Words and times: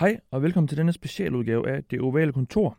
Hej 0.00 0.20
og 0.30 0.42
velkommen 0.42 0.68
til 0.68 0.78
denne 0.78 0.92
specialudgave 0.92 1.68
af 1.68 1.84
Det 1.84 2.00
Ovale 2.00 2.32
Kontor. 2.32 2.78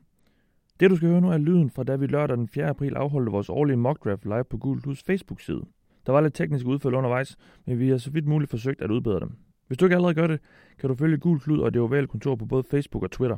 Det 0.79 0.90
du 0.90 0.96
skal 0.96 1.09
høre 1.09 1.21
nu 1.21 1.32
er 1.32 1.38
lyden 1.38 1.70
fra 1.70 1.83
da 1.83 1.96
vi 1.96 2.08
lørdag 2.08 2.38
den 2.38 2.47
4. 2.47 2.66
april 2.66 2.96
afholdte 2.96 3.32
vores 3.32 3.50
årlige 3.50 3.78
mock 3.78 4.05
draft 4.05 4.25
live 4.25 4.44
på 4.44 4.58
Gul 4.58 4.82
Plus 4.82 5.03
Facebook-side. 5.03 5.61
Der 6.05 6.11
var 6.11 6.21
lidt 6.21 6.33
tekniske 6.33 6.67
udfald 6.69 6.93
undervejs, 6.93 7.37
men 7.65 7.79
vi 7.79 7.89
har 7.89 7.97
så 7.97 8.11
vidt 8.11 8.25
muligt 8.25 8.52
forsøgt 8.52 8.81
at 8.81 8.91
udbedre 8.91 9.20
dem. 9.20 9.31
Hvis 9.68 9.77
du 9.77 9.86
ikke 9.86 9.95
allerede 9.95 10.15
gør 10.15 10.27
det, 10.27 10.39
kan 10.79 10.89
du 10.89 10.95
følge 10.95 11.18
Gul 11.18 11.39
Klud 11.39 11.59
og 11.59 11.73
Det 11.73 11.81
Ovale 11.81 12.07
Kontor 12.07 12.36
på 12.36 12.45
både 12.45 12.63
Facebook 12.63 13.04
og 13.04 13.11
Twitter. 13.11 13.38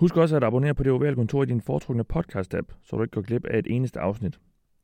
Husk 0.00 0.16
også 0.16 0.36
at 0.36 0.44
abonnere 0.44 0.74
på 0.74 0.82
Det 0.82 0.92
Ovale 0.92 1.16
Kontor 1.16 1.42
i 1.42 1.46
din 1.46 1.60
foretrukne 1.60 2.04
podcast-app, 2.12 2.74
så 2.82 2.96
du 2.96 3.02
ikke 3.02 3.14
går 3.14 3.22
glip 3.22 3.46
af 3.46 3.58
et 3.58 3.66
eneste 3.66 4.00
afsnit. 4.00 4.38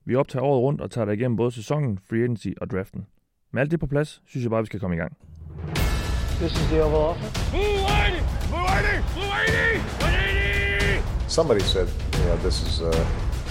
Vi 0.05 0.15
optager 0.15 0.45
året 0.45 0.63
rundt 0.63 0.81
og 0.81 0.91
tager 0.91 1.05
dig 1.05 1.15
igennem 1.15 1.37
både 1.37 1.51
sæsonen, 1.51 1.99
free 1.99 2.21
agency 2.21 2.49
og 2.61 2.71
draften. 2.71 3.07
Med 3.53 3.61
alt 3.61 3.71
det 3.71 3.81
på 3.81 3.87
plads, 3.87 4.23
synes 4.27 4.45
jeg 4.45 4.51
bare, 4.51 4.63
vi 4.63 4.67
skal 4.67 4.81
komme 4.81 4.97
i 4.97 4.99
gang. 4.99 5.17
This 6.41 6.53
is 6.53 6.67
the 6.69 6.85
Oval 6.85 6.97
Office. 6.97 7.80
Mulaney! 8.81 9.03
Mulaney! 9.15 9.81
Mulaney! 9.99 11.01
Mulaney! 11.01 11.31
Somebody 11.31 11.61
said, 11.61 11.89
you 12.19 12.25
know, 12.25 12.37
this 12.39 12.63
is 12.63 12.81
uh, 12.81 12.91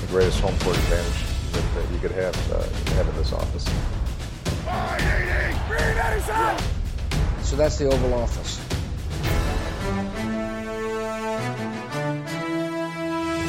the 0.02 0.08
greatest 0.08 0.40
home 0.40 0.58
court 0.60 0.76
advantage 0.78 1.24
that, 1.52 1.64
that 1.76 1.94
you 1.94 2.00
could 2.00 2.12
have, 2.12 2.36
uh, 2.52 2.64
have 2.96 3.08
in 3.08 3.16
this 3.16 3.32
office. 3.32 3.66
Mulaney! 4.66 5.68
Green 5.68 5.98
Edison! 5.98 6.58
So 7.44 7.56
that's 7.56 7.78
the 7.78 7.86
Oval 7.86 8.14
Office. 8.16 8.60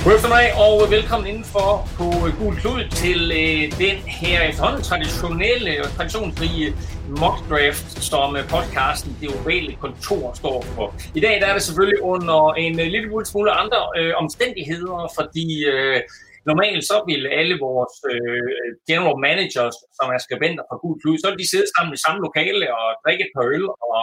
God 0.04 0.14
eftermiddag 0.14 0.50
og 0.66 0.90
velkommen 0.90 1.26
indenfor 1.28 1.88
på 1.98 2.06
Gul 2.38 2.56
Klud 2.56 2.88
til 2.90 3.20
øh, 3.42 3.78
den 3.84 3.96
her 4.20 4.42
efterhånden 4.42 4.82
traditionelle 4.82 5.72
og 5.84 5.90
traditionsrige 5.96 6.74
mock 7.08 7.38
draft, 7.50 8.04
som 8.10 8.36
øh, 8.36 8.48
podcasten 8.48 9.16
Det 9.20 9.28
Ovale 9.36 9.76
Kontor 9.80 10.32
står 10.34 10.62
for. 10.74 10.94
I 11.14 11.20
dag 11.20 11.40
der 11.40 11.46
er 11.46 11.52
det 11.52 11.62
selvfølgelig 11.62 12.02
under 12.02 12.52
en 12.52 12.80
øh, 12.80 12.86
lille 12.86 13.26
smule 13.26 13.50
andre 13.50 13.80
øh, 13.98 14.12
omstændigheder, 14.16 15.12
fordi 15.18 15.64
øh, 15.64 16.00
Normalt 16.50 16.82
så 16.90 16.96
vil 17.10 17.22
alle 17.40 17.56
vores 17.68 17.94
øh, 18.12 18.50
general 18.90 19.18
managers, 19.28 19.76
som 19.98 20.06
er 20.14 20.20
skribenter 20.26 20.64
fra 20.68 20.80
Gud 20.82 20.94
Klud, 21.00 21.16
så 21.18 21.26
vil 21.30 21.42
de 21.42 21.50
sidde 21.52 21.68
sammen 21.74 21.92
i 21.94 22.02
samme 22.04 22.20
lokale 22.26 22.64
og 22.78 22.86
drikke 23.02 23.22
et 23.26 23.32
par 23.36 23.46
øl 23.54 23.64
og 23.90 24.02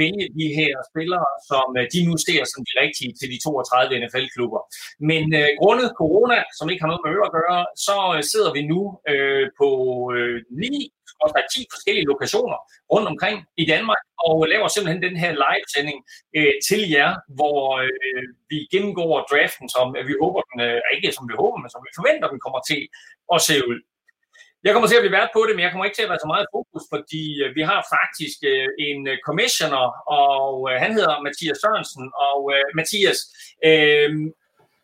vælge 0.00 0.26
de 0.38 0.46
her 0.58 0.74
spillere, 0.90 1.30
som 1.50 1.66
øh, 1.78 1.84
de 1.94 2.00
nu 2.08 2.14
ser 2.26 2.42
som 2.52 2.60
de 2.68 2.74
rigtige 2.82 3.12
til 3.18 3.28
de 3.32 3.38
32 3.44 4.00
NFL-klubber. 4.02 4.60
Men 5.10 5.24
øh, 5.40 5.50
grundet 5.60 5.88
corona, 6.00 6.38
som 6.58 6.70
ikke 6.70 6.82
har 6.82 6.90
noget 6.90 7.04
med 7.04 7.12
øl 7.14 7.22
at 7.28 7.36
gøre, 7.40 7.60
så 7.86 7.96
øh, 8.16 8.22
sidder 8.30 8.50
vi 8.56 8.62
nu 8.72 8.80
øh, 9.12 9.44
på 9.60 9.68
øh, 10.16 10.36
9 10.50 10.97
10 11.26 11.66
forskellige 11.74 12.10
lokationer 12.12 12.58
rundt 12.92 13.08
omkring 13.12 13.36
i 13.62 13.64
Danmark, 13.74 14.02
og 14.26 14.36
laver 14.52 14.68
simpelthen 14.68 15.02
den 15.06 15.16
her 15.22 15.32
live-sending 15.44 16.00
øh, 16.38 16.54
til 16.68 16.82
jer, 16.96 17.10
hvor 17.38 17.62
øh, 17.86 18.24
vi 18.50 18.58
gennemgår 18.72 19.26
draften, 19.30 19.66
som 19.76 19.86
øh, 19.96 20.02
vi 20.08 20.14
håber 20.22 20.40
den, 20.48 20.58
øh, 20.66 20.80
ikke 20.94 21.12
som 21.16 21.24
vi 21.30 21.34
håber, 21.42 21.58
men 21.60 21.70
som 21.70 21.82
vi 21.86 21.90
forventer, 21.98 22.32
den 22.34 22.40
kommer 22.44 22.60
til 22.70 22.80
at 23.34 23.40
se 23.48 23.56
ud. 23.70 23.78
Jeg 24.64 24.72
kommer 24.72 24.88
til 24.88 24.98
at 24.98 25.04
blive 25.04 25.18
vært 25.20 25.34
på 25.34 25.40
det, 25.46 25.54
men 25.54 25.62
jeg 25.64 25.70
kommer 25.70 25.84
ikke 25.86 25.98
til 25.98 26.06
at 26.06 26.12
være 26.12 26.24
så 26.24 26.30
meget 26.34 26.52
fokus, 26.56 26.84
fordi 26.94 27.24
øh, 27.42 27.48
vi 27.58 27.62
har 27.70 27.80
faktisk 27.96 28.38
øh, 28.52 28.68
en 28.88 29.00
commissioner, 29.28 29.84
og 30.20 30.52
øh, 30.70 30.74
han 30.84 30.90
hedder 30.98 31.22
Mathias 31.26 31.58
Sørensen. 31.62 32.06
Og 32.28 32.40
øh, 32.54 32.64
Mathias, 32.78 33.18
øh, 33.68 34.10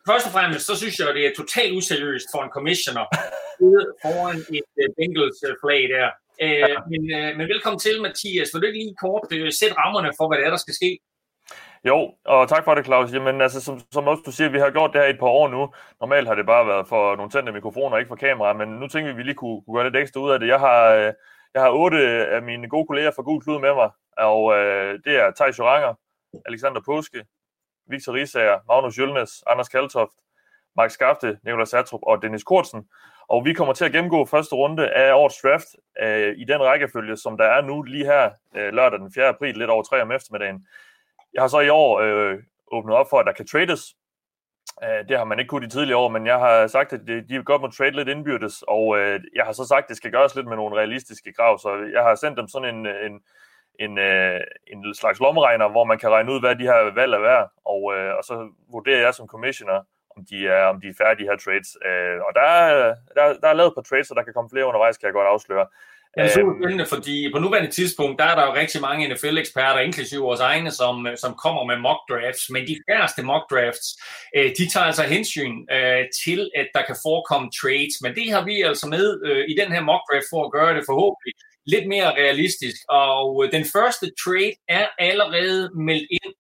først 0.08 0.26
og 0.28 0.32
fremmest, 0.36 0.66
så 0.66 0.74
synes 0.80 0.98
jeg, 0.98 1.08
at 1.08 1.16
det 1.18 1.24
er 1.26 1.34
totalt 1.40 1.72
useriøst 1.78 2.28
for 2.32 2.40
en 2.42 2.54
commissioner 2.56 3.04
foran 4.02 4.38
et 4.58 4.70
øh, 4.82 4.88
Bengals 4.96 5.38
øh, 5.48 5.54
flag 5.62 5.82
der. 5.94 6.08
Øh, 6.42 6.76
men, 6.90 7.02
øh, 7.16 7.36
men 7.36 7.48
velkommen 7.48 7.78
til, 7.78 8.02
Mathias. 8.02 8.50
Vil 8.52 8.62
du 8.62 8.66
ikke 8.66 8.78
lige 8.78 8.96
kort 9.00 9.26
øh, 9.32 9.52
sætte 9.52 9.76
rammerne 9.78 10.10
for, 10.18 10.28
hvad 10.28 10.38
det 10.38 10.46
er, 10.46 10.50
der 10.50 10.56
skal 10.56 10.74
ske? 10.74 10.98
Jo, 11.84 12.14
og 12.24 12.48
tak 12.48 12.64
for 12.64 12.74
det, 12.74 12.84
Claus. 12.84 13.12
Jamen, 13.12 13.40
altså, 13.40 13.60
som, 13.60 13.80
som 13.92 14.08
også 14.08 14.22
du 14.26 14.32
siger, 14.32 14.48
vi 14.50 14.58
har 14.58 14.70
gjort 14.70 14.92
det 14.92 15.00
her 15.00 15.08
i 15.08 15.10
et 15.10 15.18
par 15.18 15.26
år 15.26 15.48
nu. 15.48 15.72
Normalt 16.00 16.28
har 16.28 16.34
det 16.34 16.46
bare 16.46 16.66
været 16.66 16.88
for 16.88 17.16
nogle 17.16 17.30
tændte 17.30 17.52
mikrofoner, 17.52 17.96
ikke 17.96 18.08
for 18.08 18.16
kamera, 18.16 18.52
men 18.52 18.68
nu 18.68 18.88
tænker 18.88 19.06
vi, 19.06 19.10
at 19.10 19.16
vi 19.16 19.22
lige 19.22 19.34
kunne, 19.34 19.62
kunne 19.62 19.76
gøre 19.76 19.84
lidt 19.84 19.96
ekstra 19.96 20.20
ud 20.20 20.30
af 20.30 20.40
det. 20.40 20.46
Jeg 20.48 20.60
har, 20.60 20.84
øh, 20.90 21.12
jeg 21.54 21.62
har 21.62 21.70
otte 21.70 21.98
af 22.26 22.42
mine 22.42 22.68
gode 22.68 22.86
kolleger 22.86 23.10
fra 23.10 23.22
Gul 23.22 23.42
Klud 23.42 23.60
med 23.60 23.74
mig, 23.74 23.90
og 24.18 24.58
øh, 24.58 24.98
det 25.04 25.16
er 25.16 25.30
Thijs 25.36 25.58
Joranger, 25.58 25.94
Alexander 26.46 26.80
Påske, 26.86 27.24
Victor 27.90 28.12
Risager, 28.12 28.58
Magnus 28.68 28.98
Jølnes, 28.98 29.42
Anders 29.46 29.68
Kaltoft, 29.68 30.16
Mark 30.76 30.90
Skafte, 30.90 31.38
Nikolaj 31.44 31.64
Satrup 31.64 32.00
og 32.02 32.22
Dennis 32.22 32.44
Kortsen. 32.44 32.88
Og 33.28 33.44
vi 33.44 33.52
kommer 33.52 33.74
til 33.74 33.84
at 33.84 33.92
gennemgå 33.92 34.24
første 34.24 34.54
runde 34.54 34.90
af 34.90 35.14
årets 35.14 35.40
draft 35.42 35.66
øh, 36.02 36.34
i 36.36 36.44
den 36.44 36.62
rækkefølge, 36.62 37.16
som 37.16 37.36
der 37.36 37.44
er 37.44 37.62
nu 37.62 37.82
lige 37.82 38.04
her 38.04 38.30
øh, 38.56 38.72
lørdag 38.72 38.98
den 38.98 39.12
4. 39.12 39.26
april, 39.26 39.56
lidt 39.56 39.70
over 39.70 39.82
3 39.82 40.02
om 40.02 40.12
eftermiddagen. 40.12 40.66
Jeg 41.34 41.42
har 41.42 41.48
så 41.48 41.60
i 41.60 41.68
år 41.68 42.00
øh, 42.00 42.38
åbnet 42.72 42.96
op 42.96 43.06
for, 43.10 43.18
at 43.18 43.26
der 43.26 43.32
kan 43.32 43.46
trades. 43.46 43.96
Øh, 44.82 45.08
det 45.08 45.18
har 45.18 45.24
man 45.24 45.38
ikke 45.38 45.48
kunnet 45.48 45.66
i 45.66 45.70
tidligere 45.70 45.98
år, 45.98 46.08
men 46.08 46.26
jeg 46.26 46.38
har 46.38 46.66
sagt, 46.66 46.92
at 46.92 47.00
de 47.28 47.42
godt 47.44 47.62
må 47.62 47.68
trade 47.68 47.90
lidt 47.90 48.08
indbyrdes, 48.08 48.62
og 48.68 48.98
øh, 48.98 49.20
jeg 49.34 49.44
har 49.44 49.52
så 49.52 49.64
sagt, 49.64 49.84
at 49.84 49.88
det 49.88 49.96
skal 49.96 50.10
gøres 50.10 50.34
lidt 50.34 50.46
med 50.46 50.56
nogle 50.56 50.76
realistiske 50.76 51.32
krav, 51.32 51.58
så 51.58 51.90
jeg 51.92 52.02
har 52.02 52.14
sendt 52.14 52.38
dem 52.38 52.48
sådan 52.48 52.74
en, 52.74 52.86
en, 52.86 53.20
en, 53.80 53.98
øh, 53.98 54.40
en 54.66 54.94
slags 54.94 55.20
lommeregner, 55.20 55.68
hvor 55.68 55.84
man 55.84 55.98
kan 55.98 56.10
regne 56.10 56.32
ud, 56.32 56.40
hvad 56.40 56.56
de 56.56 56.64
her 56.64 56.94
valg 56.94 57.14
er 57.14 57.18
værd, 57.18 57.50
og, 57.64 57.94
øh, 57.96 58.14
og 58.14 58.24
så 58.24 58.50
vurderer 58.70 59.00
jeg 59.00 59.14
som 59.14 59.26
commissioner, 59.26 59.82
om 60.16 60.22
de 60.30 60.38
er, 60.56 60.64
om 60.72 60.80
de 60.80 60.88
er 60.88 61.00
færdige 61.02 61.28
her 61.30 61.38
trades. 61.44 61.70
Øh, 61.88 62.18
og 62.26 62.30
der 62.38 62.48
er, 62.64 62.94
der, 63.16 63.24
der 63.42 63.48
er 63.48 63.58
lavet 63.60 63.72
på 63.76 63.82
trades, 63.88 64.06
så 64.08 64.14
der 64.14 64.26
kan 64.26 64.34
komme 64.34 64.50
flere 64.50 64.68
undervejs, 64.70 64.96
kan 64.96 65.06
jeg 65.06 65.18
godt 65.18 65.32
afsløre. 65.34 65.66
Ja, 66.16 66.22
det 66.22 66.30
er 66.30 66.34
super 66.34 66.54
spændende, 66.60 66.86
fordi 66.86 67.30
på 67.34 67.38
nuværende 67.38 67.70
tidspunkt, 67.70 68.18
der 68.18 68.24
er 68.24 68.34
der 68.34 68.44
jo 68.46 68.54
rigtig 68.54 68.80
mange 68.80 69.08
NFL-eksperter, 69.08 69.80
inklusive 69.80 70.22
vores 70.22 70.40
egne, 70.40 70.70
som, 70.70 71.08
som 71.16 71.32
kommer 71.44 71.64
med 71.64 71.76
mock 71.86 72.00
drafts, 72.10 72.50
men 72.50 72.66
de 72.66 72.76
færreste 72.88 73.22
mock 73.22 73.44
drafts, 73.50 73.88
øh, 74.36 74.50
de 74.58 74.64
tager 74.72 74.86
altså 74.90 75.02
hensyn 75.02 75.54
øh, 75.76 76.04
til, 76.24 76.50
at 76.60 76.68
der 76.74 76.82
kan 76.88 76.96
forekomme 77.06 77.48
trades, 77.60 77.94
men 78.02 78.14
det 78.14 78.26
har 78.34 78.44
vi 78.44 78.62
altså 78.62 78.86
med 78.86 79.06
øh, 79.26 79.44
i 79.48 79.54
den 79.60 79.72
her 79.74 79.82
mock 79.90 80.02
draft 80.10 80.28
for 80.32 80.40
at 80.44 80.52
gøre 80.52 80.74
det 80.76 80.84
forhåbentlig 80.90 81.34
lidt 81.66 81.86
mere 81.88 82.10
realistisk, 82.22 82.76
og 82.88 83.48
den 83.52 83.64
første 83.74 84.06
trade 84.24 84.54
er 84.68 84.86
allerede 84.98 85.70
meldt 85.88 86.08
ind 86.10 86.34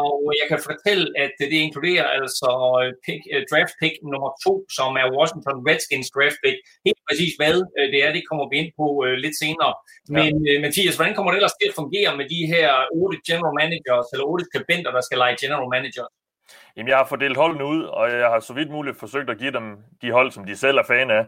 og 0.00 0.16
jeg 0.40 0.46
kan 0.50 0.60
fortælle, 0.68 1.06
at 1.24 1.32
det 1.52 1.58
inkluderer 1.66 2.06
altså 2.18 2.50
pick, 3.04 3.22
uh, 3.34 3.42
draft 3.50 3.74
pick 3.80 3.94
nummer 4.12 4.30
to, 4.44 4.52
som 4.76 4.90
er 5.02 5.06
Washington 5.16 5.58
Redskins 5.68 6.08
draft 6.16 6.38
pick. 6.44 6.58
Helt 6.86 7.02
præcis 7.08 7.32
hvad 7.40 7.56
uh, 7.78 7.86
det 7.92 8.00
er, 8.06 8.10
det 8.16 8.28
kommer 8.28 8.44
vi 8.50 8.56
ind 8.62 8.70
på 8.80 8.86
lidt 9.24 9.36
senere. 9.42 9.72
Men 10.16 10.32
ja. 10.46 10.60
Mathias, 10.64 10.96
hvordan 10.96 11.14
kommer 11.14 11.30
det 11.30 11.38
ellers 11.40 11.58
til 11.60 11.70
at 11.70 11.78
fungere 11.80 12.10
med 12.18 12.26
de 12.34 12.40
her 12.54 12.68
otte 13.00 13.18
general 13.28 13.54
managers, 13.62 14.08
eller 14.12 14.26
otte 14.32 14.44
skribenter, 14.48 14.90
der 14.96 15.02
skal 15.06 15.18
lege 15.22 15.36
general 15.44 15.68
manager? 15.76 16.06
Jamen, 16.76 16.88
jeg 16.88 16.96
har 16.96 17.06
fordelt 17.12 17.36
holdene 17.36 17.64
ud, 17.64 17.82
og 17.82 18.04
jeg 18.10 18.28
har 18.32 18.40
så 18.40 18.52
vidt 18.52 18.70
muligt 18.70 18.98
forsøgt 18.98 19.30
at 19.30 19.38
give 19.38 19.52
dem 19.52 19.66
de 20.02 20.10
hold, 20.12 20.30
som 20.30 20.44
de 20.44 20.56
selv 20.56 20.78
er 20.78 20.82
fan 20.82 21.10
af. 21.10 21.24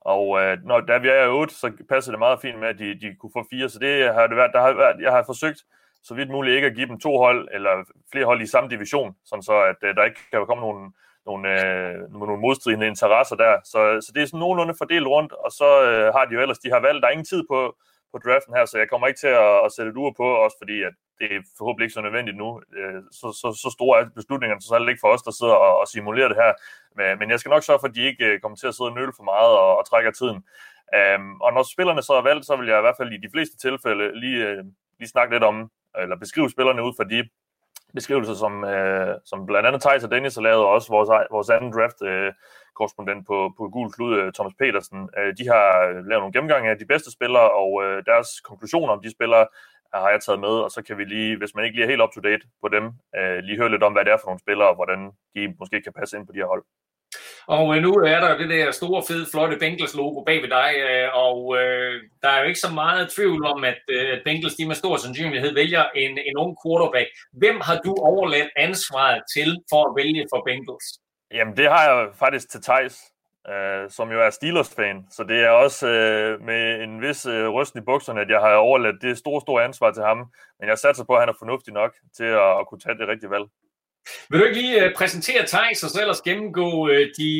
Og 0.00 0.40
øh, 0.40 0.58
når 0.64 0.80
da 0.80 0.98
vi 0.98 1.08
er 1.08 1.28
8, 1.28 1.54
så 1.54 1.72
passer 1.88 2.12
det 2.12 2.18
meget 2.18 2.40
fint 2.40 2.58
med, 2.58 2.68
at 2.68 2.78
de, 2.78 3.00
de 3.00 3.14
kunne 3.20 3.32
få 3.36 3.46
fire. 3.50 3.68
Så 3.68 3.78
det 3.78 4.14
har 4.14 4.26
det 4.26 4.36
været, 4.36 4.50
der 4.54 4.60
har 4.60 4.72
været, 4.72 5.00
jeg 5.02 5.12
har 5.12 5.22
forsøgt 5.26 5.60
så 6.02 6.14
vidt 6.14 6.30
muligt 6.30 6.54
ikke 6.54 6.66
at 6.66 6.74
give 6.74 6.88
dem 6.88 7.00
to 7.00 7.16
hold 7.18 7.48
eller 7.52 7.84
flere 8.12 8.24
hold 8.24 8.42
i 8.42 8.46
samme 8.46 8.70
division, 8.70 9.16
sådan 9.24 9.42
så 9.42 9.62
at 9.62 9.76
øh, 9.82 9.94
der 9.96 10.04
ikke 10.04 10.20
kan 10.30 10.46
komme 10.46 10.60
nogle, 10.60 10.92
nogle, 11.26 11.44
øh, 11.64 12.12
nogle 12.12 12.40
modstridende 12.40 12.86
interesser 12.86 13.36
der. 13.36 13.56
Så, 13.64 13.78
så 14.04 14.12
det 14.14 14.22
er 14.22 14.26
sådan 14.26 14.40
nogenlunde 14.40 14.74
fordelt 14.78 15.06
rundt, 15.06 15.32
og 15.32 15.50
så 15.50 15.68
øh, 15.88 16.14
har 16.14 16.24
de 16.24 16.34
jo 16.34 16.40
ellers, 16.40 16.58
de 16.58 16.70
har 16.70 16.80
valgt, 16.80 17.02
der 17.02 17.08
er 17.08 17.12
ingen 17.12 17.32
tid 17.32 17.42
på, 17.50 17.76
på 18.12 18.18
draften 18.24 18.54
her, 18.54 18.64
så 18.64 18.78
jeg 18.78 18.88
kommer 18.88 19.06
ikke 19.06 19.20
til 19.20 19.34
at, 19.44 19.64
at 19.64 19.72
sætte 19.72 19.90
et 19.90 19.96
ur 19.96 20.12
på, 20.16 20.26
også 20.44 20.56
fordi 20.62 20.82
at 20.82 20.94
det 21.18 21.28
er 21.36 21.40
forhåbentlig 21.58 21.84
ikke 21.84 21.98
så 21.98 22.00
nødvendigt 22.00 22.36
nu. 22.36 22.48
Øh, 22.78 23.02
så, 23.18 23.26
så, 23.40 23.48
så 23.62 23.68
store 23.76 24.00
er 24.00 24.04
beslutningerne, 24.20 24.62
så 24.62 24.74
er 24.74 24.78
det 24.78 24.88
ikke 24.88 25.04
for 25.04 25.12
os, 25.14 25.22
der 25.22 25.34
sidder 25.40 25.58
og, 25.66 25.72
og 25.80 25.86
simulerer 25.88 26.28
det 26.28 26.36
her. 26.42 26.52
Men, 26.98 27.18
men 27.18 27.30
jeg 27.30 27.40
skal 27.40 27.50
nok 27.50 27.62
sørge 27.62 27.80
for, 27.80 27.88
at 27.88 27.94
de 27.94 28.08
ikke 28.10 28.24
øh, 28.24 28.40
kommer 28.40 28.56
til 28.56 28.70
at 28.70 28.74
sidde 28.74 28.90
og 28.90 28.96
nøle 28.96 29.12
for 29.16 29.26
meget 29.32 29.52
og, 29.62 29.78
og 29.78 29.84
trækker 29.90 30.10
tiden. 30.10 30.38
Um, 30.98 31.40
og 31.40 31.50
når 31.52 31.62
spillerne 31.62 32.02
så 32.02 32.12
er 32.12 32.22
valgt, 32.30 32.46
så 32.46 32.56
vil 32.56 32.68
jeg 32.68 32.78
i 32.78 32.86
hvert 32.86 32.98
fald 33.00 33.12
i 33.12 33.24
de 33.24 33.32
fleste 33.34 33.56
tilfælde 33.56 34.20
lige, 34.20 34.40
øh, 34.48 34.64
lige 34.98 35.08
snakke 35.14 35.34
lidt 35.34 35.44
om, 35.44 35.70
eller 35.98 36.16
beskrive 36.16 36.50
spillerne 36.50 36.82
ud 36.82 36.92
fra 36.96 37.04
de 37.04 37.28
beskrivelser, 37.94 38.34
som, 38.34 38.64
øh, 38.64 39.14
som 39.24 39.46
blandt 39.46 39.66
andet 39.66 39.82
Thijs 39.82 40.04
og 40.04 40.10
Dennis 40.10 40.34
har 40.34 40.42
lavet, 40.42 40.64
og 40.64 40.70
også 40.70 40.88
vores, 40.88 41.10
vores 41.30 41.50
anden 41.50 41.72
draft 41.72 42.02
øh, 42.02 42.32
korrespondent 42.76 43.26
på, 43.26 43.52
på 43.58 43.68
Gul 43.68 43.92
Klud, 43.92 44.18
øh, 44.18 44.32
Thomas 44.32 44.54
Petersen. 44.58 45.08
Øh, 45.18 45.30
de 45.38 45.44
har 45.48 45.66
øh, 45.88 45.94
lavet 45.94 46.22
nogle 46.22 46.32
gennemgange 46.32 46.70
af 46.70 46.78
de 46.78 46.86
bedste 46.86 47.10
spillere, 47.12 47.50
og 47.62 47.70
øh, 47.84 48.04
deres 48.10 48.28
konklusioner 48.40 48.92
om 48.92 49.02
de 49.02 49.10
spillere 49.10 49.46
har 49.94 50.10
jeg 50.10 50.20
taget 50.22 50.40
med, 50.40 50.54
og 50.66 50.70
så 50.70 50.82
kan 50.82 50.98
vi 50.98 51.04
lige, 51.04 51.36
hvis 51.36 51.54
man 51.54 51.64
ikke 51.64 51.76
lige 51.76 51.84
er 51.84 51.90
helt 51.92 52.02
up 52.02 52.12
to 52.14 52.20
date 52.20 52.44
på 52.62 52.68
dem, 52.68 52.84
øh, 53.16 53.38
lige 53.38 53.58
høre 53.58 53.70
lidt 53.70 53.82
om, 53.82 53.92
hvad 53.92 54.04
det 54.04 54.12
er 54.12 54.16
for 54.20 54.26
nogle 54.26 54.44
spillere, 54.44 54.68
og 54.68 54.74
hvordan 54.74 55.00
de 55.34 55.54
måske 55.58 55.82
kan 55.82 55.92
passe 55.92 56.16
ind 56.16 56.26
på 56.26 56.32
de 56.32 56.38
her 56.38 56.46
hold. 56.46 56.64
Og 57.46 57.76
øh, 57.76 57.82
nu 57.82 57.92
er 57.92 58.20
der 58.20 58.38
det 58.38 58.50
der 58.50 58.70
store, 58.70 59.02
fede, 59.08 59.26
flotte 59.30 59.56
Bengals 59.56 59.94
logo 59.94 60.24
bag 60.24 60.42
ved 60.42 60.48
dig, 60.48 60.70
øh, 60.88 61.08
og 61.14 61.56
øh, 61.60 62.02
der 62.22 62.28
er 62.28 62.40
jo 62.40 62.46
ikke 62.46 62.60
så 62.60 62.72
meget 62.72 63.12
tvivl 63.16 63.44
om, 63.44 63.64
at 63.64 63.82
øh, 63.88 64.18
Bengals 64.24 64.54
de 64.54 64.66
med 64.66 64.74
stor 64.74 64.96
sandsynlighed 64.96 65.54
vælger 65.54 65.84
en, 65.94 66.18
en 66.18 66.36
ung 66.36 66.56
quarterback. 66.64 67.08
Hvem 67.32 67.60
har 67.60 67.76
du 67.84 67.94
overladt 67.94 68.50
ansvaret 68.56 69.22
til 69.34 69.58
for 69.70 69.82
at 69.88 69.96
vælge 69.96 70.26
for 70.32 70.42
Bengals? 70.46 70.86
Jamen, 71.34 71.56
det 71.56 71.68
har 71.70 71.82
jeg 71.90 72.08
faktisk 72.18 72.50
til 72.50 72.62
Thijs. 72.62 72.96
øh, 73.48 73.90
som 73.90 74.10
jo 74.12 74.20
er 74.26 74.30
Steelers-fan, 74.30 75.06
så 75.10 75.24
det 75.24 75.40
er 75.40 75.50
også 75.50 75.88
øh, 75.88 76.40
med 76.40 76.80
en 76.82 77.02
vis 77.02 77.26
øh, 77.26 77.48
ryst 77.48 77.76
i 77.76 77.80
bukserne, 77.80 78.20
at 78.20 78.30
jeg 78.30 78.40
har 78.40 78.54
overladt 78.54 79.02
det 79.02 79.18
store, 79.18 79.40
store 79.40 79.64
ansvar 79.64 79.90
til 79.90 80.02
ham, 80.02 80.18
men 80.60 80.68
jeg 80.68 80.78
satser 80.78 81.04
på, 81.04 81.14
at 81.14 81.20
han 81.20 81.28
er 81.28 81.38
fornuftig 81.38 81.72
nok 81.72 81.94
til 82.16 82.24
at, 82.24 82.58
at 82.60 82.66
kunne 82.68 82.80
tage 82.80 82.98
det 82.98 83.08
rigtige 83.08 83.30
valg. 83.30 83.44
Vil 84.28 84.40
du 84.40 84.44
ikke 84.44 84.60
lige 84.60 84.86
uh, 84.86 84.92
præsentere 84.96 85.46
Thijs, 85.46 85.82
og 85.82 85.90
så 85.90 86.00
ellers 86.00 86.20
gennemgå 86.20 86.88
uh, 86.88 87.04
de 87.18 87.30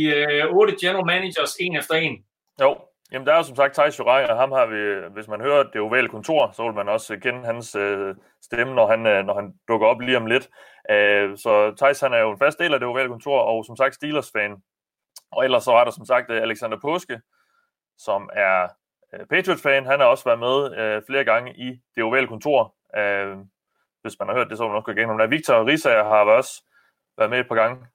uh, 0.46 0.56
otte 0.56 0.76
general 0.80 1.06
managers 1.06 1.56
en 1.60 1.76
efter 1.76 1.94
en? 1.94 2.24
Jo, 2.60 2.76
Jamen, 3.12 3.26
der 3.26 3.32
er 3.32 3.36
jo 3.36 3.42
som 3.42 3.56
sagt 3.56 3.74
Thijs 3.74 3.98
Jurej, 3.98 4.24
og 4.24 4.36
ham 4.36 4.52
har 4.52 4.66
vi, 4.66 5.08
hvis 5.12 5.28
man 5.28 5.40
hører 5.40 5.62
det 5.62 5.80
ovale 5.80 6.08
kontor, 6.08 6.50
så 6.52 6.64
vil 6.64 6.74
man 6.74 6.88
også 6.88 7.16
kende 7.16 7.44
hans 7.44 7.74
øh, 7.74 8.14
stemme, 8.42 8.74
når 8.74 8.86
han, 8.86 9.06
øh, 9.06 9.24
når 9.24 9.34
han 9.34 9.54
dukker 9.68 9.86
op 9.86 10.00
lige 10.00 10.16
om 10.16 10.26
lidt. 10.26 10.48
Øh, 10.90 11.38
så 11.38 11.74
Thijs, 11.78 12.00
han 12.00 12.12
er 12.12 12.18
jo 12.18 12.30
en 12.30 12.38
fast 12.38 12.58
del 12.58 12.74
af 12.74 12.80
det 12.80 12.88
ovale 12.88 13.08
kontor, 13.08 13.40
og 13.40 13.64
som 13.64 13.76
sagt 13.76 13.94
Steelers-fan. 13.94 14.56
Og 15.32 15.44
ellers 15.44 15.64
så 15.64 15.72
er 15.72 15.84
der 15.84 15.90
som 15.90 16.04
sagt 16.04 16.30
Alexander 16.30 16.78
Påske, 16.80 17.20
som 17.98 18.30
er 18.32 18.68
øh, 19.14 19.26
Patriots-fan. 19.26 19.86
Han 19.86 20.00
har 20.00 20.06
også 20.06 20.24
været 20.24 20.38
med 20.38 20.78
øh, 20.78 21.02
flere 21.06 21.24
gange 21.24 21.54
i 21.56 21.80
det 21.94 22.04
ovale 22.04 22.26
kontor. 22.26 22.74
Øh, 22.96 23.36
hvis 24.02 24.18
man 24.18 24.28
har 24.28 24.34
hørt 24.34 24.50
det, 24.50 24.58
så 24.58 24.64
man 24.64 24.74
nok 24.74 24.84
gå 24.84 24.92
igennem. 24.92 25.18
Der 25.18 25.26
Victor 25.26 25.66
Risager 25.66 26.04
har 26.04 26.24
også 26.24 26.64
været 27.18 27.30
med 27.30 27.40
et 27.40 27.48
par 27.48 27.54
gange. 27.54 27.86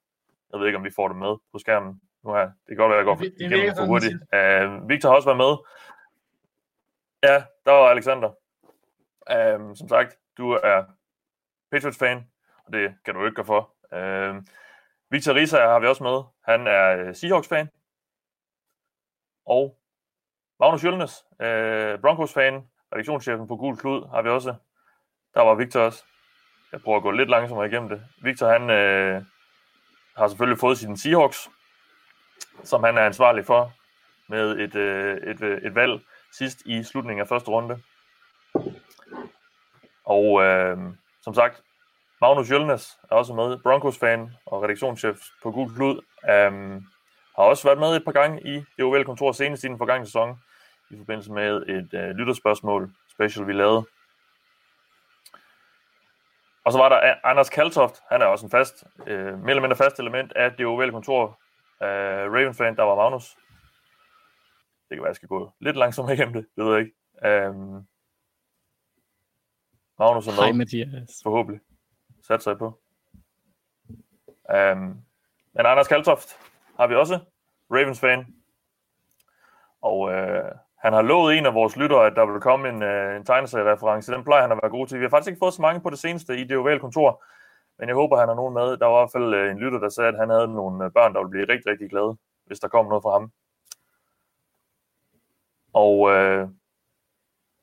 Jeg 0.51 0.59
ved 0.59 0.67
ikke, 0.67 0.77
om 0.77 0.83
vi 0.83 0.91
får 0.95 1.07
det 1.07 1.17
med 1.17 1.37
på 1.51 1.59
skærmen 1.59 2.01
nu 2.23 2.33
her. 2.33 2.45
Det 2.45 2.67
kan 2.67 2.77
godt 2.77 2.89
være, 2.89 2.99
at 2.99 3.05
jeg 3.05 3.05
går 3.05 3.15
det, 3.15 3.33
det 3.39 3.51
igennem 3.51 3.75
for 3.77 3.85
hurtigt. 3.85 4.13
Uh, 4.13 4.89
Victor 4.89 5.09
har 5.09 5.15
også 5.15 5.27
været 5.27 5.37
med. 5.37 5.53
Ja, 7.23 7.43
der 7.65 7.71
var 7.71 7.89
Alexander. 7.89 8.29
Uh, 9.35 9.75
som 9.75 9.87
sagt, 9.89 10.17
du 10.37 10.51
er 10.51 10.83
Patriots-fan, 11.71 12.27
og 12.65 12.73
det 12.73 12.95
kan 13.05 13.13
du 13.13 13.25
ikke 13.25 13.35
gøre 13.35 13.45
for. 13.45 13.73
Uh, 13.91 14.43
Victor 15.09 15.33
Risa 15.33 15.57
har 15.57 15.79
vi 15.79 15.87
også 15.87 16.03
med. 16.03 16.23
Han 16.43 16.67
er 16.67 17.13
Seahawks-fan. 17.13 17.69
Og 19.45 19.77
Magnus 20.59 20.83
Jølnes, 20.83 21.25
uh, 21.29 22.01
Broncos-fan, 22.01 22.67
redaktionschefen 22.93 23.47
på 23.47 23.55
Gul 23.55 23.77
Klud, 23.77 24.07
har 24.09 24.21
vi 24.21 24.29
også. 24.29 24.55
Der 25.35 25.41
var 25.41 25.55
Victor 25.55 25.79
også. 25.79 26.03
Jeg 26.71 26.81
prøver 26.81 26.97
at 26.97 27.03
gå 27.03 27.11
lidt 27.11 27.29
langsommere 27.29 27.67
igennem 27.67 27.89
det. 27.89 28.01
Victor, 28.21 28.47
han 28.47 28.69
øh, 28.69 29.23
har 30.17 30.27
selvfølgelig 30.27 30.59
fået 30.59 30.77
sin 30.77 30.97
Seahawks 30.97 31.49
som 32.63 32.83
han 32.83 32.97
er 32.97 33.05
ansvarlig 33.05 33.45
for 33.45 33.73
med 34.27 34.59
et, 34.59 34.75
øh, 34.75 35.17
et, 35.17 35.41
øh, 35.41 35.61
et 35.61 35.75
valg 35.75 36.01
sidst 36.37 36.61
i 36.65 36.83
slutningen 36.83 37.21
af 37.21 37.27
første 37.27 37.49
runde. 37.51 37.81
Og 40.05 40.43
øh, 40.43 40.77
som 41.21 41.33
sagt, 41.33 41.61
Magnus 42.21 42.51
Jølnes 42.51 42.97
er 43.11 43.15
også 43.15 43.33
med, 43.33 43.57
Broncos-fan 43.57 44.31
og 44.45 44.63
redaktionschef 44.63 45.17
på 45.43 45.51
Gul 45.51 45.75
Klud, 45.75 46.01
øh, 46.29 46.81
har 47.35 47.43
også 47.43 47.67
været 47.67 47.79
med 47.79 47.95
et 47.95 48.05
par 48.05 48.11
gange 48.11 48.41
i 48.41 48.63
det 48.77 48.85
ovale 48.85 49.05
kontor 49.05 49.31
senest 49.31 49.63
i 49.63 49.67
den 49.67 49.77
forgangne 49.77 50.05
sæson, 50.05 50.39
i 50.91 50.97
forbindelse 50.97 51.31
med 51.31 51.61
et 51.67 51.89
øh, 51.93 52.09
lytterspørgsmål 52.09 52.91
special, 53.11 53.47
vi 53.47 53.53
lavede. 53.53 53.85
Og 56.65 56.71
så 56.71 56.77
var 56.77 56.89
der 56.89 57.15
Anders 57.23 57.49
Kaltoft, 57.49 58.01
han 58.11 58.21
er 58.21 58.25
også 58.25 58.45
en 58.45 58.51
fast, 58.51 58.83
øh, 59.07 59.39
mere 59.39 59.49
eller 59.49 59.61
mindre 59.61 59.75
fast 59.75 59.99
element 59.99 60.33
af 60.35 60.51
det 60.51 60.65
ovale 60.65 60.91
kontor 60.91 61.39
Uh, 61.81 61.87
Ravens-fan, 62.33 62.75
der 62.75 62.83
var 62.83 62.95
Magnus. 62.95 63.37
Det 64.89 64.95
kan 64.95 64.97
være, 64.97 65.07
jeg 65.07 65.15
skal 65.15 65.27
gå 65.27 65.51
lidt 65.59 65.77
langsomt 65.77 66.11
igennem 66.11 66.33
det, 66.33 66.45
det 66.55 66.65
ved 66.65 66.73
jeg 66.73 66.81
ikke. 66.81 67.49
Um, 67.49 67.87
Magnus 69.99 70.27
er 70.27 70.31
med. 70.31 70.43
Hej 70.43 70.51
Mathias. 70.51 71.19
Forhåbentlig. 71.23 71.61
Sat 72.21 72.43
sig 72.43 72.57
på. 72.57 72.81
Um, 74.53 75.05
men 75.53 75.65
Anders 75.65 75.87
Kaltoft 75.87 76.39
har 76.77 76.87
vi 76.87 76.95
også. 76.95 77.19
Ravens-fan. 77.71 78.35
Og 79.81 79.99
uh, 79.99 80.51
han 80.85 80.93
har 80.93 81.01
lovet 81.01 81.37
en 81.37 81.45
af 81.45 81.53
vores 81.53 81.77
lyttere, 81.77 82.05
at 82.05 82.15
der 82.15 82.25
vil 82.25 82.41
komme 82.41 82.69
en, 82.69 82.83
øh, 82.83 83.15
en 83.15 83.25
tegneseriereference. 83.25 84.11
Den 84.11 84.23
plejer 84.23 84.41
han 84.41 84.51
at 84.51 84.59
være 84.61 84.71
god 84.71 84.87
til. 84.87 84.99
Vi 84.99 85.03
har 85.03 85.09
faktisk 85.09 85.29
ikke 85.29 85.43
fået 85.43 85.53
så 85.53 85.61
mange 85.61 85.81
på 85.81 85.89
det 85.89 85.99
seneste 85.99 86.37
i 86.37 86.43
det 86.43 86.57
ovale 86.57 86.79
kontor. 86.79 87.23
Men 87.79 87.87
jeg 87.87 87.95
håber, 87.95 88.19
han 88.19 88.27
har 88.27 88.35
nogen 88.35 88.53
med. 88.53 88.77
Der 88.77 88.85
var 88.85 88.99
i 88.99 89.01
hvert 89.01 89.15
fald 89.15 89.33
øh, 89.33 89.51
en 89.51 89.57
lytter, 89.57 89.79
der 89.79 89.89
sagde, 89.89 90.07
at 90.07 90.17
han 90.17 90.29
havde 90.29 90.47
nogle 90.47 90.85
øh, 90.85 90.91
børn, 90.91 91.13
der 91.13 91.19
ville 91.19 91.29
blive 91.29 91.49
rigtig, 91.53 91.71
rigtig 91.71 91.89
glade, 91.89 92.17
hvis 92.45 92.59
der 92.59 92.67
kom 92.67 92.85
noget 92.85 93.03
fra 93.03 93.11
ham. 93.11 93.31
Og 95.73 96.11
øh, 96.11 96.47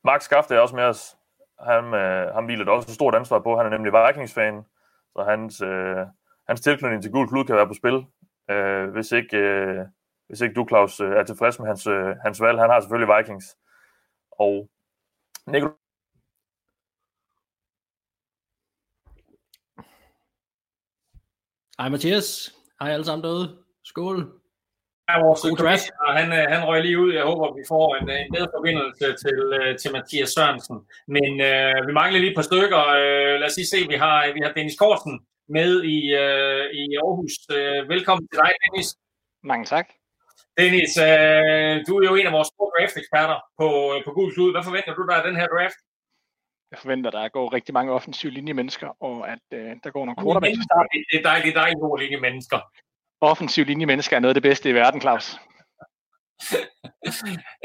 Max 0.04 0.22
Skafte 0.22 0.54
er 0.54 0.60
også 0.60 0.76
med 0.76 0.84
os. 0.84 1.16
Han, 1.60 1.84
øh, 1.94 2.34
han 2.34 2.44
hviler 2.44 2.72
også 2.72 2.88
et 2.90 2.94
stort 2.94 3.14
ansvar 3.14 3.38
på. 3.38 3.56
Han 3.56 3.66
er 3.66 3.70
nemlig 3.70 3.92
Vikings-fan, 3.92 4.64
så 5.12 5.24
hans, 5.28 5.60
øh, 5.60 6.06
hans 6.48 6.60
tilknytning 6.60 7.02
til 7.02 7.12
Gul 7.12 7.28
Klud 7.28 7.44
kan 7.44 7.56
være 7.56 7.66
på 7.66 7.74
spil. 7.74 8.06
Øh, 8.50 8.90
hvis, 8.90 9.12
ikke, 9.12 9.36
øh, 9.36 9.86
hvis 10.32 10.40
ikke 10.40 10.54
du, 10.54 10.64
Claus, 10.68 11.00
øh, 11.00 11.12
er 11.18 11.24
tilfreds 11.24 11.58
med 11.58 11.66
hans, 11.66 11.86
øh, 11.86 12.16
hans 12.24 12.40
valg. 12.40 12.58
Han 12.60 12.70
har 12.70 12.80
selvfølgelig 12.80 13.14
Vikings. 13.16 13.46
Og 14.44 14.70
Nikolaj 15.46 15.74
Hej 21.78 21.88
Mathias. 21.88 22.28
Hej 22.80 22.90
alle 22.90 23.04
sammen 23.04 23.24
derude. 23.24 23.46
Skål. 23.84 24.18
Ja, 25.08 25.14
vores 25.24 25.40
draft. 25.60 25.90
Og 26.06 26.12
han, 26.18 26.28
øh, 26.38 26.44
han 26.54 26.68
røg 26.68 26.82
lige 26.82 26.98
ud. 26.98 27.12
Jeg 27.12 27.24
håber, 27.24 27.56
vi 27.58 27.64
får 27.68 27.96
en, 27.96 28.10
en 28.10 28.32
bedre 28.34 28.50
forbindelse 28.56 29.06
til, 29.22 29.38
til 29.80 29.92
Mathias 29.92 30.30
Sørensen. 30.30 30.78
Men 31.16 31.32
øh, 31.50 31.86
vi 31.86 31.92
mangler 31.92 32.20
lige 32.20 32.30
et 32.30 32.38
par 32.40 32.48
stykker. 32.50 32.82
Øh, 33.00 33.34
lad 33.40 33.48
os 33.50 33.56
lige 33.56 33.72
se, 33.74 33.78
vi 33.92 33.96
har, 34.04 34.32
vi 34.36 34.40
har 34.44 34.52
Dennis 34.52 34.78
Korsen 34.78 35.14
med 35.56 35.70
i, 35.96 35.98
øh, 36.24 36.64
i 36.80 36.82
Aarhus. 37.04 37.34
Øh, 37.56 37.88
velkommen 37.94 38.28
til 38.28 38.38
dig, 38.42 38.52
Dennis. 38.62 38.88
Mange 39.42 39.64
tak. 39.64 40.01
Dennis, 40.60 40.92
øh, 41.08 41.74
du 41.86 41.92
er 41.98 42.04
jo 42.10 42.14
en 42.20 42.28
af 42.30 42.34
vores 42.36 42.48
store 42.52 42.70
draft-eksperter 42.74 43.38
på, 43.60 43.68
på 44.04 44.10
Gul 44.16 44.30
Klud. 44.34 44.50
Hvad 44.54 44.64
forventer 44.68 44.92
du 44.94 45.02
dig 45.08 45.16
af 45.20 45.24
den 45.28 45.36
her 45.40 45.48
draft? 45.54 45.78
jeg 46.72 46.78
forventer, 46.84 47.10
der 47.10 47.28
går 47.28 47.52
rigtig 47.52 47.72
mange 47.74 47.92
offensive 47.92 48.32
linjemennesker, 48.32 48.90
og 49.08 49.16
at 49.32 49.46
øh, 49.58 49.70
der 49.84 49.90
går 49.90 50.04
nogle 50.06 50.20
quarterbacks. 50.22 50.58
Det 51.10 51.16
er 51.20 51.24
dejligt, 51.32 51.54
dejligt 51.62 51.80
gode 51.80 52.02
linjemennesker. 52.02 52.60
Offensive 53.20 53.66
linjemennesker 53.66 54.16
er 54.16 54.20
noget 54.20 54.34
af 54.34 54.38
det 54.40 54.48
bedste 54.50 54.70
i 54.70 54.74
verden, 54.80 55.00
Claus. 55.00 55.26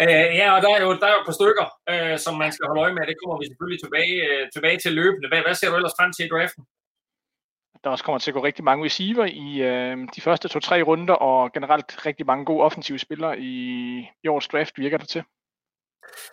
øh, 0.04 0.30
ja, 0.40 0.48
og 0.56 0.60
der 0.64 0.72
er 0.76 0.80
jo, 0.86 0.90
der 1.02 1.08
er 1.10 1.16
jo 1.16 1.22
et 1.24 1.30
par 1.30 1.40
stykker, 1.40 1.66
øh, 1.92 2.16
som 2.26 2.34
man 2.44 2.52
skal 2.52 2.68
holde 2.68 2.84
øje 2.86 2.96
med. 2.98 3.04
Det 3.10 3.18
kommer 3.22 3.36
vi 3.40 3.46
selvfølgelig 3.50 3.82
tilbage, 3.84 4.16
øh, 4.28 4.44
tilbage 4.56 4.78
til 4.84 4.92
løbende. 5.00 5.28
Hvad, 5.30 5.42
hvad 5.46 5.56
ser 5.56 5.70
du 5.70 5.76
ellers 5.80 5.98
frem 6.00 6.12
til 6.14 6.26
i 6.26 6.32
draften? 6.34 6.64
Der 7.84 7.90
også 7.90 8.04
kommer 8.04 8.20
til 8.20 8.32
at 8.32 8.36
gå 8.36 8.44
rigtig 8.44 8.64
mange 8.64 8.86
receiver 8.86 9.26
i 9.26 9.62
øh, 9.62 10.08
de 10.16 10.22
første 10.22 10.48
to-tre 10.48 10.82
runder, 10.82 11.14
og 11.14 11.54
generelt 11.54 12.06
rigtig 12.06 12.26
mange 12.26 12.46
gode 12.46 12.64
offensive 12.64 13.00
spillere 13.00 13.40
i, 13.40 13.54
i 14.24 14.28
årets 14.28 14.48
draft, 14.48 14.78
virker 14.78 14.98
det 14.98 15.08
til 15.08 15.24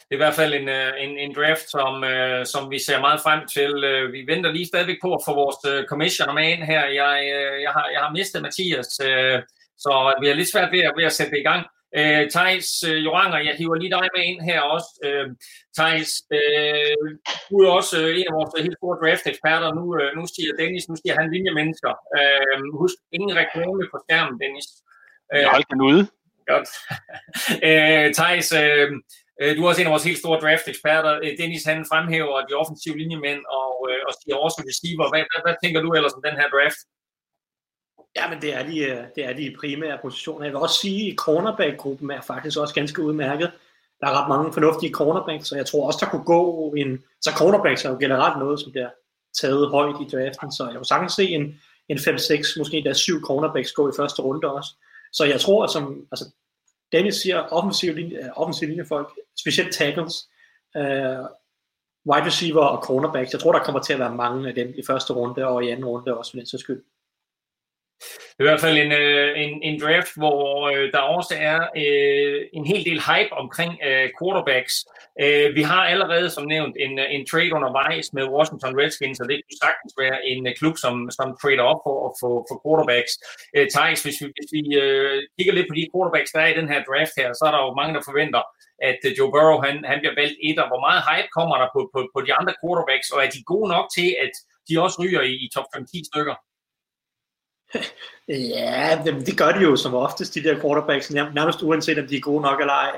det 0.07 0.11
er 0.11 0.21
i 0.21 0.25
hvert 0.25 0.41
fald 0.41 0.55
en, 0.55 0.69
øh, 0.69 0.93
en, 1.05 1.13
en 1.25 1.35
draft, 1.39 1.67
som, 1.77 2.05
øh, 2.05 2.47
som 2.47 2.71
vi 2.71 2.79
ser 2.87 3.01
meget 3.01 3.21
frem 3.25 3.41
til. 3.57 3.73
Øh, 3.85 4.13
vi 4.13 4.21
venter 4.33 4.53
lige 4.53 4.67
stadigvæk 4.73 5.01
på 5.03 5.11
at 5.15 5.25
få 5.27 5.33
vores 5.43 5.61
øh, 5.73 5.85
commissioner 5.93 6.33
med 6.33 6.47
ind 6.53 6.63
her. 6.73 6.85
Jeg, 7.01 7.17
øh, 7.37 7.63
jeg, 7.65 7.73
har, 7.77 7.87
jeg 7.95 8.01
har 8.05 8.13
mistet 8.19 8.43
Mathias, 8.43 8.91
øh, 9.09 9.39
så 9.85 9.93
vi 10.21 10.29
er 10.29 10.35
lidt 10.35 10.53
svært 10.53 10.73
ved 10.73 10.83
at, 10.89 10.93
ved 10.99 11.05
at 11.05 11.17
sætte 11.19 11.33
det 11.33 11.41
i 11.41 11.49
gang. 11.51 11.63
Uh, 12.01 12.23
Thijs 12.37 12.69
uh, 12.91 12.99
Joranger, 13.07 13.39
jeg 13.49 13.55
hiver 13.61 13.77
lige 13.83 13.95
dig 13.97 14.09
med 14.15 14.23
ind 14.31 14.41
her 14.51 14.61
også. 14.75 14.91
Uh, 15.07 15.27
Thijs, 15.79 16.11
uh, 16.37 17.07
du 17.51 17.55
er 17.65 17.71
også 17.79 17.95
uh, 18.05 18.11
en 18.19 18.27
af 18.31 18.35
vores 18.39 18.53
helt 18.67 18.79
store 18.81 18.97
draft-eksperter. 19.03 19.69
Nu, 19.79 19.85
uh, 20.01 20.11
nu 20.19 20.23
siger 20.35 20.51
Dennis, 20.61 20.89
nu 20.91 20.97
siger 21.01 21.15
han 21.19 21.27
linjemennesker. 21.35 21.93
Uh, 22.19 22.57
husk, 22.81 22.97
ingen 23.17 23.33
reklame 23.41 23.83
på 23.93 23.97
skærmen, 24.05 24.35
Dennis. 24.43 24.69
Uh, 25.33 25.41
jeg 25.45 25.51
holdt 25.57 25.71
den 25.73 25.81
ude. 25.91 26.03
Godt. 26.53 26.69
uh, 27.69 28.07
Thijs, 28.19 28.49
uh, 28.63 28.89
Øh, 29.41 29.51
du 29.57 29.61
er 29.63 29.69
også 29.69 29.81
en 29.81 29.91
af 29.91 29.95
vores 29.97 30.09
helt 30.09 30.23
store 30.25 30.41
draft-eksperter. 30.45 31.13
Øh, 31.25 31.33
Dennis, 31.41 31.65
han 31.71 31.81
fremhæver 31.91 32.37
de 32.49 32.55
offensive 32.63 32.97
linjemænd 33.03 33.43
og, 33.61 33.75
øh, 33.91 34.01
og 34.09 34.13
siger 34.21 34.37
også 34.47 34.59
receiver. 34.71 35.07
Hvad, 35.11 35.23
hvad, 35.31 35.41
hvad 35.45 35.57
tænker 35.63 35.81
du 35.83 35.91
ellers 35.97 36.17
om 36.19 36.25
den 36.29 36.37
her 36.41 36.49
draft? 36.55 36.81
Ja, 38.17 38.31
men 38.31 38.43
det 38.43 38.55
er 38.55 38.67
de, 38.67 38.79
øh, 38.79 39.05
det 39.15 39.25
er 39.25 39.33
de 39.33 39.57
primære 39.61 39.99
positioner. 40.03 40.45
Jeg 40.45 40.53
vil 40.53 40.61
også 40.61 40.81
sige, 40.81 41.11
at 41.11 41.17
cornerback-gruppen 41.17 42.11
er 42.11 42.21
faktisk 42.21 42.59
også 42.59 42.75
ganske 42.75 43.03
udmærket. 43.03 43.51
Der 44.01 44.07
er 44.07 44.23
ret 44.23 44.29
mange 44.29 44.53
fornuftige 44.53 44.93
cornerbacks, 44.93 45.49
så 45.49 45.57
jeg 45.57 45.67
tror 45.67 45.87
også, 45.87 45.99
der 46.03 46.11
kunne 46.11 46.25
gå 46.25 46.75
en... 46.77 47.03
Så 47.21 47.31
cornerbacks 47.37 47.85
er 47.85 47.91
jo 47.91 47.97
generelt 48.01 48.39
noget, 48.39 48.61
som 48.61 48.73
bliver 48.73 48.91
taget 49.41 49.71
højt 49.71 49.97
i 50.01 50.17
draften, 50.17 50.53
så 50.53 50.65
jeg 50.65 50.75
kunne 50.77 50.87
sagtens 50.87 51.13
se 51.13 51.29
en, 51.29 51.61
en 51.89 51.99
5-6, 51.99 52.59
måske 52.59 52.77
endda 52.77 52.93
7 52.93 53.23
cornerbacks 53.23 53.73
gå 53.73 53.89
i 53.89 53.93
første 53.97 54.23
runde 54.23 54.53
også. 54.53 54.71
Så 55.13 55.25
jeg 55.25 55.41
tror, 55.41 55.65
at 55.65 55.71
som, 55.71 56.07
altså, 56.13 56.25
Dennis 56.93 57.15
siger, 57.15 57.41
offensiv 57.41 57.95
linje, 57.95 58.17
øh, 58.17 58.31
offensive 58.37 58.71
linjefolk, 58.71 59.09
specielt 59.41 59.75
tackles, 59.75 60.29
øh, 60.77 61.25
wide 62.11 62.27
receiver 62.27 62.65
og 62.65 62.85
cornerbacks. 62.85 63.33
Jeg 63.33 63.41
tror, 63.41 63.53
der 63.53 63.65
kommer 63.65 63.81
til 63.83 63.93
at 63.93 63.99
være 63.99 64.15
mange 64.15 64.49
af 64.49 64.55
dem 64.55 64.75
i 64.77 64.83
første 64.87 65.13
runde 65.13 65.47
og 65.47 65.65
i 65.65 65.69
anden 65.69 65.85
runde 65.85 66.19
også, 66.19 66.31
for 66.31 66.37
den 66.37 66.47
så 66.47 66.59
skyld. 66.59 66.83
Det 68.35 68.41
er 68.41 68.45
i 68.45 68.51
hvert 68.51 68.65
fald 68.67 68.79
en, 68.85 68.93
øh, 68.93 69.29
en, 69.45 69.53
en 69.69 69.77
draft, 69.83 70.13
hvor 70.23 70.41
øh, 70.73 70.93
der 70.95 71.03
også 71.17 71.35
er 71.51 71.59
øh, 71.83 72.39
en 72.59 72.65
hel 72.71 72.83
del 72.89 73.01
hype 73.09 73.33
omkring 73.43 73.73
øh, 73.89 74.07
quarterbacks. 74.19 74.75
Øh, 75.25 75.49
vi 75.59 75.63
har 75.71 75.83
allerede, 75.93 76.29
som 76.31 76.45
nævnt, 76.55 76.75
en, 76.85 76.93
øh, 76.99 77.07
en 77.17 77.27
trade 77.31 77.55
undervejs 77.59 78.07
med 78.17 78.25
Washington 78.37 78.79
Redskins, 78.81 79.21
og 79.21 79.27
det 79.29 79.37
kunne 79.41 79.63
sagtens 79.67 79.93
være 80.03 80.19
en 80.31 80.41
øh, 80.49 80.53
klub, 80.59 80.77
som, 80.85 80.95
som 81.19 81.29
trader 81.41 81.67
op 81.73 81.81
for, 81.87 81.99
for, 82.21 82.35
for 82.49 82.57
quarterbacks. 82.65 83.13
Øh, 83.57 83.67
Thijs, 83.75 84.01
hvis 84.05 84.17
vi, 84.21 84.27
hvis 84.37 84.51
vi 84.57 84.63
øh, 84.83 85.19
kigger 85.37 85.55
lidt 85.57 85.69
på 85.71 85.77
de 85.79 85.91
quarterbacks, 85.93 86.31
der 86.35 86.41
er 86.45 86.51
i 86.53 86.59
den 86.61 86.69
her 86.73 86.81
draft 86.89 87.15
her, 87.21 87.29
så 87.39 87.43
er 87.49 87.53
der 87.55 87.61
jo 87.67 87.79
mange, 87.81 87.95
der 87.97 88.09
forventer, 88.11 88.43
at 88.91 89.01
øh, 89.07 89.13
Joe 89.19 89.33
Burrow 89.35 89.59
han, 89.67 89.75
han 89.91 89.99
bliver 90.03 90.17
valgt 90.21 90.39
et, 90.49 90.59
og 90.63 90.69
hvor 90.71 90.83
meget 90.87 91.01
hype 91.09 91.31
kommer 91.39 91.57
der 91.63 91.69
på, 91.75 91.81
på, 91.95 91.99
på 92.15 92.19
de 92.27 92.33
andre 92.39 92.55
quarterbacks, 92.61 93.09
og 93.15 93.19
er 93.25 93.31
de 93.35 93.41
gode 93.53 93.69
nok 93.75 93.87
til, 93.97 94.09
at 94.25 94.35
de 94.69 94.75
også 94.85 94.97
ryger 95.03 95.23
i, 95.33 95.35
i 95.45 95.47
top 95.55 95.69
5-10 95.75 96.11
stykker? 96.13 96.37
Ja, 98.29 99.03
det, 99.05 99.39
gør 99.39 99.53
de 99.53 99.61
jo 99.61 99.77
som 99.77 99.95
oftest, 99.95 100.35
de 100.35 100.43
der 100.43 100.61
quarterbacks, 100.61 101.11
nærmest 101.11 101.63
uanset 101.63 101.99
om 101.99 102.07
de 102.07 102.17
er 102.17 102.21
gode 102.21 102.43
nok 102.43 102.61
eller 102.61 102.73
ej. 102.73 102.97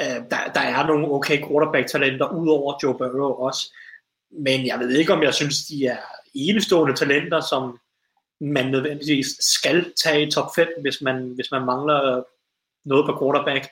Øh, 0.00 0.30
der, 0.30 0.52
der 0.54 0.60
er 0.60 0.86
nogle 0.86 1.10
okay 1.10 1.38
quarterback-talenter 1.38 2.28
ud 2.32 2.48
over 2.48 2.78
Joe 2.82 2.98
Burrow 2.98 3.32
også. 3.32 3.72
Men 4.30 4.66
jeg 4.66 4.78
ved 4.78 4.90
ikke, 4.90 5.12
om 5.12 5.22
jeg 5.22 5.34
synes, 5.34 5.66
de 5.66 5.86
er 5.86 5.96
enestående 6.34 6.96
talenter, 6.96 7.40
som 7.40 7.78
man 8.40 8.70
nødvendigvis 8.70 9.26
skal 9.40 9.92
tage 10.04 10.26
i 10.26 10.30
top 10.30 10.48
5, 10.56 10.68
hvis 10.80 11.02
man, 11.02 11.32
hvis 11.34 11.50
man 11.50 11.64
mangler 11.64 12.22
noget 12.84 13.06
på 13.06 13.18
quarterback. 13.20 13.68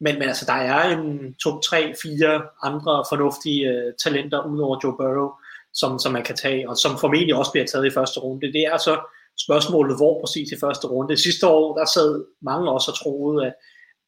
Men, 0.00 0.18
men 0.18 0.28
altså, 0.28 0.44
der 0.46 0.52
er 0.52 0.98
en 0.98 1.34
top 1.34 1.62
3, 1.62 1.94
4 2.02 2.42
andre 2.62 3.04
fornuftige 3.08 3.68
uh, 3.68 3.92
talenter 4.04 4.46
ud 4.46 4.60
over 4.60 4.78
Joe 4.84 4.96
Burrow, 4.96 5.30
som, 5.74 5.98
som 5.98 6.12
man 6.12 6.24
kan 6.24 6.36
tage, 6.36 6.68
og 6.68 6.76
som 6.76 6.98
formentlig 6.98 7.34
også 7.34 7.52
bliver 7.52 7.66
taget 7.66 7.86
i 7.86 7.94
første 7.94 8.20
runde. 8.20 8.52
Det 8.52 8.62
er 8.66 8.76
så 8.76 9.00
spørgsmålet, 9.44 9.96
hvor 9.96 10.20
præcis 10.20 10.52
i 10.52 10.60
første 10.60 10.86
runde. 10.86 11.16
Sidste 11.16 11.46
år, 11.46 11.78
der 11.78 11.84
sad 11.84 12.24
mange 12.42 12.70
også 12.70 12.90
og 12.90 12.98
troede, 12.98 13.46
at 13.46 13.54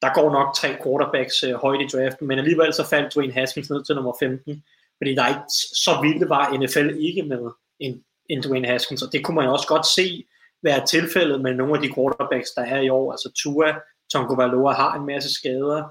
der 0.03 0.15
går 0.15 0.33
nok 0.33 0.55
tre 0.55 0.69
quarterbacks 0.83 1.43
øh, 1.43 1.55
højt 1.55 1.81
i 1.81 1.89
draften, 1.97 2.27
men 2.29 2.39
alligevel 2.39 2.75
så 2.75 2.87
faldt 2.87 3.15
Dwayne 3.15 3.33
Haskins 3.33 3.71
ned 3.71 3.85
til 3.85 3.95
nummer 3.95 4.15
15, 4.21 4.65
fordi 4.99 5.15
der 5.15 5.29
ikke 5.29 5.49
så 5.87 5.93
vildt 6.03 6.29
var 6.29 6.57
NFL 6.61 6.89
ikke 7.09 7.23
med 7.23 7.43
en, 7.81 8.05
en 8.31 8.43
Dwayne 8.43 8.69
Haskins, 8.69 9.03
og 9.03 9.13
det 9.13 9.25
kunne 9.25 9.35
man 9.35 9.49
også 9.49 9.67
godt 9.67 9.87
se 9.87 10.25
være 10.63 10.87
tilfældet 10.87 11.41
med 11.41 11.55
nogle 11.55 11.75
af 11.75 11.83
de 11.83 11.95
quarterbacks, 11.95 12.51
der 12.51 12.63
er 12.63 12.81
i 12.81 12.89
år. 12.89 13.13
Altså 13.13 13.33
Tua, 13.43 13.75
Tonko 14.13 14.35
Valoa 14.35 14.73
har 14.73 14.95
en 14.95 15.07
masse 15.07 15.35
skader, 15.35 15.83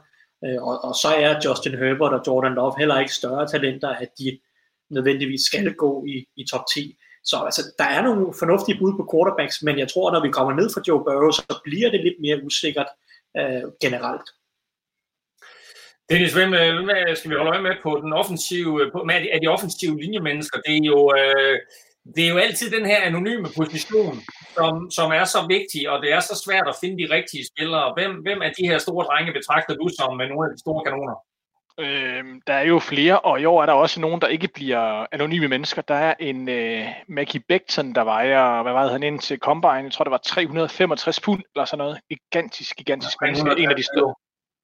øh, 0.45 0.63
og, 0.63 0.83
og 0.83 0.95
så 0.95 1.07
er 1.07 1.41
Justin 1.45 1.77
Herbert 1.77 2.13
og 2.13 2.21
Jordan 2.27 2.53
Love 2.53 2.73
heller 2.77 2.99
ikke 2.99 3.13
større 3.13 3.47
talenter, 3.47 3.89
at 3.89 4.09
de 4.19 4.39
nødvendigvis 4.89 5.41
skal 5.41 5.73
gå 5.73 6.05
i, 6.05 6.25
i 6.35 6.45
top 6.51 6.65
10. 6.73 6.97
Så 7.29 7.37
altså, 7.47 7.61
der 7.79 7.89
er 7.95 8.01
nogle 8.01 8.33
fornuftige 8.39 8.79
bud 8.79 8.93
på 8.97 9.03
quarterbacks, 9.11 9.57
men 9.61 9.79
jeg 9.79 9.87
tror, 9.91 10.11
når 10.11 10.21
vi 10.25 10.31
kommer 10.37 10.53
ned 10.53 10.67
fra 10.73 10.81
Joe 10.87 11.03
Burrow, 11.05 11.31
så 11.31 11.61
bliver 11.63 11.89
det 11.91 12.01
lidt 12.07 12.19
mere 12.25 12.43
usikkert 12.47 12.89
øh, 13.39 13.63
generelt. 13.83 14.27
Dennis, 16.09 16.33
hvem, 16.33 16.53
øh, 16.53 16.69
hvem 16.75 17.15
skal 17.15 17.31
vi 17.31 17.35
holde 17.35 17.51
øje 17.51 17.67
med 17.67 17.75
på 17.83 17.91
den 18.03 18.11
offensive, 18.21 18.71
øh, 18.81 18.91
på, 18.91 18.97
med 19.03 19.15
er 19.33 19.39
de 19.39 19.47
offensive 19.55 20.01
linjemennesker? 20.03 20.59
Det 20.65 20.73
er 20.77 20.85
jo, 20.93 20.99
øh, 21.19 21.57
det 22.15 22.23
er 22.25 22.29
jo 22.33 22.37
altid 22.37 22.67
den 22.77 22.85
her 22.85 22.99
anonyme 23.09 23.47
position, 23.57 24.15
som, 24.57 24.91
som 24.97 25.07
er 25.19 25.25
så 25.35 25.39
vigtig, 25.55 25.89
og 25.91 26.01
det 26.03 26.09
er 26.13 26.19
så 26.19 26.35
svært 26.45 26.67
at 26.67 26.79
finde 26.81 26.97
de 27.01 27.13
rigtige 27.15 27.47
spillere. 27.51 27.93
Hvem, 27.97 28.11
hvem 28.25 28.41
af 28.41 28.51
de 28.57 28.67
her 28.69 28.77
store 28.77 29.05
drenge 29.05 29.33
betragter 29.39 29.73
du 29.75 29.85
som 29.97 30.17
med 30.17 30.27
nogle 30.29 30.45
af 30.45 30.51
de 30.53 30.59
store 30.63 30.83
kanoner? 30.85 31.17
Øh, 31.79 32.23
der 32.47 32.53
er 32.53 32.63
jo 32.63 32.79
flere, 32.79 33.19
og 33.19 33.41
i 33.41 33.45
år 33.45 33.61
er 33.61 33.65
der 33.65 33.73
også 33.73 34.01
nogen, 34.01 34.21
der 34.21 34.27
ikke 34.27 34.47
bliver 34.47 35.05
anonyme 35.11 35.47
mennesker. 35.47 35.81
Der 35.81 35.95
er 35.95 36.13
en 36.19 36.49
øh, 36.49 36.87
Mackie 37.07 37.41
Becton, 37.47 37.95
der 37.95 38.03
vejer, 38.03 38.63
hvad 38.63 38.73
vejede 38.73 38.91
han 38.91 39.03
ind 39.03 39.19
til 39.19 39.39
Combine? 39.39 39.73
Jeg 39.73 39.91
tror, 39.91 40.03
det 40.03 40.11
var 40.11 40.17
365 40.17 41.19
pund 41.19 41.43
eller 41.55 41.65
sådan 41.65 41.77
noget. 41.77 41.99
Gigantisk, 42.09 42.75
gigantisk 42.75 43.17
ja, 43.21 43.25
menneske. 43.25 43.63
En 43.63 43.69
af 43.69 43.75
de 43.75 43.83
store. 43.83 44.15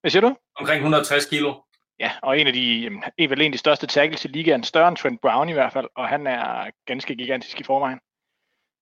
Hvad 0.01 0.11
siger 0.11 0.21
du? 0.21 0.35
Omkring 0.59 0.77
160 0.77 1.25
kilo. 1.25 1.53
Ja, 1.99 2.11
og 2.23 2.39
en 2.39 2.47
af 2.47 2.53
de, 2.53 2.85
en, 3.17 3.29
vel 3.29 3.41
en 3.41 3.45
af 3.45 3.51
de 3.51 3.57
største 3.57 3.87
tackles 3.87 4.25
i 4.25 4.27
ligaen, 4.27 4.63
større 4.63 4.87
end 4.87 4.97
Trent 4.97 5.21
Brown 5.21 5.49
i 5.49 5.53
hvert 5.53 5.73
fald, 5.73 5.87
og 5.95 6.07
han 6.07 6.27
er 6.27 6.71
ganske 6.85 7.15
gigantisk 7.15 7.59
i 7.59 7.63
forvejen. 7.63 7.99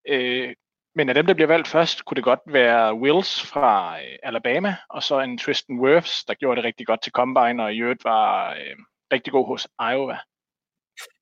Øh, 0.08 0.54
men 0.94 1.08
af 1.08 1.14
dem, 1.14 1.26
der 1.26 1.34
bliver 1.34 1.48
valgt 1.48 1.68
først, 1.68 2.04
kunne 2.04 2.16
det 2.16 2.24
godt 2.24 2.40
være 2.46 2.94
Wills 2.94 3.46
fra 3.46 3.98
øh, 3.98 4.18
Alabama, 4.22 4.76
og 4.90 5.02
så 5.02 5.20
en 5.20 5.38
Tristan 5.38 5.78
Wirfs, 5.78 6.24
der 6.24 6.34
gjorde 6.34 6.56
det 6.56 6.64
rigtig 6.64 6.86
godt 6.86 7.02
til 7.02 7.12
Combine, 7.12 7.62
og 7.64 7.74
i 7.74 7.78
øvrigt 7.78 8.04
var 8.04 8.50
øh, 8.50 8.76
rigtig 9.12 9.32
god 9.32 9.46
hos 9.46 9.68
Iowa. 9.92 10.18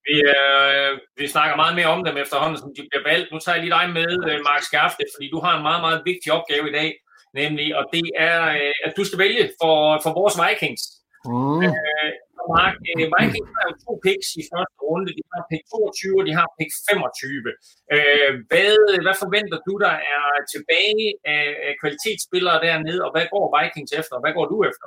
Vi, 0.06 0.16
øh, 0.36 0.98
vi 1.16 1.26
snakker 1.28 1.56
meget 1.56 1.74
mere 1.74 1.86
om 1.86 2.04
dem 2.04 2.16
efterhånden, 2.16 2.58
som 2.58 2.72
de 2.76 2.86
bliver 2.90 3.04
valgt. 3.10 3.32
Nu 3.32 3.38
tager 3.38 3.56
jeg 3.56 3.64
lige 3.64 3.76
dig 3.78 3.90
med, 3.98 4.10
øh, 4.30 4.38
Mark 4.48 4.62
Skafte, 4.62 5.04
fordi 5.14 5.30
du 5.30 5.40
har 5.44 5.56
en 5.56 5.62
meget, 5.62 5.82
meget 5.86 6.02
vigtig 6.04 6.32
opgave 6.32 6.68
i 6.68 6.72
dag, 6.72 6.90
nemlig, 7.34 7.76
og 7.78 7.84
det 7.92 8.06
er, 8.18 8.38
øh, 8.58 8.74
at 8.84 8.92
du 8.96 9.04
skal 9.04 9.18
vælge 9.18 9.44
for, 9.60 10.00
for 10.04 10.12
vores 10.20 10.36
Vikings. 10.42 10.82
Mm. 11.30 11.62
Øh, 11.66 12.10
Mark, 12.56 12.74
øh, 12.90 13.06
Vikings 13.14 13.50
har 13.56 13.64
jo 13.68 13.74
to 13.84 13.92
picks 14.04 14.28
i 14.40 14.42
første 14.50 14.78
runde. 14.88 15.08
De 15.18 15.22
har 15.32 15.42
pick 15.50 15.62
22, 15.70 16.20
og 16.20 16.24
de 16.28 16.34
har 16.40 16.46
pick 16.58 16.70
25. 16.90 17.50
Øh, 17.94 18.30
hvad, 18.50 18.72
hvad 19.04 19.16
forventer 19.22 19.58
du, 19.68 19.74
der 19.84 19.94
er 20.14 20.24
tilbage 20.54 21.06
af, 21.34 21.72
kvalitetsspillere 21.80 22.58
dernede, 22.66 23.00
og 23.06 23.10
hvad 23.14 23.26
går 23.34 23.44
Vikings 23.56 23.92
efter, 24.00 24.14
og 24.18 24.22
hvad 24.24 24.34
går 24.38 24.46
du 24.52 24.56
efter? 24.70 24.86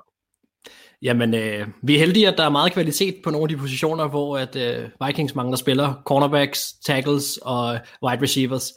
Jamen, 1.07 1.29
øh, 1.43 1.67
vi 1.87 1.91
er 1.95 1.99
heldige, 1.99 2.27
at 2.27 2.37
der 2.37 2.45
er 2.45 2.57
meget 2.59 2.75
kvalitet 2.77 3.15
på 3.23 3.29
nogle 3.29 3.45
af 3.45 3.49
de 3.49 3.61
positioner, 3.63 4.05
hvor 4.07 4.29
at 4.37 4.53
øh, 4.65 4.89
Vikings 5.05 5.35
mangler 5.35 5.57
spillere, 5.57 5.91
cornerbacks, 6.05 6.73
tackles 6.87 7.27
og 7.37 7.79
wide 8.03 8.21
receivers. 8.21 8.67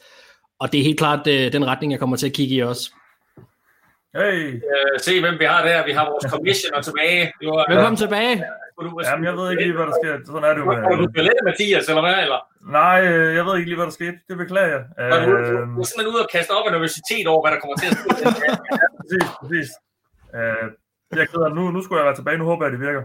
Og 0.61 0.73
det 0.73 0.81
er 0.81 0.85
helt 0.85 0.99
klart 0.99 1.27
øh, 1.27 1.53
den 1.53 1.67
retning, 1.67 1.93
jeg 1.93 2.01
kommer 2.01 2.17
til 2.17 2.27
at 2.27 2.33
kigge 2.33 2.55
i 2.55 2.63
også. 2.63 2.91
Hey. 4.19 4.43
Uh, 4.73 4.95
se, 5.07 5.21
hvem 5.21 5.37
vi 5.43 5.45
har 5.45 5.61
der. 5.69 5.87
Vi 5.91 5.93
har 5.99 6.05
vores 6.13 6.27
commissioner 6.35 6.81
tilbage. 6.89 7.23
Jo, 7.45 7.51
Velkommen 7.69 7.99
uh, 7.99 8.05
tilbage. 8.05 8.37
Jamen, 9.09 9.25
jeg 9.29 9.35
ved 9.39 9.47
ikke 9.51 9.63
lige, 9.63 9.77
hvad 9.79 9.87
der 9.91 9.97
sker. 10.01 10.13
Sådan 10.27 10.45
er 10.49 10.53
det 10.55 10.61
jo. 10.63 10.67
Var 10.91 10.97
du 11.01 11.07
lidt, 11.29 11.41
Mathias, 11.49 11.89
eller 11.91 12.05
hvad? 12.07 12.19
Eller? 12.27 12.41
Nej, 12.79 12.99
øh, 13.11 13.29
jeg 13.39 13.45
ved 13.47 13.55
ikke 13.59 13.69
lige, 13.71 13.79
hvad 13.81 13.89
der 13.91 13.97
skete. 14.01 14.17
Det 14.29 14.37
beklager 14.43 14.71
jeg. 14.77 14.83
Uh, 15.03 15.19
du, 15.25 15.31
du 15.77 15.81
er 15.83 15.89
simpelthen 15.89 16.15
ude 16.15 16.23
og 16.27 16.31
kaste 16.37 16.51
op 16.57 16.67
af 16.69 16.73
nervøsitet 16.77 17.27
over, 17.33 17.41
hvad 17.43 17.53
der 17.55 17.61
kommer 17.63 17.77
til 17.83 17.89
at 17.93 17.97
ske. 18.01 18.09
præcis, 19.01 19.27
præcis. 19.41 19.69
Uh, 20.39 20.65
jeg 21.21 21.27
glæder 21.31 21.51
nu, 21.59 21.63
nu 21.75 21.81
skulle 21.83 21.99
jeg 22.01 22.07
være 22.09 22.19
tilbage. 22.21 22.39
Nu 22.43 22.47
håber 22.51 22.63
jeg, 22.65 22.73
det 22.75 22.81
virker. 22.87 23.03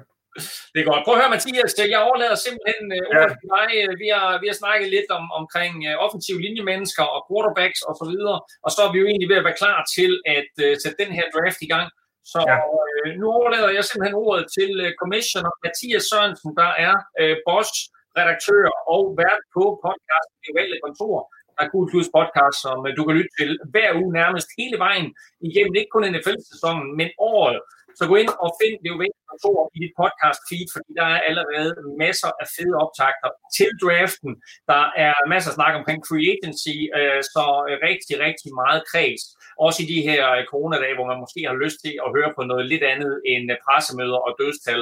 Det 0.73 0.79
er 0.81 0.87
godt. 0.91 1.01
Prøv 1.05 1.13
at 1.15 1.21
høre, 1.21 1.33
Mathias. 1.35 1.73
Jeg 1.93 2.01
overlader 2.07 2.37
simpelthen 2.45 2.83
uh, 2.97 3.17
ordet 3.17 3.33
ja. 3.33 3.39
til 3.41 3.49
dig. 3.55 3.69
Vi 4.03 4.07
har, 4.15 4.29
vi 4.41 4.47
har 4.51 4.57
snakket 4.63 4.87
lidt 4.95 5.09
om, 5.17 5.25
omkring 5.39 5.73
uh, 5.89 5.95
offensive 6.05 6.39
linjemennesker 6.45 7.05
og 7.15 7.19
quarterbacks 7.27 7.81
og 7.89 7.93
så 7.99 8.05
videre. 8.11 8.37
Og 8.65 8.69
så 8.73 8.79
er 8.85 8.89
vi 8.93 8.99
jo 9.01 9.07
egentlig 9.11 9.29
ved 9.31 9.41
at 9.41 9.47
være 9.47 9.61
klar 9.63 9.79
til 9.95 10.11
at 10.37 10.51
uh, 10.65 10.73
sætte 10.81 10.97
den 11.03 11.11
her 11.17 11.25
draft 11.35 11.61
i 11.67 11.69
gang. 11.73 11.87
Så 12.31 12.39
ja. 12.49 12.57
uh, 12.75 13.09
nu 13.19 13.25
overlader 13.39 13.71
jeg 13.77 13.83
simpelthen 13.85 14.17
ordet 14.27 14.45
til 14.57 14.71
uh, 14.85 14.89
commissioner 15.01 15.51
Mathias 15.63 16.03
Sørensen, 16.09 16.51
der 16.61 16.71
er 16.87 16.95
uh, 17.21 17.35
boss, 17.47 17.71
redaktør 18.19 18.65
og 18.95 19.01
vært 19.21 19.43
på 19.55 19.63
podcasten 19.85 20.37
Det 20.43 20.53
Valgte 20.57 20.77
Kontor. 20.85 21.17
Der 21.55 21.61
er 21.65 21.69
Cool 21.73 21.87
Plus 21.91 22.09
podcast, 22.17 22.57
som 22.65 22.77
uh, 22.87 22.91
du 22.97 23.01
kan 23.05 23.15
lytte 23.19 23.33
til 23.39 23.51
hver 23.73 23.89
uge 24.01 24.11
nærmest 24.21 24.47
hele 24.59 24.77
vejen 24.85 25.07
igennem, 25.47 25.73
ikke 25.79 25.93
kun 25.95 26.09
NFL-sæsonen, 26.13 26.87
men 26.99 27.09
året. 27.35 27.61
Så 27.97 28.03
gå 28.11 28.15
ind 28.21 28.31
og 28.45 28.49
find 28.61 28.75
det 28.83 28.93
kontor 29.31 29.59
i 29.75 29.77
dit 29.83 29.93
podcast 30.01 30.39
feed, 30.49 30.67
fordi 30.75 30.91
der 30.99 31.07
er 31.15 31.19
allerede 31.29 31.71
masser 32.03 32.31
af 32.41 32.47
fede 32.55 32.75
optagter 32.83 33.29
til 33.57 33.69
draften. 33.83 34.31
Der 34.71 34.83
er 35.05 35.13
masser 35.33 35.49
af 35.51 35.55
snak 35.57 35.73
omkring 35.79 35.99
free 36.09 36.27
agency, 36.35 36.77
øh, 36.97 37.21
så 37.33 37.43
rigtig, 37.87 38.15
rigtig 38.27 38.49
meget 38.61 38.81
kreds. 38.91 39.23
Også 39.65 39.79
i 39.83 39.87
de 39.93 39.99
her 40.09 40.23
øh, 40.35 40.43
coronadage, 40.51 40.95
hvor 40.97 41.07
man 41.11 41.23
måske 41.23 41.41
har 41.49 41.57
lyst 41.63 41.77
til 41.85 41.93
at 42.05 42.09
høre 42.15 42.31
på 42.37 42.41
noget 42.51 42.65
lidt 42.71 42.85
andet 42.93 43.13
end 43.33 43.45
øh, 43.53 43.57
pressemøder 43.65 44.19
og 44.27 44.31
dødstal 44.41 44.81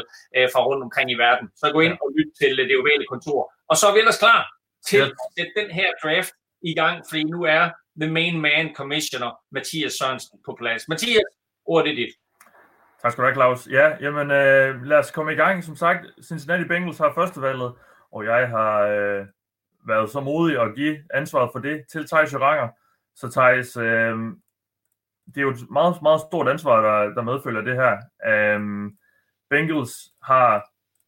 fra 0.54 0.62
rundt 0.68 0.84
omkring 0.88 1.08
i 1.16 1.18
verden. 1.26 1.46
Så 1.60 1.66
gå 1.76 1.80
ind 1.88 1.96
og 2.04 2.10
lyt 2.18 2.32
til 2.42 2.52
det 2.70 2.78
ovale 2.82 3.06
kontor. 3.14 3.42
Og 3.72 3.76
så 3.80 3.84
er 3.88 3.94
vi 3.94 4.00
ellers 4.04 4.22
klar 4.26 4.42
til 4.90 5.00
at 5.06 5.12
sætte 5.36 5.54
den 5.60 5.70
her 5.78 5.90
draft 6.04 6.34
i 6.72 6.74
gang, 6.82 6.96
fordi 7.10 7.24
nu 7.24 7.40
er 7.58 7.64
the 8.02 8.10
main 8.18 8.36
man 8.42 8.66
commissioner 8.80 9.32
Mathias 9.56 9.94
Sørensen 9.94 10.40
på 10.46 10.52
plads. 10.60 10.82
Mathias, 10.88 11.32
ordet 11.66 11.92
er 11.92 11.96
dit. 11.96 12.14
Tak 13.02 13.12
skal 13.12 13.22
du 13.22 13.26
have, 13.26 13.36
Claus. 13.36 13.68
Ja, 13.68 13.98
jamen 14.02 14.32
øh, 14.32 14.84
lad 14.84 14.98
os 14.98 15.12
komme 15.12 15.34
i 15.34 15.36
gang. 15.36 15.64
Som 15.64 15.76
sagt, 15.76 16.06
Cincinnati 16.28 16.64
Bengals 16.68 16.98
har 16.98 17.12
førstevalget, 17.16 17.74
og 18.12 18.26
jeg 18.26 18.50
har 18.50 18.82
øh, 18.82 19.26
været 19.88 20.10
så 20.10 20.20
modig 20.20 20.62
at 20.62 20.76
give 20.76 20.98
ansvaret 21.14 21.50
for 21.52 21.60
det 21.60 21.84
til 21.92 22.08
Thijs 22.08 22.34
Joranger. 22.34 22.70
Så 23.16 23.32
Thijs, 23.32 23.78
øh, 23.78 24.18
det 25.26 25.38
er 25.38 25.42
jo 25.42 25.50
et 25.50 25.70
meget, 25.72 26.02
meget 26.02 26.22
stort 26.22 26.48
ansvar, 26.48 26.82
der, 26.82 27.14
der 27.14 27.22
medfølger 27.22 27.62
det 27.62 27.76
her. 27.76 27.98
Øh, 28.28 28.92
Bengals 29.50 29.94
har 30.24 30.66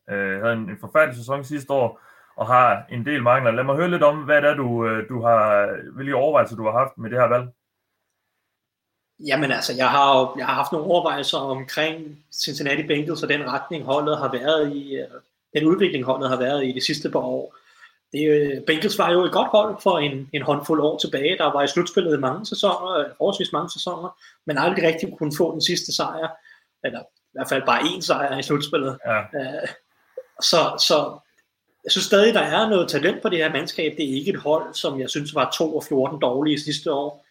øh, 0.09 0.41
havde 0.41 0.53
en, 0.53 0.69
en 0.69 0.77
forfærdelig 0.79 1.17
sæson 1.17 1.43
sidste 1.43 1.73
år, 1.73 2.01
og 2.35 2.47
har 2.47 2.85
en 2.89 3.05
del 3.05 3.23
mangler. 3.23 3.51
Lad 3.51 3.63
mig 3.63 3.75
høre 3.75 3.89
lidt 3.89 4.03
om, 4.03 4.23
hvad 4.23 4.41
det 4.41 4.49
er, 4.49 4.55
du, 4.55 4.87
øh, 4.87 5.09
du 5.09 5.21
har, 5.21 5.69
hvilke 5.95 6.15
overvejelser 6.15 6.55
du 6.55 6.65
har 6.65 6.79
haft 6.79 6.97
med 6.97 7.09
det 7.09 7.19
her 7.19 7.27
valg. 7.27 7.47
Jamen 9.27 9.51
altså, 9.51 9.73
jeg 9.73 9.89
har, 9.89 10.19
jo, 10.19 10.35
jeg 10.37 10.45
har 10.45 10.53
haft 10.53 10.71
nogle 10.71 10.87
overvejelser 10.87 11.37
omkring 11.37 12.25
Cincinnati 12.33 12.83
Bengals 12.83 13.23
og 13.23 13.29
den 13.29 13.51
retning 13.51 13.83
holdet 13.85 14.17
har 14.17 14.31
været 14.31 14.75
i, 14.75 14.95
øh, 14.95 15.07
den 15.55 15.65
udvikling 15.65 16.05
holdet 16.05 16.29
har 16.29 16.37
været 16.37 16.65
i 16.65 16.71
de 16.71 16.85
sidste 16.85 17.09
par 17.09 17.19
år. 17.19 17.55
det, 18.11 18.27
øh, 18.27 18.61
Bengals 18.67 18.97
var 18.97 19.11
jo 19.11 19.23
et 19.23 19.31
godt 19.31 19.47
hold 19.47 19.75
for 19.81 19.97
en, 19.99 20.29
en 20.33 20.41
håndfuld 20.41 20.81
år 20.81 20.97
tilbage. 20.97 21.37
Der 21.37 21.51
var 21.53 21.63
i 21.63 21.67
slutspillet 21.67 22.19
mange 22.19 22.45
sæsoner, 22.45 22.99
øh, 22.99 23.05
forholdsvis 23.17 23.53
mange 23.53 23.69
sæsoner, 23.69 24.17
men 24.45 24.57
aldrig 24.57 24.83
rigtig 24.83 25.13
kunne 25.17 25.33
få 25.37 25.51
den 25.51 25.61
sidste 25.61 25.95
sejr. 25.95 26.27
Eller 26.83 26.99
i 26.99 27.33
hvert 27.33 27.49
fald 27.49 27.63
bare 27.65 27.79
én 27.79 28.01
sejr 28.01 28.37
i 28.37 28.43
slutspillet. 28.43 28.97
Ja. 29.05 29.21
Så, 30.41 30.83
så 30.87 31.17
jeg 31.83 31.91
synes 31.91 32.05
stadig, 32.05 32.33
der 32.33 32.39
er 32.39 32.69
noget 32.69 32.89
talent 32.89 33.21
på 33.21 33.29
det 33.29 33.37
her 33.37 33.53
mandskab. 33.53 33.97
Det 33.97 34.09
er 34.09 34.13
ikke 34.13 34.31
et 34.31 34.39
hold, 34.39 34.73
som 34.73 34.99
jeg 34.99 35.09
synes 35.09 35.35
var 35.35 35.51
2 35.57 35.75
og 35.75 35.83
14 35.83 36.19
dårlige 36.19 36.59
sidste 36.59 36.93
år. 36.93 37.22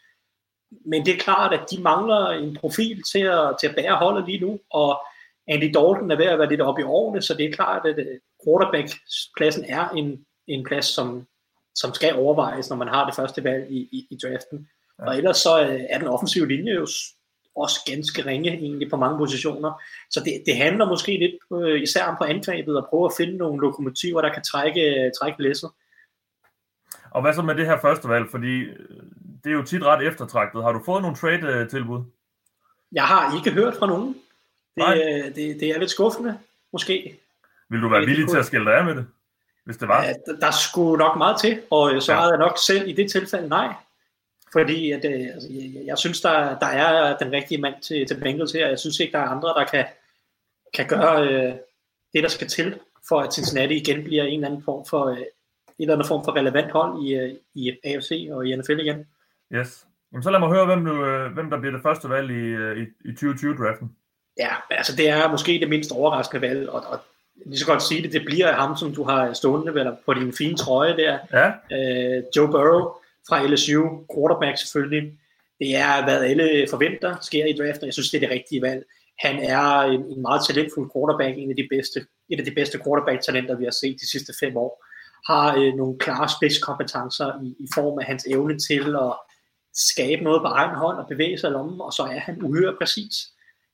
Men 0.84 1.06
det 1.06 1.14
er 1.14 1.18
klart, 1.18 1.52
at 1.52 1.70
de 1.70 1.82
mangler 1.82 2.26
en 2.26 2.56
profil 2.56 3.02
til 3.12 3.18
at, 3.18 3.56
til 3.60 3.66
at 3.68 3.74
bære 3.74 3.96
holdet 3.96 4.26
lige 4.26 4.40
nu, 4.40 4.60
og 4.70 5.00
Andy 5.48 5.64
Dalton 5.64 6.10
er 6.10 6.16
ved 6.16 6.26
at 6.26 6.38
være 6.38 6.48
lidt 6.48 6.60
oppe 6.60 6.80
i 6.80 6.84
årene, 6.84 7.22
så 7.22 7.34
det 7.34 7.46
er 7.46 7.52
klart, 7.52 7.86
at 7.86 7.98
øh, 7.98 8.18
quarterback-pladsen 8.44 9.64
er 9.68 9.88
en, 9.88 10.26
en 10.46 10.64
plads, 10.64 10.86
som, 10.86 11.26
som 11.74 11.94
skal 11.94 12.14
overvejes, 12.14 12.70
når 12.70 12.76
man 12.76 12.88
har 12.88 13.06
det 13.06 13.14
første 13.14 13.44
valg 13.44 13.70
i, 13.70 13.78
i, 13.92 14.06
i 14.10 14.18
draften. 14.22 14.68
Ja. 14.98 15.06
Og 15.06 15.16
ellers 15.16 15.36
så 15.36 15.62
øh, 15.62 15.80
er 15.90 15.98
den 15.98 16.08
offensive 16.08 16.48
linje 16.48 16.72
jo 16.72 16.86
også 17.56 17.80
ganske 17.86 18.26
ringe 18.26 18.50
egentlig 18.50 18.90
på 18.90 18.96
mange 18.96 19.18
positioner. 19.18 19.82
Så 20.10 20.20
det, 20.24 20.42
det 20.46 20.56
handler 20.56 20.88
måske 20.88 21.18
lidt 21.18 21.62
øh, 21.62 21.82
især 21.82 22.04
om 22.04 22.16
på 22.18 22.24
angrebet 22.24 22.76
at 22.76 22.86
prøve 22.90 23.04
at 23.04 23.12
finde 23.16 23.36
nogle 23.36 23.60
lokomotiver, 23.60 24.20
der 24.20 24.32
kan 24.32 24.42
trække, 24.42 25.10
trække 25.20 25.42
læsset. 25.42 25.70
Og 27.10 27.22
hvad 27.22 27.32
så 27.34 27.42
med 27.42 27.54
det 27.54 27.66
her 27.66 27.78
første 27.80 28.08
valg? 28.08 28.30
Fordi 28.30 28.60
øh, 28.60 28.76
det 29.44 29.50
er 29.50 29.54
jo 29.54 29.62
tit 29.62 29.82
ret 29.82 30.06
eftertragtet. 30.06 30.62
Har 30.62 30.72
du 30.72 30.82
fået 30.84 31.02
nogle 31.02 31.16
trade-tilbud? 31.16 32.04
Jeg 32.92 33.04
har 33.04 33.36
ikke 33.36 33.50
hørt 33.50 33.74
fra 33.74 33.86
nogen. 33.86 34.16
Det, 34.76 35.36
det, 35.36 35.60
det 35.60 35.68
er 35.68 35.78
lidt 35.78 35.90
skuffende, 35.90 36.38
måske. 36.72 37.18
Vil 37.68 37.80
du 37.80 37.88
være 37.88 38.06
villig 38.06 38.28
til 38.28 38.36
at 38.36 38.46
skille 38.46 38.66
dig 38.66 38.78
af 38.78 38.84
med 38.84 38.94
det, 38.94 39.06
hvis 39.64 39.76
det 39.76 39.88
var? 39.88 40.04
Ja, 40.04 40.12
der 40.40 40.50
skulle 40.50 40.98
nok 40.98 41.16
meget 41.16 41.40
til, 41.40 41.60
og 41.70 42.02
så 42.02 42.12
ja. 42.12 42.28
jeg 42.28 42.38
nok 42.38 42.58
selv 42.66 42.88
i 42.88 42.92
det 42.92 43.10
tilfælde 43.10 43.48
nej. 43.48 43.74
Fordi 44.52 44.90
at, 44.90 45.04
øh, 45.04 45.26
altså, 45.34 45.48
jeg, 45.50 45.86
jeg 45.86 45.98
synes, 45.98 46.20
der, 46.20 46.58
der 46.58 46.66
er 46.66 47.16
den 47.16 47.32
rigtige 47.32 47.60
mand 47.60 47.74
til, 47.82 48.06
til 48.06 48.20
Bengals 48.20 48.52
her. 48.52 48.68
Jeg 48.68 48.78
synes 48.78 49.00
ikke, 49.00 49.12
der 49.12 49.18
er 49.18 49.28
andre, 49.28 49.48
der 49.48 49.64
kan, 49.64 49.84
kan 50.74 50.86
gøre 50.86 51.28
øh, 51.28 51.54
det, 52.12 52.22
der 52.22 52.28
skal 52.28 52.48
til, 52.48 52.78
for 53.08 53.20
at 53.20 53.34
Cincinnati 53.34 53.74
igen 53.74 54.04
bliver 54.04 54.24
en 54.24 54.34
eller 54.34 54.48
anden 54.48 54.62
form 54.62 54.86
for, 54.86 55.06
øh, 55.06 55.18
en 55.18 55.24
eller 55.78 55.94
anden 55.94 56.08
form 56.08 56.24
for 56.24 56.36
relevant 56.36 56.70
hold 56.70 57.04
i, 57.04 57.14
øh, 57.14 57.34
i 57.54 57.78
AFC 57.84 58.28
og 58.32 58.46
i 58.46 58.56
NFL 58.56 58.80
igen. 58.80 59.06
Yes. 59.54 59.86
Jamen, 60.12 60.22
så 60.22 60.30
lad 60.30 60.40
mig 60.40 60.48
høre, 60.48 60.66
hvem, 60.66 60.84
du, 60.84 61.04
øh, 61.04 61.32
hvem 61.32 61.50
der 61.50 61.60
bliver 61.60 61.72
det 61.72 61.82
første 61.82 62.08
valg 62.08 62.30
i, 62.30 62.44
øh, 62.62 62.76
i, 62.82 62.82
i 62.82 63.12
2020-draften. 63.12 63.96
Ja, 64.38 64.52
altså 64.70 64.96
det 64.96 65.08
er 65.08 65.30
måske 65.30 65.52
det 65.52 65.68
mindst 65.68 65.92
overraskende 65.92 66.48
valg, 66.48 66.68
og, 66.68 66.82
og 66.86 66.98
lige 67.46 67.58
så 67.58 67.66
godt 67.66 67.82
sige 67.82 68.02
det, 68.02 68.12
det 68.12 68.24
bliver 68.24 68.52
ham, 68.52 68.76
som 68.76 68.94
du 68.94 69.04
har 69.04 69.32
stående 69.32 69.72
eller 69.80 69.96
på 70.06 70.14
din 70.14 70.32
fine 70.32 70.56
trøje 70.56 70.96
der. 70.96 71.18
Ja. 71.32 71.48
Øh, 71.76 72.22
Joe 72.36 72.48
Burrow 72.48 72.92
fra 73.28 73.46
LSU, 73.46 73.82
quarterback 74.14 74.58
selvfølgelig. 74.58 75.18
Det 75.60 75.76
er, 75.76 76.04
hvad 76.04 76.24
alle 76.24 76.66
forventer 76.70 77.16
sker 77.20 77.44
i 77.46 77.56
draften, 77.58 77.86
jeg 77.86 77.92
synes, 77.92 78.10
det 78.10 78.16
er 78.16 78.26
det 78.26 78.34
rigtige 78.36 78.62
valg. 78.62 78.84
Han 79.18 79.38
er 79.38 79.80
en, 79.80 80.00
en 80.00 80.22
meget 80.22 80.42
talentfuld 80.46 80.90
quarterback, 80.94 81.38
en 81.38 81.50
af 81.50 81.56
de 81.56 81.68
bedste, 81.70 82.06
et 82.30 82.38
af 82.38 82.44
de 82.44 82.50
bedste 82.50 82.78
quarterback-talenter, 82.84 83.56
vi 83.56 83.64
har 83.64 83.76
set 83.80 83.96
de 84.00 84.10
sidste 84.10 84.32
fem 84.40 84.56
år. 84.56 84.84
Har 85.32 85.56
øh, 85.56 85.74
nogle 85.74 85.98
klare 85.98 86.28
spidskompetencer 86.28 87.42
i, 87.44 87.48
i 87.64 87.66
form 87.74 87.98
af 87.98 88.04
hans 88.04 88.24
evne 88.30 88.58
til 88.58 88.96
at 89.06 89.12
skabe 89.74 90.24
noget 90.24 90.42
på 90.42 90.46
egen 90.46 90.76
hånd 90.76 90.98
og 90.98 91.06
bevæge 91.08 91.38
sig 91.38 91.48
i 91.48 91.52
lommen, 91.52 91.80
og 91.80 91.92
så 91.92 92.02
er 92.02 92.18
han 92.18 92.42
uhyre 92.42 92.76
præcis. 92.80 93.14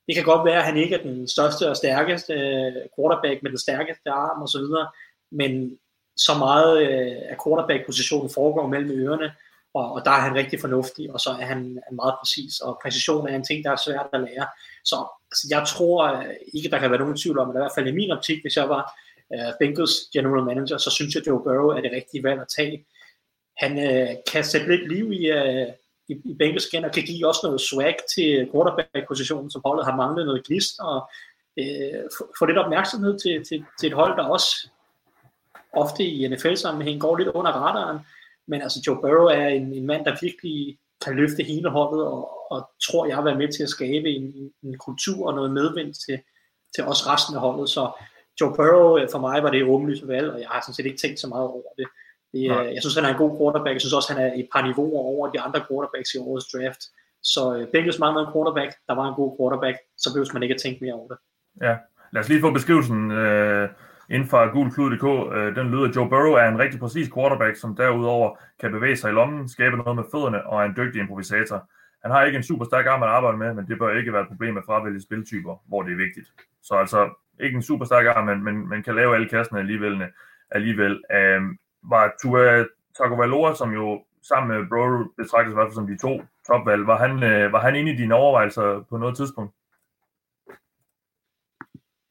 Det 0.07 0.15
kan 0.15 0.25
godt 0.25 0.45
være, 0.45 0.59
at 0.59 0.65
han 0.65 0.77
ikke 0.77 0.95
er 0.95 1.03
den 1.03 1.29
største 1.29 1.71
og 1.71 1.77
stærkeste 1.77 2.33
øh, 2.33 2.73
quarterback 2.97 3.43
med 3.43 3.51
den 3.51 3.59
stærkeste 3.59 4.11
arm 4.11 4.43
osv., 4.43 4.67
men 5.33 5.79
så 6.17 6.35
meget 6.39 6.83
øh, 6.83 7.17
af 7.33 7.37
quarterback-positionen 7.45 8.31
foregår 8.31 8.67
mellem 8.67 8.91
ørerne, 8.91 9.33
og, 9.75 9.93
og 9.93 10.05
der 10.05 10.11
er 10.11 10.21
han 10.21 10.35
rigtig 10.35 10.61
fornuftig, 10.61 11.13
og 11.13 11.21
så 11.21 11.31
er 11.31 11.47
han 11.47 11.83
meget 11.93 12.15
præcis, 12.21 12.61
og 12.61 12.79
præcision 12.83 13.29
er 13.29 13.37
en 13.37 13.45
ting, 13.45 13.65
der 13.65 13.71
er 13.71 13.85
svært 13.87 14.07
at 14.13 14.21
lære. 14.21 14.47
Så 14.85 14.97
altså, 15.31 15.47
jeg 15.51 15.67
tror 15.67 16.05
øh, 16.05 16.35
ikke, 16.55 16.71
der 16.71 16.79
kan 16.79 16.91
være 16.91 17.01
nogen 17.01 17.17
tvivl 17.17 17.39
om, 17.39 17.51
at 17.51 17.55
i 17.55 17.59
hvert 17.59 17.77
fald 17.77 17.87
i 17.87 17.99
min 18.01 18.11
optik, 18.11 18.43
hvis 18.43 18.57
jeg 18.57 18.69
var 18.69 18.93
øh, 19.35 19.53
Bengals 19.61 19.97
general 20.13 20.45
manager, 20.45 20.79
så 20.79 20.91
synes 20.91 21.15
jeg, 21.15 21.21
at 21.21 21.27
Joe 21.27 21.43
Burrow 21.45 21.69
er 21.69 21.81
det 21.81 21.93
rigtige 21.93 22.25
valg 22.25 22.41
at 22.41 22.53
tage. 22.57 22.87
Han 23.57 23.73
øh, 23.89 24.09
kan 24.33 24.45
sætte 24.45 24.69
lidt 24.69 24.93
liv 24.93 25.13
i, 25.13 25.27
øh, 25.27 25.69
i, 26.09 26.13
i 26.25 26.35
Bengals 26.39 26.67
igen, 26.67 26.85
og 26.85 26.93
kan 26.93 27.03
give 27.03 27.27
også 27.27 27.41
noget 27.43 27.61
swag 27.61 27.97
til 28.15 28.49
quarterback-positionen, 28.53 29.51
som 29.51 29.63
holdet 29.65 29.85
har 29.85 29.97
manglet 29.97 30.27
noget 30.27 30.47
glist, 30.47 30.75
og 30.81 31.11
øh, 31.59 32.03
få 32.39 32.47
lidt 32.47 32.59
opmærksomhed 32.59 33.19
til, 33.19 33.45
til, 33.49 33.65
til 33.81 33.87
et 33.87 33.93
hold, 33.93 34.17
der 34.17 34.25
også 34.25 34.69
ofte 35.73 36.05
i 36.05 36.29
NFL-sammenhæng 36.29 37.01
går 37.01 37.17
lidt 37.17 37.29
under 37.29 37.53
radaren, 37.53 37.99
men 38.47 38.63
altså 38.63 38.83
Joe 38.87 39.01
Burrow 39.01 39.27
er 39.27 39.49
en, 39.49 39.73
en 39.73 39.87
mand, 39.87 40.05
der 40.05 40.17
virkelig 40.23 40.79
kan 41.05 41.17
løfte 41.17 41.43
hele 41.43 41.71
holdet, 41.71 42.07
og, 42.07 42.53
og 42.53 42.71
tror 42.87 43.07
jeg 43.07 43.25
være 43.25 43.39
med 43.39 43.53
til 43.53 43.63
at 43.63 43.69
skabe 43.69 44.09
en, 44.09 44.53
en, 44.63 44.79
kultur 44.79 45.27
og 45.27 45.35
noget 45.35 45.51
medvind 45.51 45.95
til, 45.95 46.19
til 46.75 46.85
os 46.85 47.09
resten 47.09 47.35
af 47.35 47.41
holdet, 47.41 47.69
så 47.71 47.91
Joe 48.41 48.55
Burrow 48.57 48.99
øh, 48.99 49.09
for 49.13 49.19
mig 49.19 49.43
var 49.43 49.51
det 49.51 49.65
åbenlyst 49.65 50.09
valg, 50.09 50.31
og 50.33 50.41
jeg 50.41 50.49
har 50.49 50.61
sådan 50.61 50.75
set 50.75 50.87
ikke 50.87 50.99
tænkt 50.99 51.21
så 51.21 51.27
meget 51.27 51.49
over 51.49 51.73
det 51.79 51.87
det 52.33 52.45
jeg 52.75 52.81
synes, 52.83 52.95
han 52.95 53.05
er 53.05 53.13
en 53.13 53.23
god 53.25 53.33
quarterback, 53.39 53.75
jeg 53.75 53.81
synes 53.81 53.99
også, 53.99 54.13
han 54.13 54.23
er 54.25 54.31
et 54.41 54.49
par 54.53 54.63
niveauer 54.67 55.03
over 55.13 55.31
de 55.33 55.41
andre 55.41 55.61
quarterbacks 55.69 56.15
i 56.15 56.19
årets 56.19 56.49
draft, 56.53 56.83
så 57.23 57.43
øh, 57.57 57.69
Bengals 57.73 57.99
manglede 57.99 58.27
en 58.27 58.33
quarterback, 58.33 58.71
der 58.89 58.95
var 58.95 59.07
en 59.09 59.15
god 59.15 59.31
quarterback, 59.39 59.77
så 60.03 60.07
behøver 60.13 60.33
man 60.33 60.43
ikke 60.43 60.55
at 60.55 60.61
tænke 60.61 60.85
mere 60.85 60.95
over 60.95 61.09
det. 61.09 61.19
Ja, 61.67 61.75
lad 62.13 62.21
os 62.23 62.29
lige 62.29 62.41
få 62.41 62.51
beskrivelsen 62.53 63.11
øh, 63.11 63.69
inden 64.11 64.29
for 64.29 64.53
gulklud.dk. 64.53 65.07
Øh, 65.37 65.57
den 65.59 65.71
lyder, 65.73 65.93
Joe 65.97 66.09
Burrow 66.09 66.33
er 66.43 66.49
en 66.49 66.59
rigtig 66.59 66.81
præcis 66.81 67.09
quarterback, 67.15 67.57
som 67.57 67.77
derudover 67.77 68.29
kan 68.61 68.73
bevæge 68.73 68.97
sig 68.97 69.11
i 69.11 69.13
lommen, 69.13 69.49
skabe 69.49 69.77
noget 69.77 69.97
med 69.97 70.05
fødderne 70.13 70.47
og 70.47 70.61
er 70.61 70.67
en 70.67 70.77
dygtig 70.77 71.01
improvisator. 71.01 71.59
Han 72.03 72.11
har 72.11 72.25
ikke 72.25 72.37
en 72.37 72.43
super 72.51 72.65
stærk 72.65 72.87
arm 72.87 73.03
at 73.03 73.09
arbejde 73.09 73.39
med, 73.39 73.55
men 73.55 73.67
det 73.67 73.79
bør 73.79 73.99
ikke 73.99 74.13
være 74.13 74.23
et 74.23 74.29
problem 74.29 74.57
at 74.57 74.65
fravælge 74.67 75.03
spiltyper, 75.03 75.63
hvor 75.69 75.83
det 75.83 75.93
er 75.93 75.97
vigtigt. 75.97 76.29
Så 76.63 76.75
altså 76.75 77.11
ikke 77.41 77.57
en 77.57 77.63
super 77.63 77.85
stærk 77.85 78.07
arm, 78.07 78.27
men, 78.27 78.45
men, 78.45 78.69
men 78.69 78.83
kan 78.83 78.95
lave 78.95 79.15
alle 79.15 79.29
kastene 79.29 79.61
alligevel. 79.61 80.03
alligevel. 80.51 81.03
Um, 81.39 81.59
var 81.83 82.15
Tua 82.23 82.65
Tagovailoa, 82.97 83.55
som 83.55 83.73
jo 83.73 84.03
sammen 84.23 84.49
med 84.57 84.69
Burrow 84.69 85.05
betragtes 85.17 85.53
i 85.53 85.55
hvert 85.55 85.67
fald 85.67 85.75
som 85.75 85.87
de 85.87 85.99
to 85.99 86.23
topvalg, 86.47 86.87
var 86.87 86.99
han, 87.07 87.23
øh, 87.23 87.53
var 87.53 87.61
han 87.61 87.77
inde 87.77 87.93
i 87.93 87.97
dine 87.97 88.15
overvejelser 88.15 88.85
på 88.91 88.97
noget 88.97 89.17
tidspunkt? 89.17 89.55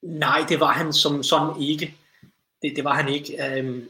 Nej, 0.01 0.39
det 0.49 0.59
var 0.59 0.71
han 0.71 0.93
som 0.93 1.23
sådan 1.23 1.61
ikke. 1.61 1.95
Det, 2.61 2.73
det 2.75 2.83
var 2.83 2.93
han 2.93 3.09
ikke. 3.09 3.57
Øhm, 3.57 3.89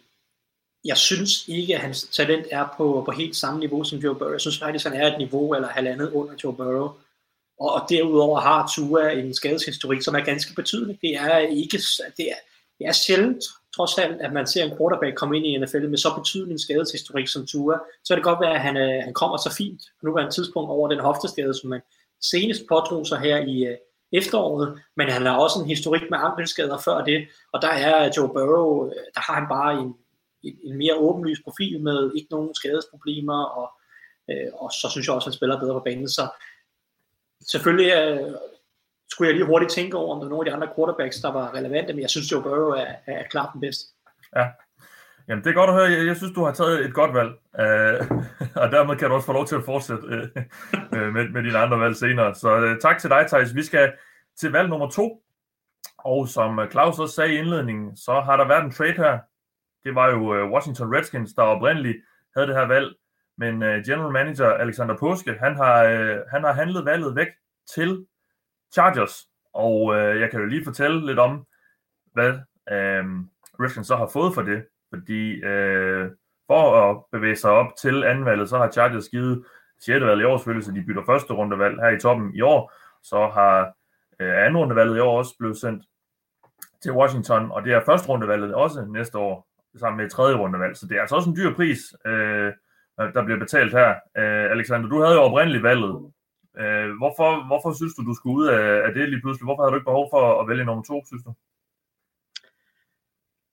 jeg 0.86 0.98
synes 0.98 1.48
ikke, 1.48 1.76
at 1.76 1.82
hans 1.82 2.04
talent 2.04 2.48
er 2.52 2.68
på, 2.78 3.04
på 3.06 3.12
helt 3.12 3.36
samme 3.36 3.60
niveau 3.60 3.84
som 3.84 4.00
Joe 4.00 4.16
Burrow. 4.16 4.32
Jeg 4.32 4.42
synes 4.42 4.60
faktisk, 4.60 4.86
han 4.86 4.94
er 4.94 5.08
et 5.08 5.18
niveau 5.18 5.56
eller 5.56 5.68
halvandet 5.68 6.12
under 6.12 6.34
Joe 6.44 6.56
Burrow. 6.56 6.90
Og, 7.60 7.74
og 7.74 7.82
derudover 7.90 8.40
har 8.40 8.72
Tua 8.76 9.12
en 9.12 9.34
skadeshistorik, 9.34 10.02
som 10.02 10.16
er 10.16 10.20
ganske 10.20 10.56
betydelig. 10.56 10.98
Det 11.02 11.16
er 11.16 11.38
ikke 11.38 11.78
det 12.18 12.30
er, 12.32 12.40
det 12.80 12.88
er 12.88 12.92
sjældent, 12.92 13.44
trods 13.78 13.98
alt, 13.98 14.22
at 14.22 14.34
man 14.34 14.48
ser 14.48 14.64
en 14.64 14.78
quarterback 14.78 15.16
komme 15.16 15.38
ind 15.38 15.46
i 15.46 15.58
NFL 15.58 15.90
med 15.90 15.98
så 15.98 16.10
betydelig 16.18 16.52
en 16.52 16.60
skadeshistorik 16.60 17.28
som 17.28 17.46
Tua. 17.46 17.78
Så 18.04 18.14
kan 18.14 18.18
det 18.18 18.30
godt 18.32 18.42
være, 18.42 18.56
at 18.60 18.62
han, 18.62 18.78
øh, 18.78 19.04
han 19.04 19.14
kommer 19.14 19.38
så 19.38 19.56
fint 19.58 19.82
på 20.00 20.06
nuværende 20.06 20.34
tidspunkt 20.34 20.70
over 20.70 20.88
den 20.90 21.00
hofteskade, 21.00 21.54
som 21.54 21.70
man 21.70 21.82
senest 22.32 22.62
pådrog 22.70 23.08
sig 23.08 23.20
her 23.20 23.38
i, 23.38 23.66
øh, 23.66 23.78
efteråret, 24.12 24.82
men 24.98 25.10
han 25.10 25.26
har 25.26 25.38
også 25.38 25.60
en 25.60 25.68
historik 25.68 26.02
med 26.10 26.18
ankelskader 26.22 26.78
før 26.78 27.04
det, 27.04 27.28
og 27.54 27.62
der 27.62 27.68
er 27.68 28.12
Joe 28.18 28.30
Burrow, 28.30 28.86
øh, 28.86 28.92
der 29.16 29.22
har 29.22 29.34
han 29.34 29.48
bare 29.50 29.82
en, 29.82 29.96
en 30.64 30.78
mere 30.78 30.96
åbenlyst 30.96 31.44
profil 31.44 31.82
med 31.82 32.12
ikke 32.16 32.28
nogen 32.32 32.56
skadesproblemer, 32.56 33.44
og, 33.44 33.68
øh, 34.32 34.50
og 34.54 34.72
så 34.72 34.88
synes 34.92 35.08
jeg 35.08 35.16
også, 35.16 35.26
at 35.26 35.32
han 35.32 35.38
spiller 35.38 35.60
bedre 35.60 35.74
på 35.74 35.84
banen, 35.86 36.10
så 36.10 36.28
selvfølgelig 37.52 37.92
øh, 37.94 38.34
skulle 39.12 39.28
jeg 39.28 39.36
lige 39.36 39.46
hurtigt 39.46 39.72
tænke 39.72 39.98
over, 39.98 40.16
om 40.16 40.20
der 40.20 40.26
er 40.26 40.30
nogle 40.30 40.50
af 40.50 40.52
de 40.52 40.56
andre 40.56 40.76
quarterbacks, 40.76 41.22
der 41.22 41.32
var 41.32 41.54
relevante, 41.54 41.94
men 41.94 42.02
jeg 42.02 42.10
synes, 42.10 42.32
Joe 42.32 42.44
Burrow 42.44 42.70
er, 42.70 42.94
er 43.08 43.24
klart 43.30 43.50
den 43.54 43.62
bedste. 43.62 43.84
Ja, 44.36 44.48
Jamen, 45.28 45.44
det 45.44 45.50
er 45.50 45.54
godt 45.54 45.70
at 45.70 45.76
høre. 45.76 45.92
Jeg, 45.92 46.08
jeg 46.08 46.18
synes, 46.18 46.34
du 46.34 46.44
har 46.44 46.52
taget 46.52 46.86
et 46.86 46.94
godt 46.94 47.14
valg, 47.14 47.32
uh, 47.32 48.18
og 48.64 48.72
dermed 48.72 48.96
kan 48.96 49.10
du 49.10 49.16
også 49.16 49.26
få 49.26 49.34
lov 49.34 49.46
til 49.46 49.56
at 49.56 49.64
fortsætte 49.66 50.04
uh, 50.04 51.14
med, 51.16 51.30
med 51.30 51.44
dine 51.44 51.58
andre 51.58 51.80
valg 51.80 51.96
senere. 51.96 52.36
Så 52.36 52.56
uh, 52.56 52.80
tak 52.82 53.00
til 53.00 53.10
dig, 53.10 53.26
Thijs. 53.28 53.56
Vi 53.56 53.64
skal 53.64 53.94
til 54.40 54.52
valg 54.52 54.70
nummer 54.70 54.90
to, 54.90 55.22
og 55.98 56.28
som 56.28 56.60
Claus 56.72 57.00
også 57.00 57.16
sagde 57.16 57.34
i 57.34 57.38
indledningen, 57.38 57.98
så 57.98 58.22
har 58.22 58.38
der 58.38 58.48
været 58.48 58.64
en 58.64 58.72
trade 58.72 58.94
her. 58.94 59.20
Det 59.84 59.96
var 59.96 60.10
jo 60.10 60.44
uh, 60.44 60.52
Washington 60.52 60.96
Redskins, 60.96 61.34
der 61.34 61.42
oprindeligt 61.42 61.98
havde 62.36 62.48
det 62.48 62.56
her 62.56 62.68
valg, 62.68 62.96
men 63.38 63.54
uh, 63.64 63.70
general 63.88 64.12
manager 64.12 64.50
Alexander 64.50 64.98
Påske, 64.98 65.34
han 65.40 65.56
har, 65.56 65.84
uh, 65.84 66.20
han 66.32 66.44
har 66.44 66.54
handlet 66.54 66.86
valget 66.86 67.16
væk 67.16 67.28
til 67.76 68.06
Chargers, 68.74 69.28
og 69.54 69.96
øh, 69.96 70.22
jeg 70.22 70.32
kan 70.32 70.40
jo 70.40 70.46
lige 70.46 70.64
fortælle 70.64 71.06
lidt 71.06 71.20
om, 71.20 71.46
hvad 72.14 72.34
øh, 72.72 73.06
Redskins 73.60 73.88
så 73.88 73.96
har 73.96 74.10
fået 74.14 74.34
for 74.34 74.42
det. 74.42 74.66
Fordi 74.94 75.44
øh, 75.44 76.12
for 76.48 76.90
at 76.90 77.04
bevæge 77.12 77.36
sig 77.36 77.52
op 77.52 77.68
til 77.82 78.04
andenvalget, 78.04 78.50
så 78.50 78.58
har 78.58 78.72
Chargers 78.72 79.10
givet 79.10 79.46
6. 79.80 80.06
valg 80.06 80.22
i 80.22 80.24
år 80.24 80.38
selvfølgelig, 80.38 80.66
så 80.66 80.72
de 80.72 80.84
bytter 80.88 81.06
første 81.06 81.34
rundevalg 81.34 81.82
her 81.82 81.90
i 81.90 82.00
toppen 82.00 82.36
i 82.36 82.42
år. 82.42 82.72
Så 83.04 83.28
har 83.28 83.74
øh, 84.20 84.46
anden 84.46 84.58
rundevalget 84.58 84.98
i 84.98 85.00
år 85.00 85.18
også 85.18 85.36
blevet 85.40 85.58
sendt 85.58 85.84
til 86.82 86.92
Washington, 86.92 87.52
og 87.52 87.64
det 87.64 87.74
er 87.74 87.86
første 87.86 88.10
rundevalget 88.10 88.54
også 88.54 88.86
næste 88.86 89.18
år. 89.18 89.48
sammen 89.80 89.98
med 90.02 90.10
tredje 90.10 90.36
rundevalg. 90.36 90.78
Så 90.78 90.88
det 90.88 90.98
er 90.98 91.02
altså 91.02 91.16
også 91.16 91.30
en 91.30 91.36
dyr 91.36 91.56
pris, 91.56 91.80
øh, 92.06 92.54
der 92.98 93.24
bliver 93.26 93.40
betalt 93.40 93.72
her. 93.72 93.90
Øh, 94.18 94.52
Alexander, 94.52 94.90
du 94.90 95.02
havde 95.02 95.16
jo 95.16 95.22
oprindeligt 95.22 95.64
valget. 95.64 96.12
Øh, 96.62 96.90
hvorfor, 97.00 97.30
hvorfor 97.50 97.72
synes 97.74 97.94
du, 97.96 98.02
du 98.10 98.14
skulle 98.16 98.38
ud 98.42 98.48
af, 98.48 98.66
af 98.86 98.92
det 98.94 99.10
lige 99.10 99.22
pludselig? 99.22 99.46
Hvorfor 99.46 99.62
havde 99.62 99.72
du 99.74 99.80
ikke 99.80 99.92
behov 99.92 100.08
for 100.14 100.24
at 100.42 100.48
vælge 100.50 100.66
nummer 100.66 100.84
to, 100.84 100.98
synes 101.06 101.24
du? 101.28 101.32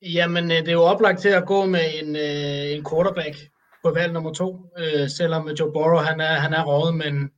Jamen, 0.02 0.44
øh, 0.50 0.58
det 0.58 0.68
er 0.68 0.80
jo 0.82 0.90
oplagt 0.92 1.20
til 1.20 1.28
at 1.28 1.46
gå 1.46 1.64
med 1.74 1.86
en, 2.00 2.16
øh, 2.16 2.76
en 2.76 2.84
quarterback 2.90 3.36
på 3.84 3.90
valg 3.90 4.12
nummer 4.12 4.32
to, 4.32 4.48
øh, 4.78 5.08
selvom 5.08 5.48
Joe 5.48 5.72
Burrow 5.72 6.00
han 6.10 6.20
er, 6.20 6.34
han 6.44 6.52
er 6.52 6.64
rådet, 6.64 6.94
men 6.94 7.30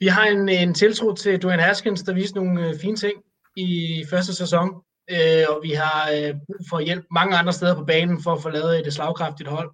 vi 0.00 0.06
har 0.06 0.24
en, 0.24 0.48
en 0.48 0.74
tiltro 0.74 1.14
til 1.14 1.42
Dwayne 1.42 1.62
Haskins, 1.62 2.02
der 2.02 2.14
viste 2.14 2.36
nogle 2.36 2.68
øh, 2.68 2.74
fine 2.80 2.96
ting 2.96 3.16
i 3.56 4.04
første 4.10 4.34
sæson, 4.34 4.68
øh, 5.10 5.44
og 5.48 5.60
vi 5.62 5.70
har 5.70 6.10
øh, 6.16 6.34
brug 6.46 6.60
for 6.70 6.80
hjælp 6.80 7.04
mange 7.10 7.36
andre 7.36 7.52
steder 7.52 7.74
på 7.74 7.84
banen 7.84 8.22
for 8.22 8.32
at 8.32 8.42
få 8.42 8.48
lavet 8.48 8.86
et 8.86 8.92
slagkraftigt 8.92 9.48
hold. 9.48 9.70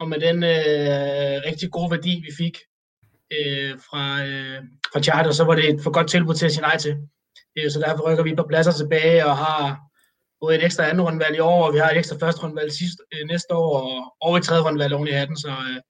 Og 0.00 0.08
med 0.08 0.20
den 0.20 0.36
øh, 0.42 1.36
rigtig 1.48 1.70
gode 1.70 1.90
værdi, 1.90 2.22
vi 2.26 2.32
fik 2.38 2.56
øh, 3.36 3.72
fra, 3.86 4.04
øh, 4.26 4.58
fra 4.92 5.02
Charter, 5.02 5.30
så 5.30 5.44
var 5.44 5.54
det 5.54 5.68
et 5.70 5.80
for 5.82 5.90
godt 5.90 6.08
tilbud 6.08 6.34
til 6.34 6.46
at 6.46 6.52
sige 6.52 6.62
nej 6.62 6.76
til. 6.76 6.96
Øh, 7.58 7.70
så 7.70 7.80
derfor 7.80 8.10
rykker 8.10 8.24
vi 8.24 8.34
på 8.34 8.46
pladser 8.48 8.72
tilbage 8.72 9.26
og 9.26 9.36
har 9.36 9.80
både 10.40 10.56
et 10.56 10.64
ekstra 10.64 10.84
anden 10.84 11.02
rundvalg 11.06 11.36
i 11.36 11.40
år, 11.40 11.66
og 11.66 11.72
vi 11.74 11.78
har 11.78 11.90
et 11.90 11.98
ekstra 11.98 12.16
første 12.20 12.42
rundvalg 12.42 12.72
sidste, 12.72 13.02
øh, 13.14 13.28
næste 13.28 13.54
år, 13.54 13.70
og, 13.80 14.14
og 14.20 14.36
et 14.36 14.42
tredje 14.42 14.62
rundvalg 14.62 14.94
oven 14.94 15.08
i 15.08 15.18
hatten. 15.20 15.36
Så 15.36 15.48
øh, 15.48 15.80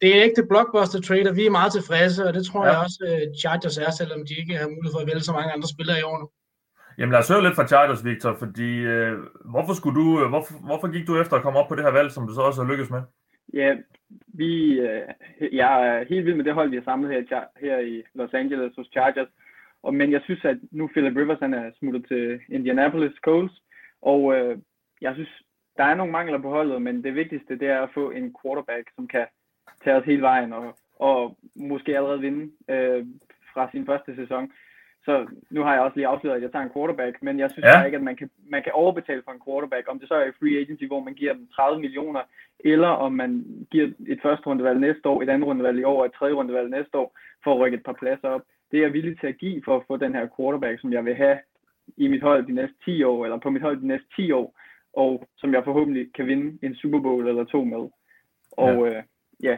det 0.00 0.06
er 0.08 0.14
en 0.14 0.28
ægte 0.28 0.42
blockbuster 0.50 1.00
trader. 1.00 1.32
Vi 1.32 1.46
er 1.46 1.50
meget 1.50 1.72
tilfredse, 1.72 2.26
og 2.26 2.34
det 2.34 2.46
tror 2.46 2.64
ja. 2.66 2.72
jeg 2.72 2.80
også 2.84 3.00
øh, 3.08 3.22
Chargers 3.40 3.78
er, 3.78 3.90
selvom 3.90 4.20
de 4.28 4.34
ikke 4.40 4.56
har 4.56 4.68
mulighed 4.68 4.92
for 4.92 5.00
at 5.00 5.06
vælge 5.06 5.20
så 5.20 5.32
mange 5.32 5.52
andre 5.52 5.68
spillere 5.68 5.98
i 5.98 6.02
år 6.02 6.18
nu. 6.18 6.28
Jamen 6.98 7.12
lad 7.12 7.20
os 7.20 7.28
høre 7.28 7.42
lidt 7.42 7.56
fra 7.56 7.66
Chargers, 7.66 8.04
Victor, 8.04 8.36
fordi 8.38 8.70
øh, 8.94 9.12
hvorfor, 9.52 9.74
skulle 9.74 10.00
du, 10.00 10.06
øh, 10.22 10.28
hvorfor, 10.28 10.54
hvorfor 10.68 10.88
gik 10.92 11.06
du 11.06 11.20
efter 11.20 11.36
at 11.36 11.42
komme 11.42 11.58
op 11.58 11.68
på 11.68 11.74
det 11.74 11.84
her 11.84 11.90
valg, 11.90 12.12
som 12.12 12.26
du 12.26 12.34
så 12.34 12.40
også 12.40 12.62
har 12.62 12.70
lykkes 12.70 12.90
med? 12.90 13.02
Ja, 13.52 13.76
vi, 14.28 14.80
øh, 14.80 15.08
jeg 15.52 15.88
er 15.88 16.04
helt 16.04 16.26
vild 16.26 16.34
med 16.34 16.44
det 16.44 16.54
hold, 16.54 16.70
vi 16.70 16.76
har 16.76 16.82
samlet 16.82 17.10
her, 17.10 17.44
her 17.60 17.78
i 17.78 18.02
Los 18.14 18.34
Angeles 18.34 18.76
hos 18.76 18.86
Chargers. 18.86 19.28
Og, 19.82 19.94
men 19.94 20.12
jeg 20.12 20.20
synes, 20.24 20.44
at 20.44 20.58
nu 20.70 20.86
Philip 20.86 21.16
Rivers 21.16 21.38
han 21.38 21.54
er 21.54 21.70
smuttet 21.78 22.04
til 22.08 22.40
Indianapolis 22.48 23.16
Colts, 23.24 23.62
og 24.02 24.36
øh, 24.36 24.58
jeg 25.00 25.14
synes, 25.14 25.42
der 25.76 25.84
er 25.84 25.94
nogle 25.94 26.12
mangler 26.12 26.38
på 26.38 26.50
holdet, 26.50 26.82
men 26.82 27.04
det 27.04 27.14
vigtigste 27.14 27.58
det 27.58 27.68
er 27.68 27.82
at 27.82 27.94
få 27.94 28.10
en 28.10 28.34
quarterback, 28.42 28.90
som 28.94 29.08
kan 29.08 29.26
tage 29.84 29.96
os 29.96 30.04
hele 30.04 30.22
vejen 30.22 30.52
og, 30.52 30.78
og 30.98 31.38
måske 31.56 31.96
allerede 31.96 32.20
vinde 32.20 32.52
øh, 32.70 33.06
fra 33.52 33.70
sin 33.70 33.86
første 33.86 34.16
sæson. 34.16 34.52
Så 35.06 35.26
nu 35.50 35.60
har 35.62 35.72
jeg 35.72 35.82
også 35.82 35.96
lige 35.96 36.06
afsløret, 36.06 36.36
at 36.36 36.42
jeg 36.42 36.52
tager 36.52 36.64
en 36.64 36.74
quarterback, 36.76 37.22
men 37.22 37.38
jeg 37.38 37.50
synes 37.50 37.64
ja. 37.64 37.84
ikke, 37.84 37.96
at 37.96 38.02
man 38.02 38.16
kan, 38.16 38.30
man 38.48 38.62
kan 38.62 38.72
overbetale 38.72 39.22
for 39.24 39.32
en 39.32 39.44
quarterback, 39.46 39.84
om 39.88 39.98
det 39.98 40.08
så 40.08 40.14
er 40.14 40.24
i 40.26 40.38
free 40.38 40.58
agency, 40.60 40.84
hvor 40.84 41.00
man 41.00 41.14
giver 41.14 41.32
dem 41.32 41.46
30 41.46 41.80
millioner, 41.80 42.22
eller 42.60 42.88
om 42.88 43.12
man 43.12 43.32
giver 43.70 43.88
et 44.06 44.20
første 44.22 44.46
rundevalg 44.46 44.80
næste 44.80 45.08
år, 45.08 45.22
et 45.22 45.28
andet 45.28 45.48
rundevalg 45.48 45.78
i 45.78 45.84
år 45.84 45.98
og 46.00 46.06
et 46.06 46.12
tredje 46.18 46.34
rundevalg 46.34 46.70
næste 46.70 46.98
år, 46.98 47.18
for 47.44 47.54
at 47.54 47.60
rykke 47.60 47.76
et 47.76 47.84
par 47.84 47.98
pladser 48.00 48.28
op. 48.28 48.42
Det 48.70 48.76
er 48.78 48.82
jeg 48.82 48.92
villig 48.92 49.20
til 49.20 49.26
at 49.26 49.38
give 49.38 49.62
for 49.64 49.76
at 49.76 49.86
få 49.88 49.96
den 49.96 50.14
her 50.14 50.26
quarterback, 50.36 50.80
som 50.80 50.92
jeg 50.92 51.04
vil 51.04 51.14
have 51.14 51.38
i 51.96 52.08
mit 52.08 52.22
hold 52.22 52.46
de 52.46 52.52
næste 52.52 52.76
10 52.84 53.02
år, 53.02 53.24
eller 53.24 53.38
på 53.38 53.50
mit 53.50 53.62
hold 53.62 53.80
de 53.80 53.86
næste 53.86 54.08
10 54.16 54.32
år, 54.32 54.58
og 54.92 55.28
som 55.36 55.54
jeg 55.54 55.64
forhåbentlig 55.64 56.14
kan 56.14 56.26
vinde 56.26 56.58
en 56.62 56.74
Super 56.74 57.00
Bowl 57.00 57.28
eller 57.28 57.44
to 57.44 57.64
med. 57.64 57.84
Og 58.52 58.86
ja, 58.86 58.96
øh, 58.96 59.02
ja. 59.42 59.56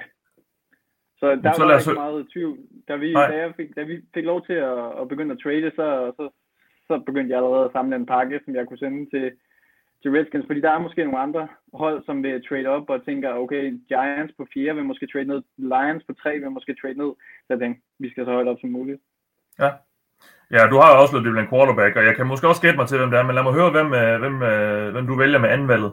Så 1.20 1.26
der 1.42 1.52
så 1.52 1.64
var 1.64 1.78
ikke 1.78 1.92
meget 1.92 2.28
tvivl. 2.32 2.58
Da 2.88 2.96
vi, 2.96 3.12
da, 3.12 3.36
jeg 3.44 3.52
fik, 3.56 3.76
da 3.76 3.82
vi 3.82 4.00
fik 4.14 4.24
lov 4.24 4.46
til 4.46 4.52
at, 4.52 5.00
at 5.00 5.08
begynde 5.08 5.32
at 5.32 5.40
trade, 5.42 5.70
så, 5.78 6.12
så, 6.16 6.28
så 6.86 7.02
begyndte 7.06 7.30
jeg 7.30 7.38
allerede 7.38 7.64
at 7.64 7.72
samle 7.72 7.96
en 7.96 8.06
pakke, 8.06 8.40
som 8.44 8.54
jeg 8.54 8.66
kunne 8.66 8.78
sende 8.78 9.10
til, 9.10 9.32
til 10.02 10.10
Redskins, 10.10 10.46
fordi 10.46 10.60
der 10.60 10.70
er 10.70 10.78
måske 10.78 11.04
nogle 11.04 11.18
andre 11.26 11.48
hold, 11.74 12.04
som 12.04 12.22
vil 12.22 12.46
trade 12.48 12.66
op 12.66 12.90
og 12.90 13.04
tænker, 13.04 13.34
okay, 13.34 13.64
Giants 13.88 14.34
på 14.36 14.46
4 14.54 14.74
vil 14.74 14.84
måske 14.84 15.06
trade 15.06 15.24
ned, 15.24 15.42
Lions 15.56 16.04
på 16.04 16.12
3 16.14 16.38
vil 16.38 16.50
måske 16.50 16.76
trade 16.80 16.98
ned, 16.98 17.12
så 17.44 17.48
jeg 17.48 17.58
tænkte, 17.58 17.82
vi 17.98 18.10
skal 18.10 18.24
så 18.24 18.32
højt 18.32 18.48
op 18.48 18.60
som 18.60 18.70
muligt. 18.70 19.00
Ja, 19.58 19.70
Ja, 20.50 20.66
du 20.70 20.76
har 20.76 20.96
også 20.96 21.20
blevet 21.20 21.38
en 21.38 21.48
quarterback, 21.48 21.96
og 21.96 22.04
jeg 22.04 22.16
kan 22.16 22.26
måske 22.26 22.48
også 22.48 22.62
gætte 22.62 22.78
mig 22.78 22.88
til, 22.88 22.98
hvem 22.98 23.10
det 23.10 23.18
er, 23.18 23.22
men 23.22 23.34
lad 23.34 23.42
mig 23.42 23.52
høre, 23.52 23.70
hvem, 23.70 23.94
øh, 24.00 24.18
hvem, 24.22 24.42
øh, 24.42 24.92
hvem 24.92 25.06
du 25.06 25.14
vælger 25.14 25.38
med 25.38 25.48
anvalget. 25.48 25.92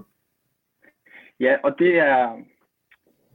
Ja, 1.39 1.57
og 1.63 1.79
det 1.79 1.97
er 1.97 2.43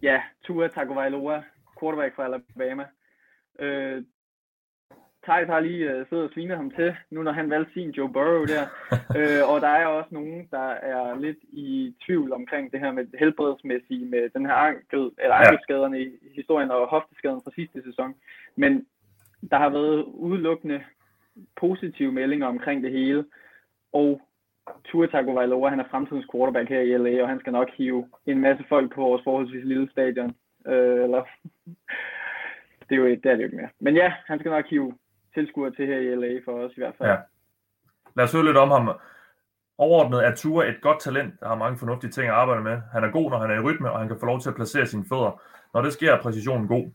ja, 0.03 0.23
Tua 0.45 0.69
Tagovailoa, 0.69 1.43
quarterback 1.81 2.15
fra 2.15 2.25
Alabama. 2.25 2.87
Øh, 3.59 4.03
Thijs 5.25 5.49
har 5.49 5.61
lige 5.61 6.01
uh, 6.01 6.07
siddet 6.09 6.25
og 6.27 6.31
svinet 6.35 6.57
ham 6.57 6.71
til, 6.71 6.95
nu 7.11 7.23
når 7.23 7.33
han 7.33 7.51
valgte 7.51 7.73
sin 7.73 7.91
Joe 7.91 8.13
Burrow 8.13 8.45
der. 8.45 8.65
øh, 9.19 9.43
og 9.51 9.61
der 9.61 9.69
er 9.69 9.87
også 9.87 10.09
nogen, 10.13 10.49
der 10.51 10.69
er 10.69 11.19
lidt 11.21 11.39
i 11.43 11.95
tvivl 12.07 12.33
omkring 12.33 12.73
det 12.73 12.81
her 12.81 12.93
med 12.93 13.07
helbredsmæssige, 13.19 14.05
med 14.05 14.31
den 14.35 14.47
her 14.47 14.55
ankel, 14.55 15.11
eller 15.19 15.35
ankelskaderne 15.35 15.99
ja. 15.99 16.05
i 16.05 16.11
historien 16.35 16.71
og 16.71 16.89
hofteskaden 16.89 17.41
fra 17.45 17.51
sidste 17.55 17.83
sæson. 17.83 18.15
Men 18.57 18.87
der 19.51 19.59
har 19.59 19.69
været 19.69 20.03
udelukkende 20.03 20.85
positive 21.57 22.13
meldinger 22.13 22.47
omkring 22.47 22.83
det 22.83 22.93
hele. 22.93 23.25
Og 23.93 24.21
Tua 24.85 25.07
Tagovailoa, 25.07 25.71
han 25.71 25.81
er 25.81 25.89
fremtidens 25.91 26.27
quarterback 26.33 26.69
her 26.69 26.81
i 26.81 26.97
LA, 26.97 27.23
og 27.23 27.29
han 27.29 27.41
skal 27.41 27.53
nok 27.53 27.71
hive 27.71 28.09
en 28.27 28.41
masse 28.41 28.65
folk 28.69 28.95
på 28.95 29.01
vores 29.01 29.23
forholdsvis 29.25 29.65
lille 29.65 29.91
stadion. 29.91 30.35
Øh, 30.67 31.03
eller 31.05 31.25
det 32.89 32.95
er 32.95 32.97
jo 32.97 33.07
det 33.07 33.27
er 33.27 33.31
det 33.31 33.39
jo 33.39 33.45
ikke 33.45 33.57
mere. 33.57 33.69
Men 33.81 33.97
ja, 33.97 34.13
han 34.27 34.39
skal 34.39 34.51
nok 34.51 34.67
hive 34.67 34.95
tilskuere 35.35 35.71
til 35.71 35.87
her 35.87 35.99
i 35.99 36.15
LA 36.15 36.41
for 36.45 36.53
os 36.53 36.73
i 36.77 36.81
hvert 36.81 36.95
fald. 36.99 37.09
Ja. 37.09 37.17
Lad 38.17 38.25
os 38.25 38.33
høre 38.33 38.45
lidt 38.45 38.57
om 38.57 38.71
ham. 38.71 38.91
Overordnet 39.79 40.27
er 40.27 40.35
Tua 40.35 40.69
et 40.69 40.81
godt 40.81 41.01
talent, 41.01 41.41
der 41.41 41.49
har 41.49 41.55
mange 41.55 41.79
fornuftige 41.79 42.11
ting 42.11 42.29
at 42.29 42.35
arbejde 42.35 42.63
med. 42.63 42.81
Han 42.93 43.05
er 43.05 43.11
god, 43.11 43.31
når 43.31 43.39
han 43.39 43.51
er 43.51 43.55
i 43.55 43.61
rytme, 43.61 43.91
og 43.91 43.99
han 43.99 44.09
kan 44.09 44.19
få 44.21 44.27
lov 44.27 44.41
til 44.41 44.49
at 44.49 44.55
placere 44.55 44.87
sine 44.87 45.05
fødder. 45.09 45.43
Når 45.75 45.83
det 45.83 45.93
sker, 45.93 46.13
er 46.13 46.23
præcisionen 46.23 46.69
god. 46.69 46.91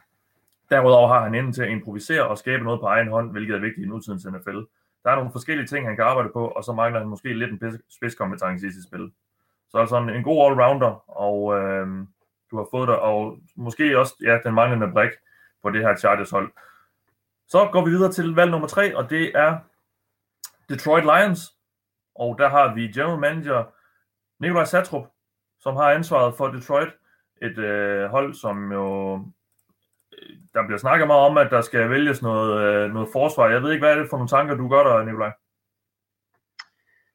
Derudover 0.69 1.07
har 1.07 1.23
han 1.23 1.35
inden 1.35 1.53
til 1.53 1.63
at 1.63 1.69
improvisere 1.69 2.27
og 2.27 2.37
skabe 2.37 2.63
noget 2.63 2.79
på 2.79 2.85
egen 2.85 3.07
hånd, 3.07 3.31
hvilket 3.31 3.55
er 3.55 3.59
vigtigt 3.59 3.85
i 3.85 3.89
nutidens 3.89 4.25
NFL. 4.25 4.59
Der 5.03 5.11
er 5.11 5.15
nogle 5.15 5.31
forskellige 5.31 5.67
ting, 5.67 5.87
han 5.87 5.95
kan 5.95 6.05
arbejde 6.05 6.29
på, 6.33 6.47
og 6.47 6.63
så 6.63 6.73
mangler 6.73 6.99
han 6.99 7.09
måske 7.09 7.33
lidt 7.33 7.51
en 7.51 7.79
spidskompetence 7.89 8.67
i 8.67 8.71
sit 8.71 8.87
spil. 8.87 9.11
Så 9.69 9.77
altså 9.77 9.97
en, 9.97 10.09
en 10.09 10.23
god 10.23 10.45
allrounder, 10.45 11.09
og 11.09 11.57
øh, 11.59 11.87
du 12.51 12.57
har 12.57 12.67
fået 12.71 12.87
der, 12.87 12.93
og 12.93 13.37
måske 13.55 13.99
også 13.99 14.15
ja, 14.21 14.39
den 14.43 14.53
manglende 14.53 14.91
brik 14.91 15.11
på 15.63 15.69
det 15.69 15.81
her 15.81 15.95
Chargers 15.95 16.29
hold. 16.29 16.51
Så 17.47 17.69
går 17.71 17.85
vi 17.85 17.91
videre 17.91 18.11
til 18.11 18.35
valg 18.35 18.51
nummer 18.51 18.67
tre, 18.67 18.97
og 18.97 19.09
det 19.09 19.31
er 19.35 19.57
Detroit 20.69 21.03
Lions. 21.03 21.55
Og 22.15 22.37
der 22.37 22.49
har 22.49 22.73
vi 22.75 22.81
general 22.81 23.19
manager 23.19 23.63
Nikolaj 24.39 24.65
Satrup, 24.65 25.05
som 25.59 25.75
har 25.75 25.91
ansvaret 25.91 26.35
for 26.35 26.47
Detroit. 26.47 26.89
Et 27.41 27.57
øh, 27.57 28.09
hold, 28.09 28.33
som 28.33 28.71
jo 28.71 29.15
øh, 30.13 30.37
der 30.53 30.65
bliver 30.65 30.77
snakket 30.77 31.07
meget 31.07 31.21
om, 31.21 31.37
at 31.37 31.51
der 31.51 31.61
skal 31.61 31.89
vælges 31.89 32.21
noget, 32.21 32.61
øh, 32.61 32.93
noget 32.93 33.09
forsvar. 33.11 33.47
Jeg 33.49 33.63
ved 33.63 33.71
ikke, 33.71 33.85
hvad 33.85 33.95
er 33.95 33.99
det 33.99 34.09
for 34.09 34.17
nogle 34.17 34.29
tanker, 34.29 34.55
du 34.55 34.67
gør 34.67 34.83
der, 34.83 35.03
Nikolaj? 35.03 35.31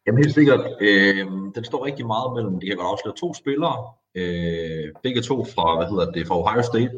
Jamen 0.06 0.24
helt 0.24 0.34
sikkert. 0.34 0.60
Øh, 0.80 1.26
den 1.54 1.64
står 1.64 1.84
rigtig 1.84 2.06
meget 2.06 2.32
mellem, 2.34 2.60
de 2.60 2.66
kan 2.66 2.76
godt 2.76 2.86
afsløre 2.92 3.16
to 3.16 3.34
spillere, 3.34 3.92
øh, 4.14 4.86
begge 5.02 5.22
to 5.22 5.44
fra, 5.44 5.76
hvad 5.76 5.88
hedder 5.90 6.10
det, 6.10 6.26
fra 6.26 6.38
Ohio 6.42 6.62
State. 6.62 6.94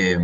Øh, 0.00 0.20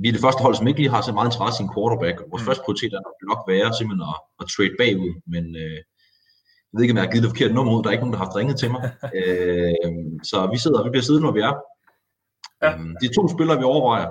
vi 0.00 0.08
er 0.08 0.14
det 0.14 0.24
første 0.26 0.42
hold, 0.42 0.54
som 0.54 0.68
ikke 0.68 0.80
lige 0.80 0.94
har 0.96 1.02
så 1.02 1.12
meget 1.12 1.28
interesse 1.28 1.62
i 1.62 1.64
en 1.64 1.74
quarterback. 1.74 2.16
Vores 2.30 2.42
mm. 2.42 2.46
første 2.46 2.64
prioritet 2.64 2.92
er 2.92 3.26
nok 3.30 3.42
være 3.52 3.68
simpelthen 3.78 4.08
at, 4.12 4.18
at 4.40 4.46
trade 4.54 4.74
bagud, 4.80 5.12
men 5.34 5.44
øh, 5.64 5.78
jeg 6.66 6.74
ved 6.76 6.82
ikke, 6.82 6.92
om 6.94 6.98
jeg 6.98 7.06
har 7.06 7.12
givet 7.12 7.24
det 7.24 7.32
forkert 7.34 7.54
nummer 7.54 7.72
ud. 7.74 7.82
Der 7.82 7.88
er 7.88 7.96
ikke 7.96 8.04
nogen, 8.04 8.16
der 8.16 8.22
har 8.22 8.26
haft 8.26 8.38
ringet 8.40 8.56
til 8.58 8.70
mig. 8.74 8.84
øh, 9.20 10.04
så 10.30 10.38
vi 10.52 10.58
sidder, 10.58 10.84
vi 10.84 10.90
bliver 10.90 11.06
siddende, 11.08 11.26
hvor 11.26 11.38
vi 11.38 11.46
er. 11.50 11.54
Ja. 12.62 12.70
Øhm, 12.72 12.94
de 13.02 13.14
to 13.16 13.22
spillere, 13.34 13.58
vi 13.58 13.64
overvejer, 13.64 14.08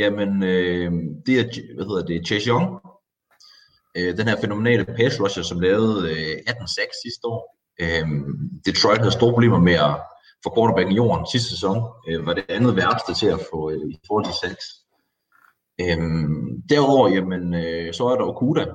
jamen 0.00 0.30
øh, 0.42 0.90
det 1.26 1.34
er, 1.40 1.44
hvad 1.76 1.86
hedder 1.90 2.04
det, 2.10 2.26
Chase 2.26 2.48
Young, 2.50 2.66
øh, 3.96 4.16
den 4.18 4.28
her 4.28 4.40
fænomenale 4.40 4.84
pass 4.84 5.20
rusher, 5.20 5.42
som 5.42 5.60
lavede 5.60 5.98
øh, 6.10 6.34
18-6 6.48 7.02
sidste 7.04 7.24
år. 7.32 7.55
Øh, 7.80 8.06
Detroit 8.66 8.98
havde 8.98 9.12
store 9.12 9.32
problemer 9.32 9.60
med 9.60 9.72
at 9.72 9.94
få 10.44 10.54
quarterbacken 10.56 10.92
i 10.92 10.96
jorden 10.96 11.26
sidste 11.32 11.50
sæson, 11.50 11.76
øh, 12.08 12.26
var 12.26 12.34
det 12.34 12.44
andet 12.48 12.76
værste 12.76 13.14
til 13.14 13.26
at 13.26 13.40
få 13.50 13.70
øh, 13.70 13.90
i 13.90 13.98
forhold 14.06 14.24
til 14.24 14.34
6. 14.50 14.64
Øh, 15.80 15.98
derudover, 16.70 17.08
jamen, 17.08 17.54
øh, 17.54 17.94
så 17.94 18.04
er 18.08 18.16
der 18.16 18.24
Okuda, 18.24 18.66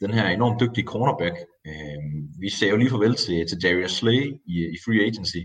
den 0.00 0.14
her 0.14 0.28
enormt 0.28 0.60
dygtige 0.60 0.86
cornerback. 0.86 1.36
Øh, 1.66 1.98
vi 2.40 2.50
ser 2.50 2.70
jo 2.70 2.76
lige 2.76 2.90
farvel 2.90 3.14
til, 3.14 3.48
til 3.48 3.62
Darius 3.62 3.92
Slay 3.92 4.40
i, 4.46 4.56
i 4.74 4.76
free 4.84 5.06
agency 5.06 5.42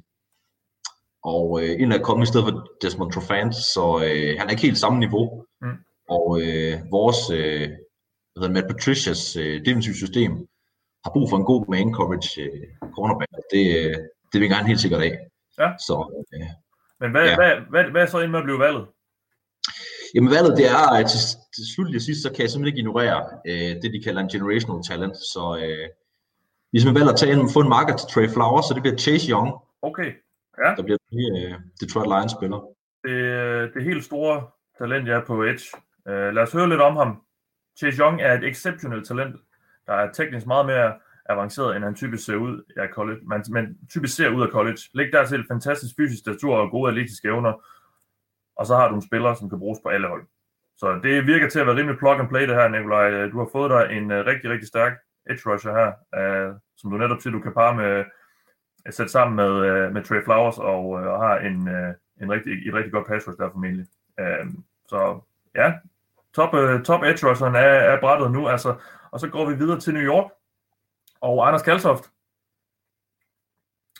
og 1.23 1.63
øh, 1.63 1.82
en 1.82 1.91
er 1.91 1.99
kommet 1.99 2.25
i 2.25 2.27
stedet 2.27 2.47
for 2.47 2.67
Desmond 2.82 3.12
Trofant, 3.12 3.56
så 3.56 4.01
øh, 4.06 4.39
han 4.39 4.47
er 4.47 4.51
ikke 4.51 4.62
helt 4.62 4.77
samme 4.77 4.99
niveau. 4.99 5.45
Mm. 5.62 5.77
Og 6.10 6.41
øh, 6.41 6.79
vores, 6.91 7.29
øh, 7.29 7.69
hvad 8.34 8.41
hedder 8.41 8.53
Matt 8.53 8.67
Patricias 8.67 9.36
øh, 9.36 9.65
defensive 9.65 9.95
system 9.95 10.47
har 11.03 11.11
brug 11.11 11.29
for 11.29 11.37
en 11.37 11.43
god 11.51 11.61
man 11.69 11.93
coverage 11.93 12.41
øh, 12.41 12.67
cornerback. 12.95 13.31
Det, 13.53 13.63
øh, 13.77 13.95
det 14.31 14.41
vil 14.41 14.49
gerne 14.49 14.67
helt 14.67 14.81
sikkert 14.81 15.01
af. 15.01 15.13
Ja. 15.59 15.69
Så, 15.87 15.95
øh, 16.33 16.49
Men 16.99 17.11
hvad, 17.11 17.25
ja. 17.25 17.35
hvad, 17.35 17.51
hvad, 17.69 17.83
hvad 17.91 18.01
er 18.01 18.05
så 18.05 18.19
ind 18.19 18.31
med 18.31 18.39
at 18.39 18.45
blive 18.45 18.59
valget? 18.59 18.85
Jamen 20.15 20.31
valget 20.31 20.57
det 20.57 20.67
er, 20.77 20.83
at 20.97 21.05
til, 21.11 21.19
til 21.55 21.63
slut 21.73 21.95
og 21.95 22.01
sidst, 22.01 22.21
så 22.23 22.29
kan 22.33 22.41
jeg 22.41 22.49
simpelthen 22.49 22.71
ikke 22.71 22.83
ignorere 22.83 23.19
øh, 23.49 23.71
det, 23.81 23.93
de 23.95 24.03
kalder 24.05 24.21
en 24.21 24.33
generational 24.35 24.83
talent. 24.89 25.17
Så 25.17 25.43
øh, 25.63 25.87
Vi 26.71 26.79
har 26.79 26.93
valgt 26.99 27.13
at 27.13 27.19
tage 27.19 27.33
en, 27.33 27.49
få 27.55 27.59
en 27.59 27.73
marker 27.77 27.95
til 27.97 28.07
Trey 28.11 28.27
Flowers, 28.35 28.65
så 28.65 28.73
det 28.73 28.81
bliver 28.83 28.97
Chase 28.97 29.31
Young, 29.31 29.49
Okay, 29.89 30.11
ja. 30.63 30.69
der 30.77 30.83
bliver 30.83 30.97
den 30.97 31.17
nye 31.17 31.55
uh, 31.55 31.61
Detroit 31.79 32.09
Lions-spiller. 32.13 32.59
Det, 33.03 33.73
det 33.73 33.83
helt 33.83 34.03
store 34.03 34.47
talent, 34.77 35.07
jeg 35.07 35.17
er 35.17 35.25
på 35.25 35.43
Edge. 35.43 35.65
Uh, 36.09 36.29
lad 36.35 36.43
os 36.43 36.51
høre 36.51 36.69
lidt 36.69 36.81
om 36.81 36.95
ham. 36.95 37.21
Chase 37.79 37.97
Young 38.01 38.21
er 38.21 38.33
et 38.33 38.43
exceptionelt 38.43 39.07
talent, 39.07 39.35
der 39.87 39.93
er 39.93 40.11
teknisk 40.11 40.47
meget 40.47 40.65
mere 40.65 40.93
avanceret, 41.29 41.75
end 41.75 41.83
han 41.83 41.95
typisk 41.95 42.25
ser 42.25 42.35
ud 42.35 42.61
af 42.77 42.89
college. 42.89 43.19
Man, 43.23 43.43
man 43.49 43.77
typisk 43.89 44.15
ser 44.15 44.29
ud 44.29 44.41
af 44.41 44.49
college. 44.49 44.77
Læg 44.93 45.11
dertil 45.13 45.45
fantastisk 45.47 45.95
fysisk 45.97 46.19
statur 46.19 46.55
og 46.55 46.71
gode 46.71 46.89
atletiske 46.89 47.27
evner, 47.27 47.65
og 48.55 48.65
så 48.65 48.75
har 48.75 48.89
du 48.89 48.95
en 48.95 49.07
spiller, 49.07 49.33
som 49.33 49.49
kan 49.49 49.59
bruges 49.59 49.79
på 49.83 49.89
alle 49.89 50.07
hold. 50.07 50.23
Så 50.77 50.99
det 51.03 51.27
virker 51.27 51.49
til 51.49 51.59
at 51.59 51.67
være 51.67 51.75
rimelig 51.75 51.97
plug 51.97 52.19
and 52.19 52.29
play 52.29 52.47
det 52.47 52.55
her, 52.55 52.67
Nikolaj. 52.67 53.27
Du 53.27 53.37
har 53.39 53.49
fået 53.51 53.71
dig 53.71 53.97
en 53.97 54.11
uh, 54.11 54.17
rigtig, 54.17 54.49
rigtig 54.49 54.67
stærk 54.67 54.93
edge 55.29 55.49
rusher 55.49 55.73
her, 55.79 55.89
uh, 56.49 56.55
som 56.77 56.91
du 56.91 56.97
netop 56.97 57.21
siger, 57.21 57.33
du 57.33 57.39
kan 57.39 57.53
parre 57.53 57.75
med, 57.75 58.05
øh, 58.85 58.93
sætte 58.93 59.11
sammen 59.11 59.35
med, 59.35 59.51
uh, 59.51 59.93
med 59.93 60.03
Trey 60.03 60.23
Flowers, 60.23 60.57
og, 60.57 60.89
uh, 60.89 61.01
og 61.01 61.19
har 61.27 61.37
en, 61.37 61.67
uh, 61.67 61.93
en 62.21 62.31
rigtig, 62.31 62.67
et 62.67 62.73
rigtig 62.73 62.91
godt 62.91 63.07
pass 63.07 63.27
rush 63.27 63.37
der 63.37 63.49
formentlig. 63.51 63.85
Uh, 64.21 64.47
så 64.87 65.19
ja, 65.55 65.73
top, 66.35 66.53
uh, 66.53 66.81
top 66.83 67.03
edge 67.03 67.29
rusheren 67.29 67.55
er, 67.55 67.59
er 67.91 67.99
brættet 67.99 68.31
nu, 68.31 68.47
altså, 68.47 68.75
og 69.13 69.19
så 69.19 69.28
går 69.28 69.49
vi 69.49 69.56
videre 69.56 69.80
til 69.80 69.93
New 69.93 70.04
York, 70.04 70.32
og 71.21 71.47
Anders 71.47 71.62
Kalsoft, 71.62 72.04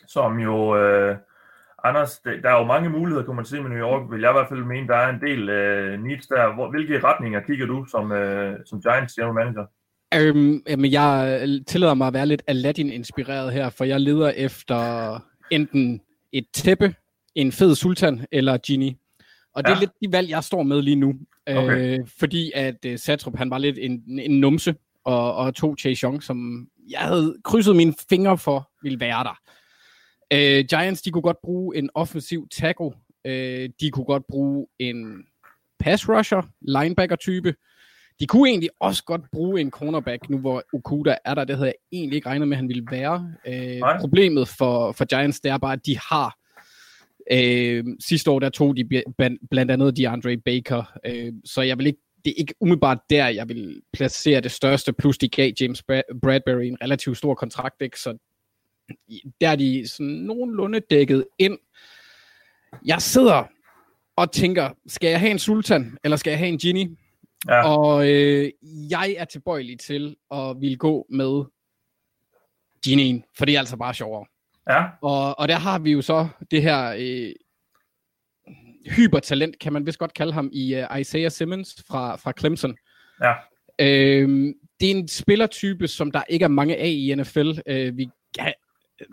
som 0.08 0.40
jo, 0.40 0.78
øh, 0.78 1.18
Anders, 1.84 2.20
der 2.20 2.50
er 2.50 2.60
jo 2.60 2.66
mange 2.66 2.90
muligheder, 2.90 3.26
kunne 3.26 3.36
man 3.36 3.46
sige 3.46 3.62
med 3.62 3.70
New 3.70 3.80
York, 3.80 4.12
vil 4.12 4.22
jeg 4.22 4.32
i 4.32 4.34
hvert 4.34 4.50
fald 4.50 4.64
mene, 4.64 4.88
der 4.88 4.96
er 4.96 5.10
en 5.10 5.22
del 5.22 5.50
øh, 5.50 6.04
needs 6.04 6.28
der. 6.28 6.54
Hvor, 6.54 6.70
hvilke 6.70 7.04
retninger 7.04 7.40
kigger 7.40 7.66
du 7.66 7.86
som, 7.86 8.12
øh, 8.12 8.60
som 8.66 8.82
Giants 8.82 9.14
general 9.14 9.34
manager? 9.34 9.66
Øhm, 10.16 10.64
jamen, 10.70 10.92
jeg 10.92 11.40
tillader 11.68 11.94
mig 11.94 12.08
at 12.08 12.14
være 12.14 12.26
lidt 12.26 12.44
Aladdin-inspireret 12.48 13.54
her, 13.54 13.70
for 13.70 13.84
jeg 13.84 14.00
leder 14.02 14.30
efter 14.30 15.20
enten 15.52 16.02
et 16.32 16.46
tæppe, 16.54 16.96
en 17.36 17.52
fed 17.52 17.76
sultan 17.76 18.26
eller 18.32 18.58
genie. 18.68 18.96
Og 19.56 19.64
det 19.64 19.70
ja. 19.70 19.76
er 19.76 19.80
lidt 19.80 19.92
de 20.02 20.12
valg, 20.12 20.30
jeg 20.30 20.44
står 20.44 20.64
med 20.64 20.82
lige 20.82 20.96
nu. 20.96 21.14
Okay. 21.48 22.00
Øh, 22.00 22.08
fordi 22.20 22.52
at 22.56 22.86
uh, 22.88 22.96
Satrup, 22.96 23.38
han 23.38 23.50
var 23.50 23.58
lidt 23.58 23.78
en, 23.78 24.20
en 24.20 24.40
numse, 24.40 24.76
og, 25.06 25.36
og 25.36 25.56
tog 25.56 25.76
Chase 25.80 26.04
Young, 26.04 26.24
som 26.24 26.68
jeg 26.90 27.00
havde 27.00 27.36
krydset 27.44 27.76
mine 27.76 27.94
fingre 28.10 28.38
for, 28.38 28.70
ville 28.82 29.00
være 29.00 29.24
der. 29.24 29.40
Øh, 30.34 30.66
Giants, 30.70 31.02
de 31.02 31.12
kunne 31.12 31.22
godt 31.22 31.42
bruge 31.44 31.78
en 31.78 31.90
offensiv 31.94 32.48
tackle. 32.52 32.92
Øh, 33.26 33.70
de 33.80 33.92
kunne 33.92 34.06
godt 34.06 34.24
bruge 34.30 34.68
en 34.80 35.26
pass 35.80 36.10
rusher, 36.10 36.42
linebacker-type. 36.62 37.56
De 38.20 38.28
kunne 38.28 38.50
egentlig 38.50 38.70
også 38.80 39.04
godt 39.04 39.22
bruge 39.32 39.62
en 39.62 39.72
cornerback, 39.72 40.30
nu 40.30 40.38
hvor 40.38 40.64
Okuda 40.74 41.16
er 41.26 41.34
der. 41.34 41.44
Det 41.44 41.56
havde 41.56 41.68
jeg 41.68 41.76
egentlig 41.92 42.16
ikke 42.16 42.30
regnet 42.30 42.48
med, 42.48 42.58
at 42.58 42.60
han 42.60 42.68
ville 42.68 42.88
være. 42.92 43.34
Øh, 43.48 44.00
problemet 44.00 44.48
for, 44.48 44.92
for 44.92 45.06
Giants, 45.06 45.40
det 45.40 45.52
er 45.52 45.58
bare, 45.58 45.74
at 45.74 45.86
de 45.86 45.98
har 46.00 46.38
Øh, 47.32 47.84
sidste 48.00 48.32
år 48.32 48.40
der 48.40 48.50
tog 48.50 48.78
de 48.78 49.04
blandt 49.52 49.72
andet 49.72 49.98
DeAndre 49.98 50.38
Baker, 50.38 51.00
øh, 51.06 51.34
så 51.46 51.62
jeg 51.62 51.78
vil 51.78 51.88
ikke, 51.88 52.00
det 52.26 52.32
er 52.32 52.36
ikke 52.38 52.54
umiddelbart 52.60 53.00
der, 53.10 53.28
jeg 53.28 53.50
vil 53.50 53.82
placere 53.94 54.42
det 54.42 54.52
største, 54.52 54.94
plus 54.94 55.18
de 55.18 55.30
gav 55.30 55.52
James 55.62 55.84
Bradbury 56.22 56.64
en 56.64 56.78
relativt 56.82 57.18
stor 57.18 57.36
kontrakt, 57.36 57.82
ikke? 57.82 58.00
så 58.00 58.18
der 59.42 59.50
er 59.50 59.56
de 59.56 59.88
sådan 59.88 60.08
nogenlunde 60.08 60.80
dækket 60.80 61.26
ind. 61.40 61.58
Jeg 62.86 63.02
sidder 63.02 63.44
og 64.16 64.32
tænker, 64.32 64.70
skal 64.88 65.10
jeg 65.10 65.20
have 65.20 65.32
en 65.32 65.40
sultan, 65.40 65.98
eller 66.04 66.18
skal 66.18 66.32
jeg 66.32 66.40
have 66.40 66.50
en 66.50 66.58
genie? 66.58 66.98
Ja. 67.48 67.70
Og 67.70 68.10
øh, 68.10 68.52
jeg 68.90 69.16
er 69.18 69.26
tilbøjelig 69.26 69.80
til 69.80 70.16
at 70.32 70.56
ville 70.62 70.78
gå 70.78 71.06
med 71.10 71.44
genien, 72.86 73.24
for 73.38 73.46
det 73.46 73.56
er 73.56 73.60
altså 73.60 73.78
bare 73.78 73.94
sjovere. 73.94 74.26
Ja. 74.70 74.86
Og, 75.02 75.40
og 75.40 75.48
der 75.48 75.56
har 75.56 75.80
vi 75.80 75.92
jo 75.92 76.02
så 76.02 76.28
det 76.52 76.62
her 76.62 76.96
øh, 77.00 77.34
hypertalent, 78.86 79.60
kan 79.60 79.74
man 79.74 79.86
vist 79.86 80.00
godt 80.00 80.14
kalde 80.14 80.34
ham, 80.34 80.50
i 80.54 80.76
uh, 80.76 81.00
Isaiah 81.00 81.32
Simmons 81.32 81.76
fra, 81.88 82.16
fra 82.16 82.34
Clemson. 82.40 82.76
Ja. 83.22 83.34
Øhm, 83.80 84.54
det 84.80 84.92
er 84.92 84.96
en 84.96 85.08
spillertype, 85.08 85.88
som 85.88 86.12
der 86.12 86.24
ikke 86.30 86.44
er 86.44 86.50
mange 86.50 86.78
af 86.78 86.90
i 86.90 87.16
NFL. 87.16 87.52
Øh, 87.68 87.98
vi 87.98 88.08
kan 88.40 88.54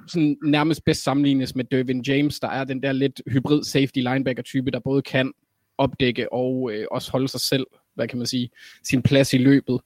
sådan 0.08 0.36
nærmest 0.44 0.84
bedst 0.84 1.02
sammenlignes 1.02 1.54
med 1.54 1.64
Dervin 1.64 2.02
James, 2.02 2.40
der 2.40 2.48
er 2.48 2.64
den 2.64 2.82
der 2.82 2.92
lidt 2.92 3.22
hybrid 3.26 3.64
safety 3.64 3.98
linebacker 3.98 4.42
type, 4.42 4.70
der 4.70 4.80
både 4.80 5.02
kan 5.02 5.32
opdække 5.78 6.32
og 6.32 6.70
øh, 6.72 6.86
også 6.90 7.12
holde 7.12 7.28
sig 7.28 7.40
selv, 7.40 7.66
hvad 7.94 8.08
kan 8.08 8.18
man 8.18 8.26
sige, 8.26 8.50
sin 8.84 9.02
plads 9.02 9.32
i 9.32 9.38
løbet, 9.38 9.80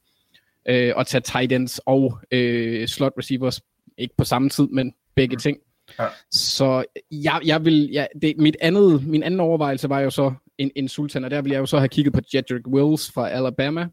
øh, 0.68 0.92
og 0.96 1.06
tage 1.06 1.20
tight 1.20 1.52
ends 1.52 1.80
og 1.86 2.18
øh, 2.30 2.88
slot 2.88 3.12
receivers, 3.18 3.60
ikke 3.98 4.14
på 4.16 4.24
samme 4.24 4.48
tid, 4.48 4.68
men 4.68 4.94
begge 5.14 5.36
ting. 5.36 5.58
Ja. 5.98 6.06
Så 6.30 6.84
jeg, 7.10 7.40
jeg 7.44 7.64
vil, 7.64 7.90
ja, 7.92 8.06
det, 8.22 8.34
mit 8.38 8.56
andet, 8.60 9.06
min 9.06 9.22
anden 9.22 9.40
overvejelse 9.40 9.88
var 9.88 10.00
jo 10.00 10.10
så 10.10 10.34
en, 10.58 10.70
en 10.76 10.88
sultan, 10.88 11.24
og 11.24 11.30
der 11.30 11.42
vil 11.42 11.52
jeg 11.52 11.58
jo 11.58 11.66
så 11.66 11.78
have 11.78 11.88
kigget 11.88 12.14
på 12.14 12.20
Jedrick 12.34 12.66
Wills 12.66 13.12
fra 13.12 13.30
Alabama, 13.30 13.88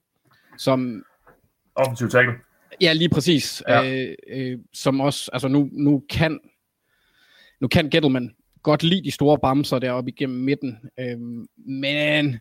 som... 0.58 1.04
Offensiv 1.76 2.10
tackle. 2.10 2.34
Ja, 2.82 2.94
lige 2.94 3.10
præcis. 3.10 3.64
Ja. 3.68 4.04
Øh, 4.04 4.16
øh, 4.30 4.60
som 4.74 5.00
også, 5.00 5.30
altså 5.34 5.48
nu, 5.48 5.70
nu 5.72 6.04
kan 6.10 6.40
nu 7.62 7.68
kan 7.68 7.90
Gettleman 7.90 8.36
godt 8.64 8.84
lide 8.84 9.04
de 9.04 9.12
store 9.12 9.40
bamser 9.40 9.80
deroppe 9.80 10.12
igennem 10.12 10.40
midten, 10.40 10.78
øh, 11.00 11.18
men 11.68 12.40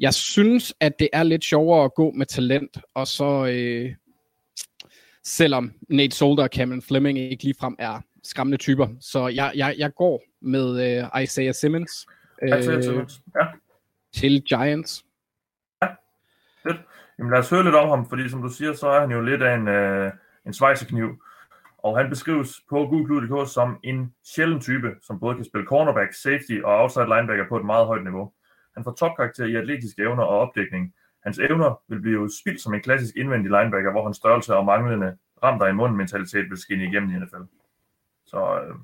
jeg 0.00 0.14
synes, 0.14 0.74
at 0.80 0.98
det 0.98 1.08
er 1.12 1.22
lidt 1.22 1.44
sjovere 1.44 1.84
at 1.84 1.94
gå 1.94 2.10
med 2.10 2.26
talent, 2.26 2.78
og 2.94 3.06
så 3.06 3.46
øh, 3.46 3.94
selvom 5.24 5.72
Nate 5.88 6.16
Solder 6.16 6.42
og 6.42 6.48
Cameron 6.52 6.82
Fleming 6.82 7.18
ikke 7.18 7.44
ligefrem 7.44 7.76
er 7.78 8.00
skræmmende 8.26 8.56
typer, 8.56 8.88
så 9.00 9.28
jeg, 9.28 9.52
jeg, 9.54 9.74
jeg 9.78 9.94
går 9.94 10.22
med 10.40 10.98
øh, 10.98 11.22
Isaiah 11.22 11.54
Simmons, 11.54 12.06
øh, 12.42 12.58
Isaiah 12.58 12.82
Simmons, 12.82 13.20
ja. 13.34 13.46
til 14.12 14.42
Giants. 14.42 15.04
Fedt. 16.62 16.80
Jamen 17.18 17.30
lad 17.30 17.38
os 17.38 17.50
høre 17.50 17.64
lidt 17.64 17.74
om 17.74 17.88
ham, 17.88 18.08
fordi 18.08 18.28
som 18.28 18.42
du 18.42 18.48
siger, 18.48 18.72
så 18.72 18.88
er 18.88 19.00
han 19.00 19.10
jo 19.10 19.20
lidt 19.20 19.42
af 19.42 19.54
en, 19.54 19.68
øh, 19.68 20.12
en 20.46 20.52
svejsekniv. 20.52 21.22
Og 21.78 21.98
han 21.98 22.10
beskrives 22.10 22.60
på 22.70 22.76
Google.dk 22.76 23.52
som 23.52 23.78
en 23.82 24.14
sjælden 24.24 24.60
type, 24.60 24.94
som 25.02 25.20
både 25.20 25.34
kan 25.34 25.44
spille 25.44 25.66
cornerback, 25.66 26.12
safety 26.12 26.60
og 26.64 26.82
outside 26.82 27.04
linebacker 27.04 27.48
på 27.48 27.56
et 27.56 27.64
meget 27.64 27.86
højt 27.86 28.04
niveau. 28.04 28.32
Han 28.74 28.84
får 28.84 28.92
topkarakter 28.92 29.44
i 29.44 29.54
atletiske 29.56 30.02
evner 30.02 30.22
og 30.22 30.38
opdækning. 30.38 30.94
Hans 31.24 31.38
evner 31.38 31.80
vil 31.88 32.00
blive 32.00 32.30
spildt 32.40 32.60
som 32.60 32.74
en 32.74 32.82
klassisk 32.82 33.16
indvendig 33.16 33.50
linebacker, 33.50 33.90
hvor 33.90 34.04
hans 34.04 34.16
størrelse 34.16 34.54
og 34.54 34.64
manglende 34.64 35.16
ram 35.42 35.68
i 35.68 35.72
munden 35.72 35.96
mentalitet 35.96 36.50
vil 36.50 36.58
skinne 36.58 36.84
igennem 36.84 37.10
i 37.10 37.18
NFL. 37.18 37.44
Så 38.26 38.36
øh, 38.36 38.74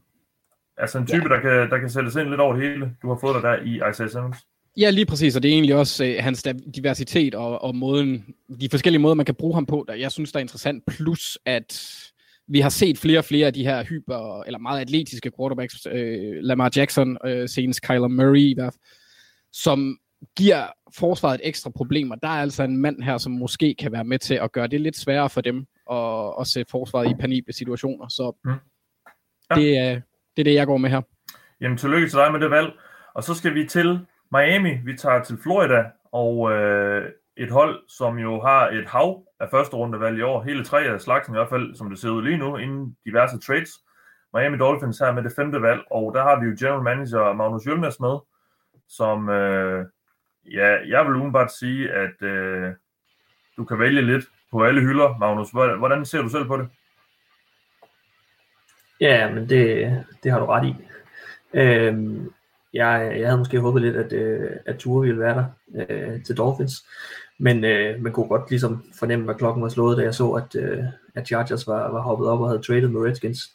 altså 0.76 0.98
en 0.98 1.06
type, 1.06 1.28
ja. 1.28 1.34
der, 1.34 1.40
kan, 1.40 1.70
der 1.70 1.78
kan 1.78 1.90
sættes 1.90 2.16
ind 2.16 2.28
lidt 2.28 2.40
over 2.40 2.54
det 2.54 2.62
hele. 2.62 2.96
Du 3.02 3.08
har 3.08 3.18
fået 3.20 3.34
dig 3.34 3.42
der 3.42 3.56
i 3.62 3.90
Isaiah 3.90 4.10
Simmons. 4.10 4.36
Ja, 4.76 4.90
lige 4.90 5.06
præcis, 5.06 5.36
og 5.36 5.42
det 5.42 5.48
er 5.48 5.52
egentlig 5.52 5.74
også 5.76 6.04
øh, 6.04 6.16
hans 6.20 6.46
diversitet 6.74 7.34
og, 7.34 7.62
og 7.62 7.76
måden, 7.76 8.34
de 8.60 8.68
forskellige 8.70 9.02
måder, 9.02 9.14
man 9.14 9.26
kan 9.26 9.34
bruge 9.34 9.54
ham 9.54 9.66
på, 9.66 9.84
der 9.88 9.94
jeg 9.94 10.12
synes, 10.12 10.32
der 10.32 10.38
er 10.38 10.42
interessant. 10.42 10.84
Plus, 10.86 11.38
at 11.46 11.82
vi 12.48 12.60
har 12.60 12.68
set 12.68 12.98
flere 12.98 13.18
og 13.18 13.24
flere 13.24 13.46
af 13.46 13.52
de 13.52 13.64
her 13.64 13.84
hyper, 13.84 14.42
eller 14.42 14.58
meget 14.58 14.80
atletiske 14.80 15.30
quarterbacks, 15.38 15.86
øh, 15.92 16.34
Lamar 16.40 16.70
Jackson, 16.76 17.18
øh, 17.26 17.48
senest 17.48 17.82
Kyler 17.82 18.08
Murray 18.08 18.38
i 18.38 18.54
hvert 18.54 18.72
fald, 18.72 18.80
som 19.52 19.98
giver 20.36 20.66
forsvaret 20.94 21.34
et 21.34 21.48
ekstra 21.48 21.70
problemer. 21.70 22.14
Der 22.14 22.28
er 22.28 22.42
altså 22.42 22.62
en 22.62 22.76
mand 22.76 23.02
her, 23.02 23.18
som 23.18 23.32
måske 23.32 23.74
kan 23.78 23.92
være 23.92 24.04
med 24.04 24.18
til 24.18 24.34
at 24.34 24.52
gøre 24.52 24.66
det 24.66 24.80
lidt 24.80 24.96
sværere 24.96 25.30
for 25.30 25.40
dem 25.40 25.66
at, 25.90 26.32
at 26.40 26.46
sætte 26.46 26.70
forsvaret 26.70 27.10
i 27.10 27.14
panible 27.20 27.52
situationer. 27.52 28.08
Så 28.08 28.36
mm. 28.44 28.52
Ja. 29.56 29.62
det, 29.62 29.78
er, 29.78 30.00
det 30.36 30.42
er 30.42 30.44
det, 30.44 30.54
jeg 30.54 30.66
går 30.66 30.76
med 30.76 30.90
her. 30.90 31.00
Jamen, 31.60 31.78
tillykke 31.78 32.08
til 32.08 32.18
dig 32.18 32.32
med 32.32 32.40
det 32.40 32.50
valg. 32.50 32.72
Og 33.14 33.24
så 33.24 33.34
skal 33.34 33.54
vi 33.54 33.64
til 33.68 34.06
Miami. 34.32 34.78
Vi 34.84 34.96
tager 34.96 35.22
til 35.22 35.38
Florida, 35.42 35.84
og 36.12 36.52
øh, 36.52 37.10
et 37.36 37.50
hold, 37.50 37.82
som 37.88 38.18
jo 38.18 38.40
har 38.40 38.68
et 38.68 38.88
hav 38.88 39.22
af 39.40 39.48
første 39.50 39.76
rundevalg 39.76 40.18
i 40.18 40.22
år. 40.22 40.42
Hele 40.42 40.64
tre 40.64 40.80
af 40.80 41.00
slagsen 41.00 41.34
i 41.34 41.38
hvert 41.38 41.48
fald, 41.48 41.74
som 41.74 41.90
det 41.90 41.98
ser 41.98 42.10
ud 42.10 42.22
lige 42.22 42.36
nu, 42.36 42.56
inden 42.56 42.96
diverse 43.04 43.40
trades. 43.40 43.70
Miami 44.34 44.58
Dolphins 44.58 44.98
her 44.98 45.12
med 45.12 45.22
det 45.22 45.32
femte 45.36 45.62
valg, 45.62 45.80
og 45.90 46.14
der 46.14 46.22
har 46.22 46.40
vi 46.40 46.46
jo 46.46 46.56
general 46.58 46.82
manager 46.82 47.32
Magnus 47.32 47.66
Jølnes 47.66 48.00
med, 48.00 48.18
som, 48.88 49.28
øh, 49.28 49.86
ja, 50.52 50.76
jeg 50.88 51.04
vil 51.06 51.14
umiddelbart 51.14 51.52
sige, 51.52 51.92
at 51.92 52.22
øh, 52.22 52.72
du 53.56 53.64
kan 53.64 53.78
vælge 53.78 54.02
lidt 54.02 54.24
på 54.50 54.64
alle 54.64 54.80
hylder, 54.80 55.18
Magnus. 55.18 55.50
Hvordan 55.50 56.04
ser 56.04 56.22
du 56.22 56.28
selv 56.28 56.46
på 56.46 56.56
det? 56.56 56.68
Ja, 59.02 59.34
men 59.34 59.48
det, 59.48 59.90
det 60.22 60.32
har 60.32 60.38
du 60.38 60.46
ret 60.46 60.68
i. 60.68 60.74
Øhm, 61.54 62.32
jeg, 62.72 63.16
jeg 63.18 63.26
havde 63.26 63.38
måske 63.38 63.60
håbet 63.60 63.82
lidt, 63.82 63.96
at, 63.96 64.12
øh, 64.12 64.50
at 64.66 64.76
Ture 64.76 65.06
ville 65.06 65.20
være 65.20 65.34
der 65.34 65.44
øh, 65.88 66.24
til 66.24 66.36
Dolphins, 66.36 66.84
men 67.38 67.64
øh, 67.64 68.02
man 68.02 68.12
kunne 68.12 68.28
godt 68.28 68.50
ligesom 68.50 68.84
fornemme, 68.98 69.24
hvad 69.24 69.34
klokken 69.34 69.62
var 69.62 69.68
slået, 69.68 69.98
da 69.98 70.02
jeg 70.02 70.14
så, 70.14 70.30
at, 70.30 70.56
øh, 70.56 70.84
at 71.14 71.26
Chargers 71.26 71.66
var, 71.66 71.92
var 71.92 72.00
hoppet 72.00 72.28
op 72.28 72.40
og 72.40 72.48
havde 72.48 72.62
traded 72.62 72.88
med 72.88 73.00
Redskins. 73.00 73.50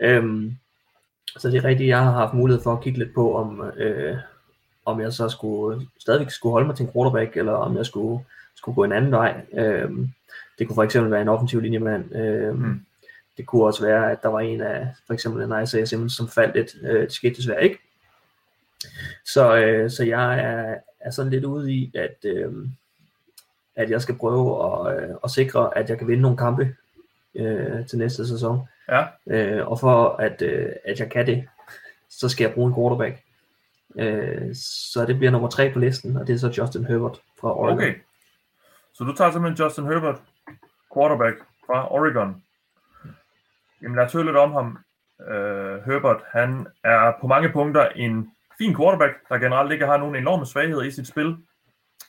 Øhm, 0.00 0.56
så 1.38 1.50
det 1.50 1.56
er 1.56 1.64
rigtigt, 1.64 1.88
jeg 1.88 2.04
har 2.04 2.12
haft 2.12 2.34
mulighed 2.34 2.62
for 2.62 2.72
at 2.72 2.82
kigge 2.82 2.98
lidt 2.98 3.14
på, 3.14 3.36
om, 3.36 3.62
øh, 3.76 4.16
om 4.86 5.00
jeg 5.00 5.12
så 5.12 5.28
skulle 5.28 5.86
stadigvæk 6.00 6.30
skulle 6.30 6.52
holde 6.52 6.66
mig 6.66 6.76
til 6.76 6.86
en 6.86 6.92
quarterback, 6.92 7.36
eller 7.36 7.52
om 7.52 7.76
jeg 7.76 7.86
skulle, 7.86 8.24
skulle 8.54 8.74
gå 8.74 8.84
en 8.84 8.92
anden 8.92 9.10
vej. 9.10 9.40
Øhm, 9.52 10.08
det 10.58 10.66
kunne 10.66 10.74
for 10.74 10.82
eksempel 10.82 11.12
være 11.12 11.22
en 11.22 11.28
offensiv 11.28 11.60
linjemand. 11.60 12.14
Øhm, 12.14 12.58
mm 12.58 12.80
det 13.40 13.46
kunne 13.46 13.64
også 13.64 13.86
være, 13.86 14.12
at 14.12 14.22
der 14.22 14.28
var 14.28 14.40
en 14.40 14.60
af, 14.60 14.88
for 15.06 15.14
eksempel 15.14 15.42
en 15.42 15.62
Isaiah 15.62 15.86
Simmons, 15.86 16.12
som 16.12 16.28
faldt 16.28 16.56
lidt. 16.56 16.74
Øh, 16.82 17.02
det 17.02 17.12
skete 17.12 17.34
desværre 17.34 17.64
ikke. 17.64 17.78
Så, 19.24 19.56
øh, 19.56 19.90
så 19.90 20.04
jeg 20.04 20.40
er, 20.40 20.74
er 21.00 21.10
sådan 21.10 21.32
lidt 21.32 21.44
ude 21.44 21.72
i, 21.72 21.92
at, 21.94 22.16
øh, 22.24 22.52
at 23.76 23.90
jeg 23.90 24.02
skal 24.02 24.14
prøve 24.14 24.64
at, 24.64 25.02
øh, 25.02 25.14
at 25.24 25.30
sikre, 25.30 25.78
at 25.78 25.90
jeg 25.90 25.98
kan 25.98 26.08
vinde 26.08 26.22
nogle 26.22 26.36
kampe 26.36 26.76
øh, 27.34 27.86
til 27.86 27.98
næste 27.98 28.28
sæson. 28.28 28.68
Ja. 28.88 29.06
Øh, 29.26 29.68
og 29.68 29.80
for 29.80 30.08
at, 30.08 30.42
øh, 30.42 30.72
at 30.84 31.00
jeg 31.00 31.10
kan 31.10 31.26
det, 31.26 31.48
så 32.10 32.28
skal 32.28 32.44
jeg 32.44 32.54
bruge 32.54 32.68
en 32.68 32.74
quarterback. 32.74 33.22
Øh, 33.96 34.54
så 34.92 35.04
det 35.06 35.16
bliver 35.16 35.30
nummer 35.30 35.48
tre 35.48 35.72
på 35.72 35.78
listen, 35.78 36.16
og 36.16 36.26
det 36.26 36.34
er 36.34 36.38
så 36.38 36.54
Justin 36.58 36.84
Herbert 36.84 37.20
fra 37.40 37.58
Oregon. 37.58 37.78
Okay. 37.78 37.94
Så 38.94 39.04
du 39.04 39.16
tager 39.16 39.32
simpelthen 39.32 39.64
Justin 39.64 39.84
Herbert, 39.84 40.20
quarterback 40.94 41.36
fra 41.66 41.92
Oregon. 41.92 42.42
Jamen 43.82 43.96
lad 43.96 44.04
os 44.04 44.12
høre 44.12 44.24
lidt 44.24 44.36
om 44.36 44.52
ham. 44.52 44.78
Uh, 45.18 45.84
Herbert, 45.86 46.22
han 46.32 46.66
er 46.84 47.12
på 47.20 47.26
mange 47.26 47.52
punkter 47.52 47.88
en 47.88 48.30
fin 48.58 48.76
quarterback, 48.76 49.28
der 49.28 49.38
generelt 49.38 49.72
ikke 49.72 49.86
har 49.86 49.96
nogen 49.96 50.16
enorme 50.16 50.46
svagheder 50.46 50.82
i 50.82 50.90
sit 50.90 51.08
spil. 51.08 51.36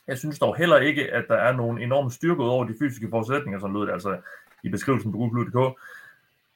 Jeg 0.06 0.18
synes 0.18 0.38
dog 0.38 0.56
heller 0.56 0.78
ikke, 0.78 1.12
at 1.12 1.24
der 1.28 1.36
er 1.36 1.52
nogen 1.52 1.82
enorme 1.82 2.10
styrke 2.10 2.42
ud 2.42 2.48
over 2.48 2.64
de 2.64 2.74
fysiske 2.78 3.08
forudsætninger, 3.10 3.60
som 3.60 3.74
lød 3.74 3.86
det 3.86 3.92
altså 3.92 4.16
i 4.62 4.68
beskrivelsen 4.68 5.12
på 5.12 5.18
Google.dk, 5.18 5.80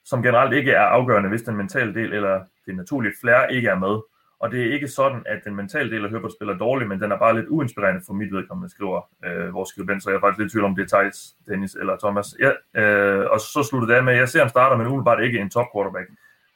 som 0.04 0.22
generelt 0.22 0.54
ikke 0.54 0.72
er 0.72 0.80
afgørende, 0.80 1.28
hvis 1.28 1.42
den 1.42 1.56
mentale 1.56 1.94
del 1.94 2.12
eller 2.12 2.44
det 2.66 2.76
naturlige 2.76 3.14
flair 3.20 3.46
ikke 3.46 3.68
er 3.68 3.78
med. 3.78 4.00
Og 4.40 4.50
det 4.50 4.66
er 4.66 4.72
ikke 4.72 4.88
sådan, 4.88 5.22
at 5.26 5.44
den 5.44 5.54
mentale 5.54 5.90
del 5.90 6.04
af 6.04 6.10
Herbert 6.10 6.32
spiller 6.32 6.58
dårligt, 6.58 6.88
men 6.88 7.00
den 7.00 7.12
er 7.12 7.18
bare 7.18 7.34
lidt 7.34 7.48
uinspirerende 7.48 8.02
for 8.06 8.12
mit 8.12 8.32
vedkommende, 8.32 8.70
skriver 8.70 9.08
øh, 9.24 9.54
vores 9.54 9.68
skribent, 9.68 10.02
så 10.02 10.10
jeg 10.10 10.16
er 10.16 10.20
faktisk 10.20 10.38
lidt 10.38 10.50
i 10.50 10.52
tvivl 10.52 10.64
om, 10.64 10.74
det 10.76 10.82
er 10.82 10.96
Thijs, 10.96 11.34
Dennis 11.48 11.74
eller 11.74 11.96
Thomas. 11.96 12.26
Ja, 12.40 12.80
øh, 12.80 13.30
og 13.30 13.40
så 13.40 13.66
slutter 13.70 13.88
det 13.88 13.94
af 13.94 14.04
med, 14.04 14.12
at 14.12 14.18
jeg 14.18 14.28
ser 14.28 14.40
ham 14.40 14.48
starter, 14.48 14.76
men 14.76 14.86
umiddelbart 14.86 15.22
ikke 15.22 15.38
en 15.38 15.50
top 15.50 15.66
quarterback. 15.74 16.08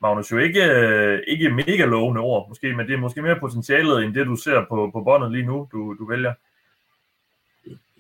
Magnus, 0.02 0.32
jo 0.32 0.38
ikke, 0.38 0.64
øh, 0.64 1.20
ikke 1.26 1.50
mega 1.50 1.84
lovende 1.84 2.20
ord, 2.20 2.48
måske, 2.48 2.72
men 2.76 2.86
det 2.86 2.94
er 2.94 2.98
måske 2.98 3.22
mere 3.22 3.40
potentialet, 3.40 4.04
end 4.04 4.14
det 4.14 4.26
du 4.26 4.36
ser 4.36 4.64
på, 4.68 4.90
på 4.92 5.00
båndet 5.00 5.32
lige 5.32 5.46
nu, 5.46 5.68
du, 5.72 5.94
du 5.94 6.08
vælger. 6.08 6.34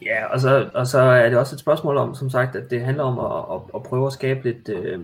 Ja, 0.02 0.26
og 0.26 0.40
så, 0.40 0.70
og 0.74 0.86
så 0.86 0.98
er 0.98 1.28
det 1.28 1.38
også 1.38 1.54
et 1.54 1.60
spørgsmål 1.60 1.96
om, 1.96 2.14
som 2.14 2.30
sagt, 2.30 2.56
at 2.56 2.70
det 2.70 2.80
handler 2.80 3.04
om 3.04 3.18
at, 3.18 3.56
at, 3.56 3.60
at 3.74 3.82
prøve 3.82 4.06
at 4.06 4.12
skabe 4.12 4.42
lidt, 4.42 4.68
øh, 4.68 5.00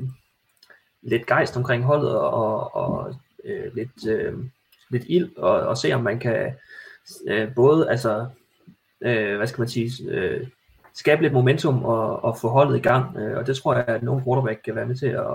lidt 1.03 1.27
gejst 1.27 1.57
omkring 1.57 1.85
holdet, 1.85 2.19
og, 2.19 2.77
og 2.77 3.15
øh, 3.45 3.75
lidt, 3.75 4.09
øh, 4.09 4.35
lidt 4.91 5.05
ild, 5.09 5.37
og, 5.37 5.53
og 5.53 5.79
se 5.79 5.93
om 5.93 6.03
man 6.03 6.19
kan 6.19 6.55
øh, 7.29 7.55
både, 7.55 7.91
altså, 7.91 8.27
øh, 9.01 9.37
hvad 9.37 9.47
skal 9.47 9.61
man 9.61 9.69
sige, 9.69 10.11
øh, 10.11 10.47
skabe 10.95 11.23
lidt 11.23 11.33
momentum 11.33 11.85
og, 11.85 12.25
og 12.25 12.39
få 12.39 12.49
holdet 12.49 12.77
i 12.77 12.83
gang, 12.83 13.17
øh, 13.17 13.39
og 13.39 13.47
det 13.47 13.57
tror 13.57 13.75
jeg, 13.75 13.85
at 13.89 14.03
nogle 14.03 14.25
quarterback 14.25 14.61
kan 14.65 14.75
være 14.75 14.87
med 14.87 14.97
til 14.97 15.07
at, 15.07 15.27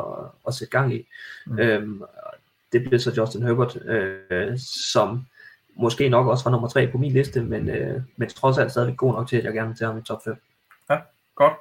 at 0.48 0.54
sætte 0.54 0.72
gang 0.72 0.94
i. 0.94 1.08
Mm. 1.48 1.60
Øhm, 1.60 2.04
det 2.72 2.82
bliver 2.82 3.00
så 3.00 3.14
Justin 3.18 3.44
Herbert, 3.44 3.78
øh, 3.86 4.58
som 4.94 5.26
måske 5.76 6.10
nok 6.10 6.28
også 6.28 6.44
var 6.44 6.52
nummer 6.52 6.68
tre 6.68 6.88
på 6.88 6.98
min 6.98 7.12
liste, 7.12 7.42
men, 7.42 7.70
øh, 7.70 8.02
men 8.18 8.30
trods 8.30 8.58
alt 8.58 8.72
stadigvæk 8.72 8.98
god 8.98 9.14
nok 9.14 9.28
til, 9.28 9.38
at 9.38 9.44
jeg 9.44 9.54
gerne 9.54 9.68
vil 9.68 9.78
tage 9.78 9.88
ham 9.88 9.98
i 9.98 10.02
top 10.02 10.24
5. 10.24 10.36
Ja, 10.90 10.98
godt. 11.36 11.54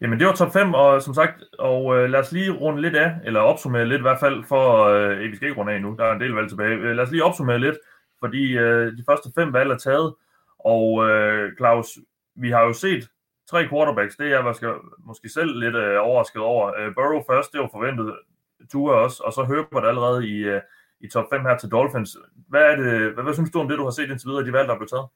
Jamen 0.00 0.18
det 0.18 0.26
var 0.26 0.34
top 0.34 0.52
5, 0.52 0.74
og 0.74 1.02
som 1.02 1.14
sagt, 1.14 1.44
og 1.58 1.96
øh, 1.96 2.10
lad 2.10 2.20
os 2.20 2.32
lige 2.32 2.50
runde 2.52 2.82
lidt 2.82 2.96
af, 2.96 3.14
eller 3.24 3.40
opsummere 3.40 3.86
lidt 3.86 3.98
i 3.98 4.02
hvert 4.02 4.20
fald, 4.20 4.44
for, 4.44 4.84
øh, 4.84 5.18
vi 5.18 5.36
skal 5.36 5.48
ikke 5.48 5.60
runde 5.60 5.72
af 5.72 5.82
nu, 5.82 5.96
der 5.98 6.04
er 6.04 6.12
en 6.12 6.20
del 6.20 6.30
valg 6.30 6.48
tilbage. 6.48 6.74
Øh, 6.74 6.96
lad 6.96 7.04
os 7.04 7.10
lige 7.10 7.24
opsummere 7.24 7.58
lidt, 7.58 7.76
fordi 8.20 8.58
øh, 8.58 8.92
de 8.92 9.04
første 9.08 9.28
fem 9.34 9.52
valg 9.52 9.70
er 9.70 9.78
taget, 9.78 10.14
og 10.58 11.08
øh, 11.08 11.56
Claus, 11.56 11.98
vi 12.34 12.50
har 12.50 12.62
jo 12.62 12.72
set 12.72 13.08
tre 13.50 13.68
quarterbacks, 13.68 14.16
det 14.16 14.26
er 14.26 14.30
jeg 14.30 14.44
måske, 14.44 14.72
måske 14.98 15.28
selv 15.28 15.58
lidt 15.58 15.74
øh, 15.74 15.96
overrasket 16.00 16.42
over. 16.42 16.72
Øh, 16.78 16.94
Burrow 16.94 17.22
først, 17.30 17.52
det 17.52 17.60
var 17.60 17.68
forventet, 17.72 18.16
Tua 18.70 18.92
også, 18.92 19.22
og 19.26 19.32
så 19.32 19.44
Herbert 19.44 19.88
allerede 19.88 20.28
i, 20.28 20.36
øh, 20.36 20.60
i 21.00 21.08
top 21.08 21.24
5 21.32 21.42
her 21.42 21.56
til 21.58 21.68
Dolphins. 21.68 22.16
Hvad, 22.48 22.60
er 22.60 22.76
det, 22.76 23.12
hvad, 23.12 23.24
hvad 23.24 23.34
synes 23.34 23.50
du 23.50 23.60
om 23.60 23.68
det, 23.68 23.78
du 23.78 23.84
har 23.84 23.90
set 23.90 24.10
indtil 24.10 24.28
videre, 24.28 24.44
de 24.44 24.52
valg, 24.52 24.68
der 24.68 24.74
er 24.74 24.78
blevet 24.78 24.90
taget? 24.90 25.08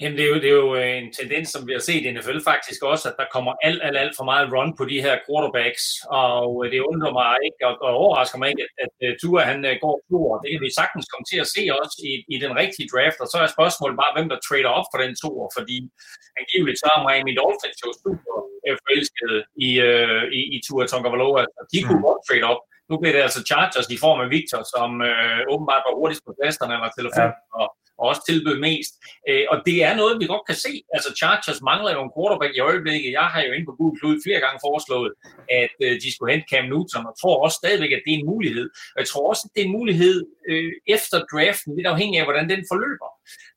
Jamen, 0.00 0.16
det 0.18 0.24
er, 0.24 0.30
jo, 0.32 0.38
det 0.44 0.50
er 0.54 0.58
jo 0.64 0.74
en 0.74 1.08
tendens, 1.20 1.46
som 1.50 1.62
vi 1.68 1.72
har 1.76 1.84
set 1.88 2.02
i 2.04 2.10
NFL 2.14 2.40
faktisk 2.52 2.80
også, 2.92 3.04
at 3.10 3.16
der 3.20 3.32
kommer 3.34 3.52
alt, 3.66 3.80
alt, 3.86 3.98
alt 4.02 4.14
for 4.18 4.24
meget 4.30 4.46
run 4.54 4.70
på 4.78 4.84
de 4.92 4.98
her 5.06 5.14
quarterbacks, 5.24 5.84
og 6.24 6.44
det 6.72 6.80
undrer 6.90 7.12
mig 7.20 7.32
ikke, 7.48 7.60
og, 7.68 7.74
og 7.86 7.92
overrasker 8.04 8.38
mig 8.40 8.48
ikke, 8.52 8.62
at, 8.66 8.72
at, 8.84 8.92
at 9.06 9.14
Tua 9.20 9.40
han 9.50 9.58
øh, 9.70 9.74
går 9.84 9.96
tur. 10.08 10.28
Det 10.42 10.48
kan 10.52 10.64
vi 10.66 10.78
sagtens 10.80 11.06
komme 11.10 11.26
til 11.30 11.38
at 11.44 11.50
se 11.54 11.62
også 11.80 11.96
i, 12.10 12.12
i 12.34 12.36
den 12.44 12.52
rigtige 12.62 12.90
draft, 12.92 13.18
og 13.22 13.28
så 13.32 13.38
er 13.44 13.54
spørgsmålet 13.56 13.96
bare, 14.02 14.14
hvem 14.16 14.28
der 14.32 14.38
trader 14.46 14.72
op 14.78 14.88
for 14.90 14.98
den 15.04 15.12
tur, 15.22 15.38
fordi 15.56 15.76
angiveligt 16.40 16.80
så 16.82 16.86
er 16.94 17.04
Miami 17.06 17.32
Dolphins 17.40 17.78
jo 17.84 17.90
super 18.02 18.34
øh, 18.66 18.76
forelskede 18.84 19.38
i, 19.68 19.70
i, 20.38 20.40
i 20.54 20.58
Tua 20.66 20.84
Tonga 20.90 21.08
De 21.72 21.78
kunne 21.86 22.00
mm. 22.00 22.06
godt 22.08 22.20
trade 22.28 22.46
op. 22.52 22.60
Nu 22.90 22.94
bliver 22.98 23.14
det 23.16 23.22
altså 23.26 23.40
Chargers 23.50 23.88
i 23.96 23.98
form 24.04 24.18
af 24.24 24.28
Victor, 24.36 24.60
som 24.74 24.90
øh, 25.10 25.40
åbenbart 25.52 25.82
var 25.86 25.94
hurtigst 26.00 26.22
på 26.26 26.32
tasterne 26.40 26.72
eller 26.76 26.90
telefonen, 26.98 27.36
ja. 27.40 27.58
og 27.60 27.66
og 27.98 28.04
også 28.10 28.22
tilbød 28.28 28.56
mest. 28.68 28.92
Øh, 29.28 29.44
og 29.52 29.56
det 29.66 29.76
er 29.88 29.94
noget, 30.00 30.20
vi 30.20 30.26
godt 30.34 30.46
kan 30.50 30.58
se. 30.66 30.72
Altså 30.94 31.10
Chargers 31.20 31.60
mangler 31.70 31.92
jo 31.96 32.00
en 32.02 32.14
quarterback 32.16 32.52
i 32.56 32.64
øjeblikket. 32.70 33.10
Jeg 33.20 33.28
har 33.34 33.40
jo 33.46 33.52
inde 33.52 33.66
på 33.68 33.76
Google 33.78 33.98
Cloud 33.98 34.18
flere 34.26 34.40
gange 34.44 34.58
foreslået, 34.68 35.12
at 35.62 35.74
øh, 35.84 35.94
de 36.02 36.08
skulle 36.14 36.32
hente 36.32 36.48
Cam 36.52 36.66
Newton, 36.72 37.08
og 37.10 37.14
tror 37.22 37.36
også 37.44 37.56
stadigvæk, 37.62 37.92
at 37.92 38.02
det 38.04 38.12
er 38.12 38.18
en 38.18 38.30
mulighed. 38.34 38.66
Og 38.94 38.98
jeg 39.02 39.08
tror 39.08 39.24
også, 39.30 39.42
at 39.46 39.50
det 39.54 39.60
er 39.62 39.68
en 39.70 39.78
mulighed 39.80 40.16
øh, 40.50 40.72
efter 40.96 41.16
draften, 41.32 41.70
lidt 41.76 41.88
afhængig 41.94 42.16
af, 42.20 42.26
hvordan 42.26 42.48
den 42.52 42.62
forløber. 42.70 43.10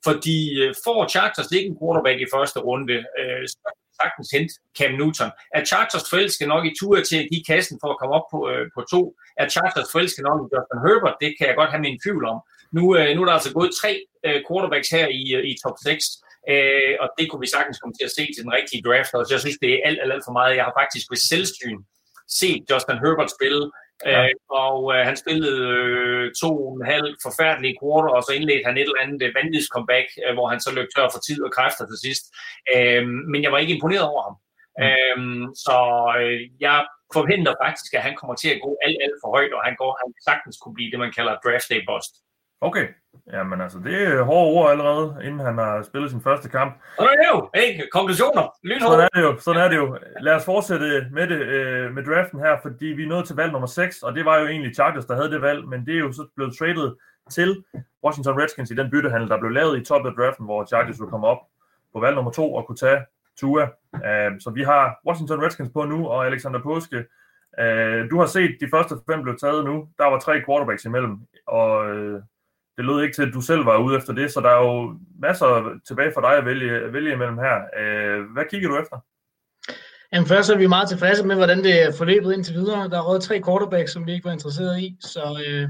Fordi 0.07 0.37
øh, 0.61 0.71
får 0.85 0.99
Chargers 1.13 1.51
ikke 1.51 1.69
en 1.71 1.79
quarterback 1.81 2.17
i 2.21 2.31
første 2.35 2.59
runde, 2.67 2.97
øh, 3.19 3.43
så 3.51 3.57
sagtens 4.01 4.29
hente 4.35 4.53
Cam 4.77 4.93
Newton. 4.99 5.31
Er 5.57 5.61
Chargers 5.71 6.05
forelske 6.11 6.45
nok 6.53 6.63
i 6.69 6.73
tur 6.79 6.95
til 7.09 7.17
at 7.21 7.27
give 7.31 7.43
kassen 7.51 7.75
for 7.81 7.89
at 7.91 7.99
komme 7.99 8.13
op 8.19 8.27
på, 8.33 8.39
øh, 8.51 8.65
på 8.75 8.81
to? 8.93 9.01
Er 9.41 9.47
Chargers 9.55 9.89
forelske 9.93 10.21
nok 10.27 10.39
i 10.43 10.47
Justin 10.53 10.83
Herbert? 10.85 11.17
Det 11.23 11.29
kan 11.37 11.47
jeg 11.49 11.55
godt 11.59 11.71
have 11.73 11.85
min 11.87 12.01
tvivl 12.03 12.23
om. 12.33 12.39
Nu, 12.77 12.83
øh, 12.97 13.09
nu 13.15 13.21
er 13.21 13.27
der 13.27 13.37
altså 13.39 13.53
gået 13.53 13.71
tre 13.81 13.91
øh, 14.25 14.39
quarterbacks 14.47 14.89
her 14.89 15.07
i, 15.07 15.23
øh, 15.37 15.43
i 15.51 15.53
top 15.63 15.77
6, 15.83 16.05
øh, 16.51 16.93
og 17.03 17.07
det 17.17 17.25
kunne 17.25 17.43
vi 17.45 17.55
sagtens 17.55 17.79
komme 17.79 17.95
til 17.95 18.07
at 18.09 18.15
se 18.17 18.23
til 18.31 18.43
den 18.45 18.55
rigtige 18.57 18.83
draft, 18.87 19.09
så 19.11 19.33
jeg 19.35 19.41
synes, 19.43 19.57
det 19.63 19.69
er 19.73 19.79
alt, 19.87 19.99
alt, 20.01 20.13
alt 20.13 20.25
for 20.27 20.35
meget. 20.39 20.57
Jeg 20.59 20.65
har 20.67 20.75
faktisk 20.81 21.05
ved 21.11 21.21
selvsyn 21.31 21.79
set 22.41 22.61
Justin 22.71 23.01
Herbert 23.03 23.31
spille, 23.37 23.63
Ja. 24.05 24.23
Øh, 24.23 24.35
og 24.49 24.77
øh, 24.93 25.01
han 25.09 25.17
spillede 25.23 25.57
øh, 25.73 26.31
to 26.41 26.51
og 26.67 26.73
en 26.75 26.85
halv 26.93 27.07
forfærdelige 27.25 27.77
quarter, 27.81 28.11
og 28.17 28.23
så 28.23 28.31
indledte 28.37 28.67
han 28.67 28.77
et 28.77 28.81
eller 28.81 29.03
andet 29.03 29.21
øh, 29.25 29.35
vanvittigt 29.37 29.73
comeback, 29.75 30.07
øh, 30.23 30.33
hvor 30.35 30.47
han 30.51 30.59
så 30.59 30.69
løb 30.77 30.87
tør 30.95 31.07
for 31.13 31.21
tid 31.27 31.39
og 31.45 31.51
kræfter 31.57 31.85
til 31.87 31.99
sidst. 32.05 32.23
Øh, 32.75 33.03
men 33.31 33.39
jeg 33.43 33.51
var 33.51 33.59
ikke 33.61 33.75
imponeret 33.75 34.05
over 34.11 34.21
ham. 34.27 34.35
Mm. 34.79 34.83
Øh, 34.87 35.19
så 35.65 35.77
øh, 36.21 36.39
jeg 36.65 36.77
forventer 37.17 37.53
faktisk, 37.63 37.91
at 37.97 38.05
han 38.07 38.15
kommer 38.19 38.35
til 38.35 38.49
at 38.55 38.61
gå 38.65 38.71
alt, 38.85 38.99
alt 39.05 39.17
for 39.21 39.29
højt, 39.35 39.53
og 39.57 39.61
han 39.67 39.75
går 39.81 39.91
han 40.01 40.09
sagtens 40.29 40.57
kunne 40.61 40.75
blive 40.77 40.91
det, 40.91 40.99
man 41.05 41.15
kalder 41.17 41.41
draft 41.45 41.69
day 41.71 41.81
bust. 41.89 42.13
Okay. 42.61 42.87
Jamen 43.33 43.61
altså, 43.61 43.79
det 43.79 44.03
er 44.03 44.23
hårde 44.23 44.51
ord 44.51 44.71
allerede, 44.71 45.21
inden 45.23 45.39
han 45.39 45.57
har 45.57 45.83
spillet 45.83 46.11
sin 46.11 46.21
første 46.21 46.49
kamp. 46.49 46.73
Det 46.99 47.05
er 47.05 47.35
jo, 47.35 47.49
ikke? 47.61 47.87
Konklusioner. 47.91 48.55
Lynhård. 48.63 48.91
Sådan 48.91 49.03
er 49.03 49.09
det 49.13 49.21
jo. 49.21 49.39
Sådan 49.39 49.61
er 49.61 49.67
det 49.69 49.75
jo. 49.75 49.97
Lad 50.19 50.33
os 50.35 50.45
fortsætte 50.45 51.07
med 51.11 51.27
det 51.27 51.39
øh, 51.39 51.93
med 51.93 52.03
draften 52.03 52.39
her, 52.39 52.57
fordi 52.61 52.85
vi 52.85 53.03
er 53.03 53.07
nået 53.07 53.25
til 53.25 53.35
valg 53.35 53.51
nummer 53.51 53.67
6, 53.67 54.03
og 54.03 54.15
det 54.15 54.25
var 54.25 54.37
jo 54.39 54.47
egentlig 54.47 54.75
Chargers, 54.75 55.05
der 55.05 55.15
havde 55.15 55.31
det 55.31 55.41
valg, 55.41 55.67
men 55.67 55.85
det 55.85 55.95
er 55.95 55.99
jo 55.99 56.11
så 56.11 56.27
blevet 56.35 56.57
traded 56.57 56.95
til 57.31 57.63
Washington 58.03 58.41
Redskins 58.41 58.71
i 58.71 58.75
den 58.75 58.91
byttehandel, 58.91 59.29
der 59.29 59.39
blev 59.39 59.51
lavet 59.51 59.79
i 59.79 59.85
top 59.85 60.05
af 60.05 60.13
draften, 60.13 60.45
hvor 60.45 60.65
Chargers 60.65 60.99
ville 60.99 61.09
komme 61.09 61.27
op 61.27 61.37
på 61.93 61.99
valg 61.99 62.15
nummer 62.15 62.31
2 62.31 62.53
og 62.53 62.67
kunne 62.67 62.75
tage 62.77 63.01
Tua. 63.39 63.63
Uh, 63.93 64.39
så 64.39 64.51
vi 64.55 64.63
har 64.63 64.99
Washington 65.07 65.43
Redskins 65.43 65.69
på 65.73 65.85
nu, 65.85 66.07
og 66.07 66.25
Alexander 66.25 66.61
Påske. 66.61 66.97
Uh, 67.61 68.09
du 68.11 68.19
har 68.19 68.25
set 68.25 68.57
de 68.61 68.69
første 68.71 68.95
fem 69.09 69.21
blev 69.23 69.37
taget 69.37 69.65
nu. 69.65 69.89
Der 69.97 70.05
var 70.05 70.19
tre 70.19 70.41
quarterbacks 70.45 70.85
imellem, 70.85 71.17
og 71.47 71.95
uh, 71.95 72.21
det 72.77 72.85
lød 72.85 73.03
ikke 73.03 73.15
til, 73.15 73.27
at 73.27 73.33
du 73.33 73.41
selv 73.41 73.65
var 73.65 73.77
ude 73.77 73.97
efter 73.97 74.13
det, 74.13 74.31
så 74.31 74.39
der 74.39 74.49
er 74.49 74.61
jo 74.65 74.99
masser 75.19 75.79
tilbage 75.87 76.11
for 76.13 76.21
dig 76.21 76.37
at 76.37 76.45
vælge, 76.45 76.71
at 76.71 76.93
vælge 76.93 77.13
imellem 77.13 77.37
her. 77.37 77.57
Øh, 77.79 78.25
hvad 78.33 78.43
kigger 78.49 78.69
du 78.69 78.77
efter? 78.77 78.97
Jamen 80.13 80.27
først 80.27 80.49
er 80.49 80.57
vi 80.57 80.67
meget 80.67 80.89
tilfredse 80.89 81.27
med, 81.27 81.35
hvordan 81.35 81.63
det 81.63 81.81
er 81.83 81.91
forløbet 81.97 82.33
indtil 82.33 82.55
videre. 82.55 82.89
Der 82.89 82.97
er 82.97 83.07
råd 83.07 83.19
tre 83.19 83.41
quarterbacks, 83.45 83.91
som 83.91 84.05
vi 84.05 84.13
ikke 84.13 84.25
var 84.25 84.31
interesseret 84.31 84.79
i, 84.79 84.97
så 84.99 85.43
øh, 85.47 85.69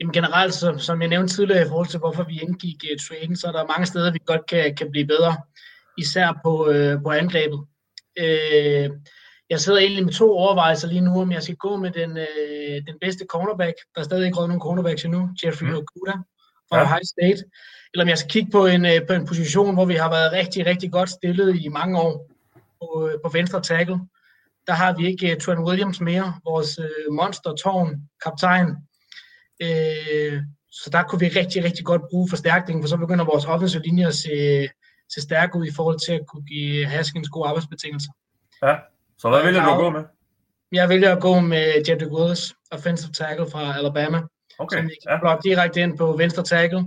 jamen 0.00 0.12
generelt, 0.12 0.54
så, 0.54 0.78
som 0.78 1.00
jeg 1.00 1.08
nævnte 1.08 1.34
tidligere 1.34 1.62
i 1.66 1.68
forhold 1.68 1.86
til, 1.86 1.98
hvorfor 1.98 2.22
vi 2.22 2.40
indgik 2.40 2.84
uh, 2.84 2.96
traden, 3.00 3.36
så 3.36 3.48
er 3.48 3.52
der 3.52 3.66
mange 3.66 3.86
steder, 3.86 4.12
vi 4.12 4.18
godt 4.26 4.46
kan, 4.48 4.76
kan 4.76 4.90
blive 4.90 5.06
bedre, 5.06 5.36
især 5.98 6.40
på, 6.44 6.68
øh, 6.70 7.02
på 7.02 7.10
angrebet. 7.10 7.60
Øh, 8.18 8.90
jeg 9.50 9.60
sidder 9.60 9.78
egentlig 9.78 10.04
med 10.04 10.12
to 10.12 10.32
overvejelser 10.32 10.88
lige 10.88 11.00
nu, 11.00 11.20
om 11.20 11.32
jeg 11.32 11.42
skal 11.42 11.56
gå 11.56 11.76
med 11.76 11.90
den, 11.90 12.16
øh, 12.16 12.86
den 12.86 12.98
bedste 13.00 13.24
cornerback. 13.28 13.76
Der 13.94 14.00
er 14.00 14.04
stadig 14.04 14.26
ikke 14.26 14.38
råd 14.38 14.48
nogen 14.48 14.60
cornerbacks 14.60 15.04
endnu, 15.04 15.28
Jeffrey 15.44 15.66
mm. 15.66 15.74
Okuda 15.74 16.12
fra 16.68 16.78
ja. 16.78 16.84
Ohio 16.84 17.04
State. 17.04 17.44
Eller 17.92 18.04
om 18.04 18.08
jeg 18.08 18.18
skal 18.18 18.30
kigge 18.30 18.50
på 18.50 18.66
en, 18.66 18.86
øh, 18.86 19.06
på 19.06 19.12
en 19.12 19.26
position, 19.26 19.74
hvor 19.74 19.84
vi 19.84 19.94
har 19.94 20.10
været 20.10 20.32
rigtig, 20.32 20.66
rigtig 20.66 20.92
godt 20.92 21.10
stillet 21.10 21.60
i 21.64 21.68
mange 21.68 22.00
år 22.00 22.30
på, 22.80 23.08
øh, 23.08 23.18
på 23.24 23.28
venstre 23.28 23.62
tackle. 23.62 23.98
Der 24.66 24.72
har 24.72 24.96
vi 24.96 25.06
ikke 25.06 25.32
uh, 25.32 25.42
Trent 25.42 25.68
Williams 25.68 26.00
mere, 26.00 26.34
vores 26.44 26.78
uh, 26.78 27.14
monster, 27.14 27.54
tårn, 27.54 28.02
kaptajn. 28.24 28.68
Uh, 29.64 30.38
så 30.70 30.90
der 30.92 31.02
kunne 31.02 31.20
vi 31.20 31.28
rigtig, 31.28 31.64
rigtig 31.64 31.84
godt 31.84 32.02
bruge 32.10 32.28
forstærkning, 32.28 32.82
for 32.82 32.88
så 32.88 32.96
begynder 32.96 33.24
vores 33.24 33.44
offensive 33.44 33.82
linje 33.82 34.06
at 34.06 34.14
se, 34.14 34.68
se 35.14 35.20
stærke 35.20 35.58
ud 35.58 35.66
i 35.66 35.72
forhold 35.76 35.98
til 36.06 36.12
at 36.12 36.26
kunne 36.28 36.44
give 36.44 36.86
Haskins 36.86 37.28
gode 37.28 37.48
arbejdsbetingelser. 37.48 38.10
Ja, 38.62 38.74
så 39.18 39.28
hvad 39.28 39.42
vælger 39.42 39.64
du 39.64 39.70
at 39.70 39.78
gå 39.78 39.90
med? 39.90 40.04
Jeg 40.72 40.88
vælger 40.88 41.16
at 41.16 41.22
gå 41.22 41.40
med 41.40 41.66
Jedrick 41.88 42.12
Wills, 42.12 42.54
offensive 42.70 43.12
tackle 43.12 43.46
fra 43.52 43.78
Alabama, 43.78 44.20
okay. 44.58 44.76
som 44.76 44.84
vi 44.88 44.94
kan 45.02 45.12
ja. 45.12 45.20
blokke 45.20 45.48
direkte 45.48 45.80
ind 45.80 45.98
på 45.98 46.16
venstre 46.16 46.42
tackle, 46.42 46.84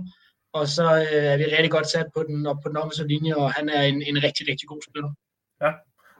og 0.52 0.68
så 0.68 0.86
øh, 1.12 1.24
er 1.32 1.36
vi 1.36 1.44
rigtig 1.44 1.70
godt 1.70 1.88
sat 1.90 2.06
på 2.16 2.24
den, 2.28 2.46
op 2.46 2.56
på 2.62 2.68
den 2.68 2.76
offensive 2.76 3.08
linje, 3.08 3.34
og 3.34 3.52
han 3.52 3.68
er 3.68 3.82
en, 3.82 4.02
en 4.02 4.16
rigtig, 4.16 4.48
rigtig 4.50 4.68
god 4.68 4.80
spiller. 4.90 5.10
Ja, 5.62 5.72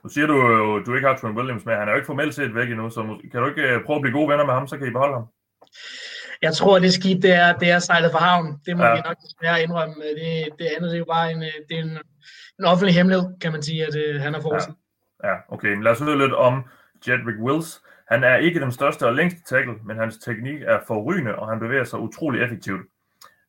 nu 0.03 0.09
siger 0.09 0.27
du 0.27 0.35
jo, 0.35 0.83
du 0.83 0.95
ikke 0.95 1.07
har 1.07 1.17
Trent 1.17 1.37
Williams 1.37 1.65
med. 1.65 1.73
Han 1.75 1.87
er 1.87 1.91
jo 1.91 1.95
ikke 1.95 2.05
formelt 2.05 2.35
set 2.35 2.55
væk 2.55 2.69
endnu, 2.69 2.89
så 2.89 3.01
kan 3.31 3.41
du 3.41 3.47
ikke 3.47 3.61
øh, 3.61 3.85
prøve 3.85 3.95
at 3.97 4.01
blive 4.01 4.17
gode 4.17 4.29
venner 4.29 4.45
med 4.45 4.53
ham, 4.53 4.67
så 4.67 4.77
kan 4.77 4.87
I 4.87 4.91
beholde 4.91 5.13
ham? 5.13 5.25
Jeg 6.41 6.53
tror, 6.53 6.75
at 6.75 6.81
det 6.81 6.93
skib, 6.93 7.21
det 7.21 7.31
er, 7.31 7.57
det 7.61 7.69
er 7.71 7.79
sejlet 7.79 8.11
for 8.11 8.19
havn. 8.19 8.47
Det 8.65 8.77
må 8.77 8.83
Ja. 8.83 8.95
vi 8.95 9.01
nok 9.05 9.17
desværre 9.25 9.63
indrømme. 9.63 9.95
Det, 9.95 10.49
det 10.59 10.65
andet, 10.65 10.87
det 10.91 10.95
er 10.95 11.03
jo 11.05 11.05
bare 11.05 11.31
en, 11.31 11.43
øh, 11.43 11.57
det 11.69 11.75
er 11.79 11.83
en, 11.83 11.97
en 12.59 12.65
offentlig 12.65 12.95
hemmelighed, 12.95 13.25
kan 13.41 13.51
man 13.51 13.63
sige, 13.63 13.85
at 13.87 13.95
øh, 13.95 14.21
han 14.21 14.33
har 14.33 14.41
fortsat. 14.41 14.69
Ja, 14.69 14.80
okay. 15.47 15.73
Men 15.73 15.83
lad 15.83 15.91
os 15.91 15.99
høre 15.99 16.17
lidt 16.17 16.33
om 16.33 16.63
Jedrick 17.07 17.39
Wills. 17.39 17.81
Han 18.07 18.23
er 18.23 18.35
ikke 18.35 18.59
den 18.59 18.71
største 18.71 19.07
og 19.07 19.13
længste 19.13 19.41
tackle, 19.43 19.75
men 19.85 19.97
hans 19.97 20.17
teknik 20.17 20.61
er 20.61 20.79
forrygende, 20.87 21.35
og 21.35 21.49
han 21.49 21.59
bevæger 21.59 21.83
sig 21.83 21.99
utrolig 21.99 22.41
effektivt. 22.43 22.81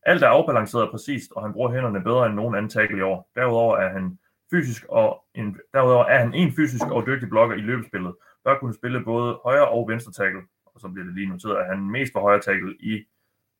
Alt 0.06 0.22
er 0.22 0.28
afbalanceret 0.28 0.84
og 0.84 0.90
præcist, 0.90 1.32
og 1.36 1.42
han 1.42 1.52
bruger 1.52 1.72
hænderne 1.72 2.00
bedre 2.02 2.26
end 2.26 2.34
nogen 2.34 2.54
anden 2.54 2.70
tackle 2.70 2.98
i 2.98 3.00
år. 3.00 3.30
Derudover 3.34 3.76
er 3.76 3.88
han 3.88 4.18
fysisk 4.50 4.84
og 4.88 5.24
en, 5.34 5.56
derudover 5.72 6.04
er 6.04 6.18
han 6.18 6.34
en 6.34 6.52
fysisk 6.56 6.84
og 6.86 7.06
dygtig 7.06 7.28
blokker 7.28 7.56
i 7.56 7.60
løbespillet. 7.60 8.14
Bør 8.44 8.58
kunne 8.58 8.74
spille 8.74 9.04
både 9.04 9.38
højre 9.44 9.68
og 9.68 9.88
venstre 9.88 10.12
tackle, 10.12 10.40
og 10.66 10.80
så 10.80 10.88
bliver 10.88 11.04
det 11.06 11.14
lige 11.14 11.28
noteret, 11.28 11.56
at 11.56 11.66
han 11.66 11.78
mest 11.90 12.14
var 12.14 12.20
højre 12.20 12.40
tackle 12.40 12.74
i 12.80 13.04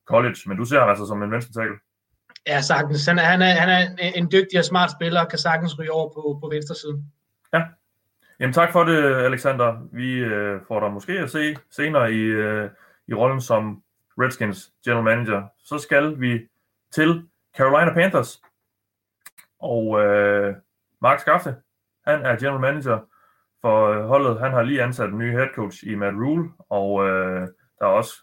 college, 0.08 0.36
men 0.46 0.56
du 0.56 0.64
ser 0.64 0.80
ham 0.80 0.88
altså 0.88 1.06
som 1.06 1.22
en 1.22 1.30
venstre 1.30 1.52
tackle. 1.62 1.76
Ja, 2.46 2.60
sagtens. 2.60 3.06
Han 3.06 3.18
er, 3.18 3.22
han 3.22 3.42
er, 3.42 3.52
han 3.54 3.68
er 3.68 3.86
en- 4.14 4.30
dygtig 4.32 4.58
og 4.58 4.64
smart 4.64 4.90
spiller, 4.90 5.20
og 5.20 5.28
kan 5.28 5.38
sagtens 5.38 5.78
ryge 5.78 5.92
over 5.92 6.08
på, 6.08 6.38
på 6.42 6.48
venstre 6.52 6.74
side. 6.74 7.04
Jamen 8.43 8.55
tak 8.55 8.72
for 8.72 8.84
det, 8.84 9.14
Alexander. 9.14 9.88
Vi 9.93 10.18
øh, 10.18 10.61
får 10.68 10.80
dig 10.80 10.93
måske 10.93 11.12
at 11.12 11.30
se 11.30 11.57
senere 11.70 12.12
i, 12.12 12.20
øh, 12.20 12.70
i 13.09 13.14
rollen 13.14 13.40
som 13.40 13.82
Redskins 14.18 14.72
general 14.84 15.05
manager. 15.05 15.43
Så 15.64 15.78
skal 15.78 16.20
vi 16.20 16.49
til 16.93 17.28
Carolina 17.57 17.95
Panthers. 17.95 18.43
Og 19.61 20.01
øh, 20.01 20.55
Mark 21.03 21.20
Skafte, 21.20 21.57
han 22.07 22.26
er 22.26 22.36
general 22.36 22.61
manager 22.61 22.99
for 23.61 23.90
øh, 23.90 24.07
holdet. 24.07 24.40
Han 24.40 24.53
har 24.53 24.62
lige 24.62 24.82
ansat 24.82 25.09
en 25.09 25.18
ny 25.18 25.30
head 25.32 25.49
coach 25.55 25.86
i 25.86 25.95
Matt 25.95 26.16
Rule, 26.16 26.51
og 26.68 27.09
øh, 27.09 27.40
der 27.78 27.86
er 27.86 27.90
også 28.01 28.14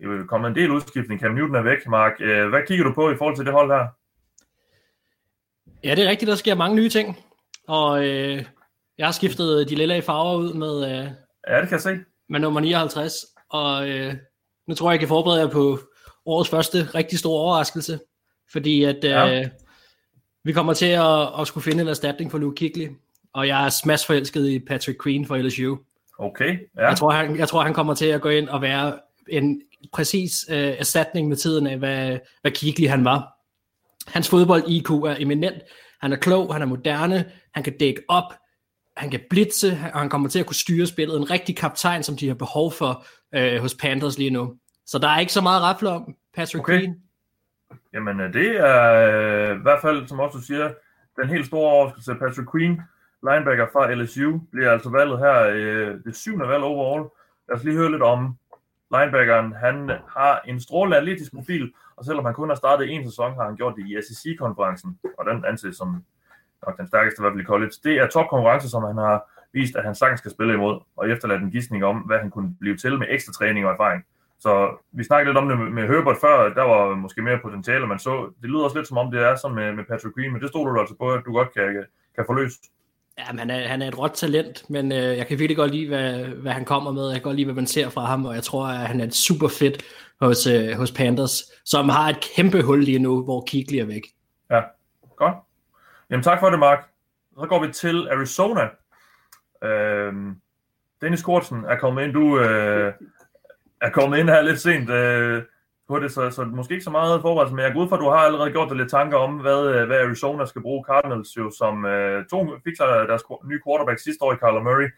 øh, 0.00 0.26
kommet 0.26 0.48
en 0.48 0.56
del 0.56 0.70
udskiftning. 0.70 1.20
Cam 1.20 1.34
Newton 1.34 1.54
er 1.54 1.62
væk. 1.62 1.86
Mark, 1.86 2.12
øh, 2.20 2.48
hvad 2.48 2.66
kigger 2.66 2.84
du 2.84 2.92
på 2.94 3.10
i 3.10 3.16
forhold 3.16 3.36
til 3.36 3.44
det 3.44 3.52
hold 3.52 3.70
her? 3.70 3.86
Ja, 5.84 5.94
det 5.94 6.04
er 6.04 6.10
rigtigt, 6.10 6.28
der 6.28 6.34
sker 6.34 6.54
mange 6.54 6.76
nye 6.76 6.88
ting. 6.88 7.16
Og 7.66 8.06
øh, 8.06 8.44
jeg 8.98 9.06
har 9.06 9.12
skiftet 9.12 9.68
de 9.68 9.74
lille 9.74 10.02
farver 10.02 10.36
ud 10.36 10.52
med, 10.54 10.84
øh, 10.84 11.06
Ja, 11.48 11.60
det 11.60 11.68
kan 11.68 11.72
jeg 11.72 11.80
se. 11.80 11.98
med 12.28 12.40
nummer 12.40 12.60
59. 12.60 13.12
Og 13.50 13.88
øh, 13.88 14.14
nu 14.68 14.74
tror 14.74 14.88
jeg, 14.90 14.92
jeg 14.92 14.98
kan 15.00 15.08
forberede 15.08 15.40
jer 15.40 15.48
på 15.50 15.78
årets 16.26 16.50
første 16.50 16.88
rigtig 16.94 17.18
store 17.18 17.40
overraskelse. 17.40 18.00
Fordi 18.52 18.84
at 18.84 18.96
øh, 19.04 19.10
Ja. 19.10 19.48
vi 20.44 20.52
kommer 20.52 20.74
til 20.74 20.86
at, 20.86 21.40
at 21.40 21.46
skulle 21.46 21.64
finde 21.64 21.82
en 21.82 21.88
erstatning 21.88 22.30
for 22.30 22.38
Luke 22.38 22.54
Kigley. 22.54 22.88
Og 23.34 23.48
jeg 23.48 23.64
er 23.64 23.68
smash 23.68 24.06
forelsket 24.06 24.48
i 24.48 24.58
Patrick 24.58 25.02
Queen 25.02 25.26
fra 25.26 25.38
LSU. 25.38 25.76
Okay, 26.18 26.58
ja. 26.76 26.88
Jeg, 26.88 26.96
tror, 26.96 27.10
han, 27.10 27.38
jeg 27.38 27.48
tror, 27.48 27.62
han 27.62 27.74
kommer 27.74 27.94
til 27.94 28.06
at 28.06 28.20
gå 28.20 28.28
ind 28.28 28.48
og 28.48 28.62
være 28.62 28.98
en 29.28 29.62
præcis 29.92 30.46
øh, 30.50 30.56
erstatning 30.58 31.28
med 31.28 31.36
tiden 31.36 31.66
af, 31.66 31.78
hvad, 31.78 32.18
hvad 32.40 32.50
Kigley 32.50 32.88
han 32.88 33.04
var. 33.04 33.32
Hans 34.06 34.28
fodbold-IQ 34.28 34.90
er 34.90 35.16
eminent. 35.18 35.62
Han 36.00 36.12
er 36.12 36.16
klog, 36.16 36.52
han 36.54 36.62
er 36.62 36.66
moderne, 36.66 37.30
han 37.54 37.62
kan 37.62 37.78
dække 37.78 38.02
op, 38.08 38.34
han 38.98 39.10
kan 39.10 39.20
blitse, 39.30 39.78
og 39.94 40.00
han 40.00 40.08
kommer 40.08 40.28
til 40.28 40.38
at 40.38 40.46
kunne 40.46 40.56
styre 40.56 40.86
spillet. 40.86 41.16
En 41.16 41.30
rigtig 41.30 41.56
kaptajn, 41.56 42.02
som 42.02 42.16
de 42.16 42.28
har 42.28 42.34
behov 42.34 42.72
for 42.72 43.04
øh, 43.34 43.60
hos 43.60 43.74
Panthers 43.74 44.18
lige 44.18 44.30
nu. 44.30 44.54
Så 44.86 44.98
der 44.98 45.08
er 45.08 45.18
ikke 45.20 45.32
så 45.32 45.40
meget 45.40 45.60
at 45.60 45.62
rafle 45.62 45.88
om, 45.88 46.14
Patrick 46.34 46.64
Okay. 46.64 46.78
Queen. 46.78 47.02
Jamen, 47.94 48.20
øh, 48.20 48.32
det 48.32 48.56
er 48.56 48.92
øh, 49.50 49.58
i 49.58 49.62
hvert 49.62 49.80
fald, 49.80 50.06
som 50.06 50.20
også 50.20 50.38
du 50.38 50.44
siger, 50.44 50.72
den 51.20 51.28
helt 51.28 51.46
store 51.46 51.70
overraskelse. 51.70 52.14
Patrick 52.14 52.50
Queen, 52.52 52.80
linebacker 53.22 53.66
fra 53.72 53.94
LSU, 53.94 54.38
bliver 54.52 54.70
altså 54.72 54.90
valget 54.90 55.18
her, 55.18 55.36
øh, 55.54 55.94
det 56.04 56.16
syvende 56.16 56.48
valg 56.48 56.62
overall. 56.62 57.08
Lad 57.48 57.56
os 57.56 57.64
lige 57.64 57.76
høre 57.76 57.90
lidt 57.90 58.02
om 58.02 58.36
linebackeren. 58.96 59.52
Han 59.52 59.90
har 60.16 60.40
en 60.46 60.60
strålende 60.60 60.96
atletisk 60.96 61.32
profil, 61.34 61.72
og 61.96 62.04
selvom 62.04 62.24
han 62.24 62.34
kun 62.34 62.48
har 62.48 62.56
startet 62.56 62.90
en 62.90 63.04
sæson, 63.10 63.34
har 63.34 63.44
han 63.44 63.56
gjort 63.56 63.74
det 63.76 63.86
i 63.86 63.96
SEC-konferencen, 64.02 64.98
og 65.18 65.26
den 65.26 65.44
anses 65.44 65.76
som 65.76 66.04
nok 66.66 66.78
den 66.78 66.86
stærkeste 66.88 67.20
i 67.20 67.22
hvert 67.22 67.32
fald 67.32 67.40
i 67.42 67.52
college. 67.52 67.72
Det 67.84 67.94
er 67.98 68.06
topkonkurrence, 68.06 68.68
som 68.70 68.82
han 68.84 68.96
har 68.96 69.30
vist, 69.52 69.76
at 69.76 69.84
han 69.84 69.94
sagtens 69.94 70.20
skal 70.20 70.30
spille 70.30 70.54
imod, 70.54 70.80
og 70.96 71.10
efterladt 71.10 71.42
en 71.42 71.50
gidsning 71.50 71.84
om, 71.84 71.96
hvad 71.96 72.18
han 72.18 72.30
kunne 72.30 72.54
blive 72.60 72.76
til 72.76 72.98
med 72.98 73.06
ekstra 73.10 73.32
træning 73.32 73.66
og 73.66 73.72
erfaring. 73.72 74.04
Så 74.40 74.70
vi 74.92 75.04
snakkede 75.04 75.28
lidt 75.30 75.38
om 75.38 75.48
det 75.48 75.72
med- 75.72 75.88
Herbert 75.88 76.16
før, 76.20 76.54
der 76.54 76.62
var 76.62 76.94
måske 76.94 77.22
mere 77.22 77.38
potentiale, 77.42 77.86
man 77.86 77.98
så. 77.98 78.32
Det 78.42 78.50
lyder 78.50 78.64
også 78.64 78.76
lidt 78.78 78.88
som 78.88 78.98
om, 78.98 79.10
det 79.10 79.20
er 79.22 79.36
sådan 79.36 79.54
med, 79.54 79.72
med 79.72 79.84
Patrick 79.84 80.14
Green, 80.16 80.32
men 80.32 80.42
det 80.42 80.48
stod 80.48 80.66
du 80.66 80.80
altså 80.80 80.94
på, 81.00 81.10
at 81.12 81.22
du 81.26 81.32
godt 81.32 81.54
kan, 81.54 81.84
kan 82.14 82.24
få 82.26 82.32
løst. 82.34 82.60
Ja, 83.18 83.32
men 83.32 83.38
han 83.38 83.50
er, 83.50 83.68
han 83.68 83.82
er 83.82 83.88
et 83.88 83.98
råt 83.98 84.10
talent, 84.14 84.70
men 84.70 84.92
øh, 84.92 84.98
jeg 84.98 85.26
kan 85.26 85.38
virkelig 85.38 85.56
godt 85.56 85.70
lide, 85.70 85.88
hvad, 85.88 86.24
hvad 86.24 86.52
han 86.52 86.64
kommer 86.64 86.92
med. 86.92 87.04
Jeg 87.06 87.14
kan 87.14 87.22
godt 87.22 87.36
lide, 87.36 87.44
hvad 87.46 87.54
man 87.54 87.66
ser 87.66 87.88
fra 87.88 88.04
ham, 88.04 88.24
og 88.26 88.34
jeg 88.34 88.42
tror, 88.42 88.66
at 88.66 88.78
han 88.78 89.00
er 89.00 89.10
super 89.10 89.48
fedt 89.48 89.82
hos, 90.20 90.46
øh, 90.46 90.70
hos 90.76 90.92
Panthers, 90.92 91.42
som 91.64 91.88
har 91.88 92.08
et 92.08 92.20
kæmpe 92.36 92.62
hul 92.62 92.82
lige 92.82 92.98
nu, 92.98 93.24
hvor 93.24 93.44
Kigley 93.48 93.78
er 93.78 93.84
væk. 93.86 94.02
Ja, 94.50 94.60
godt. 95.16 95.34
Jamen 96.10 96.22
tak 96.22 96.40
for 96.40 96.50
det, 96.50 96.58
Mark. 96.58 96.88
Så 97.40 97.46
går 97.46 97.66
vi 97.66 97.72
til 97.72 98.08
Arizona. 98.08 98.68
Øhm, 99.62 100.40
Dennis 101.00 101.22
Kortsen 101.22 101.64
er 101.64 101.78
kommet 101.78 102.04
ind. 102.04 102.12
Du 102.12 102.38
øh, 102.40 102.92
er 103.80 103.90
kommet 103.90 104.18
ind 104.18 104.28
her 104.28 104.42
lidt 104.42 104.60
sent 104.60 104.90
øh, 104.90 105.42
på 105.88 105.98
det, 105.98 106.12
så, 106.12 106.30
så 106.30 106.44
måske 106.44 106.74
ikke 106.74 106.84
så 106.84 106.90
meget 106.90 107.22
forberedelse, 107.22 107.54
men 107.54 107.64
jeg 107.64 107.72
går 107.72 107.80
ud 107.80 107.88
fra, 107.88 107.96
at 107.96 108.00
du 108.00 108.08
har 108.08 108.16
allerede 108.16 108.50
gjort 108.50 108.68
dig 108.68 108.76
lidt 108.76 108.90
tanker 108.90 109.18
om, 109.18 109.34
hvad, 109.34 109.66
øh, 109.66 109.86
hvad 109.86 109.98
Arizona 110.00 110.46
skal 110.46 110.62
bruge 110.62 110.84
Cardinals 110.84 111.36
jo, 111.36 111.50
som 111.58 111.84
øh, 111.84 112.26
to 112.26 112.46
fik 112.64 112.76
sig 112.76 112.86
deres 113.08 113.22
nye 113.44 113.60
quarterback 113.66 113.98
sidste 113.98 114.24
år 114.24 114.32
i 114.32 114.36
Kyler 114.36 114.62
Murray. 114.62 114.88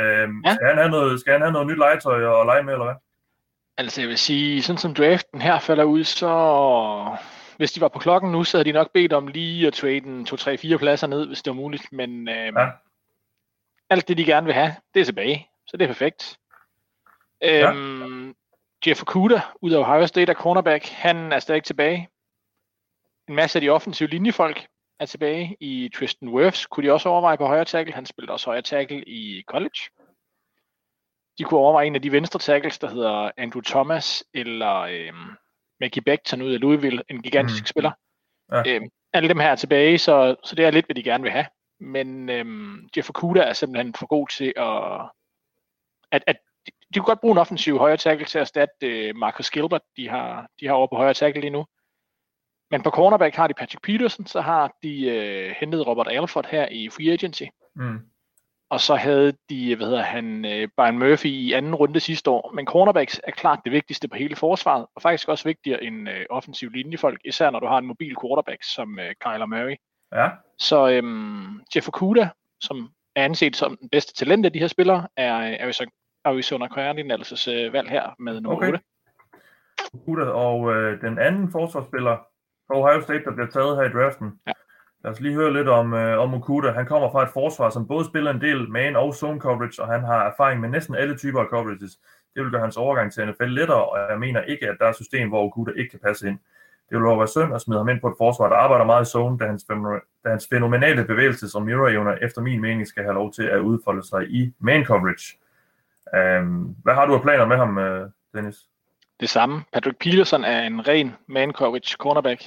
Øhm, 0.00 0.42
ja. 0.44 0.54
skal, 0.54 0.66
han 0.68 0.78
have 0.78 0.90
noget, 0.90 1.20
skal 1.20 1.32
han 1.32 1.42
have 1.42 1.52
noget 1.52 1.66
nyt 1.66 1.78
legetøj 1.78 2.24
og 2.24 2.46
lege 2.46 2.62
med, 2.62 2.72
eller 2.72 2.84
hvad? 2.84 2.94
Altså 3.76 4.00
jeg 4.00 4.08
vil 4.08 4.18
sige, 4.18 4.62
sådan 4.62 4.78
som 4.78 4.94
draften 4.94 5.40
her 5.40 5.58
falder 5.58 5.84
ud, 5.84 6.04
så 6.04 6.28
hvis 7.56 7.72
de 7.72 7.80
var 7.80 7.88
på 7.88 7.98
klokken 7.98 8.32
nu, 8.32 8.44
så 8.44 8.56
havde 8.56 8.64
de 8.64 8.72
nok 8.72 8.92
bedt 8.92 9.12
om 9.12 9.26
lige 9.26 9.66
at 9.66 9.72
trade 9.72 9.96
en 9.96 10.26
2-3-4 10.30 10.76
pladser 10.76 11.06
ned, 11.06 11.26
hvis 11.26 11.42
det 11.42 11.50
var 11.50 11.54
muligt. 11.54 11.92
Men 11.92 12.28
øh, 12.28 12.52
ja. 12.56 12.70
alt 13.90 14.08
det, 14.08 14.18
de 14.18 14.24
gerne 14.24 14.44
vil 14.44 14.54
have, 14.54 14.74
det 14.94 15.00
er 15.00 15.04
tilbage. 15.04 15.48
Så 15.66 15.76
det 15.76 15.84
er 15.84 15.88
perfekt. 15.88 16.38
Ja. 17.42 17.72
Øhm, 17.72 18.34
Jeff 18.86 19.02
Okuda, 19.02 19.40
ud 19.60 19.72
af 19.72 19.78
Ohio 19.78 20.06
State 20.06 20.32
er 20.32 20.36
cornerback, 20.36 20.88
han 20.88 21.32
er 21.32 21.38
stadig 21.38 21.62
tilbage. 21.62 22.08
En 23.28 23.34
masse 23.34 23.58
af 23.58 23.60
de 23.60 23.70
offensive 23.70 24.08
linjefolk 24.08 24.66
er 25.00 25.06
tilbage. 25.06 25.56
I 25.60 25.90
Tristan 25.94 26.28
Wirfs 26.28 26.66
kunne 26.66 26.86
de 26.86 26.92
også 26.92 27.08
overveje 27.08 27.36
på 27.36 27.46
højre 27.46 27.64
tackle. 27.64 27.94
Han 27.94 28.06
spillede 28.06 28.32
også 28.32 28.46
højre 28.46 28.62
tackle 28.62 29.04
i 29.08 29.42
college. 29.46 29.80
De 31.38 31.44
kunne 31.44 31.60
overveje 31.60 31.86
en 31.86 31.94
af 31.94 32.02
de 32.02 32.12
venstre 32.12 32.38
tackles, 32.38 32.78
der 32.78 32.88
hedder 32.88 33.30
Andrew 33.36 33.62
Thomas 33.62 34.24
eller 34.34 34.74
øhm, 34.80 35.36
Maggie 35.80 36.02
Beckton 36.02 36.42
ud 36.42 36.52
af 36.52 36.60
Louisville, 36.60 37.02
en 37.10 37.22
gigantisk 37.22 37.62
mm. 37.62 37.66
spiller. 37.66 37.90
Ja. 38.52 38.62
Øhm, 38.66 38.88
alle 39.12 39.28
dem 39.28 39.38
her 39.38 39.48
er 39.48 39.54
tilbage, 39.56 39.98
så, 39.98 40.36
så 40.44 40.54
det 40.54 40.64
er 40.64 40.70
lidt, 40.70 40.86
hvad 40.86 40.94
de 40.94 41.02
gerne 41.02 41.22
vil 41.22 41.32
have. 41.32 41.46
Men 41.80 42.28
øhm, 42.28 42.88
Jeff 42.96 43.10
Okuda 43.10 43.40
er 43.40 43.52
simpelthen 43.52 43.94
for 43.94 44.06
god 44.06 44.28
til 44.28 44.52
at... 44.56 45.10
at, 46.12 46.24
at 46.26 46.36
de, 46.66 46.72
de 46.94 46.98
kunne 46.98 47.06
godt 47.06 47.20
bruge 47.20 47.32
en 47.32 47.38
offensiv 47.38 47.78
højre 47.78 47.96
tackle 47.96 48.26
til 48.26 48.38
at 48.38 48.42
erstatte 48.42 48.86
øh, 48.86 49.16
Marcus 49.16 49.50
Gilbert, 49.50 49.82
de 49.96 50.08
har, 50.08 50.48
de 50.60 50.66
har 50.66 50.74
over 50.74 50.86
på 50.86 50.96
højre 50.96 51.14
tackle 51.14 51.40
lige 51.40 51.50
nu. 51.50 51.66
Men 52.70 52.82
på 52.82 52.90
cornerback 52.90 53.34
har 53.34 53.46
de 53.46 53.54
Patrick 53.54 53.82
Peterson, 53.82 54.26
så 54.26 54.40
har 54.40 54.76
de 54.82 55.06
øh, 55.06 55.54
hentet 55.60 55.86
Robert 55.86 56.08
Alford 56.08 56.46
her 56.46 56.68
i 56.68 56.88
free 56.88 57.12
agency. 57.12 57.42
Mm. 57.74 57.98
Og 58.74 58.80
så 58.80 58.94
havde 58.94 59.32
de, 59.50 59.76
hvad 59.76 59.86
hedder 59.86 60.02
han, 60.02 60.44
øh, 60.44 60.68
Brian 60.76 60.98
Murphy 60.98 61.26
i 61.26 61.52
anden 61.52 61.74
runde 61.74 62.00
sidste 62.00 62.30
år. 62.30 62.52
Men 62.54 62.66
cornerbacks 62.66 63.20
er 63.24 63.30
klart 63.30 63.60
det 63.64 63.72
vigtigste 63.72 64.08
på 64.08 64.16
hele 64.16 64.36
forsvaret, 64.36 64.86
og 64.96 65.02
faktisk 65.02 65.28
også 65.28 65.44
vigtigere 65.44 65.84
end 65.84 66.08
øh, 66.08 66.26
offensiv 66.30 66.70
linjefolk, 66.70 67.20
især 67.24 67.50
når 67.50 67.60
du 67.60 67.66
har 67.66 67.78
en 67.78 67.86
mobil 67.86 68.16
quarterback 68.22 68.62
som 68.62 68.98
øh, 68.98 69.14
Kyler 69.20 69.46
Murray. 69.46 69.76
Ja. 70.12 70.28
Så 70.58 70.88
øhm, 70.88 71.60
Jeff 71.76 71.88
Okuda, 71.88 72.28
som 72.60 72.88
er 73.16 73.24
anset 73.24 73.56
som 73.56 73.76
den 73.76 73.88
bedste 73.88 74.14
talent 74.14 74.46
af 74.46 74.52
de 74.52 74.58
her 74.58 74.66
spillere, 74.66 75.08
er 75.16 75.36
øh, 75.36 75.56
Arizona, 75.60 75.90
Arizona 76.24 76.68
Cardinals 76.68 77.48
øh, 77.48 77.72
valg 77.72 77.88
her 77.90 78.14
med 78.18 78.40
nummer 78.40 78.56
Okay. 78.56 78.66
8. 78.66 78.80
Okuda, 79.94 80.24
og 80.24 80.74
øh, 80.74 81.00
den 81.00 81.18
anden 81.18 81.52
forsvarsspiller 81.52 82.16
fra 82.66 82.78
Ohio 82.78 83.00
State, 83.00 83.24
der 83.24 83.32
bliver 83.32 83.50
taget 83.50 83.76
her 83.76 83.84
i 83.84 83.92
draften. 83.92 84.40
Ja. 84.46 84.52
Lad 85.04 85.12
os 85.12 85.20
lige 85.20 85.34
høre 85.34 85.52
lidt 85.52 85.68
om, 85.68 85.94
øh, 85.94 86.18
om 86.18 86.34
Okuda. 86.34 86.70
Han 86.70 86.86
kommer 86.86 87.10
fra 87.10 87.22
et 87.22 87.28
forsvar, 87.32 87.70
som 87.70 87.86
både 87.86 88.04
spiller 88.04 88.30
en 88.30 88.40
del 88.40 88.70
man 88.70 88.96
og 88.96 89.14
zone 89.14 89.40
coverage, 89.40 89.82
og 89.82 89.88
han 89.88 90.04
har 90.04 90.30
erfaring 90.30 90.60
med 90.60 90.68
næsten 90.68 90.94
alle 90.94 91.16
typer 91.16 91.40
af 91.40 91.46
coverages. 91.46 91.98
Det 92.34 92.42
vil 92.42 92.50
gøre 92.50 92.60
hans 92.60 92.76
overgang 92.76 93.12
til 93.12 93.28
NFL 93.28 93.44
lettere, 93.44 93.84
og 93.84 94.10
jeg 94.10 94.18
mener 94.18 94.42
ikke, 94.42 94.68
at 94.68 94.76
der 94.78 94.84
er 94.84 94.90
et 94.90 94.96
system, 94.96 95.28
hvor 95.28 95.44
Okuda 95.44 95.72
ikke 95.76 95.90
kan 95.90 96.00
passe 96.00 96.28
ind. 96.28 96.38
Det 96.90 96.98
vil 96.98 97.04
være 97.04 97.28
synd 97.28 97.54
at 97.54 97.60
smide 97.60 97.78
ham 97.78 97.88
ind 97.88 98.00
på 98.00 98.08
et 98.08 98.14
forsvar, 98.18 98.48
der 98.48 98.56
arbejder 98.56 98.84
meget 98.84 99.06
i 99.06 99.10
zone, 99.10 99.38
da 99.38 99.46
hans, 99.46 99.64
da 100.24 100.28
hans 100.30 100.46
fænomenale 100.52 101.04
bevægelses- 101.04 101.54
og 101.54 101.62
mirror 101.62 102.12
efter 102.26 102.40
min 102.40 102.60
mening 102.60 102.86
skal 102.86 103.02
have 103.02 103.14
lov 103.14 103.32
til 103.32 103.42
at 103.42 103.58
udfolde 103.58 104.08
sig 104.08 104.30
i 104.30 104.52
man 104.58 104.84
coverage. 104.84 105.38
Um, 106.40 106.76
hvad 106.82 106.94
har 106.94 107.06
du 107.06 107.14
af 107.14 107.22
planer 107.22 107.46
med 107.46 107.56
ham, 107.56 107.78
øh, 107.78 108.10
Dennis? 108.34 108.56
Det 109.20 109.28
samme. 109.28 109.62
Patrick 109.72 109.98
Peterson 109.98 110.44
er 110.44 110.62
en 110.62 110.88
ren 110.88 111.14
man 111.26 111.52
coverage 111.52 111.96
cornerback. 111.98 112.42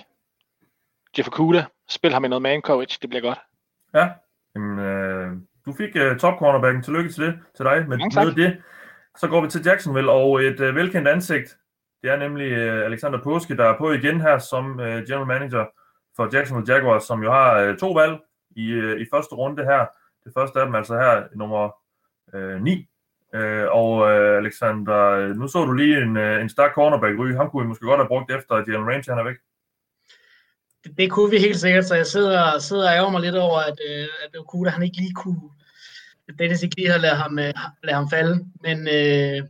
Jeff 1.18 1.28
Okuda, 1.28 1.66
spil 1.90 2.14
ham 2.14 2.26
i 2.26 2.28
noget 2.28 2.42
man 2.42 2.62
coverage, 2.62 2.98
det 3.02 3.10
bliver 3.10 3.22
godt. 3.22 3.40
Ja, 3.94 4.10
Jamen, 4.58 4.80
øh, 4.80 5.32
du 5.66 5.74
fik 5.74 5.96
uh, 5.96 6.18
top 6.18 6.40
cornerbacken. 6.40 6.84
Tillykke 6.84 7.10
til 7.10 7.24
det 7.24 7.40
til 7.56 7.66
dig 7.66 7.86
tak. 8.14 8.26
med 8.26 8.36
det. 8.36 8.58
Så 9.18 9.28
går 9.28 9.42
vi 9.42 9.48
til 9.50 9.62
Jacksonville, 9.66 10.12
og 10.12 10.44
et 10.44 10.60
uh, 10.60 10.76
velkendt 10.76 11.08
ansigt. 11.08 11.58
Det 12.02 12.12
er 12.12 12.18
nemlig 12.18 12.52
uh, 12.52 12.86
Alexander 12.86 13.24
Påske, 13.24 13.58
der 13.58 13.66
er 13.66 13.78
på 13.78 13.92
igen 13.92 14.22
her 14.22 14.38
som 14.38 14.72
uh, 14.72 14.86
general 14.86 15.28
manager 15.28 15.66
for 16.16 16.30
Jacksonville 16.34 16.74
Jaguars, 16.74 17.04
som 17.04 17.24
jo 17.24 17.32
har 17.32 17.70
uh, 17.70 17.78
to 17.78 17.92
valg 17.92 18.18
i, 18.56 18.74
uh, 18.74 19.02
i 19.02 19.06
første 19.14 19.36
runde 19.36 19.64
her. 19.64 19.86
Det 20.24 20.34
første 20.38 20.60
af 20.60 20.66
dem 20.66 20.76
altså 20.76 20.94
her, 20.94 21.24
nummer 21.36 21.76
uh, 22.34 22.62
9. 22.62 22.88
Uh, 23.34 23.40
og 23.72 23.92
uh, 23.98 24.38
Alexander, 24.42 25.34
nu 25.34 25.48
så 25.48 25.66
du 25.66 25.74
lige 25.74 26.02
en, 26.02 26.18
uh, 26.18 26.42
en 26.42 26.50
stærk 26.50 26.74
cornerback 26.74 27.20
ryge. 27.20 27.38
Ham 27.38 27.50
kunne 27.50 27.64
vi 27.64 27.68
måske 27.68 27.86
godt 27.86 28.00
have 28.00 28.08
brugt 28.08 28.32
efter, 28.32 28.56
at 28.56 28.68
Jalen 28.68 28.88
Range 28.88 29.04
han 29.08 29.20
er 29.20 29.24
væk. 29.24 29.38
Det, 30.98 31.12
kunne 31.12 31.32
vi 31.32 31.38
helt 31.38 31.60
sikkert, 31.60 31.86
så 31.86 31.96
jeg 31.96 32.08
sidder, 32.08 32.60
sidder 32.60 32.90
og 32.90 32.96
ærger 32.96 33.10
mig 33.10 33.22
lidt 33.22 33.36
over, 33.36 33.60
at, 33.60 33.80
øh, 33.90 34.08
at 34.24 34.40
Okuda 34.40 34.70
han 34.70 34.84
ikke 34.84 34.98
lige 34.98 35.14
kunne, 35.14 35.42
at 36.30 36.36
Dennis 36.40 36.64
ikke 36.64 36.76
lige 36.76 36.92
har 36.92 36.98
lavet 36.98 37.18
ham, 37.18 37.40
øh, 37.40 37.54
ladet 37.84 37.98
ham 37.98 38.10
falde, 38.10 38.46
men 38.64 38.88
øh, 38.88 39.44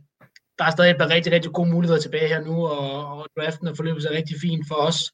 der 0.58 0.64
er 0.64 0.70
stadig 0.70 0.90
et 0.90 0.98
par 0.98 1.10
rigtig, 1.10 1.32
rigtig 1.32 1.52
gode 1.52 1.70
muligheder 1.70 2.00
tilbage 2.00 2.28
her 2.28 2.40
nu, 2.40 2.66
og, 2.66 3.06
og 3.06 3.26
draften 3.36 3.66
er 3.66 3.74
forløbet 3.74 4.02
sig 4.02 4.10
rigtig 4.10 4.36
fint 4.40 4.68
for 4.68 4.74
os. 4.74 5.12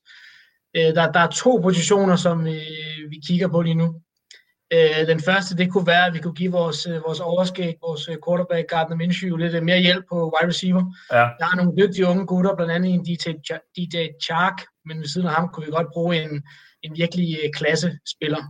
Øh, 0.76 0.94
der, 0.94 1.12
der 1.12 1.20
er 1.20 1.30
to 1.30 1.60
positioner, 1.62 2.16
som 2.16 2.46
øh, 2.46 3.10
vi 3.10 3.20
kigger 3.26 3.48
på 3.48 3.62
lige 3.62 3.74
nu. 3.74 4.00
Øh, 4.74 5.06
den 5.06 5.20
første, 5.20 5.56
det 5.56 5.72
kunne 5.72 5.86
være, 5.86 6.06
at 6.06 6.14
vi 6.14 6.18
kunne 6.18 6.34
give 6.34 6.52
vores, 6.52 6.86
øh, 6.86 7.04
vores 7.06 7.20
overskæg, 7.20 7.74
vores 7.82 8.08
øh, 8.08 8.16
quarterback 8.26 8.68
Gardner 8.68 8.96
Minshew 8.96 9.36
lidt 9.36 9.54
øh, 9.54 9.62
mere 9.62 9.80
hjælp 9.80 10.04
på 10.08 10.16
wide 10.34 10.48
receiver. 10.48 10.84
Ja. 11.12 11.24
Der 11.40 11.46
er 11.52 11.56
nogle 11.56 11.72
dygtige 11.78 12.06
unge 12.06 12.26
gutter, 12.26 12.56
blandt 12.56 12.72
andet 12.72 12.94
en 12.94 13.04
DJ, 13.04 13.32
DJ 13.76 13.96
Chark, 14.24 14.58
men 14.86 14.98
ved 14.98 15.06
siden 15.06 15.26
af 15.26 15.34
ham 15.34 15.48
kunne 15.48 15.66
vi 15.66 15.72
godt 15.72 15.92
bruge 15.92 16.22
en, 16.22 16.42
en 16.82 16.96
virkelig 16.96 17.38
klassespiller. 17.54 18.42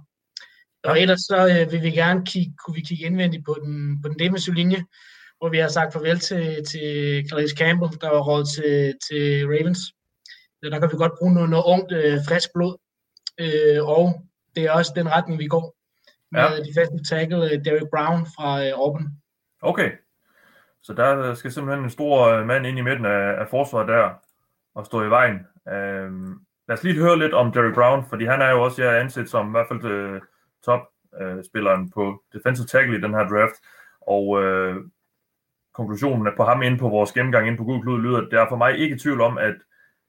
Og 0.84 1.00
ellers 1.00 1.20
så 1.20 1.38
øh, 1.52 1.72
vil 1.72 1.82
vi 1.82 1.90
gerne 1.90 2.26
kigge, 2.26 2.52
kunne 2.64 2.74
vi 2.74 2.80
kigge 2.80 3.04
indvendigt 3.04 3.44
på 3.44 3.56
den, 3.62 4.02
på 4.02 4.08
den 4.08 4.18
defensive 4.18 4.54
linje, 4.54 4.84
hvor 5.38 5.48
vi 5.48 5.58
har 5.58 5.68
sagt 5.68 5.92
farvel 5.92 6.18
til, 6.18 6.64
til 6.70 6.88
Calais 7.28 7.50
Campbell, 7.50 8.00
der 8.00 8.08
var 8.08 8.22
råd 8.22 8.44
til, 8.54 8.94
til 9.06 9.46
Ravens. 9.46 9.78
Så 10.60 10.70
der 10.70 10.78
kan 10.80 10.90
vi 10.92 10.96
godt 10.96 11.18
bruge 11.18 11.34
noget, 11.34 11.50
noget 11.50 11.64
ungt, 11.64 11.92
øh, 11.92 12.18
frisk 12.28 12.48
blod. 12.54 12.74
Øh, 13.40 13.88
og 13.88 14.22
det 14.56 14.64
er 14.64 14.70
også 14.70 14.92
den 14.96 15.08
retning, 15.08 15.38
vi 15.38 15.46
går 15.46 15.74
Ja. 16.35 16.53
ja. 16.53 16.59
defensive 16.59 17.05
tackle 17.11 17.45
øh, 17.45 17.64
Derek 17.64 17.91
Brown 17.91 18.26
fra 18.37 18.64
øh, 18.64 18.72
Auburn. 18.74 19.07
Okay. 19.62 19.91
Så 20.82 20.93
der 20.93 21.35
skal 21.35 21.53
simpelthen 21.53 21.85
en 21.85 21.91
stor 21.91 22.28
øh, 22.28 22.47
mand 22.47 22.66
ind 22.66 22.78
i 22.78 22.82
midten 22.82 23.07
af, 23.07 23.41
af 23.41 23.49
forsvaret 23.49 23.89
der 23.89 24.11
og 24.74 24.87
stå 24.87 25.03
i 25.03 25.11
vejen. 25.11 25.47
Øhm, 25.68 26.41
lad 26.68 26.76
os 26.76 26.85
lige 26.85 27.01
høre 27.01 27.18
lidt 27.18 27.35
om 27.35 27.53
Derrick 27.53 27.74
Brown, 27.74 28.05
fordi 28.09 28.24
han 28.24 28.43
er 28.43 28.51
jo 28.51 28.62
også 28.62 28.82
jeg 28.82 29.01
anset 29.01 29.30
som 29.30 29.49
i 29.49 29.51
hvert 29.51 29.68
fald 29.68 29.85
øh, 29.85 30.20
top-spilleren 30.64 31.91
på 31.91 32.22
defensive 32.32 32.66
tackle 32.66 32.99
i 32.99 33.01
den 33.01 33.14
her 33.14 33.28
draft. 33.28 33.55
Og 34.01 34.43
øh, 34.43 34.76
konklusionen 35.74 36.32
på 36.37 36.45
ham 36.45 36.62
inde 36.62 36.78
på 36.78 36.89
vores 36.89 37.12
gennemgang 37.12 37.47
inde 37.47 37.59
på 37.59 37.64
Google 37.64 37.82
Klud 37.82 38.03
lyder, 38.03 38.18
at 38.18 38.28
der 38.30 38.41
er 38.41 38.49
for 38.49 38.57
mig 38.57 38.78
ikke 38.78 38.97
i 38.97 38.99
tvivl 38.99 39.20
om, 39.20 39.39
at 39.39 39.55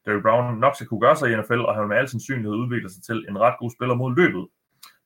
Derrick 0.05 0.23
Brown 0.23 0.59
nok 0.59 0.75
skal 0.75 0.87
kunne 0.87 1.01
gøre 1.01 1.15
sig 1.15 1.31
i 1.31 1.35
NFL, 1.35 1.59
og 1.59 1.73
han 1.73 1.81
vil 1.81 1.89
med 1.89 1.97
al 1.97 2.09
sandsynlighed 2.09 2.55
udvikle 2.55 2.89
sig 2.89 3.03
til 3.03 3.25
en 3.29 3.39
ret 3.39 3.55
god 3.59 3.71
spiller 3.71 3.95
mod 3.95 4.15
løbet. 4.15 4.47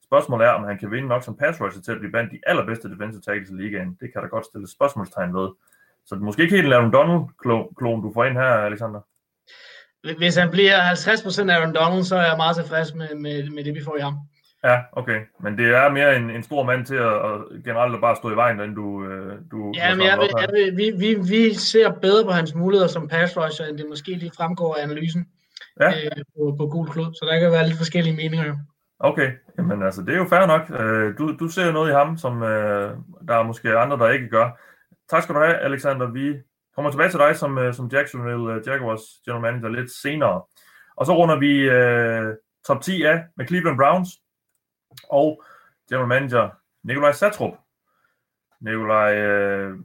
Spørgsmålet 0.10 0.48
er, 0.48 0.52
om 0.52 0.64
han 0.64 0.78
kan 0.78 0.92
vinde 0.92 1.08
nok 1.08 1.24
som 1.24 1.38
pass 1.38 1.62
rusher 1.62 1.82
til 1.82 1.92
at 1.92 2.00
blive 2.00 2.12
blandt 2.12 2.32
de 2.32 2.40
allerbedste 2.48 2.92
defensive 2.92 3.22
tackles 3.22 3.50
i 3.50 3.54
ligaen. 3.54 3.98
Det 4.00 4.08
kan 4.14 4.22
der 4.22 4.28
godt 4.28 4.46
stille 4.46 4.68
spørgsmålstegn 4.78 5.34
ved. 5.34 5.50
Så 6.06 6.16
det 6.16 6.22
er 6.22 6.26
måske 6.26 6.42
ikke 6.44 6.56
helt 6.56 6.68
en 6.68 6.74
Aaron 6.74 6.94
Donald-klon, 6.94 8.02
du 8.04 8.12
får 8.14 8.26
ind 8.26 8.38
her, 8.38 8.52
Alexander. 8.70 9.02
Hvis 10.18 10.36
han 10.36 10.52
bliver 10.52 10.78
50% 10.80 11.52
Aaron 11.52 11.76
Donald, 11.76 12.04
så 12.04 12.16
er 12.16 12.26
jeg 12.26 12.38
meget 12.38 12.56
tilfreds 12.56 12.94
med, 12.94 13.16
med, 13.16 13.50
med 13.50 13.64
det, 13.64 13.74
vi 13.76 13.84
får 13.84 13.98
i 13.98 14.02
ham. 14.02 14.16
Ja, 14.64 14.78
okay. 14.92 15.20
Men 15.40 15.58
det 15.58 15.66
er 15.66 15.90
mere 15.90 16.16
en, 16.16 16.30
en 16.30 16.44
stor 16.44 16.64
mand 16.64 16.86
til 16.86 16.96
at, 16.96 17.14
at 17.30 17.64
generelt 17.66 17.96
at 17.96 18.02
bare 18.02 18.16
stå 18.16 18.32
i 18.32 18.36
vejen, 18.36 18.60
end 18.60 18.76
du... 18.76 19.06
øh, 19.06 19.34
du 19.52 19.74
Ja, 19.76 19.96
men 19.96 20.06
jeg, 20.06 20.18
vil, 20.18 20.30
jeg 20.42 20.50
vil, 20.54 20.78
vi, 20.78 20.92
vi, 20.98 21.14
vi 21.30 21.54
ser 21.54 21.92
bedre 21.92 22.24
på 22.26 22.32
hans 22.32 22.56
muligheder 22.56 22.88
som 22.88 23.08
pass 23.08 23.38
rusher, 23.38 23.66
end 23.66 23.78
det 23.78 23.86
måske 23.90 24.12
lige 24.12 24.32
fremgår 24.38 24.76
af 24.76 24.84
analysen 24.84 25.28
Ja. 25.80 25.90
øh, 25.90 26.24
på, 26.38 26.56
på 26.58 26.68
gul 26.68 26.88
klod. 26.90 27.14
Så 27.14 27.26
der 27.32 27.40
kan 27.40 27.52
være 27.52 27.68
lidt 27.68 27.78
forskellige 27.78 28.16
meninger. 28.16 28.56
Okay, 29.00 29.32
jamen 29.58 29.84
altså, 29.84 30.02
det 30.02 30.14
er 30.14 30.18
jo 30.18 30.26
fair 30.26 30.46
nok. 30.46 30.70
Øh, 30.82 31.18
Du, 31.18 31.38
du 31.38 31.48
ser 31.48 31.66
jo 31.66 31.72
noget 31.72 31.90
i 31.90 31.94
ham, 31.94 32.18
som 32.18 32.44
øh, 32.44 32.98
der 33.28 33.36
er 33.36 33.44
måske 33.44 33.78
andre, 33.78 33.98
der 33.98 34.10
ikke 34.10 34.30
gør. 34.30 34.50
Tak 35.10 35.24
skal 35.24 35.36
du 35.36 35.40
have, 35.40 35.56
Alexander. 35.56 36.08
Vi 36.12 36.42
kommer 36.76 36.92
tilbage 36.92 37.10
til 37.10 37.20
dig 37.20 37.36
som, 37.36 37.58
øh, 37.58 37.74
som 37.74 37.88
Jacksonville 37.88 38.54
øh, 38.54 38.68
Jaguars 38.68 39.02
general 39.26 39.42
manager 39.42 39.70
lidt 39.70 39.92
senere. 39.92 40.42
Og 40.96 41.06
så 41.06 41.14
runder 41.18 41.40
vi 41.40 41.70
øh, 41.70 42.36
top 42.68 42.82
10 42.82 43.04
af 43.04 43.24
med 43.38 43.48
Cleveland 43.48 43.78
Browns 43.78 44.10
og 45.10 45.44
general 45.90 46.08
manager 46.08 46.50
Nikolaj 46.84 47.12
Satrup. 47.12 47.54
Nikolaj, 48.62 49.18
øh, 49.18 49.78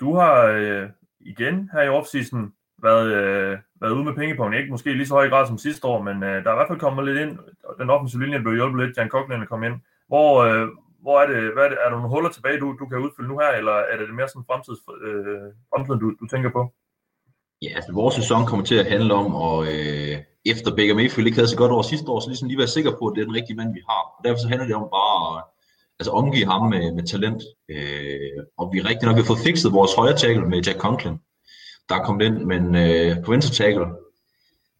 du 0.00 0.14
har 0.14 0.42
øh, 0.42 0.90
igen 1.20 1.70
her 1.72 1.82
i 1.82 1.88
offseason 1.88 2.52
været, 2.82 3.08
øh, 3.20 3.58
været 3.80 3.92
ude 3.92 4.04
med 4.04 4.14
pengepunkt. 4.14 4.56
Ikke 4.56 4.70
måske 4.70 4.92
lige 4.92 5.06
så 5.06 5.14
høj 5.14 5.28
grad 5.28 5.46
som 5.46 5.58
sidste 5.58 5.86
år, 5.86 6.02
men 6.02 6.22
øh, 6.22 6.44
der 6.44 6.48
er 6.50 6.54
i 6.56 6.58
hvert 6.58 6.70
fald 6.70 6.84
kommet 6.86 7.04
lidt 7.04 7.18
ind. 7.18 7.38
Den 7.80 7.90
offensive 7.90 8.22
linje 8.22 8.40
blev 8.40 8.54
hjulpet 8.54 8.80
lidt. 8.80 8.96
Jan 8.96 9.08
Coughlin 9.08 9.46
kom 9.46 9.62
ind. 9.62 9.76
Hvor, 10.08 10.30
øh, 10.46 10.68
hvor 11.02 11.20
er 11.20 11.26
det, 11.32 11.52
hvad 11.54 11.64
er 11.64 11.68
det? 11.68 11.78
Er 11.84 11.88
der 11.88 11.96
nogle 11.96 12.14
huller 12.14 12.30
tilbage, 12.30 12.60
du, 12.60 12.76
du 12.80 12.86
kan 12.86 12.98
udfylde 12.98 13.28
nu 13.28 13.38
her, 13.38 13.50
eller 13.60 13.76
er 13.90 13.96
det 13.96 14.14
mere 14.14 14.28
sådan 14.28 14.48
fremtids, 14.50 14.80
øh, 15.06 15.48
fremtiden, 15.70 16.00
du, 16.00 16.06
du 16.20 16.26
tænker 16.32 16.50
på? 16.58 16.62
Ja, 17.62 17.70
altså 17.78 17.92
vores 17.92 18.14
sæson 18.14 18.46
kommer 18.46 18.64
til 18.64 18.78
at 18.82 18.90
handle 18.94 19.14
om, 19.14 19.34
og 19.34 19.56
øh, 19.72 20.14
efter 20.52 20.76
Baker 20.76 20.94
Mayfield 20.94 21.26
ikke 21.26 21.38
havde 21.38 21.54
så 21.54 21.56
godt 21.62 21.72
over 21.72 21.82
sidste 21.82 22.10
år, 22.10 22.20
så 22.20 22.28
ligesom 22.28 22.48
lige 22.48 22.62
være 22.62 22.76
sikker 22.76 22.92
på, 22.98 23.04
at 23.06 23.12
det 23.14 23.20
er 23.20 23.28
den 23.28 23.38
rigtige 23.38 23.56
mand, 23.56 23.70
vi 23.78 23.82
har. 23.90 24.02
Og 24.16 24.20
derfor 24.24 24.38
så 24.40 24.48
handler 24.48 24.66
det 24.66 24.76
om 24.82 24.88
bare 24.98 25.38
at 25.38 25.44
altså, 25.98 26.12
omgive 26.20 26.46
ham 26.52 26.62
med, 26.72 26.84
med 26.96 27.04
talent. 27.12 27.42
Øh, 27.74 28.38
og 28.58 28.64
vi 28.72 28.78
er 28.78 28.88
rigtig 28.90 29.04
nok 29.06 29.16
vi 29.16 29.22
har 29.22 29.32
fået 29.32 29.46
fikset 29.48 29.72
vores 29.78 29.94
højre 29.98 30.16
tackle 30.22 30.48
med 30.52 30.62
Jack 30.66 30.78
Conklin, 30.78 31.16
der 31.88 31.94
er 31.94 32.04
kommet 32.04 32.24
ind, 32.24 32.44
men 32.44 32.62
øh, 32.74 33.24
på 33.24 33.30
venstre 33.30 33.54
tackle, 33.54 33.86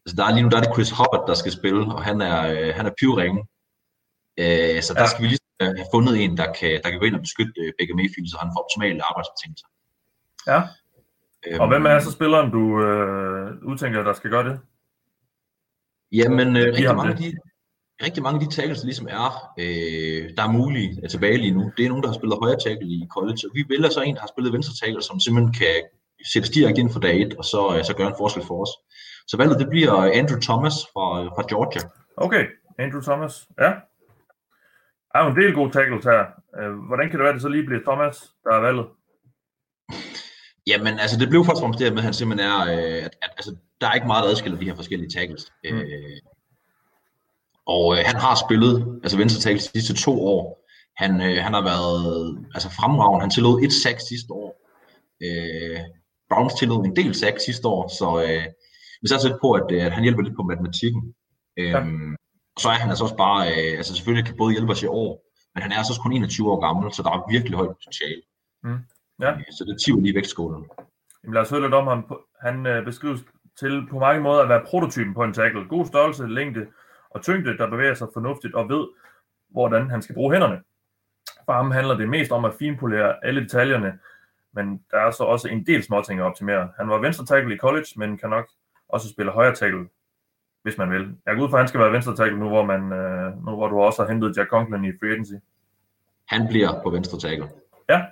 altså 0.05 0.15
der 0.17 0.25
er 0.25 0.33
lige 0.33 0.43
nu, 0.43 0.49
der 0.49 0.57
er 0.57 0.63
det 0.63 0.75
Chris 0.75 0.91
Hubbard, 0.91 1.25
der 1.29 1.35
skal 1.35 1.53
spille, 1.53 1.83
og 1.95 2.05
han 2.05 2.21
er, 2.21 2.39
øh, 2.53 2.75
han 2.75 2.87
er 2.87 2.91
pivringen. 3.01 3.43
Øh, 4.43 4.83
så 4.83 4.95
der 4.95 5.07
skal 5.07 5.23
vi 5.23 5.29
lige 5.29 5.39
have 5.61 5.91
fundet 5.95 6.25
en, 6.25 6.37
der 6.37 6.53
kan, 6.53 6.81
der 6.83 6.91
kan 6.91 6.99
gå 6.99 7.07
ind 7.07 7.15
og 7.15 7.21
beskytte 7.21 7.53
øh, 7.61 7.73
Baker 7.79 7.95
Mayfield, 7.95 8.29
så 8.29 8.37
han 8.41 8.51
får 8.55 8.61
optimale 8.65 9.03
arbejdsbetingelser. 9.11 9.67
Ja. 10.47 10.61
Øhm, 11.47 11.61
Og 11.61 11.69
hvem 11.69 11.87
er 11.87 11.99
så 11.99 12.11
spilleren, 12.13 12.51
du 12.51 12.83
øh, 12.87 13.65
udtænker, 13.71 14.03
der 14.03 14.13
skal 14.13 14.31
gøre 14.31 14.49
det? 14.49 14.61
Jamen, 16.13 16.57
øh, 16.57 16.65
rigtig, 16.65 16.97
mange 16.97 17.13
af 17.13 17.17
det. 17.17 17.33
de, 17.33 17.39
rigtig 18.05 18.23
mange 18.23 18.41
af 18.41 18.47
de 18.47 18.55
tackles, 18.55 18.79
der 18.81 18.87
ligesom 18.87 19.09
er, 19.11 19.31
øh, 19.59 20.37
der 20.37 20.43
er 20.43 20.53
mulige 20.53 21.01
er 21.05 21.09
tilbage 21.09 21.37
lige 21.39 21.55
nu, 21.59 21.73
det 21.77 21.85
er 21.85 21.89
nogen, 21.89 22.03
der 22.03 22.09
har 22.09 22.15
spillet 22.15 22.39
højre 22.43 22.61
tackle 22.65 22.89
i 22.89 23.07
college, 23.11 23.41
og 23.49 23.51
vi 23.55 23.65
vælger 23.69 23.91
så 23.91 24.01
en, 24.01 24.15
der 24.15 24.21
har 24.21 24.33
spillet 24.35 24.53
venstre 24.53 24.75
tackle, 24.81 25.03
som 25.03 25.21
simpelthen 25.21 25.53
kan 25.53 25.77
sættes 26.33 26.51
direkte 26.51 26.81
ind 26.81 26.93
for 26.93 27.01
dag 27.01 27.21
1, 27.21 27.35
og 27.35 27.45
så, 27.45 27.75
øh, 27.77 27.85
så 27.85 27.95
gøre 27.97 28.09
en 28.09 28.19
forskel 28.19 28.43
for 28.43 28.62
os. 28.62 28.73
Så 29.29 29.37
valget, 29.37 29.59
det 29.59 29.69
bliver 29.69 29.93
Andrew 30.21 30.41
Thomas 30.41 30.75
fra, 30.93 31.07
fra 31.35 31.45
Georgia. 31.51 31.83
Okay, 32.16 32.45
Andrew 32.79 33.03
Thomas. 33.03 33.35
Ja. 33.61 33.73
Der 35.12 35.19
er 35.19 35.25
jo 35.25 35.31
en 35.31 35.37
del 35.37 35.55
gode 35.55 35.73
tackles 35.73 36.05
her. 36.05 36.23
Øh, 36.59 36.73
Hvordan 36.89 37.07
kan 37.09 37.16
det 37.19 37.25
være, 37.25 37.29
at 37.29 37.35
det 37.35 37.43
så 37.43 37.49
lige 37.49 37.66
bliver 37.66 37.83
Thomas, 37.89 38.16
der 38.45 38.53
er 38.57 38.61
valget? 38.61 38.87
Jamen, 40.66 40.99
altså 40.99 41.16
det 41.21 41.29
blev 41.29 41.45
først 41.45 41.57
og 41.57 41.62
fremmest 41.62 41.81
det, 41.81 41.93
med, 41.93 42.03
at 42.03 42.05
han 42.05 42.14
simpelthen 42.14 42.51
er, 42.51 42.61
øh, 42.75 43.05
at, 43.07 43.14
at, 43.25 43.33
altså, 43.39 43.57
der 43.81 43.87
er 43.89 43.95
ikke 43.95 44.07
meget, 44.07 44.25
der 44.25 44.31
adskiller 44.31 44.59
de 44.59 44.64
her 44.64 44.75
forskellige 44.75 45.11
tackles. 45.16 45.53
Mm. 45.64 45.79
Øh, 45.79 46.19
og 47.66 47.85
øh, 47.97 48.03
han 48.11 48.16
har 48.25 48.35
spillet, 48.45 49.01
altså 49.03 49.16
venstre 49.19 49.41
tackle 49.41 49.59
de 49.59 49.81
sidste 49.81 49.95
to 50.05 50.27
år. 50.35 50.43
Han, 51.03 51.12
øh, 51.21 51.37
han 51.45 51.53
har 51.55 51.64
været 51.73 52.39
altså 52.55 52.69
fremragende. 52.79 53.25
Han 53.25 53.31
tillod 53.31 53.62
et 53.62 53.73
sack 53.73 53.99
sidste 54.01 54.33
år. 54.43 54.51
Øh, 55.27 55.81
Browns 56.31 56.55
tillod 56.55 56.85
en 56.85 56.97
del 56.97 57.14
sack 57.14 57.41
sidste 57.41 57.68
år, 57.68 57.89
så 57.89 58.09
øh, 58.26 58.45
vi 59.03 59.09
satser 59.09 59.29
lidt 59.29 59.41
på, 59.41 59.53
at, 59.53 59.66
øh, 59.72 59.87
at 59.87 59.93
han 59.93 60.03
hjælper 60.03 60.22
lidt 60.22 60.37
på 60.37 60.43
matematikken. 60.43 61.14
Øh, 61.59 61.70
Ja. 61.70 61.81
Og 62.57 62.62
så 62.62 62.68
er 62.68 62.79
han 62.83 62.89
altså 62.91 63.05
også 63.05 63.16
bare, 63.16 63.41
øh, 63.49 63.72
altså 63.79 63.95
selvfølgelig 63.95 64.26
kan 64.26 64.37
både 64.37 64.53
hjælpe 64.53 64.72
os 64.72 64.83
i 64.83 64.87
år, 64.87 65.11
men 65.55 65.62
han 65.62 65.72
er 65.72 65.76
altså 65.76 65.93
også 65.93 66.01
kun 66.01 66.12
21 66.12 66.53
år 66.53 66.61
gammel, 66.66 66.93
så 66.93 67.03
der 67.03 67.11
er 67.11 67.31
virkelig 67.31 67.57
højt 67.57 67.70
potentiale. 67.76 68.22
Mm. 68.62 68.79
Ja. 69.22 69.31
Så 69.51 69.64
det 69.68 69.76
tiver 69.85 70.01
lige 70.01 70.12
i 70.12 70.14
vægtskålen. 70.14 70.64
Jamen, 71.22 71.35
lad 71.35 71.43
os 71.43 71.51
høre 71.51 71.61
lidt 71.62 71.74
om 71.74 71.87
ham. 71.87 72.01
Han 72.43 72.66
øh, 72.66 72.85
beskrives 72.85 73.20
til 73.61 73.87
på 73.91 73.99
mange 73.99 74.22
måder 74.22 74.43
at 74.43 74.49
være 74.49 74.64
prototypen 74.66 75.14
på 75.14 75.24
en 75.24 75.33
tackle. 75.33 75.68
God 75.68 75.87
størrelse, 75.87 76.26
længde 76.26 76.66
og 77.11 77.22
tyngde, 77.22 77.59
der 77.59 77.70
bevæger 77.70 77.95
sig 77.95 78.09
fornuftigt 78.12 78.55
og 78.55 78.68
ved, 78.68 78.85
hvordan 79.51 79.91
han 79.91 80.03
skal 80.03 80.14
bruge 80.14 80.33
hænderne. 80.33 80.59
For 81.45 81.53
ham 81.53 81.70
handler 81.70 81.95
det 81.97 82.09
mest 82.09 82.33
om 82.33 82.45
at 82.45 82.55
finpolere 82.59 83.24
alle 83.24 83.41
detaljerne, 83.43 83.99
men 84.59 84.83
der 84.91 84.99
er 84.99 85.11
så 85.11 85.25
også 85.25 85.49
en 85.49 85.67
del 85.67 85.83
småting 85.83 86.21
at 86.21 86.27
optimere. 86.27 86.69
Han 86.79 86.89
var 86.89 86.99
venstre 86.99 87.27
tackle 87.27 87.55
i 87.55 87.59
college, 87.59 87.87
men 87.97 88.19
kan 88.19 88.31
nok 88.31 88.47
også 88.89 89.09
spille 89.09 89.33
højre 89.33 89.55
tackle, 89.55 89.87
hvis 90.63 90.79
man 90.79 90.91
vil. 90.91 91.15
Jeg 91.27 91.37
går 91.37 91.45
ud 91.45 91.51
fra, 91.51 91.57
at 91.57 91.61
han 91.61 91.69
skal 91.69 91.81
være 91.81 91.93
venstre 91.93 92.17
tackle 92.17 92.39
nu, 92.39 92.49
hvor, 92.49 92.65
man, 92.65 92.93
øh, 92.93 93.47
nu, 93.47 93.57
hvor 93.57 93.69
du 93.69 93.81
også 93.81 94.03
har 94.03 94.11
hentet 94.13 94.37
Jack 94.37 94.51
Conklin 94.51 94.85
i 94.85 94.93
free 95.01 95.11
agency. 95.11 95.35
Han 96.29 96.49
bliver 96.49 96.83
på 96.83 96.91
venstre 96.91 97.19
tackle. 97.19 97.49
Ja. 97.89 98.05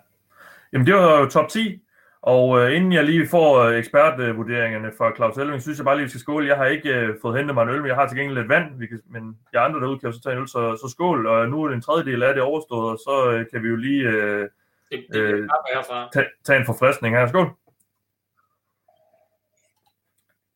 Jamen, 0.72 0.86
det 0.86 0.94
var 0.94 1.20
jo 1.20 1.26
top 1.26 1.48
10. 1.48 1.82
Og 2.22 2.60
øh, 2.60 2.76
inden 2.76 2.92
jeg 2.92 3.04
lige 3.04 3.28
får 3.28 3.58
øh, 3.58 3.78
ekspertvurderingerne 3.78 4.92
fra 4.98 5.16
Claus 5.16 5.36
Elving, 5.38 5.62
synes 5.62 5.78
jeg 5.78 5.84
bare 5.84 5.96
lige, 5.96 6.04
vi 6.04 6.10
skal 6.10 6.20
skåle. 6.20 6.48
Jeg 6.48 6.56
har 6.56 6.66
ikke 6.66 6.90
øh, 6.90 7.14
fået 7.22 7.36
hentet 7.38 7.54
mig 7.54 7.62
en 7.62 7.68
øl, 7.68 7.80
men 7.80 7.88
jeg 7.88 7.96
har 7.96 8.08
til 8.08 8.18
gengæld 8.18 8.38
lidt 8.38 8.48
vand. 8.48 8.78
Vi 8.78 8.86
kan, 8.86 9.00
men 9.10 9.38
jeg 9.52 9.64
andre 9.64 9.80
derude 9.80 9.98
kan 9.98 10.08
jo 10.08 10.12
så 10.12 10.20
tage 10.20 10.32
en 10.32 10.40
øl, 10.40 10.48
så, 10.48 10.76
så 10.76 10.88
skål. 10.90 11.26
Og 11.26 11.48
nu 11.48 11.62
er 11.62 11.68
det 11.68 11.74
en 11.74 11.82
tredjedel 11.82 12.22
af 12.22 12.34
det 12.34 12.42
overstået, 12.42 12.90
og 12.90 12.98
så 12.98 13.30
øh, 13.32 13.46
kan 13.52 13.62
vi 13.62 13.68
jo 13.68 13.76
lige 13.76 14.08
øh, 14.08 14.48
Det, 14.90 15.06
det 15.12 15.20
øh, 15.20 15.48
herfra. 15.74 16.08
tage, 16.12 16.26
tage 16.44 16.60
en 16.60 16.66
forfriskning 16.66 17.16
her. 17.16 17.26
Skål. 17.26 17.56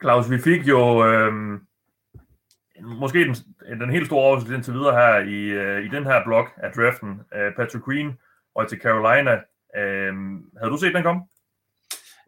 Claus, 0.02 0.30
vi 0.30 0.38
fik 0.38 0.68
jo 0.68 1.06
øh, 1.06 1.32
måske 2.80 3.18
den, 3.18 3.34
den 3.80 3.90
helt 3.90 4.06
store 4.06 4.24
overraskelse 4.24 4.56
indtil 4.56 4.74
videre 4.74 4.94
her 4.94 5.18
i, 5.18 5.40
øh, 5.44 5.84
i 5.84 5.88
den 5.88 6.04
her 6.04 6.24
blok 6.24 6.46
af 6.56 6.72
draften. 6.72 7.20
Øh, 7.34 7.54
Patrick 7.56 7.84
Queen 7.84 8.18
og 8.54 8.68
til 8.68 8.80
Carolina. 8.80 9.32
Øh, 9.76 10.14
havde 10.58 10.70
du 10.70 10.76
set 10.76 10.94
den 10.94 11.02
komme? 11.02 11.22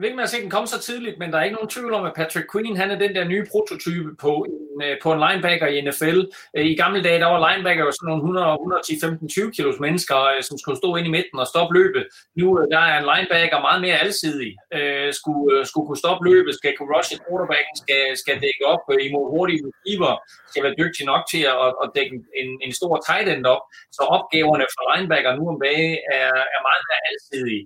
Jeg 0.03 0.07
ved 0.07 0.11
ikke, 0.13 0.21
om 0.21 0.25
jeg 0.25 0.31
har 0.31 0.37
set 0.37 0.47
den 0.47 0.57
komme 0.57 0.73
så 0.77 0.81
tidligt, 0.89 1.19
men 1.19 1.29
der 1.31 1.39
er 1.39 1.45
ikke 1.47 1.59
nogen 1.59 1.75
tvivl 1.77 1.93
om, 1.99 2.05
at 2.09 2.17
Patrick 2.21 2.47
Queen, 2.53 2.77
han 2.83 2.91
er 2.91 2.99
den 3.05 3.13
der 3.17 3.25
nye 3.33 3.45
prototype 3.53 4.11
på 4.25 4.33
en, 4.49 4.83
øh, 4.85 4.95
på 5.03 5.09
en 5.13 5.21
linebacker 5.25 5.69
i 5.73 5.77
NFL. 5.87 6.19
Øh, 6.57 6.65
I 6.73 6.75
gamle 6.83 7.01
dage, 7.07 7.21
der 7.23 7.31
var 7.35 7.41
linebacker 7.49 7.85
jo 7.89 7.93
sådan 7.93 8.09
nogle 8.11 8.23
100, 8.23 8.53
110, 8.53 9.01
15, 9.01 9.29
20 9.29 9.53
kilos 9.57 9.79
mennesker, 9.87 10.19
øh, 10.33 10.41
som 10.49 10.55
skulle 10.59 10.79
stå 10.83 10.91
ind 10.99 11.07
i 11.11 11.17
midten 11.17 11.39
og 11.43 11.47
stoppe 11.53 11.73
løbet. 11.79 12.05
Nu 12.39 12.47
der 12.73 12.83
er 12.91 12.97
en 12.99 13.09
linebacker 13.13 13.67
meget 13.69 13.81
mere 13.87 13.97
alsidig. 14.05 14.53
Øh, 14.77 15.11
skulle, 15.21 15.53
skulle 15.71 15.87
kunne 15.89 16.03
stoppe 16.05 16.23
løbet, 16.31 16.53
skal 16.61 16.73
kunne 16.75 16.93
rushe 16.95 17.17
quarterbacken, 17.25 17.75
skal, 17.83 18.03
skal 18.23 18.37
dække 18.45 18.65
op 18.75 18.85
imod 19.09 19.27
hurtige 19.35 19.61
receiver, 19.69 20.13
skal 20.51 20.63
være 20.67 20.79
dygtig 20.83 21.05
nok 21.13 21.23
til 21.33 21.43
at, 21.55 21.69
at 21.83 21.89
dække 21.97 22.15
en, 22.41 22.49
en 22.65 22.73
stor 22.81 22.95
tight 23.07 23.29
end 23.29 23.47
op. 23.55 23.63
Så 23.97 24.03
opgaverne 24.17 24.67
for 24.75 24.83
linebacker 24.91 25.31
nu 25.39 25.43
om 25.53 25.59
dage 25.67 25.91
er, 26.19 26.35
er 26.55 26.61
meget 26.69 26.83
mere 26.89 27.03
alsidige. 27.11 27.65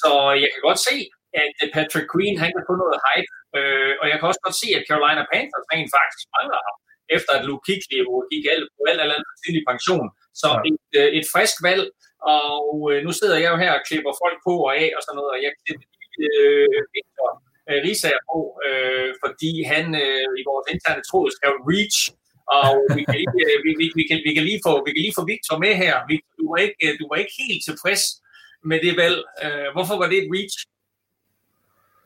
Så 0.00 0.12
jeg 0.42 0.48
kan 0.52 0.62
godt 0.68 0.80
se, 0.88 0.96
at 1.62 1.68
Patrick 1.76 2.06
Queen 2.12 2.34
han 2.42 2.50
kan 2.54 2.66
få 2.68 2.74
noget 2.82 2.98
hype, 3.06 3.30
øh, 3.58 3.92
og 4.00 4.06
jeg 4.10 4.16
kan 4.16 4.28
også 4.30 4.42
godt 4.46 4.60
se, 4.62 4.68
at 4.78 4.86
Carolina 4.88 5.22
Panthers 5.32 5.66
rent 5.72 5.90
faktisk 5.96 6.24
mangler 6.36 6.60
ham, 6.66 6.76
efter 7.16 7.32
at 7.36 7.44
Luke 7.48 7.64
Kuechly 7.66 7.98
gik 8.32 8.44
alt 8.54 8.68
på 8.76 8.80
alt 8.90 9.00
eller 9.02 9.16
andet 9.16 9.40
tidlig 9.42 9.62
pension. 9.70 10.06
Så 10.42 10.48
ja. 10.54 10.60
et, 10.70 10.90
øh, 11.00 11.10
et 11.18 11.26
frisk 11.32 11.56
valg, 11.68 11.84
og 12.38 12.66
øh, 12.90 12.98
nu 13.06 13.10
sidder 13.18 13.38
jeg 13.42 13.50
jo 13.52 13.58
her 13.64 13.72
og 13.78 13.84
klipper 13.88 14.12
folk 14.22 14.38
på 14.46 14.54
og 14.68 14.72
af 14.82 14.88
og 14.96 15.00
sådan 15.02 15.18
noget, 15.18 15.32
og 15.34 15.40
jeg 15.44 15.52
klipper 15.62 15.86
øh, 16.24 16.80
Victor 16.94 17.30
øh, 17.70 17.78
Risager 17.86 18.22
på, 18.30 18.38
øh, 18.66 19.10
fordi 19.22 19.52
han 19.72 19.84
øh, 20.04 20.26
i 20.40 20.42
vores 20.50 20.66
interne 20.74 21.02
tråd 21.08 21.28
skrev 21.36 21.54
Reach, 21.70 22.00
og 22.60 22.70
vi 22.96 23.02
kan, 23.08 23.16
lige, 23.22 23.44
øh, 23.50 23.58
vi, 23.64 23.70
vi, 23.80 23.86
vi, 23.98 24.02
kan, 24.08 24.18
vi, 24.26 24.30
kan 24.36 24.44
lige 24.50 24.60
få, 24.66 24.72
vi 24.86 24.90
kan 24.92 25.02
lige 25.06 25.18
få 25.18 25.24
Victor 25.32 25.56
med 25.64 25.72
her. 25.82 25.94
Victor, 26.10 26.32
du, 26.40 26.44
var 26.52 26.58
ikke, 26.66 26.86
du 27.00 27.04
var 27.10 27.16
ikke 27.22 27.34
helt 27.42 27.62
tilfreds 27.68 28.04
med 28.70 28.78
det 28.84 28.94
valg. 29.02 29.18
Øh, 29.44 29.68
hvorfor 29.74 29.96
var 30.00 30.08
det 30.10 30.18
et 30.22 30.30
reach? 30.34 30.56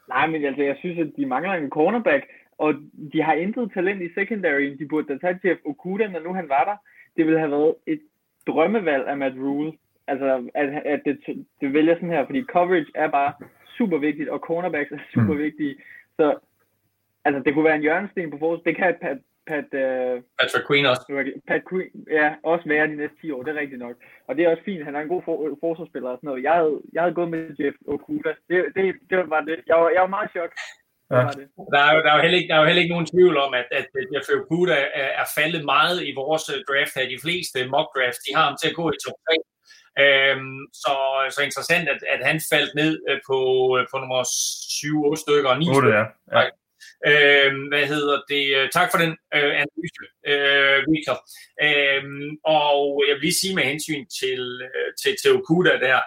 Nej, 0.09 0.27
men 0.27 0.45
altså, 0.45 0.63
jeg 0.63 0.77
synes, 0.79 0.99
at 0.99 1.13
de 1.17 1.27
mangler 1.27 1.53
en 1.53 1.71
cornerback, 1.71 2.27
og 2.59 2.75
de 3.13 3.23
har 3.23 3.33
intet 3.33 3.71
talent 3.75 4.03
i 4.03 4.15
secondary. 4.15 4.77
De 4.79 4.89
burde 4.89 5.09
da 5.09 5.19
tage 5.19 5.41
Jeff 5.45 5.61
Okuda, 5.65 6.09
når 6.09 6.21
nu 6.21 6.33
han 6.35 6.49
var 6.49 6.65
der. 6.65 6.77
Det 7.17 7.27
ville 7.27 7.39
have 7.39 7.51
været 7.51 7.75
et 7.87 8.01
drømmevalg 8.47 9.07
af 9.09 9.17
Matt 9.17 9.35
Rule. 9.37 9.73
Altså, 10.07 10.51
at, 10.55 10.69
at 10.69 11.01
det, 11.05 11.47
det 11.61 11.73
vælger 11.73 11.95
sådan 11.95 12.11
her, 12.11 12.27
fordi 12.27 12.43
coverage 12.43 12.91
er 12.95 13.09
bare 13.11 13.33
super 13.79 13.99
vigtigt, 13.99 14.29
og 14.29 14.39
cornerbacks 14.39 14.91
er 14.93 14.99
super 15.15 15.35
Mm. 15.35 15.39
vigtige. 15.39 15.77
Så 16.17 16.39
altså, 17.25 17.43
det 17.43 17.55
kunne 17.55 17.65
være 17.65 17.77
en 17.77 17.83
hjørnesten 17.83 18.31
på 18.31 18.39
forsvaret. 18.39 18.65
Det 18.67 18.77
kan 18.77 18.95
Pat, 19.03 19.19
Pat, 19.51 19.69
uh, 19.85 20.15
Patrick 20.39 20.67
Queen 20.69 20.87
også. 20.91 21.05
Pat 21.51 21.63
Queen, 21.71 21.91
ja, 22.19 22.29
også 22.53 22.65
være 22.73 22.87
de 22.93 22.97
næste 23.01 23.17
10 23.21 23.31
år, 23.35 23.43
det 23.43 23.51
er 23.53 23.61
rigtigt 23.63 23.83
nok. 23.87 23.97
Og 24.27 24.33
det 24.35 24.43
er 24.43 24.51
også 24.53 24.65
fint, 24.71 24.85
han 24.85 24.95
er 24.97 25.01
en 25.01 25.13
god 25.15 25.23
for, 25.27 25.35
forsvarsspiller 25.65 26.11
og 26.11 26.17
sådan 26.19 26.29
noget. 26.29 26.43
Jeg 26.49 26.55
havde, 26.61 26.77
jeg 26.95 27.03
havde 27.03 27.19
gået 27.19 27.31
med 27.35 27.43
Jeff 27.61 27.77
Okuda. 27.93 28.33
Det, 28.49 28.59
det, 28.77 28.85
det 29.11 29.17
var 29.35 29.41
det. 29.49 29.59
Jeg 29.71 29.77
var, 29.81 29.89
jeg 29.97 30.03
var 30.05 30.13
meget 30.17 30.29
i 30.29 30.35
chok. 30.37 30.53
Ja. 31.15 31.21
Der 31.75 31.81
er, 31.87 31.93
jo, 31.95 31.99
der, 32.05 32.11
er 32.13 32.17
jo 32.19 32.23
heller 32.27 32.39
ikke, 32.41 32.51
der 32.51 32.57
er 32.57 32.63
jo 32.63 32.69
heller 32.71 32.83
ikke 32.85 32.95
nogen 32.97 33.13
tvivl 33.15 33.37
om, 33.47 33.51
at, 33.61 33.69
at 33.79 33.87
Jeff 34.13 34.29
Okuda 34.37 34.79
er, 35.03 35.11
er 35.23 35.27
faldet 35.39 35.63
meget 35.75 35.99
i 36.09 36.13
vores 36.21 36.45
øh, 36.55 36.59
draft 36.69 36.95
her. 36.97 37.13
De 37.15 37.23
fleste 37.25 37.59
mock 37.75 37.89
drafts, 37.95 38.25
de 38.25 38.31
har 38.37 38.45
ham 38.49 38.57
til 38.59 38.71
at 38.71 38.79
gå 38.81 38.85
i 38.95 38.99
top 39.05 39.19
3. 39.29 39.35
Øhm, 40.05 40.61
så, 40.83 40.95
så 41.35 41.41
interessant, 41.49 41.87
at, 41.95 42.01
at 42.15 42.21
han 42.29 42.39
faldt 42.53 42.73
ned 42.81 42.93
øh, 43.11 43.19
på, 43.29 43.39
øh, 43.77 43.83
på 43.91 43.97
nummer 44.03 44.21
7-8 45.15 45.23
stykker 45.25 45.51
og 45.53 45.59
9 45.59 45.69
8, 45.77 45.89
ja. 45.99 46.05
ja. 46.33 46.43
Øhm, 47.07 47.63
hvad 47.73 47.87
hedder 47.87 48.17
det? 48.29 48.71
Tak 48.73 48.89
for 48.91 48.99
den 49.05 49.13
øh, 49.37 49.53
analyse, 49.63 50.05
øh, 50.31 50.79
Victor. 50.93 51.17
Øhm, 51.67 52.31
og 52.45 53.05
jeg 53.09 53.15
vil 53.15 53.23
lige 53.27 53.41
sige 53.43 53.55
med 53.55 53.65
hensyn 53.73 54.03
til, 54.21 54.43
øh, 54.69 54.89
til, 55.03 55.13
til 55.23 55.31
Okuda 55.37 55.75
der, 55.87 56.01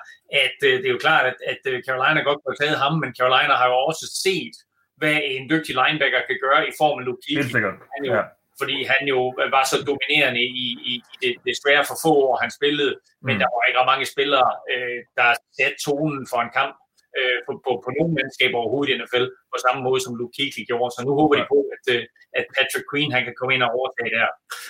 at 0.43 0.57
øh, 0.67 0.73
det 0.81 0.85
er 0.87 0.95
jo 0.97 1.05
klart, 1.07 1.25
at, 1.31 1.37
at 1.51 1.61
øh, 1.71 1.83
Carolina 1.87 2.19
godt 2.21 2.39
kunne 2.39 2.53
have 2.53 2.63
taget 2.65 2.79
ham, 2.83 2.93
men 3.03 3.11
Carolina 3.19 3.53
har 3.61 3.67
jo 3.71 3.77
også 3.89 4.05
set, 4.25 4.55
hvad 4.99 5.17
en 5.23 5.49
dygtig 5.53 5.73
linebacker 5.81 6.21
kan 6.29 6.37
gøre 6.45 6.61
i 6.69 6.73
form 6.81 6.95
af 6.99 7.05
Kuechly. 7.05 7.35
Helt 7.37 7.51
sikkert. 7.55 7.75
Ja. 8.17 8.23
Fordi 8.61 8.77
han 8.93 9.01
jo 9.13 9.19
var 9.55 9.63
så 9.71 9.77
dominerende 9.89 10.41
i, 10.63 10.65
i, 10.91 10.93
i 11.13 11.15
det, 11.23 11.31
det 11.45 11.53
svære 11.61 11.83
for 11.89 11.97
få 12.05 12.11
år, 12.27 12.35
han 12.43 12.51
spillede. 12.59 12.93
Men 13.25 13.33
Mm. 13.35 13.39
der 13.41 13.47
var 13.53 13.61
ikke 13.67 13.79
ret 13.79 13.91
mange 13.93 14.05
spillere, 14.13 14.49
øh, 14.73 14.99
der 15.17 15.27
satte 15.57 15.77
tonen 15.87 16.23
for 16.31 16.39
en 16.45 16.51
kamp 16.59 16.73
øh, 17.20 17.38
på, 17.45 17.51
på, 17.66 17.72
på 17.86 17.89
nogle 17.97 18.14
mandskaber 18.18 18.57
overhovedet 18.62 18.91
i 18.91 18.97
NFL, 19.01 19.28
på 19.53 19.57
samme 19.66 19.80
måde 19.88 19.99
som 20.05 20.18
Luke 20.20 20.34
Kuechly 20.36 20.64
gjorde. 20.70 20.91
Så 20.95 20.99
nu 21.07 21.12
håber 21.20 21.36
de 21.39 21.45
på, 21.53 21.59
at, 21.76 21.86
øh, 21.95 22.03
at 22.39 22.45
Patrick 22.55 22.86
Queen 22.89 23.09
han 23.16 23.24
kan 23.28 23.36
komme 23.38 23.53
ind 23.55 23.64
og 23.68 23.72
overtage 23.78 24.12
der. 24.18 24.28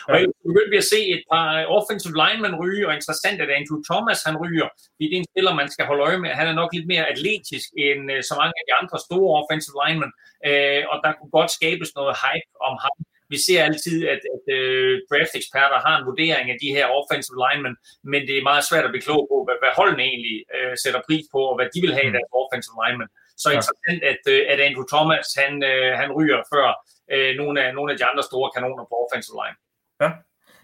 Og 0.09 0.13
ellers 0.19 0.47
begyndte 0.49 0.73
vi 0.73 0.79
at 0.83 0.91
se 0.93 0.99
et 1.15 1.23
par 1.31 1.47
offensive 1.77 2.15
linemen 2.23 2.53
ryge, 2.61 2.87
og 2.87 2.93
interessant, 2.99 3.37
at 3.45 3.49
Andrew 3.59 3.79
Thomas 3.89 4.19
han 4.27 4.35
ryger, 4.43 4.67
fordi 4.93 5.05
det 5.09 5.15
er 5.17 5.23
en 5.23 5.31
spiller, 5.31 5.53
man 5.61 5.69
skal 5.73 5.85
holde 5.89 6.05
øje 6.07 6.19
med. 6.23 6.29
Han 6.39 6.47
er 6.51 6.55
nok 6.61 6.71
lidt 6.75 6.87
mere 6.93 7.05
atletisk 7.13 7.67
end 7.85 8.03
øh, 8.13 8.19
så 8.29 8.33
mange 8.39 8.55
af 8.59 8.65
de 8.67 8.73
andre 8.81 8.97
store 9.07 9.31
offensive 9.39 9.77
linemen, 9.83 10.11
øh, 10.49 10.81
og 10.91 10.97
der 11.03 11.11
kunne 11.17 11.33
godt 11.37 11.51
skabes 11.57 11.89
noget 11.97 12.13
hype 12.23 12.51
om 12.69 12.75
ham. 12.85 12.95
Vi 13.33 13.37
ser 13.45 13.59
altid, 13.69 13.97
at, 14.13 14.21
at 14.35 14.43
uh, 14.57 14.93
draft-eksperter 15.09 15.77
har 15.85 15.95
en 15.97 16.07
vurdering 16.09 16.45
af 16.53 16.57
de 16.63 16.69
her 16.77 16.85
offensive 16.99 17.37
linemen, 17.45 17.73
men 18.11 18.19
det 18.27 18.35
er 18.37 18.49
meget 18.51 18.63
svært 18.69 18.85
at 18.87 18.91
blive 18.93 19.05
klog 19.07 19.21
på, 19.31 19.37
hvad, 19.45 19.57
hvad 19.63 19.71
holdene 19.79 20.03
egentlig 20.11 20.37
uh, 20.57 20.73
sætter 20.83 21.01
pris 21.07 21.25
på, 21.33 21.39
og 21.49 21.55
hvad 21.57 21.67
de 21.73 21.79
vil 21.85 21.93
have 21.97 22.07
i 22.09 22.15
deres 22.17 22.31
offensive 22.41 22.77
linemen. 22.83 23.07
Så 23.41 23.47
Ja. 23.49 23.55
interessant, 23.57 24.01
at, 24.11 24.21
uh, 24.33 24.41
at 24.53 24.59
Andrew 24.67 24.85
Thomas, 24.93 25.27
han, 25.41 25.53
uh, 25.71 25.89
han 26.01 26.09
ryger 26.17 26.39
før 26.53 26.67
uh, 27.13 27.31
nogle, 27.41 27.55
af, 27.63 27.67
nogle 27.77 27.89
af 27.91 27.97
de 27.99 28.05
andre 28.09 28.23
store 28.29 28.49
kanoner 28.55 28.83
på 28.89 28.95
offensive 29.03 29.37
line. 29.41 29.57
Ja. 30.03 30.09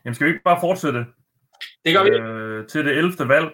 Jamen 0.02 0.16
skal 0.16 0.26
vi 0.26 0.32
ikke 0.34 0.50
bare 0.52 0.64
fortsætte? 0.68 1.02
Det 1.86 1.92
gør 1.96 2.04
vi. 2.08 2.10
Øh, 2.10 2.68
til 2.72 2.86
det 2.86 2.94
11. 2.98 3.30
valg. 3.36 3.50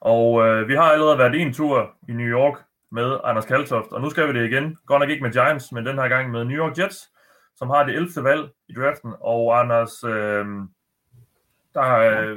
Og 0.00 0.26
øh, 0.46 0.68
vi 0.68 0.74
har 0.74 0.82
allerede 0.94 1.18
været 1.18 1.34
en 1.40 1.52
tur 1.52 1.90
i 2.08 2.12
New 2.12 2.26
York 2.38 2.56
med 2.92 3.18
Anders 3.24 3.44
Kaltoft, 3.44 3.92
og 3.92 4.00
nu 4.00 4.10
skal 4.10 4.28
vi 4.28 4.38
det 4.38 4.50
igen. 4.50 4.76
Godt 4.86 5.00
nok 5.00 5.10
ikke 5.10 5.22
med 5.22 5.32
Giants, 5.32 5.72
men 5.72 5.86
den 5.86 5.98
her 5.98 6.08
gang 6.08 6.30
med 6.30 6.44
New 6.44 6.58
York 6.58 6.78
Jets, 6.78 7.10
som 7.56 7.70
har 7.70 7.84
det 7.84 7.94
11. 7.94 8.10
valg 8.16 8.48
i 8.68 8.72
draften. 8.72 9.12
Og 9.20 9.60
Anders, 9.60 10.04
øh, 10.04 10.46
der 11.74 11.88
øh, 11.98 12.36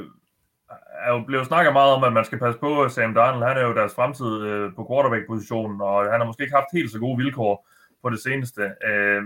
er 1.05 1.11
jo 1.13 1.23
blevet 1.27 1.47
snakket 1.47 1.73
meget 1.73 1.93
om, 1.93 2.03
at 2.03 2.13
man 2.13 2.25
skal 2.25 2.39
passe 2.39 2.59
på 2.59 2.89
Sam 2.89 3.13
Darnold. 3.13 3.47
Han 3.47 3.57
er 3.57 3.67
jo 3.67 3.75
deres 3.75 3.95
fremtid 3.95 4.41
øh, 4.41 4.71
på 4.75 4.87
quarterback-positionen, 4.89 5.81
og 5.81 6.11
han 6.11 6.19
har 6.19 6.25
måske 6.25 6.43
ikke 6.43 6.55
haft 6.55 6.73
helt 6.73 6.91
så 6.91 6.99
gode 6.99 7.17
vilkår 7.17 7.67
på 8.03 8.09
det 8.09 8.19
seneste. 8.19 8.61
Øh, 8.61 9.23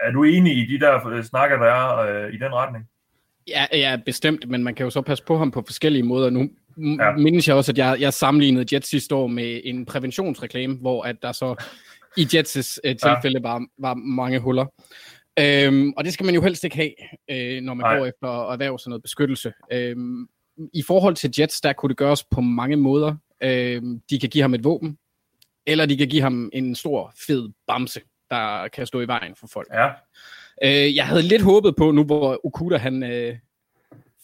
er 0.00 0.10
du 0.12 0.24
enig 0.24 0.56
i 0.56 0.66
de 0.66 0.80
der 0.80 1.06
øh, 1.06 1.24
snakker, 1.24 1.56
der 1.56 1.66
er 1.66 1.98
øh, 1.98 2.34
i 2.34 2.38
den 2.38 2.54
retning? 2.54 2.88
Ja, 3.48 3.66
ja, 3.72 4.00
bestemt, 4.06 4.48
men 4.48 4.64
man 4.64 4.74
kan 4.74 4.84
jo 4.84 4.90
så 4.90 5.02
passe 5.02 5.24
på 5.24 5.38
ham 5.38 5.50
på 5.50 5.62
forskellige 5.66 6.02
måder. 6.02 6.30
Nu 6.30 6.50
ja. 6.78 7.12
mindes 7.12 7.48
jeg 7.48 7.56
også, 7.56 7.72
at 7.72 7.78
jeg, 7.78 7.96
jeg 8.00 8.12
sammenlignede 8.12 8.74
Jets 8.74 8.88
sidste 8.88 9.14
år 9.14 9.26
med 9.26 9.60
en 9.64 9.86
præventionsreklame, 9.86 10.76
hvor 10.76 11.02
at 11.02 11.22
der 11.22 11.32
så 11.32 11.64
i 12.18 12.22
Jets' 12.22 12.78
øh, 12.84 12.96
tilfælde 12.96 13.42
var, 13.42 13.66
var 13.78 13.94
mange 13.94 14.38
huller. 14.38 14.66
Øhm, 15.40 15.92
og 15.96 16.04
det 16.04 16.12
skal 16.12 16.26
man 16.26 16.34
jo 16.34 16.42
helst 16.42 16.64
ikke 16.64 16.76
have, 16.76 16.92
øh, 17.30 17.62
når 17.62 17.74
man 17.74 17.84
Nej. 17.84 17.98
går 17.98 18.06
efter 18.06 18.28
at 18.28 18.52
erhverve 18.52 18.78
sådan 18.78 18.90
noget 18.90 19.02
beskyttelse. 19.02 19.52
Øhm, 19.72 20.28
I 20.74 20.82
forhold 20.82 21.14
til 21.14 21.30
Jets, 21.38 21.60
der 21.60 21.72
kunne 21.72 21.88
det 21.88 21.96
gøres 21.96 22.24
på 22.24 22.40
mange 22.40 22.76
måder. 22.76 23.14
Øhm, 23.42 24.00
de 24.10 24.18
kan 24.18 24.28
give 24.28 24.42
ham 24.42 24.54
et 24.54 24.64
våben, 24.64 24.98
eller 25.66 25.86
de 25.86 25.96
kan 25.96 26.08
give 26.08 26.22
ham 26.22 26.50
en 26.52 26.74
stor, 26.74 27.12
fed 27.26 27.48
bamse, 27.66 28.00
der 28.30 28.68
kan 28.68 28.86
stå 28.86 29.00
i 29.00 29.06
vejen 29.06 29.34
for 29.36 29.46
folk. 29.46 29.68
Ja. 29.72 29.88
Øh, 30.64 30.96
jeg 30.96 31.06
havde 31.06 31.22
lidt 31.22 31.42
håbet 31.42 31.76
på, 31.76 31.90
nu 31.90 32.04
hvor 32.04 32.40
Okuda 32.44 32.76
han 32.76 33.02
øh, 33.02 33.36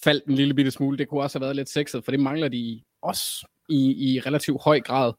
faldt 0.04 0.24
en 0.24 0.34
lille 0.34 0.54
bitte 0.54 0.70
smule, 0.70 0.98
det 0.98 1.08
kunne 1.08 1.22
også 1.22 1.38
have 1.38 1.44
været 1.44 1.56
lidt 1.56 1.68
sexet, 1.68 2.04
for 2.04 2.10
det 2.10 2.20
mangler 2.20 2.48
de 2.48 2.80
også 3.02 3.46
i, 3.68 4.14
i 4.14 4.20
relativt 4.20 4.62
høj 4.62 4.80
grad. 4.80 5.12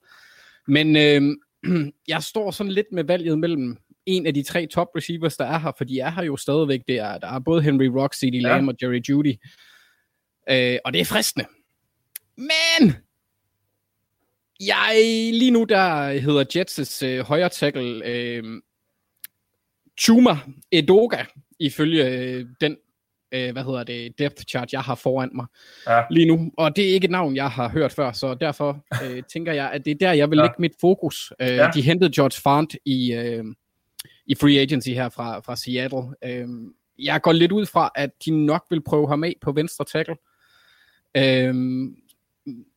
Men 0.68 0.96
øh, 0.96 1.36
jeg 2.08 2.24
står 2.24 2.52
sådan 2.52 2.72
lidt 2.72 2.92
med 2.92 3.04
valget 3.04 3.40
mellem 3.40 3.78
en 4.06 4.28
af 4.28 4.34
de 4.34 4.44
tre 4.44 4.68
top 4.68 4.88
receivers, 4.96 5.38
der 5.38 5.46
er 5.46 5.60
her, 5.60 5.72
for 5.78 5.84
de 5.84 6.00
er 6.00 6.10
her 6.10 6.24
jo 6.24 6.38
stadigvæk. 6.38 6.82
Det 6.88 7.00
er, 7.00 7.18
der 7.18 7.28
er 7.28 7.40
både 7.40 7.62
Henry 7.62 7.86
Rock, 7.86 8.16
C.D. 8.16 8.42
Lamb 8.42 8.70
og 8.70 8.76
Jerry 8.82 9.02
Judy. 9.10 9.34
Øh, 10.50 10.78
og 10.86 10.94
det 10.94 11.02
er 11.02 11.06
fristende. 11.06 11.48
Men 12.38 12.94
jeg 14.60 14.96
lige 15.34 15.52
nu 15.52 15.64
der 15.64 16.12
hedder 16.12 16.44
Jets' 16.56 17.06
øh, 17.06 17.26
højre 17.26 17.50
tackle 17.50 18.06
øh, 18.06 18.62
Chuma 20.00 20.38
Edoga, 20.72 21.26
ifølge 21.60 22.06
øh, 22.06 22.46
den 22.62 22.78
øh, 23.36 23.52
hvad 23.52 23.64
hedder 23.64 23.84
det, 23.84 24.20
depth 24.20 24.44
chart, 24.44 24.74
jeg 24.74 24.82
har 24.82 24.96
foran 24.96 25.30
mig 25.34 25.46
ja. 25.88 26.04
lige 26.12 26.26
nu. 26.26 26.52
Og 26.58 26.76
det 26.76 26.90
er 26.90 26.94
ikke 26.94 27.06
et 27.06 27.12
navn, 27.12 27.36
jeg 27.36 27.50
har 27.50 27.70
hørt 27.70 27.92
før, 27.92 28.12
så 28.12 28.34
derfor 28.34 28.86
øh, 29.04 29.24
tænker 29.34 29.54
jeg, 29.54 29.72
at 29.72 29.86
det 29.86 29.92
er 29.92 29.96
der, 29.96 30.12
jeg 30.12 30.30
vil 30.30 30.38
ja. 30.38 30.44
lægge 30.44 30.56
mit 30.60 30.74
fokus. 30.82 31.34
Øh, 31.42 31.48
ja. 31.48 31.70
De 31.74 31.82
hentede 31.82 32.12
George 32.16 32.42
Fant 32.42 32.76
i, 32.86 33.14
øh, 33.14 33.46
i 34.26 34.36
free 34.36 34.60
agency 34.60 34.90
her 34.90 35.10
fra, 35.10 35.40
fra 35.40 35.56
Seattle. 35.56 36.04
Øh, 36.24 36.48
jeg 37.00 37.22
går 37.22 37.32
lidt 37.32 37.52
ud 37.52 37.66
fra, 37.66 37.92
at 37.96 38.10
de 38.26 38.46
nok 38.46 38.66
vil 38.70 38.84
prøve 38.84 39.08
ham 39.08 39.24
af 39.24 39.36
på 39.42 39.52
venstre 39.52 39.86
tackle. 39.86 40.16
Øh, 41.18 41.54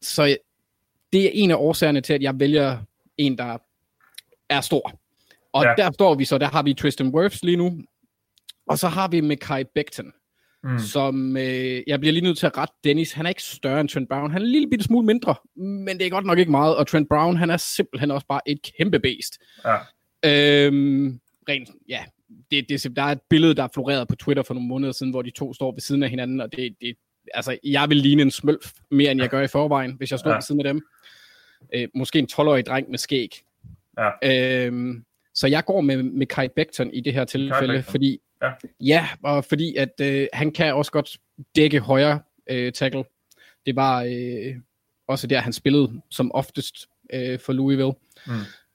så 0.02 0.36
det 1.12 1.24
er 1.24 1.30
en 1.32 1.50
af 1.50 1.56
årsagerne 1.56 2.00
til, 2.00 2.12
at 2.12 2.22
jeg 2.22 2.40
vælger 2.40 2.78
en, 3.16 3.38
der 3.38 3.58
er 4.48 4.60
stor. 4.60 5.00
Og 5.52 5.64
ja. 5.64 5.74
der 5.76 5.92
står 5.92 6.14
vi 6.14 6.24
så, 6.24 6.38
der 6.38 6.46
har 6.46 6.62
vi 6.62 6.74
Tristan 6.74 7.08
Wirfs 7.08 7.42
lige 7.42 7.56
nu, 7.56 7.82
og 8.68 8.78
så 8.78 8.88
har 8.88 9.08
vi 9.08 9.20
Mekai 9.20 9.64
Becton, 9.64 10.12
mm. 10.64 10.78
som 10.78 11.36
øh, 11.36 11.82
jeg 11.86 12.00
bliver 12.00 12.12
lige 12.12 12.24
nødt 12.24 12.38
til 12.38 12.46
at 12.46 12.58
rette 12.58 12.74
Dennis. 12.84 13.12
Han 13.12 13.26
er 13.26 13.28
ikke 13.28 13.42
større 13.42 13.80
end 13.80 13.88
Trent 13.88 14.08
Brown. 14.08 14.30
Han 14.30 14.42
er 14.42 14.46
en 14.46 14.52
lille 14.52 14.70
bitte 14.70 14.84
smule 14.84 15.06
mindre, 15.06 15.34
men 15.56 15.98
det 15.98 16.06
er 16.06 16.10
godt 16.10 16.26
nok 16.26 16.38
ikke 16.38 16.50
meget. 16.50 16.76
Og 16.76 16.86
Trent 16.86 17.08
Brown, 17.08 17.36
han 17.36 17.50
er 17.50 17.56
simpelthen 17.56 18.10
også 18.10 18.26
bare 18.26 18.40
et 18.46 18.60
kæmpe 18.78 18.98
beast. 18.98 19.38
Ja. 19.64 19.76
Øhm, 20.24 21.20
rent, 21.48 21.68
ja, 21.88 22.04
det, 22.50 22.68
det, 22.68 22.96
der 22.96 23.02
er 23.02 23.12
et 23.12 23.20
billede, 23.30 23.54
der 23.54 23.62
er 23.62 23.68
floreret 23.74 24.08
på 24.08 24.16
Twitter 24.16 24.42
for 24.42 24.54
nogle 24.54 24.68
måneder 24.68 24.92
siden, 24.92 25.12
hvor 25.12 25.22
de 25.22 25.30
to 25.30 25.54
står 25.54 25.72
ved 25.72 25.80
siden 25.80 26.02
af 26.02 26.10
hinanden, 26.10 26.40
og 26.40 26.52
det, 26.52 26.76
det 26.80 26.96
altså, 27.34 27.58
jeg 27.64 27.88
vil 27.88 27.96
ligne 27.96 28.22
en 28.22 28.30
smølf 28.30 28.72
mere, 28.90 29.10
end 29.10 29.20
jeg 29.20 29.30
gør 29.30 29.42
i 29.42 29.48
forvejen, 29.48 29.92
hvis 29.92 30.10
jeg 30.10 30.18
står 30.18 30.30
ja. 30.30 30.36
ved 30.36 30.42
siden 30.42 30.66
af 30.66 30.74
dem. 30.74 30.82
Øh, 31.74 31.88
måske 31.94 32.18
en 32.18 32.28
12-årig 32.32 32.66
dreng 32.66 32.90
med 32.90 32.98
skæg. 32.98 33.42
Ja. 33.98 34.66
Øhm, 34.66 35.04
så 35.34 35.46
jeg 35.46 35.64
går 35.64 35.80
med, 35.80 36.02
med 36.02 36.26
Kai 36.26 36.48
Becton 36.56 36.90
i 36.90 37.00
det 37.00 37.14
her 37.14 37.24
tilfælde, 37.24 37.82
fordi 37.82 38.20
ja. 38.42 38.50
ja, 38.80 39.08
og 39.22 39.44
fordi 39.44 39.76
at 39.76 40.00
øh, 40.00 40.26
han 40.32 40.50
kan 40.50 40.74
også 40.74 40.92
godt 40.92 41.16
dække 41.56 41.80
højre 41.80 42.20
øh, 42.50 42.72
tackle. 42.72 43.04
Det 43.66 43.76
var 43.76 44.02
øh, 44.02 44.56
også 45.08 45.26
der, 45.26 45.40
han 45.40 45.52
spillede 45.52 46.00
som 46.10 46.32
oftest 46.34 46.86
øh, 47.12 47.38
for 47.38 47.52
Louisville. 47.52 47.92
Mm. 48.26 48.32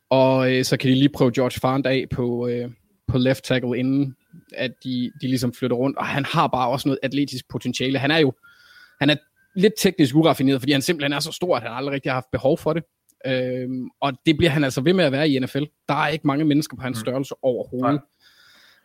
Og 0.10 0.54
øh, 0.54 0.64
så 0.64 0.78
kan 0.78 0.90
de 0.90 0.96
lige 0.96 1.10
prøve 1.10 1.32
George 1.36 1.60
Fant 1.60 1.88
af 1.88 2.06
på, 2.12 2.48
øh, 2.48 2.70
på 3.08 3.18
left 3.18 3.44
tackle, 3.44 3.78
inden 3.78 4.16
at 4.54 4.72
de, 4.84 5.12
de 5.22 5.28
ligesom 5.28 5.54
flytter 5.54 5.78
rundt. 5.78 5.98
Og 5.98 6.06
han 6.06 6.26
har 6.26 6.48
bare 6.48 6.70
også 6.70 6.88
noget 6.88 7.00
atletisk 7.04 7.50
potentiale. 7.50 8.00
Han 8.00 8.12
er 8.12 8.18
jo 8.18 8.34
han 9.00 9.10
er 9.10 9.16
lidt 9.56 9.74
teknisk 9.78 10.16
uraffineret, 10.16 10.62
fordi 10.62 10.72
han 10.72 10.82
simpelthen 10.82 11.14
er 11.14 11.20
så 11.20 11.32
stor, 11.32 11.56
at 11.56 11.64
han 11.64 11.72
aldrig 11.72 11.94
rigtig 11.94 12.12
har 12.12 12.16
haft 12.16 12.32
behov 12.32 12.58
for 12.58 12.74
det. 12.74 12.84
Øhm, 13.26 13.90
og 14.02 14.14
det 14.26 14.38
bliver 14.38 14.50
han 14.50 14.64
altså 14.64 14.82
ved 14.82 14.94
med 14.94 15.06
at 15.06 15.12
være 15.12 15.30
i 15.30 15.40
NFL. 15.40 15.64
Der 15.90 15.94
er 15.94 16.08
ikke 16.08 16.28
mange 16.28 16.46
mennesker 16.46 16.78
på 16.78 16.82
hans 16.82 16.98
mm. 16.98 17.02
størrelse 17.02 17.36
overhovedet. 17.42 18.02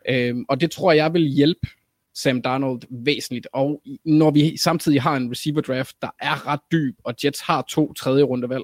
Øhm, 0.09 0.45
og 0.49 0.61
det 0.61 0.71
tror 0.71 0.91
jeg 0.91 1.13
vil 1.13 1.21
hjælpe 1.21 1.67
Sam 2.13 2.41
Darnold 2.41 2.81
væsentligt. 2.89 3.47
Og 3.53 3.81
når 4.05 4.31
vi 4.31 4.57
samtidig 4.57 5.01
har 5.01 5.15
en 5.15 5.31
receiver 5.31 5.61
draft, 5.61 5.95
der 6.01 6.09
er 6.19 6.47
ret 6.47 6.59
dyb, 6.71 6.97
og 7.03 7.13
Jets 7.23 7.41
har 7.41 7.61
to 7.69 7.93
tredje 7.93 8.23
rundevalg, 8.23 8.63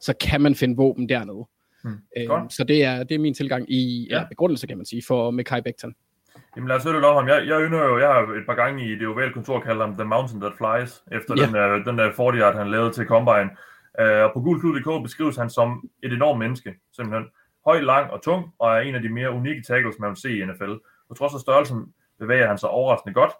så 0.00 0.14
kan 0.20 0.40
man 0.40 0.54
finde 0.54 0.76
våben 0.76 1.08
dernede. 1.08 1.46
Mm. 1.84 1.98
Øhm, 2.16 2.50
så 2.50 2.64
det 2.64 2.84
er, 2.84 3.02
det 3.02 3.14
er 3.14 3.18
min 3.18 3.34
tilgang 3.34 3.72
i 3.72 4.06
ja. 4.10 4.18
Ja, 4.18 4.24
begrundelse, 4.28 4.66
kan 4.66 4.76
man 4.76 4.86
sige, 4.86 5.02
for 5.06 5.30
Mekai 5.30 5.60
Becton. 5.60 5.94
Jamen 6.56 6.68
lad 6.68 6.76
os 6.76 6.84
høre 6.84 6.94
lidt 6.94 7.04
om 7.04 7.16
ham. 7.16 7.28
Jeg, 7.28 7.48
jeg 7.48 7.60
ynder 7.60 7.84
jo, 7.84 7.98
jeg 7.98 8.08
har 8.08 8.20
et 8.20 8.46
par 8.46 8.54
gange 8.54 8.92
i 8.92 8.98
det 8.98 9.06
ovale 9.06 9.32
kontor 9.32 9.60
kaldt 9.60 9.80
ham 9.80 9.94
The 9.94 10.04
Mountain 10.04 10.40
That 10.40 10.52
Flies, 10.58 11.02
efter 11.12 11.34
ja. 11.36 11.46
den, 11.46 11.54
der, 11.54 11.84
den 11.84 11.98
der 11.98 12.12
40 12.12 12.36
yard, 12.36 12.56
han 12.56 12.70
lavede 12.70 12.92
til 12.92 13.06
Combine. 13.06 13.50
Uh, 14.02 14.22
og 14.24 14.30
på 14.34 14.40
gulklud.dk 14.40 15.02
beskrives 15.02 15.36
han 15.36 15.50
som 15.50 15.90
et 16.02 16.12
enormt 16.12 16.38
menneske, 16.38 16.74
simpelthen. 16.96 17.26
Høj, 17.66 17.80
lang 17.80 18.10
og 18.10 18.22
tung, 18.22 18.54
og 18.58 18.76
er 18.76 18.80
en 18.80 18.94
af 18.94 19.02
de 19.02 19.08
mere 19.08 19.30
unikke 19.30 19.62
tackles, 19.62 19.98
man 19.98 20.10
vil 20.10 20.16
se 20.16 20.38
i 20.38 20.44
NFL. 20.44 20.72
På 21.08 21.14
trods 21.14 21.34
af 21.34 21.40
størrelsen 21.40 21.94
bevæger 22.18 22.48
han 22.48 22.58
sig 22.58 22.68
overraskende 22.68 23.14
godt. 23.14 23.32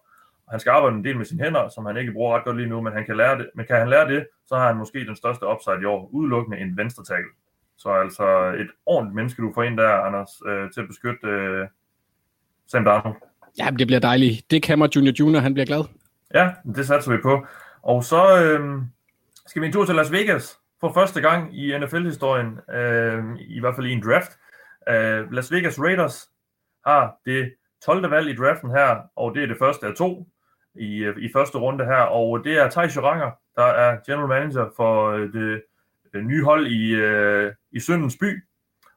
Han 0.50 0.60
skal 0.60 0.70
arbejde 0.70 0.96
en 0.96 1.04
del 1.04 1.16
med 1.16 1.24
sine 1.24 1.44
hænder, 1.44 1.68
som 1.68 1.86
han 1.86 1.96
ikke 1.96 2.12
bruger 2.12 2.36
ret 2.36 2.44
godt 2.44 2.56
lige 2.56 2.68
nu, 2.68 2.80
men, 2.80 2.92
han 2.92 3.06
kan 3.06 3.16
lære 3.16 3.38
det, 3.38 3.50
men 3.54 3.66
kan 3.66 3.76
han 3.76 3.88
lære 3.88 4.08
det, 4.08 4.26
så 4.46 4.56
har 4.56 4.66
han 4.66 4.76
måske 4.76 5.06
den 5.06 5.16
største 5.16 5.46
upside 5.46 5.82
i 5.82 5.84
år, 5.84 6.08
udelukkende 6.12 6.58
en 6.58 6.76
venstre 6.76 7.04
tackle. 7.04 7.30
Så 7.76 7.88
altså 7.88 8.54
et 8.58 8.70
ordentligt 8.86 9.14
menneske, 9.14 9.42
du 9.42 9.52
får 9.54 9.62
ind 9.62 9.76
der, 9.76 9.90
Anders, 9.90 10.30
øh, 10.46 10.70
til 10.70 10.80
at 10.80 10.88
beskytte 10.88 11.26
øh, 11.26 11.66
Sam 12.66 12.84
Darnold. 12.84 13.16
Ja, 13.58 13.70
det 13.78 13.86
bliver 13.86 14.00
dejligt. 14.00 14.50
Det 14.50 14.62
kan 14.62 14.90
Junior 14.96 15.12
Junior, 15.20 15.40
han 15.40 15.54
bliver 15.54 15.66
glad. 15.66 15.84
Ja, 16.34 16.50
det 16.76 16.86
satser 16.86 17.12
vi 17.12 17.18
på. 17.22 17.46
Og 17.82 18.04
så 18.04 18.42
øh, 18.42 18.82
skal 19.46 19.62
vi 19.62 19.66
en 19.66 19.72
tur 19.72 19.84
til 19.84 19.94
Las 19.94 20.12
Vegas 20.12 20.58
for 20.84 20.92
første 20.92 21.20
gang 21.20 21.58
i 21.58 21.78
NFL-historien, 21.78 22.60
øh, 22.74 23.24
i 23.38 23.60
hvert 23.60 23.74
fald 23.74 23.86
i 23.86 23.92
en 23.92 24.02
draft. 24.02 24.38
Øh, 24.88 25.32
Las 25.32 25.52
Vegas 25.52 25.80
Raiders 25.80 26.30
har 26.86 27.16
det 27.24 27.54
12. 27.84 28.10
valg 28.10 28.28
i 28.30 28.36
draften 28.36 28.70
her, 28.70 28.96
og 29.16 29.34
det 29.34 29.42
er 29.42 29.46
det 29.46 29.58
første 29.58 29.86
af 29.86 29.94
to 29.94 30.26
i, 30.74 30.96
øh, 30.96 31.16
i 31.18 31.30
første 31.32 31.58
runde 31.58 31.84
her, 31.84 32.00
og 32.00 32.44
det 32.44 32.58
er 32.58 32.70
Thijs 32.70 32.96
Joranger, 32.96 33.30
der 33.56 33.64
er 33.64 33.98
general 34.06 34.28
manager 34.28 34.70
for 34.76 35.10
øh, 35.10 35.32
det, 35.32 35.62
det 36.12 36.24
nye 36.24 36.44
hold 36.44 36.66
i, 36.66 36.94
øh, 36.94 37.52
i 37.72 37.80
Søndens 37.80 38.16
By, 38.20 38.44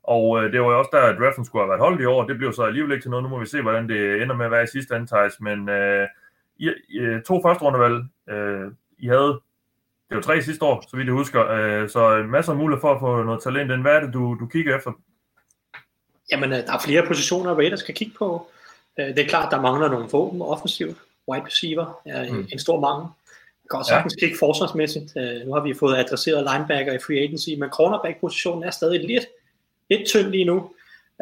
og 0.03 0.43
øh, 0.43 0.51
det 0.51 0.61
var 0.61 0.67
jo 0.67 0.79
også 0.79 0.89
der, 0.93 1.01
at 1.01 1.17
draften 1.19 1.45
skulle 1.45 1.63
have 1.63 1.69
været 1.69 1.81
holdt 1.81 2.01
i 2.01 2.05
år. 2.05 2.27
Det 2.27 2.37
blev 2.37 2.53
så 2.53 2.63
alligevel 2.63 2.91
ikke 2.91 3.03
til 3.03 3.11
noget. 3.11 3.23
Nu 3.23 3.29
må 3.29 3.39
vi 3.39 3.45
se, 3.45 3.61
hvordan 3.61 3.89
det 3.89 4.21
ender 4.21 4.35
med 4.35 4.45
at 4.45 4.51
være 4.51 4.63
i 4.63 4.67
sidste 4.67 4.95
antages. 4.95 5.39
Men 5.41 5.69
øh, 5.69 6.07
I, 6.57 6.73
I, 6.89 7.19
to 7.25 7.41
første 7.41 7.63
rundevalg, 7.63 8.03
øh, 8.29 8.71
I 8.97 9.07
havde, 9.07 9.41
det 10.09 10.15
var 10.15 10.21
tre 10.21 10.41
sidste 10.41 10.65
år, 10.65 10.83
så 10.89 10.97
vidt 10.97 11.05
jeg 11.05 11.13
husker. 11.13 11.51
Øh, 11.51 11.89
så 11.89 12.25
masser 12.29 12.51
af 12.51 12.57
mulighed 12.57 12.81
for 12.81 12.93
at 12.93 12.99
få 12.99 13.23
noget 13.23 13.43
talent 13.43 13.71
ind. 13.71 13.81
Hvad 13.81 13.91
er 13.91 13.99
det, 13.99 14.13
du, 14.13 14.37
du 14.39 14.45
kigger 14.45 14.77
efter? 14.77 14.91
Jamen, 16.31 16.51
øh, 16.51 16.57
der 16.57 16.73
er 16.73 16.79
flere 16.79 17.05
positioner, 17.07 17.55
Raiders 17.55 17.79
skal 17.79 17.95
kigge 17.95 18.13
på. 18.17 18.47
Øh, 18.99 19.07
det 19.07 19.19
er 19.19 19.27
klart, 19.27 19.51
der 19.51 19.61
mangler 19.61 19.89
nogle 19.89 20.09
våben 20.11 20.41
offensivt. 20.41 20.97
Wide 21.27 21.45
receiver 21.45 22.01
er 22.05 22.33
mm. 22.33 22.47
en 22.51 22.59
stor 22.59 22.79
mangel. 22.79 23.07
Jeg 23.63 23.69
kan 23.69 23.79
også 23.79 23.89
sagtens 23.89 24.15
ja. 24.15 24.19
kigge 24.19 24.37
forsvarsmæssigt. 24.39 25.15
Nu 25.45 25.53
har 25.53 25.59
vi 25.59 25.73
fået 25.73 25.97
adresseret 25.97 26.47
linebacker 26.51 26.93
i 26.93 26.99
free 27.05 27.19
agency, 27.19 27.49
men 27.57 27.69
cornerback-positionen 27.69 28.63
er 28.63 28.71
stadig 28.71 28.99
lidt 29.07 29.25
lidt 29.89 30.07
tynd 30.07 30.27
lige 30.27 30.45
nu. 30.45 30.57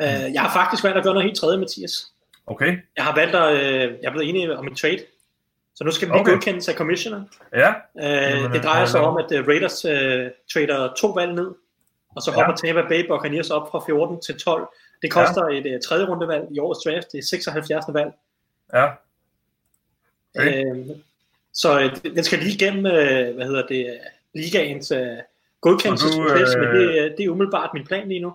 Uh, 0.01 0.33
jeg 0.33 0.41
har 0.41 0.53
faktisk 0.53 0.83
valgt 0.83 0.97
at 0.97 1.03
gøre 1.03 1.13
noget 1.13 1.25
helt 1.25 1.37
tredje, 1.37 1.57
Mathias. 1.57 2.11
Okay. 2.47 2.77
Jeg 2.95 3.03
har 3.03 3.15
valgt 3.15 3.35
at, 3.35 3.53
jeg 4.01 4.07
er 4.07 4.11
blevet 4.11 4.29
enig 4.29 4.57
om 4.57 4.67
en 4.67 4.75
trade. 4.75 4.99
Så 5.75 5.83
nu 5.83 5.91
skal 5.91 6.07
vi 6.07 6.13
okay. 6.13 6.31
godkendes 6.31 6.67
af 6.69 6.75
commissioner. 6.75 7.23
Ja. 7.53 7.73
Uh, 7.93 8.53
det 8.53 8.63
drejer 8.63 8.85
sig 8.85 9.01
om, 9.01 9.17
at 9.17 9.39
uh, 9.39 9.47
Raiders 9.47 9.85
uh, 9.85 9.91
trader 10.53 10.93
to 10.97 11.07
valg 11.07 11.33
ned, 11.33 11.51
og 12.15 12.21
så 12.21 12.31
hopper 12.31 12.53
ja. 12.63 12.73
Tampa 12.73 12.87
Bay 12.89 13.07
Buccaneers 13.07 13.49
op 13.49 13.71
fra 13.71 13.83
14 13.85 14.21
til 14.21 14.39
12. 14.39 14.67
Det 15.01 15.11
koster 15.11 15.49
ja. 15.49 15.57
et 15.57 15.75
uh, 15.75 15.81
tredje 15.87 16.05
rundevalg 16.05 16.47
i 16.51 16.59
årets 16.59 16.83
draft. 16.85 17.11
Det 17.11 17.17
er 17.17 17.23
76. 17.23 17.85
valg. 17.93 18.11
Ja. 18.73 18.87
Okay. 20.35 20.65
Uh, 20.65 20.87
så 21.53 21.79
uh, 21.79 22.13
den 22.15 22.23
skal 22.23 22.39
lige 22.39 22.53
igennem, 22.53 22.85
uh, 22.85 23.35
hvad 23.35 23.45
hedder 23.45 23.67
det, 23.67 23.99
ligaens 24.33 24.91
uh, 24.91 24.99
godkendelsesproces, 25.61 26.55
uh, 26.55 26.61
men 26.61 26.69
det, 26.69 27.13
det 27.17 27.25
er 27.25 27.29
umiddelbart 27.29 27.69
min 27.73 27.85
plan 27.85 28.07
lige 28.07 28.19
nu. 28.19 28.33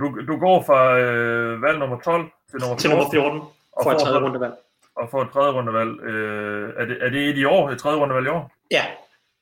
Du, 0.00 0.26
du 0.28 0.36
går 0.38 0.62
fra 0.62 0.98
øh, 0.98 1.62
valg 1.62 1.78
nummer 1.78 2.00
12 2.00 2.30
til 2.50 2.60
nummer 2.60 2.76
14, 2.76 2.78
til 2.78 2.90
nummer 2.90 3.10
14 3.10 3.40
for 3.82 3.90
et 3.92 4.00
tredje 4.00 4.20
rundevalg. 4.20 4.54
Og 4.96 5.10
for 5.10 5.22
et 5.22 5.30
tredje 5.32 5.52
rundevalg. 5.52 6.00
Øh, 6.00 6.72
er, 6.76 6.84
det, 6.84 7.04
er 7.04 7.10
det 7.10 7.28
et 7.28 7.38
i 7.38 7.44
år? 7.44 7.70
Et 7.70 7.78
tredje 7.78 7.98
rundevalg 7.98 8.26
i 8.26 8.30
år? 8.30 8.52
Ja. 8.70 8.84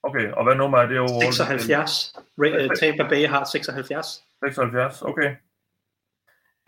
Okay, 0.03 0.33
og 0.33 0.45
hvad 0.45 0.55
nummer 0.55 0.79
er 0.79 0.87
det 0.87 0.99
over? 0.99 1.31
76. 1.31 2.17
Ray, 2.39 2.69
Tampa 2.81 3.09
Bay 3.09 3.27
har 3.27 3.45
76. 3.45 4.25
76, 4.45 5.03
okay. 5.03 5.37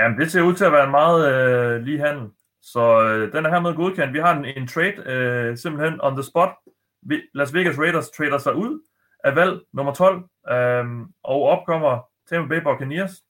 Jamen, 0.01 0.19
det 0.19 0.33
ser 0.33 0.43
ud 0.43 0.55
til 0.55 0.65
at 0.65 0.73
være 0.73 0.85
en 0.85 0.91
meget 0.91 1.33
øh, 1.33 1.83
lige 1.83 1.99
handel. 1.99 2.31
Så 2.63 3.03
øh, 3.03 3.33
den 3.33 3.47
er 3.47 3.51
hermed 3.51 3.75
godkendt. 3.75 4.15
Vi 4.15 4.19
har 4.19 4.37
en, 4.37 4.45
en 4.45 4.69
trade 4.69 5.03
øh, 5.07 5.57
simpelthen 5.57 6.01
on 6.01 6.17
the 6.17 6.23
spot. 6.23 6.51
Las 7.35 7.55
Vegas 7.55 7.79
Raiders 7.79 8.11
trader 8.11 8.39
sig 8.39 8.55
ud 8.55 8.81
af 9.25 9.37
valg 9.37 9.61
nummer 9.73 9.95
12, 9.95 10.17
øh, 10.51 10.85
og 11.25 11.43
opkommer 11.43 12.09
Tampa 12.29 12.49
Bay 12.49 12.63
Buccaneers 12.63 13.23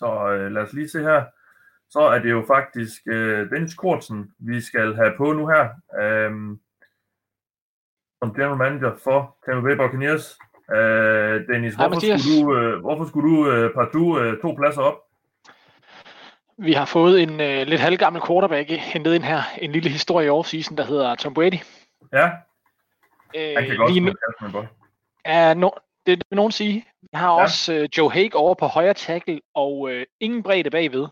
så 0.00 0.30
øh, 0.30 0.52
lad 0.52 0.62
os 0.62 0.72
lige 0.72 0.88
se 0.88 1.00
her. 1.02 1.24
Så 1.90 2.00
er 2.00 2.18
det 2.18 2.30
jo 2.30 2.44
faktisk 2.46 3.02
øh, 3.06 3.50
Dennis 3.50 3.74
Kortsen, 3.74 4.32
vi 4.38 4.60
skal 4.60 4.94
have 4.94 5.12
på 5.16 5.32
nu 5.32 5.46
her. 5.46 5.68
Øh, 6.00 6.30
som 8.18 8.34
general 8.34 8.56
manager 8.56 8.96
for 9.04 9.36
Tampa 9.44 9.68
Bay 9.68 9.76
Buccaneers. 9.76 10.38
Øh, 10.76 11.46
Dennis, 11.48 11.74
Hej, 11.74 11.88
hvorfor, 11.88 12.18
skulle 12.18 12.42
du, 12.42 12.56
øh, 12.56 12.80
hvorfor 12.80 13.04
skulle 13.04 13.30
du 13.30 13.50
øh, 13.50 13.74
par 13.74 13.88
du 13.92 14.18
øh, 14.20 14.40
to 14.42 14.54
pladser 14.58 14.82
op? 14.82 14.98
Vi 16.58 16.72
har 16.72 16.84
fået 16.84 17.22
en 17.22 17.40
øh, 17.40 17.66
lidt 17.66 17.80
halvgammel 17.80 18.22
quarterback 18.26 18.70
hentet 18.70 19.14
ind 19.14 19.22
her. 19.22 19.42
En 19.58 19.72
lille 19.72 19.90
historie 19.90 20.26
i 20.26 20.30
offseason, 20.30 20.76
der 20.76 20.84
hedder 20.84 21.14
Tom 21.14 21.34
Brady. 21.34 21.58
Ja. 22.12 22.26
Øh, 23.36 23.54
Han 23.56 23.66
kan 23.66 23.76
godt 23.76 23.92
lige 23.92 24.04
nu, 24.04 24.12
Ja, 25.26 25.54
no, 25.54 25.68
det 26.06 26.22
vil 26.30 26.36
nogen 26.36 26.52
sige. 26.52 26.86
Vi 27.02 27.08
har 27.14 27.36
ja. 27.36 27.42
også 27.42 27.72
uh, 27.72 27.98
Joe 27.98 28.12
Hague 28.12 28.40
over 28.40 28.54
på 28.54 28.66
højre 28.66 28.94
tackle, 28.94 29.40
og 29.54 29.80
uh, 29.80 30.02
ingen 30.20 30.42
bredde 30.42 30.70
bagved. 30.70 31.06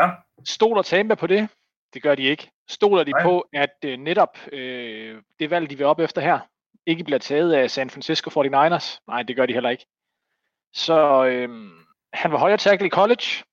Ja. 0.00 0.10
Stoler 0.44 0.82
Tampa 0.82 1.14
på 1.14 1.26
det? 1.26 1.48
Det 1.94 2.02
gør 2.02 2.14
de 2.14 2.22
ikke. 2.22 2.50
Stoler 2.68 3.04
de 3.04 3.10
Nej. 3.10 3.22
på, 3.22 3.48
at 3.52 3.74
uh, 3.84 3.90
netop 3.90 4.38
uh, 4.52 4.58
det 5.38 5.50
valg, 5.50 5.70
de 5.70 5.76
vil 5.76 5.86
op 5.86 6.00
efter 6.00 6.20
her, 6.20 6.38
ikke 6.86 7.04
bliver 7.04 7.18
taget 7.18 7.52
af 7.52 7.70
San 7.70 7.90
Francisco 7.90 8.30
49ers? 8.30 8.98
Nej, 9.06 9.22
det 9.22 9.36
gør 9.36 9.46
de 9.46 9.52
heller 9.52 9.70
ikke. 9.70 9.86
Så 10.72 11.22
uh, 11.24 11.70
han 12.12 12.32
var 12.32 12.38
højre 12.38 12.56
tackle 12.56 12.86
i 12.86 12.90
college. 12.90 13.44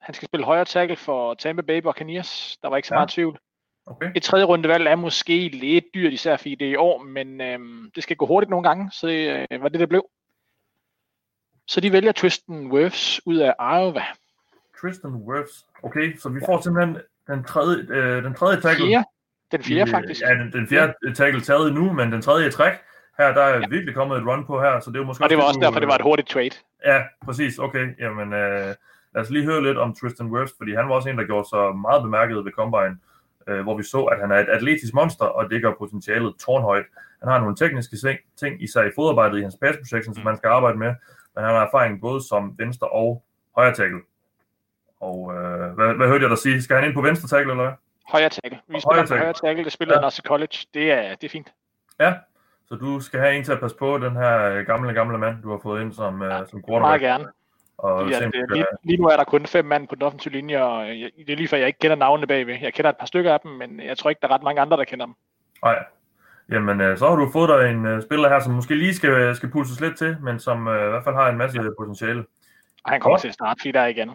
Han 0.00 0.14
skal 0.14 0.28
spille 0.28 0.46
højre 0.46 0.64
tackle 0.64 0.96
for 0.96 1.34
Tampa 1.34 1.62
Bay 1.62 1.78
Buccaneers. 1.78 2.58
Der 2.62 2.68
var 2.68 2.76
ikke 2.76 2.88
så 2.88 2.94
ja. 2.94 2.98
meget 2.98 3.10
tvivl. 3.10 3.38
Okay. 3.86 4.12
Et 4.16 4.22
tredje 4.22 4.44
rundevalg 4.44 4.86
er 4.86 4.96
måske 4.96 5.48
lidt 5.48 5.84
dyrt, 5.94 6.12
især 6.12 6.36
fordi 6.36 6.54
det 6.54 6.66
er 6.66 6.72
i 6.72 6.76
år, 6.76 7.02
men 7.02 7.40
øhm, 7.40 7.90
det 7.94 8.02
skal 8.02 8.16
gå 8.16 8.26
hurtigt 8.26 8.50
nogle 8.50 8.68
gange, 8.68 8.90
så 8.90 9.08
øh, 9.50 9.62
var 9.62 9.68
det, 9.68 9.80
det 9.80 9.88
blev. 9.88 10.06
Så 11.68 11.80
de 11.80 11.92
vælger 11.92 12.12
Tristan 12.12 12.72
Wirfs 12.72 13.20
ud 13.26 13.36
af 13.36 13.54
Iowa. 13.60 14.04
Tristan 14.80 15.10
Wirfs. 15.10 15.66
Okay, 15.82 16.16
så 16.16 16.28
vi 16.28 16.40
får 16.46 16.60
simpelthen 16.60 16.96
den 17.26 17.44
tredje, 17.44 17.76
øh, 17.88 18.24
den 18.24 18.34
tredje 18.34 18.60
tackle. 18.60 18.86
Fjerde. 18.86 19.04
Den 19.52 19.62
fjerde, 19.62 19.90
i, 19.90 19.92
faktisk. 19.92 20.20
Ja, 20.22 20.34
den, 20.34 20.52
den 20.52 20.68
fjerde 20.68 20.94
ja. 21.06 21.12
tackle 21.12 21.40
taget 21.40 21.74
nu, 21.74 21.92
men 21.92 22.12
den 22.12 22.22
tredje 22.22 22.50
træk. 22.50 22.72
Her 23.18 23.34
der 23.34 23.42
er 23.42 23.58
ja. 23.58 23.68
virkelig 23.68 23.94
kommet 23.94 24.18
et 24.18 24.26
run 24.26 24.46
på 24.46 24.60
her, 24.60 24.80
så 24.80 24.90
det 24.90 24.96
er 24.96 25.00
jo 25.00 25.06
måske 25.06 25.24
Og 25.24 25.30
det 25.30 25.38
var 25.38 25.44
også 25.44 25.60
du, 25.60 25.64
derfor, 25.64 25.78
det 25.80 25.88
var 25.88 25.94
et 25.94 26.02
hurtigt 26.02 26.28
trade. 26.28 26.56
Ja, 26.86 27.02
præcis. 27.24 27.58
Okay, 27.58 27.84
jamen 27.98 28.32
øh, 28.32 28.74
lad 29.14 29.22
os 29.22 29.30
lige 29.30 29.44
høre 29.44 29.62
lidt 29.62 29.78
om 29.78 29.94
Tristan 29.94 30.26
Wirfs, 30.26 30.52
fordi 30.58 30.74
han 30.74 30.88
var 30.88 30.94
også 30.94 31.08
en, 31.08 31.18
der 31.18 31.24
gjorde 31.24 31.48
sig 31.48 31.76
meget 31.76 32.02
bemærket 32.02 32.44
ved 32.44 32.52
Combine, 32.52 32.96
øh, 33.48 33.60
hvor 33.62 33.76
vi 33.76 33.82
så, 33.82 34.04
at 34.04 34.20
han 34.20 34.30
er 34.30 34.38
et 34.38 34.48
atletisk 34.48 34.94
monster, 34.94 35.24
og 35.24 35.50
det 35.50 35.62
gør 35.62 35.72
potentialet 35.78 36.34
tårnhøjt. 36.44 36.86
Han 37.22 37.32
har 37.32 37.38
nogle 37.38 37.56
tekniske 37.56 37.96
ting, 38.36 38.62
især 38.62 38.82
i 38.82 38.90
fodarbejdet 38.94 39.38
i 39.38 39.42
hans 39.42 39.56
pass 39.62 39.78
protection, 39.78 40.14
som 40.14 40.24
man 40.24 40.36
skal 40.36 40.48
arbejde 40.48 40.78
med, 40.78 40.94
men 41.34 41.44
han 41.44 41.54
har 41.54 41.66
erfaring 41.66 42.00
både 42.00 42.28
som 42.28 42.54
venstre 42.58 42.88
og 42.88 43.24
højre 43.56 43.74
tackle. 43.74 44.00
Og 45.00 45.32
øh, 45.34 45.72
hvad, 45.74 45.94
hvad 45.94 46.06
hørte 46.08 46.22
jeg 46.22 46.30
dig 46.30 46.38
sige? 46.38 46.62
Skal 46.62 46.76
han 46.76 46.84
ind 46.84 46.94
på 46.94 47.00
venstre 47.00 47.28
tackle, 47.28 47.52
eller 47.52 47.64
hvad? 47.64 47.74
Højre 48.12 48.28
tackle. 48.28 48.58
Vi 48.68 48.80
spiller 48.80 48.94
højre 48.94 49.06
tackle. 49.06 49.18
højre 49.18 49.32
tackle, 49.32 49.64
det 49.64 49.72
spiller 49.72 49.98
Ja. 50.02 50.08
i 50.08 50.22
college. 50.26 50.56
Det 50.74 50.92
er, 50.92 51.14
det 51.14 51.24
er 51.24 51.28
fint. 51.28 51.52
Ja, 52.00 52.14
så 52.68 52.74
du 52.74 53.00
skal 53.00 53.20
have 53.20 53.34
en 53.36 53.44
til 53.44 53.52
at 53.52 53.60
passe 53.60 53.76
på 53.76 53.98
den 53.98 54.16
her 54.16 54.42
øh, 54.42 54.66
gamle, 54.66 54.92
gamle 54.94 55.18
mand, 55.18 55.42
du 55.42 55.50
har 55.50 55.58
fået 55.62 55.82
ind 55.82 55.92
som, 55.92 56.22
ja, 56.22 56.44
som 56.46 56.62
quarterback. 56.68 56.80
Meget 56.80 57.00
gerne. 57.00 57.24
Og 57.78 58.04
du 58.04 58.10
er 58.10 58.18
kan- 58.18 58.32
lige, 58.52 58.66
lige 58.82 58.96
nu 59.02 59.08
er 59.08 59.16
der 59.16 59.24
kun 59.24 59.46
fem 59.46 59.64
mand 59.64 59.88
på 59.88 59.94
den 59.94 60.02
offensive 60.02 60.32
linje, 60.34 60.62
og 60.64 60.88
jeg, 61.00 61.10
det 61.26 61.30
er 61.32 61.36
lige 61.36 61.48
før, 61.48 61.56
jeg 61.56 61.66
ikke 61.66 61.78
kender 61.78 61.96
navnene 61.96 62.26
bagved. 62.26 62.56
Jeg 62.62 62.72
kender 62.74 62.90
et 62.90 62.96
par 62.96 63.06
stykker 63.06 63.32
af 63.34 63.40
dem, 63.40 63.50
men 63.50 63.80
jeg 63.80 63.98
tror 63.98 64.10
ikke, 64.10 64.20
der 64.22 64.28
er 64.28 64.32
ret 64.32 64.42
mange 64.42 64.60
andre, 64.60 64.76
der 64.76 64.84
kender 64.84 65.06
dem. 65.06 65.14
Nej. 65.64 65.84
Jamen, 66.50 66.80
øh, 66.80 66.98
så 66.98 67.08
har 67.08 67.16
du 67.16 67.30
fået 67.32 67.48
dig 67.48 67.70
en 67.70 67.86
øh, 67.86 68.02
spiller 68.02 68.28
her, 68.28 68.40
som 68.40 68.52
måske 68.52 68.74
lige 68.74 68.94
skal, 68.94 69.36
skal 69.36 69.50
pulses 69.50 69.80
lidt 69.80 69.98
til, 69.98 70.16
men 70.22 70.38
som 70.38 70.68
øh, 70.68 70.86
i 70.86 70.90
hvert 70.90 71.04
fald 71.04 71.14
har 71.14 71.28
en 71.28 71.38
masse 71.38 71.58
potentiale. 71.78 72.24
Og 72.84 72.90
han 72.92 73.00
kommer 73.00 73.12
Godt. 73.14 73.20
til 73.20 73.28
at 73.28 73.34
starte, 73.34 73.60
fordi 73.60 73.72
der 73.72 73.80
er 73.80 73.86
igen. 73.86 74.10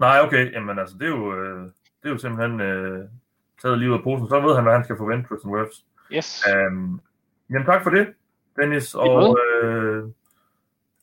Nej, 0.00 0.20
okay. 0.20 0.52
Jamen, 0.52 0.78
altså, 0.78 0.96
det 0.98 1.04
er 1.04 1.10
jo, 1.10 1.34
øh, 1.34 1.62
det 1.62 2.04
er 2.04 2.10
jo 2.10 2.18
simpelthen 2.18 2.60
øh, 2.60 3.08
taget 3.62 3.78
lige 3.78 3.90
ud 3.90 3.94
af 3.94 4.02
posen. 4.02 4.28
Så 4.28 4.40
ved 4.40 4.54
han, 4.54 4.64
hvad 4.64 4.72
han 4.72 4.84
skal 4.84 4.96
forvente, 4.96 5.28
Tristan 5.28 5.50
Wirfs. 5.50 5.84
Yes. 6.12 6.44
Øhm, 6.48 7.00
jamen, 7.50 7.66
tak 7.66 7.82
for 7.82 7.90
det, 7.90 8.08
Dennis. 8.56 8.94
Og 8.94 9.38
øh, 9.62 10.04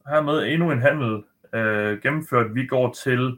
hermed 0.07 0.43
endnu 0.43 0.71
en 0.71 0.81
handel 0.81 1.23
øh, 1.53 2.01
gennemført. 2.01 2.55
Vi 2.55 2.65
går 2.65 2.93
til 2.93 3.37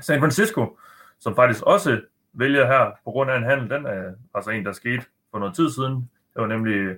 San 0.00 0.20
Francisco, 0.20 0.78
som 1.18 1.36
faktisk 1.36 1.62
også 1.62 2.00
vælger 2.32 2.66
her 2.66 2.90
på 3.04 3.10
grund 3.10 3.30
af 3.30 3.36
en 3.36 3.44
handel. 3.44 3.70
Den 3.70 3.86
er 3.86 4.12
altså 4.34 4.50
en, 4.50 4.64
der 4.64 4.72
skete 4.72 5.04
for 5.30 5.38
noget 5.38 5.54
tid 5.54 5.70
siden. 5.70 6.10
Det 6.34 6.42
var 6.42 6.46
nemlig 6.46 6.96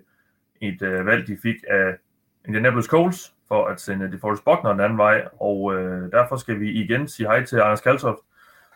et 0.60 0.82
øh, 0.82 1.06
valg, 1.06 1.26
de 1.26 1.38
fik 1.42 1.56
af 1.68 1.96
Indianapolis 2.46 2.86
Colts 2.86 3.34
for 3.48 3.66
at 3.66 3.80
sende 3.80 4.12
DeForest 4.12 4.44
Buckner 4.44 4.70
den 4.70 4.80
anden 4.80 4.98
vej, 4.98 5.28
og 5.40 5.74
øh, 5.74 6.12
derfor 6.12 6.36
skal 6.36 6.60
vi 6.60 6.70
igen 6.70 7.08
sige 7.08 7.26
hej 7.26 7.44
til 7.44 7.60
Anders 7.60 7.80
Kaltoft, 7.80 8.18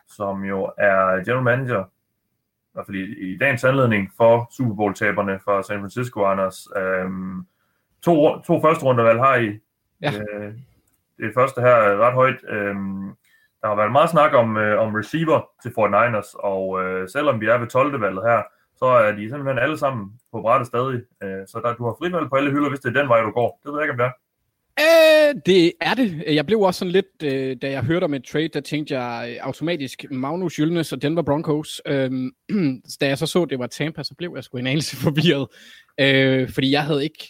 som 0.08 0.44
jo 0.44 0.72
er 0.78 1.24
general 1.24 1.42
manager, 1.42 1.84
i 1.84 2.72
hvert 2.72 2.86
fald 2.86 2.96
i, 2.96 3.32
i 3.32 3.38
dagens 3.38 3.64
anledning, 3.64 4.12
for 4.16 4.48
Super 4.56 4.74
Bowl-taberne 4.74 5.40
fra 5.44 5.62
San 5.62 5.80
Francisco, 5.80 6.24
Anders. 6.24 6.68
Øhm, 6.76 7.46
to, 8.02 8.38
to 8.38 8.60
første 8.62 8.84
rundevalg 8.84 9.20
har 9.20 9.36
I. 9.36 9.58
Ja. 10.02 10.12
Øh, 10.12 10.54
det 11.18 11.34
første 11.34 11.60
her 11.60 11.74
er 11.74 11.96
ret 11.96 12.14
højt. 12.14 12.44
Øhm, 12.48 13.14
der 13.62 13.68
har 13.68 13.74
været 13.74 13.92
meget 13.92 14.10
snak 14.10 14.32
om, 14.34 14.56
øh, 14.56 14.80
om 14.80 14.94
receiver 14.94 15.50
til 15.62 15.68
49ers, 15.68 16.38
og 16.38 16.82
øh, 16.82 17.08
selvom 17.08 17.40
vi 17.40 17.46
er 17.46 17.58
ved 17.58 17.66
12. 17.66 18.00
valget 18.00 18.22
her, 18.22 18.42
så 18.82 18.86
er 18.86 19.12
de 19.12 19.28
simpelthen 19.28 19.58
alle 19.58 19.78
sammen 19.78 20.02
på 20.32 20.40
brættet 20.40 20.66
stadig. 20.66 21.00
Øh, 21.22 21.42
så 21.46 21.60
der, 21.64 21.74
du 21.74 21.84
har 21.84 21.96
frivalg 21.98 22.28
på 22.28 22.36
alle 22.36 22.50
hylder, 22.50 22.68
hvis 22.68 22.80
det 22.80 22.88
er 22.96 23.00
den 23.00 23.08
vej, 23.08 23.20
du 23.22 23.30
går. 23.30 23.60
Det 23.62 23.72
ved 23.72 23.78
jeg 23.78 23.84
ikke, 23.84 23.92
om 23.92 23.98
det 23.98 24.06
er. 24.10 24.14
Øh, 24.80 25.34
det 25.46 25.72
er 25.80 25.94
det. 25.94 26.24
Jeg 26.26 26.46
blev 26.46 26.60
også 26.60 26.78
sådan 26.78 26.92
lidt, 26.92 27.22
øh, 27.22 27.56
da 27.62 27.70
jeg 27.70 27.84
hørte 27.84 28.04
om 28.04 28.14
et 28.14 28.24
trade, 28.24 28.48
der 28.48 28.60
tænkte 28.60 28.98
jeg 28.98 29.30
øh, 29.30 29.36
automatisk 29.46 30.04
Magnus 30.10 30.58
Jylnes 30.58 30.92
og 30.92 31.02
Denver 31.02 31.22
Broncos. 31.22 31.82
Øhm, 31.86 32.30
da 33.00 33.06
jeg 33.08 33.18
så 33.18 33.26
så, 33.26 33.44
det 33.44 33.58
var 33.58 33.66
Tampa, 33.66 34.02
så 34.02 34.14
blev 34.18 34.32
jeg 34.34 34.44
sgu 34.44 34.58
en 34.58 34.66
anelse 34.66 34.96
forvirret. 35.06 35.46
Øh, 36.00 36.50
fordi 36.50 36.70
jeg 36.70 36.84
havde 36.84 37.04
ikke 37.04 37.28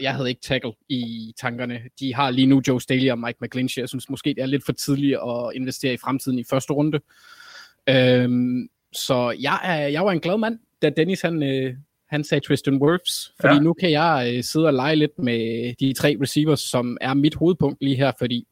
jeg 0.00 0.14
havde 0.14 0.28
ikke 0.28 0.40
tackle 0.40 0.72
i 0.88 1.34
tankerne. 1.40 1.80
De 2.00 2.14
har 2.14 2.30
lige 2.30 2.46
nu 2.46 2.62
Joe 2.68 2.80
Staley 2.80 3.10
og 3.10 3.18
Mike 3.18 3.38
McGlinchey. 3.40 3.80
Jeg 3.80 3.88
synes 3.88 4.10
måske, 4.10 4.34
det 4.34 4.42
er 4.42 4.46
lidt 4.46 4.64
for 4.64 4.72
tidligt 4.72 5.18
at 5.18 5.50
investere 5.54 5.94
i 5.94 5.96
fremtiden 5.96 6.38
i 6.38 6.44
første 6.50 6.72
runde. 6.72 7.00
Øhm, 7.88 8.68
så 8.92 9.36
jeg, 9.40 9.60
er, 9.64 9.88
jeg 9.88 10.04
var 10.04 10.12
en 10.12 10.20
glad 10.20 10.38
mand, 10.38 10.58
da 10.82 10.90
Dennis 10.90 11.20
han, 11.20 11.42
øh, 11.42 11.74
han 12.08 12.24
sagde 12.24 12.46
Tristan 12.46 12.82
Wirfs, 12.82 13.32
fordi 13.40 13.54
Ja. 13.54 13.60
nu 13.60 13.72
kan 13.72 13.90
jeg 13.90 14.32
øh, 14.36 14.44
sidde 14.44 14.66
og 14.66 14.74
lege 14.74 14.96
lidt 14.96 15.18
med 15.18 15.74
de 15.80 15.92
tre 15.92 16.16
receivers, 16.22 16.60
som 16.60 16.98
er 17.00 17.14
mit 17.14 17.34
hovedpunkt 17.34 17.82
lige 17.82 17.96
her, 17.96 18.12
fordi 18.18 18.46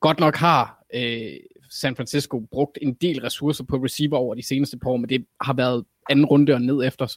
godt 0.00 0.20
nok 0.20 0.36
har 0.36 0.84
øh, 0.94 1.32
San 1.70 1.96
Francisco 1.96 2.40
brugt 2.40 2.78
en 2.82 2.94
del 2.94 3.20
ressourcer 3.20 3.64
på 3.64 3.76
receiver 3.76 4.16
over 4.16 4.34
de 4.34 4.42
seneste 4.46 4.78
par 4.78 4.90
år, 4.90 4.96
men 4.96 5.08
det 5.08 5.24
har 5.40 5.52
været 5.54 5.84
anden 6.10 6.24
runde 6.26 6.52
og 6.54 6.62
ned 6.62 6.84
efter. 6.84 7.16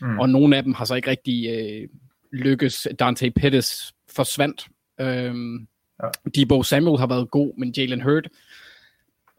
Mm. 0.00 0.06
Mm. 0.06 0.18
Og 0.18 0.28
nogle 0.28 0.56
af 0.56 0.62
dem 0.62 0.74
har 0.74 0.84
så 0.84 0.94
ikke 0.94 1.10
rigtig 1.10 1.48
øh, 1.48 1.88
lykkes. 2.32 2.88
Dante 2.98 3.30
Pettis 3.30 3.92
forsvandt. 4.10 4.66
Øhm, 5.00 5.66
ja. 6.02 6.08
Debo 6.34 6.62
Samuel 6.62 6.98
har 6.98 7.06
været 7.06 7.30
god, 7.30 7.52
men 7.58 7.74
Jalen 7.76 8.00
Hurd 8.02 8.24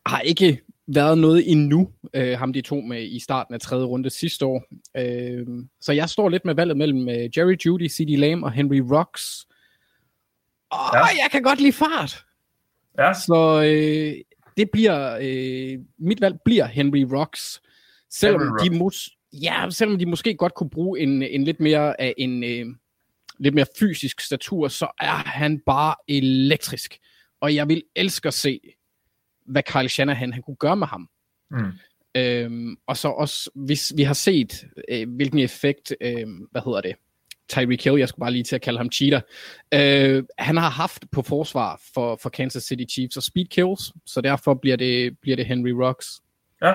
har 0.05 0.19
ikke 0.19 0.61
været 0.93 1.17
noget 1.17 1.51
endnu, 1.51 1.89
øh, 2.13 2.37
ham 2.37 2.53
de 2.53 2.61
to 2.61 2.81
med 2.81 3.03
i 3.03 3.19
starten 3.19 3.53
af 3.53 3.59
tredje 3.59 3.85
runde 3.85 4.09
sidste 4.09 4.45
år. 4.45 4.63
Øh, 4.97 5.47
så 5.81 5.91
jeg 5.91 6.09
står 6.09 6.29
lidt 6.29 6.45
med 6.45 6.55
valget 6.55 6.77
mellem 6.77 7.09
øh, 7.09 7.37
Jerry 7.37 7.57
Judy, 7.65 7.89
C.D. 7.89 8.17
Lamb 8.17 8.43
og 8.43 8.51
Henry 8.51 8.81
Rocks. 8.91 9.47
Og 10.69 10.79
ja. 10.93 10.99
jeg 10.99 11.27
kan 11.31 11.43
godt 11.43 11.61
lide 11.61 11.73
fart. 11.73 12.25
Ja. 12.97 13.13
Så 13.13 13.61
øh, 13.65 14.15
det 14.57 14.71
bliver, 14.71 15.17
øh, 15.21 15.79
mit 15.97 16.21
valg 16.21 16.37
bliver 16.45 16.65
Henry 16.65 17.05
Rocks. 17.11 17.61
Selvom 18.09 18.41
Henry 18.41 18.73
de, 18.73 18.79
mus, 18.79 19.09
ja, 19.33 19.65
selvom 19.69 19.99
de 19.99 20.05
måske 20.05 20.35
godt 20.35 20.53
kunne 20.53 20.69
bruge 20.69 20.99
en, 20.99 21.23
en 21.23 21.43
lidt 21.43 21.59
mere 21.59 22.01
af 22.01 22.13
en 22.17 22.43
øh, 22.43 22.65
lidt 23.39 23.55
mere 23.55 23.65
fysisk 23.79 24.21
statur, 24.21 24.67
så 24.67 24.87
er 24.99 25.29
han 25.29 25.59
bare 25.65 25.95
elektrisk. 26.07 26.99
Og 27.41 27.55
jeg 27.55 27.67
vil 27.67 27.83
elske 27.95 28.27
at 28.27 28.33
se, 28.33 28.59
hvad 29.49 29.63
Kyle 29.63 29.89
Shanahan 29.89 30.33
han 30.33 30.43
kunne 30.43 30.55
gøre 30.55 30.75
med 30.75 30.87
ham. 30.87 31.09
Mm. 31.51 31.71
Øhm, 32.15 32.75
og 32.87 32.97
så 32.97 33.07
også, 33.07 33.49
hvis 33.55 33.93
vi 33.97 34.03
har 34.03 34.13
set, 34.13 34.65
øh, 34.89 35.15
hvilken 35.15 35.39
effekt, 35.39 35.95
øh, 36.01 36.27
hvad 36.51 36.61
hedder 36.65 36.81
det, 36.81 36.95
Tyreek 37.49 37.83
Hill, 37.83 37.99
jeg 37.99 38.09
skulle 38.09 38.23
bare 38.23 38.31
lige 38.31 38.43
til 38.43 38.55
at 38.55 38.61
kalde 38.61 38.77
ham 38.77 38.91
cheater, 38.91 39.21
øh, 39.73 40.23
han 40.37 40.57
har 40.57 40.69
haft 40.69 41.05
på 41.11 41.21
forsvar 41.21 41.81
for, 41.93 42.19
for 42.21 42.29
Kansas 42.29 42.63
City 42.63 42.93
Chiefs 42.93 43.17
og 43.17 43.23
speed 43.23 43.45
kills, 43.45 43.93
så 44.05 44.21
derfor 44.21 44.53
bliver 44.53 44.77
det, 44.77 45.17
bliver 45.21 45.35
det 45.35 45.45
Henry 45.45 45.69
Rocks. 45.69 46.21
Ja, 46.61 46.73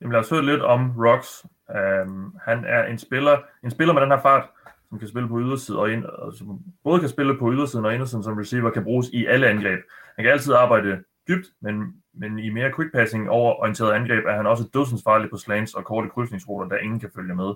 Jamen, 0.00 0.12
lad 0.12 0.20
os 0.20 0.30
høre 0.30 0.44
lidt 0.44 0.62
om 0.62 0.92
Rocks. 0.96 1.46
Um, 1.68 2.36
han 2.44 2.64
er 2.64 2.84
en 2.84 2.98
spiller, 2.98 3.38
en 3.64 3.70
spiller 3.70 3.94
med 3.94 4.02
den 4.02 4.10
her 4.10 4.20
fart, 4.20 4.48
som 4.88 4.98
kan 4.98 5.08
spille 5.08 5.28
på 5.28 5.40
ydersiden 5.40 5.80
og 5.80 5.92
ind, 5.92 6.04
og 6.04 6.32
som 6.32 6.60
både 6.84 7.00
kan 7.00 7.08
spille 7.08 7.38
på 7.38 7.52
ydersiden 7.52 7.84
og 7.84 7.94
indersiden 7.94 8.24
som 8.24 8.38
receiver, 8.38 8.70
kan 8.70 8.84
bruges 8.84 9.08
i 9.12 9.26
alle 9.26 9.48
angreb. 9.48 9.80
Han 10.16 10.24
kan 10.24 10.32
altid 10.32 10.52
arbejde 10.52 11.04
dybt, 11.28 11.46
men, 11.60 12.02
men 12.14 12.38
i 12.38 12.50
mere 12.50 12.72
quick 12.76 12.92
passing 12.92 13.30
over 13.30 13.54
orienteret 13.60 13.92
angreb 13.92 14.24
er 14.26 14.36
han 14.36 14.46
også 14.46 14.64
dødsens 14.74 15.02
farlig 15.02 15.30
på 15.30 15.36
slants 15.36 15.74
og 15.74 15.84
korte 15.84 16.08
krydsningsruter, 16.08 16.68
der 16.68 16.76
ingen 16.76 17.00
kan 17.00 17.10
følge 17.14 17.34
med. 17.34 17.54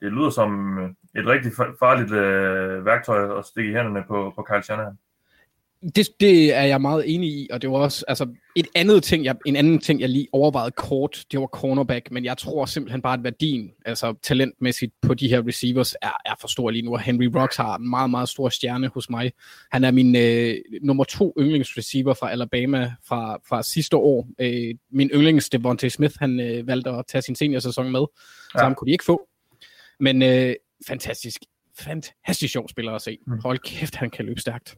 Det 0.00 0.12
lyder 0.12 0.30
som 0.30 0.78
et 1.16 1.26
rigtig 1.26 1.52
farligt 1.78 2.12
øh, 2.12 2.84
værktøj 2.84 3.38
at 3.38 3.44
stikke 3.44 3.70
i 3.70 3.74
hænderne 3.74 4.04
på, 4.08 4.32
på 4.36 4.42
Kyle 4.42 4.62
Shanahan. 4.62 4.98
Det, 5.96 6.08
det 6.20 6.54
er 6.54 6.62
jeg 6.62 6.80
meget 6.80 7.14
enig 7.14 7.28
i, 7.28 7.48
og 7.52 7.62
det 7.62 7.70
var 7.70 7.76
også 7.76 8.04
altså, 8.08 8.26
et 8.56 8.66
andet 8.74 9.02
ting, 9.02 9.24
jeg, 9.24 9.36
en 9.46 9.56
anden 9.56 9.78
ting, 9.78 10.00
jeg 10.00 10.08
lige 10.08 10.28
overvejede 10.32 10.70
kort, 10.70 11.24
det 11.32 11.40
var 11.40 11.46
cornerback, 11.46 12.10
men 12.10 12.24
jeg 12.24 12.38
tror 12.38 12.66
simpelthen 12.66 13.02
bare, 13.02 13.14
at 13.14 13.24
værdien, 13.24 13.70
altså 13.86 14.14
talentmæssigt 14.22 14.92
på 15.02 15.14
de 15.14 15.28
her 15.28 15.46
receivers, 15.46 15.94
er, 16.02 16.12
er 16.26 16.34
for 16.40 16.48
stor 16.48 16.70
lige 16.70 16.82
nu, 16.82 16.92
og 16.92 17.00
Henry 17.00 17.24
Rocks 17.36 17.56
har 17.56 17.76
en 17.76 17.90
meget, 17.90 18.10
meget 18.10 18.28
stor 18.28 18.48
stjerne 18.48 18.88
hos 18.88 19.10
mig. 19.10 19.32
Han 19.72 19.84
er 19.84 19.90
min 19.90 20.16
øh, 20.16 20.56
nummer 20.82 21.04
to 21.04 21.34
yndlingsreceiver 21.38 22.14
fra 22.14 22.30
Alabama 22.30 22.92
fra, 23.08 23.38
fra 23.48 23.62
sidste 23.62 23.96
år. 23.96 24.28
Øh, 24.38 24.74
min 24.92 25.10
yndlings, 25.14 25.48
Devontae 25.50 25.90
Smith, 25.90 26.14
han 26.18 26.40
øh, 26.40 26.66
valgte 26.66 26.90
at 26.90 27.04
tage 27.08 27.22
sin 27.22 27.34
seniorsæson 27.36 27.90
med, 27.92 28.00
så 28.10 28.52
Ja. 28.58 28.62
ham 28.62 28.74
kunne 28.74 28.86
de 28.86 28.92
ikke 28.92 29.04
få. 29.04 29.28
Men 30.00 30.22
øh, 30.22 30.54
fantastisk, 30.88 31.40
fantastisk 31.78 32.52
sjov 32.52 32.68
spiller 32.68 32.92
at 32.92 33.02
se. 33.02 33.18
Hold 33.42 33.58
kæft, 33.58 33.94
han 33.96 34.10
kan 34.10 34.24
løbe 34.24 34.40
stærkt. 34.40 34.74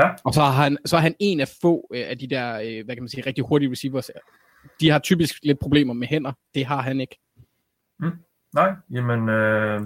Ja. 0.00 0.10
Og 0.24 0.34
så, 0.34 0.40
har 0.40 0.62
han, 0.62 0.78
så 0.84 0.96
er 0.96 1.00
han 1.00 1.14
en 1.18 1.40
af 1.40 1.48
få 1.62 1.88
øh, 1.94 2.04
af 2.08 2.18
de 2.18 2.26
der, 2.26 2.54
øh, 2.54 2.84
hvad 2.84 2.96
kan 2.96 3.02
man 3.02 3.08
sige, 3.08 3.26
rigtig 3.26 3.44
hurtige 3.44 3.70
receivers. 3.70 4.10
De 4.80 4.90
har 4.90 4.98
typisk 4.98 5.34
lidt 5.42 5.58
problemer 5.58 5.94
med 5.94 6.06
hænder. 6.06 6.32
Det 6.54 6.66
har 6.66 6.82
han 6.82 7.00
ikke. 7.00 7.18
Mm. 8.00 8.12
Nej, 8.54 8.72
jamen 8.90 9.28
øh, 9.28 9.80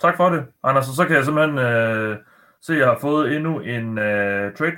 tak 0.00 0.16
for 0.16 0.30
det, 0.30 0.46
Anders. 0.62 0.88
Og 0.88 0.94
så 0.94 1.06
kan 1.06 1.16
jeg 1.16 1.24
simpelthen 1.24 1.58
øh, 1.58 2.18
se, 2.62 2.72
at 2.72 2.78
jeg 2.78 2.86
har 2.86 2.98
fået 2.98 3.36
endnu 3.36 3.60
en 3.60 3.98
øh, 3.98 4.54
trade 4.54 4.76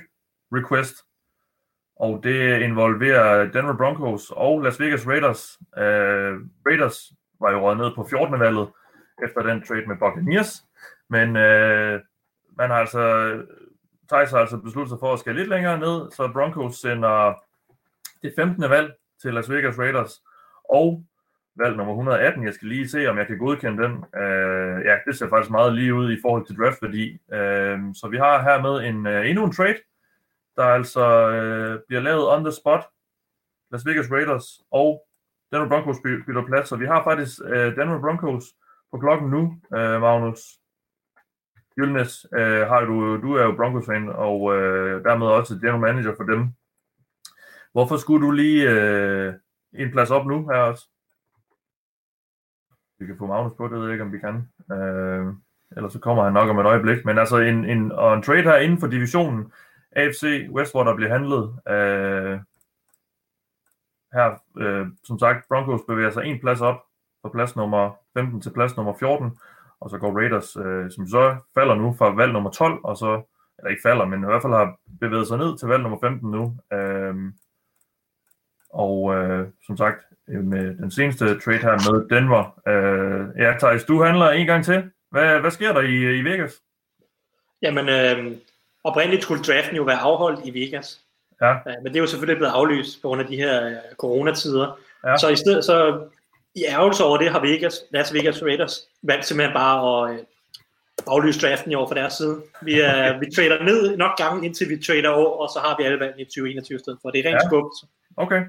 request, 0.53 0.95
og 1.97 2.21
det 2.23 2.63
involverer 2.63 3.51
Denver 3.51 3.77
Broncos 3.77 4.33
og 4.37 4.63
Las 4.63 4.81
Vegas 4.81 5.07
Raiders. 5.07 5.59
Øh, 5.79 6.35
Raiders 6.67 7.13
var 7.41 7.51
jo 7.53 7.61
røget 7.61 7.79
ned 7.79 7.95
på 7.95 8.07
14. 8.11 8.41
valget 8.41 8.69
efter 9.25 9.43
den 9.43 9.63
trade 9.63 9.87
med 9.87 9.97
Buccaneers. 9.97 10.65
Men 11.11 11.37
øh, 11.37 12.01
man 12.57 12.71
har 12.71 12.77
altså, 12.77 13.33
Thijs 14.13 14.31
har 14.31 14.39
altså 14.39 14.57
besluttet 14.57 14.91
sig 14.91 14.99
for 15.01 15.13
at 15.13 15.19
skære 15.19 15.35
lidt 15.35 15.49
længere 15.49 15.79
ned, 15.79 16.11
så 16.11 16.31
Broncos 16.33 16.77
sender 16.77 17.43
det 18.23 18.33
15. 18.37 18.71
valg 18.71 18.95
til 19.23 19.35
Las 19.35 19.51
Vegas 19.51 19.79
Raiders, 19.79 20.23
og 20.71 21.05
valg 21.55 21.77
nummer 21.77 21.93
118. 21.93 22.45
Jeg 22.45 22.55
skal 22.55 22.69
lige 22.69 22.89
se, 22.89 23.07
om 23.07 23.19
jeg 23.19 23.27
kan 23.27 23.39
godkende 23.39 23.83
den. 23.83 23.93
Øh, 24.23 24.85
ja, 24.85 24.97
det 25.07 25.19
ser 25.19 25.29
faktisk 25.29 25.51
meget 25.51 25.75
lige 25.75 25.95
ud 25.95 26.13
i 26.13 26.19
forhold 26.23 26.47
til 26.47 26.57
draftværdi. 26.57 27.19
Øh, 27.33 27.79
så 27.95 28.09
vi 28.11 28.17
har 28.17 28.43
hermed 28.43 28.89
en, 28.89 29.07
øh, 29.07 29.31
endnu 29.31 29.45
en 29.45 29.53
trade, 29.53 29.79
der 30.57 30.65
altså 30.65 31.31
øh, 31.31 31.81
bliver 31.89 32.03
lavet 32.03 32.29
on 32.29 32.45
the 32.45 32.53
spot. 32.53 32.85
Las 33.71 33.87
Vegas 33.87 34.11
Raiders 34.11 34.61
og 34.71 35.05
Denver 35.53 35.69
Broncos 35.69 35.97
bytter 36.27 36.47
plads. 36.47 36.69
Så 36.69 36.77
vi 36.77 36.87
har 36.87 37.05
faktisk 37.05 37.41
øh, 37.45 37.77
Denver 37.77 38.01
Broncos 38.01 38.45
på 38.91 38.99
klokken 38.99 39.31
nu, 39.31 39.43
øh, 39.77 40.01
Magnus. 40.01 40.62
Julnes, 41.79 42.27
øh, 42.35 42.67
har 42.67 42.81
du, 42.81 43.17
du 43.23 43.35
er 43.35 43.43
jo 43.45 43.57
Broncos-fan, 43.57 44.09
og 44.09 44.57
øh, 44.57 45.05
dermed 45.05 45.27
også 45.27 45.55
general 45.55 45.81
manager 45.81 46.15
for 46.17 46.25
dem. 46.25 46.49
Hvorfor 47.73 47.97
skulle 47.97 48.27
du 48.27 48.31
lige 48.31 48.71
øh, 48.71 49.35
en 49.73 49.91
plads 49.93 50.11
op 50.11 50.27
nu 50.27 50.49
her 50.49 50.59
også? 50.59 50.89
Vi 52.99 53.07
kan 53.07 53.17
få 53.19 53.27
Magnus 53.27 53.53
på, 53.57 53.69
det 53.69 53.79
ved 53.79 53.83
jeg 53.83 53.93
ikke, 53.93 54.05
om 54.05 54.13
vi 54.13 54.19
kan. 54.19 54.49
Øh, 54.77 55.27
ellers 55.77 55.93
så 55.93 55.99
kommer 55.99 56.25
han 56.25 56.33
nok 56.33 56.49
om 56.49 56.59
et 56.59 56.67
øjeblik. 56.67 57.05
Men 57.05 57.19
altså 57.19 57.37
en, 57.37 57.65
en, 57.65 57.93
og 57.93 58.15
en 58.15 58.23
trade 58.23 58.43
her 58.43 58.57
inden 58.57 58.79
for 58.79 58.87
divisionen, 58.87 59.53
AFC 59.93 60.49
West, 60.51 60.73
hvor 60.73 60.85
der 60.85 60.97
bliver 60.97 61.11
handlet. 61.11 61.59
Øh, 61.69 62.41
her, 64.13 64.43
øh, 64.59 64.87
som 65.05 65.19
sagt, 65.19 65.49
Broncos 65.49 65.81
bevæger 65.89 66.11
sig 66.11 66.25
en 66.25 66.41
plads 66.41 66.61
op 66.61 66.85
fra 67.23 67.29
plads 67.29 67.57
nummer 67.57 67.91
15 68.15 68.41
til 68.41 68.51
plads 68.51 68.77
nummer 68.77 68.95
14, 68.99 69.39
og 69.83 69.91
så 69.91 69.99
går 69.99 70.17
Raiders, 70.19 70.57
øh, 70.57 70.91
som 70.91 71.07
så 71.07 71.37
falder 71.55 71.75
nu 71.75 71.95
fra 71.99 72.15
valg 72.15 72.33
nummer 72.33 72.51
12, 72.51 72.79
og 72.85 72.97
så, 72.97 73.23
eller 73.59 73.71
ikke 73.71 73.87
falder, 73.89 74.05
men 74.05 74.23
i 74.23 74.27
hvert 74.27 74.43
fald 74.43 74.53
har 74.53 74.77
bevæget 75.01 75.29
sig 75.29 75.39
ned 75.39 75.59
til 75.59 75.69
valg 75.69 75.83
nummer 75.83 75.99
15 76.01 76.31
nu. 76.31 76.57
Øh, 76.73 77.15
og 78.73 79.15
øh, 79.15 79.49
som 79.67 79.77
sagt, 79.77 79.99
øh, 80.29 80.45
med 80.45 80.75
den 80.77 80.91
seneste 80.91 81.41
trade 81.41 81.59
her 81.59 81.77
med 81.91 82.09
Denver. 82.17 82.43
Øh, 82.69 83.43
ja, 83.43 83.55
Thijs, 83.59 83.85
du 83.85 84.03
handler 84.03 84.31
en 84.31 84.47
gang 84.47 84.65
til. 84.65 84.91
Hvad, 85.11 85.41
hvad 85.41 85.51
sker 85.51 85.73
der 85.73 85.81
i, 85.81 86.19
i 86.19 86.25
Vegas? 86.25 86.63
Jamen, 87.63 87.89
øh, 87.89 88.37
oprindeligt 88.85 89.23
skulle 89.23 89.43
draften 89.43 89.77
jo 89.77 89.83
være 89.83 89.99
afholdt 89.99 90.41
i 90.45 90.61
Vegas. 90.61 91.01
Ja. 91.41 91.53
Øh, 91.55 91.77
men 91.83 91.87
det 91.87 91.97
er 91.97 92.01
jo 92.01 92.07
selvfølgelig 92.07 92.39
blevet 92.39 92.53
aflyst 92.53 93.03
på 93.03 93.09
grund 93.09 93.21
af 93.21 93.27
de 93.27 93.37
her 93.37 93.67
øh, 93.67 93.77
coronatider. 93.99 94.79
Ja. 95.07 95.17
Så 95.17 95.29
i 95.29 95.37
stedet, 95.37 95.65
så 95.65 96.07
i 96.55 96.65
ærgelse 96.69 97.05
over 97.05 97.19
det, 97.19 97.31
har 97.31 97.41
Vegas, 97.41 97.75
Las 97.91 98.15
Vegas 98.15 98.43
Raiders 98.43 98.81
valgt 99.03 99.25
simpelthen 99.25 99.55
bare 99.55 100.11
at 100.11 100.15
øh, 100.15 100.25
aflyse 101.07 101.41
draften 101.41 101.73
i 101.73 101.75
år 101.75 101.89
fra 101.89 101.95
deres 101.95 102.13
side. 102.13 102.43
Vi, 102.63 102.81
er, 102.81 103.19
vi 103.19 103.27
trader 103.37 103.65
ned 103.65 103.97
nok 103.97 104.17
gange, 104.17 104.47
indtil 104.47 104.69
vi 104.69 104.77
trader 104.87 105.09
over, 105.09 105.31
og 105.43 105.49
så 105.49 105.59
har 105.65 105.77
vi 105.79 105.85
alle 105.85 106.01
valg 106.01 106.15
i 106.19 106.25
2021 106.25 106.77
i 106.77 106.79
stedet 106.79 106.99
for. 107.03 107.11
Det 107.11 107.19
er 107.21 107.25
rent 107.25 107.33
Ja. 107.33 107.39
ja. 107.43 107.49
skub. 107.49 107.65
Okay. 108.17 108.43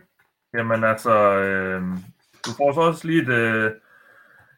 Jamen 0.54 0.84
altså, 0.84 1.14
øh, 1.36 1.82
du 2.46 2.50
får 2.58 2.74
så 2.74 2.80
også 2.82 3.08
lige 3.08 3.22
et, 3.22 3.28
øh, 3.30 3.72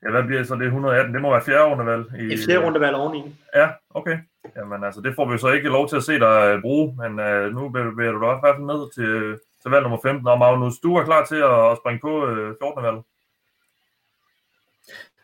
ja, 0.03 0.09
hvad 0.11 0.23
bliver 0.23 0.39
det 0.39 0.47
så 0.47 0.55
det 0.55 0.61
er 0.61 0.65
118? 0.65 1.13
Det 1.13 1.21
må 1.21 1.31
være 1.31 1.41
fjerde 1.45 1.65
rundevalg. 1.65 2.05
I, 2.19 2.33
Et 2.33 2.39
flere 2.45 2.65
runde 2.65 2.79
valg 2.79 2.95
oveni. 2.95 3.35
Ja, 3.55 3.69
okay. 3.93 4.17
Jamen 4.55 4.83
altså, 4.83 5.01
det 5.01 5.15
får 5.15 5.31
vi 5.31 5.37
så 5.37 5.47
ikke 5.51 5.69
lov 5.69 5.89
til 5.89 5.95
at 5.95 6.03
se 6.03 6.19
dig 6.19 6.53
øh, 6.53 6.61
bruge, 6.61 6.95
men 7.01 7.19
øh, 7.19 7.53
nu 7.55 7.69
bevæger 7.69 8.11
du 8.11 8.19
dig 8.25 8.33
i 8.35 8.39
hvert 8.43 8.55
fald 8.55 8.65
ned 8.73 8.81
til, 8.97 9.39
til 9.61 9.71
valg 9.71 9.83
nummer 9.83 9.99
15. 10.03 10.27
Og 10.27 10.39
Magnus, 10.39 10.79
du 10.83 10.95
er 10.95 11.03
klar 11.05 11.25
til 11.25 11.35
at, 11.35 11.71
at 11.71 11.77
springe 11.81 11.99
på 11.99 12.27
øh, 12.27 12.55
14. 12.61 12.83
valg. 12.83 12.97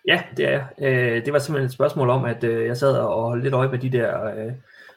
Ja, 0.07 0.23
det 0.37 0.45
er 0.45 0.51
jeg. 0.51 0.65
Øh, 0.81 1.25
det 1.25 1.33
var 1.33 1.39
simpelthen 1.39 1.65
et 1.65 1.71
spørgsmål 1.73 2.09
om, 2.09 2.25
at 2.25 2.43
øh, 2.43 2.65
jeg 2.67 2.77
sad 2.77 2.97
og 2.97 3.23
holdt 3.23 3.43
lidt 3.43 3.53
øje 3.53 3.69
med 3.69 3.79
de 3.79 3.89
der 3.89 4.25
øh, 4.25 4.53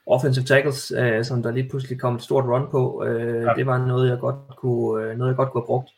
offensive 0.06 0.44
tackles, 0.44 0.92
øh, 0.96 1.24
som 1.24 1.42
der 1.42 1.50
lige 1.52 1.68
pludselig 1.68 2.00
kom 2.00 2.14
et 2.14 2.22
stort 2.22 2.44
run 2.44 2.70
på. 2.70 3.04
Øh, 3.06 3.42
Ja. 3.42 3.52
Det 3.56 3.66
var 3.66 3.86
noget, 3.86 4.10
jeg 4.10 4.18
godt 4.18 4.36
kunne, 4.56 5.04
øh, 5.04 5.18
noget, 5.18 5.30
jeg 5.30 5.36
godt 5.36 5.50
kunne 5.50 5.60
have 5.62 5.66
brugt. 5.66 5.90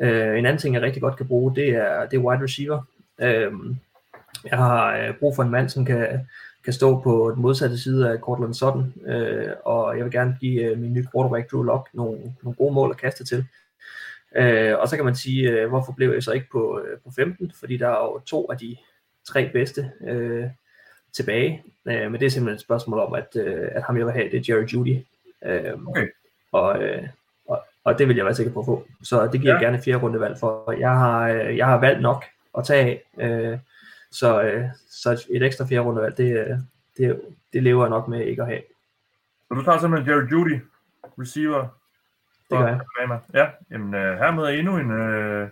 Øh, 0.00 0.38
en 0.38 0.46
anden 0.46 0.58
ting, 0.58 0.74
jeg 0.74 0.82
rigtig 0.82 1.02
godt 1.02 1.16
kan 1.16 1.26
bruge, 1.28 1.54
det 1.54 1.68
er, 1.68 2.06
det 2.06 2.16
er 2.16 2.20
wide 2.20 2.42
receiver. 2.42 2.82
Øh, 3.20 3.52
jeg 4.50 4.58
har 4.58 4.96
øh, 4.96 5.14
brug 5.20 5.36
for 5.36 5.42
en 5.42 5.50
mand, 5.50 5.68
som 5.68 5.84
kan, 5.84 6.26
kan 6.64 6.72
stå 6.72 7.00
på 7.00 7.32
den 7.34 7.42
modsatte 7.42 7.78
side 7.78 8.10
af 8.10 8.18
Cortland 8.18 8.54
Sutton, 8.54 8.94
øh, 9.06 9.48
og 9.64 9.96
jeg 9.96 10.04
vil 10.04 10.12
gerne 10.12 10.36
give 10.40 10.62
øh, 10.62 10.78
min 10.78 10.92
nye 10.92 11.06
quarterback 11.14 11.52
Drew 11.52 11.62
Lock 11.62 11.88
nogle, 11.94 12.18
nogle 12.42 12.56
gode 12.56 12.74
mål 12.74 12.90
at 12.90 12.96
kaste 12.96 13.24
til. 13.24 13.44
Øh, 14.36 14.78
og 14.78 14.88
så 14.88 14.96
kan 14.96 15.04
man 15.04 15.14
sige, 15.14 15.50
øh, 15.50 15.68
hvorfor 15.68 15.92
blev 15.92 16.12
jeg 16.12 16.22
så 16.22 16.32
ikke 16.32 16.46
på, 16.52 16.80
øh, 16.80 16.98
på 16.98 17.10
15? 17.16 17.52
Fordi 17.58 17.76
der 17.76 17.88
er 17.88 18.04
jo 18.04 18.20
to 18.26 18.50
af 18.50 18.58
de 18.58 18.76
tre 19.24 19.50
bedste 19.52 19.90
øh, 20.08 20.44
tilbage. 21.12 21.64
Øh, 21.88 22.10
men 22.10 22.20
det 22.20 22.26
er 22.26 22.30
simpelthen 22.30 22.54
et 22.54 22.60
spørgsmål 22.60 22.98
om, 22.98 23.14
at, 23.14 23.36
øh, 23.36 23.68
at 23.72 23.82
ham 23.82 23.96
jeg 23.96 24.06
vil 24.06 24.12
have, 24.14 24.30
det 24.30 24.48
er 24.50 24.54
Jerry 24.54 24.66
Judy. 24.66 24.96
Øh, 25.44 25.72
okay. 25.86 26.08
og, 26.52 26.82
øh, 26.82 27.02
og, 27.48 27.64
og 27.84 27.98
det 27.98 28.08
vil 28.08 28.16
jeg 28.16 28.24
være 28.24 28.34
sikker 28.34 28.52
på 28.52 28.60
at 28.60 28.66
få. 28.66 28.86
Så 29.02 29.28
det 29.32 29.40
giver 29.40 29.52
Ja. 29.54 29.58
jeg 29.58 29.66
gerne 29.66 29.82
fjerde 29.82 30.02
runde 30.02 30.20
valg 30.20 30.38
for. 30.38 30.72
Jeg 30.72 30.90
har, 30.90 31.28
øh, 31.28 31.56
jeg 31.56 31.66
har 31.66 31.78
valgt 31.80 32.02
nok 32.02 32.24
at 32.58 32.64
tage 32.64 32.80
af. 32.80 33.02
Øh, 33.52 33.58
så, 34.10 34.42
øh, 34.42 34.64
så 34.90 35.26
et 35.30 35.42
ekstra 35.42 35.66
fjerde 35.66 35.84
runde 35.84 36.02
valg, 36.02 36.16
det, 36.16 36.38
øh, 36.38 36.56
det, 36.96 37.20
det 37.52 37.62
lever 37.62 37.82
jeg 37.84 37.90
nok 37.90 38.08
med 38.08 38.20
ikke 38.24 38.42
at 38.42 38.48
have. 38.48 38.62
Så 39.48 39.54
du 39.54 39.64
tager 39.64 39.78
simpelthen 39.78 40.10
Jerry 40.12 40.30
Judy, 40.30 40.60
receiver 41.18 41.68
Det 42.50 42.58
gør 42.58 42.66
jeg. 42.66 42.80
Alabama. 42.98 43.20
Ja, 43.34 43.50
jamen 43.70 43.94
øh, 43.94 44.18
hermed 44.18 44.44
er 44.44 44.48
endnu 44.48 44.78
en, 44.78 44.90
øh, 44.90 45.48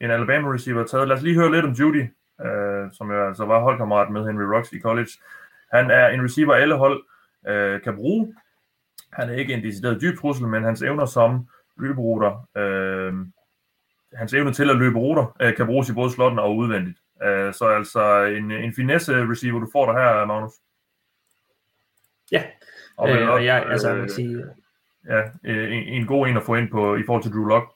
en 0.00 0.10
Alabama 0.10 0.52
receiver 0.52 0.84
taget. 0.84 1.08
Lad 1.08 1.16
os 1.16 1.22
lige 1.22 1.34
høre 1.34 1.52
lidt 1.52 1.64
om 1.64 1.72
Judy, 1.72 2.04
øh, 2.46 2.92
som 2.92 3.10
jo 3.10 3.28
altså 3.28 3.44
var 3.44 3.60
holdkammerat 3.60 4.10
med 4.10 4.26
Henry 4.26 4.42
Rocks 4.42 4.72
i 4.72 4.80
college. 4.80 5.10
Han 5.72 5.90
er 5.90 6.08
en 6.08 6.24
receiver, 6.24 6.54
alle 6.54 6.74
hold 6.74 7.02
øh, 7.48 7.82
kan 7.82 7.96
bruge. 7.96 8.34
Han 9.12 9.30
er 9.30 9.34
ikke 9.34 9.54
en 9.54 9.62
decideret 9.62 10.00
dyb 10.00 10.18
trussel, 10.18 10.46
men 10.46 10.64
hans 10.64 10.82
evner 10.82 11.06
som 11.06 11.48
løberuter, 11.76 12.48
øh, 12.56 13.14
hans 14.14 14.34
evne 14.34 14.52
til 14.52 14.70
at 14.70 14.76
løbe 14.76 14.98
ruter, 14.98 15.36
øh, 15.40 15.56
kan 15.56 15.66
bruges 15.66 15.88
i 15.88 15.94
både 15.94 16.10
slotten 16.10 16.38
og 16.38 16.56
udvendigt. 16.56 16.98
Øh, 17.22 17.54
så 17.54 17.64
altså 17.64 18.22
en, 18.22 18.50
en 18.50 18.74
finesse 18.74 19.30
receiver, 19.30 19.60
du 19.60 19.68
får 19.72 19.92
der 19.92 19.98
her, 20.00 20.24
Magnus. 20.26 20.52
Ja, 22.32 22.42
Og, 22.96 23.10
øh, 23.10 23.30
og 23.30 23.44
jeg, 23.44 23.66
altså, 23.66 23.88
man 23.88 23.96
øh, 23.96 24.02
kan 24.02 24.10
sige, 24.10 24.44
ja, 25.06 25.20
øh, 25.44 25.72
en, 25.72 25.82
en 25.82 26.06
god 26.06 26.26
en 26.26 26.36
at 26.36 26.42
få 26.42 26.54
ind 26.54 26.70
på 26.70 26.96
i 26.96 27.02
forhold 27.06 27.22
til 27.22 27.32
Drew 27.32 27.44
Lock. 27.44 27.72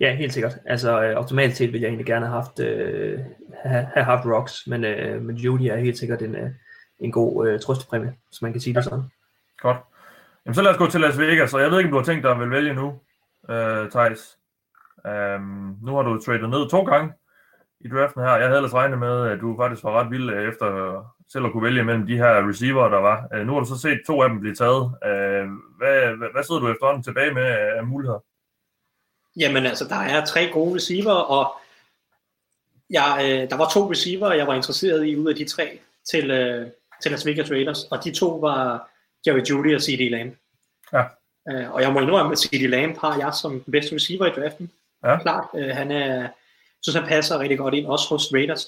Ja, 0.00 0.14
helt 0.14 0.32
sikkert. 0.32 0.58
Altså, 0.64 1.02
øh, 1.02 1.16
optimalt 1.16 1.56
set 1.56 1.72
ville 1.72 1.82
jeg 1.82 1.88
egentlig 1.88 2.06
gerne 2.06 2.26
have 2.26 2.42
haft, 2.42 2.60
øh, 2.60 3.20
have, 3.62 3.86
have 3.94 4.04
haft 4.04 4.26
Rocks, 4.26 4.66
men, 4.66 4.84
øh, 4.84 5.22
men 5.22 5.36
Judy 5.36 5.62
er 5.62 5.76
helt 5.76 5.98
sikkert 5.98 6.22
en, 6.22 6.34
øh, 6.34 6.50
en 6.98 7.12
god 7.12 7.48
øh, 7.48 7.60
trøstepræmie, 7.60 8.14
hvis 8.28 8.42
man 8.42 8.52
kan 8.52 8.60
sige 8.60 8.74
det 8.74 8.84
sådan. 8.84 9.04
Godt. 9.58 9.76
Jamen, 10.46 10.54
så 10.54 10.62
lad 10.62 10.70
os 10.70 10.76
gå 10.76 10.86
til 10.86 11.00
Las 11.00 11.18
Vegas, 11.18 11.54
og 11.54 11.60
jeg 11.60 11.70
ved 11.70 11.78
ikke, 11.78 11.88
om 11.88 11.92
du 11.92 11.98
har 11.98 12.04
tænkt 12.04 12.24
dig 12.24 12.30
at 12.30 12.50
vælge 12.50 12.74
nu, 12.74 13.00
øh, 13.50 13.90
Thijs. 13.90 14.38
Um, 15.04 15.78
nu 15.82 15.94
har 15.96 16.02
du 16.02 16.20
tradet 16.20 16.50
ned 16.50 16.70
to 16.70 16.82
gange 16.82 17.12
i 17.80 17.88
draften 17.88 18.22
her. 18.22 18.36
Jeg 18.36 18.46
havde 18.46 18.56
ellers 18.56 18.74
regnet 18.74 18.98
med, 18.98 19.28
at 19.28 19.40
du 19.40 19.56
faktisk 19.56 19.84
var 19.84 20.00
ret 20.00 20.10
vild 20.10 20.30
efter 20.30 20.68
selv 21.32 21.46
at 21.46 21.52
kunne 21.52 21.62
vælge 21.62 21.84
mellem 21.84 22.06
de 22.06 22.16
her 22.16 22.48
receiver, 22.48 22.88
der 22.88 22.98
var. 22.98 23.28
Uh, 23.34 23.46
nu 23.46 23.52
har 23.52 23.60
du 23.60 23.66
så 23.66 23.78
set 23.78 24.00
to 24.06 24.22
af 24.22 24.28
dem 24.28 24.40
blive 24.40 24.54
taget. 24.54 24.82
Uh, 24.82 25.46
hvad, 25.78 26.16
hvad, 26.16 26.28
hvad 26.32 26.44
sidder 26.44 26.60
du 26.60 26.68
efterhånden 26.68 27.02
tilbage 27.02 27.34
med 27.34 27.44
af 27.78 27.86
muligheder? 27.86 28.20
Jamen 29.36 29.66
altså, 29.66 29.84
der 29.84 29.96
er 29.96 30.24
tre 30.24 30.50
gode 30.52 30.74
receiver, 30.74 31.12
og 31.12 31.56
jeg, 32.90 33.18
øh, 33.22 33.50
der 33.50 33.56
var 33.56 33.68
to 33.68 33.90
receiver, 33.90 34.32
jeg 34.32 34.46
var 34.46 34.54
interesseret 34.54 35.06
i 35.06 35.16
ud 35.16 35.28
af 35.28 35.36
de 35.36 35.44
tre 35.44 35.78
til, 36.10 36.30
øh, 36.30 36.68
til 37.02 37.10
Las 37.10 37.26
Vegas 37.26 37.50
Raiders, 37.50 37.84
og 37.84 38.04
de 38.04 38.12
to 38.12 38.28
var 38.28 38.90
Jerry 39.26 39.40
Judy 39.50 39.74
og 39.74 39.80
C.D. 39.80 40.10
Lamb. 40.10 40.34
Ja. 40.92 41.02
Øh, 41.50 41.74
og 41.74 41.82
jeg 41.82 41.92
må 41.92 42.00
indrømme, 42.00 42.32
at 42.32 42.38
C.D. 42.38 42.70
Lamb 42.70 42.98
har 42.98 43.18
jeg 43.18 43.34
som 43.34 43.60
den 43.60 43.72
bedste 43.72 43.94
receiver 43.94 44.26
i 44.26 44.40
draften. 44.40 44.70
Ja. 45.04 45.18
Klart, 45.18 45.48
øh, 45.54 45.76
han 45.76 45.90
er, 45.90 46.28
synes 46.82 46.96
han 46.96 47.08
passer 47.08 47.38
rigtig 47.38 47.58
godt 47.58 47.74
ind, 47.74 47.86
også 47.86 48.08
hos 48.08 48.34
Raiders. 48.34 48.66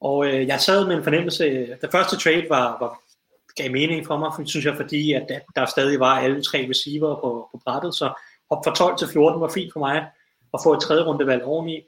Og 0.00 0.26
øh, 0.26 0.46
jeg 0.46 0.60
sad 0.60 0.86
med 0.86 0.96
en 0.96 1.04
fornemmelse, 1.04 1.44
øh, 1.44 1.68
det 1.80 1.90
første 1.92 2.16
trade 2.16 2.46
var, 2.48 2.76
var 2.80 3.00
gav 3.56 3.72
mening 3.72 4.06
for 4.06 4.18
mig, 4.18 4.48
synes 4.48 4.66
jeg, 4.66 4.76
fordi 4.76 5.12
at 5.12 5.26
der, 5.56 5.66
stadig 5.66 6.00
var 6.00 6.20
alle 6.20 6.42
tre 6.42 6.66
receiver 6.70 7.14
på, 7.14 7.48
på 7.52 7.60
brættet, 7.64 7.94
så 7.94 8.12
op 8.50 8.64
fra 8.64 8.74
12 8.74 8.98
til 8.98 9.08
14 9.08 9.40
var 9.40 9.50
fint 9.54 9.72
for 9.72 9.80
mig 9.80 10.06
at 10.54 10.60
få 10.64 10.72
et 10.72 10.80
tredje 10.80 11.04
rundevalg 11.04 11.44
oveni. 11.44 11.82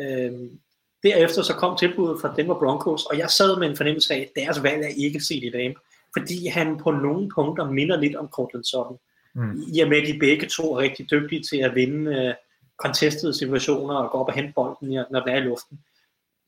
Øhm, 0.00 0.58
derefter 1.02 1.42
så 1.42 1.54
kom 1.54 1.76
tilbuddet 1.76 2.20
fra 2.20 2.34
Denver 2.36 2.58
Broncos, 2.58 3.06
og 3.06 3.18
jeg 3.18 3.30
sad 3.30 3.58
med 3.58 3.68
en 3.68 3.76
fornemmelse 3.76 4.14
af, 4.14 4.18
at 4.18 4.42
deres 4.42 4.62
valg 4.62 4.82
er 4.82 4.94
ikke 4.96 5.20
set 5.20 5.44
i 5.44 5.50
dag, 5.50 5.76
fordi 6.18 6.46
han 6.46 6.78
på 6.78 6.90
nogle 6.90 7.30
punkter 7.34 7.70
minder 7.70 7.96
lidt 7.96 8.16
om 8.16 8.28
Cortland 8.28 8.64
Sutton. 8.64 8.98
Mm. 9.34 9.62
I 9.72 9.80
og 9.80 9.88
med, 9.88 9.96
at 9.96 10.06
de 10.06 10.18
begge 10.18 10.46
to 10.46 10.74
er 10.74 10.78
rigtig 10.78 11.10
dygtige 11.10 11.42
til 11.42 11.56
at 11.56 11.74
vinde 11.74 12.16
øh, 12.16 12.34
contestede 12.76 13.34
situationer 13.34 13.94
og 13.94 14.10
gå 14.10 14.18
op 14.18 14.28
og 14.28 14.34
hente 14.34 14.52
bolden, 14.54 14.88
når 14.88 15.06
når 15.10 15.20
den 15.20 15.28
er 15.28 15.36
i 15.36 15.40
luften. 15.40 15.78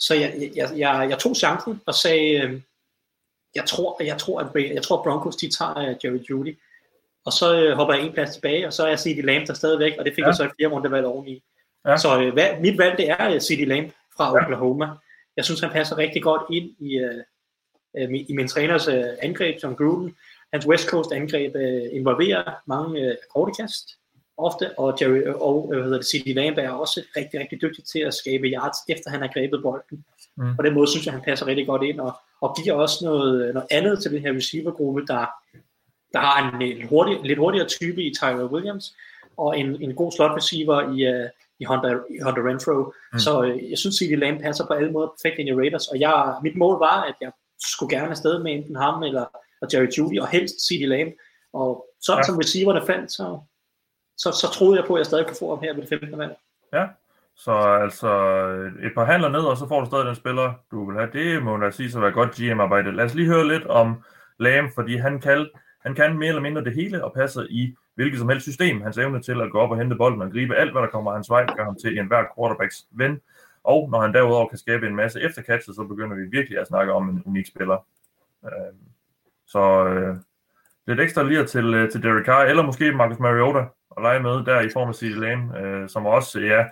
Så 0.01 0.15
jeg, 0.15 0.51
jeg, 0.57 0.71
jeg, 0.77 1.07
jeg 1.11 1.19
tog 1.19 1.37
chancen 1.37 1.81
og 1.87 1.95
sagde, 1.95 2.31
øh, 2.35 2.61
jeg 3.55 3.65
tror, 3.67 4.03
jeg 4.03 4.19
tror, 4.19 4.41
at, 4.41 4.75
jeg 4.75 4.83
tror, 4.83 5.03
Broncos 5.03 5.37
de 5.37 5.51
tager 5.59 5.79
øh, 5.79 5.97
Jerry 6.05 6.19
Judy. 6.31 6.59
Og 7.25 7.33
så 7.33 7.63
øh, 7.63 7.77
hopper 7.77 7.95
jeg 7.95 8.05
en 8.05 8.13
plads 8.13 8.35
tilbage, 8.35 8.67
og 8.67 8.73
så 8.73 8.85
er 8.85 8.89
jeg 8.89 8.99
CD 8.99 9.23
Lamb 9.23 9.47
der 9.47 9.55
stadigvæk, 9.55 9.93
og 9.99 10.05
det 10.05 10.15
fik 10.15 10.19
Ja. 10.19 10.25
ja. 10.25 10.29
jeg 10.29 10.37
så 10.37 10.45
et 10.45 10.53
fjerde 10.61 10.75
rundevalg 10.75 11.07
oveni. 11.07 11.43
Ja. 11.87 11.97
Så 11.97 12.23
øh, 12.23 12.33
hvad, 12.33 12.61
mit 12.61 12.79
valg 12.79 12.99
det 12.99 13.11
er 13.11 13.35
øh, 13.35 13.41
CD 13.41 13.67
Lamb 13.67 13.93
fra 14.17 14.35
Oklahoma. 14.35 14.89
Jeg 15.37 15.45
synes, 15.45 15.61
han 15.61 15.71
passer 15.71 15.99
rigtig 15.99 16.23
godt 16.23 16.43
ind 16.51 16.71
i, 16.79 16.99
øh, 16.99 18.11
i 18.29 18.33
min 18.33 18.49
træners 18.49 18.89
øh, 18.89 19.05
angreb 19.23 19.61
som 19.61 19.77
Gruden. 19.77 20.17
Hans 20.53 20.67
West 20.67 20.89
Coast 20.89 21.13
angreb 21.13 21.57
øh, 21.57 21.89
involverer 21.93 22.63
mange 22.67 23.01
øh, 23.01 23.17
korte 23.35 23.53
kast 23.53 24.00
ofte, 24.45 24.79
og 24.79 24.99
Jerry 25.01 25.23
og 25.41 25.67
hvad 25.69 25.83
hedder 25.83 25.97
det, 25.97 26.07
C.D. 26.07 26.35
Lamb 26.35 26.59
er 26.59 26.71
også 26.71 27.03
rigtig, 27.17 27.41
rigtig 27.41 27.61
dygtig 27.63 27.85
til 27.85 27.99
at 27.99 28.15
skabe 28.15 28.47
yards, 28.47 28.77
efter 28.89 29.11
han 29.11 29.21
har 29.21 29.29
grebet 29.29 29.63
bolden. 29.63 30.05
Mm. 30.37 30.57
På 30.57 30.63
den 30.63 30.75
måde 30.75 30.91
synes 30.91 31.07
jeg, 31.07 31.15
han 31.15 31.23
passer 31.23 31.47
rigtig 31.47 31.67
godt 31.67 31.83
ind, 31.83 32.01
og, 32.01 32.13
og 32.41 32.57
giver 32.57 32.75
også 32.75 33.05
noget, 33.05 33.55
noget 33.55 33.69
andet 33.71 34.03
til 34.03 34.11
den 34.11 34.21
her 34.21 34.33
receivergruppe, 34.33 35.07
der, 35.07 35.27
der 36.13 36.19
har 36.19 36.53
en, 36.53 36.63
en 36.63 36.89
hurtig, 36.89 37.19
lidt 37.23 37.39
hurtigere 37.39 37.69
type 37.69 38.03
i 38.03 38.15
Tyler 38.15 38.53
Williams, 38.53 38.95
og 39.37 39.59
en, 39.59 39.83
en 39.83 39.95
god 39.95 40.13
slot 40.13 40.37
receiver 40.37 40.81
i, 40.81 41.23
uh, 41.23 41.29
i 41.61 41.65
Hunter, 41.65 42.01
i 42.11 42.19
Hunter 42.25 42.49
Renfro. 42.49 42.93
Mm. 43.13 43.19
Så 43.19 43.41
uh, 43.41 43.71
jeg 43.71 43.79
synes, 43.79 43.97
C.D. 43.97 44.19
Lamb 44.19 44.41
passer 44.41 44.67
på 44.67 44.73
alle 44.73 44.93
måder 44.93 45.09
perfekt 45.09 45.39
ind 45.39 45.49
i 45.49 45.55
Raiders, 45.55 45.89
og 45.89 46.01
jeg, 46.01 46.35
mit 46.43 46.57
mål 46.57 46.79
var, 46.79 47.03
at 47.03 47.15
jeg 47.21 47.31
skulle 47.73 47.97
gerne 47.97 48.11
afsted 48.11 48.43
med 48.43 48.53
enten 48.53 48.77
ham 48.77 49.03
eller 49.03 49.25
og 49.61 49.69
Jerry 49.73 49.89
Judy, 49.99 50.21
og 50.21 50.29
helst 50.29 50.55
C.D. 50.67 50.87
Lamb. 50.89 51.13
Og 51.53 51.87
sådan 52.03 52.19
ja. 52.19 52.27
som 52.27 52.37
receiverne 52.37 52.87
fandt, 52.87 53.13
så, 53.13 53.39
så, 54.23 54.33
så 54.41 54.49
troede 54.53 54.79
jeg 54.79 54.87
på, 54.87 54.95
at 54.95 54.99
jeg 54.99 55.07
stadig 55.07 55.27
kunne 55.27 55.37
få 55.41 55.55
ham 55.55 55.63
her 55.65 55.75
ved 55.75 55.83
det 55.83 55.89
15. 55.89 56.19
valg. 56.19 56.37
Ja, 56.73 56.87
så 57.35 57.53
altså 57.53 58.09
øh, 58.49 58.87
et 58.87 58.93
par 58.95 59.05
handler 59.05 59.29
ned, 59.29 59.41
og 59.41 59.57
så 59.57 59.69
får 59.69 59.81
du 59.81 59.87
stadig 59.87 60.07
den 60.07 60.15
spiller, 60.15 60.55
du 60.71 60.87
vil 60.91 60.99
have. 60.99 61.11
Det 61.13 61.43
må 61.43 61.57
da 61.57 61.71
sige 61.71 61.91
så 61.91 62.01
være 62.01 62.13
godt 62.13 62.31
GM-arbejde. 62.31 62.93
Lad 62.93 63.05
os 63.05 63.15
lige 63.15 63.27
høre 63.27 63.49
lidt 63.49 63.67
om 63.67 64.03
Lam, 64.39 64.71
fordi 64.75 64.97
han 64.97 65.21
kan, 65.21 65.49
han 65.81 65.95
kan 65.95 66.19
mere 66.19 66.29
eller 66.29 66.43
mindre 66.43 66.65
det 66.65 66.75
hele 66.75 67.05
og 67.05 67.13
passer 67.15 67.47
i 67.51 67.75
hvilket 67.95 68.19
som 68.19 68.29
helst 68.29 68.47
system. 68.47 68.83
Hans 68.83 68.99
evne 68.99 69.23
til 69.23 69.41
at 69.41 69.51
gå 69.51 69.59
op 69.59 69.71
og 69.71 69.79
hente 69.79 69.97
bolden 69.97 70.23
og 70.23 70.31
gribe 70.33 70.57
alt, 70.57 70.73
hvad 70.73 70.83
der 70.83 70.89
kommer 70.89 71.13
hans 71.13 71.31
vej, 71.31 71.47
gør 71.57 71.65
ham 71.65 71.77
til 71.77 71.99
enhver 71.99 72.25
quarterbacks 72.37 72.87
ven. 72.91 73.21
Og 73.65 73.91
når 73.91 74.01
han 74.01 74.15
derudover 74.15 74.49
kan 74.49 74.59
skabe 74.59 74.87
en 74.87 74.97
masse 74.97 75.21
efterkatcher, 75.21 75.75
så 75.75 75.85
begynder 75.85 76.17
vi 76.17 76.23
virkelig 76.23 76.59
at 76.59 76.67
snakke 76.67 76.93
om 76.93 77.09
en 77.09 77.23
unik 77.27 77.47
spiller. 77.47 77.87
Øhm, 78.45 78.79
så 79.47 79.85
øh, 79.87 80.17
lidt 80.87 81.01
ekstra 81.01 81.23
lige 81.23 81.45
til, 81.45 81.75
øh, 81.75 81.91
til 81.91 82.03
Derek 82.03 82.27
Carr, 82.27 82.45
eller 82.45 82.63
måske 82.63 82.93
Marcus 82.93 83.19
Mariota, 83.19 83.65
at 83.97 84.03
lege 84.03 84.21
med 84.21 84.45
der 84.45 84.61
i 84.61 84.71
form 84.73 84.89
af 84.89 84.95
CD 84.95 85.15
Lamb, 85.21 85.55
øh, 85.55 85.89
som 85.89 86.07
også, 86.07 86.41
ja, 86.41 86.65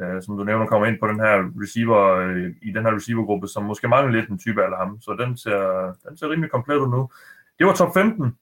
øh, 0.00 0.22
som 0.22 0.36
du 0.36 0.44
nævner, 0.44 0.66
kommer 0.66 0.86
ind 0.86 0.98
på 1.00 1.06
den 1.06 1.20
her 1.20 1.50
receiver, 1.62 2.16
øh, 2.16 2.54
i 2.62 2.72
den 2.72 2.84
her 2.84 2.96
receivergruppe, 2.96 3.48
som 3.48 3.64
måske 3.64 3.88
mangler 3.88 4.12
lidt 4.12 4.30
en 4.30 4.38
type 4.38 4.64
af 4.64 4.76
ham. 4.76 5.00
Så 5.00 5.16
den 5.20 5.36
ser, 5.36 5.92
den 6.08 6.16
ser 6.16 6.30
rimelig 6.30 6.50
komplet 6.50 6.76
ud 6.76 6.88
nu. 6.88 7.10
Det 7.58 7.66
var 7.66 7.74
top 7.74 7.94
15, 7.94 8.38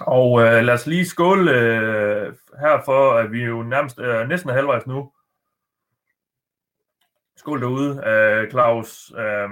og 0.00 0.40
øh, 0.42 0.62
lad 0.62 0.74
os 0.74 0.86
lige 0.86 1.06
skåle 1.06 1.50
øh, 1.50 2.32
her 2.60 2.82
for, 2.84 3.12
at 3.12 3.32
vi 3.32 3.44
jo 3.44 3.62
nærmest 3.62 3.98
øh, 4.00 4.28
næsten 4.28 4.50
er 4.50 4.54
halvvejs 4.54 4.86
nu. 4.86 5.12
Skål 7.36 7.60
derude, 7.60 8.02
øh, 8.06 8.50
Claus. 8.50 9.12
Øh, 9.18 9.48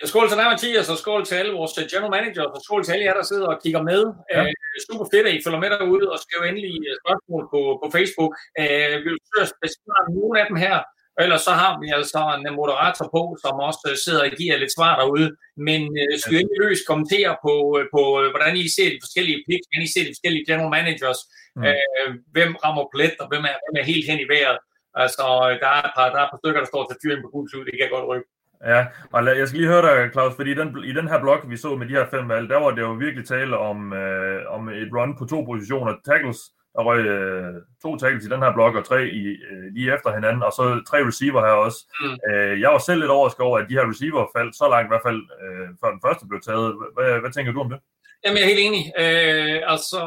Ja, 0.00 0.06
skål 0.10 0.28
til 0.28 0.38
dig, 0.40 0.48
Mathias, 0.52 0.88
og 0.92 0.98
skål 1.02 1.22
til 1.26 1.36
alle 1.40 1.52
vores 1.58 1.72
general 1.92 2.14
managers, 2.16 2.52
og 2.56 2.60
skål 2.66 2.82
til 2.84 2.92
alle 2.92 3.04
jer, 3.06 3.16
der 3.20 3.26
sidder 3.30 3.48
og 3.54 3.58
kigger 3.62 3.82
med. 3.90 4.02
Ja. 4.32 4.42
Uh, 4.42 4.78
super 4.88 5.06
fedt, 5.12 5.26
at 5.28 5.34
I 5.34 5.44
følger 5.44 5.60
med 5.64 5.70
derude, 5.74 6.06
og 6.12 6.18
skriver 6.24 6.44
endelig 6.44 6.74
spørgsmål 7.02 7.42
på, 7.52 7.60
på 7.80 7.86
Facebook. 7.96 8.32
Uh, 8.60 8.94
vi 9.02 9.08
vil 9.12 9.22
forsøge 9.24 9.46
at 9.46 9.52
besvare 9.64 10.04
nogle 10.16 10.34
af 10.40 10.46
dem 10.50 10.58
her, 10.64 10.76
og 11.16 11.20
ellers 11.24 11.42
så 11.48 11.52
har 11.62 11.72
vi 11.82 11.86
altså 11.98 12.20
en 12.36 12.46
moderator 12.60 13.06
på, 13.16 13.22
som 13.42 13.54
også 13.68 13.82
sidder 14.04 14.22
og 14.26 14.32
giver 14.40 14.56
lidt 14.62 14.76
svar 14.76 14.92
derude. 15.00 15.28
Men 15.68 15.80
uh, 16.00 16.14
skal 16.20 16.36
endelig 16.40 16.60
løs 16.64 16.80
kommentere 16.90 17.32
på, 17.46 17.54
på, 17.94 18.02
hvordan 18.32 18.52
I 18.62 18.64
ser 18.76 18.88
de 18.94 19.04
forskellige 19.04 19.40
picks, 19.46 19.66
hvordan 19.66 19.86
I 19.86 19.90
ser 19.92 20.04
de 20.06 20.14
forskellige 20.16 20.46
general 20.50 20.72
managers, 20.78 21.20
mm. 21.56 21.62
uh, 21.68 22.08
hvem 22.34 22.50
rammer 22.64 22.84
plet, 22.94 23.14
og 23.22 23.26
hvem 23.30 23.44
er, 23.50 23.56
hvem 23.62 23.76
er 23.80 23.86
helt 23.92 24.06
hen 24.10 24.20
i 24.24 24.30
vejret. 24.34 24.58
Altså, 25.02 25.24
der 25.62 25.70
er 25.76 25.82
et 25.88 25.94
par, 25.96 26.08
der 26.14 26.18
er 26.20 26.26
et 26.26 26.32
par 26.34 26.42
stykker, 26.42 26.60
der 26.62 26.70
står 26.72 26.82
til 26.84 27.00
fyring 27.02 27.20
på 27.22 27.30
gul 27.34 27.46
det 27.66 27.74
kan 27.74 27.86
jeg 27.86 27.96
godt 27.98 28.08
rykke. 28.12 28.28
Ja, 28.64 28.86
og 29.12 29.26
jeg 29.26 29.48
skal 29.48 29.60
lige 29.60 29.70
høre 29.70 29.82
dig, 29.82 30.12
Claus, 30.12 30.34
fordi 30.36 30.50
i 30.50 30.54
den, 30.54 30.84
i 30.84 30.92
den 30.92 31.08
her 31.08 31.20
blok, 31.20 31.44
vi 31.48 31.56
så 31.56 31.76
med 31.76 31.86
de 31.86 31.92
her 31.92 32.06
fem 32.10 32.28
valg, 32.28 32.48
der 32.48 32.58
var 32.58 32.70
det 32.70 32.82
jo 32.82 32.92
virkelig 32.92 33.26
tale 33.26 33.58
om, 33.58 33.92
øh, 33.92 34.42
om 34.48 34.68
et 34.68 34.88
run 34.96 35.18
på 35.18 35.24
to 35.24 35.42
positioner. 35.42 35.94
Tackles, 36.04 36.38
der 36.74 36.82
røg 36.82 37.00
øh, 37.06 37.54
to 37.82 37.96
tackles 37.96 38.24
i 38.24 38.28
den 38.28 38.42
her 38.42 38.52
blok, 38.52 38.74
og 38.74 38.84
tre 38.84 39.08
i, 39.08 39.24
øh, 39.50 39.66
lige 39.74 39.94
efter 39.94 40.14
hinanden, 40.14 40.42
og 40.42 40.52
så 40.52 40.82
tre 40.90 40.98
receiver 41.08 41.40
her 41.46 41.56
også. 41.66 41.78
Mm. 42.00 42.16
Øh, 42.30 42.60
jeg 42.60 42.70
var 42.70 42.78
selv 42.78 43.00
lidt 43.00 43.10
overrasket 43.10 43.40
over, 43.40 43.58
at 43.58 43.68
de 43.68 43.74
her 43.78 43.90
receiver 43.90 44.26
faldt 44.36 44.56
så 44.56 44.68
langt, 44.68 44.86
i 44.86 44.92
hvert 44.92 45.06
fald 45.08 45.20
øh, 45.42 45.68
før 45.80 45.90
den 45.90 46.04
første 46.06 46.24
blev 46.28 46.40
taget. 46.40 46.68
Hvad, 46.96 47.20
hvad 47.20 47.32
tænker 47.32 47.52
du 47.52 47.60
om 47.60 47.70
det? 47.70 47.78
Jamen, 48.24 48.36
jeg 48.38 48.44
er 48.44 48.52
helt 48.54 48.66
enig. 48.68 48.84
Øh, 49.04 49.58
altså, 49.74 50.00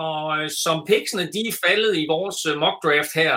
som 0.63 0.85
picksene, 0.87 1.23
de 1.35 1.41
er 1.47 1.59
faldet 1.67 1.93
i 1.97 2.05
vores 2.09 2.39
mock 2.63 2.77
draft 2.83 3.13
her, 3.15 3.35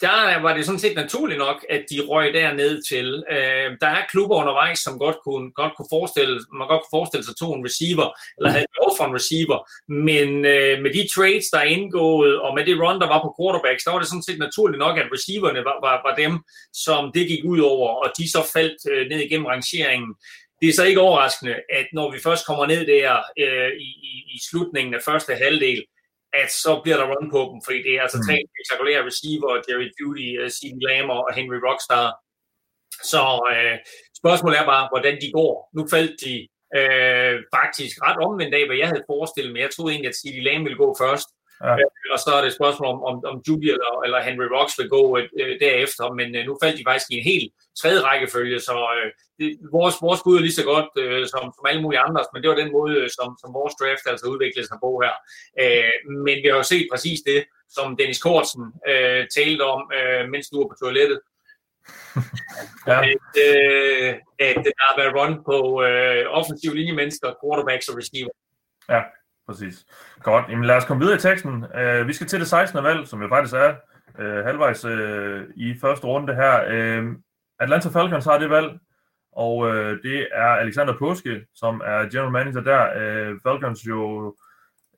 der 0.00 0.40
var 0.42 0.56
det 0.56 0.66
sådan 0.66 0.78
set 0.78 0.96
naturligt 0.96 1.38
nok, 1.38 1.66
at 1.68 1.84
de 1.90 2.00
røg 2.08 2.34
derned 2.34 2.82
til. 2.90 3.24
Øh, 3.30 3.68
der 3.80 3.86
er 3.86 4.02
klubber 4.10 4.36
undervejs, 4.36 4.78
som 4.78 4.98
godt 4.98 5.16
kunne, 5.24 5.52
godt 5.52 5.72
kunne 5.76 5.90
forestille, 5.90 6.40
man 6.58 6.68
godt 6.68 6.82
kunne 6.82 6.98
forestille 6.98 7.24
sig 7.24 7.36
to 7.36 7.54
en 7.54 7.64
receiver, 7.68 8.08
eller 8.36 8.50
havde 8.50 8.72
behov 8.76 8.92
for 8.98 9.04
en 9.04 9.14
receiver. 9.14 9.58
Men 10.06 10.28
øh, 10.54 10.74
med 10.82 10.90
de 10.96 11.02
trades, 11.14 11.46
der 11.52 11.58
er 11.58 11.72
indgået, 11.78 12.40
og 12.40 12.50
med 12.54 12.64
det 12.66 12.80
run, 12.82 13.00
der 13.00 13.08
var 13.14 13.20
på 13.22 13.34
quarterbacks, 13.38 13.84
der 13.84 13.92
var 13.92 14.00
det 14.00 14.08
sådan 14.08 14.28
set 14.28 14.38
naturligt 14.46 14.82
nok, 14.84 14.98
at 14.98 15.12
receiverne 15.14 15.60
var, 15.68 15.76
var, 15.86 15.96
var 16.06 16.14
dem, 16.24 16.34
som 16.84 17.02
det 17.14 17.28
gik 17.32 17.44
ud 17.44 17.60
over, 17.72 17.88
og 18.02 18.08
de 18.18 18.30
så 18.30 18.42
faldt 18.54 18.78
øh, 18.92 19.08
ned 19.10 19.20
igennem 19.26 19.46
rangeringen. 19.54 20.10
Det 20.60 20.68
er 20.68 20.72
så 20.72 20.84
ikke 20.84 21.00
overraskende, 21.00 21.54
at 21.78 21.86
når 21.92 22.12
vi 22.12 22.18
først 22.18 22.46
kommer 22.46 22.66
ned 22.66 22.86
der 22.86 23.16
øh, 23.44 23.72
i, 23.86 23.88
i, 24.10 24.12
i 24.34 24.38
slutningen 24.50 24.94
af 24.94 25.00
første 25.04 25.32
halvdel, 25.34 25.84
at 26.32 26.50
så 26.64 26.72
bliver 26.82 26.98
der 27.00 27.06
run 27.12 27.30
på 27.36 27.40
dem, 27.50 27.58
fordi 27.66 27.78
det 27.86 27.92
er 27.96 28.02
altså 28.06 28.18
tre 28.26 28.36
mm. 28.38 28.48
spektakulære 28.52 29.06
receiver, 29.10 29.50
Jerry 29.66 29.88
Judy, 29.98 30.28
uh, 30.40 30.48
C.D. 30.56 30.76
Lamb 30.88 31.10
og 31.16 31.34
Henry 31.38 31.58
Rockstar. 31.66 32.06
Så 33.10 33.22
øh, 33.52 33.76
spørgsmålet 34.20 34.56
er 34.58 34.66
bare, 34.74 34.88
hvordan 34.92 35.14
de 35.22 35.32
går. 35.38 35.52
Nu 35.76 35.82
faldt 35.94 36.14
de 36.24 36.34
øh, 36.78 37.34
faktisk 37.56 37.94
ret 38.06 38.18
omvendt 38.26 38.54
af, 38.58 38.64
hvad 38.66 38.78
jeg 38.82 38.88
havde 38.92 39.08
forestillet 39.12 39.52
mig. 39.52 39.60
Jeg 39.60 39.70
troede 39.72 39.92
egentlig, 39.92 40.12
at 40.12 40.20
C.D. 40.20 40.36
Lamb 40.46 40.64
ville 40.64 40.82
gå 40.84 40.88
først, 41.02 41.28
Ja. 41.64 41.72
Øh, 41.72 42.06
og 42.14 42.18
så 42.24 42.30
er 42.36 42.40
det 42.40 42.48
et 42.48 42.58
spørgsmål 42.60 42.88
om, 42.94 43.00
om, 43.10 43.14
om 43.30 43.36
Judy 43.46 43.68
eller, 43.76 43.92
eller 44.04 44.20
Henry 44.28 44.48
Rocks 44.54 44.78
vil 44.78 44.88
gå 44.96 45.02
øh, 45.18 45.54
derefter, 45.64 46.04
men 46.18 46.28
øh, 46.36 46.42
nu 46.46 46.52
faldt 46.62 46.78
de 46.78 46.88
faktisk 46.88 47.10
i 47.10 47.18
en 47.18 47.30
helt 47.32 47.48
tredje 47.80 48.00
rækkefølge, 48.08 48.58
så 48.68 48.76
øh, 48.96 49.08
det, 49.38 49.48
vores, 49.76 49.94
vores 50.06 50.20
bud 50.24 50.36
er 50.36 50.46
lige 50.46 50.60
så 50.60 50.66
godt 50.72 50.90
øh, 51.02 51.22
som, 51.32 51.42
som 51.56 51.64
alle 51.68 51.82
mulige 51.82 52.04
andres, 52.06 52.28
men 52.32 52.38
det 52.42 52.50
var 52.50 52.62
den 52.62 52.72
måde, 52.78 52.94
som, 53.18 53.28
som 53.42 53.50
vores 53.58 53.74
draft 53.80 54.04
altså 54.12 54.26
udviklede 54.32 54.68
sig 54.68 54.78
på 54.84 54.90
her. 55.04 55.14
Øh, 55.62 55.94
men 56.26 56.36
vi 56.42 56.48
har 56.50 56.56
jo 56.60 56.72
set 56.72 56.86
præcis 56.92 57.20
det, 57.30 57.40
som 57.76 57.96
Dennis 57.96 58.22
Kortsen 58.26 58.64
øh, 58.90 59.22
talte 59.36 59.62
om, 59.74 59.82
øh, 59.98 60.22
mens 60.32 60.48
du 60.48 60.56
var 60.60 60.68
på 60.68 60.78
toilettet. 60.84 61.20
ja. 62.90 62.98
at, 63.12 63.32
øh, 63.48 64.08
at 64.48 64.56
der 64.66 64.74
har 64.86 64.94
været 65.00 65.16
run 65.18 65.34
på 65.50 65.58
øh, 65.88 66.22
offensive 66.38 66.74
linjemennesker, 66.78 67.38
quarterbacks 67.40 67.88
og 67.88 67.96
receiver. 68.00 68.34
Ja, 68.94 69.00
præcis. 69.50 69.86
Godt, 70.22 70.44
Jamen, 70.48 70.64
lad 70.64 70.76
os 70.76 70.84
komme 70.84 71.00
videre 71.00 71.16
i 71.16 71.20
teksten. 71.20 71.52
Uh, 71.52 72.08
vi 72.08 72.12
skal 72.12 72.26
til 72.26 72.40
det 72.40 72.48
16. 72.48 72.84
valg, 72.84 73.08
som 73.08 73.22
jo 73.22 73.28
faktisk 73.28 73.54
er 73.54 73.74
uh, 74.18 74.44
halvvejs 74.46 74.84
uh, 74.84 75.40
i 75.56 75.78
første 75.80 76.06
runde 76.06 76.34
her. 76.34 76.54
Uh, 77.00 77.12
Atlanta 77.58 77.88
Falcons 77.88 78.24
har 78.24 78.38
det 78.38 78.50
valg, 78.50 78.78
og 79.32 79.56
uh, 79.56 79.72
det 79.74 80.28
er 80.32 80.46
Alexander 80.46 80.98
Påske, 80.98 81.46
som 81.54 81.80
er 81.84 82.08
general 82.12 82.32
manager 82.32 82.60
der. 82.60 82.82
Uh, 83.00 83.38
Falcons 83.42 83.86
jo, 83.86 84.34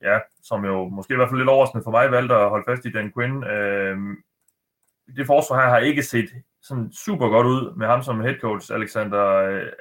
ja, 0.03 0.19
som 0.43 0.65
jo 0.65 0.89
måske 0.89 1.15
i 1.15 1.17
hvert 1.17 1.29
fald 1.29 1.39
lidt 1.39 1.49
overraskende 1.49 1.85
for 1.85 1.91
mig, 1.91 2.11
valgte 2.11 2.35
at 2.35 2.49
holde 2.49 2.65
fast 2.69 2.85
i 2.85 2.93
Dan 2.93 3.13
Quinn. 3.17 3.37
Uh, 3.37 4.17
det 5.17 5.27
forsvar 5.27 5.61
her 5.61 5.69
har 5.69 5.79
ikke 5.79 6.03
set 6.03 6.31
sådan 6.63 6.93
super 6.93 7.29
godt 7.29 7.47
ud 7.47 7.77
med 7.77 7.87
ham 7.87 8.03
som 8.03 8.21
head 8.21 8.41
coach, 8.41 8.73
Alexander. 8.73 9.25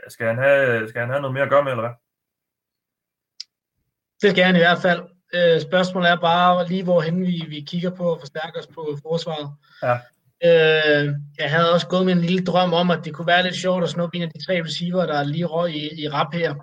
Skal 0.07 0.27
han 0.27 0.37
have, 0.37 0.89
skal 0.89 1.01
han 1.01 1.09
have 1.09 1.21
noget 1.21 1.33
mere 1.33 1.43
at 1.43 1.49
gøre 1.49 1.63
med, 1.63 1.71
eller 1.71 1.83
hvad? 1.83 1.95
Det 4.21 4.31
skal 4.31 4.43
han 4.43 4.55
i 4.55 4.59
hvert 4.59 4.81
fald. 4.81 5.01
Øh, 5.33 5.61
spørgsmålet 5.61 6.09
er 6.09 6.15
bare 6.15 6.67
lige, 6.67 6.83
hvorhen 6.83 7.21
vi, 7.21 7.45
vi 7.49 7.65
kigger 7.67 7.89
på 7.89 8.13
at 8.13 8.19
forstærke 8.19 8.59
os 8.59 8.67
på 8.67 8.97
forsvaret. 9.01 9.49
Ja. 9.83 9.95
Øh, 10.45 11.13
jeg 11.39 11.49
havde 11.51 11.73
også 11.73 11.87
gået 11.87 12.05
med 12.05 12.13
en 12.13 12.21
lille 12.21 12.45
drøm 12.45 12.73
om, 12.73 12.91
at 12.91 12.99
det 13.05 13.13
kunne 13.13 13.27
være 13.27 13.43
lidt 13.43 13.55
sjovt 13.55 13.83
at 13.83 13.89
snuppe 13.89 14.17
en 14.17 14.23
af 14.23 14.29
de 14.29 14.45
tre 14.45 14.63
receiver, 14.63 15.05
der 15.05 15.23
lige 15.23 15.45
røg 15.45 15.75
i, 15.75 16.03
i 16.03 16.09
rap 16.09 16.33
her. 16.33 16.55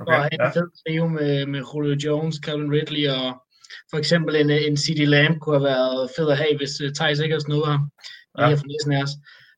Okay, 0.00 0.12
og 0.12 0.22
have 0.22 0.28
ja. 0.40 0.46
en 0.46 0.52
fed 0.52 0.68
trio 0.82 1.08
med, 1.08 1.46
med 1.46 1.62
Julio 1.74 1.96
Jones, 2.04 2.36
Calvin 2.44 2.72
Ridley 2.72 3.08
og 3.08 3.42
for 3.90 3.98
eksempel 3.98 4.36
en, 4.36 4.50
en 4.50 4.76
CD 4.76 5.06
Lamb 5.06 5.40
kunne 5.40 5.56
have 5.58 5.64
været 5.64 6.10
fed 6.16 6.30
at 6.30 6.36
have, 6.36 6.56
hvis 6.56 6.80
uh, 6.80 6.92
Thijs 6.92 7.18
ikke 7.18 7.34
har 7.34 7.40
snået 7.40 7.66
ham. 7.66 7.90
Ja. 8.38 8.46
Lige 8.48 8.58
for 8.58 8.66
næsten 8.66 8.92
af 8.92 9.02
os. 9.02 9.14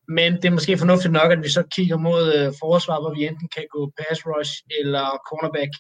Men 0.08 0.36
det 0.36 0.44
er 0.44 0.50
måske 0.50 0.78
fornuftigt 0.78 1.12
nok, 1.12 1.32
at 1.32 1.42
vi 1.42 1.48
så 1.48 1.62
kigger 1.76 1.96
mod 1.96 2.22
uh, 2.38 2.54
forsvar, 2.62 3.00
hvor 3.00 3.14
vi 3.14 3.26
enten 3.26 3.48
kan 3.56 3.64
gå 3.74 3.92
pass 3.98 4.26
rush 4.26 4.54
eller 4.80 5.04
cornerback. 5.28 5.72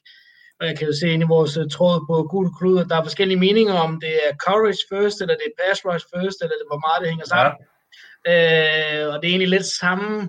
Og 0.60 0.66
jeg 0.66 0.78
kan 0.78 0.86
jo 0.86 0.94
se 1.00 1.08
ind 1.08 1.22
i 1.22 1.26
vores 1.26 1.56
uh, 1.56 1.68
tråd 1.70 2.06
på 2.08 2.28
Gul 2.30 2.48
Klud, 2.58 2.78
at 2.78 2.86
der 2.88 2.96
er 2.96 3.02
forskellige 3.02 3.38
meninger 3.38 3.74
om, 3.74 4.00
det 4.00 4.14
er 4.26 4.36
coverage 4.46 4.82
first, 4.92 5.20
eller 5.20 5.34
det 5.34 5.46
er 5.46 5.62
pass 5.62 5.84
rush 5.86 6.06
first, 6.14 6.38
eller 6.42 6.56
det, 6.60 6.66
hvor 6.70 6.80
meget 6.86 7.00
det 7.00 7.08
hænger 7.08 7.26
sammen. 7.26 7.54
Ja. 7.60 7.68
Øh, 8.30 9.14
og 9.14 9.22
det 9.22 9.28
er 9.28 9.32
egentlig 9.32 9.48
lidt 9.48 9.66
samme 9.66 10.28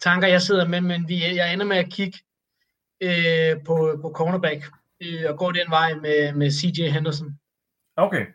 tanker, 0.00 0.28
jeg 0.28 0.42
sidder 0.42 0.68
med, 0.68 0.80
men 0.80 1.08
vi, 1.08 1.36
jeg 1.36 1.52
ender 1.52 1.66
med 1.66 1.76
at 1.76 1.92
kigge 1.92 2.18
øh, 3.00 3.56
på, 3.66 3.98
på 4.02 4.12
cornerback 4.14 4.60
øh, 5.02 5.24
og 5.28 5.38
gå 5.38 5.52
den 5.52 5.70
vej 5.70 5.94
med, 5.94 6.32
med 6.32 6.50
CJ 6.50 6.88
Henderson. 6.88 7.38
Okay. 7.96 8.26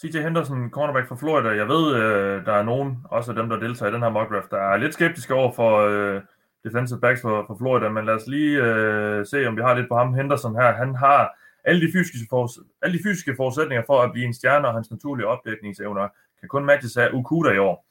CJ 0.00 0.18
Henderson, 0.22 0.70
cornerback 0.70 1.08
fra 1.08 1.16
Florida. 1.16 1.48
Jeg 1.48 1.68
ved, 1.68 1.94
øh, 1.94 2.46
der 2.46 2.52
er 2.52 2.62
nogen, 2.62 2.98
også 3.04 3.30
af 3.30 3.36
dem, 3.36 3.48
der 3.48 3.56
deltager 3.56 3.90
i 3.90 3.94
den 3.94 4.02
her 4.02 4.10
mock 4.10 4.30
draft, 4.30 4.50
der 4.50 4.56
er 4.56 4.76
lidt 4.76 4.94
skeptiske 4.94 5.34
over 5.34 5.52
for 5.52 5.78
øh, 5.78 6.22
defensive 6.64 7.00
backs 7.00 7.20
for, 7.20 7.44
for 7.46 7.56
Florida, 7.58 7.88
men 7.88 8.04
lad 8.04 8.14
os 8.14 8.26
lige 8.26 8.62
øh, 8.62 9.26
se, 9.26 9.46
om 9.46 9.56
vi 9.56 9.62
har 9.62 9.74
lidt 9.74 9.88
på 9.88 9.96
ham. 9.96 10.14
Henderson 10.14 10.54
her, 10.54 10.72
han 10.72 10.94
har 10.94 11.38
alle 11.64 11.86
de, 11.86 11.92
fysiske 11.92 12.26
foruds- 12.30 12.62
alle 12.82 12.98
de 12.98 13.02
fysiske 13.02 13.36
forudsætninger 13.36 13.84
for 13.86 14.02
at 14.02 14.12
blive 14.12 14.26
en 14.26 14.34
stjerne, 14.34 14.68
og 14.68 14.74
hans 14.74 14.90
naturlige 14.90 15.26
opdækningsevner 15.26 16.08
kan 16.40 16.48
kun 16.48 16.64
matches 16.64 16.96
af 16.96 17.10
Ukuda 17.12 17.50
i 17.50 17.58
år. 17.58 17.86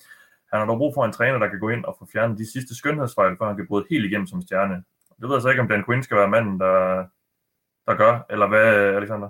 Han 0.51 0.59
har 0.59 0.67
dog 0.67 0.77
brug 0.77 0.93
for 0.93 1.05
en 1.05 1.13
træner, 1.13 1.39
der 1.39 1.47
kan 1.47 1.59
gå 1.59 1.69
ind 1.69 1.85
og 1.85 1.95
få 1.99 2.07
fjernet 2.13 2.37
de 2.37 2.51
sidste 2.51 2.75
skønhedsfejl, 2.75 3.37
før 3.37 3.47
han 3.47 3.55
kan 3.55 3.67
bryde 3.67 3.85
helt 3.89 4.05
igennem 4.05 4.27
som 4.27 4.41
stjerne. 4.41 4.83
Det 5.21 5.29
ved 5.29 5.35
jeg 5.35 5.41
så 5.41 5.49
ikke, 5.49 5.61
om 5.61 5.67
Dan 5.67 5.85
Quinn 5.85 6.03
skal 6.03 6.17
være 6.17 6.29
manden, 6.29 6.59
der, 6.59 7.05
der 7.87 7.95
gør, 7.95 8.25
eller 8.29 8.47
hvad, 8.47 8.75
Alexander? 8.75 9.29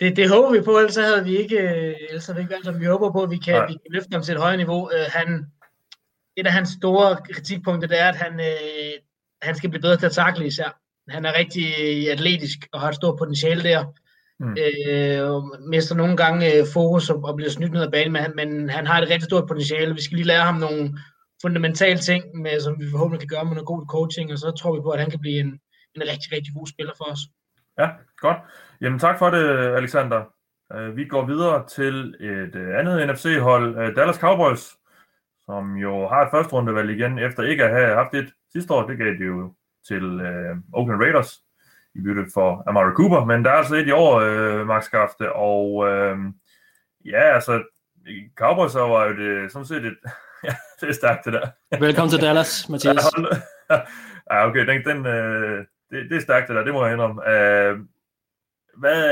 Det, 0.00 0.16
det 0.16 0.30
håber 0.30 0.50
vi 0.52 0.60
på, 0.64 0.78
ellers 0.78 0.96
havde 0.96 1.24
vi 1.24 1.36
ikke, 1.36 1.58
øh, 1.58 1.94
ellers 2.08 2.26
havde 2.26 2.36
vi 2.36 2.42
ikke 2.42 2.52
valgt 2.52 2.66
ham. 2.66 2.80
Vi 2.80 2.84
håber 2.84 3.12
på, 3.12 3.22
at 3.22 3.30
vi 3.30 3.36
kan, 3.36 3.54
Nej. 3.54 3.66
vi 3.66 3.72
kan 3.72 3.90
løfte 3.90 4.12
ham 4.12 4.22
til 4.22 4.34
et 4.34 4.40
højere 4.40 4.56
niveau. 4.56 4.82
Uh, 4.84 5.06
han, 5.08 5.52
et 6.36 6.46
af 6.46 6.52
hans 6.52 6.68
store 6.68 7.16
kritikpunkter, 7.32 7.88
det 7.88 8.00
er, 8.00 8.08
at 8.08 8.16
han, 8.16 8.32
uh, 8.34 8.94
han 9.42 9.54
skal 9.54 9.70
blive 9.70 9.82
bedre 9.82 9.96
til 9.96 10.06
at 10.06 10.12
takle 10.12 10.46
især. 10.46 10.78
Han 11.08 11.24
er 11.24 11.38
rigtig 11.38 11.66
atletisk 12.10 12.58
og 12.72 12.80
har 12.80 12.88
et 12.88 12.94
stort 12.94 13.18
potentiale 13.18 13.62
der. 13.62 13.84
Mm. 14.40 14.56
Øh, 14.64 15.68
mister 15.68 15.94
nogle 15.94 16.16
gange 16.16 16.54
øh, 16.54 16.66
fokus 16.72 17.10
og, 17.10 17.24
og 17.24 17.36
bliver 17.36 17.50
snydt 17.50 17.72
ned 17.72 17.82
ad 17.82 17.90
banen, 17.90 18.12
men 18.12 18.22
han, 18.22 18.32
men 18.36 18.70
han 18.70 18.86
har 18.86 19.00
et 19.00 19.08
rigtig 19.08 19.22
stort 19.22 19.48
potentiale. 19.48 19.94
Vi 19.94 20.02
skal 20.02 20.16
lige 20.16 20.26
lære 20.26 20.44
ham 20.44 20.54
nogle 20.54 20.98
fundamentale 21.42 21.98
ting, 21.98 22.24
med, 22.34 22.60
som 22.60 22.80
vi 22.80 22.90
forhåbentlig 22.90 23.28
kan 23.28 23.36
gøre 23.36 23.44
med 23.44 23.54
noget 23.54 23.66
god 23.66 23.86
coaching, 23.88 24.32
og 24.32 24.38
så 24.38 24.50
tror 24.50 24.74
vi 24.74 24.80
på, 24.80 24.90
at 24.90 25.00
han 25.00 25.10
kan 25.10 25.20
blive 25.20 25.40
en, 25.40 25.60
en 25.94 26.02
rigtig, 26.02 26.32
rigtig 26.32 26.52
god 26.54 26.66
spiller 26.66 26.92
for 26.96 27.04
os. 27.04 27.18
Ja, 27.78 27.88
godt. 28.16 28.36
Jamen 28.80 28.98
tak 28.98 29.18
for 29.18 29.30
det, 29.30 29.44
Alexander. 29.76 30.20
Øh, 30.74 30.96
Vi 30.96 31.04
går 31.04 31.26
videre 31.26 31.66
til 31.68 32.14
et 32.20 32.54
øh, 32.54 32.78
andet 32.78 33.08
NFC-hold, 33.08 33.78
øh, 33.78 33.96
Dallas 33.96 34.16
Cowboys, 34.16 34.76
som 35.46 35.76
jo 35.76 36.08
har 36.08 36.22
et 36.22 36.30
første 36.30 36.52
rundevalg 36.52 36.90
igen, 36.90 37.18
efter 37.18 37.42
ikke 37.42 37.64
at 37.64 37.70
have 37.70 37.94
haft 37.94 38.14
et 38.14 38.32
sidste 38.52 38.74
år. 38.74 38.86
Det 38.86 38.98
gav 38.98 39.06
de 39.06 39.24
jo 39.24 39.54
til 39.88 40.20
øh, 40.20 40.56
Oakland 40.72 41.00
Raiders 41.02 41.42
i 41.94 42.00
bytte 42.00 42.26
for 42.34 42.62
Amari 42.66 42.92
Cooper, 42.94 43.24
men 43.24 43.44
der 43.44 43.50
er 43.50 43.54
altså 43.54 43.74
et 43.74 43.88
i 43.88 43.90
år, 43.90 44.20
øh, 44.20 44.66
Max 44.66 44.84
Skafte, 44.84 45.32
og 45.32 45.88
øh, 45.88 46.18
ja, 47.04 47.34
altså, 47.34 47.62
Cowboys 48.36 48.74
var 48.74 49.04
jo 49.06 49.16
det, 49.16 49.52
sådan 49.52 49.66
set 49.66 49.84
et, 49.84 49.96
ja, 50.46 50.54
det 50.80 50.88
er 50.88 50.92
stærkt 50.92 51.24
det 51.24 51.32
der. 51.32 51.50
Velkommen 51.80 52.10
til 52.10 52.20
Dallas, 52.20 52.52
Mathias. 52.70 53.04
Ja, 53.70 53.76
ja 54.30 54.48
okay, 54.48 54.66
den, 54.66 54.84
den, 54.84 55.06
øh, 55.06 55.58
det, 55.90 56.10
det 56.10 56.16
er 56.16 56.20
stærkt 56.20 56.48
det 56.48 56.56
der, 56.56 56.64
det 56.64 56.72
må 56.72 56.84
jeg 56.84 56.92
indrømme. 56.92 57.28
Øh, 57.30 57.78
hvad, 58.76 59.02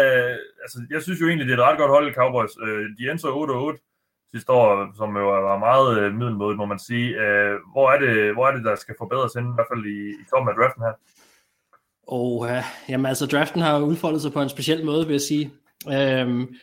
altså, 0.63 0.79
jeg 0.91 1.03
synes 1.03 1.21
jo 1.21 1.29
egentlig, 1.29 1.49
det 1.49 1.55
er 1.55 1.63
et 1.63 1.69
ret 1.71 1.79
godt 1.79 1.91
hold, 1.91 2.15
Cowboys. 2.15 2.51
Øh, 2.63 2.85
de 2.99 3.11
endte 3.11 3.19
så 3.19 3.77
8-8 3.77 3.90
sidste 4.35 4.53
år, 4.53 4.93
som 4.97 5.17
jo 5.17 5.29
var 5.29 5.59
meget 5.59 5.99
øh, 5.99 6.15
må 6.57 6.65
man 6.65 6.79
sige. 6.79 7.09
Øh, 7.09 7.59
hvor, 7.73 7.91
er 7.91 7.99
det, 7.99 8.35
hvor 8.35 8.49
er 8.49 8.53
det, 8.53 8.65
der 8.65 8.77
skal 8.77 8.95
forbedres 8.99 9.35
inden, 9.35 9.53
i 9.53 9.55
hvert 9.55 9.67
fald 9.73 9.87
i, 9.87 10.11
i 10.11 10.25
toppen 10.31 10.49
af 10.49 10.55
draften 10.55 10.83
her? 10.83 10.93
Og 12.07 12.33
uh, 12.33 12.65
jamen 12.89 13.07
altså, 13.07 13.27
draften 13.27 13.61
har 13.61 13.81
udfoldet 13.81 14.23
sig 14.23 14.33
på 14.33 14.43
en 14.43 14.49
speciel 14.49 14.85
måde, 14.85 15.07
vil 15.07 15.15
jeg 15.15 15.21
sige. 15.21 15.51
Um, 15.87 16.55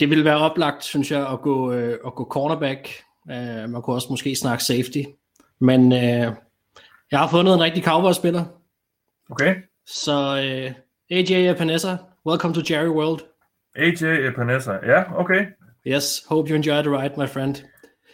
det 0.00 0.10
ville 0.10 0.24
være 0.24 0.38
oplagt, 0.38 0.84
synes 0.84 1.10
jeg, 1.10 1.28
at 1.32 1.40
gå, 1.40 1.68
uh, 1.68 2.06
at 2.06 2.14
gå 2.14 2.28
cornerback. 2.30 2.88
Uh, 3.24 3.70
man 3.70 3.82
kunne 3.82 3.96
også 3.96 4.08
måske 4.10 4.36
snakke 4.36 4.64
safety. 4.64 5.02
Men 5.58 5.92
uh, 5.92 6.34
jeg 7.10 7.18
har 7.18 7.28
fundet 7.28 7.54
en 7.54 7.60
rigtig 7.60 7.84
Cowboys-spiller. 7.84 8.44
Okay. 9.30 9.56
Så 9.86 10.12
uh, 10.32 10.74
AJ 11.16 11.50
Epinesa, 11.50 11.96
welcome 12.26 12.54
to 12.54 12.60
Jerry 12.70 12.88
World. 12.88 13.20
AJ 13.76 14.28
Epinesa, 14.28 14.72
ja, 14.72 15.20
okay. 15.20 15.46
Yes, 15.86 16.24
hope 16.28 16.50
you 16.50 16.56
enjoy 16.56 16.82
the 16.82 16.90
ride, 16.98 17.14
my 17.16 17.26
friend. 17.28 17.54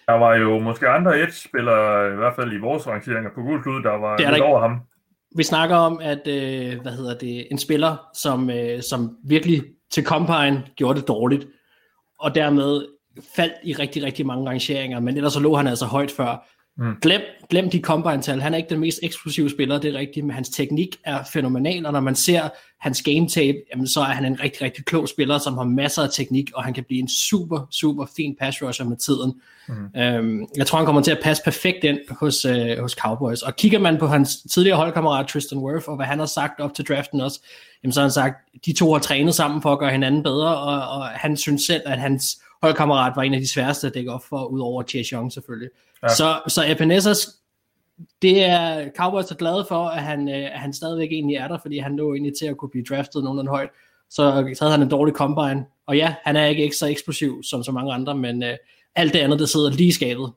Der 0.08 0.12
var 0.12 0.34
jo 0.36 0.58
måske 0.58 0.88
andre 0.88 1.20
edge-spillere, 1.22 2.12
i 2.12 2.16
hvert 2.16 2.34
fald 2.36 2.52
i 2.52 2.58
vores 2.58 2.86
rangeringer 2.86 3.30
på 3.34 3.40
gul 3.42 3.62
klud, 3.62 3.82
der 3.82 3.90
var 3.98 4.16
Det 4.16 4.24
der 4.24 4.30
lidt 4.30 4.36
ikke. 4.36 4.46
over 4.46 4.60
ham. 4.60 4.80
Vi 5.36 5.42
snakker 5.42 5.76
om, 5.76 6.00
at 6.02 6.28
øh, 6.28 6.80
hvad 6.82 6.92
hedder 6.92 7.18
det, 7.18 7.46
en 7.50 7.58
spiller, 7.58 7.96
som, 8.14 8.50
øh, 8.50 8.82
som 8.82 9.16
virkelig 9.24 9.62
til 9.90 10.04
Combine 10.04 10.62
gjorde 10.76 11.00
det 11.00 11.08
dårligt, 11.08 11.46
og 12.20 12.34
dermed 12.34 12.86
faldt 13.36 13.54
i 13.64 13.72
rigtig, 13.72 14.02
rigtig 14.02 14.26
mange 14.26 14.48
rangeringer, 14.50 15.00
men 15.00 15.16
ellers 15.16 15.32
så 15.32 15.40
lå 15.40 15.54
han 15.54 15.66
altså 15.66 15.86
højt 15.86 16.10
før. 16.10 16.48
Mm. 16.78 16.94
Glem, 17.02 17.20
glem 17.50 17.70
de 17.70 17.80
Combine-tal. 17.80 18.40
Han 18.40 18.54
er 18.54 18.58
ikke 18.58 18.70
den 18.70 18.80
mest 18.80 18.98
eksplosive 19.02 19.50
spiller, 19.50 19.78
det 19.78 19.94
er 19.94 19.98
rigtigt, 19.98 20.26
men 20.26 20.34
hans 20.34 20.48
teknik 20.48 20.96
er 21.04 21.18
fænomenal, 21.32 21.86
og 21.86 21.92
når 21.92 22.00
man 22.00 22.14
ser 22.14 22.48
hans 22.80 23.02
game 23.02 23.28
tape, 23.28 23.58
jamen, 23.72 23.88
så 23.88 24.00
er 24.00 24.04
han 24.04 24.24
en 24.24 24.40
rigtig, 24.40 24.62
rigtig 24.62 24.84
klog 24.84 25.08
spiller, 25.08 25.38
som 25.38 25.54
har 25.54 25.64
masser 25.64 26.02
af 26.02 26.08
teknik, 26.12 26.50
og 26.54 26.64
han 26.64 26.74
kan 26.74 26.84
blive 26.84 27.00
en 27.00 27.08
super, 27.08 27.66
super 27.70 28.06
fin 28.16 28.36
pass 28.40 28.62
rusher 28.62 28.84
med 28.84 28.96
tiden. 28.96 29.40
Mm. 29.68 30.00
Øhm, 30.00 30.46
jeg 30.56 30.66
tror, 30.66 30.78
han 30.78 30.86
kommer 30.86 31.02
til 31.02 31.10
at 31.10 31.20
passe 31.22 31.42
perfekt 31.44 31.84
ind 31.84 31.98
hos, 32.10 32.44
øh, 32.44 32.78
hos 32.78 32.92
Cowboys. 32.92 33.42
Og 33.42 33.56
kigger 33.56 33.78
man 33.78 33.98
på 33.98 34.06
hans 34.06 34.36
tidligere 34.50 34.76
holdkammerat 34.76 35.26
Tristan 35.26 35.58
Wirth, 35.58 35.88
og 35.88 35.96
hvad 35.96 36.06
han 36.06 36.18
har 36.18 36.26
sagt 36.26 36.60
op 36.60 36.74
til 36.74 36.84
draften 36.88 37.20
også, 37.20 37.40
jamen 37.82 37.92
så 37.92 38.00
har 38.00 38.04
han 38.04 38.12
sagt, 38.12 38.36
de 38.66 38.72
to 38.72 38.92
har 38.92 39.00
trænet 39.00 39.34
sammen 39.34 39.62
for 39.62 39.72
at 39.72 39.78
gøre 39.78 39.90
hinanden 39.90 40.22
bedre, 40.22 40.58
og, 40.58 40.98
og 40.98 41.06
han 41.06 41.36
synes 41.36 41.62
selv, 41.62 41.82
at 41.86 41.98
hans 41.98 42.38
holdkammerat 42.62 43.12
var 43.16 43.22
en 43.22 43.34
af 43.34 43.40
de 43.40 43.48
sværeste 43.48 43.86
at 43.86 43.94
dække 43.94 44.12
op 44.12 44.24
for, 44.28 44.44
udover 44.44 45.04
Young 45.12 45.32
selvfølgelig. 45.32 45.70
Ja. 46.02 46.08
Så, 46.08 46.40
så 46.48 46.64
Epenezas, 46.66 47.28
det 48.22 48.44
er 48.44 48.88
Cowboys 48.96 49.30
er 49.30 49.34
glade 49.34 49.64
for, 49.68 49.84
at 49.84 50.02
han, 50.02 50.28
øh, 50.28 50.44
at 50.54 50.60
han 50.60 50.72
stadigvæk 50.72 51.12
egentlig 51.12 51.36
er 51.36 51.48
der, 51.48 51.58
fordi 51.58 51.78
han 51.78 51.96
lå 51.96 52.14
egentlig 52.14 52.32
til 52.38 52.46
at 52.46 52.56
kunne 52.56 52.70
blive 52.70 52.84
draftet 52.84 53.24
nogenlunde 53.24 53.50
højt. 53.50 53.70
Så 54.10 54.22
havde 54.60 54.72
han 54.72 54.82
en 54.82 54.88
dårlig 54.88 55.14
combine. 55.14 55.64
Og 55.86 55.96
ja, 55.96 56.14
han 56.24 56.36
er 56.36 56.44
ikke, 56.44 56.62
ikke 56.62 56.76
så 56.76 56.86
eksplosiv 56.86 57.42
som 57.42 57.62
så 57.62 57.72
mange 57.72 57.92
andre, 57.92 58.14
men 58.14 58.42
øh, 58.42 58.56
alt 58.94 59.12
det 59.12 59.18
andet, 59.18 59.38
det 59.38 59.48
sidder 59.48 59.70
lige 59.70 59.92
skabet. 59.92 60.32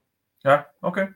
Ja, 0.45 0.57
okay. 0.81 1.07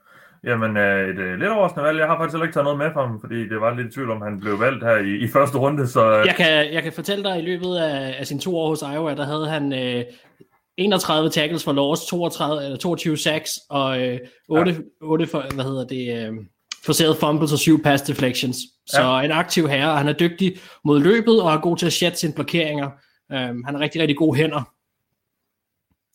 Jamen, 0.44 0.78
øh, 0.78 1.10
et 1.10 1.20
øh, 1.20 1.40
lidt 1.40 1.52
overraskende 1.52 1.86
valg. 1.86 2.00
Jeg 2.00 2.08
har 2.08 2.18
faktisk 2.18 2.34
heller 2.34 2.46
ikke 2.46 2.54
taget 2.54 2.64
noget 2.64 2.78
med 2.78 2.94
fra 2.94 3.08
ham, 3.08 3.22
fordi 3.22 3.50
det 3.50 3.62
var 3.62 3.76
lidt 3.76 3.88
i 3.88 3.92
tvivl 3.92 4.12
om, 4.12 4.22
han 4.22 4.40
blev 4.40 4.60
valgt 4.60 4.84
her 4.84 4.96
i, 4.98 5.24
i 5.24 5.28
første 5.28 5.58
runde, 5.58 5.88
så... 5.88 6.20
øh, 6.20 6.26
Jeg 6.26 6.36
kan, 6.36 6.74
jeg 6.74 6.84
kan 6.84 6.94
fortælle 6.94 7.24
dig, 7.24 7.34
at 7.34 7.42
i 7.42 7.46
løbet 7.46 7.76
af, 7.76 8.16
af 8.20 8.28
sine 8.28 8.40
to 8.40 8.58
år 8.58 8.70
hos 8.70 8.82
Iowa, 8.82 9.16
der 9.16 9.26
havde 9.26 9.50
han 9.50 9.74
øh, 9.74 10.04
31 10.80 11.30
tackles 11.30 11.64
for 11.64 11.72
loss, 11.72 12.06
32, 12.06 12.64
eller 12.64 12.78
22 12.78 13.18
sacks, 13.18 13.52
og 13.70 14.02
øh, 14.08 14.20
8, 14.50 14.72
ja. 14.72 14.78
8 15.02 15.28
for, 15.28 15.54
hvad 15.56 15.66
hedder 15.66 15.88
det, 15.88 16.28
øh, 16.28 16.34
forceret 16.86 17.18
fumbles 17.18 17.54
og 17.54 17.60
7 17.60 17.84
pass 17.84 18.04
deflections. 18.04 18.58
Så 18.88 19.02
Ja. 19.02 19.22
en 19.22 19.32
aktiv 19.32 19.68
herre, 19.68 19.92
og 19.92 19.98
han 19.98 20.08
er 20.08 20.14
dygtig 20.14 20.58
mod 20.86 21.00
løbet, 21.00 21.42
og 21.42 21.54
er 21.54 21.58
god 21.62 21.78
til 21.78 21.86
at 21.86 21.94
shut 21.94 22.18
sine 22.18 22.34
blokeringer. 22.34 22.90
Um, 23.34 23.64
han 23.64 23.76
har 23.76 23.80
rigtig, 23.80 24.02
rigtig 24.02 24.18
gode 24.18 24.38
hænder. 24.38 24.62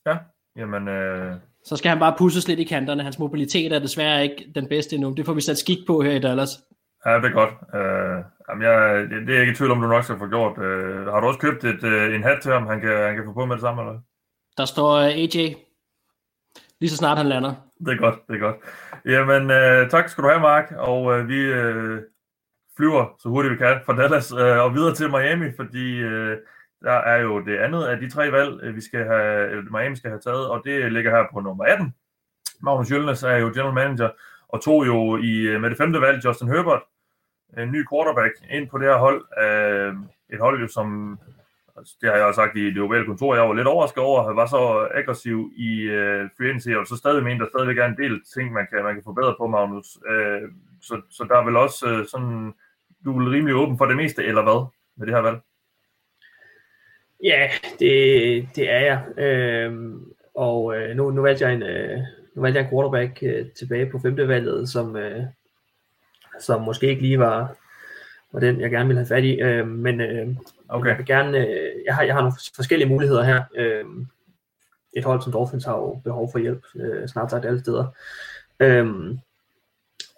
Ja, 0.06 0.16
jamen... 0.56 0.88
Øh, 0.88 1.32
Så 1.64 1.76
skal 1.76 1.88
han 1.88 1.98
bare 1.98 2.14
pusses 2.18 2.48
lidt 2.48 2.60
i 2.60 2.64
kanterne. 2.64 3.02
Hans 3.02 3.18
mobilitet 3.18 3.72
er 3.72 3.78
desværre 3.78 4.22
ikke 4.22 4.46
den 4.54 4.68
bedste 4.68 4.94
endnu. 4.96 5.14
Det 5.16 5.26
får 5.26 5.32
vi 5.34 5.40
sat 5.40 5.58
skik 5.58 5.78
på 5.86 6.02
her 6.02 6.12
i 6.12 6.18
Dallas. 6.18 6.50
ja, 7.06 7.14
det 7.16 7.24
er 7.24 7.30
godt. 7.32 7.50
Øh, 7.74 8.24
jamen, 8.48 8.62
jeg, 8.68 9.06
det, 9.10 9.26
det 9.26 9.28
er 9.28 9.32
jeg 9.34 9.40
ikke 9.40 9.52
i 9.52 9.56
tvivl 9.56 9.70
om, 9.70 9.80
du 9.80 9.86
nok 9.88 10.04
skal 10.04 10.18
få 10.18 10.28
gjort. 10.28 10.58
Øh, 10.58 11.06
har 11.06 11.20
du 11.20 11.26
også 11.26 11.40
købt 11.40 11.64
et, 11.64 11.84
øh, 11.84 12.14
en 12.14 12.22
hat 12.22 12.38
til 12.42 12.52
ham, 12.52 12.66
han 12.66 12.80
kan, 12.80 12.90
han 13.06 13.14
kan 13.16 13.24
få 13.26 13.32
på 13.32 13.44
med 13.46 13.54
det 13.56 13.60
samme, 13.62 13.82
eller? 13.82 13.98
Der 14.56 14.64
står 14.64 14.92
øh, 14.94 15.06
AJ, 15.06 15.54
lige 16.80 16.90
så 16.90 16.96
snart 16.96 17.18
han 17.18 17.26
lander. 17.26 17.54
Det 17.78 17.92
er 17.92 17.96
godt, 17.98 18.26
det 18.28 18.34
er 18.34 18.38
godt. 18.38 18.56
Jamen, 19.04 19.50
øh, 19.50 19.90
tak 19.90 20.08
skal 20.08 20.24
du 20.24 20.28
have, 20.28 20.40
Mark. 20.40 20.72
Og 20.76 21.18
øh, 21.18 21.28
vi 21.28 21.38
øh, 21.40 22.02
flyver 22.76 23.14
så 23.18 23.28
hurtigt 23.28 23.52
vi 23.52 23.58
kan 23.58 23.80
fra 23.86 23.96
Dallas 23.96 24.32
øh, 24.32 24.58
og 24.64 24.74
videre 24.74 24.94
til 24.94 25.10
Miami, 25.10 25.52
fordi 25.56 25.96
øh, 25.96 26.38
der 26.82 26.92
er 26.92 27.20
jo 27.20 27.40
det 27.40 27.58
andet 27.58 27.84
af 27.84 27.98
de 27.98 28.10
tre 28.10 28.32
valg, 28.32 28.60
øh, 28.62 28.76
vi 28.76 28.80
skal 28.80 29.04
have, 29.04 29.50
eller 29.50 29.78
Miami 29.78 29.96
skal 29.96 30.10
have 30.10 30.20
taget, 30.20 30.48
og 30.48 30.62
det 30.64 30.92
ligger 30.92 31.10
her 31.10 31.24
på 31.32 31.40
nummer 31.40 31.64
18. 31.64 31.94
Magnus 32.60 32.90
Jølnes 32.90 33.22
er 33.22 33.36
jo 33.36 33.46
general 33.46 33.74
manager, 33.74 34.10
og 34.48 34.62
tog 34.62 34.86
jo 34.86 35.16
i, 35.16 35.58
med 35.58 35.70
det 35.70 35.78
femte 35.78 36.00
valg 36.00 36.24
Justin 36.24 36.48
Herbert, 36.48 36.82
en 37.58 37.72
ny 37.72 37.86
quarterback, 37.92 38.34
ind 38.50 38.68
på 38.68 38.78
det 38.78 38.86
her 38.86 38.96
hold. 38.96 39.24
Øh, 39.42 39.94
et 40.32 40.40
hold 40.40 40.60
jo, 40.60 40.68
som 40.68 41.18
Altså, 41.76 41.94
det 42.00 42.08
har 42.08 42.16
jeg 42.16 42.26
også 42.26 42.38
sagt 42.38 42.56
i 42.56 42.70
det 42.70 42.82
ovale 42.82 43.06
kontor, 43.06 43.34
jeg 43.34 43.48
var 43.48 43.54
lidt 43.54 43.66
overrasket 43.66 44.02
over, 44.02 44.20
at 44.20 44.26
han 44.26 44.36
var 44.36 44.46
så 44.46 44.88
aggressiv 44.94 45.52
i 45.56 45.80
øh, 45.80 46.28
free 46.36 46.48
agency, 46.48 46.68
og 46.68 46.86
så 46.86 46.96
stadig 46.96 47.24
mener, 47.24 47.38
der 47.38 47.50
stadigvæk 47.50 47.78
er 47.78 47.86
en 47.86 47.96
del 47.96 48.20
ting, 48.34 48.52
man 48.52 48.66
kan, 48.70 48.84
man 48.84 48.94
kan 48.94 49.04
forbedre 49.04 49.34
på, 49.38 49.46
Magnus. 49.46 49.98
Øh, 50.10 50.42
så, 50.82 51.00
så 51.10 51.24
der 51.28 51.36
er 51.36 51.44
vel 51.44 51.56
også 51.56 51.88
øh, 51.88 52.06
sådan, 52.06 52.54
du 53.04 53.20
er 53.20 53.30
rimelig 53.30 53.54
åben 53.54 53.78
for 53.78 53.86
det 53.86 53.96
meste, 53.96 54.24
eller 54.24 54.42
hvad, 54.42 54.66
med 54.96 55.06
det 55.06 55.14
her 55.14 55.22
valg? 55.22 55.38
Ja, 57.24 57.50
det, 57.78 58.48
det 58.56 58.70
er 58.70 58.80
jeg. 58.80 59.18
Øh, 59.18 59.92
og 60.34 60.76
øh, 60.76 60.96
nu, 60.96 61.10
nu, 61.10 61.22
valgte 61.22 61.44
jeg 61.44 61.54
en, 61.54 61.62
øh, 61.62 61.98
nu 62.34 62.42
valgte 62.42 62.58
jeg 62.58 62.64
en 62.64 62.70
quarterback 62.70 63.22
øh, 63.22 63.46
tilbage 63.50 63.90
på 63.90 63.98
femte 63.98 64.28
valget, 64.28 64.68
som, 64.68 64.96
øh, 64.96 65.22
som 66.40 66.62
måske 66.62 66.86
ikke 66.86 67.02
lige 67.02 67.18
var, 67.18 67.56
var 68.32 68.40
den, 68.40 68.60
jeg 68.60 68.70
gerne 68.70 68.86
ville 68.86 69.00
have 69.00 69.08
fat 69.08 69.24
i. 69.24 69.40
Øh, 69.40 69.68
men 69.68 70.00
øh, 70.00 70.28
Okay. 70.68 70.88
jeg 70.88 70.98
vil 70.98 71.06
gerne, 71.06 71.38
øh, 71.38 71.70
jeg, 71.86 71.94
har, 71.94 72.02
jeg 72.02 72.14
har 72.14 72.20
nogle 72.20 72.36
forskellige 72.56 72.88
muligheder 72.88 73.22
her. 73.22 73.42
Øh, 73.56 73.84
et 74.92 75.04
hold 75.04 75.22
som 75.22 75.32
Dolphins 75.32 75.64
har 75.64 75.76
jo 75.76 76.00
behov 76.04 76.32
for 76.32 76.38
hjælp 76.38 76.64
øh, 76.76 77.08
snart 77.08 77.30
sagt 77.30 77.44
alle 77.44 77.60
steder. 77.60 77.86
Øh, 78.60 79.16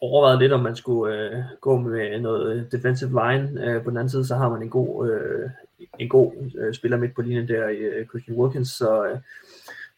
overvejet 0.01 0.39
lidt, 0.39 0.53
om 0.53 0.61
man 0.61 0.77
skulle 0.77 1.15
øh, 1.15 1.43
gå 1.61 1.79
med 1.79 2.21
noget 2.21 2.73
defensive 2.73 3.11
line. 3.11 3.67
Øh, 3.67 3.85
på 3.85 3.91
den 3.91 3.97
anden 3.97 4.11
side, 4.11 4.27
så 4.27 4.35
har 4.35 4.49
man 4.49 4.63
en 4.63 4.71
god, 4.71 5.11
øh, 5.11 5.51
en 5.99 6.09
god 6.09 6.33
øh, 6.59 6.75
spiller 6.75 6.97
midt 6.97 7.15
på 7.15 7.23
linjen 7.23 7.49
der 7.49 7.69
i 7.69 7.77
øh, 7.77 8.07
Christian 8.07 8.37
Wilkins, 8.37 8.69
så, 8.69 9.07
øh, 9.07 9.19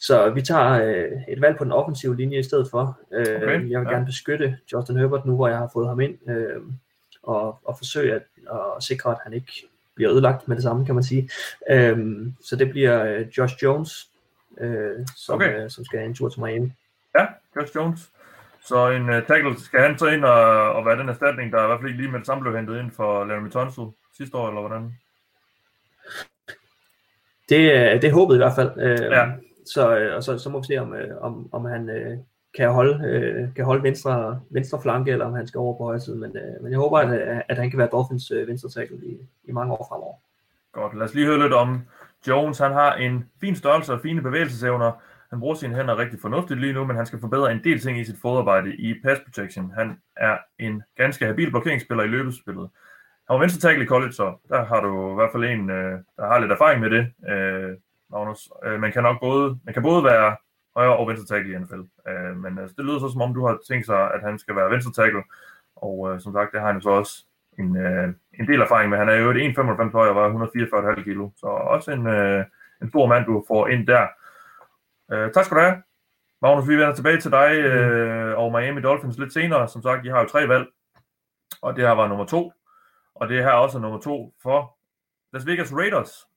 så 0.00 0.30
vi 0.30 0.42
tager 0.42 0.70
øh, 0.70 1.22
et 1.28 1.40
valg 1.40 1.58
på 1.58 1.64
den 1.64 1.72
offensive 1.72 2.16
linje 2.16 2.38
i 2.38 2.42
stedet 2.42 2.68
for. 2.70 3.00
Øh, 3.12 3.36
Okay, 3.36 3.70
jeg 3.70 3.80
vil 3.80 3.86
ja. 3.86 3.92
gerne 3.92 4.06
beskytte 4.06 4.58
Justin 4.72 4.96
Herbert 4.96 5.26
nu, 5.26 5.36
hvor 5.36 5.48
jeg 5.48 5.58
har 5.58 5.70
fået 5.72 5.88
ham 5.88 6.00
ind, 6.00 6.30
øh, 6.30 6.62
og, 7.22 7.58
og 7.64 7.78
forsøge 7.78 8.14
at, 8.14 8.22
at 8.50 8.82
sikre, 8.82 9.10
at 9.10 9.18
han 9.24 9.32
ikke 9.32 9.68
bliver 9.98 10.12
ødelagt 10.12 10.48
med 10.48 10.56
det 10.56 10.62
samme, 10.62 10.86
kan 10.86 10.94
man 10.94 11.04
sige. 11.04 11.30
Øh, 11.70 11.98
så 12.44 12.56
det 12.56 12.70
bliver 12.70 13.04
øh, 13.04 13.26
Josh 13.38 13.54
Jones, 13.62 14.08
øh, 14.60 15.06
som, 15.16 15.34
Okay. 15.34 15.64
øh, 15.64 15.70
som 15.70 15.84
skal 15.84 15.98
have 15.98 16.08
en 16.08 16.14
tur 16.14 16.28
til 16.28 16.40
Miami. 16.42 16.72
Ja, 17.18 17.26
Josh 17.56 17.76
Jones. 17.76 18.00
Så 18.64 18.90
en 18.90 19.02
uh, 19.08 19.26
tackle, 19.26 19.60
skal 19.60 19.80
han 19.80 19.98
så 19.98 20.06
ind 20.06 20.24
og, 20.24 20.72
og 20.72 20.86
være 20.86 20.98
den 20.98 21.08
erstatning, 21.08 21.52
der 21.52 21.64
i 21.64 21.66
hvert 21.66 21.78
fald 21.80 21.88
ikke 21.88 22.00
lige 22.02 22.10
med 22.10 22.18
det 22.18 22.26
samme 22.26 22.42
blev 22.42 22.56
hentet 22.56 22.78
ind 22.80 22.90
for 22.90 23.24
Larry 23.24 23.50
Tunsil 23.50 23.84
sidste 24.16 24.36
år, 24.36 24.48
eller 24.48 24.60
hvordan? 24.60 24.92
Det, 27.48 27.76
er- 27.76 28.00
det 28.00 28.08
er 28.08 28.12
håbet 28.14 28.34
i 28.34 28.38
hvert 28.38 28.54
fald. 28.54 28.70
Øh, 28.80 29.10
Ja. 29.12 29.26
Så, 29.66 29.98
øh, 29.98 30.16
og 30.16 30.22
så, 30.24 30.38
så 30.38 30.50
må 30.50 30.60
vi 30.60 30.66
se, 30.66 30.76
om, 30.78 30.94
øh, 30.94 31.16
om, 31.22 31.48
om 31.54 31.64
han 31.64 31.88
øh, 31.90 32.18
kan 32.56 32.70
holde, 32.70 33.08
øh, 33.08 33.54
kan 33.54 33.64
holde 33.64 33.82
venstre, 33.82 34.40
venstre 34.50 34.82
flanke, 34.82 35.10
eller 35.10 35.24
om 35.24 35.34
han 35.34 35.46
skal 35.46 35.58
over 35.58 35.76
på 35.76 35.84
højre 35.84 36.00
side. 36.00 36.16
Men, 36.16 36.36
øh, 36.36 36.62
men 36.62 36.72
jeg 36.72 36.78
håber, 36.78 36.98
at, 36.98 37.28
øh, 37.28 37.40
at 37.48 37.58
han 37.58 37.70
kan 37.70 37.78
være 37.78 37.88
Dolphins 37.92 38.30
øh, 38.30 38.48
venstre 38.48 38.68
tackle 38.68 38.96
i, 39.02 39.18
i 39.44 39.52
mange 39.52 39.72
år 39.72 39.86
fremover. 39.90 40.16
Godt, 40.72 40.94
lad 40.94 41.06
os 41.06 41.14
lige 41.14 41.26
høre 41.26 41.42
lidt 41.42 41.52
om 41.52 41.82
Jones. 42.28 42.58
Han 42.58 42.72
har 42.72 42.94
en 42.94 43.30
fin 43.40 43.56
størrelse 43.56 43.92
og 43.92 44.00
fine 44.00 44.22
bevægelsesevner. 44.22 44.92
Han 45.30 45.40
bruger 45.40 45.54
sine 45.54 45.74
hænder 45.74 45.98
rigtig 45.98 46.20
fornuftigt 46.20 46.60
lige 46.60 46.72
nu, 46.72 46.84
men 46.84 46.96
han 46.96 47.06
skal 47.06 47.20
forbedre 47.20 47.52
en 47.52 47.64
del 47.64 47.80
ting 47.80 48.00
i 48.00 48.04
sit 48.04 48.20
fodarbejde 48.22 48.76
i 48.76 48.94
pass 49.04 49.20
protection. 49.20 49.72
Han 49.76 50.00
er 50.16 50.38
en 50.58 50.82
ganske 50.96 51.26
habil 51.26 51.50
blokeringsspiller 51.50 52.04
i 52.04 52.08
løbespillet. 52.08 52.68
Han 53.28 53.34
var 53.34 53.40
venstre 53.40 53.60
tackle 53.60 53.84
i 53.84 53.86
college, 53.86 54.12
så 54.12 54.34
der 54.48 54.64
har 54.64 54.80
du 54.80 55.10
i 55.12 55.14
hvert 55.14 55.32
fald 55.32 55.44
en, 55.44 55.70
øh, 55.70 55.98
der 56.16 56.26
har 56.26 56.38
lidt 56.38 56.52
erfaring 56.52 56.80
med 56.80 56.90
det, 56.90 57.28
øh, 57.28 57.76
Magnus. 58.10 58.48
Man 58.78 58.92
kan 58.92 59.02
nok 59.02 59.20
både, 59.20 59.58
man 59.64 59.74
kan 59.74 59.82
både 59.82 60.04
være 60.04 60.36
højre 60.78 60.96
og 60.96 61.08
venstre 61.08 61.26
tackle 61.26 61.52
i 61.52 61.58
NFL. 61.58 61.82
Øh, 62.08 62.36
men 62.42 62.58
altså, 62.58 62.74
det 62.76 62.84
lyder 62.84 62.98
så, 62.98 63.08
som 63.12 63.22
om 63.26 63.34
du 63.34 63.46
har 63.46 63.58
tænkt 63.68 63.86
sig, 63.86 64.00
at 64.14 64.20
han 64.22 64.38
skal 64.38 64.56
være 64.56 64.70
venstre 64.70 64.92
tackle. 64.92 65.22
Og 65.76 65.96
øh, 66.08 66.20
som 66.20 66.32
sagt, 66.32 66.52
det 66.52 66.60
har 66.60 66.66
han 66.66 66.76
jo 66.76 66.82
så 66.82 66.90
også 66.90 67.24
en, 67.58 67.76
øh, 67.76 68.08
en 68.40 68.46
del 68.48 68.60
erfaring 68.60 68.90
med. 68.90 68.98
Han 68.98 69.08
er 69.08 69.14
jo 69.14 69.30
et 69.30 69.58
1,95 69.58 69.92
høj 69.92 70.08
og 70.08 70.16
var 70.16 70.28
144,5 70.96 71.04
kilo. 71.04 71.30
Så 71.36 71.46
også 71.46 71.90
en, 71.90 72.06
øh, 72.06 72.44
en 72.82 72.88
stor 72.88 73.06
mand, 73.06 73.24
du 73.24 73.44
får 73.48 73.68
ind 73.68 73.86
der. 73.86 74.06
Øh, 75.12 75.32
tak 75.32 75.44
skal 75.44 75.56
du 75.56 75.62
have. 75.62 75.82
Magnus, 76.42 76.68
vi 76.68 76.76
vender 76.76 76.94
tilbage 76.94 77.20
til 77.20 77.30
dig 77.30 77.50
øh, 77.52 78.38
og 78.38 78.52
Miami 78.52 78.80
Dolphins 78.80 79.18
lidt 79.18 79.32
senere. 79.32 79.68
Som 79.68 79.82
sagt, 79.82 80.04
I 80.06 80.08
har 80.08 80.20
jo 80.20 80.28
tre 80.28 80.48
valg, 80.48 80.66
og 81.62 81.76
det 81.76 81.86
her 81.86 81.94
var 81.94 82.08
nummer 82.08 82.26
to. 82.26 82.52
Og 83.14 83.28
det 83.28 83.44
her 83.44 83.50
er 83.50 83.64
også 83.64 83.78
nummer 83.78 84.00
to 84.00 84.34
for 84.42 84.76
Las 85.32 85.46
Vegas 85.46 85.72
Raiders 85.72 86.27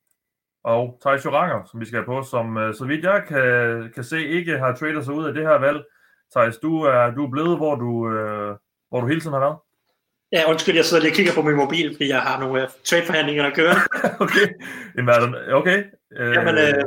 og 0.64 1.00
Thijs 1.02 1.26
Joranger, 1.26 1.64
som 1.72 1.80
vi 1.80 1.86
skal 1.86 1.98
have 1.98 2.06
på, 2.06 2.24
som 2.24 2.58
øh, 2.58 2.74
så 2.74 2.86
vidt 2.86 3.06
jeg 3.06 3.24
kan, 3.28 3.92
kan 3.96 4.04
se, 4.04 4.28
ikke 4.28 4.58
har 4.58 4.76
tradet 4.76 5.06
sig 5.06 5.14
ud 5.14 5.26
af 5.26 5.34
det 5.34 5.44
her 5.44 5.58
valg. 5.58 5.84
Thijs, 6.36 6.58
du 6.58 6.82
er, 6.82 7.12
du 7.12 7.26
er 7.26 7.32
blevet, 7.32 7.58
hvor 7.58 7.76
du, 7.76 8.10
øh, 8.12 8.56
hvor 8.90 9.02
du 9.02 9.08
hele 9.08 9.22
tiden 9.22 9.34
har 9.34 9.40
været. 9.40 9.58
Ja, 10.32 10.50
undskyld, 10.50 10.76
jeg 10.76 10.86
sidder 10.86 11.04
lige 11.04 11.12
og 11.12 11.16
kigger 11.16 11.34
på 11.36 11.42
min 11.42 11.56
mobil, 11.56 11.94
fordi 11.96 12.10
jeg 12.10 12.22
har 12.22 12.40
nogle 12.40 12.64
uh, 12.64 12.70
trade-forhandlinger 12.84 13.46
at 13.46 13.54
køre. 13.54 13.76
okay. 14.26 14.48
Okay. 15.52 15.84
Øh, 16.18 16.34
Jamen, 16.34 16.56
øh, 16.58 16.84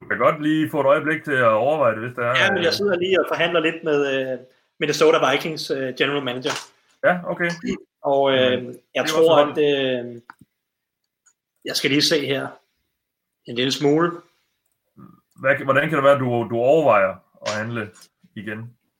Du 0.00 0.06
kan 0.08 0.18
godt 0.18 0.42
lige 0.42 0.70
få 0.70 0.80
et 0.80 0.86
øjeblik 0.86 1.24
til 1.24 1.32
at 1.32 1.48
overveje 1.48 1.94
det, 1.94 2.02
hvis 2.02 2.14
det 2.16 2.24
er. 2.24 2.34
ja, 2.44 2.52
men 2.52 2.62
jeg 2.62 2.72
sidder 2.72 2.96
lige 2.96 3.20
og 3.20 3.26
forhandler 3.28 3.60
lidt 3.60 3.84
med 3.84 3.98
uh, 4.32 4.38
Minnesota 4.80 5.18
Vikings 5.30 5.70
uh, 5.70 5.88
general 5.98 6.22
manager. 6.22 6.56
Ja, 7.04 7.18
okay. 7.26 7.50
Og 8.02 8.32
øh, 8.32 8.74
jeg 8.94 9.02
det 9.02 9.10
tror, 9.10 9.38
at 9.38 9.58
øh, 9.58 10.20
jeg 11.66 11.76
skal 11.76 11.90
lige 11.90 12.02
se 12.02 12.26
her 12.26 12.48
en 13.46 13.56
lille 13.56 13.72
smule. 13.72 14.10
Hvad, 15.40 15.64
hvordan 15.64 15.88
kan 15.88 15.96
det 15.96 16.04
være, 16.04 16.14
at 16.14 16.20
du, 16.20 16.46
du 16.50 16.56
overvejer 16.56 17.14
at 17.46 17.52
handle 17.52 17.90
igen? 18.36 18.58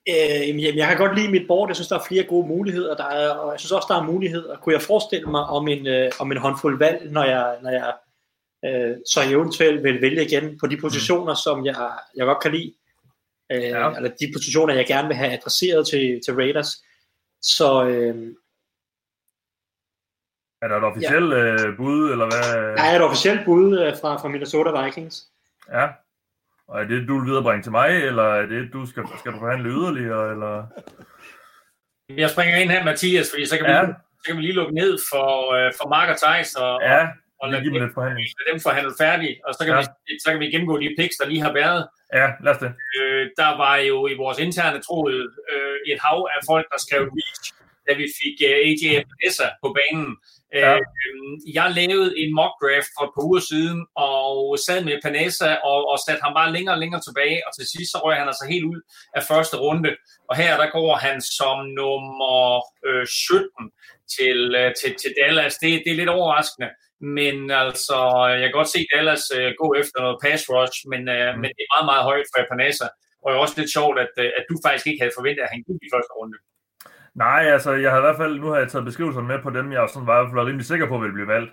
Øh, 0.09 0.47
jamen, 0.47 0.77
jeg 0.77 0.87
kan 0.87 0.97
godt 0.97 1.15
lide 1.17 1.31
mit 1.31 1.47
board. 1.47 1.69
Jeg 1.69 1.75
synes, 1.75 1.87
der 1.87 1.99
er 1.99 2.07
flere 2.07 2.23
gode 2.23 2.47
muligheder. 2.47 2.95
Der 2.95 3.05
er, 3.05 3.29
og 3.29 3.51
jeg 3.51 3.59
synes 3.59 3.71
også, 3.71 3.85
der 3.89 3.95
er 3.95 4.11
muligheder. 4.11 4.57
Kunne 4.57 4.73
jeg 4.73 4.81
forestille 4.81 5.31
mig 5.31 5.43
om 5.43 5.67
en, 5.67 5.87
øh, 5.87 6.11
om 6.19 6.31
en 6.31 6.37
håndfuld 6.37 6.77
valg, 6.79 7.11
når 7.11 7.23
jeg, 7.23 7.57
når 7.63 7.69
jeg 7.69 7.93
øh, 8.65 8.97
så 9.05 9.19
eventuelt 9.29 9.83
vil 9.83 10.01
vælge 10.01 10.25
igen 10.25 10.59
på 10.59 10.67
de 10.67 10.77
positioner, 10.77 11.33
mm. 11.33 11.43
som 11.43 11.65
jeg, 11.65 11.91
jeg 12.15 12.25
godt 12.25 12.41
kan 12.41 12.51
lide. 12.51 12.73
Øh, 13.51 13.61
ja. 13.63 13.95
Eller 13.95 14.09
de 14.19 14.31
positioner, 14.33 14.73
jeg 14.73 14.87
gerne 14.87 15.07
vil 15.07 15.17
have 15.17 15.31
adresseret 15.31 15.87
til, 15.87 16.21
til 16.25 16.33
Raiders. 16.33 16.71
Så 17.41 17.85
øh, 17.85 18.15
Er 20.61 20.67
der 20.67 20.77
et 20.77 20.83
officielt 20.83 21.31
ja. 21.33 21.37
øh, 21.67 21.77
bud, 21.77 22.11
eller 22.11 22.25
hvad? 22.25 22.75
der 22.77 22.83
er 22.83 22.95
et 22.95 23.01
officielt 23.03 23.45
bud 23.45 23.79
øh, 23.79 23.93
fra, 24.01 24.17
fra 24.21 24.27
Minnesota 24.27 24.83
Vikings. 24.83 25.15
Ja. 25.71 25.87
Og 26.67 26.81
er 26.81 26.85
det, 26.87 27.07
du 27.07 27.19
vil 27.19 27.27
viderebringe 27.29 27.63
til 27.63 27.71
mig, 27.71 27.89
eller 28.09 28.23
er 28.23 28.45
det, 28.45 28.69
du 28.73 28.85
skal, 28.85 29.03
skal 29.19 29.31
du 29.33 29.39
forhandle 29.39 29.69
yderligere, 29.69 30.31
eller? 30.31 30.53
Jeg 32.23 32.29
springer 32.29 32.55
ind 32.57 32.69
her, 32.69 32.83
Mathias, 32.83 33.27
fordi 33.33 33.45
så 33.45 33.57
kan, 33.57 33.65
Ja. 33.65 33.85
vi, 33.85 33.91
så 34.19 34.23
kan 34.25 34.37
vi 34.37 34.41
lige 34.41 34.53
lukke 34.59 34.75
ned 34.75 34.97
for, 35.11 35.29
øh, 35.57 35.71
for 35.81 35.89
Mark 35.89 36.09
og 36.13 36.17
Thijs, 36.23 36.55
og, 36.55 36.79
Ja, 36.81 37.01
og, 37.01 37.07
og 37.41 37.49
lade 37.51 37.63
dem, 37.65 37.73
lidt 37.73 37.93
forhandling. 37.93 38.27
lade 38.39 38.51
dem 38.53 38.59
forhandle 38.67 38.93
færdigt, 39.03 39.35
og 39.47 39.53
så 39.53 39.61
kan, 39.65 39.73
Ja. 39.73 39.79
vi, 40.07 40.19
så 40.23 40.27
kan 40.31 40.39
vi 40.39 40.45
gennemgå 40.53 40.75
de 40.79 40.95
picks, 40.99 41.15
der 41.21 41.27
lige 41.27 41.41
har 41.47 41.53
været. 41.53 41.81
Ja, 42.13 42.27
lad 42.43 42.51
os 42.55 42.57
det. 42.65 42.71
Øh, 42.99 43.23
der 43.41 43.51
var 43.63 43.75
jo 43.89 44.07
i 44.07 44.15
vores 44.23 44.39
interne 44.45 44.79
tråd 44.87 45.13
øh, 45.53 45.75
et 45.91 45.99
hav 46.05 46.19
af 46.35 46.39
folk, 46.51 46.65
der 46.73 46.79
skrev 46.85 47.01
reach, 47.17 47.43
da 47.87 47.91
vi 48.01 48.05
fik 48.21 48.37
øh, 48.49 48.55
AJ 48.67 48.85
på 49.63 49.67
banen. 49.79 50.07
Ja. 50.53 50.73
Øh, 50.75 51.55
jeg 51.57 51.67
lavede 51.79 52.19
en 52.21 52.31
mock 52.39 52.53
draft 52.61 52.89
for 52.95 53.03
et 53.05 53.13
par 53.15 53.25
uger 53.29 53.43
siden, 53.51 53.79
og 54.09 54.57
sad 54.65 54.79
med 54.83 55.01
Panessa 55.03 55.51
og, 55.71 55.79
og 55.91 55.97
satte 56.05 56.23
ham 56.25 56.33
bare 56.39 56.53
længere 56.55 56.75
og 56.75 56.81
længere 56.83 57.01
tilbage, 57.07 57.39
og 57.47 57.51
til 57.53 57.65
sidst 57.73 57.91
så 57.91 57.97
røg 58.05 58.15
han 58.21 58.31
altså 58.31 58.45
helt 58.53 58.65
ud 58.71 58.79
af 59.17 59.21
første 59.31 59.55
runde. 59.65 59.91
Og 60.29 60.35
her 60.41 60.51
der 60.61 60.69
går 60.77 60.91
han 61.05 61.17
som 61.37 61.57
nummer 61.79 62.37
øh, 62.87 63.05
17 63.07 63.49
til, 64.15 64.39
øh, 64.61 64.69
til, 64.79 64.91
til 65.01 65.11
Dallas. 65.19 65.55
Det, 65.61 65.69
det 65.83 65.91
er 65.91 65.99
lidt 66.01 66.15
overraskende, 66.17 66.69
men 67.19 67.35
altså, 67.63 67.97
jeg 68.39 68.45
kan 68.47 68.57
godt 68.59 68.73
se 68.75 68.89
Dallas 68.93 69.25
øh, 69.37 69.49
gå 69.61 69.67
efter 69.81 69.97
noget 70.03 70.21
pass 70.25 70.41
rush, 70.53 70.77
men, 70.91 71.01
øh, 71.15 71.27
mm. 71.29 71.39
men 71.41 71.49
det 71.55 71.63
er 71.63 71.73
meget, 71.75 71.89
meget 71.91 72.07
højt 72.09 72.27
for 72.31 72.39
Panessa. 72.51 72.87
Og 73.21 73.25
det 73.27 73.35
er 73.35 73.45
også 73.45 73.57
lidt 73.59 73.75
sjovt, 73.77 73.97
at, 74.05 74.13
øh, 74.23 74.29
at 74.37 74.43
du 74.49 74.55
faktisk 74.65 74.87
ikke 74.87 75.01
havde 75.03 75.17
forventet, 75.17 75.43
at 75.43 75.53
han 75.53 75.63
gik 75.67 75.79
i 75.87 75.93
første 75.95 76.13
runde. 76.19 76.37
Nej, 77.17 77.43
altså, 77.53 77.71
jeg 77.71 77.91
har 77.91 77.97
i 77.97 78.01
hvert 78.01 78.17
fald, 78.17 78.39
nu 78.39 78.47
har 78.47 78.57
jeg 78.57 78.69
taget 78.69 78.85
beskrivelserne 78.85 79.27
med 79.27 79.39
på 79.43 79.49
dem, 79.49 79.71
jeg 79.71 79.89
sådan 79.89 80.07
var 80.07 80.27
i 80.27 80.29
hvert 80.31 80.45
rimelig 80.45 80.65
sikker 80.65 80.87
på, 80.87 80.97
ville 80.97 81.13
blive 81.13 81.27
valgt. 81.27 81.51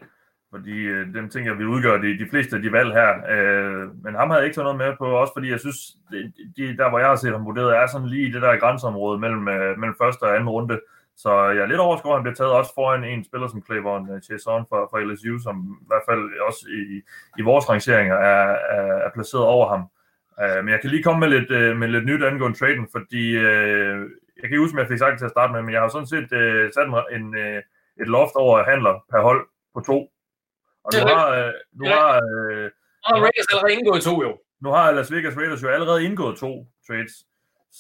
Fordi 0.50 0.76
øh, 0.94 1.14
dem 1.14 1.28
ting, 1.28 1.46
jeg 1.46 1.58
vi 1.58 1.64
udgør 1.64 1.96
de, 1.96 2.18
de 2.18 2.28
fleste 2.30 2.56
af 2.56 2.62
de 2.62 2.72
valg 2.72 2.92
her. 2.92 3.10
Øh, 3.34 4.04
men 4.04 4.14
ham 4.14 4.30
havde 4.30 4.40
jeg 4.40 4.46
ikke 4.46 4.54
taget 4.54 4.64
noget 4.64 4.78
med 4.78 4.96
på, 4.98 5.06
også 5.06 5.32
fordi 5.36 5.50
jeg 5.50 5.60
synes, 5.60 5.78
de, 6.10 6.32
de, 6.56 6.76
der 6.76 6.88
hvor 6.88 6.98
jeg 6.98 7.08
har 7.08 7.16
set 7.16 7.32
ham 7.32 7.44
vurderet, 7.44 7.76
er 7.76 7.86
sådan 7.86 8.08
lige 8.08 8.28
i 8.28 8.32
det 8.32 8.42
der 8.42 8.56
grænseområde 8.56 9.18
mellem, 9.18 9.48
øh, 9.48 9.78
mellem 9.78 9.96
første 10.02 10.22
og 10.22 10.34
anden 10.34 10.48
runde. 10.48 10.80
Så 11.16 11.30
jeg 11.44 11.62
er 11.62 11.66
lidt 11.66 11.80
overrasket 11.80 12.06
over, 12.06 12.16
at 12.16 12.20
han 12.20 12.24
bliver 12.24 12.34
taget 12.34 12.52
også 12.52 12.74
foran 12.74 13.04
en 13.04 13.24
spiller 13.24 13.48
som 13.48 13.62
Clavon 13.66 14.10
øh, 14.12 14.22
Chason 14.22 14.66
fra, 14.68 14.80
fra 14.90 15.02
LSU, 15.04 15.38
som 15.38 15.56
i 15.82 15.86
hvert 15.86 16.06
fald 16.08 16.22
også 16.48 16.66
i, 16.80 17.02
i 17.38 17.42
vores 17.42 17.70
rangeringer 17.70 18.14
er, 18.14 18.56
er, 18.76 18.94
er 19.06 19.10
placeret 19.14 19.44
over 19.44 19.68
ham. 19.68 19.82
Uh, 20.42 20.64
men 20.64 20.68
jeg 20.72 20.80
kan 20.80 20.90
lige 20.90 21.02
komme 21.02 21.20
med 21.20 21.28
lidt, 21.28 21.50
uh, 21.50 21.76
med 21.80 21.88
lidt 21.88 22.06
nyt 22.06 22.24
angående 22.24 22.58
traden, 22.58 22.88
fordi 22.92 23.24
uh, 23.36 24.00
jeg 24.36 24.42
kan 24.42 24.52
ikke 24.52 24.64
huske, 24.64 24.74
om 24.76 24.82
jeg 24.82 24.88
fik 24.88 24.98
sagt 24.98 25.12
det 25.12 25.18
til 25.18 25.30
at 25.30 25.36
starte 25.36 25.52
med, 25.52 25.62
men 25.62 25.72
jeg 25.74 25.80
har 25.80 25.88
sådan 25.88 26.12
set 26.14 26.28
uh, 26.40 26.64
sat 26.74 26.86
en, 26.88 26.94
en, 27.16 27.26
uh, 27.44 27.60
et 28.02 28.08
loft 28.16 28.34
over 28.34 28.64
handler 28.72 28.94
per 29.10 29.20
hold 29.28 29.42
på 29.74 29.80
to. 29.80 29.98
Og 30.84 30.90
nu 30.94 31.00
har, 31.14 31.26
uh, 31.40 31.52
nu 31.80 31.84
har, 31.94 32.08
uh, 32.16 32.66
Og 33.08 33.16
Raiders 33.24 33.48
allerede 33.52 33.72
indgået 33.78 34.02
to 34.02 34.22
jo. 34.22 34.32
nu 34.64 34.68
har 34.70 34.92
Las 34.92 35.12
Vegas 35.12 35.36
Raiders 35.36 35.62
jo 35.62 35.68
allerede 35.68 36.04
indgået 36.04 36.36
to 36.38 36.66
trades. 36.86 37.14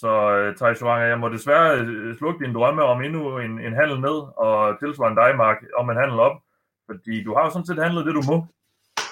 Så 0.00 0.10
uh, 0.34 0.56
Thijs 0.56 0.80
Joranger, 0.80 1.06
jeg 1.06 1.18
må 1.18 1.28
desværre 1.28 1.78
øh, 1.78 2.16
slukke 2.18 2.44
din 2.44 2.54
drømme 2.54 2.82
om 2.82 3.02
endnu 3.02 3.38
en, 3.38 3.60
en 3.60 3.74
handel 3.74 4.00
ned, 4.00 4.18
og 4.36 4.78
tilsvarende 4.80 5.22
dig, 5.22 5.36
Mark, 5.36 5.56
om 5.76 5.90
en 5.90 5.96
handel 5.96 6.20
op. 6.20 6.36
Fordi 6.86 7.24
du 7.24 7.34
har 7.34 7.44
jo 7.44 7.50
sådan 7.50 7.66
set 7.66 7.82
handlet 7.82 8.06
det, 8.06 8.14
du 8.14 8.22
må. 8.30 8.46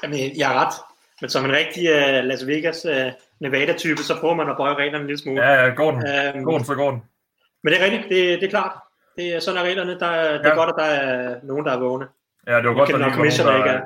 Jamen, 0.02 0.19
jeg 0.39 0.48
har 0.48 0.66
ret. 0.66 0.74
Men 1.20 1.31
som 1.31 1.44
en 1.44 1.52
rigtig 1.52 1.82
uh, 1.82 2.24
Las 2.28 2.47
Vegas 2.47 2.86
uh, 2.86 3.12
Nevada-type, 3.40 4.02
så 4.02 4.20
prøver 4.20 4.35
man 4.35 4.51
at 4.51 4.56
bøje 4.56 4.74
reglerne 4.74 5.01
en 5.01 5.06
lille 5.06 5.23
smule. 5.23 5.44
Ja, 5.44 5.64
ja, 5.64 5.74
går 5.74 5.90
den. 5.90 6.01
Øhm, 6.06 6.44
Går 6.44 6.56
den, 6.56 6.64
så 6.64 6.74
går 6.74 6.90
den. 6.90 7.02
Men 7.62 7.72
det 7.72 7.80
er 7.80 7.84
rigtigt, 7.84 8.02
det, 8.09 8.40
det 8.40 8.47
er 8.47 8.51
klart. 8.51 8.72
Det 9.16 9.34
er 9.36 9.40
sådan 9.40 9.60
er 9.60 9.64
reglerne. 9.68 9.98
Der, 9.98 10.06
er- 10.06 10.32
det 10.39 10.47
er 10.47 10.48
Ja. 10.48 10.55
godt, 10.55 10.68
at 10.68 10.74
der 10.78 10.84
er 10.84 11.36
nogen, 11.43 11.64
der 11.66 11.72
er 11.72 11.78
vågne. 11.78 12.06
Ja, 12.47 12.56
det 12.56 12.68
var 12.68 12.74
godt, 12.74 12.90
Når 12.90 12.98
der 12.98 13.09
nogen, 13.09 13.24
ikke 13.24 13.43
der, 13.43 13.52
er. 13.52 13.80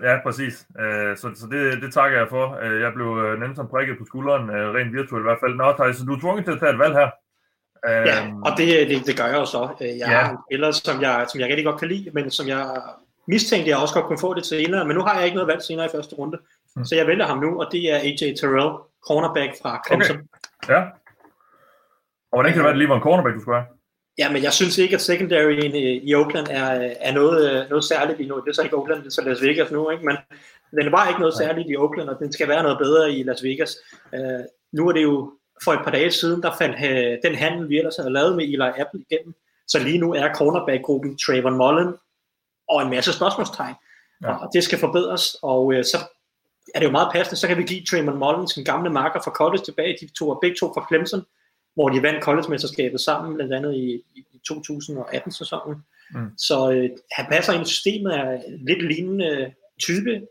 der, 0.00 0.10
ja, 0.10 0.18
præcis. 0.26 0.66
Øh, 0.80 1.16
så 1.16 1.26
så 1.34 1.46
det, 1.50 1.82
det 1.82 1.92
takker 1.94 2.18
jeg 2.18 2.28
for. 2.28 2.58
Øh, 2.62 2.80
Jeg 2.80 2.92
blev 2.94 3.06
øh, 3.24 3.40
nemt 3.40 3.56
som 3.56 3.68
prikket 3.68 3.98
på 3.98 4.04
skulderen, 4.04 4.50
øh, 4.50 4.74
rent 4.74 4.92
virtuelt 4.92 5.22
i 5.22 5.28
hvert 5.28 5.38
fald. 5.44 5.54
Nå, 5.54 5.72
Thijs, 5.72 5.96
så 5.96 6.04
du 6.04 6.12
er 6.14 6.20
tvunget 6.20 6.44
til 6.44 6.52
at 6.52 6.60
tage 6.60 6.72
et 6.72 6.78
valg 6.78 6.94
her. 6.94 7.10
Øh, 7.88 8.06
Ja, 8.10 8.16
og 8.46 8.50
det, 8.58 8.88
det, 8.90 9.06
det 9.06 9.16
gør 9.18 9.24
jeg 9.32 9.38
jo 9.42 9.44
så. 9.44 9.68
Jeg 9.80 9.94
Ja. 9.98 10.06
har 10.06 10.30
en 10.30 10.38
spiller, 10.48 10.70
som 10.70 11.02
jeg, 11.02 11.26
som 11.30 11.40
jeg 11.40 11.48
rigtig 11.48 11.64
godt 11.64 11.78
kan 11.80 11.88
lide, 11.88 12.10
men 12.14 12.30
som 12.30 12.48
jeg 12.48 12.62
mistænkte, 13.26 13.70
jeg 13.70 13.78
også 13.78 13.94
godt 13.94 14.06
kunne 14.06 14.18
få 14.20 14.34
det 14.34 14.46
senere. 14.46 14.84
Men 14.86 14.96
nu 14.96 15.02
har 15.02 15.14
jeg 15.16 15.24
ikke 15.24 15.36
noget 15.36 15.48
valg 15.52 15.62
senere 15.62 15.86
i 15.86 15.94
første 15.94 16.14
runde. 16.16 16.38
Mm. 16.76 16.84
Så 16.84 16.94
jeg 16.96 17.06
vælger 17.06 17.26
ham 17.26 17.38
nu, 17.38 17.60
og 17.60 17.66
det 17.72 17.82
er 17.92 17.96
AJ 17.96 18.34
Terrell, 18.40 18.70
cornerback 19.08 19.52
fra 19.62 19.82
Clemson. 19.86 20.16
Okay. 20.16 20.74
Ja. 20.74 20.80
Og 22.32 22.36
hvordan 22.36 22.52
kan 22.52 22.58
det 22.58 22.64
være, 22.64 22.70
at 22.70 22.74
det 22.74 22.78
lige 22.78 22.88
var 22.88 22.96
en 22.96 23.02
cornerback, 23.02 23.34
du 23.34 23.40
skulle 23.40 23.58
have? 23.58 23.68
Ja, 24.18 24.32
men 24.32 24.42
jeg 24.42 24.52
synes 24.52 24.78
ikke, 24.78 24.94
at 24.94 25.00
secondary 25.00 25.52
i, 26.08 26.14
Oakland 26.14 26.46
er, 26.50 26.94
er 27.00 27.12
noget, 27.12 27.68
noget 27.68 27.84
særligt 27.84 28.28
nu. 28.28 28.40
Det 28.40 28.48
er 28.48 28.52
så 28.52 28.62
ikke 28.62 28.76
Oakland, 28.76 29.00
det 29.00 29.06
er 29.06 29.10
så 29.10 29.22
Las 29.24 29.42
Vegas 29.42 29.70
nu, 29.70 29.90
ikke? 29.90 30.04
men 30.04 30.16
den 30.80 30.92
var 30.92 31.08
ikke 31.08 31.20
noget 31.20 31.36
særligt 31.36 31.70
i 31.70 31.76
Oakland, 31.76 32.08
og 32.08 32.18
den 32.18 32.32
skal 32.32 32.48
være 32.48 32.62
noget 32.62 32.78
bedre 32.78 33.12
i 33.12 33.22
Las 33.22 33.42
Vegas. 33.42 33.76
Uh, 34.12 34.44
nu 34.72 34.88
er 34.88 34.92
det 34.92 35.02
jo 35.02 35.32
for 35.64 35.72
et 35.72 35.80
par 35.84 35.90
dage 35.90 36.10
siden, 36.10 36.42
der 36.42 36.52
fandt 36.58 36.76
uh, 36.76 37.30
den 37.30 37.38
handel, 37.38 37.68
vi 37.68 37.78
ellers 37.78 37.96
havde 37.96 38.12
lavet 38.12 38.36
med 38.36 38.44
Eli 38.44 38.70
Apple 38.82 39.04
igennem. 39.10 39.34
Så 39.68 39.78
lige 39.78 39.98
nu 39.98 40.14
er 40.14 40.34
cornerback-gruppen 40.34 41.18
Trayvon 41.18 41.56
Mullen 41.56 41.94
og 42.68 42.82
en 42.82 42.90
masse 42.90 43.12
spørgsmålstegn. 43.12 43.74
Ja. 44.22 44.36
Og 44.36 44.50
det 44.52 44.64
skal 44.64 44.78
forbedres, 44.78 45.36
og 45.42 45.66
uh, 45.66 45.82
så 45.82 45.98
er 46.74 46.78
det 46.78 46.86
jo 46.86 46.90
meget 46.90 47.12
passende, 47.12 47.36
så 47.36 47.48
kan 47.48 47.58
vi 47.58 47.62
give 47.62 47.84
Trayvon 47.90 48.18
Mullen 48.18 48.48
sin 48.48 48.64
gamle 48.64 48.90
marker 48.90 49.20
fra 49.24 49.30
college 49.30 49.64
tilbage. 49.64 49.96
De 50.00 50.08
to 50.18 50.30
er 50.30 50.38
begge 50.42 50.56
to 50.60 50.66
fra 50.74 50.86
Clemson, 50.88 51.22
hvor 51.80 51.88
de 51.88 52.02
vandt 52.02 52.24
college-mesterskabet 52.24 53.00
sammen, 53.00 53.34
blandt 53.34 53.54
andet 53.54 53.74
i, 53.74 54.02
i 54.14 54.40
2018-sæsonen. 54.52 55.76
Mm. 56.14 56.30
Så 56.38 56.70
øh, 56.72 56.90
han 57.12 57.26
passer 57.30 57.52
ind 57.52 57.62
i 57.62 57.68
systemet, 57.68 58.14
er 58.14 58.42
lidt 58.68 58.82
lignende 58.82 59.52
type 59.80 60.22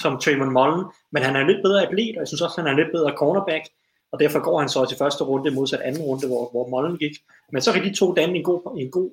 som 0.00 0.18
Trayvon 0.18 0.52
Mullen, 0.52 0.84
men 1.12 1.22
han 1.22 1.36
er 1.36 1.40
en 1.40 1.46
lidt 1.46 1.62
bedre 1.62 1.86
atlet, 1.86 2.16
og 2.16 2.20
jeg 2.20 2.28
synes 2.28 2.42
også, 2.42 2.60
han 2.60 2.66
er 2.66 2.70
en 2.70 2.76
lidt 2.76 2.92
bedre 2.92 3.14
cornerback, 3.16 3.64
og 4.12 4.20
derfor 4.20 4.40
går 4.40 4.58
han 4.60 4.68
så 4.68 4.84
til 4.84 4.98
første 4.98 5.24
runde 5.24 5.50
modsat 5.50 5.80
anden 5.80 6.02
runde, 6.02 6.26
hvor, 6.26 6.50
hvor 6.50 6.68
Mullen 6.68 6.98
gik. 6.98 7.14
Men 7.52 7.62
så 7.62 7.72
kan 7.72 7.84
de 7.84 7.94
to 7.94 8.14
danne 8.14 8.36
en 8.36 8.44
god, 8.44 8.78
en 8.78 8.90
god 8.90 9.10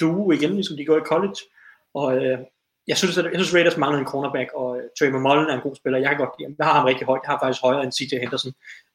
duo 0.00 0.30
igen, 0.30 0.54
ligesom 0.54 0.76
de 0.76 0.84
går 0.84 0.96
i 0.96 1.10
college, 1.12 1.40
og 1.94 2.16
øh, 2.16 2.38
jeg 2.88 2.96
synes, 2.96 3.18
at, 3.18 3.24
jeg 3.24 3.40
synes 3.40 3.54
Raiders 3.54 3.76
mangler 3.76 3.98
en 4.00 4.06
cornerback, 4.06 4.50
og 4.54 4.70
uh, 4.70 4.82
Trayvon 4.98 5.22
Mullen 5.22 5.46
er 5.50 5.54
en 5.54 5.60
god 5.60 5.76
spiller. 5.76 5.98
Jeg 5.98 6.08
kan 6.08 6.18
godt 6.18 6.34
lide 6.38 6.48
ham. 6.48 6.56
Jeg 6.58 6.66
har 6.66 6.74
ham 6.78 6.84
rigtig 6.84 7.06
højt. 7.06 7.20
Jeg 7.24 7.30
har 7.32 7.40
faktisk 7.42 7.62
højere 7.62 7.82
end 7.84 7.92
CJ 7.92 8.14
Henderson. 8.24 8.52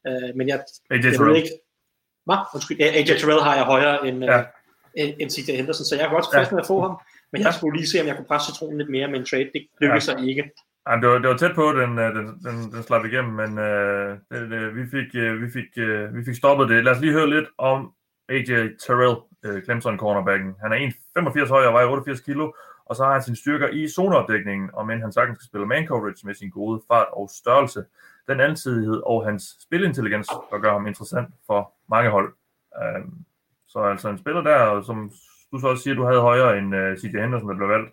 Uh, 0.09 0.29
men 0.37 0.47
jeg, 0.47 0.57
AJ 0.91 0.99
jeg 1.03 1.19
ved 1.19 1.35
ikke... 1.35 1.53
Hvad? 2.26 2.38
Undskyld. 2.56 2.77
Ja, 2.80 2.85
AJ 2.85 3.06
Terrell 3.06 3.41
har 3.41 3.56
jeg 3.56 3.64
højere 3.65 4.07
end, 4.07 4.23
Ja. 4.23 4.39
uh, 4.39 4.45
end, 4.95 5.14
end 5.19 5.30
CJ 5.30 5.52
Henderson, 5.56 5.85
så 5.85 5.95
jeg 5.95 6.06
kan 6.07 6.14
godt 6.15 6.26
tilfreds 6.31 6.52
med 6.52 6.60
at 6.60 6.68
få 6.68 6.81
ham. 6.81 6.93
Men 7.34 7.41
jeg 7.41 7.53
skulle 7.53 7.77
lige 7.77 7.88
se, 7.88 8.02
om 8.02 8.07
jeg 8.07 8.15
kunne 8.15 8.26
presse 8.31 8.52
citronen 8.52 8.77
lidt 8.77 8.89
mere 8.89 9.07
med 9.07 9.19
en 9.19 9.26
trade. 9.26 9.49
Det 9.53 9.61
lykkedes 9.81 10.07
Ja. 10.07 10.14
sig 10.18 10.30
ikke. 10.30 10.43
Ej, 10.85 10.95
det, 10.95 11.10
var, 11.10 11.18
det 11.18 11.30
var 11.30 11.38
tæt 11.38 11.56
på, 11.56 11.65
den, 11.81 11.99
øh, 11.99 12.15
den, 12.15 12.26
den, 12.45 12.72
den 12.73 12.84
slap 12.84 13.06
igennem, 13.06 13.34
men 13.34 13.57
øh, 13.60 14.18
det, 14.31 14.49
det, 14.52 14.76
vi, 14.76 14.84
fik, 14.95 15.10
øh, 15.15 15.41
vi, 15.41 15.48
fik, 15.52 15.69
øh, 15.77 16.15
vi 16.15 16.26
fik 16.26 16.35
stoppet 16.35 16.69
det. 16.69 16.84
Lad 16.84 16.91
os 16.95 17.02
lige 17.02 17.14
høre 17.14 17.30
lidt 17.30 17.45
om 17.57 17.91
AJ 18.30 18.45
Terrell, 18.85 19.15
øh, 19.45 19.64
Clemson 19.64 19.98
cornerbacken. 19.98 20.56
Han 20.61 20.72
er 20.73 20.77
1,85 20.77 21.49
høj 21.49 21.65
og 21.65 21.73
vejer 21.73 21.88
88 21.88 22.19
kilo, 22.22 22.52
og 22.85 22.95
så 22.95 23.03
har 23.03 23.11
han 23.14 23.23
sine 23.23 23.35
styrker 23.38 23.68
i 23.68 23.88
zoneopdækningen, 23.88 24.69
og 24.73 24.88
men 24.88 25.02
han 25.02 25.11
sagtens 25.11 25.38
skal 25.38 25.48
spille 25.48 25.68
man 25.68 25.88
coverage 25.88 26.27
med 26.27 26.34
sin 26.35 26.49
gode 26.49 26.81
fart 26.91 27.07
og 27.14 27.30
størrelse. 27.34 27.84
Den 28.31 28.39
alsidighed 28.39 29.01
og 29.05 29.25
hans 29.25 29.57
spilintelligens, 29.63 30.27
der 30.51 30.59
gør 30.59 30.71
ham 30.71 30.87
interessant 30.87 31.29
for 31.47 31.73
mange 31.89 32.09
hold. 32.09 32.33
Øh, 32.81 33.05
så 33.67 33.79
altså 33.79 34.09
en 34.09 34.17
spiller 34.17 34.41
der, 34.41 34.55
og 34.55 34.85
som 34.85 35.11
du 35.51 35.59
så 35.59 35.67
også 35.67 35.83
siger, 35.83 35.95
du 35.95 36.05
havde 36.05 36.21
højere 36.21 36.57
end 36.57 36.75
øh, 36.75 36.97
CJ 36.97 37.21
Henderson, 37.21 37.49
der 37.49 37.55
blev 37.55 37.69
valgt. 37.69 37.89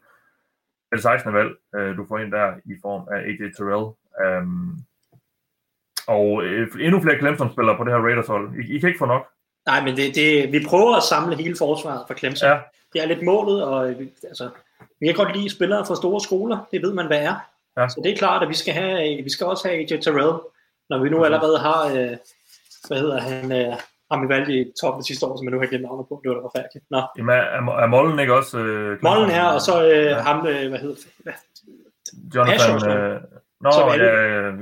Det 0.92 1.02
16. 1.02 1.34
valg, 1.34 1.50
øh, 1.74 1.96
du 1.96 2.06
får 2.08 2.18
ind 2.18 2.32
der 2.32 2.54
i 2.64 2.74
form 2.82 3.08
af 3.10 3.18
AJ 3.18 3.52
Terrell. 3.56 3.86
Og 6.08 6.44
øh, 6.44 6.68
endnu 6.80 7.00
flere 7.00 7.18
Clemson-spillere 7.18 7.76
på 7.76 7.84
det 7.84 7.92
her 7.92 8.00
Raiders-hold. 8.00 8.54
I, 8.58 8.76
I 8.76 8.78
kan 8.78 8.88
ikke 8.88 8.98
få 8.98 9.06
nok. 9.06 9.24
Nej, 9.66 9.84
men 9.84 9.96
det, 9.96 10.14
det, 10.14 10.52
vi 10.52 10.64
prøver 10.68 10.96
at 10.96 11.02
samle 11.02 11.36
hele 11.36 11.56
forsvaret 11.58 12.04
for 12.06 12.14
Clemson. 12.14 12.48
Ja. 12.48 12.58
Det 12.92 13.02
er 13.02 13.06
lidt 13.06 13.22
målet, 13.22 13.64
og 13.64 13.90
øh, 13.90 14.06
altså, 14.24 14.50
vi 15.00 15.06
kan 15.06 15.14
godt 15.14 15.36
lide 15.36 15.50
spillere 15.50 15.86
fra 15.86 15.96
store 15.96 16.20
skoler. 16.20 16.58
Det 16.72 16.82
ved 16.82 16.94
man, 16.94 17.06
hvad 17.06 17.22
er. 17.22 17.34
Ja. 17.78 17.88
Så 17.88 18.00
det 18.04 18.12
er 18.12 18.16
klart, 18.16 18.42
at 18.42 18.48
vi 18.48 18.54
skal, 18.54 18.74
have, 18.74 19.22
vi 19.24 19.30
skal 19.30 19.46
også 19.46 19.68
have 19.68 19.78
AJ 19.80 20.00
Terrell, 20.00 20.32
når 20.90 20.98
vi 21.02 21.08
nu 21.08 21.24
allerede 21.24 21.58
har, 21.58 21.86
øh, 21.86 22.16
hvad 22.88 22.98
hedder 22.98 23.20
han, 23.20 23.52
øh, 23.52 23.74
ham 24.10 24.22
vi 24.22 24.28
valgte 24.28 24.52
i 24.60 24.72
toppen 24.80 25.04
sidste 25.04 25.26
år, 25.26 25.36
som 25.36 25.44
jeg 25.46 25.52
nu 25.52 25.58
har 25.58 25.66
glemt 25.66 25.82
navnet 25.84 26.06
på. 26.08 26.20
Det 26.22 26.28
var 26.30 26.36
da 26.36 26.42
forfærdeligt. 26.42 26.84
Nå. 26.90 27.02
Jamen, 27.18 27.34
er, 27.34 27.42
er, 27.82 27.86
Mollen 27.86 28.18
ikke 28.18 28.34
også... 28.34 28.58
Øh, 28.58 28.98
Mollen 29.02 29.30
her, 29.30 29.44
og 29.44 29.60
så 29.60 29.84
øh, 29.84 30.04
ja. 30.04 30.18
ham, 30.20 30.46
øh, 30.46 30.68
hvad 30.68 30.78
hedder 30.78 30.96
hvad? 31.18 31.32
Jonathan... 32.34 32.76
Ashore, 32.76 33.14
Øh, 33.14 33.20
Nå, 33.60 33.70
det. 33.70 33.98
ja, 33.98 34.12
øh, 34.14 34.54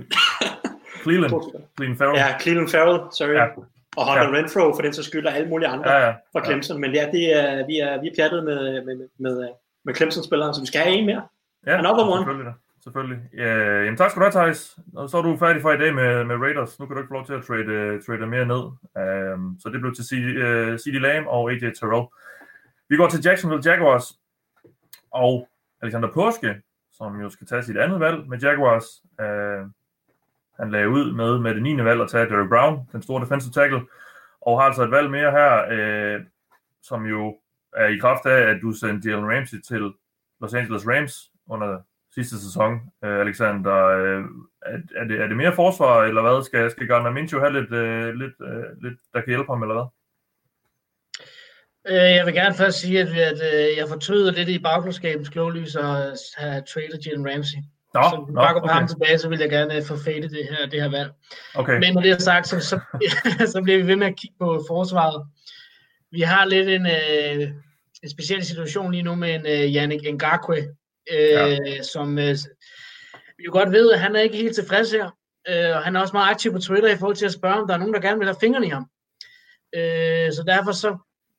Cleveland. 1.03 1.33
Cleveland 1.77 1.99
Farrell. 1.99 2.19
Ja, 2.19 2.39
Cleveland 2.41 2.69
Farrell, 2.69 2.99
sorry. 3.13 3.29
Ja. 3.29 3.43
Ja. 3.43 3.49
Og 3.97 4.05
Hunter 4.07 4.23
Ja. 4.23 4.29
ja. 4.31 4.37
Renfro, 4.39 4.75
for 4.75 4.83
den 4.83 4.93
så 4.93 5.03
skyld, 5.03 5.27
og 5.27 5.37
alle 5.37 5.49
mulige 5.49 5.69
andre 5.69 5.91
Ja, 5.93 6.07
ja. 6.07 6.13
fra 6.33 6.45
Clemson. 6.45 6.81
Men 6.81 6.93
ja, 6.95 7.09
det 7.13 7.25
er, 7.41 7.67
vi, 7.67 7.79
er, 7.79 8.01
vi 8.01 8.07
er 8.09 8.13
pjattet 8.17 8.45
med, 8.45 8.85
med, 8.85 8.97
med, 8.97 9.09
med, 9.19 9.49
med 9.85 9.95
Clemson-spillere, 9.95 10.55
så 10.55 10.61
vi 10.61 10.67
skal 10.67 10.81
have 10.81 10.95
en 10.95 11.07
mere. 11.07 11.23
Ja, 11.67 11.79
Another 11.79 12.05
one. 12.05 12.17
selvfølgelig. 12.21 12.53
Selvfølgelig. 12.87 13.21
Ja, 13.33 13.83
jamen, 13.83 13.97
tak 13.97 14.11
skal 14.11 14.21
du 14.21 14.25
have, 14.25 14.33
Thijs. 14.33 14.79
Og 14.95 15.11
så 15.11 15.19
er 15.19 15.23
du 15.23 15.37
færdig 15.37 15.63
for 15.63 15.73
i 15.73 15.79
dag 15.79 15.95
med, 15.95 16.25
med 16.25 16.37
Raiders. 16.37 16.79
Nu 16.79 16.87
kan 16.87 16.97
du 16.97 17.03
ikke 17.03 17.09
få 17.09 17.15
lov 17.15 17.27
til 17.27 17.33
at 17.33 17.45
trade, 17.45 17.95
uh, 17.95 18.03
trade 18.03 18.27
mere 18.27 18.47
ned. 18.47 18.63
Um, 19.35 19.57
så 19.61 19.69
det 19.73 19.81
blev 19.81 19.95
til 19.95 20.05
CD, 20.05 20.97
uh, 20.97 21.03
Lamb 21.03 21.27
og 21.27 21.51
AJ 21.51 21.59
Terrell. 21.59 22.07
Vi 22.89 22.97
går 22.97 23.09
til 23.09 23.21
Jacksonville 23.25 23.71
Jaguars. 23.71 24.19
Og 25.11 25.49
Alexander 25.83 26.13
Påske, 26.13 26.63
som 26.93 27.21
jo 27.21 27.29
skal 27.31 27.47
tage 27.47 27.63
sit 27.63 27.77
andet 27.77 28.01
valg 28.01 28.29
med 28.29 28.39
Jaguars. 28.39 29.03
Uh, 29.19 29.71
han 30.61 30.71
lagde 30.71 30.89
ud 30.89 31.13
med, 31.13 31.39
med 31.39 31.55
det 31.55 31.63
9. 31.63 31.85
valg 31.85 32.01
at 32.01 32.11
tage 32.11 32.29
Derrick 32.29 32.49
Brown, 32.49 32.89
den 32.93 33.03
store 33.03 33.23
defensive 33.23 33.53
tackle. 33.53 33.81
Og 34.41 34.61
har 34.61 34.67
altså 34.67 34.83
et 34.83 34.91
valg 34.91 35.11
mere 35.11 35.31
her, 35.31 35.67
øh, 35.71 36.21
som 36.83 37.07
jo 37.07 37.39
er 37.73 37.87
i 37.87 37.97
kraft 37.97 38.27
af, 38.27 38.51
at 38.51 38.59
du 38.63 38.73
sendte 38.73 39.11
Jalen 39.11 39.37
Ramsey 39.37 39.61
til 39.61 39.93
Los 40.41 40.55
Angeles 40.55 40.89
Rams 40.89 41.33
under 41.47 41.81
sidste 42.17 42.41
sæson, 42.45 42.73
øh, 43.05 43.21
Alexander. 43.21 43.77
Øh, 43.87 44.25
er, 44.63 44.79
er, 44.97 45.05
det, 45.05 45.21
er 45.21 45.27
det 45.27 45.37
mere 45.37 45.55
forsvar, 45.55 46.03
eller 46.03 46.23
hvad? 46.23 46.45
Skal, 46.45 46.71
skal 46.71 46.87
Gardner 46.87 47.11
Minshew 47.11 47.41
have 47.41 47.53
lidt, 47.53 47.73
øh, 47.73 48.15
lidt, 48.15 48.35
øh, 48.49 48.65
lidt, 48.83 48.99
der 49.13 49.21
kan 49.21 49.29
hjælpe 49.29 49.53
ham, 49.53 49.63
eller 49.63 49.75
hvad? 49.75 49.89
Jeg 52.17 52.27
vil 52.27 52.35
gerne 52.35 52.55
først 52.55 52.81
sige, 52.81 53.01
at, 53.01 53.09
at 53.09 53.41
jeg 53.77 53.89
fortryder 53.89 54.33
lidt 54.33 54.49
i 54.49 54.59
bagklodskabens 54.59 55.29
kloglys 55.29 55.77
at 55.77 56.19
have 56.37 56.63
traded 56.63 56.99
Jalen 57.07 57.29
Ramsey. 57.31 57.59
Nå, 57.95 58.03
så 58.03 58.25
vi 58.29 58.33
bare 58.33 58.53
går 58.53 58.61
på 58.61 58.65
okay. 58.65 58.75
ham 58.75 58.89
tilbage, 58.89 59.19
så 59.19 59.29
vil 59.29 59.39
jeg 59.39 59.51
gerne 59.51 59.85
forfade 59.85 60.29
det 60.29 60.49
her, 60.51 60.67
det 60.67 60.83
her 60.83 60.91
valg. 60.91 61.11
Okay. 61.55 61.79
Men 61.79 61.95
når 61.95 62.01
det 62.01 62.11
er 62.11 62.19
sagt, 62.19 62.49
så, 62.49 62.61
så, 62.61 62.81
så 63.53 63.61
bliver 63.63 63.79
vi 63.79 63.87
ved 63.87 63.97
med 63.97 64.07
at 64.07 64.17
kigge 64.17 64.37
på 64.39 64.65
forsvaret. 64.69 65.27
Vi 66.11 66.21
har 66.21 66.45
lidt 66.45 66.69
en, 66.69 66.87
øh, 66.87 67.49
en 68.03 68.11
speciel 68.11 68.45
situation 68.45 68.93
lige 68.93 69.03
nu 69.03 69.15
med 69.15 69.35
en 69.35 69.47
øh, 69.47 69.75
Yannick 69.77 70.03
Ngakwe, 70.15 70.57
øh, 71.13 71.59
ja. 71.67 71.83
som 71.83 72.19
øh, 72.19 72.37
jo 73.47 73.53
godt 73.53 73.73
ved, 73.73 73.93
at 73.93 74.01
han 74.01 74.17
er 74.17 74.21
ikke 74.21 74.37
helt 74.37 74.55
tilfreds 74.55 74.93
her. 74.93 75.11
Øh, 75.49 75.77
og 75.77 75.83
han 75.83 75.97
er 75.97 76.01
også 76.01 76.13
meget 76.13 76.31
aktiv 76.31 76.53
på 76.53 76.59
Twitter 76.59 76.95
i 76.95 76.99
forhold 76.99 77.17
til 77.17 77.27
at 77.27 77.33
spørge, 77.33 77.61
om 77.61 77.67
der 77.67 77.75
er 77.75 77.79
nogen, 77.79 77.95
der 77.95 78.01
gerne 78.01 78.19
vil 78.19 78.29
have 78.29 78.41
fingrene 78.41 78.67
i 78.67 78.71
ham. 78.71 78.87
Øh, 79.77 80.33
så 80.33 80.43
derfor 80.47 80.73
så 80.73 80.97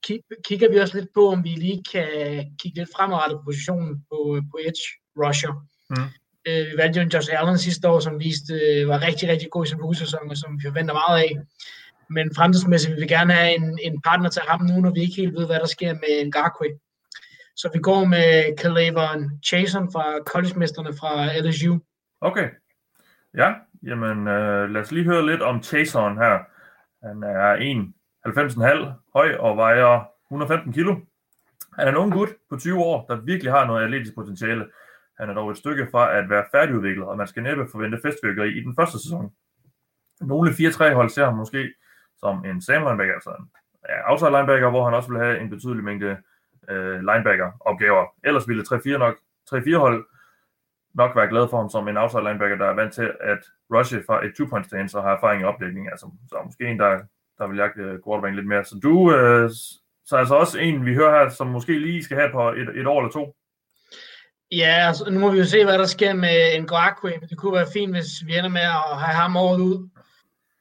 ki- 0.08 0.42
kigger 0.48 0.70
vi 0.72 0.78
også 0.78 0.98
lidt 0.98 1.10
på, 1.14 1.30
om 1.30 1.44
vi 1.44 1.50
lige 1.50 1.84
kan 1.92 2.08
kigge 2.62 2.80
lidt 2.80 2.90
fremadrettet 2.96 3.40
på 3.40 3.44
positionen 3.46 4.06
på, 4.10 4.42
på 4.52 4.58
edge 4.68 4.86
rusher. 5.18 5.54
Mm. 5.90 6.10
Øh, 6.48 6.68
vi 6.68 6.78
valgte 6.78 7.00
jo 7.00 7.04
en 7.04 7.12
Josh 7.14 7.30
Allen 7.40 7.58
sidste 7.58 7.90
år, 7.90 8.00
som 8.00 8.20
viste 8.20 8.54
øh, 8.54 8.88
var 8.88 9.02
rigtig, 9.08 9.30
rigtig 9.30 9.50
god 9.50 9.66
i 9.66 9.70
sin 9.70 9.96
sæson, 9.96 10.30
og 10.32 10.38
som 10.38 10.58
vi 10.58 10.68
forventer 10.68 10.94
meget 10.94 11.18
af. 11.24 11.32
Men 12.10 12.36
fremtidsmæssigt 12.36 12.94
vil 12.94 13.02
vi 13.02 13.08
gerne 13.08 13.34
have 13.34 13.56
en, 13.56 13.80
en 13.82 14.02
partner 14.02 14.30
til 14.30 14.42
ham 14.48 14.62
nu, 14.62 14.82
når 14.82 14.92
vi 14.92 15.02
ikke 15.02 15.16
helt 15.16 15.36
ved, 15.38 15.46
hvad 15.46 15.60
der 15.60 15.66
sker 15.66 15.94
med 15.94 16.12
en 16.22 16.32
Garquay. 16.32 16.72
Så 17.58 17.70
vi 17.74 17.80
går 17.80 18.06
med 18.06 18.58
Calavon 18.58 19.32
Chason 19.46 19.92
fra 19.92 20.24
collegemesterne 20.26 20.94
fra 21.00 21.40
LSU. 21.42 21.80
Okay. 22.22 22.50
Ja, 23.34 23.54
jamen 23.84 24.28
øh, 24.28 24.70
lad 24.70 24.82
os 24.82 24.92
lige 24.92 25.04
høre 25.04 25.26
lidt 25.26 25.42
om 25.42 25.64
Chason 25.64 26.18
her. 26.18 26.40
Han 27.08 27.24
er 27.24 27.56
1,90,5 28.86 29.12
høj 29.14 29.36
og 29.36 29.58
vejer 29.58 30.10
115 30.32 30.74
kilo. 30.74 30.96
Han 31.78 31.88
er 31.88 31.92
en 31.92 31.98
ung 31.98 32.14
gut 32.14 32.30
på 32.50 32.58
20 32.58 32.80
år, 32.80 33.06
der 33.10 33.16
virkelig 33.16 33.52
har 33.52 33.66
noget 33.66 33.84
atletisk 33.84 34.16
potentiale. 34.16 34.66
Han 35.20 35.30
er 35.30 35.34
dog 35.34 35.52
et 35.52 35.58
stykke 35.58 35.88
fra 35.92 36.18
at 36.18 36.30
være 36.30 36.46
færdigudviklet, 36.52 37.08
og 37.08 37.18
man 37.18 37.28
skal 37.28 37.44
næppe 37.44 37.68
forvente 37.72 38.00
festvirkeri 38.06 38.58
i 38.58 38.62
den 38.62 38.76
første 38.76 39.00
sæson. 39.00 39.32
Nogle 40.22 40.52
4-3 40.52 40.94
hold 40.94 41.10
ser 41.10 41.26
ham 41.26 41.34
måske 41.34 41.74
som 42.20 42.46
en 42.46 42.62
Sam 42.62 42.84
linebacker, 42.84 43.14
altså 43.14 43.30
en 43.30 43.50
ja, 43.90 44.12
outside 44.12 44.32
linebacker, 44.32 44.70
hvor 44.70 44.86
han 44.86 44.94
også 44.94 45.10
vil 45.10 45.20
have 45.20 45.40
en 45.40 45.50
betydelig 45.50 45.84
mængde 45.84 46.18
øh, 46.70 47.00
linebacker-opgaver. 47.00 48.06
Ellers 48.24 48.48
ville 48.48 48.64
3-4 48.64 48.98
nok 48.98 49.16
3-4 49.54 49.78
hold 49.78 50.06
nok 50.94 51.16
være 51.16 51.28
glad 51.28 51.50
for 51.50 51.58
ham 51.58 51.70
som 51.70 51.88
en 51.88 51.98
outside 51.98 52.24
linebacker, 52.24 52.58
der 52.58 52.66
er 52.66 52.74
vant 52.82 52.94
til 52.94 53.12
at 53.22 53.42
rushe 53.74 54.04
fra 54.08 54.26
et 54.26 54.34
two-point 54.38 54.68
stance 54.68 54.98
og 54.98 55.04
har 55.04 55.16
erfaring 55.16 55.42
i 55.42 55.46
opdækning. 55.46 55.88
Altså, 55.92 56.06
så 56.30 56.36
måske 56.46 56.64
en, 56.68 56.80
der, 56.80 57.00
der 57.38 57.48
vil 57.48 57.58
jagte 57.58 57.82
øh, 57.82 58.00
quarterback 58.04 58.36
lidt 58.36 58.48
mere. 58.48 58.66
Så 58.66 58.76
du, 58.84 59.14
øh, 59.16 59.50
så 60.06 60.16
altså 60.16 60.36
også 60.36 60.60
en, 60.60 60.86
vi 60.86 60.94
hører 60.94 61.20
her, 61.20 61.30
som 61.30 61.48
måske 61.48 61.80
lige 61.80 62.04
skal 62.04 62.18
have 62.18 62.32
på 62.32 62.52
et, 62.52 62.70
et 62.80 62.88
år 62.88 63.00
eller 63.00 63.12
to. 63.12 63.36
Ja, 64.52 64.74
altså, 64.88 65.10
nu 65.12 65.20
må 65.20 65.32
vi 65.32 65.38
jo 65.38 65.46
se, 65.46 65.64
hvad 65.64 65.78
der 65.78 65.86
sker 65.86 66.14
med 66.14 66.56
en 66.56 66.68
Garquay. 66.68 67.12
Det 67.30 67.38
kunne 67.38 67.54
være 67.54 67.74
fint, 67.74 67.96
hvis 67.96 68.12
vi 68.26 68.38
ender 68.38 68.50
med 68.50 68.62
at 68.62 68.98
have 69.06 69.16
ham 69.22 69.36
året 69.36 69.60
ud. 69.60 69.90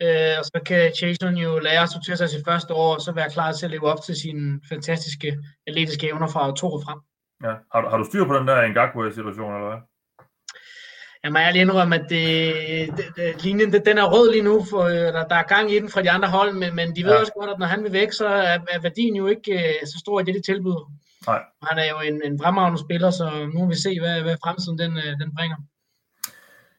Øh, 0.03 0.35
og 0.39 0.45
så 0.45 0.61
kan 0.67 0.93
Jason 1.03 1.35
jo 1.37 1.59
lære 1.59 1.83
at 1.83 1.89
sortere 1.91 2.17
sig 2.17 2.29
sit 2.31 2.45
første 2.49 2.75
år, 2.75 2.95
og 2.95 3.01
så 3.01 3.13
være 3.13 3.31
klar 3.31 3.53
til 3.53 3.65
at 3.67 3.71
leve 3.71 3.87
op 3.93 4.03
til 4.07 4.15
sine 4.23 4.61
fantastiske 4.69 5.39
atletiske 5.67 6.07
evner 6.07 6.27
fra 6.29 6.55
to 6.57 6.67
og 6.73 6.83
frem. 6.87 6.99
Ja. 7.45 7.55
Har, 7.73 7.81
du- 7.81 7.89
har 7.89 7.97
du 7.97 8.05
styr 8.05 8.25
på 8.25 8.35
den 8.39 8.49
der 8.49 8.69
Ngakwe-situation, 8.69 9.55
eller 9.55 9.69
hvad? 9.69 9.81
Jeg 11.23 11.33
må 11.33 11.39
ærlig 11.39 11.61
indrømme, 11.61 11.95
at 12.01 12.07
det, 12.11 12.27
det, 12.97 13.07
det, 13.17 13.45
linjen 13.45 13.73
det, 13.73 13.87
den 13.87 13.99
er 13.99 14.13
rød 14.15 14.31
lige 14.33 14.43
nu, 14.51 14.65
for 14.71 14.83
øh, 14.83 14.95
der, 15.17 15.25
der 15.29 15.35
er 15.37 15.43
gang 15.43 15.73
i 15.73 15.79
den 15.79 15.89
fra 15.91 16.03
de 16.03 16.11
andre 16.11 16.29
hold, 16.29 16.53
men, 16.53 16.75
men 16.75 16.97
de 16.97 17.05
ved 17.05 17.13
Ja. 17.13 17.21
også 17.21 17.33
godt, 17.39 17.51
at 17.51 17.59
når 17.59 17.67
han 17.67 17.83
vil 17.85 17.93
væk, 17.93 18.13
så 18.13 18.27
er, 18.27 18.59
er 18.75 18.81
værdien 18.83 19.17
jo 19.17 19.27
ikke 19.27 19.53
øh, 19.55 19.87
så 19.87 19.97
stor 20.05 20.21
i 20.21 20.25
det, 20.25 20.35
de 20.35 20.43
tilbyder. 20.53 20.93
Nej. 21.27 21.43
Han 21.71 21.79
er 21.79 21.89
jo 21.95 21.99
en, 22.09 22.23
en 22.25 22.39
fremragende 22.43 22.81
spiller, 22.87 23.11
så 23.11 23.27
nu 23.55 23.59
må 23.61 23.67
vi 23.69 23.75
se, 23.87 24.01
hvad, 24.01 24.23
hvad 24.23 24.37
fremtiden 24.45 24.79
den, 24.79 24.93
øh, 24.99 25.13
den 25.23 25.35
bringer. 25.37 25.57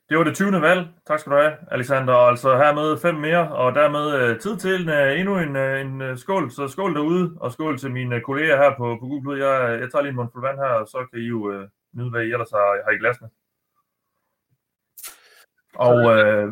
Det 0.10 0.18
var 0.18 0.24
det 0.24 0.36
20. 0.36 0.62
valg. 0.62 0.88
Tak 1.08 1.20
skal 1.20 1.32
du 1.32 1.38
have, 1.38 1.54
Alexander. 1.72 2.14
Og 2.14 2.30
Altså 2.30 2.58
hermed 2.58 2.98
fem 2.98 3.16
mere, 3.16 3.52
og 3.52 3.76
dermed 3.76 4.14
øh, 4.20 4.40
tid 4.40 4.58
til 4.58 4.82
en, 4.82 4.90
øh, 4.90 5.20
endnu 5.20 5.38
en, 5.38 5.56
øh, 5.56 5.82
en 5.82 6.18
skål. 6.18 6.52
Så 6.52 6.68
skål 6.68 6.96
derude, 6.96 7.34
og 7.40 7.52
skål 7.52 7.78
til 7.78 7.92
mine 7.92 8.22
kolleger 8.22 8.58
her 8.58 8.70
på, 8.78 8.98
på 9.00 9.06
Google. 9.08 9.48
Jeg, 9.48 9.80
jeg 9.80 9.92
tager 9.92 10.02
lige 10.02 10.10
en 10.10 10.16
mundfuld 10.16 10.44
vand 10.44 10.58
her, 10.58 10.66
og 10.66 10.88
så 10.88 11.08
kan 11.12 11.20
I 11.22 11.24
jo 11.24 11.52
øh, 11.52 11.68
nyde, 11.94 12.10
hvad 12.10 12.22
I 12.22 12.32
ellers 12.32 12.52
har, 12.52 12.82
har 12.86 12.92
i 12.92 12.98
glasene. 12.98 13.30
Og 15.76 16.18
øh, 16.18 16.52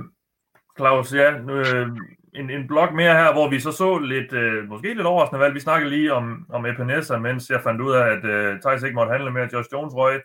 Claus, 0.77 1.13
ja, 1.13 1.37
nu, 1.37 1.53
øh, 1.53 1.87
en, 2.35 2.49
en 2.49 2.67
blok 2.67 2.93
mere 2.93 3.13
her, 3.13 3.33
hvor 3.33 3.49
vi 3.49 3.59
så 3.59 3.71
så 3.71 3.97
lidt, 3.97 4.33
øh, 4.33 4.67
måske 4.67 4.93
lidt 4.93 5.07
overraskende 5.07 5.39
valg. 5.39 5.53
Vi 5.53 5.59
snakkede 5.59 5.89
lige 5.89 6.13
om, 6.13 6.45
om 6.49 6.65
Epinesa, 6.65 7.17
mens 7.17 7.49
jeg 7.49 7.61
fandt 7.61 7.81
ud 7.81 7.91
af, 7.91 8.05
at 8.07 8.25
øh, 8.25 8.61
Thijs 8.61 8.83
ikke 8.83 8.95
måtte 8.95 9.11
handle 9.11 9.31
mere. 9.31 9.49
Josh 9.53 9.69
Jones 9.73 9.93
røg, 9.93 10.21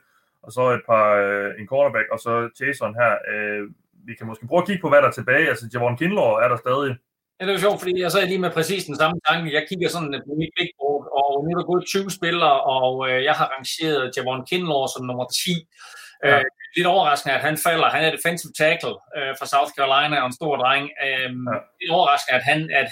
og 0.51 0.55
så 0.59 0.65
et 0.79 0.85
par, 0.91 1.07
øh, 1.25 1.49
en 1.61 1.67
quarterback, 1.71 2.09
og 2.15 2.19
så 2.25 2.33
Jason 2.59 2.93
her. 3.01 3.13
Øh, 3.33 3.63
vi 4.09 4.13
kan 4.19 4.27
måske 4.31 4.47
prøve 4.47 4.63
at 4.63 4.69
kigge 4.69 4.83
på, 4.83 4.91
hvad 4.91 5.01
der 5.03 5.09
er 5.09 5.19
tilbage. 5.19 5.47
Altså, 5.53 5.65
Javon 5.73 5.97
Kinlaw 6.01 6.31
er 6.45 6.49
der 6.53 6.59
stadig. 6.65 6.93
Ja, 7.37 7.41
det 7.45 7.51
er 7.51 7.57
jo 7.59 7.65
sjovt, 7.67 7.81
fordi 7.83 7.95
jeg 8.05 8.11
sad 8.13 8.27
lige 8.27 8.45
med 8.47 8.53
præcis 8.59 8.83
den 8.91 8.97
samme 9.01 9.17
tanke. 9.29 9.55
Jeg 9.57 9.65
kigger 9.69 9.89
sådan 9.89 10.23
på 10.27 10.33
mit 10.41 10.53
big 10.59 10.71
board, 10.79 11.05
og 11.21 11.31
nu 11.43 11.49
er 11.53 11.59
der 11.59 11.71
gået 11.73 11.85
20 11.87 12.11
spillere, 12.19 12.57
og 12.77 12.93
øh, 13.09 13.19
jeg 13.29 13.35
har 13.41 13.47
rangeret 13.55 14.13
Javon 14.17 14.47
Kinlaw 14.49 14.83
som 14.95 15.07
nummer 15.09 15.27
10. 15.27 15.55
Ja. 16.25 16.39
Øh, 16.39 16.45
lidt 16.77 16.87
overraskende, 16.95 17.35
at 17.35 17.45
han 17.49 17.57
falder. 17.67 17.89
Han 17.97 18.05
er 18.05 18.17
defensive 18.17 18.53
tackle 18.63 18.97
øh, 19.17 19.33
fra 19.39 19.47
South 19.55 19.73
Carolina, 19.77 20.17
og 20.21 20.27
en 20.27 20.39
stor 20.41 20.55
dreng. 20.63 20.85
Øh, 21.07 21.31
ja. 21.49 21.57
Lidt 21.81 21.93
overraskende, 21.99 22.37
at 22.39 22.45
han, 22.51 22.59
at, 22.81 22.87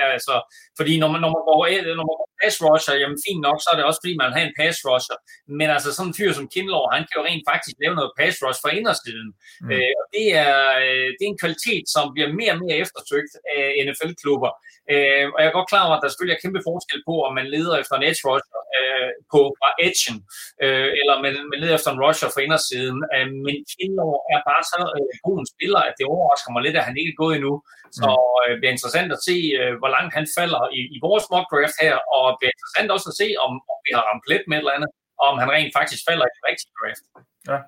at, 0.00 0.10
altså, 0.16 0.34
fordi 0.78 0.92
når 1.02 1.08
man, 1.12 1.20
når 1.24 1.30
man 1.36 1.42
går, 1.48 1.58
når 1.98 2.06
man 2.10 2.18
går 2.20 2.28
pass 2.42 2.56
rusher, 2.66 2.94
jamen 3.02 3.18
fint 3.26 3.42
nok, 3.46 3.58
så 3.62 3.68
er 3.72 3.76
det 3.76 3.84
også 3.88 4.00
fordi, 4.02 4.14
man 4.22 4.32
har 4.34 4.40
en 4.40 4.58
pass 4.60 4.76
rusher. 4.88 5.16
Men 5.58 5.68
altså 5.76 5.88
sådan 5.92 6.10
en 6.10 6.16
fyr 6.18 6.32
som 6.38 6.50
Kinlaw, 6.54 6.84
han 6.94 7.02
kan 7.06 7.18
jo 7.18 7.26
rent 7.28 7.44
faktisk 7.50 7.76
lave 7.82 7.94
noget 7.98 8.16
pass 8.20 8.34
rush 8.44 8.60
fra 8.62 8.74
indersiden. 8.78 9.30
Mm. 9.62 9.70
Øh, 9.72 9.92
og 10.00 10.06
det 10.14 10.26
er, 10.46 10.58
øh, 10.84 11.08
det 11.16 11.22
er 11.24 11.32
en 11.32 11.42
kvalitet, 11.44 11.84
som 11.94 12.04
bliver 12.14 12.28
mere 12.40 12.52
og 12.54 12.60
mere 12.64 12.76
eftersøgt 12.84 13.32
af 13.56 13.64
NFL-klubber. 13.86 14.52
Øh, 14.92 15.24
og 15.32 15.38
jeg 15.40 15.48
er 15.48 15.58
godt 15.58 15.70
klar 15.72 15.84
over, 15.86 15.96
at 15.96 16.02
der 16.02 16.08
selvfølgelig 16.08 16.36
er 16.36 16.44
kæmpe 16.44 16.60
forskel 16.70 17.00
på, 17.08 17.14
om 17.26 17.32
man 17.38 17.46
leder 17.54 17.74
efter 17.82 17.94
en 17.96 18.06
edge 18.10 18.22
rusher 18.28 18.60
øh, 18.78 19.10
på 19.32 19.40
fra 19.58 19.68
edgen, 19.86 20.16
øh, 20.64 20.90
eller 21.00 21.14
man, 21.24 21.34
man 21.50 21.58
leder 21.62 21.74
efter 21.78 21.90
en 21.92 22.02
rusher 22.06 22.28
fra 22.34 22.44
indersiden. 22.46 22.98
Øh, 23.14 23.28
men 23.44 23.56
Kinlaw 23.72 24.12
er 24.34 24.40
bare 24.50 24.64
så 24.72 24.80
øh, 24.96 25.12
god 25.26 25.36
en 25.40 25.52
spiller, 25.54 25.80
at 25.88 25.94
det 25.98 26.06
overrasker 26.12 26.50
mig 26.52 26.62
lidt, 26.62 26.78
at 26.80 26.86
han 26.88 26.96
ikke 27.00 27.12
er 27.14 27.22
gået 27.22 27.34
endnu. 27.38 27.54
Så 27.98 28.10
øh, 28.40 28.48
det 28.50 28.60
bliver 28.60 28.74
interessant 28.76 29.10
at 29.16 29.24
se, 29.28 29.36
øh, 29.60 29.72
hvor 29.80 29.90
langt 29.96 30.12
han 30.18 30.26
falder 30.38 30.62
i, 30.78 30.80
i 30.96 30.98
vores 31.06 31.24
mock 31.32 31.46
draft 31.52 31.76
her, 31.84 31.96
og 32.14 32.24
det 32.30 32.36
bliver 32.38 32.54
interessant 32.54 32.88
også 32.94 33.08
at 33.12 33.18
se, 33.22 33.28
om, 33.44 33.52
om 33.72 33.78
vi 33.86 33.90
har 33.96 34.04
ramt 34.08 34.24
plet 34.26 34.44
med 34.46 34.56
et 34.56 34.62
eller 34.62 34.76
andet, 34.76 34.90
og 35.20 35.26
om 35.32 35.36
han 35.42 35.50
rent 35.56 35.72
faktisk 35.78 36.02
falder 36.08 36.26
i 36.26 36.34
den 36.36 36.44
rigtige 36.48 36.72
draft. 36.78 37.04
Ja. 37.52 37.58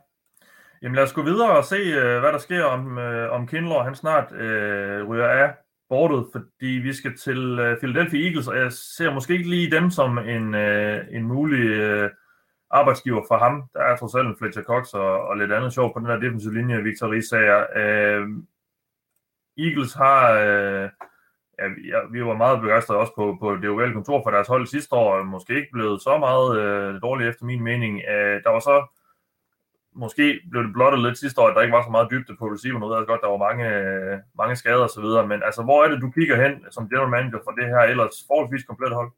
Jamen 0.82 0.96
lad 0.96 1.04
os 1.08 1.18
gå 1.18 1.22
videre 1.30 1.52
og 1.60 1.64
se, 1.72 1.80
øh, 2.00 2.16
hvad 2.20 2.32
der 2.32 2.38
sker 2.38 2.64
om, 2.64 2.98
øh, 2.98 3.26
om 3.36 3.46
Kinlaw. 3.50 3.80
Han 3.88 3.94
snart 3.94 4.32
øh, 4.32 5.08
ryger 5.08 5.28
af 5.42 5.48
bordet, 5.88 6.26
fordi 6.32 6.72
vi 6.86 6.92
skal 6.92 7.16
til 7.16 7.58
øh, 7.64 7.78
Philadelphia 7.78 8.26
Eagles, 8.26 8.48
og 8.48 8.56
jeg 8.58 8.72
ser 8.72 9.10
måske 9.14 9.32
ikke 9.32 9.50
lige 9.50 9.70
dem 9.70 9.90
som 9.90 10.18
en, 10.18 10.54
øh, 10.54 11.06
en 11.10 11.24
mulig 11.24 11.66
øh, 11.68 12.10
arbejdsgiver 12.70 13.22
for 13.28 13.38
ham. 13.38 13.62
Der 13.74 13.80
er 13.80 13.96
trods 13.96 14.14
alt 14.14 14.28
en 14.28 14.36
Fletcher 14.36 14.62
Cox 14.62 14.94
og, 14.94 15.28
og 15.28 15.36
lidt 15.36 15.52
andet 15.52 15.72
sjov 15.72 15.92
på 15.92 15.98
den 15.98 16.08
der 16.08 16.20
defensive 16.20 16.54
linje, 16.54 16.82
Victor 16.82 17.12
Ries 17.12 17.28
sagde. 17.28 17.66
Øh, 17.76 18.28
Eagles 19.58 19.94
har... 19.94 20.32
Øh, 20.32 20.90
ja, 21.58 21.68
vi, 21.68 21.88
ja, 21.88 21.98
vi 22.12 22.24
var 22.24 22.36
meget 22.36 22.60
begejstrede 22.60 23.00
også 23.00 23.12
på, 23.16 23.36
på 23.40 23.56
det 23.56 23.70
ovale 23.70 23.92
kontor 23.92 24.22
for 24.22 24.30
deres 24.30 24.48
hold 24.48 24.66
sidste 24.66 24.94
år, 24.94 25.14
og 25.14 25.26
måske 25.26 25.54
ikke 25.54 25.72
blevet 25.72 26.02
så 26.02 26.18
meget 26.18 26.60
øh, 26.60 27.02
dårligt 27.02 27.28
efter 27.28 27.44
min 27.44 27.62
mening. 27.62 28.02
Øh, 28.08 28.42
der 28.44 28.50
var 28.50 28.60
så 28.60 28.86
måske 29.92 30.40
blev 30.50 30.62
det 30.62 30.72
blottet 30.72 31.02
lidt 31.02 31.18
sidste 31.18 31.40
år, 31.40 31.48
at 31.48 31.56
der 31.56 31.62
ikke 31.62 31.76
var 31.76 31.84
så 31.84 31.90
meget 31.90 32.10
dybde 32.10 32.36
på 32.36 32.46
receiver. 32.46 32.78
noget. 32.78 32.90
ved 32.90 32.98
jeg 32.98 33.06
godt, 33.06 33.20
der 33.24 33.34
var 33.34 33.46
mange, 33.48 33.64
øh, 33.78 34.18
mange 34.38 34.56
skader 34.56 34.82
og 34.82 34.90
så 34.90 35.00
videre, 35.00 35.26
men 35.26 35.42
altså, 35.42 35.62
hvor 35.62 35.84
er 35.84 35.88
det, 35.88 36.02
du 36.02 36.10
kigger 36.10 36.36
hen 36.42 36.64
som 36.70 36.88
general 36.88 37.08
manager 37.08 37.40
for 37.44 37.50
det 37.50 37.66
her 37.66 37.82
ellers 37.92 38.24
forholdsvis 38.26 38.64
komplet 38.64 38.94
hold? 38.94 39.10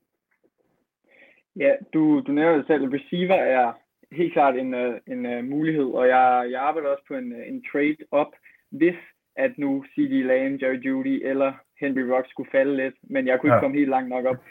Ja, 1.56 1.72
du, 1.94 2.20
du 2.20 2.32
nævner 2.32 2.56
det 2.56 2.66
selv. 2.66 2.84
Receiver 2.92 3.34
er 3.34 3.72
helt 4.12 4.32
klart 4.32 4.56
en, 4.56 4.74
uh, 4.74 4.94
en 5.06 5.26
uh, 5.26 5.44
mulighed, 5.44 5.84
og 5.84 6.08
jeg, 6.08 6.46
jeg 6.50 6.60
arbejder 6.62 6.88
også 6.88 7.04
på 7.08 7.14
en, 7.14 7.32
uh, 7.32 7.48
en 7.48 7.64
trade 7.72 7.96
op, 8.10 8.32
hvis 8.70 8.94
at 9.36 9.58
nu 9.58 9.84
C.D. 9.94 10.12
Lamb, 10.26 10.62
Jerry 10.62 10.74
Judy 10.76 11.26
eller 11.26 11.52
Henry 11.80 12.00
Rocks 12.00 12.30
skulle 12.30 12.50
falde 12.50 12.76
lidt, 12.76 12.94
men 13.02 13.26
jeg 13.26 13.40
kunne 13.40 13.48
ikke 13.48 13.54
Ja. 13.54 13.60
komme 13.60 13.76
helt 13.78 13.90
langt 13.90 14.08
nok 14.08 14.24
op. 14.24 14.44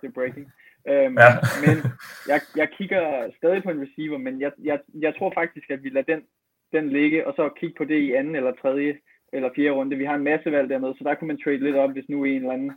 Det 0.00 0.08
er 0.08 0.10
breaking. 0.14 0.46
Um, 0.90 1.18
Ja. 1.18 1.30
men 1.66 1.76
jeg, 2.28 2.40
jeg 2.56 2.68
kigger 2.70 3.30
stadig 3.36 3.62
på 3.62 3.70
en 3.70 3.80
receiver, 3.82 4.18
men 4.18 4.40
jeg, 4.40 4.52
jeg, 4.62 4.78
jeg 4.94 5.14
tror 5.18 5.30
faktisk, 5.34 5.70
at 5.70 5.82
vi 5.84 5.88
lader 5.88 6.14
den, 6.14 6.22
den 6.72 6.88
ligge, 6.88 7.26
og 7.26 7.32
så 7.36 7.48
kigge 7.48 7.74
på 7.78 7.84
det 7.84 7.98
i 7.98 8.12
anden 8.12 8.34
eller 8.36 8.52
tredje 8.52 8.96
eller 9.32 9.50
fjerde 9.56 9.70
runde. 9.70 9.96
Vi 9.96 10.04
har 10.04 10.14
en 10.14 10.24
masse 10.24 10.52
valg 10.52 10.68
dernede, 10.70 10.94
så 10.98 11.04
der 11.04 11.14
kunne 11.14 11.28
man 11.28 11.38
trade 11.44 11.56
lidt 11.58 11.76
op, 11.76 11.92
hvis 11.92 12.08
nu 12.08 12.24
en 12.24 12.36
eller 12.36 12.52
anden 12.52 12.72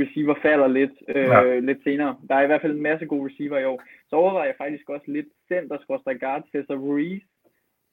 receiver 0.00 0.34
falder 0.42 0.68
lidt, 0.68 0.90
øh, 1.08 1.24
Ja. 1.24 1.58
lidt 1.58 1.78
senere. 1.84 2.16
Der 2.28 2.34
er 2.34 2.42
i 2.42 2.46
hvert 2.46 2.60
fald 2.60 2.72
en 2.76 2.82
masse 2.82 3.06
gode 3.06 3.26
receiver 3.30 3.58
i 3.58 3.64
år. 3.64 3.82
Så 4.10 4.16
overvejer 4.16 4.46
jeg 4.46 4.54
faktisk 4.58 4.90
også 4.90 5.04
lidt 5.08 5.26
center 5.48 5.78
skråstrej 5.82 6.14
guard 6.18 6.42
Cesar 6.52 6.74
Ruiz, 6.74 7.22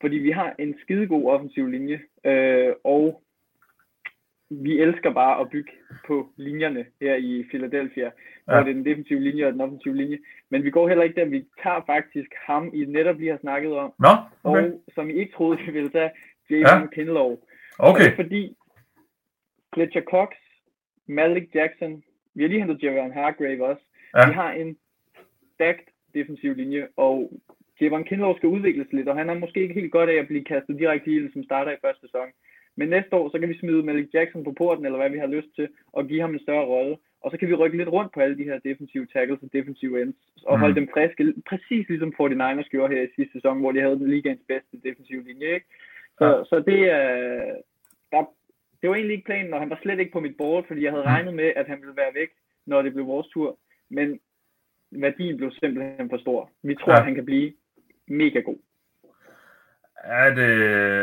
fordi 0.02 0.15
vi 0.18 0.32
har 0.32 0.56
en 0.60 0.76
skidegod 0.82 1.26
offensiv 1.32 1.68
linje, 1.68 1.99
øh, 2.26 2.73
og 2.84 3.22
vi 4.49 4.80
elsker 4.82 5.14
bare 5.14 5.41
at 5.41 5.49
bygge 5.49 5.72
på 6.07 6.30
linjerne 6.38 6.86
her 7.02 7.15
i 7.15 7.45
Philadelphia, 7.49 8.11
hvor 8.45 8.53
Ja. 8.53 8.60
det 8.60 8.69
er 8.69 8.73
den 8.73 8.86
defensive 8.86 9.19
linje 9.19 9.45
og 9.45 9.53
den 9.53 9.61
offensive 9.61 9.95
linje. 9.98 10.19
Men 10.49 10.64
vi 10.64 10.69
går 10.69 10.88
heller 10.88 11.03
ikke 11.03 11.19
der, 11.22 11.26
vi 11.26 11.45
tager 11.64 11.82
faktisk 11.86 12.32
ham, 12.48 12.72
I 12.73 12.86
netop 12.86 13.18
lige 13.19 13.32
har 13.32 13.38
snakket 13.38 13.72
om, 13.73 13.94
Nå, 13.99 14.07
okay. 14.44 14.64
og 14.72 14.82
som 14.95 15.10
I 15.10 15.14
ikke 15.14 15.34
troede, 15.34 15.60
vi 15.65 15.72
ville 15.72 15.90
tage, 15.90 16.11
Javon 16.49 16.82
Ja. 16.82 16.88
Kinlaw. 16.88 17.38
Okay. 17.80 18.03
Det 18.03 18.11
er 18.11 18.15
fordi 18.15 18.56
Fletcher 19.73 20.02
Cox, 20.02 20.30
Malik 21.07 21.56
Jackson, 21.56 22.03
vi 22.36 22.44
har 22.44 22.49
lige 22.49 22.60
hentet 22.60 22.84
Javon 22.84 23.11
Hargrave 23.11 23.65
også. 23.65 23.84
Ja. 24.15 24.28
Vi 24.28 24.34
har 24.34 24.52
en 24.52 24.78
stacked 25.53 25.86
defensiv 26.14 26.53
linje, 26.56 26.88
og 26.95 27.32
Javon 27.82 28.03
Kinlaw 28.03 28.38
skal 28.38 28.49
udvikles 28.49 28.88
lidt, 28.94 29.07
og 29.10 29.15
han 29.15 29.30
er 29.30 29.34
måske 29.34 29.61
ikke 29.61 29.73
helt 29.73 29.91
godt 29.91 30.10
af 30.10 30.15
at 30.15 30.28
blive 30.28 30.44
kastet 30.44 30.80
direkte 30.80 31.11
i 31.11 31.15
ilden, 31.15 31.34
som 31.34 31.44
starter 31.44 31.72
i 31.72 31.82
første 31.86 32.02
sæson. 32.02 32.28
Men 32.76 32.90
næste 32.90 33.15
år, 33.15 33.30
så 33.32 33.40
kan 33.40 33.49
vi 33.49 33.57
smide 33.60 33.84
Malik 33.84 34.14
Jackson 34.14 34.44
på 34.44 34.52
porten, 34.52 34.86
eller 34.86 34.98
hvad 34.98 35.10
vi 35.10 35.18
har 35.18 35.28
lyst 35.28 35.48
til, 35.56 35.68
og 35.94 36.07
give 36.07 36.22
ham 36.22 36.34
en 36.34 36.40
større 36.40 36.65
rolle. 36.65 36.98
Og 37.22 37.32
så 37.32 37.38
kan 37.38 37.48
vi 37.48 37.53
rykke 37.53 37.78
lidt 37.78 37.90
rundt 37.90 38.14
på 38.14 38.19
alle 38.19 38.38
de 38.38 38.44
her 38.44 38.60
defensive 38.60 39.07
tackles 39.14 39.44
og 39.44 39.49
defensive 39.53 40.02
ends, 40.02 40.15
og 40.45 40.57
Mm. 40.57 40.60
holde 40.60 40.76
dem 40.76 40.90
friske, 40.94 41.34
præcis 41.49 41.90
ligesom 41.90 42.14
49ers 42.18 42.69
gjorde 42.69 42.95
her 42.95 43.02
i 43.02 43.14
sidste 43.15 43.34
sæson, 43.34 43.60
hvor 43.60 43.72
de 43.72 43.82
havde 43.82 43.99
den 43.99 44.10
ligaens 44.10 44.41
bedste 44.48 44.78
defensive 44.84 45.23
linje. 45.23 45.53
Ikke? 45.53 45.65
Så, 46.18 46.26
ja. 46.26 46.44
så 46.44 46.64
det, 46.68 46.80
er, 46.91 47.56
der, 48.11 48.23
det 48.82 48.90
var 48.90 48.95
egentlig 48.95 49.14
ikke 49.16 49.26
planen, 49.26 49.53
og 49.53 49.60
han 49.60 49.70
var 49.70 49.80
slet 49.82 49.99
ikke 49.99 50.12
på 50.12 50.20
mit 50.20 50.38
board, 50.38 50.68
fordi 50.68 50.84
jeg 50.84 50.91
havde 50.91 51.06
regnet 51.06 51.34
med, 51.34 51.52
at 51.56 51.68
han 51.68 51.80
ville 51.82 51.95
være 51.95 52.14
væk, 52.14 52.30
når 52.66 52.82
det 52.82 52.94
blev 52.94 53.08
vores 53.08 53.28
tur. 53.28 53.58
Men 53.90 54.20
værdien 54.91 55.38
blev 55.38 55.52
simpelthen 55.52 56.10
for 56.10 56.18
stor. 56.18 56.49
Vi 56.64 56.76
tror, 56.76 56.91
Ja. 56.91 56.98
at 56.99 57.06
han 57.06 57.16
kan 57.16 57.26
blive 57.26 57.53
mega 58.08 58.40
god. 58.40 58.58
Ja, 60.08 60.30
det, 60.36 60.52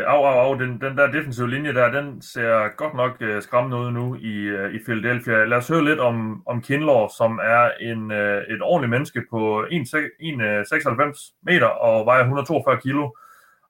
au, 0.03 0.23
au, 0.23 0.39
au, 0.39 0.59
den, 0.59 0.81
den 0.81 0.97
der 0.97 1.11
defensive 1.11 1.49
linje 1.49 1.73
der, 1.73 1.91
den 1.91 2.21
ser 2.21 2.75
godt 2.75 2.93
nok 2.93 3.21
uh, 3.21 3.41
skræmmende 3.41 3.77
ud 3.77 3.91
nu 3.91 4.15
i, 4.15 4.51
uh, 4.51 4.73
i 4.73 4.79
Philadelphia. 4.85 5.45
Lad 5.45 5.57
os 5.57 5.67
høre 5.67 5.85
lidt 5.85 5.99
om, 5.99 6.43
om 6.47 6.61
Kinlaw, 6.61 7.07
som 7.17 7.39
er 7.43 7.71
en, 7.79 8.11
uh, 8.11 8.53
et 8.53 8.61
ordentligt 8.61 8.89
menneske 8.89 9.21
på 9.29 9.63
1,96 9.63 11.35
meter 11.43 11.67
og 11.67 12.05
vejer 12.05 12.21
142 12.21 12.79
kilo. 12.81 13.11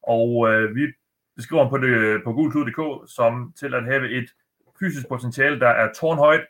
Og 0.04 0.30
uh, 0.36 0.76
vi 0.76 0.82
det 1.40 1.44
skriver 1.44 1.64
han 1.64 1.70
på, 1.70 1.78
det, 1.78 2.24
på 2.24 2.34
gulklud.dk 2.34 3.12
som 3.12 3.54
til 3.60 3.74
at 3.74 3.84
have 3.84 4.10
et 4.12 4.30
fysisk 4.80 5.08
potentiale, 5.08 5.60
der 5.60 5.68
er 5.68 5.94
tårnhøjt, 5.94 6.42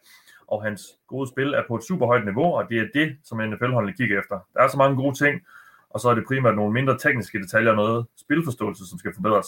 og 0.48 0.64
hans 0.64 0.82
gode 1.08 1.30
spil 1.30 1.54
er 1.54 1.64
på 1.68 1.76
et 1.76 1.84
super 1.84 2.06
højt 2.06 2.26
niveau, 2.26 2.54
og 2.54 2.70
det 2.70 2.80
er 2.80 2.88
det, 2.94 3.18
som 3.24 3.38
NFL-holdene 3.38 3.94
kigger 3.94 4.20
efter. 4.20 4.40
Der 4.54 4.62
er 4.62 4.68
så 4.68 4.78
mange 4.78 4.96
gode 4.96 5.18
ting, 5.18 5.42
og 5.90 6.00
så 6.00 6.10
er 6.10 6.16
det 6.16 6.24
primært 6.28 6.56
nogle 6.56 6.74
mindre 6.74 6.98
tekniske 6.98 7.42
detaljer 7.42 7.70
og 7.70 7.76
noget 7.76 8.06
spilforståelse, 8.18 8.90
som 8.90 9.00
skal 9.00 9.14
forbedres. 9.14 9.48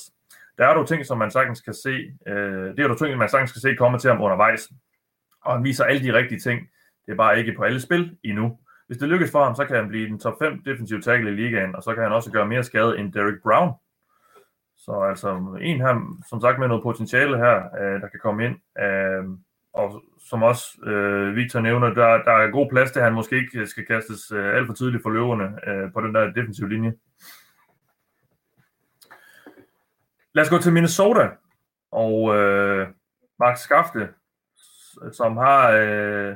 Der 0.58 0.68
er 0.68 0.74
dog 0.74 0.88
ting, 0.88 1.06
som 1.06 1.18
man 1.18 1.32
sagtens 1.32 1.62
kan 1.62 1.74
se, 1.74 2.14
øh, 2.28 2.76
det 2.76 2.80
er 2.80 2.88
dog 2.88 2.98
ting, 2.98 3.18
man 3.18 3.30
sagtens 3.30 3.52
kan 3.52 3.62
se 3.62 3.76
komme 3.76 3.98
til 4.00 4.10
ham 4.10 4.22
undervejs, 4.22 4.70
og 5.46 5.54
han 5.54 5.64
viser 5.64 5.84
alle 5.84 6.04
de 6.04 6.14
rigtige 6.14 6.40
ting. 6.40 6.70
Det 7.06 7.12
er 7.12 7.18
bare 7.18 7.40
ikke 7.40 7.54
på 7.58 7.64
alle 7.64 7.82
spil 7.82 8.18
endnu. 8.24 8.60
Hvis 8.88 8.98
det 8.98 9.10
lykkes 9.10 9.32
for 9.32 9.44
ham, 9.44 9.56
så 9.56 9.66
kan 9.66 9.76
han 9.76 9.88
blive 9.88 10.08
den 10.08 10.20
top 10.20 10.36
5 10.40 10.64
defensive 10.66 11.02
tackle 11.02 11.32
i 11.32 11.36
ligaen, 11.36 11.76
og 11.76 11.84
så 11.84 11.94
kan 11.94 12.04
han 12.04 12.12
også 12.12 12.32
gøre 12.32 12.48
mere 12.48 12.64
skade 12.64 12.98
end 13.00 13.14
Derek 13.14 13.42
Brown. 13.44 13.74
Så 14.86 14.91
altså 14.91 15.58
en 15.62 15.82
her, 15.82 16.18
som 16.30 16.41
sagt 16.41 16.60
med 16.60 16.68
noget 16.68 16.84
potentiale 16.84 17.38
her, 17.38 17.56
øh, 17.82 18.02
der 18.02 18.08
kan 18.08 18.20
komme 18.20 18.45
ind. 18.45 18.56
Øh, 18.84 19.24
og 19.74 20.03
som 20.30 20.44
også 20.44 20.82
øh, 20.86 21.36
Victor 21.36 21.60
nævner, 21.60 21.94
der, 21.94 22.24
der 22.24 22.32
er 22.32 22.52
god 22.52 22.70
plads 22.70 22.91
til, 22.91 22.99
at 22.99 23.06
han 23.06 23.14
måske 23.14 23.36
ikke 23.36 23.68
skal 23.68 23.86
kastes 23.86 24.32
øh, 24.32 24.56
alt 24.56 24.68
for 24.68 24.74
tidligt 24.74 25.03
for 25.03 25.10
løverne 25.10 25.70
øh, 25.70 25.94
på 25.94 26.02
den 26.02 26.16
der 26.16 26.34
defensive 26.34 26.70
linje. 26.70 26.94
Lad 30.34 30.44
os 30.44 30.49
gå 30.49 30.58
til 30.58 30.74
Minnesota 30.74 31.30
og 31.91 32.36
øh, 32.36 32.88
Mark 33.40 33.58
Skafte, 33.58 34.10
som 35.12 35.38
har 35.38 35.72
øh, 35.72 36.36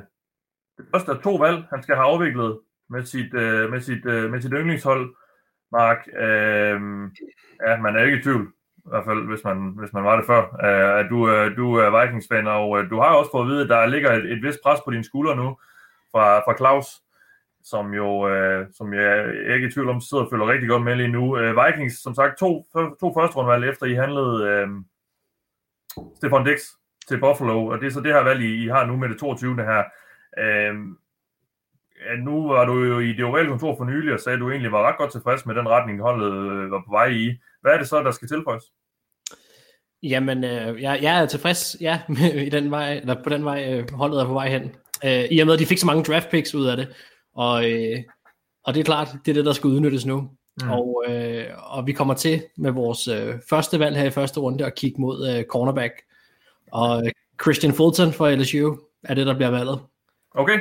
det 0.78 0.86
første 0.94 1.12
af 1.12 1.18
to 1.18 1.34
valg, 1.34 1.64
han 1.70 1.82
skal 1.82 1.94
have 1.94 2.06
afviklet 2.06 2.60
med 2.90 3.04
sit, 3.04 3.34
øh, 3.34 3.70
med 3.70 3.80
sit, 3.80 4.06
øh, 4.06 4.30
med 4.30 4.40
sit 4.40 4.52
yndlingshold. 4.54 5.14
Mark, 5.78 6.00
øh, 6.24 6.76
ja, 7.66 7.80
man 7.80 7.96
er 7.96 8.02
ikke 8.04 8.18
i 8.18 8.22
tvivl, 8.22 8.46
i 8.76 8.88
hvert 8.88 9.04
fald 9.04 9.26
hvis 9.26 9.44
man, 9.44 9.58
hvis 9.78 9.92
man 9.92 10.04
var 10.04 10.16
det 10.16 10.26
før, 10.26 10.42
øh, 10.66 11.00
at 11.00 11.06
du, 11.10 11.30
øh, 11.30 11.56
du 11.56 11.74
er 11.74 11.94
Vikings-fan, 11.96 12.46
og 12.46 12.78
øh, 12.78 12.90
du 12.90 12.96
har 13.00 13.14
også 13.14 13.30
fået 13.30 13.44
at 13.44 13.48
vide, 13.48 13.62
at 13.62 13.68
der 13.68 13.86
ligger 13.86 14.12
et, 14.12 14.32
et 14.32 14.42
vist 14.42 14.58
pres 14.62 14.80
på 14.84 14.90
dine 14.90 15.04
skuldre 15.04 15.36
nu 15.36 15.48
fra, 16.12 16.38
fra 16.38 16.56
Claus, 16.56 16.86
som 17.64 17.94
jo, 17.94 18.28
øh, 18.28 18.66
som 18.72 18.94
jeg 18.94 19.18
er 19.48 19.54
ikke 19.54 19.68
i 19.68 19.70
tvivl 19.70 19.88
om, 19.88 20.00
sidder 20.00 20.24
og 20.24 20.30
følger 20.30 20.48
rigtig 20.48 20.68
godt 20.68 20.82
med 20.82 20.96
lige 20.96 21.08
nu. 21.18 21.38
Øh, 21.38 21.56
Vikings, 21.56 22.02
som 22.02 22.14
sagt, 22.14 22.38
to, 22.38 22.66
to 23.00 23.14
første 23.14 23.36
rundvalg 23.36 23.68
efter 23.68 23.86
I 23.86 23.94
handlede 23.94 24.36
øh, 24.50 24.68
Stefan 26.16 26.44
Dix 26.44 26.60
til 27.08 27.20
Buffalo, 27.20 27.66
og 27.66 27.80
det 27.80 27.86
er 27.86 27.90
så 27.90 28.00
det 28.00 28.12
her 28.12 28.22
valg, 28.22 28.42
I, 28.42 28.64
I 28.64 28.66
har 28.68 28.86
nu 28.86 28.96
med 28.96 29.08
det 29.08 29.18
22. 29.18 29.56
her. 29.56 29.84
Øh, 30.38 30.74
ja, 32.04 32.16
nu 32.16 32.48
var 32.48 32.64
du 32.64 32.84
jo 32.84 32.98
i 32.98 33.12
det 33.12 33.24
ovale 33.24 33.48
kontor 33.48 33.76
for 33.76 33.84
nylig 33.84 34.14
og 34.14 34.20
sagde, 34.20 34.34
at 34.34 34.40
du 34.40 34.50
egentlig 34.50 34.72
var 34.72 34.88
ret 34.88 34.98
godt 34.98 35.12
tilfreds 35.12 35.46
med 35.46 35.54
den 35.54 35.68
retning, 35.68 36.00
holdet 36.00 36.32
øh, 36.32 36.70
var 36.70 36.82
på 36.86 36.90
vej 36.90 37.06
i. 37.06 37.34
Hvad 37.60 37.72
er 37.72 37.78
det 37.78 37.88
så, 37.88 38.02
der 38.02 38.10
skal 38.10 38.28
tilføjes? 38.28 38.64
Jamen, 40.02 40.44
øh, 40.44 40.82
jeg, 40.82 40.98
jeg 41.02 41.22
er 41.22 41.26
tilfreds 41.26 41.76
ja, 41.80 42.00
i 42.46 42.50
den 42.50 42.70
vej, 42.70 42.92
eller 42.92 43.22
på 43.22 43.30
den 43.30 43.44
vej, 43.44 43.72
øh, 43.72 43.90
holdet 43.90 44.20
er 44.20 44.26
på 44.26 44.32
vej 44.32 44.48
hen. 44.48 44.62
Øh, 45.04 45.24
I 45.30 45.40
og 45.40 45.46
med, 45.46 45.54
at 45.54 45.60
de 45.60 45.66
fik 45.66 45.78
så 45.78 45.86
mange 45.86 46.04
draft 46.04 46.30
picks 46.30 46.54
ud 46.54 46.66
af 46.66 46.76
det. 46.76 46.88
Og, 47.34 47.70
øh, 47.70 48.02
og 48.64 48.74
det 48.74 48.80
er 48.80 48.84
klart, 48.84 49.08
det 49.24 49.30
er 49.30 49.34
det, 49.34 49.44
der 49.44 49.52
skal 49.52 49.68
udnyttes 49.68 50.06
nu. 50.06 50.30
Mm. 50.62 50.70
Og, 50.70 51.04
øh, 51.08 51.46
og 51.56 51.86
vi 51.86 51.92
kommer 51.92 52.14
til 52.14 52.42
med 52.56 52.70
vores 52.70 53.08
øh, 53.08 53.34
første 53.50 53.78
valg 53.78 53.96
her 53.96 54.04
i 54.04 54.10
første 54.10 54.40
runde 54.40 54.66
at 54.66 54.74
kigge 54.74 55.00
mod 55.00 55.28
øh, 55.28 55.44
cornerback. 55.44 55.92
Og 56.72 57.06
øh, 57.06 57.12
Christian 57.42 57.72
Fulton 57.72 58.12
fra 58.12 58.34
LSU 58.34 58.76
er 59.04 59.14
det, 59.14 59.26
der 59.26 59.34
bliver 59.34 59.50
valget. 59.50 59.80
Okay. 60.34 60.60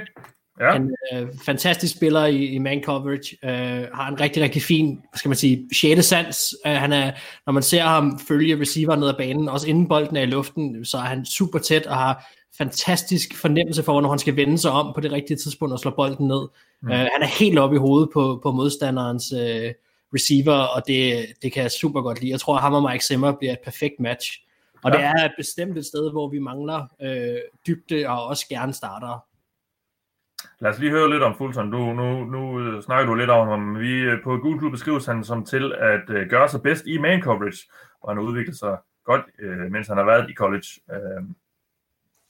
Ja. 0.60 0.76
En 0.76 0.96
øh, 1.14 1.28
fantastisk 1.46 1.96
spiller 1.96 2.26
i, 2.26 2.46
i 2.46 2.58
man 2.58 2.84
coverage, 2.84 3.38
øh, 3.44 3.88
har 3.94 4.08
en 4.08 4.20
rigtig, 4.20 4.44
rigtig 4.44 4.62
fin, 4.62 4.88
hvad 4.88 5.18
skal 5.18 5.30
man 5.30 5.38
sige, 5.38 5.70
sjette 5.74 6.04
sans. 6.04 6.56
Øh, 6.66 6.72
han 6.72 6.94
er, 6.94 7.12
når 7.46 7.54
man 7.54 7.64
ser 7.64 7.84
ham 7.84 8.20
følge 8.28 8.62
receiver 8.62 8.96
ned 8.96 9.08
ad 9.08 9.14
banen, 9.14 9.50
også 9.50 9.68
inden 9.68 9.88
bolden 9.88 10.18
er 10.18 10.22
i 10.22 10.26
luften, 10.26 10.86
så 10.86 10.98
er 10.98 11.02
han 11.02 11.26
super 11.26 11.60
tæt 11.60 11.86
og 11.86 11.96
har 11.96 12.32
fantastisk 12.58 13.38
fornemmelse 13.38 13.84
for, 13.84 14.02
når 14.02 14.10
han 14.10 14.20
skal 14.20 14.36
vende 14.36 14.58
sig 14.58 14.72
om 14.72 14.94
på 14.94 15.02
det 15.02 15.12
rigtige 15.12 15.38
tidspunkt 15.38 15.74
og 15.74 15.80
slå 15.80 15.92
bolden 15.92 16.28
ned. 16.28 16.48
Mm. 16.82 16.92
Øh, 16.92 16.98
han 16.98 17.22
er 17.22 17.40
helt 17.40 17.60
oppe 17.60 17.76
i 17.76 17.80
hovedet 17.80 18.10
på, 18.14 18.40
på 18.44 18.52
modstanderens 18.52 19.32
øh, 19.32 19.74
receiver, 20.14 20.54
og 20.54 20.88
det, 20.88 21.26
det 21.42 21.52
kan 21.52 21.64
jeg 21.64 21.72
super 21.72 22.02
godt 22.02 22.22
lide. 22.22 22.32
Jeg 22.32 22.40
tror, 22.40 22.56
at 22.56 22.62
ham 22.62 22.74
og 22.74 22.92
Mike 22.92 23.06
Zimmer 23.06 23.32
bliver 23.32 23.54
et 23.54 23.60
perfekt 23.64 24.00
match. 24.00 24.42
Og 24.84 24.92
ja. 24.92 24.98
det 24.98 25.06
er 25.06 25.30
bestemt 25.38 25.78
et 25.78 25.86
sted, 25.86 26.12
hvor 26.12 26.30
vi 26.30 26.40
mangler 26.40 26.86
øh, 27.02 27.38
dybde 27.68 28.08
og 28.08 28.26
også 28.26 28.48
gerne 28.50 28.74
starter. 28.74 29.26
Lad 30.60 30.72
os 30.72 30.80
lige 30.80 30.92
høre 30.92 31.10
lidt 31.10 31.24
om 31.24 31.36
Fulton. 31.38 31.72
Du, 31.72 31.78
nu, 31.78 32.24
nu 32.24 32.60
øh, 32.60 32.82
snakker 32.82 33.06
du 33.06 33.16
lidt 33.16 33.30
om 33.30 33.48
ham. 33.48 33.80
Vi, 33.80 34.00
øh, 34.00 34.24
på 34.24 34.38
Google 34.38 34.72
beskrives 34.72 35.06
han 35.06 35.24
som 35.24 35.46
til 35.46 35.74
at 35.74 36.10
øh, 36.10 36.30
gøre 36.30 36.50
sig 36.50 36.62
bedst 36.62 36.86
i 36.86 36.98
man 36.98 37.22
coverage, 37.22 37.70
og 38.02 38.12
han 38.12 38.18
har 38.18 38.24
udviklet 38.24 38.58
sig 38.58 38.78
godt, 39.06 39.22
øh, 39.40 39.72
mens 39.72 39.88
han 39.88 39.98
har 39.98 40.06
været 40.06 40.30
i 40.30 40.34
college. 40.34 40.68
Øh, 40.92 41.24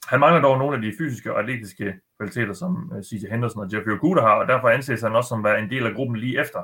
han 0.08 0.20
mangler 0.20 0.42
dog 0.42 0.58
nogle 0.58 0.76
af 0.76 0.82
de 0.82 0.94
fysiske 0.98 1.34
og 1.34 1.40
atletiske 1.40 2.00
kvaliteter, 2.18 2.54
som 2.54 2.92
øh, 2.98 3.04
C.J. 3.04 3.32
Henderson 3.32 3.64
og 3.64 3.74
Jeffrey 3.74 3.94
Okuda 3.94 4.22
har, 4.22 4.34
og 4.34 4.48
derfor 4.48 4.70
anses 4.70 5.02
han 5.02 5.16
også 5.16 5.28
som 5.28 5.46
at 5.46 5.52
være 5.52 5.60
en 5.60 5.70
del 5.70 5.86
af 5.86 5.96
gruppen 5.96 6.18
lige 6.18 6.42
efter. 6.42 6.64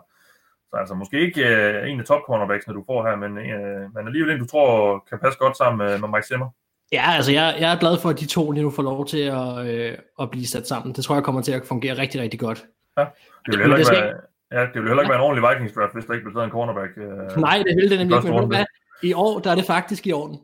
Så 0.69 0.75
altså 0.77 0.95
måske 0.95 1.19
ikke 1.19 1.47
øh, 1.47 1.89
en 1.89 1.99
af 1.99 2.05
top 2.05 2.21
cornerbacks, 2.25 2.65
du 2.65 2.83
får 2.87 3.07
her, 3.07 3.15
men, 3.15 3.37
øh, 3.37 3.93
men 3.95 4.07
alligevel 4.07 4.31
en, 4.33 4.39
du 4.39 4.45
tror 4.45 4.99
kan 5.09 5.19
passe 5.19 5.39
godt 5.39 5.57
sammen 5.57 5.87
med, 5.87 5.99
med 5.99 6.09
Mike 6.09 6.27
Zimmer. 6.27 6.49
Ja, 6.91 7.03
altså 7.15 7.31
jeg, 7.31 7.57
jeg 7.59 7.73
er 7.73 7.79
glad 7.79 7.99
for, 7.99 8.09
at 8.09 8.19
de 8.19 8.25
to 8.25 8.51
lige 8.51 8.63
nu 8.63 8.71
får 8.71 8.83
lov 8.83 9.07
til 9.07 9.21
at, 9.21 9.67
øh, 9.67 9.97
at 10.21 10.31
blive 10.31 10.47
sat 10.47 10.67
sammen. 10.67 10.95
Det 10.95 11.03
tror 11.03 11.15
jeg 11.15 11.23
kommer 11.23 11.41
til 11.41 11.51
at 11.51 11.61
fungere 11.65 11.97
rigtig, 11.97 12.21
rigtig 12.21 12.39
godt. 12.39 12.65
Ja, 12.97 13.05
det 13.45 13.57
vil 13.57 13.59
heller 13.59 13.77
ikke, 13.77 13.91
være, 13.91 14.13
ja, 14.51 14.61
det 14.73 14.75
vil 14.81 14.87
heller 14.87 15.03
ikke 15.03 15.11
være 15.11 15.19
en 15.19 15.25
ordentlig 15.27 15.49
Vikings 15.49 15.73
draft, 15.73 15.93
hvis 15.93 16.05
der 16.05 16.13
ikke 16.13 16.23
bliver 16.23 16.35
taget 16.39 16.45
en 16.45 16.51
cornerback. 16.51 16.91
Øh, 16.97 17.41
Nej, 17.47 17.63
det 17.67 17.75
vil 17.75 17.89
det 17.89 17.99
nemlig 17.99 18.17
ikke, 18.17 18.47
men 18.47 18.65
i 19.03 19.13
år 19.13 19.39
der 19.39 19.51
er 19.51 19.55
det 19.55 19.65
faktisk 19.65 20.07
i 20.07 20.11
orden. 20.11 20.39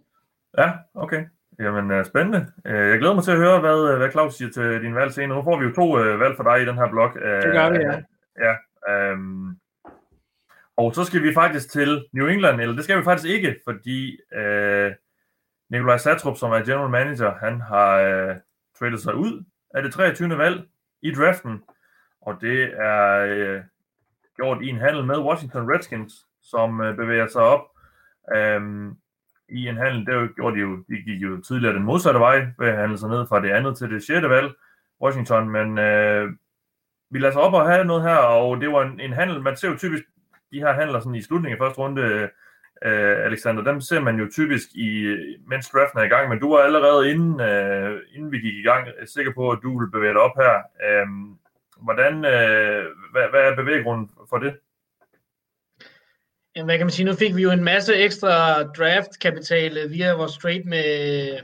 Ja, 0.57 0.71
okay. 0.95 1.25
Jamen, 1.59 1.99
uh, 1.99 2.05
spændende. 2.05 2.47
Uh, 2.65 2.71
jeg 2.91 2.99
glæder 2.99 3.13
mig 3.13 3.23
til 3.23 3.31
at 3.31 3.37
høre, 3.37 3.59
hvad, 3.59 3.97
hvad 3.97 4.11
Claus 4.11 4.33
siger 4.35 4.51
til 4.51 4.81
din 4.81 4.95
valg 4.95 5.13
senere. 5.13 5.37
Nu 5.37 5.43
får 5.43 5.59
vi 5.59 5.65
jo 5.65 5.73
to 5.73 5.87
uh, 5.99 6.19
valg 6.19 6.35
for 6.35 6.43
dig 6.43 6.61
i 6.61 6.65
den 6.65 6.75
her 6.75 6.89
blog. 6.89 7.09
Uh, 7.15 7.41
det 7.43 7.51
gør 7.57 7.69
vi, 7.69 7.77
ja. 7.77 7.97
Ja, 8.45 8.53
um, 9.13 9.57
og 10.77 10.95
så 10.95 11.03
skal 11.03 11.23
vi 11.23 11.33
faktisk 11.33 11.71
til 11.71 12.05
New 12.13 12.27
England, 12.27 12.61
eller 12.61 12.75
det 12.75 12.83
skal 12.83 12.97
vi 12.97 13.03
faktisk 13.03 13.29
ikke, 13.33 13.55
fordi 13.67 14.17
uh, 14.35 14.91
Nikolaj 15.69 15.97
Satrup, 15.97 16.37
som 16.37 16.51
er 16.51 16.65
general 16.65 16.89
manager, 16.89 17.33
han 17.39 17.61
har 17.61 17.97
øh, 17.97 18.35
tradet 18.79 18.99
sig 18.99 19.15
ud 19.15 19.43
af 19.73 19.83
det 19.83 19.93
23. 19.93 20.37
valg 20.37 20.67
i 21.01 21.11
draften, 21.11 21.63
og 22.21 22.41
det 22.41 22.73
er 22.73 23.17
øh, 23.17 23.61
gjort 24.35 24.63
i 24.63 24.67
en 24.67 24.79
handel 24.79 25.05
med 25.05 25.17
Washington 25.17 25.71
Redskins, 25.73 26.13
som 26.43 26.81
øh, 26.81 26.95
bevæger 26.95 27.27
sig 27.27 27.41
op 27.41 27.61
øh, 28.35 28.61
i 29.49 29.67
en 29.67 29.77
handel. 29.77 30.05
Det 30.05 30.35
gjorde 30.35 30.55
de 30.55 30.61
jo, 30.61 30.75
de 30.75 30.95
gik 30.95 31.21
jo 31.21 31.41
tidligere 31.41 31.75
den 31.75 31.83
modsatte 31.83 32.19
vej, 32.19 32.47
ved 32.59 32.67
at 32.67 32.77
handle 32.77 32.97
sig 32.97 33.09
ned 33.09 33.27
fra 33.27 33.41
det 33.41 33.51
andet 33.51 33.77
til 33.77 33.89
det 33.89 34.03
sjette 34.03 34.29
valg, 34.29 34.51
Washington, 35.01 35.49
men 35.49 35.77
øh, 35.77 36.29
vi 37.09 37.19
lader 37.19 37.33
sig 37.33 37.41
op 37.41 37.53
og 37.53 37.69
have 37.69 37.85
noget 37.85 38.03
her, 38.03 38.17
og 38.17 38.61
det 38.61 38.71
var 38.71 38.81
en, 38.81 38.99
en 38.99 39.13
handel, 39.13 39.41
man 39.41 39.55
ser 39.55 39.69
jo 39.69 39.77
typisk 39.77 40.03
de 40.51 40.59
her 40.59 40.73
handler 40.73 40.99
sådan 40.99 41.15
i 41.15 41.21
slutningen 41.21 41.61
af 41.61 41.65
første 41.65 41.79
runde, 41.79 42.01
øh, 42.01 42.29
øh, 42.85 43.25
Alexander, 43.25 43.63
dem 43.63 43.81
ser 43.81 43.99
man 43.99 44.19
jo 44.19 44.27
typisk 44.31 44.67
i, 44.73 45.15
mens 45.47 45.69
draften 45.69 45.99
er 45.99 46.03
i 46.03 46.07
gang, 46.07 46.29
men 46.29 46.39
du 46.39 46.49
var 46.53 46.57
allerede 46.63 47.11
inden, 47.11 47.41
øh, 47.41 48.01
inden 48.15 48.31
vi 48.31 48.39
gik 48.39 48.53
i 48.53 48.67
gang 48.69 48.87
øh, 48.87 49.07
sikker 49.07 49.31
på, 49.33 49.49
at 49.51 49.59
du 49.63 49.79
vil 49.79 49.91
bevæge 49.91 50.13
dig 50.13 50.21
op 50.21 50.35
her. 50.35 50.55
Uh, 50.85 51.37
hvordan, 51.83 52.13
øh, 52.25 52.85
hvad, 53.11 53.29
hvad 53.29 53.41
er 53.41 53.55
bevæggrunden 53.55 54.09
for 54.29 54.37
det? 54.37 54.53
Jamen, 56.55 56.67
hvad 56.67 56.77
kan 56.77 56.85
man 56.85 56.91
sige? 56.91 57.05
Nu 57.05 57.13
fik 57.13 57.35
vi 57.35 57.41
jo 57.41 57.51
en 57.51 57.63
masse 57.63 57.95
ekstra 57.95 58.63
draft-kapital 58.63 59.77
øh, 59.77 59.91
via 59.91 60.13
vores 60.13 60.37
trade 60.37 60.63
med, 60.65 61.39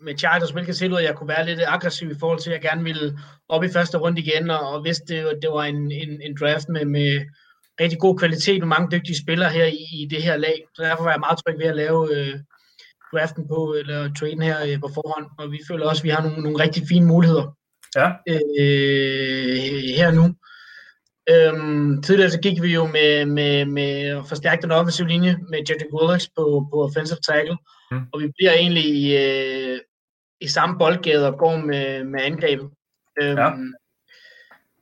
med 0.00 0.18
Chargers, 0.18 0.50
hvilket 0.50 0.76
til, 0.76 0.96
at 0.96 1.04
jeg 1.04 1.14
kunne 1.14 1.28
være 1.28 1.46
lidt 1.46 1.60
aggressiv 1.66 2.10
i 2.10 2.18
forhold 2.20 2.40
til, 2.40 2.50
at 2.50 2.54
jeg 2.54 2.70
gerne 2.70 2.84
ville 2.84 3.18
op 3.48 3.64
i 3.64 3.68
første 3.68 3.98
runde 3.98 4.20
igen, 4.20 4.50
og, 4.50 4.60
og 4.72 4.80
hvis 4.82 4.96
det, 4.96 5.38
det 5.42 5.50
var 5.50 5.64
en, 5.64 5.92
en, 5.92 6.20
en 6.22 6.36
draft 6.40 6.68
med, 6.68 6.84
med 6.84 7.26
rigtig 7.80 7.98
god 7.98 8.18
kvalitet 8.18 8.62
og 8.62 8.68
mange 8.68 8.90
dygtige 8.96 9.22
spillere 9.22 9.50
her 9.50 9.64
i, 9.64 10.02
i 10.02 10.06
det 10.10 10.22
her 10.22 10.36
lag. 10.36 10.64
Så 10.74 10.82
derfor 10.82 11.04
var 11.04 11.10
jeg 11.10 11.20
meget 11.20 11.38
tryg 11.38 11.58
ved 11.58 11.66
at 11.66 11.76
lave 11.76 12.16
øh, 12.16 12.34
draften 13.12 13.48
på, 13.48 13.74
eller 13.78 14.14
traden 14.14 14.42
her 14.42 14.56
øh, 14.66 14.80
på 14.80 14.90
forhånd. 14.94 15.26
Og 15.38 15.52
vi 15.52 15.58
føler 15.68 15.86
også, 15.86 16.00
at 16.00 16.04
vi 16.04 16.10
har 16.10 16.22
nogle, 16.22 16.42
nogle 16.42 16.62
rigtig 16.64 16.82
fine 16.88 17.06
muligheder 17.06 17.56
ja. 17.96 18.08
øh, 18.28 19.56
her 19.98 20.10
nu. 20.10 20.34
Øhm, 21.30 22.02
tidligere 22.02 22.30
så 22.30 22.40
gik 22.40 22.62
vi 22.62 22.74
jo 22.74 22.86
med, 22.86 23.26
med, 23.26 23.64
med 23.64 23.92
at 24.00 24.26
forstærke 24.28 24.62
den 24.62 24.70
offensive 24.70 25.08
linje 25.08 25.36
med 25.50 25.58
Jedrick 25.58 25.92
Willis 25.92 26.28
på, 26.36 26.66
på 26.72 26.84
offensive 26.84 27.18
tackle. 27.28 27.56
Mm. 27.90 28.06
Og 28.12 28.20
vi 28.20 28.32
bliver 28.36 28.52
egentlig 28.52 28.84
i, 28.84 29.16
øh, 29.16 29.80
i 30.40 30.48
samme 30.48 30.78
boldgade 30.78 31.26
og 31.26 31.38
går 31.38 31.56
med, 31.56 32.04
med 32.04 32.20
angrebet. 32.22 32.70
Øhm, 33.22 33.38
ja. 33.38 33.50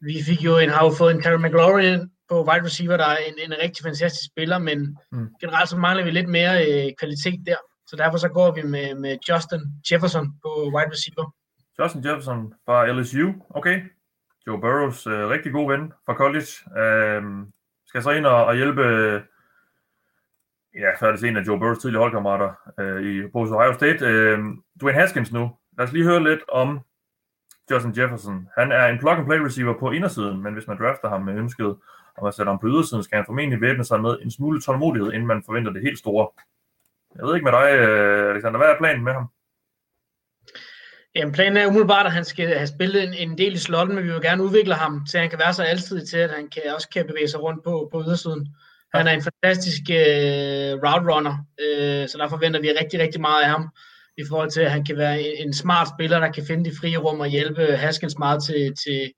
Vi 0.01 0.23
fik 0.23 0.45
jo 0.45 0.59
en, 0.59 0.71
har 0.71 0.85
jo 0.85 0.91
fået 0.91 1.15
en 1.15 1.23
Karen 1.23 1.43
McLaurin 1.43 2.01
på 2.28 2.44
wide 2.48 2.64
receiver, 2.64 2.96
der 2.96 3.06
er 3.06 3.16
en, 3.16 3.34
en 3.38 3.59
rigtig 3.62 3.82
fantastisk 3.84 4.26
spiller, 4.32 4.59
men 4.59 4.98
mm. 5.12 5.28
generelt 5.40 5.68
så 5.68 5.76
mangler 5.76 6.05
vi 6.05 6.10
lidt 6.10 6.28
mere 6.28 6.55
øh, 6.66 6.92
kvalitet 6.98 7.40
der. 7.46 7.56
Så 7.86 7.96
derfor 7.96 8.18
så 8.18 8.28
går 8.28 8.51
vi 8.52 8.62
med, 8.62 8.94
med 8.94 9.18
Justin 9.28 9.60
Jefferson 9.90 10.26
på 10.42 10.48
wide 10.74 10.90
receiver. 10.90 11.34
Justin 11.78 12.05
Jefferson 12.05 12.55
fra 12.66 12.86
LSU, 12.92 13.32
okay. 13.51 13.82
Joe 14.46 14.60
Burrows 14.60 15.06
øh, 15.06 15.28
rigtig 15.28 15.52
god 15.52 15.70
ven 15.72 15.92
fra 16.06 16.14
college. 16.14 16.51
Øh, 16.82 17.22
skal 17.86 18.02
så 18.02 18.10
ind 18.10 18.26
og, 18.26 18.44
og 18.44 18.56
hjælpe, 18.56 18.82
ja, 20.74 20.90
så 20.98 21.06
er 21.06 21.12
det 21.12 21.24
en 21.24 21.36
af 21.36 21.46
Joe 21.46 21.59
Burrows 21.59 21.78
tidligere 21.78 22.02
holdkammerater 22.02 22.52
øh, 22.80 23.02
i 23.02 23.28
på 23.32 23.38
Ohio 23.38 23.72
State. 23.72 24.06
Øh, 24.06 24.38
Dwayne 24.80 25.01
Haskins 25.01 25.32
nu. 25.32 25.56
Lad 25.78 25.86
os 25.86 25.92
lige 25.92 26.05
høre 26.05 26.24
lidt 26.24 26.40
om 26.48 26.80
Justin 27.70 27.94
Jefferson. 27.98 28.48
Han 28.59 28.72
er 28.72 28.86
en 28.86 28.98
plug-and-play 28.98 29.38
receiver 29.38 29.78
på 29.78 29.90
indersiden, 29.90 30.42
men 30.42 30.55
hvis 30.55 30.66
man 30.66 30.78
drafter 30.78 31.09
ham 31.09 31.22
med 31.22 31.34
ønsket 31.34 31.76
og 32.16 32.24
man 32.24 32.32
sætter 32.32 32.53
ham 32.53 32.61
på 32.61 32.66
ydersiden, 32.66 33.03
skal 33.05 33.16
han 33.16 33.27
formentlig 33.27 33.61
væbne 33.61 33.85
sig 33.85 34.01
med 34.01 34.19
en 34.23 34.31
smule 34.31 34.61
tålmodighed, 34.61 35.12
inden 35.12 35.27
man 35.27 35.43
forventer 35.47 35.73
det 35.73 35.82
helt 35.82 35.99
store. 35.99 36.28
Jeg 37.16 37.27
ved 37.27 37.35
ikke 37.35 37.45
med 37.45 37.53
dig, 37.53 37.66
øh, 37.78 38.31
Alexander, 38.31 38.59
hvad 38.59 38.69
er 38.69 38.78
planen 38.78 39.05
med 39.05 39.12
ham? 39.12 39.27
Jamen, 41.15 41.35
planen 41.35 41.57
er 41.57 41.66
umiddelbart, 41.66 42.07
at 42.07 42.12
han 42.12 42.24
skal 42.24 42.47
have 42.57 42.66
spillet 42.66 43.03
en, 43.03 43.15
en 43.15 43.39
del 43.39 43.55
i 43.55 43.59
slotten, 43.59 43.95
men 43.97 44.05
vi 44.05 44.12
vil 44.12 44.23
gerne 44.23 44.43
udvikle 44.43 44.74
ham, 44.74 45.03
så 45.07 45.19
han 45.19 45.31
kan 45.31 45.39
være 45.39 45.55
så 45.55 45.62
altid 45.62 46.07
til, 46.07 46.16
at 46.16 46.31
han 46.31 46.49
kan, 46.49 46.62
også 46.74 46.89
kan 46.89 47.07
bevæge 47.07 47.28
sig 47.28 47.43
rundt 47.43 47.65
på, 47.65 47.89
på 47.93 48.03
ydersiden. 48.03 48.49
Ja. 48.95 48.99
Han 48.99 49.07
er 49.07 49.12
en 49.12 49.23
fantastisk 49.23 49.82
øh, 49.91 50.73
route 50.85 51.15
runner, 51.15 51.36
øh, 51.61 52.09
så 52.09 52.19
der 52.19 52.28
forventer 52.28 52.61
vi 52.61 52.69
rigtig, 52.69 53.01
rigtig 53.01 53.20
meget 53.20 53.43
af 53.43 53.49
ham 53.49 53.69
i 54.19 54.23
forhold 54.28 54.51
til, 54.51 54.61
at 54.61 54.70
han 54.70 54.85
kan 54.85 54.97
være 54.97 55.20
en, 55.20 55.47
en 55.47 55.55
smart 55.55 55.89
spiller, 55.89 56.20
der 56.20 56.32
kan 56.32 56.47
finde 56.47 56.70
de 56.70 56.77
frie 56.81 56.97
rum 56.97 57.20
og 57.20 57.27
hjælpe 57.27 57.77
Haskins 57.77 58.19
meget 58.19 58.45
til, 58.45 58.74
til 58.85 59.12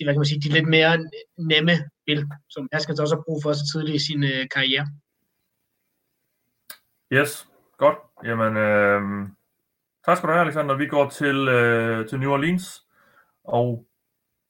de, 0.00 0.04
hvad 0.04 0.14
kan 0.14 0.20
man 0.20 0.26
sige, 0.32 0.40
de 0.40 0.48
lidt 0.48 0.68
mere 0.68 0.98
nemme 1.38 1.72
spil, 2.02 2.26
som 2.48 2.68
Haskins 2.72 3.00
også 3.00 3.14
har 3.16 3.22
brug 3.22 3.42
for 3.42 3.52
så 3.52 3.64
tidligt 3.72 3.96
i 3.96 4.06
sin 4.06 4.22
øh, 4.24 4.48
karriere. 4.54 4.86
Yes, 7.12 7.48
godt. 7.78 7.98
Jamen, 8.24 8.56
øh, 8.56 9.00
tak 10.04 10.16
skal 10.16 10.28
du 10.28 10.32
have, 10.32 10.44
Alexander. 10.44 10.74
Vi 10.76 10.86
går 10.86 11.08
til, 11.08 11.48
øh, 11.48 12.08
til 12.08 12.20
New 12.20 12.32
Orleans 12.32 12.86
og 13.44 13.86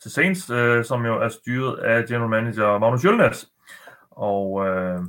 til 0.02 0.10
Saints, 0.10 0.50
øh, 0.50 0.84
som 0.84 1.06
jo 1.06 1.22
er 1.22 1.28
styret 1.28 1.78
af 1.78 2.06
general 2.06 2.30
manager 2.30 2.78
Magnus 2.78 3.04
Jølnes. 3.04 3.48
Og 4.10 4.66
øh, 4.66 5.00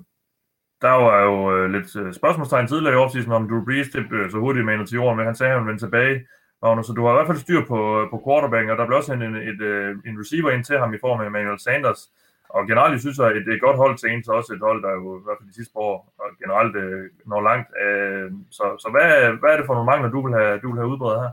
der 0.82 0.90
var 0.90 1.22
jo 1.22 1.56
øh, 1.56 1.70
lidt 1.72 1.96
øh, 1.96 2.14
spørgsmålstegn 2.14 2.68
tidligere 2.68 2.94
i 2.94 2.98
offseason 2.98 3.34
om 3.34 3.50
Drew 3.50 3.66
Brees, 3.66 3.90
det 3.90 4.10
blev 4.10 4.32
så 4.32 4.38
hurtigt 4.38 4.66
manet 4.66 4.88
til 4.88 4.96
jorden, 4.96 5.18
men 5.18 5.26
han 5.26 5.36
sagde, 5.36 5.54
at 5.54 5.60
han 5.60 5.68
vendte 5.68 5.86
tilbage. 5.86 6.28
Magnus, 6.64 6.86
så 6.86 6.94
du 6.94 7.06
har 7.06 7.12
i 7.12 7.18
hvert 7.18 7.28
fald 7.28 7.46
styr 7.46 7.62
på, 7.66 7.80
øh, 8.02 8.10
på 8.10 8.18
quarterback, 8.26 8.70
og 8.70 8.78
der 8.78 8.86
blev 8.86 8.98
også 8.98 9.14
en, 9.14 9.22
en, 9.22 9.36
et, 9.36 9.62
øh, 9.62 9.90
en 10.06 10.20
receiver 10.22 10.52
ind 10.52 10.64
til 10.64 10.80
ham 10.80 10.94
i 10.94 11.04
form 11.06 11.22
af 11.22 11.26
Emmanuel 11.26 11.60
Sanders. 11.60 12.02
Og 12.50 12.68
generelt 12.68 13.02
synes 13.02 13.18
jeg, 13.18 13.28
at 13.28 13.38
et, 13.38 13.48
et 13.48 13.62
godt 13.62 13.78
hold 13.78 13.98
til 13.98 14.10
Saints 14.10 14.28
også 14.28 14.54
et 14.54 14.66
hold, 14.68 14.84
der 14.84 14.92
jo 14.92 15.20
i 15.20 15.24
hvert 15.24 15.38
fald 15.40 15.50
de 15.50 15.60
sidste 15.60 15.78
år 15.78 16.14
og 16.22 16.28
generelt 16.44 16.76
øh, 16.76 17.10
når 17.26 17.42
langt. 17.50 17.70
Øh, 17.84 18.32
så 18.58 18.64
så 18.84 18.88
hvad, 18.94 19.10
hvad 19.40 19.52
er 19.52 19.58
det 19.58 19.66
for 19.66 19.74
nogle 19.74 19.92
mangler, 19.92 20.10
du 20.10 20.22
vil 20.26 20.34
have, 20.40 20.60
du 20.64 20.68
vil 20.72 20.82
have 20.82 20.92
udbredt 20.94 21.22
her? 21.24 21.32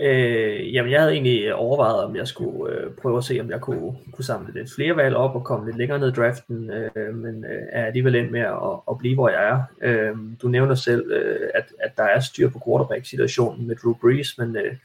Øh, 0.00 0.74
jamen, 0.74 0.92
jeg 0.92 1.00
havde 1.00 1.12
egentlig 1.12 1.54
overvejet, 1.54 2.04
om 2.04 2.16
jeg 2.16 2.28
skulle 2.28 2.72
øh, 2.72 2.90
prøve 3.02 3.18
at 3.18 3.24
se, 3.24 3.40
om 3.40 3.50
jeg 3.50 3.60
kunne, 3.60 3.96
kunne 4.12 4.24
samle 4.24 4.52
lidt 4.54 4.74
flere 4.74 4.96
valg 4.96 5.16
op 5.16 5.34
og 5.34 5.44
komme 5.44 5.66
lidt 5.66 5.76
længere 5.76 5.98
ned 5.98 6.08
i 6.08 6.12
draften, 6.12 6.70
øh, 6.70 7.14
men 7.14 7.44
øh, 7.44 7.62
er 7.72 7.86
alligevel 7.86 8.14
ind 8.14 8.30
med 8.30 8.40
at, 8.40 8.80
at 8.90 8.98
blive, 8.98 9.14
hvor 9.14 9.28
jeg 9.28 9.48
er. 9.48 9.62
Øh, 9.82 10.16
du 10.42 10.48
nævner 10.48 10.74
selv, 10.74 11.10
øh, 11.10 11.48
at, 11.54 11.64
at 11.80 11.96
der 11.96 12.04
er 12.04 12.20
styr 12.20 12.50
på 12.50 12.62
quarterback-situationen 12.66 13.66
med 13.66 13.76
Drew 13.76 13.94
Brees, 13.94 14.38
men 14.38 14.56
øh, 14.56 14.76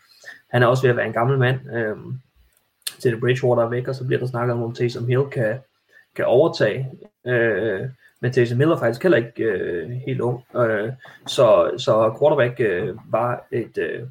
han 0.50 0.64
er 0.64 0.68
også 0.68 0.84
ved 0.84 0.90
at 0.90 0.98
være 0.98 1.08
en 1.08 1.14
gammel 1.14 1.38
mand. 1.38 1.60
Øh, 1.76 1.96
til 3.00 3.20
Bridgewater 3.20 3.64
er 3.64 3.70
væk, 3.70 3.88
og 3.88 3.96
så 3.96 4.06
bliver 4.06 4.20
der 4.20 4.28
snakket 4.28 4.54
om, 4.54 4.64
om 4.64 4.74
Taysom 4.74 5.08
Hill 5.08 5.26
kan, 5.32 5.58
kan 6.16 6.26
overtage. 6.26 6.92
Øh, 7.28 7.82
men 8.22 8.32
Taysom 8.32 8.58
Hill 8.58 8.72
er 8.72 8.78
faktisk 8.78 9.04
heller 9.04 9.18
ikke 9.18 9.44
øh, 9.44 9.90
helt 9.90 10.22
ung. 10.22 10.44
Øh, 10.56 10.92
så, 11.28 11.72
så 11.78 12.16
quarterback 12.20 12.60
øh, 12.60 12.96
var 13.12 13.48
et... 13.52 13.78
Øh, 13.78 14.02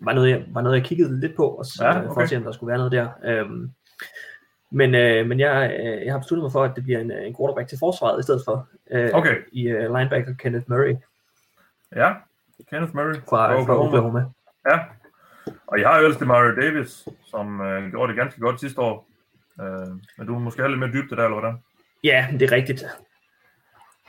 var 0.00 0.12
noget, 0.12 0.30
jeg, 0.30 0.44
var 0.48 0.62
noget, 0.62 0.76
jeg 0.76 0.84
kiggede 0.84 1.20
lidt 1.20 1.36
på, 1.36 1.48
og 1.48 1.64
så, 1.64 1.84
ja, 1.84 1.98
okay. 1.98 2.14
for 2.14 2.20
at 2.20 2.28
se, 2.28 2.36
om 2.36 2.42
der 2.42 2.52
skulle 2.52 2.68
være 2.68 2.78
noget 2.78 2.92
der. 2.92 3.08
Øhm, 3.24 3.70
men 4.70 4.94
øh, 4.94 5.26
men 5.26 5.40
jeg, 5.40 5.76
øh, 5.80 6.04
jeg 6.04 6.12
har 6.12 6.18
besluttet 6.18 6.42
mig 6.42 6.52
for, 6.52 6.64
at 6.64 6.76
det 6.76 6.84
bliver 6.84 7.00
en, 7.00 7.10
en 7.10 7.36
quarterback 7.36 7.68
til 7.68 7.78
forsvaret 7.78 8.20
i 8.20 8.22
stedet 8.22 8.42
for. 8.44 8.68
Øh, 8.90 9.10
okay. 9.12 9.36
I 9.52 9.72
uh, 9.72 9.96
linebacker 9.96 10.34
Kenneth 10.38 10.70
Murray. 10.70 10.96
Ja, 11.96 12.14
Kenneth 12.70 12.94
Murray 12.94 13.14
fra, 13.14 13.52
fra 13.52 13.60
Oklahoma. 13.60 13.86
Oklahoma. 13.86 14.24
Ja, 14.70 14.78
og 15.66 15.80
jeg 15.80 15.88
har 15.88 15.98
jo 15.98 16.04
ellers 16.04 16.20
Mario 16.20 16.60
Davis, 16.60 17.08
som 17.26 17.60
øh, 17.60 17.90
gjorde 17.90 18.08
det 18.08 18.16
ganske 18.16 18.40
godt 18.40 18.60
sidste 18.60 18.80
år. 18.80 19.08
Øh, 19.60 19.88
men 20.18 20.26
du 20.26 20.32
må 20.32 20.38
måske 20.38 20.62
have 20.62 20.70
lidt 20.70 20.78
mere 20.80 20.92
dybde 20.92 21.16
der, 21.16 21.24
eller 21.24 21.40
hvordan? 21.40 21.58
Ja, 22.04 22.26
det 22.32 22.42
er 22.42 22.52
rigtigt. 22.52 22.84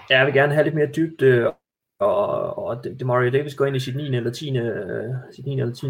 Jeg 0.09 0.25
vil 0.25 0.33
gerne 0.33 0.53
have 0.53 0.63
lidt 0.63 0.75
mere 0.75 0.91
dybde, 0.95 1.53
og, 1.99 2.57
og 2.57 2.83
Demario 2.99 3.31
Davis 3.31 3.55
går 3.55 3.65
ind 3.65 3.75
i 3.75 3.79
sit 3.79 3.95
9. 3.95 4.15
eller 4.15 4.31
10. 4.31 4.57
Øh, 4.57 5.13
sit 5.35 5.45
9. 5.45 5.59
eller 5.59 5.73
10. 5.73 5.85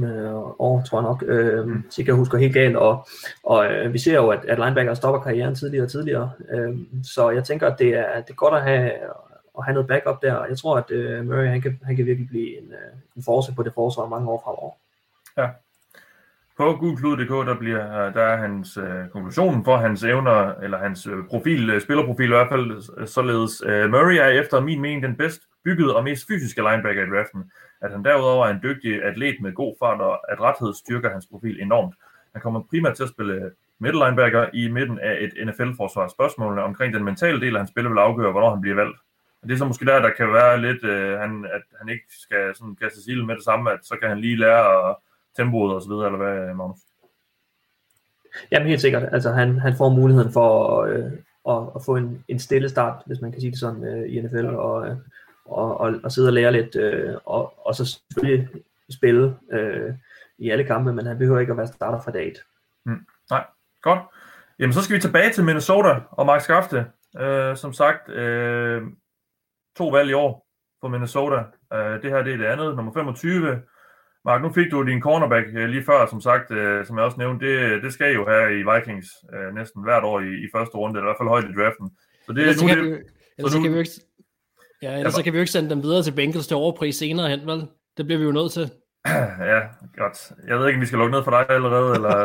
år, 0.60 0.81
tror 0.81 0.98
jeg 0.98 1.03
nok, 1.03 1.23
øh, 1.27 1.68
så 1.90 2.03
jeg 2.07 2.15
husker 2.15 2.38
helt 2.38 2.53
galt, 2.53 2.76
og, 2.76 3.07
og 3.44 3.65
øh, 3.65 3.94
vi 3.94 3.98
ser 3.98 4.15
jo, 4.15 4.30
at, 4.30 4.45
at 4.45 4.60
linebacker 4.60 4.94
stopper 4.94 5.22
karrieren 5.22 5.56
tidligere 5.56 5.86
og 5.86 5.91
tidligere, 5.91 6.31
øh, 6.49 6.77
så 7.03 7.30
jeg 7.30 7.44
tænker, 7.44 7.68
at 7.68 7.80
det 7.80 7.88
er, 7.88 8.22
det 8.22 8.30
er 8.30 8.36
godt 8.36 8.53
at 8.53 8.61
have, 8.61 8.91
at 9.57 9.65
have 9.65 9.73
noget 9.73 9.88
backup 9.88 10.22
der, 10.22 10.45
jeg 10.45 10.57
tror, 10.57 10.77
at 10.77 10.91
øh, 10.91 11.26
Murray, 11.26 11.48
han 11.48 11.61
kan, 11.61 11.80
han 11.84 11.95
kan 11.95 12.06
virkelig 12.06 12.30
blive 12.30 12.61
en, 12.61 12.72
øh, 12.72 12.98
en 13.15 13.23
force 13.23 13.53
på 13.56 13.64
det 13.64 13.73
forsvar 13.73 14.07
mange 14.07 14.30
år 14.30 14.41
fremover. 14.44 14.73
Ja. 15.38 15.48
På 16.60 16.76
gulklud.dk, 16.80 17.48
der, 17.48 17.56
bliver, 17.60 18.07
øh, 18.07 18.14
der 18.14 18.22
er 18.22 18.38
hans 18.38 18.77
øh, 18.77 19.10
konklusionen 19.11 19.64
for 19.64 19.77
hans 19.77 20.03
evner, 20.03 20.53
eller 20.64 20.77
hans 20.77 21.07
øh, 21.07 21.26
profil, 21.30 21.69
øh, 21.69 21.81
spillerprofil 21.81 22.26
i 22.26 22.36
hvert 22.36 22.49
fald, 22.49 22.84
øh, 22.98 23.07
således 23.07 23.64
øh, 23.65 23.90
Murray 23.90 24.15
er 24.15 24.27
efter 24.27 24.60
min 24.60 24.81
mening 24.81 25.03
den 25.03 25.15
bedst 25.15 25.41
byggede 25.64 25.95
og 25.95 26.03
mest 26.03 26.27
fysiske 26.27 26.61
linebacker 26.61 27.03
i 27.03 27.10
draften. 27.15 27.52
At 27.81 27.91
han 27.91 28.03
derudover 28.03 28.45
er 28.45 28.49
en 28.49 28.60
dygtig 28.64 29.03
atlet 29.03 29.36
med 29.41 29.53
god 29.53 29.76
fart, 29.80 30.02
og 30.02 30.31
at 30.31 30.41
rethed 30.41 30.73
styrker 30.73 31.10
hans 31.10 31.27
profil 31.31 31.61
enormt. 31.61 31.95
Han 32.34 32.41
kommer 32.41 32.61
primært 32.69 32.95
til 32.95 33.03
at 33.03 33.10
spille 33.10 33.52
middle 33.80 34.06
linebacker 34.06 34.49
i 34.53 34.68
midten 34.68 34.99
af 34.99 35.18
et 35.22 35.48
NFL-forsvar. 35.48 36.07
Spørgsmålene 36.07 36.64
omkring 36.64 36.94
den 36.94 37.03
mentale 37.03 37.41
del 37.41 37.56
af 37.56 37.60
hans 37.60 37.69
spil 37.69 37.90
vil 37.90 37.98
afgøre, 37.98 38.31
hvornår 38.31 38.49
han 38.49 38.61
bliver 38.61 38.76
valgt. 38.76 38.98
Og 39.41 39.48
det 39.48 39.53
er 39.53 39.57
så 39.57 39.65
måske 39.65 39.86
der, 39.86 40.02
der 40.02 40.10
kan 40.18 40.34
være 40.34 40.61
lidt, 40.61 40.84
øh, 40.84 41.19
han, 41.19 41.45
at 41.53 41.61
han 41.80 41.90
ikke 41.90 42.06
skal 42.10 42.56
sådan 42.56 42.76
kaste 42.76 43.03
sig 43.03 43.26
med 43.26 43.36
det 43.36 43.44
samme, 43.44 43.72
at 43.72 43.80
så 43.84 43.95
kan 43.99 44.10
han 44.10 44.19
lige 44.19 44.38
lære 44.38 44.90
at 44.90 44.95
tempoet 45.40 45.76
og 45.76 45.82
så 45.82 45.90
videre, 45.90 46.06
eller 46.06 46.18
hvad, 46.18 46.53
Magnus? 46.53 46.80
Jamen 48.52 48.68
helt 48.68 48.82
sikkert. 48.82 49.03
Altså 49.11 49.32
han, 49.32 49.60
han 49.60 49.76
får 49.78 49.90
muligheden 49.90 50.32
for 50.32 50.82
øh, 50.82 51.11
at, 51.49 51.70
at 51.76 51.82
få 51.86 51.95
en, 51.95 52.24
en 52.28 52.40
stille 52.40 52.70
start, 52.70 53.03
hvis 53.06 53.22
man 53.22 53.32
kan 53.32 53.41
sige 53.41 53.52
det 53.52 53.60
sådan, 53.60 53.84
øh, 53.84 54.10
i 54.10 54.22
NFL, 54.22 54.45
og, 54.45 54.88
øh, 54.88 54.98
og, 55.45 55.80
og, 55.80 55.94
og 56.03 56.11
sidde 56.11 56.30
og 56.30 56.34
lære 56.34 56.52
lidt, 56.52 56.76
øh, 56.76 57.16
og, 57.26 57.68
og 57.68 57.76
så 57.76 57.86
selvfølgelig 57.86 58.48
spille 58.90 59.36
øh, 59.52 59.94
i 60.38 60.49
alle 60.49 60.64
kampe, 60.64 60.94
men 60.94 61.06
han 61.06 61.18
behøver 61.18 61.40
ikke 61.40 61.52
at 61.52 61.57
være 61.57 61.68
starter 61.68 62.02
fra 62.02 62.11
dag 62.11 62.28
1. 62.28 62.38
Mm, 62.86 63.06
nej, 63.30 63.45
godt. 63.82 63.99
Jamen 64.60 64.74
så 64.74 64.82
skal 64.82 64.95
vi 64.95 65.02
tilbage 65.02 65.34
til 65.34 65.44
Minnesota 65.44 65.99
og 66.11 66.26
Mark 66.26 66.41
Skafte. 66.41 66.86
Øh, 67.20 67.57
som 67.57 67.74
sagt, 67.74 68.10
øh, 68.10 68.82
to 69.78 69.88
valg 69.88 70.10
i 70.10 70.14
år 70.14 70.48
for 70.82 70.88
Minnesota. 70.88 71.44
Øh, 71.74 72.02
det 72.02 72.11
her 72.11 72.24
det 72.24 72.34
er 72.34 72.38
det 72.38 72.45
andet, 72.45 72.76
nummer 72.76 72.94
25. 72.94 73.61
Mark, 74.26 74.41
nu 74.41 74.52
fik 74.52 74.72
du 74.72 74.84
din 74.84 75.02
cornerback 75.02 75.48
øh, 75.54 75.70
lige 75.70 75.84
før, 75.84 76.06
som 76.06 76.22
sagt, 76.22 76.52
øh, 76.52 76.86
som 76.86 76.98
jeg 76.98 77.06
også 77.06 77.18
nævnte, 77.18 77.46
det, 77.46 77.84
det 77.84 77.94
skal 77.94 78.14
jo 78.14 78.26
her 78.26 78.48
i 78.48 78.62
Vikings 78.70 79.08
øh, 79.34 79.56
næsten 79.56 79.84
hvert 79.84 80.04
år 80.04 80.20
i, 80.20 80.32
i 80.46 80.48
første 80.56 80.76
runde, 80.76 81.00
eller 81.00 81.06
i 81.06 81.10
hvert 81.10 81.20
fald 81.20 81.30
højt 81.30 81.50
i 81.52 81.54
draften. 81.60 81.90
Så 82.26 82.34
det, 82.34 82.41
ellers 82.41 82.62
nu, 82.62 82.68
kan, 82.68 82.78
det, 82.78 82.86
vi, 82.86 82.98
ellers 83.38 83.52
så 83.52 83.58
nu, 83.58 83.64
kan 83.64 83.72
vi 83.72 83.76
jo 83.76 83.80
ikke, 83.80 83.91
ja, 84.82 84.98
ellers 84.98 85.14
ja, 85.14 85.18
så 85.18 85.24
kan 85.24 85.34
vi 85.34 85.38
jo 85.38 85.41
ikke 85.41 85.52
sende 85.52 85.70
dem 85.70 85.84
videre 85.84 86.04
til 86.04 86.12
Bengals 86.12 86.48
til 86.48 86.58
overpris 86.58 86.96
senere 86.96 87.30
hen, 87.30 87.48
vel? 87.48 87.68
Det 87.98 88.06
bliver 88.06 88.20
vi 88.20 88.26
jo 88.26 88.32
nødt 88.32 88.52
til. 88.52 88.72
Ja, 89.52 89.60
godt. 89.98 90.32
Jeg 90.48 90.60
ved 90.60 90.68
ikke, 90.68 90.78
om 90.78 90.82
vi 90.82 90.86
skal 90.86 91.00
lukke 91.00 91.16
ned 91.16 91.24
for 91.24 91.32
dig 91.32 91.50
allerede, 91.50 91.96
eller... 91.96 92.16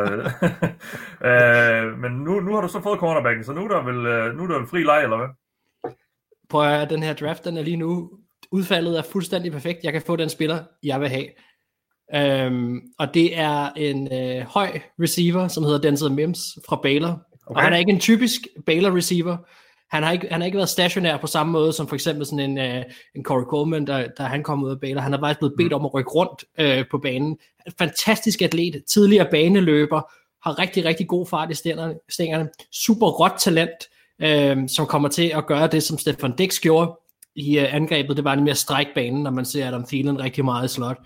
øh, 1.28 1.98
men 1.98 2.12
nu, 2.12 2.40
nu 2.40 2.54
har 2.54 2.60
du 2.60 2.68
så 2.68 2.80
fået 2.80 3.00
cornerbacken, 3.00 3.44
så 3.44 3.52
nu 3.52 3.64
er 3.64 3.68
der 3.68 3.82
vel, 3.82 4.34
nu 4.36 4.42
er 4.42 4.48
der 4.48 4.58
vel 4.58 4.68
fri 4.68 4.82
leg, 4.82 5.02
eller 5.02 5.16
hvad? 5.16 5.28
Prøv 6.50 6.68
at 6.68 6.90
den 6.90 7.02
her 7.02 7.14
draft, 7.14 7.44
den 7.44 7.56
er 7.56 7.62
lige 7.62 7.76
nu 7.76 8.10
udfaldet 8.50 8.98
er 8.98 9.02
fuldstændig 9.02 9.52
perfekt. 9.52 9.84
Jeg 9.84 9.92
kan 9.92 10.02
få 10.02 10.16
den 10.16 10.28
spiller, 10.28 10.58
jeg 10.82 11.00
vil 11.00 11.08
have. 11.08 11.26
Um, 12.12 12.82
og 12.98 13.14
det 13.14 13.38
er 13.38 13.70
en 13.76 14.08
uh, 14.12 14.46
høj 14.46 14.80
receiver, 15.00 15.48
som 15.48 15.64
hedder 15.64 15.78
Denzel 15.78 16.12
Mims 16.12 16.58
fra 16.68 16.80
Baylor. 16.82 17.20
Okay. 17.46 17.56
Og 17.56 17.62
han 17.62 17.72
er 17.72 17.76
ikke 17.76 17.92
en 17.92 18.00
typisk 18.00 18.40
Baylor 18.66 18.96
receiver. 18.96 19.36
Han 19.90 20.02
har, 20.02 20.12
ikke, 20.12 20.28
han 20.30 20.40
har 20.40 20.46
ikke 20.46 20.56
været 20.56 20.68
stationær 20.68 21.16
på 21.16 21.26
samme 21.26 21.52
måde 21.52 21.72
som 21.72 21.88
for 21.88 21.94
eksempel 21.94 22.26
sådan 22.26 22.58
en, 22.58 22.58
uh, 22.58 22.84
en 23.14 23.24
Corey 23.24 23.44
Coleman, 23.44 23.86
der, 23.86 24.08
der 24.16 24.24
han 24.24 24.42
kom 24.42 24.64
ud 24.64 24.70
af 24.70 24.80
Baylor. 24.80 25.00
Han 25.00 25.12
har 25.12 25.20
faktisk 25.20 25.38
blevet 25.38 25.54
bedt 25.56 25.72
mm. 25.72 25.74
om 25.74 25.84
at 25.84 25.94
rykke 25.94 26.10
rundt 26.10 26.44
uh, 26.62 26.86
på 26.90 26.98
banen. 26.98 27.36
Fantastisk 27.78 28.42
atlet, 28.42 28.84
tidligere 28.88 29.28
baneløber, 29.30 30.00
har 30.42 30.58
rigtig, 30.58 30.84
rigtig 30.84 31.08
god 31.08 31.26
fart 31.26 31.50
i 31.50 31.54
stængerne. 32.08 32.48
Super 32.72 33.06
råt 33.06 33.32
talent, 33.38 33.88
uh, 34.24 34.68
som 34.68 34.86
kommer 34.86 35.08
til 35.08 35.32
at 35.34 35.46
gøre 35.46 35.66
det, 35.66 35.82
som 35.82 35.98
Stefan 35.98 36.36
Dix 36.36 36.60
gjorde 36.60 36.98
i 37.36 37.58
uh, 37.58 37.74
angrebet. 37.74 38.16
Det 38.16 38.24
var 38.24 38.34
nemlig 38.34 38.50
at 38.50 38.58
strække 38.58 38.92
banen, 38.94 39.22
når 39.22 39.30
man 39.30 39.44
ser 39.44 39.68
Adam 39.68 39.86
Thielen 39.86 40.20
rigtig 40.20 40.44
meget 40.44 40.64
i 40.70 40.74
slot. 40.74 40.98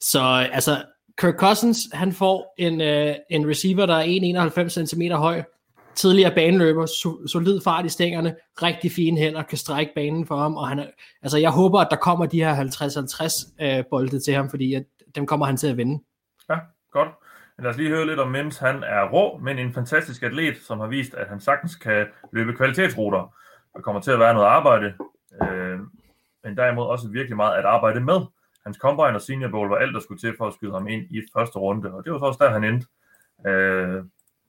Så 0.00 0.48
altså, 0.52 0.84
Kirk 1.18 1.34
Cousins, 1.34 1.78
han 1.92 2.12
får 2.12 2.54
en, 2.58 2.80
øh, 2.80 3.14
en 3.30 3.50
receiver, 3.50 3.86
der 3.86 3.94
er 3.94 4.68
1,91 4.68 4.86
cm 4.86 5.02
høj, 5.12 5.42
tidligere 5.94 6.34
baneløber, 6.34 6.86
so, 6.86 7.26
solid 7.26 7.60
fart 7.64 7.84
i 7.84 7.88
stængerne, 7.88 8.36
rigtig 8.62 8.92
fine 8.92 9.20
hænder, 9.20 9.42
kan 9.42 9.58
strække 9.58 9.92
banen 9.94 10.26
for 10.26 10.36
ham, 10.36 10.56
og 10.56 10.68
han 10.68 10.78
er, 10.78 10.86
altså 11.22 11.38
jeg 11.38 11.50
håber, 11.50 11.80
at 11.80 11.88
der 11.90 11.96
kommer 11.96 12.26
de 12.26 12.44
her 12.44 12.54
50-50 12.54 13.64
øh, 13.64 13.84
bolde 13.90 14.20
til 14.20 14.34
ham, 14.34 14.50
fordi 14.50 14.74
at 14.74 14.84
dem 15.14 15.26
kommer 15.26 15.46
han 15.46 15.56
til 15.56 15.66
at 15.66 15.76
vinde. 15.76 16.02
Ja, 16.50 16.58
godt. 16.92 17.08
Lad 17.58 17.70
os 17.70 17.76
lige 17.76 17.90
høre 17.90 18.06
lidt 18.06 18.20
om 18.20 18.30
Mims. 18.30 18.58
Han 18.58 18.82
er 18.82 19.10
rå, 19.12 19.38
men 19.38 19.58
en 19.58 19.72
fantastisk 19.72 20.22
atlet, 20.22 20.56
som 20.56 20.80
har 20.80 20.86
vist, 20.86 21.14
at 21.14 21.28
han 21.28 21.40
sagtens 21.40 21.76
kan 21.76 22.06
løbe 22.32 22.52
kvalitetsruter. 22.52 23.34
Der 23.74 23.80
kommer 23.80 24.00
til 24.00 24.10
at 24.10 24.18
være 24.18 24.34
noget 24.34 24.46
arbejde, 24.46 24.94
øh, 25.42 25.78
men 26.44 26.56
derimod 26.56 26.86
også 26.86 27.08
virkelig 27.08 27.36
meget 27.36 27.54
at 27.54 27.64
arbejde 27.64 28.00
med. 28.00 28.20
Hans 28.66 28.76
Combine 28.76 29.14
og 29.14 29.22
Senior 29.22 29.50
Bowl 29.50 29.68
var 29.68 29.76
alt, 29.76 29.94
der 29.94 30.00
skulle 30.00 30.20
til 30.20 30.34
for 30.38 30.46
at 30.46 30.54
skyde 30.54 30.72
ham 30.72 30.88
ind 30.88 31.02
i 31.10 31.22
første 31.36 31.58
runde, 31.58 31.92
og 31.94 32.04
det 32.04 32.12
var 32.12 32.18
så 32.18 32.24
også 32.24 32.44
der, 32.44 32.50
han 32.50 32.64
endte. 32.64 32.86
Øh, 33.46 34.04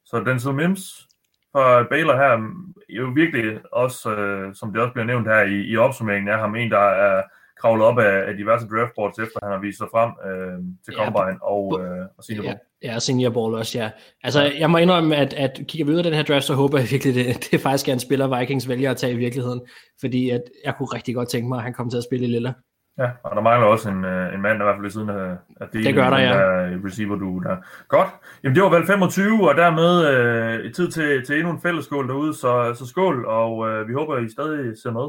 så 0.05 0.23
Denzel 0.23 0.53
Mims 0.53 1.07
fra 1.51 1.83
Baylor 1.83 2.15
her, 2.15 2.31
er 2.31 2.41
jo 2.89 3.11
virkelig 3.15 3.59
også, 3.71 4.15
øh, 4.15 4.55
som 4.55 4.73
det 4.73 4.81
også 4.81 4.93
bliver 4.93 5.05
nævnt 5.05 5.27
her 5.27 5.41
i, 5.41 5.61
i 5.71 5.77
opsummeringen, 5.77 6.27
er 6.33 6.37
ham 6.37 6.55
en, 6.55 6.71
der 6.71 6.79
er 6.79 7.23
kravlet 7.59 7.85
op 7.85 7.99
af, 7.99 8.29
af 8.29 8.37
diverse 8.37 8.67
draftboards, 8.67 9.19
efter 9.19 9.39
han 9.43 9.51
har 9.51 9.59
vist 9.59 9.77
sig 9.77 9.87
frem 9.91 10.11
øh, 10.27 10.57
til 10.85 10.93
Combine 10.93 11.39
ja, 11.41 11.51
og, 11.53 11.81
øh, 11.81 12.05
og 12.17 12.23
Senior 12.23 12.43
Bowl. 12.43 12.55
Ja, 12.83 12.93
ja, 12.93 12.99
Senior 12.99 13.31
Bowl 13.31 13.55
også, 13.55 13.79
ja. 13.79 13.89
Altså, 14.23 14.41
jeg 14.59 14.69
må 14.69 14.77
indrømme, 14.77 15.15
at, 15.15 15.33
at 15.33 15.59
kigger 15.67 15.85
vi 15.85 15.91
ud 15.91 15.97
af 15.97 16.03
den 16.03 16.13
her 16.13 16.23
draft, 16.23 16.45
så 16.45 16.53
håber 16.53 16.77
jeg 16.77 16.87
virkelig, 16.91 17.15
det, 17.15 17.47
det 17.51 17.61
faktisk 17.61 17.87
er 17.89 17.93
en 17.93 17.99
spiller, 17.99 18.39
Vikings 18.39 18.69
vælger 18.69 18.91
at 18.91 18.97
tage 18.97 19.13
i 19.13 19.17
virkeligheden, 19.17 19.61
fordi 19.99 20.29
at 20.29 20.41
jeg 20.65 20.75
kunne 20.77 20.89
rigtig 20.93 21.15
godt 21.15 21.29
tænke 21.29 21.49
mig, 21.49 21.57
at 21.57 21.63
han 21.63 21.73
kom 21.73 21.89
til 21.89 21.97
at 21.97 22.03
spille 22.03 22.25
i 22.25 22.29
Lilla. 22.29 22.53
Ja, 22.97 23.09
og 23.23 23.35
der 23.35 23.41
mangler 23.41 23.67
også 23.67 23.89
en, 23.89 24.05
øh, 24.05 24.33
en 24.33 24.41
mand, 24.41 24.59
der 24.59 24.63
i 24.63 24.67
hvert 24.67 24.75
fald 24.75 24.81
ved 24.81 24.91
siden 24.97 25.09
af, 25.09 25.35
af 25.61 25.67
Det 25.73 25.95
gør 25.95 26.09
der, 26.09 26.17
ja. 26.19 26.33
der 26.33 26.79
receiver 26.85 27.15
du 27.15 27.41
der. 27.45 27.55
Godt. 27.87 28.09
Jamen 28.43 28.55
det 28.55 28.63
var 28.63 28.69
vel 28.69 28.87
25, 28.87 29.49
og 29.49 29.55
dermed 29.55 29.91
øh, 30.11 30.73
tid 30.73 30.91
til, 30.91 31.25
til 31.25 31.35
endnu 31.35 31.51
en 31.51 31.61
fællesskål 31.61 32.07
derude, 32.07 32.33
så, 32.33 32.75
så 32.79 32.85
skål, 32.85 33.25
og 33.25 33.69
øh, 33.69 33.87
vi 33.87 33.93
håber, 33.93 34.17
I 34.17 34.29
stadig 34.29 34.77
ser 34.83 34.91
med. 34.99 35.07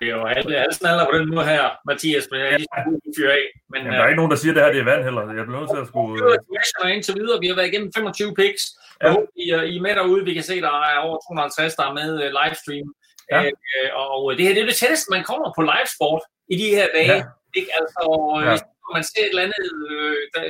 Det 0.00 0.06
er 0.10 0.16
jo 0.20 0.24
alle, 0.24 0.56
alle 0.56 0.74
snaller 0.74 1.04
på 1.10 1.14
den 1.18 1.28
måde 1.34 1.46
her, 1.54 1.64
Mathias, 1.88 2.24
men 2.30 2.40
jeg 2.40 2.48
er 2.52 2.58
lige 2.58 3.14
fyre 3.18 3.32
af. 3.40 3.46
Men, 3.72 3.78
Jamen, 3.82 3.92
der 3.98 4.02
er 4.04 4.08
ikke 4.12 4.20
nogen, 4.22 4.30
der 4.34 4.40
siger, 4.42 4.52
at 4.52 4.56
det 4.56 4.64
her 4.64 4.72
det 4.72 4.80
er 4.84 4.90
vand 4.92 5.02
heller. 5.08 5.22
Jeg 5.38 5.44
bliver 5.46 5.60
nødt 5.60 5.70
til 5.74 5.80
at 5.84 5.88
skulle... 5.92 6.12
Øh, 6.24 6.34
questioner 6.50 6.90
indtil 6.96 7.14
videre. 7.20 7.38
Vi 7.44 7.48
har 7.50 7.56
været 7.58 7.70
igennem 7.72 7.90
25 7.96 8.34
picks. 8.40 8.62
Jeg 9.02 9.08
håber, 9.14 9.28
I, 9.44 9.46
er- 9.56 9.66
I 9.72 9.74
er 9.78 9.84
med 9.86 9.94
derude. 10.00 10.22
Vi 10.30 10.34
kan 10.38 10.44
se, 10.50 10.56
der 10.66 10.74
er 10.92 10.98
over 11.06 11.16
250, 11.26 11.74
der 11.78 11.84
er 11.90 11.94
med 12.00 12.10
øh, 12.24 12.28
livestream. 12.40 12.86
Ja. 13.30 13.40
Øh, 13.44 13.88
og 13.96 14.36
det 14.36 14.44
her 14.46 14.54
det 14.54 14.62
er 14.62 14.66
det 14.66 14.76
tætteste, 14.82 15.10
man 15.10 15.24
kommer 15.30 15.48
på 15.56 15.62
livesport 15.72 16.22
i 16.52 16.56
de 16.62 16.68
her 16.76 16.88
dage. 16.98 17.16
Ja. 17.16 17.22
Ikke? 17.58 17.70
Altså, 17.80 18.00
Ja. 18.42 18.44
ja. 18.46 18.50
hvis 18.50 18.62
man 18.98 19.04
ser 19.10 19.22
et 19.24 19.28
eller 19.34 19.46
andet 19.46 19.66
øh, 19.90 20.16
der, 20.34 20.44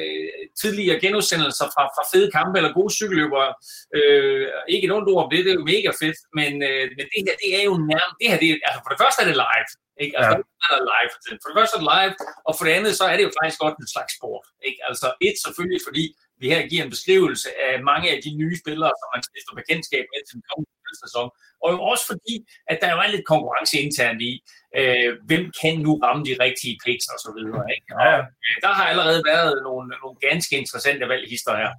tidligere 0.62 1.00
genudsendelser 1.04 1.66
fra, 1.74 1.84
fra 1.96 2.04
fede 2.12 2.28
kampe 2.36 2.54
eller 2.58 2.72
gode 2.78 2.92
cykelløbere, 2.98 3.50
øh, 3.96 4.46
ikke 4.74 4.94
ondt 4.96 5.08
ord 5.12 5.24
om 5.24 5.30
det, 5.32 5.44
det 5.44 5.50
er 5.52 5.60
jo 5.60 5.70
mega 5.74 5.90
fedt, 6.02 6.18
men, 6.38 6.52
øh, 6.70 6.84
men 6.96 7.04
det 7.12 7.20
her, 7.26 7.34
det 7.42 7.50
er 7.58 7.64
jo 7.70 7.74
nærmest, 7.92 8.16
det 8.20 8.26
her, 8.30 8.38
det 8.42 8.48
altså 8.68 8.80
for 8.84 8.90
det 8.92 9.00
første 9.02 9.18
er 9.22 9.28
det 9.30 9.36
live, 9.46 9.68
ikke? 10.04 10.14
Altså, 10.18 10.34
Ja. 10.36 10.42
ja. 10.62 10.76
er 10.78 10.82
live. 10.94 11.12
For 11.42 11.48
det 11.50 11.56
første 11.58 11.74
er 11.76 11.80
det 11.82 11.88
live, 11.96 12.14
og 12.48 12.52
for 12.56 12.64
det 12.66 12.72
andet, 12.78 12.92
så 13.00 13.04
er 13.10 13.16
det 13.18 13.24
jo 13.28 13.32
faktisk 13.38 13.58
godt 13.64 13.76
en 13.82 13.88
slags 13.94 14.12
sport. 14.18 14.44
Ikke? 14.68 14.80
Altså 14.88 15.06
et 15.28 15.36
selvfølgelig, 15.44 15.80
fordi 15.88 16.04
vi 16.42 16.46
her 16.54 16.62
giver 16.70 16.82
en 16.86 16.92
beskrivelse 16.96 17.48
af 17.66 17.72
mange 17.90 18.06
af 18.14 18.18
de 18.26 18.30
nye 18.40 18.56
spillere, 18.62 18.92
som 19.00 19.08
man 19.14 19.22
stifter 19.28 19.54
bekendtskab 19.60 20.04
med 20.12 20.20
til 20.26 20.34
den 20.38 20.44
kommende 20.50 20.70
sæson. 21.04 21.28
Og 21.62 21.68
jo 21.74 21.78
også 21.92 22.04
fordi, 22.12 22.34
at 22.70 22.78
der 22.82 22.88
jo 22.94 22.98
er 23.04 23.08
lidt 23.14 23.26
konkurrence 23.32 23.74
internt 23.86 24.20
i, 24.30 24.32
øh, 24.78 25.10
hvem 25.28 25.44
kan 25.60 25.74
nu 25.86 25.92
ramme 26.04 26.22
de 26.28 26.34
rigtige 26.44 26.76
picks 26.84 27.06
og 27.14 27.18
så 27.24 27.30
videre. 27.36 27.64
Ikke? 27.74 27.86
Og, 27.94 28.00
Ja, 28.06 28.16
øh, 28.18 28.56
der 28.64 28.72
har 28.78 28.86
allerede 28.92 29.20
været 29.32 29.52
nogle, 29.68 29.86
nogle 30.02 30.16
ganske 30.28 30.54
interessante 30.62 31.04
valghister 31.12 31.52
her. 31.62 31.72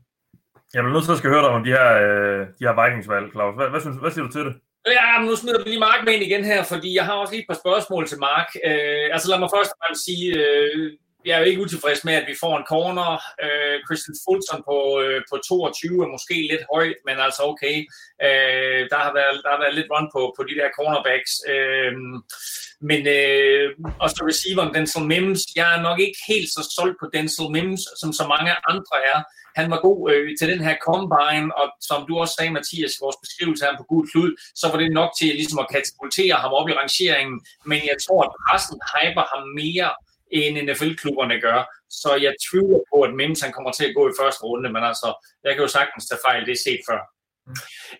Jeg 0.73 0.83
nødt 0.83 1.05
til 1.05 1.15
at 1.15 1.21
skal 1.21 1.33
høre 1.33 1.45
dig 1.45 1.51
om 1.57 1.63
de 1.67 1.71
her, 1.77 1.89
øh, 2.05 2.41
de 2.57 2.65
her 2.67 2.75
Vikings-valg, 2.79 3.27
Claus. 3.33 3.55
Hvad, 3.57 3.67
hvad, 3.71 3.81
synes, 3.83 3.97
hvad 4.03 4.11
siger 4.11 4.25
du 4.27 4.33
til 4.33 4.45
det? 4.47 4.55
Ja, 4.97 5.19
men 5.19 5.27
nu 5.29 5.35
smider 5.35 5.63
vi 5.63 5.69
lige 5.69 5.85
Mark 5.89 5.99
med 6.05 6.13
ind 6.13 6.23
igen 6.23 6.43
her, 6.51 6.61
fordi 6.73 6.89
jeg 6.95 7.05
har 7.05 7.13
også 7.13 7.33
lige 7.33 7.43
et 7.45 7.51
par 7.51 7.61
spørgsmål 7.63 8.03
til 8.07 8.19
Mark. 8.29 8.49
Øh, 8.69 9.05
altså 9.15 9.27
lad 9.29 9.39
mig 9.39 9.49
først 9.55 9.71
og 9.73 9.77
fremmest 9.79 10.05
sige, 10.09 10.27
øh, 10.43 10.91
jeg 11.25 11.33
er 11.35 11.39
jo 11.39 11.49
ikke 11.49 11.61
utilfreds 11.61 12.03
med, 12.07 12.13
at 12.13 12.27
vi 12.31 12.35
får 12.43 12.53
en 12.57 12.69
corner. 12.73 13.09
Øh, 13.45 13.77
Christian 13.87 14.17
Fulton 14.23 14.61
på, 14.69 14.77
øh, 15.03 15.21
på 15.29 15.35
22 15.37 16.03
er 16.05 16.13
måske 16.15 16.37
lidt 16.51 16.65
højt, 16.73 16.97
men 17.07 17.15
altså 17.25 17.41
okay. 17.51 17.77
Øh, 18.27 18.81
der, 18.91 18.99
har 19.05 19.13
været, 19.19 19.35
der 19.43 19.49
har 19.53 19.61
været 19.63 19.77
lidt 19.77 19.91
run 19.93 20.07
på, 20.15 20.21
på 20.37 20.41
de 20.49 20.55
der 20.59 20.69
cornerbacks. 20.77 21.33
Øh, 21.53 21.93
men 22.89 23.01
øh, 23.17 23.67
også 24.05 24.17
receiveren 24.29 24.73
Denzel 24.75 25.09
Mims, 25.13 25.41
jeg 25.59 25.67
er 25.75 25.81
nok 25.87 25.99
ikke 26.05 26.19
helt 26.31 26.49
så 26.55 26.61
solgt 26.75 26.97
på 26.99 27.05
Denzel 27.13 27.51
Mims, 27.55 27.81
som 28.01 28.09
så 28.19 28.23
mange 28.33 28.51
andre 28.71 28.97
er. 29.13 29.19
Han 29.59 29.67
var 29.71 29.79
god 29.87 29.99
øh, 30.11 30.23
til 30.39 30.47
den 30.53 30.61
her 30.67 30.75
combine, 30.87 31.47
og 31.59 31.67
som 31.89 31.99
du 32.07 32.13
også 32.21 32.33
sagde, 32.37 32.55
Mathias, 32.57 33.01
vores 33.03 33.17
beskrivelse 33.23 33.65
her 33.65 33.77
på 33.77 33.85
god 33.91 34.03
Klud, 34.11 34.31
så 34.61 34.65
var 34.71 34.77
det 34.79 34.97
nok 34.99 35.11
til 35.19 35.31
ligesom 35.41 35.59
at 35.63 35.71
katapultere 35.75 36.37
ham 36.43 36.53
op 36.59 36.69
i 36.69 36.77
rangeringen, 36.81 37.37
men 37.69 37.79
jeg 37.89 37.97
tror, 38.05 38.21
at 38.27 38.33
pressen 38.43 38.79
hyper 38.93 39.25
ham 39.33 39.43
mere, 39.61 39.89
end 40.37 40.55
NFL-klubberne 40.65 41.37
gør. 41.41 41.59
Så 42.01 42.09
jeg 42.25 42.33
tvivler 42.47 42.79
på, 42.91 42.97
at 43.07 43.13
Mims 43.19 43.41
han 43.41 43.51
kommer 43.51 43.71
til 43.71 43.85
at 43.85 43.95
gå 43.97 44.03
i 44.09 44.17
første 44.21 44.43
runde, 44.43 44.69
men 44.75 44.83
altså, 44.83 45.09
jeg 45.43 45.53
kan 45.53 45.61
jo 45.65 45.71
sagtens 45.77 46.07
tage 46.07 46.23
fejl, 46.27 46.45
det 46.45 46.55
er 46.55 46.63
set 46.67 46.81
før. 46.89 47.01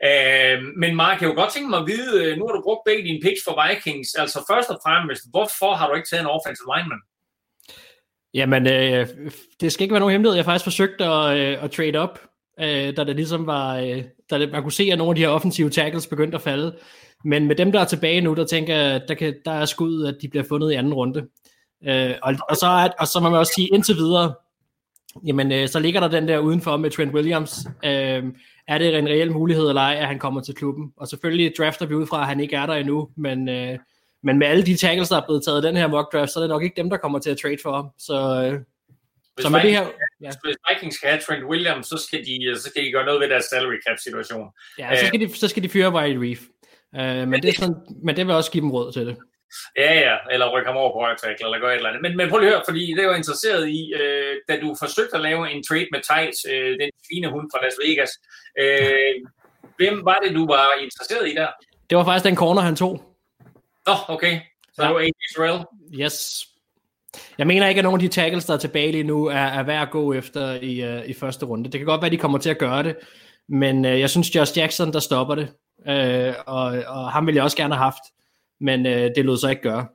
Øh, 0.09 0.57
men 0.81 0.95
Mark, 0.95 1.17
jeg 1.21 1.27
kunne 1.27 1.41
godt 1.43 1.53
tænke 1.53 1.69
mig 1.69 1.79
at 1.79 1.87
vide, 1.93 2.11
øh, 2.23 2.37
nu 2.37 2.43
har 2.45 2.53
du 2.53 2.61
brugt 2.67 2.83
begge 2.85 3.03
dine 3.07 3.23
picks 3.25 3.43
for 3.47 3.53
Vikings, 3.61 4.09
altså 4.23 4.39
først 4.51 4.69
og 4.69 4.79
fremmest, 4.85 5.23
hvorfor 5.33 5.71
har 5.77 5.85
du 5.87 5.93
ikke 5.95 6.09
taget 6.09 6.21
en 6.21 6.35
offensive 6.37 6.69
lineman? 6.73 7.01
Jamen, 8.33 8.63
øh, 8.67 9.07
det 9.61 9.71
skal 9.71 9.83
ikke 9.83 9.93
være 9.93 9.99
nogen 9.99 10.11
hemmelighed. 10.11 10.35
Jeg 10.35 10.43
har 10.43 10.51
faktisk 10.51 10.63
forsøgt 10.71 11.01
at, 11.01 11.37
øh, 11.37 11.63
at 11.63 11.71
trade 11.71 11.95
op, 11.95 12.19
øh, 12.59 12.97
da 12.97 13.03
det 13.03 13.15
ligesom 13.15 13.47
var, 13.47 13.77
øh, 13.77 14.03
da 14.29 14.39
det, 14.39 14.51
man 14.51 14.61
kunne 14.61 14.71
se, 14.71 14.83
at 14.91 14.97
nogle 14.97 15.11
af 15.11 15.15
de 15.15 15.21
her 15.21 15.29
offensive 15.29 15.69
tackles 15.69 16.07
begyndte 16.07 16.35
at 16.35 16.41
falde. 16.41 16.77
Men 17.25 17.47
med 17.47 17.55
dem, 17.55 17.71
der 17.71 17.79
er 17.79 17.85
tilbage 17.85 18.21
nu, 18.21 18.33
der 18.33 18.45
tænker 18.45 18.75
jeg, 18.75 19.01
der, 19.07 19.13
kan, 19.13 19.35
der 19.45 19.51
er 19.51 19.65
skud, 19.65 20.05
at 20.05 20.15
de 20.21 20.29
bliver 20.29 20.43
fundet 20.49 20.71
i 20.71 20.75
anden 20.75 20.93
runde. 20.93 21.27
Øh, 21.87 22.15
og, 22.21 22.35
og, 22.49 22.55
så 22.55 22.67
er, 22.67 22.89
og 22.99 23.07
så 23.07 23.19
må 23.19 23.29
man 23.29 23.39
også 23.39 23.53
sige, 23.55 23.67
indtil 23.73 23.95
videre, 23.95 24.33
jamen, 25.25 25.51
øh, 25.51 25.67
så 25.67 25.79
ligger 25.79 25.99
der 25.99 26.07
den 26.07 26.27
der 26.27 26.39
udenfor 26.39 26.77
med 26.77 26.89
Trent 26.89 27.13
Williams. 27.13 27.67
Øh, 27.85 28.23
er 28.67 28.77
det 28.77 28.97
en 28.97 29.07
reel 29.07 29.31
mulighed 29.31 29.69
eller 29.69 29.81
ej, 29.81 29.95
at 29.95 30.07
han 30.07 30.19
kommer 30.19 30.41
til 30.41 30.55
klubben? 30.55 30.93
Og 30.97 31.07
selvfølgelig 31.07 31.53
drafter 31.57 31.85
vi 31.85 31.95
ud 31.95 32.07
fra, 32.07 32.21
at 32.21 32.27
han 32.27 32.39
ikke 32.39 32.55
er 32.55 32.65
der 32.65 32.73
endnu, 32.73 33.09
men, 33.17 33.49
øh, 33.49 33.79
men 34.23 34.39
med 34.39 34.47
alle 34.47 34.65
de 34.65 34.77
tackles, 34.77 35.09
der 35.09 35.17
er 35.21 35.25
blevet 35.25 35.43
taget 35.43 35.63
i 35.63 35.67
den 35.67 35.77
her 35.77 35.87
mock 35.87 36.13
draft, 36.13 36.31
så 36.31 36.39
er 36.39 36.41
det 36.41 36.49
nok 36.49 36.63
ikke 36.63 36.81
dem, 36.81 36.89
der 36.89 36.97
kommer 36.97 37.19
til 37.19 37.29
at 37.29 37.37
trade 37.37 37.57
for 37.63 37.75
ham. 37.75 37.89
Så, 37.97 38.13
øh, 38.13 38.59
Hvis, 39.35 39.43
så 39.43 39.49
med 39.49 39.61
det 39.61 39.71
her... 39.71 39.85
ja. 40.21 40.31
hvis 40.43 40.55
Vikings 40.69 40.95
skal 40.95 41.09
have 41.09 41.21
Trent 41.21 41.45
Williams, 41.45 41.87
så 41.87 41.97
skal, 41.97 42.19
de, 42.19 42.55
så 42.55 42.69
skal 42.69 42.83
de 42.85 42.91
gøre 42.91 43.05
noget 43.05 43.21
ved 43.21 43.29
deres 43.29 43.45
salary 43.45 43.77
cap 43.87 43.97
situation. 44.03 44.47
Ja, 44.79 44.95
så 44.99 45.05
skal, 45.07 45.19
de, 45.19 45.35
så 45.35 45.47
skal 45.47 45.63
de 45.63 45.69
fyre 45.69 45.93
Wyatt 45.93 46.19
Reef. 46.21 46.41
Uh, 46.97 47.27
men, 47.29 47.41
det 47.41 47.49
er 47.49 47.53
sådan, 47.53 47.75
men 48.03 48.15
det 48.15 48.27
vil 48.27 48.35
også 48.35 48.51
give 48.51 48.61
dem 48.61 48.71
råd 48.71 48.91
til 48.91 49.05
det. 49.07 49.17
Ja, 49.77 49.91
ja, 50.05 50.15
eller 50.33 50.53
rykke 50.53 50.67
ham 50.67 50.77
over 50.81 50.91
på 50.93 50.99
højre 51.03 51.17
tackle, 51.23 51.45
eller 51.45 51.59
gøre 51.59 51.73
et 51.73 51.77
eller 51.77 51.89
andet. 51.89 52.01
Men, 52.05 52.17
men 52.17 52.29
prøv 52.29 52.39
lige 52.39 52.49
at 52.49 52.55
høre, 52.55 52.67
fordi 52.69 52.83
det 52.97 53.03
jo 53.03 53.13
interesseret 53.21 53.63
i, 53.79 53.81
øh, 54.01 54.33
da 54.49 54.53
du 54.63 54.75
forsøgte 54.83 55.15
at 55.15 55.21
lave 55.27 55.51
en 55.51 55.63
trade 55.67 55.87
med 55.93 56.01
Thijs, 56.09 56.39
øh, 56.53 56.71
den 56.81 56.89
fine 57.09 57.27
hund 57.33 57.45
fra 57.51 57.59
Las 57.63 57.77
Vegas. 57.83 58.11
Øh, 58.61 59.13
hvem 59.77 59.95
var 60.09 60.19
det, 60.23 60.35
du 60.35 60.43
var 60.47 60.65
interesseret 60.85 61.25
i 61.31 61.33
der? 61.39 61.49
Det 61.89 61.97
var 61.97 62.05
faktisk 62.05 62.25
den 62.25 62.37
corner, 62.43 62.61
han 62.61 62.75
tog. 62.75 62.93
Nå, 63.87 63.95
okay. 64.07 64.39
Så 64.73 64.83
ja. 64.83 64.87
det 64.87 64.95
var 64.95 65.01
Terrell. 65.35 65.59
Yes. 66.01 66.45
Jeg 67.37 67.47
mener 67.47 67.67
ikke, 67.67 67.79
at 67.79 67.83
nogen 67.83 68.01
af 68.01 68.09
de 68.09 68.15
tackles, 68.15 68.45
der 68.45 68.53
er 68.53 68.57
tilbage 68.57 68.91
lige 68.91 69.03
nu, 69.03 69.25
er, 69.25 69.35
er 69.35 69.63
værd 69.63 69.81
at 69.81 69.91
gå 69.91 70.13
efter 70.13 70.53
i, 70.53 70.97
uh, 70.97 71.09
i 71.09 71.13
første 71.13 71.45
runde. 71.45 71.71
Det 71.71 71.79
kan 71.79 71.85
godt 71.85 72.01
være, 72.01 72.05
at 72.05 72.11
de 72.11 72.17
kommer 72.17 72.37
til 72.37 72.49
at 72.49 72.57
gøre 72.57 72.83
det, 72.83 72.95
men 73.49 73.85
uh, 73.85 73.99
jeg 73.99 74.09
synes, 74.09 74.35
Josh 74.35 74.57
Jackson, 74.57 74.93
der 74.93 74.99
stopper 74.99 75.35
det, 75.35 75.47
uh, 75.77 76.33
og, 76.47 76.63
og 76.87 77.11
ham 77.11 77.25
ville 77.25 77.35
jeg 77.35 77.43
også 77.43 77.57
gerne 77.57 77.75
have 77.75 77.83
haft, 77.83 78.03
men 78.67 78.79
uh, 78.85 78.91
det 79.15 79.25
lod 79.25 79.37
sig 79.37 79.49
ikke 79.49 79.61
gøre. 79.71 79.87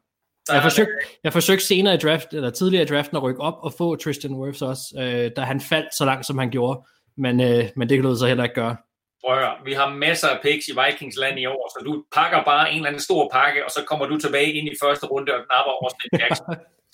Jeg 0.52 0.62
forsøgte, 0.62 0.92
jeg 1.24 1.32
forsøgte 1.32 1.64
senere 1.66 1.94
i 1.94 1.98
draft, 1.98 2.34
eller 2.34 2.50
tidligere 2.50 2.82
i 2.84 2.86
draften 2.92 3.16
at 3.16 3.22
rykke 3.22 3.40
op 3.40 3.58
og 3.66 3.72
få 3.78 3.96
Tristan 3.96 4.34
Wirfs 4.34 4.62
også, 4.62 4.82
uh, 5.02 5.36
da 5.36 5.40
han 5.52 5.60
faldt 5.60 5.94
så 5.98 6.04
langt, 6.04 6.26
som 6.26 6.38
han 6.38 6.50
gjorde, 6.50 6.76
men, 7.16 7.34
uh, 7.40 7.64
men 7.76 7.88
det 7.88 8.00
lod 8.00 8.16
sig 8.16 8.28
heller 8.28 8.44
ikke 8.44 8.54
gøre. 8.64 8.76
Prøv 9.24 9.32
at 9.36 9.40
høre, 9.44 9.54
vi 9.64 9.72
har 9.72 9.88
masser 10.06 10.28
af 10.28 10.38
picks 10.42 10.68
i 10.68 10.74
Vikings 10.80 11.16
land 11.22 11.38
i 11.38 11.46
år, 11.46 11.64
så 11.74 11.78
du 11.84 12.04
pakker 12.16 12.40
bare 12.44 12.70
en 12.70 12.76
eller 12.76 12.88
anden 12.88 13.02
stor 13.08 13.22
pakke, 13.32 13.64
og 13.64 13.70
så 13.70 13.80
kommer 13.88 14.06
du 14.06 14.16
tilbage 14.18 14.52
ind 14.52 14.68
i 14.68 14.76
første 14.82 15.06
runde 15.06 15.30
og 15.36 15.40
knapper 15.46 15.72
Austin 15.82 16.10
Jackson. 16.20 16.46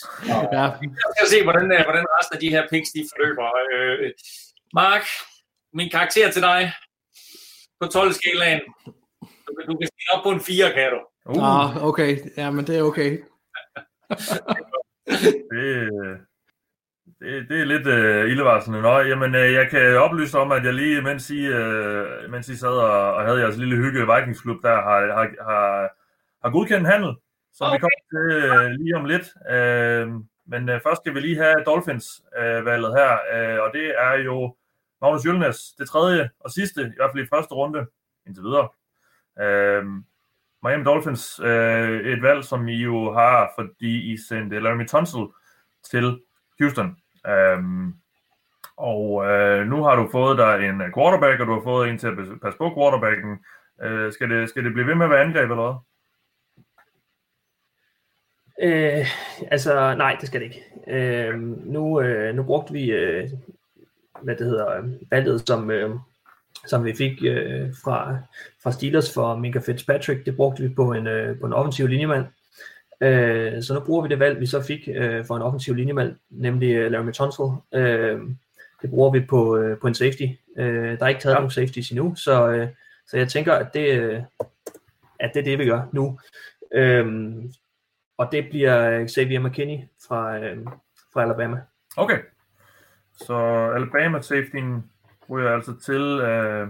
ja. 0.56 0.64
Vi 0.82 0.86
skal 1.16 1.28
se, 1.34 1.38
hvordan, 1.46 1.66
øh, 1.76 1.82
hvordan 1.88 2.06
resten 2.16 2.34
af 2.36 2.40
de 2.40 2.50
her 2.54 2.64
picks 2.72 2.90
de 2.96 3.02
forløber. 3.12 3.46
Øh, 3.72 4.10
Mark, 4.80 5.04
min 5.78 5.90
karakter 5.90 6.30
til 6.30 6.42
dig 6.42 6.72
på 7.80 7.84
12-skalaen. 7.94 8.60
Du, 9.46 9.50
kan- 9.56 9.66
du 9.70 9.74
kan 9.78 9.86
stille 9.92 10.10
op 10.14 10.22
på 10.26 10.30
en 10.30 10.40
4, 10.40 10.72
kan 10.78 10.90
du. 10.94 11.00
Uh. 11.26 11.42
Ah, 11.42 11.84
okay. 11.84 12.18
Ja, 12.36 12.50
men 12.50 12.66
det 12.66 12.78
er 12.78 12.82
okay. 12.82 13.18
Det, 15.50 15.90
det, 17.18 17.48
det 17.48 17.60
er 17.60 17.64
lidt 17.64 17.86
øh, 17.86 18.30
ildevarslende. 18.30 18.82
Nå, 18.82 18.98
jamen, 18.98 19.34
øh, 19.34 19.52
jeg 19.52 19.70
kan 19.70 19.96
oplyse 19.98 20.38
om, 20.38 20.52
at 20.52 20.64
jeg 20.64 20.74
lige, 20.74 21.02
mens 21.02 21.30
I, 21.30 21.46
øh, 21.46 22.30
mens 22.30 22.48
I 22.48 22.56
sad 22.56 22.68
og, 22.68 23.14
og 23.14 23.24
havde 23.24 23.40
jeres 23.40 23.56
lille 23.56 23.76
hygge 23.76 24.06
Vikingsklub, 24.14 24.62
der 24.62 24.74
har, 24.74 25.00
har, 25.00 25.30
har, 25.50 25.90
har 26.42 26.50
godkendt 26.50 26.80
en 26.80 26.92
handel, 26.92 27.16
som 27.52 27.66
okay. 27.66 27.76
vi 27.76 27.80
kommer 27.80 28.00
til 28.10 28.50
øh, 28.50 28.70
lige 28.70 28.96
om 28.96 29.04
lidt. 29.04 29.26
Øh, 29.50 30.08
men 30.46 30.68
øh, 30.68 30.80
først 30.82 31.00
skal 31.00 31.14
vi 31.14 31.20
lige 31.20 31.36
have 31.36 31.64
Dolphins-valget 31.66 32.90
øh, 32.90 32.96
her, 32.98 33.12
øh, 33.34 33.62
og 33.62 33.70
det 33.72 33.94
er 33.98 34.14
jo 34.14 34.56
Magnus 35.00 35.26
Jølnes, 35.26 35.58
det 35.78 35.88
tredje 35.88 36.30
og 36.40 36.50
sidste, 36.50 36.82
i 36.82 36.96
hvert 36.96 37.10
fald 37.14 37.24
i 37.24 37.28
første 37.34 37.54
runde, 37.54 37.86
indtil 38.26 38.44
videre. 38.44 38.68
Øh, 39.40 39.84
Miami 40.64 40.84
Dolphins, 40.84 41.40
øh, 41.40 42.00
et 42.00 42.22
valg, 42.22 42.44
som 42.44 42.68
I 42.68 42.82
jo 42.82 43.12
har, 43.12 43.52
fordi 43.58 44.12
I 44.12 44.16
sendte 44.28 44.60
Laramie 44.60 44.86
Tunsil 44.86 45.26
til 45.90 46.20
Houston. 46.58 46.96
Øhm, 47.26 47.94
og 48.76 49.26
øh, 49.26 49.66
nu 49.66 49.82
har 49.82 49.96
du 49.96 50.08
fået 50.12 50.38
dig 50.38 50.68
en 50.68 50.82
quarterback, 50.96 51.40
og 51.40 51.46
du 51.46 51.52
har 51.52 51.62
fået 51.62 51.90
en 51.90 51.98
til 51.98 52.06
at 52.06 52.16
passe 52.42 52.58
på 52.58 52.74
quarterbacken. 52.76 53.38
Øh, 53.82 54.12
skal, 54.12 54.30
det, 54.30 54.48
skal 54.48 54.64
det 54.64 54.72
blive 54.72 54.86
ved 54.86 54.94
med 54.94 55.04
at 55.04 55.10
være 55.10 55.24
angreb 55.24 55.50
eller 55.50 55.64
hvad? 55.64 55.80
Øh, 58.62 59.06
altså, 59.50 59.94
nej, 59.94 60.16
det 60.20 60.28
skal 60.28 60.40
det 60.40 60.46
ikke. 60.46 60.64
Øh, 60.88 61.40
nu, 61.66 62.00
øh, 62.00 62.34
nu 62.34 62.42
brugte 62.42 62.72
vi, 62.72 62.90
øh, 62.90 63.30
hvad 64.22 64.36
det 64.36 64.46
hedder, 64.46 64.82
valget, 65.10 65.46
som, 65.46 65.70
øh, 65.70 65.90
som 66.66 66.84
vi 66.84 66.94
fik 66.94 67.24
øh, 67.24 67.70
fra, 67.84 68.18
fra 68.62 68.72
Steelers 68.72 69.14
for 69.14 69.36
Minka 69.36 69.58
Fitzpatrick. 69.58 70.26
Det 70.26 70.36
brugte 70.36 70.62
vi 70.62 70.68
på 70.68 70.92
en, 70.92 71.06
øh, 71.06 71.40
på 71.40 71.46
en 71.46 71.52
offensiv 71.52 71.86
linjemand. 71.86 72.26
Øh, 73.00 73.62
så 73.62 73.74
nu 73.74 73.80
bruger 73.80 74.02
vi 74.02 74.08
det 74.08 74.18
valg, 74.18 74.40
vi 74.40 74.46
så 74.46 74.62
fik 74.62 74.88
øh, 74.94 75.24
for 75.24 75.36
en 75.36 75.42
offensiv 75.42 75.74
linjemand, 75.74 76.16
nemlig 76.30 76.74
øh, 76.74 76.90
Laramie 76.90 77.12
Tunsil. 77.12 77.44
Øh, 77.74 78.20
det 78.82 78.90
bruger 78.90 79.12
vi 79.12 79.20
på, 79.20 79.56
øh, 79.56 79.78
på 79.78 79.86
en 79.86 79.94
safety. 79.94 80.26
Øh, 80.56 80.98
der 80.98 81.04
er 81.04 81.08
ikke 81.08 81.20
taget 81.20 81.34
ja. 81.34 81.38
nogen 81.38 81.50
safeties 81.50 81.90
endnu, 81.90 82.14
så, 82.14 82.48
øh, 82.48 82.68
så 83.06 83.16
jeg 83.16 83.28
tænker, 83.28 83.52
at 83.52 83.74
det, 83.74 84.00
øh, 84.00 84.22
at 85.20 85.30
det 85.34 85.40
er 85.40 85.44
det, 85.44 85.58
vi 85.58 85.64
gør 85.64 85.82
nu. 85.92 86.18
Øh, 86.74 87.34
og 88.18 88.28
det 88.32 88.46
bliver 88.50 89.08
Xavier 89.08 89.40
McKinney 89.40 89.78
fra, 90.08 90.38
øh, 90.38 90.58
fra 91.12 91.22
Alabama. 91.22 91.60
Okay. 91.96 92.18
Så 93.16 93.36
Alabama 93.74 94.22
safetyen 94.22 94.84
ryger 95.30 95.50
altså 95.50 95.76
til 95.80 96.20
øh, 96.20 96.68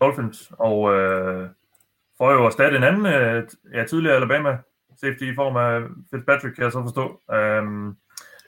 Dolphins, 0.00 0.52
og 0.58 0.94
øh, 0.94 1.48
får 2.18 2.32
jo 2.32 2.46
erstatte 2.46 2.76
en 2.76 2.84
anden 2.84 3.06
øh, 3.06 3.48
ja, 3.74 3.84
tidligere 3.84 4.16
Alabama 4.16 4.58
safety 5.00 5.22
i 5.22 5.34
form 5.34 5.56
af 5.56 5.82
Fitzpatrick, 6.10 6.54
kan 6.54 6.64
jeg 6.64 6.72
så 6.72 6.82
forstå. 6.82 7.20
Øh, 7.30 7.64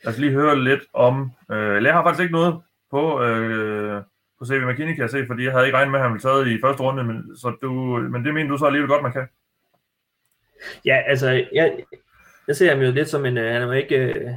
lad 0.04 0.12
os 0.12 0.18
lige 0.18 0.32
høre 0.32 0.58
lidt 0.58 0.82
om... 0.92 1.32
Øh, 1.50 1.84
jeg 1.84 1.92
har 1.92 2.04
faktisk 2.04 2.22
ikke 2.22 2.32
noget 2.32 2.62
på, 2.90 3.22
øh, 3.22 4.02
på 4.38 4.44
CV 4.44 4.60
McKinney, 4.66 4.94
kan 4.94 5.02
jeg 5.02 5.10
se, 5.10 5.26
fordi 5.26 5.44
jeg 5.44 5.52
havde 5.52 5.66
ikke 5.66 5.76
regnet 5.76 5.90
med, 5.90 5.98
at 5.98 6.04
han 6.04 6.12
ville 6.12 6.22
taget 6.22 6.48
i 6.48 6.60
første 6.60 6.82
runde, 6.82 7.04
men, 7.04 7.36
så 7.36 7.56
du, 7.62 7.72
men 8.12 8.24
det 8.24 8.34
mener 8.34 8.50
du 8.50 8.56
så 8.56 8.66
alligevel 8.66 8.88
godt, 8.88 9.02
man 9.02 9.12
kan? 9.12 9.28
Ja, 10.84 11.02
altså, 11.06 11.46
jeg, 11.52 11.84
jeg 12.48 12.56
ser 12.56 12.70
ham 12.70 12.80
jo 12.80 12.90
lidt 12.90 13.08
som 13.08 13.26
en, 13.26 13.38
øh, 13.38 13.52
han 13.52 13.62
er 13.62 13.66
jo 13.66 13.72
ikke, 13.72 13.96
øh, 13.96 14.30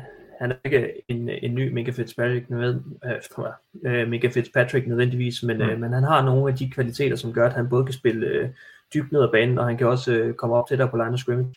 han 0.43 0.51
er 0.51 0.55
ikke 0.65 0.93
en, 1.07 1.29
en 1.29 1.55
ny 1.55 1.71
Mika 1.71 1.91
Fitzpatrick, 1.91 2.49
nød, 2.49 2.81
øh, 3.85 4.09
Mika 4.09 4.27
Fitzpatrick 4.27 4.87
nødvendigvis, 4.87 5.43
men, 5.43 5.57
mm. 5.57 5.63
øh, 5.63 5.79
men 5.79 5.93
han 5.93 6.03
har 6.03 6.25
nogle 6.25 6.51
af 6.51 6.57
de 6.57 6.69
kvaliteter, 6.69 7.15
som 7.15 7.33
gør, 7.33 7.45
at 7.45 7.53
han 7.53 7.69
både 7.69 7.85
kan 7.85 7.93
spille 7.93 8.27
øh, 8.27 8.49
dybt 8.93 9.11
ned 9.11 9.21
ad 9.21 9.31
banen, 9.31 9.57
og 9.57 9.65
han 9.65 9.77
kan 9.77 9.87
også 9.87 10.13
øh, 10.13 10.33
komme 10.33 10.55
op 10.55 10.67
til 10.67 10.77
der 10.77 10.87
på 10.87 10.97
line 10.97 11.13
of 11.13 11.19
scrimmage. 11.19 11.53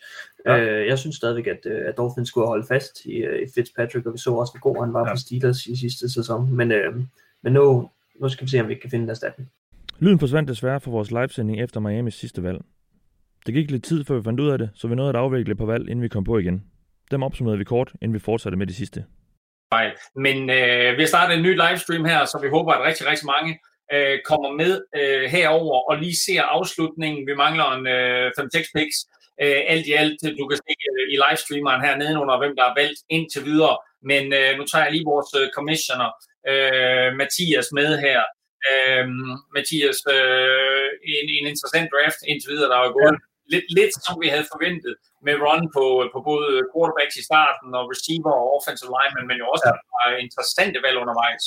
Ja. 0.47 0.61
Øh, 0.61 0.87
jeg 0.87 0.99
synes 0.99 1.17
stadigvæk, 1.17 1.47
at, 1.47 1.59
øh, 1.67 1.83
at 1.87 1.97
Dolphins 1.97 2.29
skulle 2.29 2.47
holde 2.47 2.67
fast 2.67 3.05
i, 3.05 3.17
øh, 3.17 3.43
i 3.43 3.47
Fitzpatrick, 3.55 4.07
og 4.07 4.13
vi 4.13 4.19
så 4.19 4.31
også, 4.31 4.53
hvor 4.53 4.73
god 4.73 4.85
han 4.85 4.93
var 4.93 5.07
ja. 5.07 5.15
på 5.15 5.17
Steelers 5.17 5.67
i 5.67 5.77
sidste 5.77 6.13
sæson. 6.13 6.57
Men, 6.57 6.73
øh, 6.73 6.97
men 7.43 7.53
nu, 7.53 7.91
nu 8.21 8.29
skal 8.29 8.45
vi 8.45 8.51
se, 8.51 8.61
om 8.61 8.69
vi 8.69 8.75
kan 8.75 8.91
finde 8.91 9.03
en 9.03 9.11
erstatning. 9.11 9.51
Lyden 9.99 10.19
forsvandt 10.19 10.49
desværre 10.49 10.81
fra 10.81 10.91
vores 10.91 11.11
livesending 11.11 11.61
efter 11.61 11.81
Miamis 11.81 12.15
sidste 12.15 12.43
valg. 12.43 12.61
Det 13.47 13.55
gik 13.55 13.71
lidt 13.71 13.85
tid, 13.85 14.05
før 14.05 14.17
vi 14.17 14.23
fandt 14.23 14.41
ud 14.41 14.49
af 14.49 14.59
det, 14.59 14.71
så 14.75 14.89
vi 14.89 14.95
nåede 14.95 15.09
at 15.09 15.17
afvikle 15.17 15.55
på 15.55 15.67
valg, 15.67 15.89
inden 15.89 16.03
vi 16.03 16.09
kom 16.09 16.25
på 16.25 16.39
igen. 16.39 16.63
Dem 17.11 17.23
opsummerede 17.23 17.59
vi 17.59 17.65
kort, 17.65 17.93
inden 18.03 18.15
vi 18.15 18.19
fortsatte 18.19 18.59
med 18.59 18.67
det 18.67 18.77
sidste. 18.77 19.05
Men 20.17 20.51
øh, 20.51 20.97
vi 20.97 21.03
har 21.03 21.13
startet 21.15 21.37
en 21.37 21.43
ny 21.43 21.53
livestream 21.63 22.05
her, 22.05 22.25
så 22.25 22.39
vi 22.43 22.49
håber, 22.49 22.73
at 22.73 22.87
rigtig, 22.89 23.07
rigtig 23.11 23.27
mange 23.35 23.53
øh, 23.95 24.19
kommer 24.31 24.51
med 24.61 24.73
øh, 25.01 25.25
herover 25.35 25.79
og 25.91 25.95
lige 26.03 26.17
ser 26.27 26.43
afslutningen. 26.43 27.27
Vi 27.31 27.35
mangler 27.35 27.69
en 27.77 27.87
øh, 27.87 28.27
5-6 28.39 28.71
picks. 28.77 28.99
Øh, 29.43 29.61
alt 29.73 29.87
i 29.87 29.93
alt, 29.93 30.19
du 30.39 30.45
kan 30.49 30.59
se 30.65 30.73
øh, 30.91 31.05
i 31.15 31.17
livestreameren 31.25 31.85
her 31.87 31.95
nedenunder, 31.97 32.39
hvem 32.39 32.55
der 32.59 32.65
er 32.65 32.79
valgt 32.81 33.01
indtil 33.17 33.43
videre. 33.51 33.77
Men 34.11 34.25
øh, 34.39 34.51
nu 34.59 34.63
tager 34.65 34.85
jeg 34.85 34.93
lige 34.93 35.11
vores 35.13 35.31
øh, 35.41 35.47
commissioner, 35.59 36.09
øh, 36.51 37.09
Mathias, 37.21 37.69
med 37.79 37.91
her. 38.07 38.21
Øh, 38.71 39.05
Mathias, 39.57 39.99
øh, 40.17 40.89
en, 41.15 41.27
en 41.39 41.47
interessant 41.53 41.89
draft 41.95 42.21
indtil 42.31 42.51
videre, 42.53 42.71
der 42.73 42.79
er 42.79 42.97
gået. 43.01 43.17
Ja 43.21 43.26
lidt, 43.55 43.67
lidt 43.79 43.93
som 44.07 44.15
vi 44.23 44.29
havde 44.35 44.47
forventet 44.53 44.95
med 45.27 45.35
run 45.45 45.65
på, 45.77 45.85
på 46.15 46.19
både 46.31 46.49
quarterbacks 46.71 47.17
i 47.23 47.25
starten 47.31 47.69
og 47.79 47.85
receiver 47.93 48.35
og 48.43 48.49
offensive 48.57 48.93
linemen, 48.97 49.25
men 49.31 49.37
jo 49.43 49.47
også 49.55 49.67
ja. 49.69 50.09
interessante 50.27 50.79
valg 50.87 50.97
undervejs. 51.05 51.45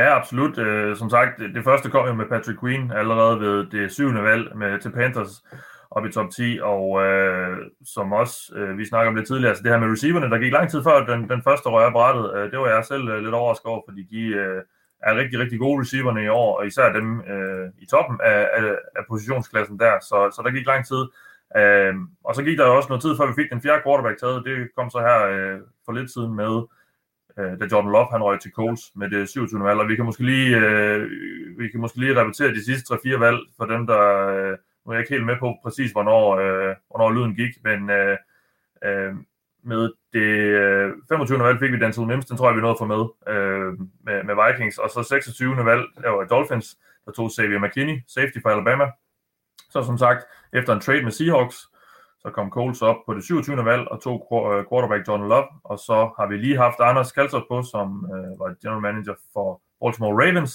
Ja, 0.00 0.08
absolut. 0.20 0.54
Øh, 0.66 0.96
som 1.00 1.08
sagt, 1.10 1.32
det 1.56 1.62
første 1.68 1.90
kom 1.90 2.06
jo 2.10 2.14
med 2.20 2.28
Patrick 2.32 2.60
Queen 2.62 2.84
allerede 3.00 3.36
ved 3.44 3.56
det 3.74 3.92
syvende 3.96 4.22
valg 4.30 4.44
med, 4.56 4.80
til 4.80 4.92
Panthers 4.98 5.34
op 5.90 6.06
i 6.06 6.12
top 6.12 6.30
10, 6.30 6.58
og 6.62 6.84
øh, 7.06 7.56
som 7.94 8.12
også 8.12 8.36
øh, 8.54 8.78
vi 8.78 8.84
snakker 8.84 9.10
om 9.10 9.16
det 9.16 9.26
tidligere, 9.26 9.50
altså 9.50 9.62
det 9.62 9.72
her 9.72 9.78
med 9.78 9.92
receiverne, 9.92 10.30
der 10.30 10.38
gik 10.38 10.52
lang 10.52 10.70
tid 10.70 10.82
før 10.82 11.06
den, 11.06 11.28
den 11.28 11.42
første 11.42 11.68
rører 11.68 11.92
brættet, 11.92 12.34
øh, 12.36 12.50
det 12.50 12.58
var 12.58 12.68
jeg 12.68 12.84
selv 12.84 13.08
øh, 13.08 13.22
lidt 13.22 13.34
overrasket 13.34 13.66
over, 13.66 13.82
fordi 13.88 14.02
de 14.02 14.22
øh, 14.42 14.62
er 15.02 15.16
rigtig, 15.20 15.40
rigtig 15.40 15.58
gode 15.58 15.80
receiverne 15.80 16.24
i 16.24 16.28
år, 16.28 16.58
og 16.58 16.66
især 16.66 16.92
dem 16.92 17.20
øh, 17.20 17.66
i 17.78 17.86
toppen 17.86 18.20
af, 18.24 18.48
af, 18.58 18.76
af 18.96 19.02
positionsklassen 19.08 19.78
der, 19.78 19.94
så, 20.00 20.18
så 20.34 20.42
der 20.44 20.50
gik 20.50 20.66
lang 20.66 20.86
tid. 20.86 21.02
Øh, 21.56 21.94
og 22.24 22.34
så 22.34 22.42
gik 22.42 22.58
der 22.58 22.66
jo 22.66 22.76
også 22.76 22.88
noget 22.88 23.02
tid, 23.02 23.16
før 23.16 23.26
vi 23.26 23.42
fik 23.42 23.50
den 23.50 23.62
fjerde 23.62 23.82
quarterback 23.84 24.20
taget, 24.20 24.44
det 24.44 24.74
kom 24.76 24.90
så 24.90 25.00
her 25.00 25.18
øh, 25.32 25.60
for 25.84 25.92
lidt 25.92 26.10
siden 26.10 26.34
med 26.36 26.62
øh, 27.38 27.60
da 27.60 27.64
Jordan 27.72 27.92
Love 27.92 28.06
han 28.10 28.22
røg 28.22 28.40
til 28.40 28.52
Coles 28.52 28.92
med 28.96 29.10
det 29.10 29.28
27. 29.28 29.64
valg, 29.64 29.80
og 29.80 29.88
vi 29.88 29.96
kan 29.96 30.04
måske 30.04 30.24
lige, 30.24 30.56
øh, 30.56 31.10
vi 31.58 31.68
kan 31.68 31.80
måske 31.80 32.00
lige 32.00 32.20
repetere 32.20 32.54
de 32.54 32.64
sidste 32.64 32.94
3-4 32.94 33.18
valg 33.18 33.38
for 33.56 33.64
dem, 33.64 33.86
der, 33.86 34.28
øh, 34.28 34.56
nu 34.84 34.90
er 34.90 34.92
jeg 34.92 35.00
ikke 35.00 35.14
helt 35.14 35.26
med 35.26 35.36
på 35.40 35.56
præcis, 35.62 35.92
hvornår, 35.92 36.36
øh, 36.36 36.74
hvornår 36.88 37.12
lyden 37.12 37.34
gik, 37.34 37.64
men 37.64 37.90
øh, 37.90 38.16
øh, 38.84 39.14
med 39.62 39.92
det 40.12 40.30
øh, 40.64 40.92
25. 41.08 41.38
valg 41.38 41.58
fik 41.58 41.72
vi 41.72 41.78
Denzel 41.78 42.06
Mims, 42.06 42.26
den 42.26 42.36
tror 42.36 42.48
jeg, 42.48 42.56
vi 42.56 42.60
nåede 42.60 42.76
at 42.76 42.78
få 42.78 42.86
med, 42.94 43.34
øh, 43.34 43.72
med, 44.04 44.24
med 44.24 44.34
Vikings, 44.44 44.78
og 44.78 44.90
så 44.90 45.02
26. 45.02 45.64
valg, 45.64 45.84
der 46.02 46.10
var 46.10 46.24
Dolphins, 46.24 46.78
der 47.04 47.12
tog 47.12 47.30
Xavier 47.36 47.58
McKinney, 47.58 47.96
safety 48.08 48.38
for 48.42 48.50
Alabama. 48.50 48.84
Så 49.74 49.82
som 49.82 49.98
sagt, 49.98 50.20
efter 50.52 50.72
en 50.72 50.80
trade 50.80 51.02
med 51.02 51.12
Seahawks, 51.12 51.58
så 52.22 52.28
kom 52.30 52.50
Coles 52.50 52.82
op 52.82 52.96
på 53.06 53.14
det 53.14 53.24
27. 53.24 53.64
valg 53.64 53.88
og 53.92 54.02
tog 54.02 54.18
øh, 54.32 54.64
quarterback 54.68 55.08
John 55.08 55.28
Love, 55.28 55.48
og 55.64 55.78
så 55.78 55.98
har 56.18 56.26
vi 56.30 56.36
lige 56.36 56.56
haft 56.56 56.80
Anders 56.80 57.12
Kalsov 57.12 57.44
på, 57.50 57.62
som 57.62 57.86
øh, 58.12 58.40
var 58.40 58.48
general 58.62 58.82
manager 58.88 59.14
for 59.32 59.48
Baltimore 59.80 60.16
Ravens, 60.22 60.52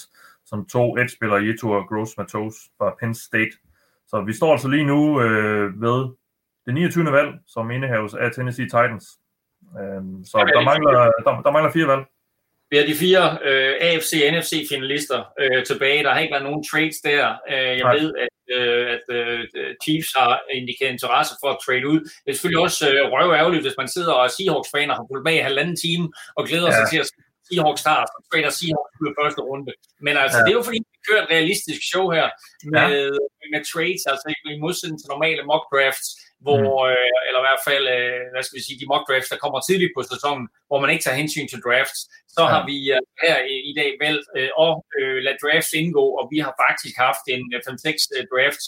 som 0.50 0.66
tog 0.66 0.98
spiller 1.16 1.38
Yetur 1.40 1.74
Gross 1.90 2.12
Matos 2.18 2.54
fra 2.78 2.94
Penn 3.00 3.14
State. 3.14 3.54
Så 4.10 4.20
vi 4.20 4.32
står 4.32 4.52
altså 4.52 4.68
lige 4.68 4.84
nu 4.84 5.20
øh, 5.22 5.82
ved 5.82 6.00
det 6.66 6.74
29. 6.74 7.12
valg, 7.12 7.30
som 7.46 7.70
indehaves 7.70 8.14
af 8.14 8.32
Tennessee 8.32 8.66
Titans. 8.66 9.06
Øhm, 9.80 10.24
så 10.24 10.36
der 10.54 10.64
mangler, 10.64 10.90
der, 11.26 11.42
der 11.44 11.50
mangler 11.50 11.72
fire 11.72 11.86
valg. 11.86 12.04
Vi 12.70 12.76
har 12.76 12.86
de 12.86 12.94
fire 12.94 13.24
øh, 13.48 13.74
AFC 13.80 14.12
og 14.26 14.38
NFC 14.38 14.52
finalister 14.72 15.20
øh, 15.40 15.64
tilbage. 15.64 16.02
Der 16.04 16.12
har 16.12 16.20
ikke 16.20 16.32
været 16.32 16.48
nogen 16.48 16.64
trades 16.70 16.98
der. 17.00 17.22
Øh, 17.52 17.72
jeg 17.78 17.88
Nej. 17.88 17.96
ved, 17.96 18.14
at, 18.22 18.28
øh, 18.56 18.84
at 18.96 19.06
øh, 19.18 19.40
Chiefs 19.82 20.10
har 20.18 20.32
indikeret 20.58 20.92
interesse 20.96 21.34
for 21.42 21.48
at 21.54 21.58
trade 21.66 21.86
ud. 21.92 22.00
Det 22.00 22.30
er 22.30 22.36
selvfølgelig 22.36 22.64
også 22.68 22.84
øh, 22.92 23.02
røv 23.12 23.28
ærgerligt, 23.40 23.64
hvis 23.64 23.78
man 23.80 23.88
sidder 23.88 24.12
og 24.12 24.30
Seahawks-faner 24.36 24.94
har 24.98 25.06
fulgt 25.10 25.24
med 25.28 25.34
i 25.34 25.46
halvanden 25.48 25.76
time 25.84 26.06
og 26.38 26.42
glæder 26.48 26.70
ja. 26.70 26.76
sig 26.78 26.86
til 26.92 26.98
at 27.02 27.08
Seahawks 27.48 27.80
start, 27.86 28.08
og 28.16 28.22
trader 28.28 28.52
Seahawks 28.58 28.94
ud 29.00 29.08
i 29.12 29.18
første 29.20 29.40
runde. 29.48 29.72
Men 30.06 30.14
altså, 30.24 30.38
ja. 30.38 30.44
det 30.44 30.50
er 30.52 30.58
jo 30.60 30.66
fordi, 30.68 30.80
vi 30.94 30.98
kører 31.08 31.22
et 31.24 31.30
realistisk 31.34 31.80
show 31.92 32.06
her 32.16 32.26
med, 32.74 32.90
ja. 33.42 33.46
med 33.52 33.60
trades, 33.72 34.02
altså 34.12 34.26
i 34.54 34.58
modsætning 34.64 34.98
til 35.00 35.08
normale 35.14 35.42
mock 35.50 35.64
drafts, 35.72 36.08
hvor, 36.44 36.60
mm. 36.60 36.90
øh, 36.90 37.10
eller 37.26 37.40
i 37.40 37.46
hvert 37.48 37.64
fald, 37.68 37.84
øh, 37.96 38.22
hvad 38.32 38.42
skal 38.44 38.58
vi 38.58 38.64
sige, 38.66 38.80
de 38.80 38.90
mock 38.92 39.04
drafts, 39.08 39.32
der 39.32 39.42
kommer 39.44 39.60
tidligt 39.60 39.94
på 39.96 40.02
sæsonen, 40.12 40.44
hvor 40.68 40.78
man 40.80 40.90
ikke 40.90 41.04
tager 41.04 41.20
hensyn 41.22 41.48
til 41.48 41.64
drafts, 41.66 42.00
så 42.36 42.42
ja. 42.44 42.50
har 42.52 42.62
vi 42.70 42.76
øh, 42.96 43.02
her 43.24 43.36
i, 43.70 43.72
dag 43.80 43.90
valgt 44.04 44.26
øh, 44.38 44.50
at 44.66 44.74
øh, 45.00 45.16
lade 45.24 45.40
drafts 45.44 45.72
indgå, 45.80 46.04
og 46.18 46.24
vi 46.32 46.38
har 46.46 46.54
faktisk 46.64 46.94
haft 47.06 47.24
en 47.34 47.42
5-6 47.54 47.56
øh, 47.56 48.16
øh, 48.16 48.24
drafts, 48.32 48.64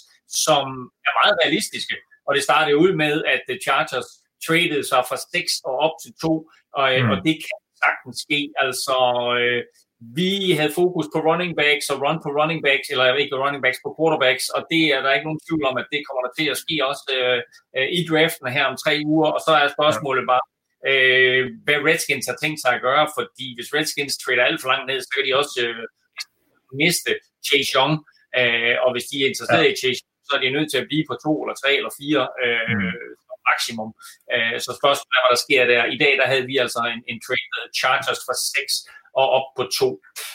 som 0.46 0.66
er 1.06 1.12
meget 1.20 1.34
realistiske. 1.42 1.96
Og 2.26 2.30
det 2.36 2.42
startede 2.48 2.80
ud 2.84 2.92
med, 3.02 3.14
at 3.32 3.40
The 3.48 3.58
Chargers 3.66 4.08
traded 4.46 4.82
sig 4.90 5.02
fra 5.08 5.18
6 5.32 5.52
og 5.68 5.74
op 5.86 5.94
til 6.02 6.12
2, 6.22 6.50
og, 6.78 6.86
øh, 6.94 7.02
mm. 7.04 7.10
og 7.12 7.16
det 7.26 7.36
kan 7.44 7.58
sagtens 7.84 8.18
ske. 8.26 8.40
Altså, 8.64 8.96
øh, 9.40 9.60
vi 10.20 10.32
havde 10.58 10.76
fokus 10.80 11.06
på 11.14 11.18
running 11.28 11.52
backs 11.60 11.86
og 11.92 11.98
run 12.04 12.18
på 12.24 12.30
running 12.38 12.60
backs, 12.66 12.86
eller 12.90 13.04
jeg 13.04 13.14
ved 13.14 13.22
ikke, 13.22 13.42
running 13.44 13.62
backs 13.64 13.80
på 13.84 13.90
quarterbacks, 13.96 14.46
og 14.56 14.60
det 14.72 14.84
er 14.94 15.00
der 15.02 15.12
ikke 15.16 15.28
nogen 15.28 15.44
tvivl 15.46 15.64
om, 15.70 15.76
at 15.82 15.88
det 15.92 16.00
kommer 16.06 16.22
der 16.26 16.32
til 16.38 16.46
at 16.52 16.60
ske 16.64 16.76
også 16.90 17.04
øh, 17.18 17.38
øh, 17.76 17.88
i 17.98 18.00
draften 18.10 18.46
her 18.56 18.64
om 18.70 18.76
tre 18.84 18.94
uger, 19.12 19.30
og 19.36 19.40
så 19.46 19.52
er 19.62 19.74
spørgsmålet 19.76 20.24
bare, 20.32 20.44
øh, 20.90 21.42
hvad 21.66 21.78
Redskins 21.88 22.26
har 22.30 22.38
tænkt 22.42 22.60
sig 22.60 22.72
at 22.74 22.84
gøre, 22.88 23.06
fordi 23.18 23.46
hvis 23.56 23.72
Redskins 23.76 24.14
trader 24.22 24.44
alt 24.48 24.60
for 24.60 24.68
langt 24.72 24.86
ned, 24.90 24.98
så 25.00 25.10
kan 25.12 25.24
de 25.26 25.32
også 25.40 25.56
øh, 25.66 25.84
miste 26.82 27.12
Chase 27.46 27.70
Young, 27.76 27.94
øh, 28.40 28.74
og 28.84 28.90
hvis 28.92 29.06
de 29.10 29.16
er 29.22 29.28
interesseret 29.30 29.66
ja. 29.66 29.72
i 29.72 29.80
Chase 29.82 30.00
Young, 30.02 30.20
så 30.28 30.32
er 30.36 30.40
de 30.42 30.56
nødt 30.56 30.70
til 30.70 30.82
at 30.82 30.88
blive 30.90 31.04
på 31.10 31.14
to 31.24 31.32
eller 31.42 31.56
tre 31.62 31.70
eller 31.78 31.92
fire 32.00 32.22
øh, 32.44 32.76
mm. 32.80 32.92
maksimum. 33.48 33.90
Øh, 34.34 34.56
så 34.64 34.70
spørgsmålet 34.80 35.16
er, 35.16 35.22
hvad 35.22 35.34
der 35.36 35.44
sker 35.46 35.62
der. 35.72 35.80
I 35.94 35.98
dag 36.04 36.12
der 36.20 36.26
havde 36.32 36.46
vi 36.50 36.56
altså 36.64 36.80
en, 36.94 37.00
en 37.12 37.18
trade 37.26 37.72
Chargers 37.80 38.20
for 38.26 38.34
6 38.56 39.01
og 39.20 39.26
op 39.38 39.48
på 39.56 39.62
to. 39.78 39.88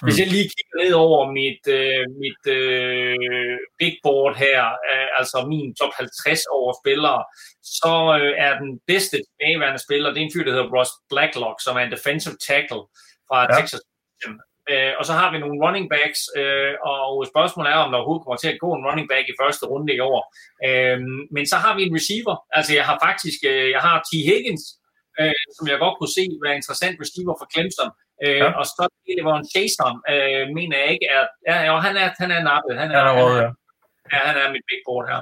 Hvis 0.04 0.16
mm. 0.16 0.22
jeg 0.22 0.28
lige 0.36 0.50
kigger 0.56 0.76
ned 0.82 0.94
over 1.06 1.22
mit, 1.40 1.64
øh, 1.80 2.04
mit 2.24 2.44
øh, 2.58 3.58
big 3.80 3.96
board 4.04 4.34
her, 4.46 4.60
øh, 4.92 5.08
altså 5.20 5.38
min 5.52 5.76
top 5.80 5.94
50 5.98 6.46
over 6.58 6.72
spillere, 6.82 7.22
så 7.80 7.94
øh, 8.22 8.34
er 8.46 8.54
den 8.64 8.72
bedste 8.92 9.16
tilbageværende 9.26 9.82
spiller, 9.86 10.10
det 10.10 10.20
er 10.20 10.26
en 10.26 10.36
fyr, 10.36 10.46
der 10.46 10.56
hedder 10.56 10.74
Ross 10.76 10.92
Blacklock, 11.12 11.58
som 11.66 11.78
er 11.78 11.84
en 11.84 11.96
defensive 11.96 12.38
tackle 12.48 12.84
fra 13.30 13.40
ja. 13.42 13.54
Texas. 13.58 13.82
Øh, 14.72 14.94
og 15.00 15.04
så 15.10 15.14
har 15.20 15.30
vi 15.32 15.38
nogle 15.44 15.62
running 15.66 15.88
backs, 15.96 16.22
øh, 16.40 16.74
og 16.94 17.12
spørgsmålet 17.32 17.70
er, 17.72 17.80
om 17.84 17.90
der 17.92 17.98
overhovedet 18.00 18.24
kommer 18.24 18.40
til 18.42 18.54
at 18.54 18.62
gå 18.64 18.70
en 18.76 18.86
running 18.88 19.08
back 19.12 19.26
i 19.30 19.40
første 19.42 19.66
runde 19.72 19.94
i 19.98 20.00
år. 20.12 20.22
Øh, 20.68 21.00
men 21.36 21.44
så 21.52 21.58
har 21.64 21.74
vi 21.78 21.82
en 21.84 21.96
receiver. 21.98 22.36
Altså 22.58 22.72
jeg 22.80 22.86
har 22.90 22.98
faktisk, 23.08 23.40
øh, 23.52 23.68
jeg 23.76 23.82
har 23.88 23.96
T. 24.08 24.12
Higgins, 24.30 24.66
øh, 25.22 25.42
som 25.58 25.66
jeg 25.72 25.78
godt 25.86 25.96
kunne 25.98 26.14
se 26.20 26.26
være 26.46 26.60
interessant 26.60 26.96
receiver 27.04 27.36
for 27.40 27.48
Clemson. 27.54 27.90
Øh, 28.26 28.42
ja. 28.44 28.50
Og 28.60 28.66
så 28.66 28.84
det 29.18 29.26
var 29.30 29.36
en 29.38 29.50
Jason, 29.56 29.96
øh, 30.14 30.44
mener 30.58 30.76
jeg 30.82 30.90
ikke, 30.96 31.08
er, 31.18 31.24
ja, 31.50 31.58
jo, 31.70 31.76
han 31.86 31.96
er, 32.04 32.08
han 32.22 32.32
er 32.38 32.42
nappet. 32.50 32.74
Han 32.82 32.90
er, 32.92 32.98
han 32.98 33.08
er, 33.08 33.14
han 33.14 33.44
er, 33.46 33.52
ja. 34.14 34.20
han 34.30 34.38
er 34.44 34.48
mit 34.56 34.66
big 34.70 34.82
board 34.88 35.06
her. 35.12 35.22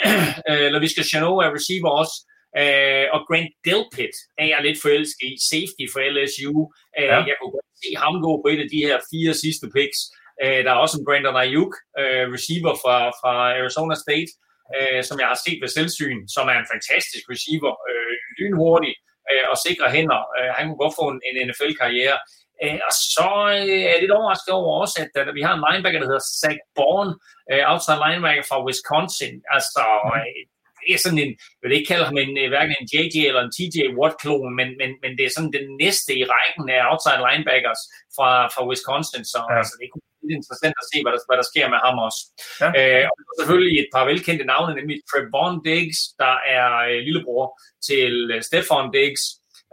øh, 0.48 0.64
eller 0.66 0.80
vi 0.84 0.88
skal 0.92 1.08
Chano 1.10 1.32
er 1.44 1.50
receiver 1.58 1.90
også. 2.02 2.16
Øh, 2.60 3.06
og 3.14 3.20
Grant 3.28 3.52
Delpit 3.66 4.14
er 4.42 4.46
jeg 4.52 4.60
lidt 4.66 4.78
forelsket 4.84 5.28
i. 5.34 5.36
Safety 5.52 5.84
for 5.92 6.00
LSU. 6.14 6.54
Øh, 6.98 7.10
ja. 7.12 7.18
Jeg 7.30 7.36
kunne 7.36 7.54
godt 7.56 7.70
se 7.82 7.90
ham 8.02 8.14
gå 8.26 8.32
på 8.42 8.48
et 8.52 8.60
af 8.64 8.68
de 8.74 8.80
her 8.86 8.98
fire 9.10 9.32
sidste 9.44 9.66
picks. 9.76 10.00
Øh, 10.42 10.60
der 10.64 10.70
er 10.72 10.82
også 10.84 10.96
en 10.98 11.06
Brandon 11.06 11.40
Ayuk, 11.42 11.72
øh, 12.00 12.24
receiver 12.36 12.74
fra, 12.82 12.96
fra 13.20 13.32
Arizona 13.60 13.96
State. 14.04 14.32
øh, 14.76 15.00
som 15.08 15.16
jeg 15.22 15.28
har 15.32 15.38
set 15.46 15.58
ved 15.62 15.70
selvsyn, 15.78 16.20
som 16.34 16.44
er 16.52 16.56
en 16.58 16.70
fantastisk 16.74 17.24
receiver, 17.34 17.72
øh, 17.90 18.16
lynhurtig 18.38 18.94
øh, 19.30 19.44
og 19.52 19.56
sikre 19.66 19.86
hænder. 19.96 20.20
Øh, 20.36 20.50
han 20.56 20.64
kunne 20.66 20.82
godt 20.84 20.98
få 21.00 21.06
en, 21.12 21.20
en 21.28 21.36
NFL-karriere. 21.48 22.18
Øh, 22.64 22.80
og 22.88 22.94
så 23.14 23.30
øh, 23.58 23.82
er 23.88 23.92
jeg 23.94 24.02
lidt 24.02 24.16
overrasket 24.18 24.52
over 24.58 24.70
også, 24.82 24.96
at, 25.04 25.10
at 25.20 25.34
vi 25.38 25.42
har 25.46 25.54
en 25.54 25.64
linebacker, 25.66 26.00
der 26.00 26.10
hedder 26.10 26.28
Zach 26.40 26.58
Bourne, 26.76 27.12
øh, 27.50 27.62
outside 27.72 28.02
linebacker 28.04 28.44
fra 28.50 28.62
Wisconsin. 28.66 29.34
Altså, 29.56 29.84
øh, 30.16 30.42
det 30.86 30.94
er 30.94 31.04
sådan 31.04 31.22
en, 31.24 31.32
jeg 31.58 31.66
vil 31.66 31.78
ikke 31.78 31.90
kalde 31.92 32.08
ham 32.08 32.18
en, 32.24 32.32
øh, 32.42 32.48
hverken 32.52 32.74
en 32.80 32.88
JJ 32.92 33.14
eller 33.30 33.42
en 33.44 33.54
TJ 33.56 33.76
Watt-klon, 33.98 34.50
men, 34.58 34.68
men, 34.80 34.90
men 35.02 35.10
det 35.16 35.24
er 35.24 35.32
sådan 35.36 35.56
den 35.58 35.66
næste 35.82 36.10
i 36.20 36.24
rækken 36.34 36.64
af 36.74 36.80
outside 36.90 37.22
linebackers 37.26 37.82
fra, 38.16 38.30
fra 38.54 38.62
Wisconsin, 38.68 39.24
så 39.32 39.40
ja. 39.42 39.58
altså, 39.58 39.74
det 39.80 39.88
kunne 39.92 40.05
lidt 40.28 40.40
interessant 40.40 40.74
at 40.82 40.88
se, 40.90 40.96
hvad 41.02 41.12
der, 41.14 41.20
hvad 41.28 41.38
der 41.40 41.46
sker 41.52 41.66
med 41.74 41.80
ham 41.86 41.96
også. 42.08 42.20
Ja. 42.62 42.68
Øh, 42.78 43.04
og 43.12 43.32
selvfølgelig 43.40 43.74
et 43.78 43.90
par 43.94 44.04
velkendte 44.10 44.44
navne, 44.52 44.72
nemlig 44.78 44.96
Trevon 45.10 45.54
Diggs, 45.68 45.98
der 46.22 46.34
er 46.56 46.68
øh, 46.88 46.98
lillebror 47.06 47.46
til 47.88 48.12
øh, 48.34 48.40
Stefan 48.48 48.86
Diggs. 48.96 49.22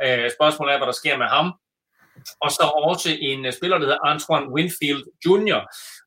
Øh, 0.05 0.27
spørgsmålet 0.37 0.71
er, 0.71 0.79
hvad 0.79 0.89
der 0.91 1.01
sker 1.01 1.17
med 1.23 1.29
ham. 1.37 1.47
Og 2.45 2.51
så 2.57 2.65
også 2.91 3.09
en 3.29 3.45
uh, 3.45 3.51
spiller, 3.57 3.77
der 3.77 3.85
hedder 3.87 4.07
Antoine 4.11 4.47
Winfield 4.55 5.03
Jr. 5.25 5.61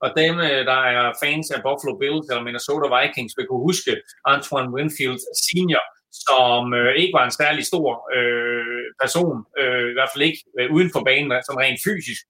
Og 0.05 0.09
dem, 0.21 0.35
uh, 0.49 0.61
der 0.71 0.81
er 0.95 1.05
fans 1.23 1.47
af 1.55 1.61
Buffalo 1.67 1.93
Bills 2.01 2.27
eller 2.31 2.47
Minnesota 2.49 2.87
Vikings, 2.97 3.33
vil 3.37 3.47
kunne 3.47 3.67
huske 3.71 3.93
Antoine 4.35 4.73
Winfield 4.77 5.21
Senior, 5.45 5.85
som 6.27 6.63
uh, 6.81 6.93
ikke 7.01 7.17
var 7.19 7.25
en 7.25 7.39
særlig 7.43 7.65
stor 7.73 7.91
uh, 8.17 8.87
person, 9.03 9.39
uh, 9.63 9.87
i 9.93 9.95
hvert 9.97 10.11
fald 10.13 10.29
ikke 10.29 10.41
uh, 10.59 10.75
uden 10.75 10.91
for 10.95 11.03
banen, 11.09 11.43
som 11.49 11.61
rent 11.65 11.81
fysisk, 11.87 12.23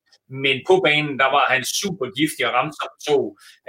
men 0.45 0.57
på 0.69 0.75
banen, 0.87 1.15
der 1.23 1.29
var 1.37 1.45
han 1.55 1.65
super 1.81 2.07
giftig 2.19 2.43
og 2.49 2.53
ramte 2.57 2.77
sig 2.79 2.89
på 2.93 2.99
to. 3.11 3.19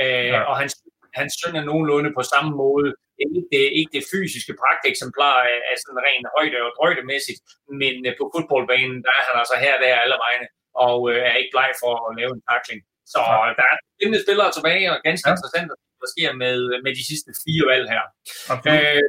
Uh, 0.04 0.28
ja. 0.34 0.40
Og 0.50 0.56
hans, 0.62 0.74
hans 1.20 1.34
søn 1.40 1.56
er 1.60 1.66
nogenlunde 1.70 2.10
på 2.18 2.24
samme 2.34 2.52
måde 2.64 2.90
ikke 3.26 3.42
det, 3.54 3.64
ikke 3.80 3.92
det 3.98 4.10
fysiske 4.14 4.54
pragteksemplar 4.62 5.38
af, 5.52 5.58
af 5.72 5.76
sådan 5.82 6.04
ren 6.08 6.24
højde 6.36 6.58
og 6.68 6.72
drøjdemæssigt, 6.78 7.40
men 7.82 7.96
øh, 8.08 8.14
på 8.20 8.26
fodboldbanen, 8.34 8.98
der 9.06 9.14
er 9.20 9.24
han 9.28 9.36
altså 9.42 9.56
her 9.66 9.76
der 9.82 10.04
alle 10.04 10.18
vegne, 10.26 10.48
og 10.86 10.98
øh, 11.12 11.20
er 11.30 11.36
ikke 11.42 11.54
bleg 11.56 11.70
for 11.84 11.94
at 12.06 12.12
lave 12.20 12.32
en 12.38 12.44
takling. 12.52 12.82
Så 13.14 13.20
ja. 13.28 13.54
der 13.60 13.66
er 13.72 13.78
spændende 13.84 14.22
spillere 14.26 14.52
tilbage, 14.58 14.86
og 14.94 14.98
ganske 15.08 15.26
ja. 15.28 15.34
interessant, 15.34 15.68
hvad 16.00 16.10
sker 16.16 16.32
med, 16.44 16.58
med 16.86 16.92
de 16.98 17.04
sidste 17.10 17.30
fire 17.44 17.66
valg 17.72 17.86
her. 17.96 18.04
Øh, 18.74 19.06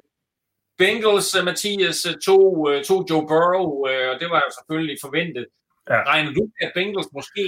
Bengals, 0.79 1.29
uh, 1.39 1.45
Mathias, 1.45 1.99
tog, 2.27 2.59
uh, 2.69 2.81
tog 2.89 3.01
Joe 3.11 3.27
Burrow, 3.31 3.69
og 4.11 4.15
det 4.21 4.29
var 4.35 4.41
jo 4.47 4.51
selvfølgelig 4.59 4.97
forventet. 5.07 5.47
Ja. 5.91 6.01
Regner 6.11 6.33
du 6.33 6.43
at 6.65 6.71
Bengals 6.75 7.11
måske 7.19 7.45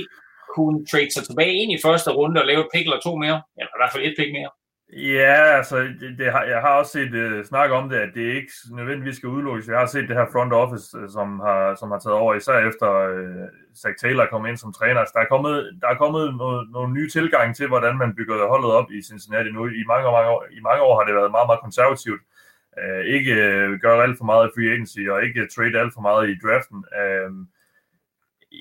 kunne 0.55 0.87
trade 0.91 1.13
sig 1.13 1.25
tilbage 1.25 1.55
ind 1.63 1.73
i 1.73 1.83
første 1.87 2.11
runde 2.19 2.41
og 2.41 2.47
lave 2.47 2.61
et 2.61 2.73
pick 2.75 2.85
eller 2.87 3.01
to 3.01 3.13
mere? 3.25 3.39
Eller 3.59 3.73
i 3.77 3.81
hvert 3.81 3.93
fald 3.93 4.05
et 4.05 4.15
pick 4.19 4.33
mere? 4.39 4.51
Ja, 4.93 5.35
altså, 5.59 5.77
det, 6.01 6.19
det 6.19 6.33
har, 6.33 6.43
jeg 6.43 6.61
har 6.61 6.75
også 6.81 6.93
set 6.93 7.13
uh, 7.25 7.45
snak 7.51 7.71
om 7.71 7.89
det, 7.89 7.99
at 8.07 8.13
det 8.15 8.35
ikke 8.37 8.53
nødvendigvis 8.79 9.17
skal 9.17 9.29
udelukkes. 9.29 9.69
Jeg 9.69 9.79
har 9.79 9.87
set 9.87 10.09
det 10.09 10.17
her 10.17 10.33
front 10.33 10.53
office, 10.53 10.87
uh, 10.99 11.09
som, 11.17 11.29
har, 11.47 11.75
som 11.81 11.91
har 11.91 11.99
taget 11.99 12.17
over, 12.23 12.35
især 12.35 12.59
efter 12.71 12.89
uh, 13.19 13.47
Zach 13.81 13.97
Taylor 14.03 14.27
kom 14.27 14.47
ind 14.47 14.57
som 14.57 14.73
træner. 14.73 15.01
Altså, 15.01 15.15
der 15.17 15.23
er 15.25 15.33
kommet, 15.35 15.55
der 15.83 15.89
er 15.89 15.99
kommet 16.03 16.25
noget, 16.43 16.71
nogle 16.77 16.93
nye 16.93 17.11
tilgang 17.11 17.57
til, 17.57 17.67
hvordan 17.69 17.95
man 17.99 18.15
bygger 18.19 18.49
holdet 18.55 18.71
op 18.79 18.89
i 18.97 19.03
Cincinnati 19.11 19.51
nu. 19.51 19.67
I 19.67 19.85
mange, 19.93 20.05
mange, 20.17 20.31
år, 20.35 20.41
I 20.59 20.61
mange 20.69 20.83
år 20.83 20.95
har 20.99 21.05
det 21.07 21.15
været 21.15 21.31
meget, 21.37 21.49
meget 21.49 21.65
konservativt. 21.67 22.23
Uh, 22.23 22.40
ikke 23.05 23.33
uh, 23.33 23.81
gøre 23.81 24.03
alt 24.03 24.19
for 24.19 24.25
meget 24.25 24.49
i 24.49 24.53
free 24.55 24.71
agency, 24.73 25.01
og 25.11 25.25
ikke 25.25 25.49
trade 25.55 25.81
alt 25.81 25.95
for 25.95 26.01
meget 26.01 26.29
i 26.31 26.39
draften. 26.45 26.85
Uh, 27.01 27.47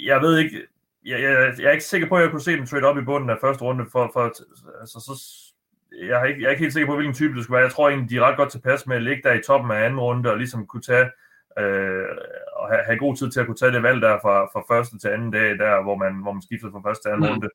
jeg 0.08 0.22
ved 0.22 0.38
ikke, 0.38 0.68
jeg, 1.06 1.22
jeg, 1.22 1.54
jeg 1.60 1.66
er 1.66 1.72
ikke 1.72 1.84
sikker 1.84 2.08
på, 2.08 2.16
at 2.16 2.22
jeg 2.22 2.32
kunne 2.32 2.41
se 2.41 2.58
dem 2.58 2.66
trade 2.66 2.84
op 2.84 2.98
i 2.98 3.02
bunden 3.02 3.30
af 3.30 3.38
første 3.41 3.64
runde, 3.64 3.86
for, 3.91 4.10
for 4.14 4.24
altså, 4.80 5.00
så 5.00 5.14
jeg 6.08 6.22
er, 6.22 6.26
ikke, 6.26 6.41
jeg 6.41 6.48
er 6.48 6.52
ikke 6.52 6.64
helt 6.64 6.74
sikker 6.74 6.88
på, 6.88 6.96
hvilken 6.96 7.16
type 7.16 7.36
det 7.36 7.44
skulle 7.44 7.56
være. 7.56 7.66
Jeg 7.66 7.72
tror 7.72 7.90
egentlig, 7.90 8.10
de 8.10 8.18
er 8.18 8.22
ret 8.22 8.38
godt 8.38 8.52
tilpas 8.52 8.88
med 8.88 8.96
at 8.96 9.04
ligge 9.04 9.24
der 9.24 9.34
i 9.34 9.41
toppen 9.41 9.72
af 9.72 9.86
anden 9.86 10.00
runde 10.00 10.32
og 10.32 10.38
ligesom 10.38 10.68
kunne 10.68 10.82
tage 10.82 11.10
øh, 11.60 12.08
og 12.56 12.70
have, 12.70 12.84
have 12.86 13.00
god 13.00 13.16
tid 13.16 13.32
til 13.32 13.40
at 13.40 13.46
kunne 13.46 13.56
tage 13.56 13.72
det 13.72 13.84
valg 13.84 14.02
der 14.02 14.20
fra, 14.22 14.46
fra 14.46 14.76
første 14.76 15.00
til 15.00 15.08
anden 15.08 15.32
dag, 15.32 15.58
der 15.58 15.84
hvor 15.84 15.96
man, 15.96 16.14
hvor 16.22 16.34
man 16.34 16.41
skifter 16.41 16.72
fra 16.72 16.90
første 16.90 17.04
til 17.04 17.10
anden 17.10 17.30
mm. 17.30 17.34
runde. 17.34 17.50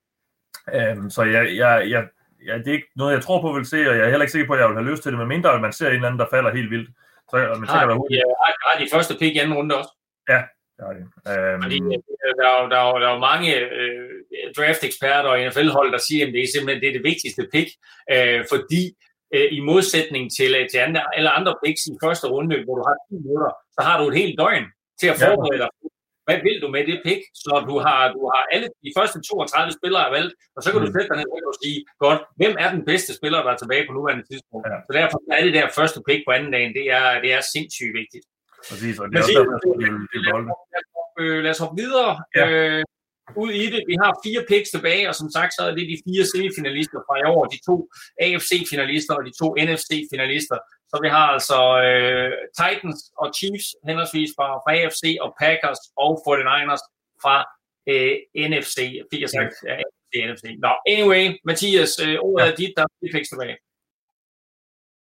Um, 1.00 1.10
så 1.10 1.22
jeg, 1.22 1.56
jeg, 1.56 1.90
jeg, 1.90 2.08
jeg, 2.46 2.58
det 2.58 2.68
er 2.68 2.78
ikke 2.78 2.92
noget, 2.96 3.12
jeg 3.14 3.22
tror 3.22 3.40
på, 3.40 3.52
vil 3.52 3.66
se, 3.66 3.80
og 3.90 3.94
jeg 3.96 4.04
er 4.04 4.10
heller 4.12 4.26
ikke 4.26 4.36
sikker 4.36 4.46
på, 4.46 4.54
at 4.54 4.60
jeg 4.60 4.68
vil 4.68 4.80
have 4.80 4.90
lyst 4.90 5.02
til 5.02 5.10
det, 5.12 5.18
men 5.18 5.28
mindre 5.28 5.54
at 5.54 5.60
man 5.60 5.72
ser 5.72 5.88
en 5.88 5.94
eller 5.94 6.08
anden, 6.08 6.20
der 6.20 6.34
falder 6.34 6.50
helt 6.58 6.70
vildt. 6.70 6.90
Så, 7.30 7.36
men 7.60 7.68
har, 7.68 7.86
de, 7.86 8.14
ja, 8.20 8.26
har 8.66 8.74
de 8.80 8.88
første 8.94 9.14
pick 9.20 9.34
i 9.36 9.38
anden 9.38 9.56
runde 9.58 9.76
også? 9.80 9.92
Ja, 10.32 10.40
det 10.76 10.82
har 10.86 10.92
de. 10.98 11.02
Um, 11.54 11.62
Fordi 11.62 11.78
øh, 12.24 12.32
der 12.40 12.46
er, 12.54 12.68
der, 12.72 12.80
er, 12.84 12.98
der 13.04 13.08
er 13.14 13.26
mange 13.30 13.48
øh, 13.78 14.08
draft-eksperter 14.56 15.28
og 15.32 15.38
NFL-hold, 15.46 15.90
der 15.96 16.02
siger, 16.08 16.22
at 16.26 16.32
det 16.34 16.42
er 16.42 16.52
simpelthen 16.54 16.80
det, 16.82 16.88
er 16.88 16.96
det 16.98 17.08
vigtigste 17.10 17.42
pick, 17.52 17.68
øh, 18.14 18.40
fordi 18.52 18.82
øh, 19.34 19.48
i 19.58 19.60
modsætning 19.70 20.24
til, 20.38 20.50
øh, 20.58 20.64
til 20.70 20.78
andre, 20.86 21.00
alle 21.16 21.30
andre 21.38 21.54
picks 21.64 21.82
i 21.92 21.96
første 22.04 22.26
runde, 22.34 22.54
hvor 22.64 22.76
du 22.78 22.84
har 22.88 22.96
10 23.08 23.14
minutter, 23.24 23.50
så 23.76 23.80
har 23.86 23.96
du 24.00 24.04
et 24.10 24.16
helt 24.20 24.34
døgn 24.42 24.66
til 25.00 25.08
at 25.12 25.16
forberede 25.22 25.60
dig. 25.62 25.70
Hvad 26.26 26.38
vil 26.46 26.58
du 26.62 26.68
med 26.76 26.82
det 26.90 26.98
pick? 27.06 27.22
Så 27.42 27.54
du 27.70 27.74
har, 27.84 28.00
du 28.16 28.20
har 28.32 28.42
alle 28.54 28.68
de 28.86 28.90
første 28.98 29.18
32 29.22 29.72
spillere 29.78 30.06
valgt, 30.16 30.34
og 30.56 30.60
så 30.62 30.68
kan 30.70 30.80
du 30.80 30.86
mm. 30.86 30.94
sætte 30.94 31.08
dig 31.10 31.18
ned 31.20 31.30
og 31.50 31.56
sige, 31.62 31.78
godt, 32.04 32.20
hvem 32.40 32.54
er 32.62 32.68
den 32.76 32.82
bedste 32.90 33.10
spiller, 33.18 33.38
der 33.44 33.50
er 33.54 33.60
tilbage 33.60 33.84
på 33.86 33.92
nuværende 33.98 34.24
tidspunkt? 34.30 34.64
Ja. 34.70 34.76
Så 34.86 34.92
derfor 34.98 35.18
er 35.36 35.40
det 35.46 35.54
der 35.58 35.66
første 35.78 35.98
pick 36.06 36.20
på 36.26 36.32
anden 36.36 36.50
dagen, 36.56 36.72
det 36.78 36.86
er, 36.98 37.06
det 37.24 37.30
er 37.36 37.42
sindssygt 37.54 37.94
vigtigt. 38.00 38.24
Præcis, 38.70 38.94
og 39.00 39.04
det 39.08 39.16
er 39.16 39.22
også 39.22 39.34
derfor, 39.38 39.54
lad 41.44 41.52
os 41.54 41.62
hoppe 41.64 41.76
videre. 41.82 42.12
Ja. 42.36 42.44
Øh, 42.50 42.84
ud 43.42 43.50
i 43.62 43.66
det. 43.74 43.82
Vi 43.92 43.96
har 44.02 44.20
fire 44.26 44.42
picks 44.50 44.70
tilbage, 44.70 45.08
og 45.10 45.14
som 45.20 45.28
sagt, 45.36 45.52
så 45.54 45.62
er 45.68 45.72
det 45.78 45.84
de 45.92 46.02
fire 46.06 46.24
semifinalister 46.32 46.98
fra 47.06 47.14
i 47.22 47.24
år, 47.34 47.42
de 47.54 47.58
to 47.68 47.76
AFC-finalister 48.24 49.14
og 49.18 49.24
de 49.28 49.32
to 49.40 49.48
NFC-finalister. 49.66 50.58
Så 50.90 50.96
vi 51.04 51.08
har 51.16 51.26
altså 51.36 51.58
øh, 51.86 52.30
Titans 52.60 53.00
og 53.22 53.26
Chiefs 53.38 53.66
henholdsvis 53.88 54.30
fra, 54.36 54.46
fra 54.62 54.70
AFC 54.78 55.04
og 55.24 55.30
Packers 55.42 55.82
og 56.04 56.10
49ers 56.26 56.84
fra 57.22 57.36
øh, 57.92 58.14
NFC. 58.50 58.76
Fik 59.10 59.20
jeg 59.24 59.30
sagt 59.38 59.54
ja. 59.68 59.74
AFC, 59.80 60.12
NFC. 60.28 60.44
Nå, 60.64 60.72
anyway, 60.94 61.24
Mathias, 61.48 61.92
øh, 62.06 62.16
ordet 62.26 62.44
ja. 62.44 62.50
er 62.50 62.56
dit, 62.60 62.72
der 62.76 62.82
er 62.82 62.90
fire 63.00 63.12
picks 63.14 63.28
tilbage. 63.32 63.56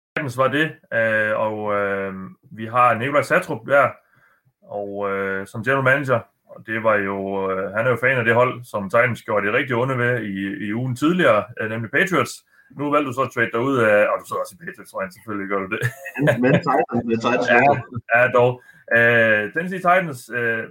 Titans 0.10 0.38
var 0.38 0.50
det, 0.58 0.68
øh, 0.98 1.34
og 1.46 1.58
øh, 1.80 2.14
vi 2.58 2.66
har 2.66 2.94
Nikolaj 2.94 3.22
Satrup 3.22 3.62
der, 3.68 3.88
og 4.62 4.90
øh, 5.12 5.48
som 5.48 5.64
general 5.64 5.84
manager, 5.84 6.20
og 6.58 6.68
det 6.68 6.84
var 6.84 6.96
jo, 7.10 7.18
øh, 7.52 7.72
han 7.76 7.86
er 7.86 7.90
jo 7.90 8.04
fan 8.04 8.18
af 8.18 8.26
det 8.26 8.40
hold, 8.42 8.54
som 8.72 8.90
Titans 8.90 9.22
gjorde 9.24 9.46
det 9.46 9.54
rigtig 9.54 9.76
onde 9.76 9.98
ved 9.98 10.14
i, 10.22 10.68
i 10.68 10.74
ugen 10.74 10.96
tidligere, 10.96 11.44
øh, 11.62 11.70
nemlig 11.70 11.92
Patriots. 11.92 12.34
Nu 12.80 12.92
valgte 12.92 13.08
du 13.10 13.14
så 13.14 13.22
at 13.22 13.32
trade 13.34 13.52
dig 13.54 13.62
ud 13.70 13.78
af, 13.78 14.00
og 14.10 14.16
du 14.20 14.26
sidder 14.26 14.42
også 14.44 14.56
i 14.56 14.62
Patriots, 14.66 14.92
tror 14.92 15.02
jeg 15.02 15.12
selvfølgelig 15.12 15.50
gør 15.52 15.62
du 15.64 15.70
det. 15.76 15.82
Men 16.44 16.52
Titans, 16.68 17.04
men 17.10 17.18
Titans. 17.24 17.48
ja, 17.56 17.62
ja, 18.14 18.22
dog. 18.38 18.52
Uh, 18.98 19.42
Tennessee 19.54 19.84
Titans 19.88 20.20
uh, 20.40 20.64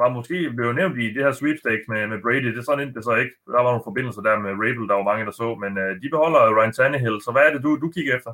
var 0.00 0.08
måske 0.16 0.36
blevet 0.56 0.74
nævnt 0.80 0.96
i 1.04 1.06
det 1.14 1.22
her 1.24 1.32
sweepstakes 1.40 1.86
med, 1.92 2.00
med 2.12 2.18
Brady. 2.24 2.48
Det 2.54 2.60
er 2.62 2.68
sådan 2.70 2.94
det 2.94 3.04
så 3.04 3.14
ikke. 3.22 3.34
Der 3.54 3.62
var 3.64 3.72
nogle 3.72 3.88
forbindelser 3.88 4.22
der 4.26 4.44
med 4.46 4.52
Rabel, 4.62 4.88
der 4.90 4.98
var 4.98 5.10
mange, 5.10 5.24
der 5.28 5.34
så, 5.40 5.48
men 5.62 5.72
uh, 5.82 5.92
de 6.02 6.08
beholder 6.14 6.56
Ryan 6.56 6.76
Tannehill. 6.76 7.18
Så 7.24 7.30
hvad 7.32 7.44
er 7.46 7.52
det, 7.52 7.62
du, 7.66 7.70
du 7.84 7.88
kigger 7.96 8.12
efter? 8.16 8.32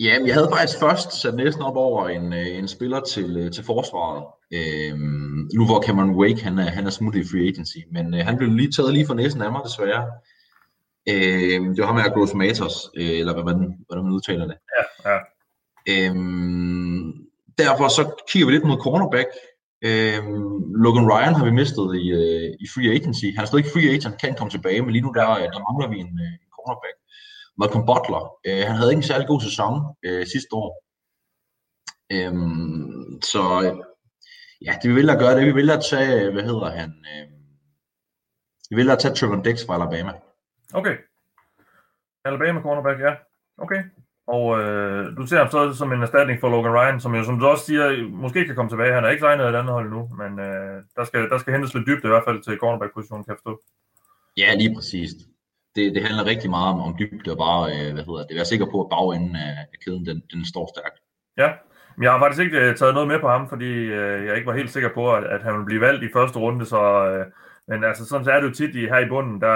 Ja, 0.00 0.18
jeg 0.26 0.34
havde 0.34 0.48
faktisk 0.52 0.78
først 0.78 1.20
sat 1.20 1.34
næsten 1.34 1.62
op 1.62 1.76
over 1.76 2.08
en, 2.08 2.32
øh, 2.32 2.58
en 2.58 2.68
spiller 2.68 3.00
til, 3.00 3.36
øh, 3.36 3.52
til 3.52 3.64
forsvaret. 3.64 4.24
Øhm, 4.52 5.48
nu 5.54 5.66
hvor 5.66 5.82
Cameron 5.82 6.14
Wake, 6.20 6.44
han 6.44 6.58
er, 6.58 6.70
han 6.70 6.86
er 6.86 6.90
smuttet 6.90 7.20
i 7.20 7.28
free 7.30 7.48
agency, 7.48 7.78
men 7.90 8.14
øh, 8.14 8.20
han 8.20 8.36
blev 8.36 8.50
lige 8.50 8.72
taget 8.72 8.94
lige 8.94 9.06
for 9.06 9.14
næsen 9.14 9.42
af 9.42 9.52
mig, 9.52 9.60
desværre. 9.64 10.04
Øhm, 11.12 11.68
det 11.74 11.80
var 11.80 11.86
ham 11.86 11.94
med 11.94 12.14
Gross 12.14 12.34
Matos, 12.34 12.74
øh, 12.96 13.18
eller 13.20 13.32
hvad 13.34 13.44
man, 13.44 13.58
hvordan 13.86 14.04
man 14.04 14.12
udtaler 14.12 14.46
det. 14.46 14.56
Ja, 14.76 15.10
ja. 15.10 15.18
Øhm, 15.90 17.12
derfor 17.58 17.88
så 17.88 18.02
kigger 18.30 18.46
vi 18.46 18.52
lidt 18.52 18.64
mod 18.64 18.82
cornerback. 18.86 19.28
Øhm, 19.88 20.74
Logan 20.84 21.10
Ryan 21.12 21.34
har 21.34 21.44
vi 21.44 21.50
mistet 21.50 21.86
i, 22.02 22.04
øh, 22.20 22.48
i 22.64 22.66
free 22.74 22.90
agency. 22.96 23.26
Han 23.36 23.42
er 23.42 23.46
stadig 23.46 23.64
ikke 23.64 23.74
free 23.74 23.90
agent, 23.96 24.20
kan 24.20 24.34
komme 24.34 24.50
tilbage, 24.50 24.82
men 24.82 24.90
lige 24.92 25.06
nu 25.06 25.12
der, 25.18 25.26
der 25.54 25.60
mangler 25.66 25.88
vi 25.92 25.98
en, 26.04 26.12
en 26.44 26.50
cornerback. 26.56 26.96
Malcolm 27.58 27.86
Butler, 27.86 28.22
øh, 28.46 28.62
han 28.68 28.76
havde 28.76 28.90
ikke 28.92 29.02
en 29.04 29.10
særlig 29.12 29.26
god 29.28 29.40
sæson 29.40 29.72
øh, 30.06 30.26
sidste 30.26 30.52
år. 30.62 30.70
Øhm, 32.12 33.22
så 33.22 33.42
ja, 34.66 34.72
det 34.82 34.90
vi 34.90 34.94
vil 34.94 35.10
at 35.10 35.18
gøre 35.18 35.36
det, 35.36 35.46
vi 35.46 35.52
vil 35.52 35.70
at 35.70 35.82
tage, 35.90 36.32
hvad 36.32 36.42
hedder 36.42 36.70
han, 36.70 36.90
øh, 37.12 37.26
vi 38.70 38.76
vil 38.76 38.90
at 38.90 38.98
tage 38.98 39.14
Trevor 39.14 39.42
Dix 39.42 39.66
fra 39.66 39.74
Alabama. 39.74 40.12
Okay. 40.74 40.96
Alabama 42.24 42.60
cornerback, 42.60 43.00
ja. 43.00 43.14
Okay. 43.58 43.82
Og 44.26 44.60
øh, 44.60 45.16
du 45.16 45.26
ser 45.26 45.38
ham 45.38 45.50
så 45.50 45.74
som 45.74 45.92
en 45.92 46.02
erstatning 46.02 46.40
for 46.40 46.48
Logan 46.48 46.74
Ryan, 46.78 47.00
som 47.00 47.14
jo, 47.14 47.24
som 47.24 47.38
du 47.38 47.46
også 47.46 47.64
siger, 47.64 48.08
måske 48.08 48.46
kan 48.46 48.54
komme 48.54 48.70
tilbage. 48.70 48.94
Han 48.94 49.04
er 49.04 49.08
ikke 49.08 49.20
signet 49.20 49.44
af 49.44 49.48
et 49.48 49.54
andet 49.54 49.72
hold 49.72 49.90
nu, 49.90 50.10
men 50.20 50.38
øh, 50.38 50.82
der, 50.96 51.04
skal, 51.04 51.30
der 51.30 51.38
skal 51.38 51.52
hentes 51.52 51.74
lidt 51.74 51.86
dybt 51.86 52.04
i 52.04 52.08
hvert 52.08 52.24
fald 52.26 52.42
til 52.42 52.58
cornerback-positionen, 52.58 53.24
kan 53.24 53.32
jeg 53.32 53.38
forstå. 53.42 53.60
Ja, 54.36 54.54
lige 54.54 54.74
præcis 54.74 55.10
det, 55.78 55.94
det 55.94 56.02
handler 56.06 56.30
rigtig 56.32 56.50
meget 56.50 56.68
om, 56.74 56.80
om 56.86 56.92
dybde 56.98 57.30
og 57.34 57.38
bare, 57.46 57.62
øh, 57.74 57.90
hvad 57.94 58.04
hedder 58.08 58.24
det, 58.26 58.36
være 58.36 58.52
sikker 58.52 58.66
på, 58.72 58.78
at 58.84 58.90
bagenden 58.94 59.36
af, 59.36 59.54
kæden, 59.84 60.06
den, 60.06 60.18
den 60.32 60.44
står 60.52 60.66
stærkt. 60.74 60.98
Ja, 61.42 61.48
men 61.96 62.02
jeg 62.04 62.12
har 62.12 62.18
faktisk 62.18 62.42
ikke 62.44 62.58
uh, 62.58 62.74
taget 62.74 62.94
noget 62.94 63.08
med 63.12 63.20
på 63.20 63.28
ham, 63.34 63.48
fordi 63.52 63.70
uh, 63.98 64.18
jeg 64.26 64.34
ikke 64.36 64.50
var 64.50 64.60
helt 64.60 64.72
sikker 64.76 64.90
på, 64.94 65.02
at, 65.16 65.24
at 65.34 65.42
han 65.42 65.52
ville 65.54 65.70
blive 65.70 65.80
valgt 65.80 66.04
i 66.04 66.14
første 66.16 66.38
runde, 66.38 66.64
så 66.66 66.80
uh, 67.14 67.24
Men 67.68 67.84
altså, 67.84 68.04
sådan 68.04 68.24
så 68.24 68.30
er 68.30 68.40
det 68.40 68.48
jo 68.48 68.54
tit 68.54 68.74
i, 68.74 68.80
her 68.92 68.98
i 68.98 69.08
bunden, 69.08 69.40
der, 69.40 69.54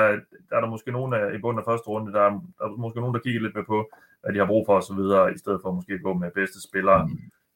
der 0.49 0.57
er 0.57 0.61
der 0.61 0.75
måske 0.75 0.93
nogen 0.93 1.13
af, 1.15 1.35
i 1.37 1.39
bunden 1.39 1.59
af 1.59 1.69
første 1.71 1.89
runde, 1.89 2.13
der 2.13 2.21
er, 2.21 2.31
der 2.59 2.65
er 2.65 2.83
måske 2.85 3.01
nogen, 3.01 3.15
der 3.15 3.21
kigger 3.21 3.41
lidt 3.41 3.55
mere 3.55 3.65
på, 3.65 3.91
hvad 4.23 4.33
de 4.33 4.39
har 4.39 4.47
brug 4.47 4.65
for 4.67 4.95
videre, 4.95 5.35
i 5.35 5.39
stedet 5.39 5.61
for 5.63 5.73
måske 5.73 5.93
at 5.93 6.03
gå 6.03 6.13
med 6.15 6.31
bedste 6.35 6.59
spillere 6.69 7.11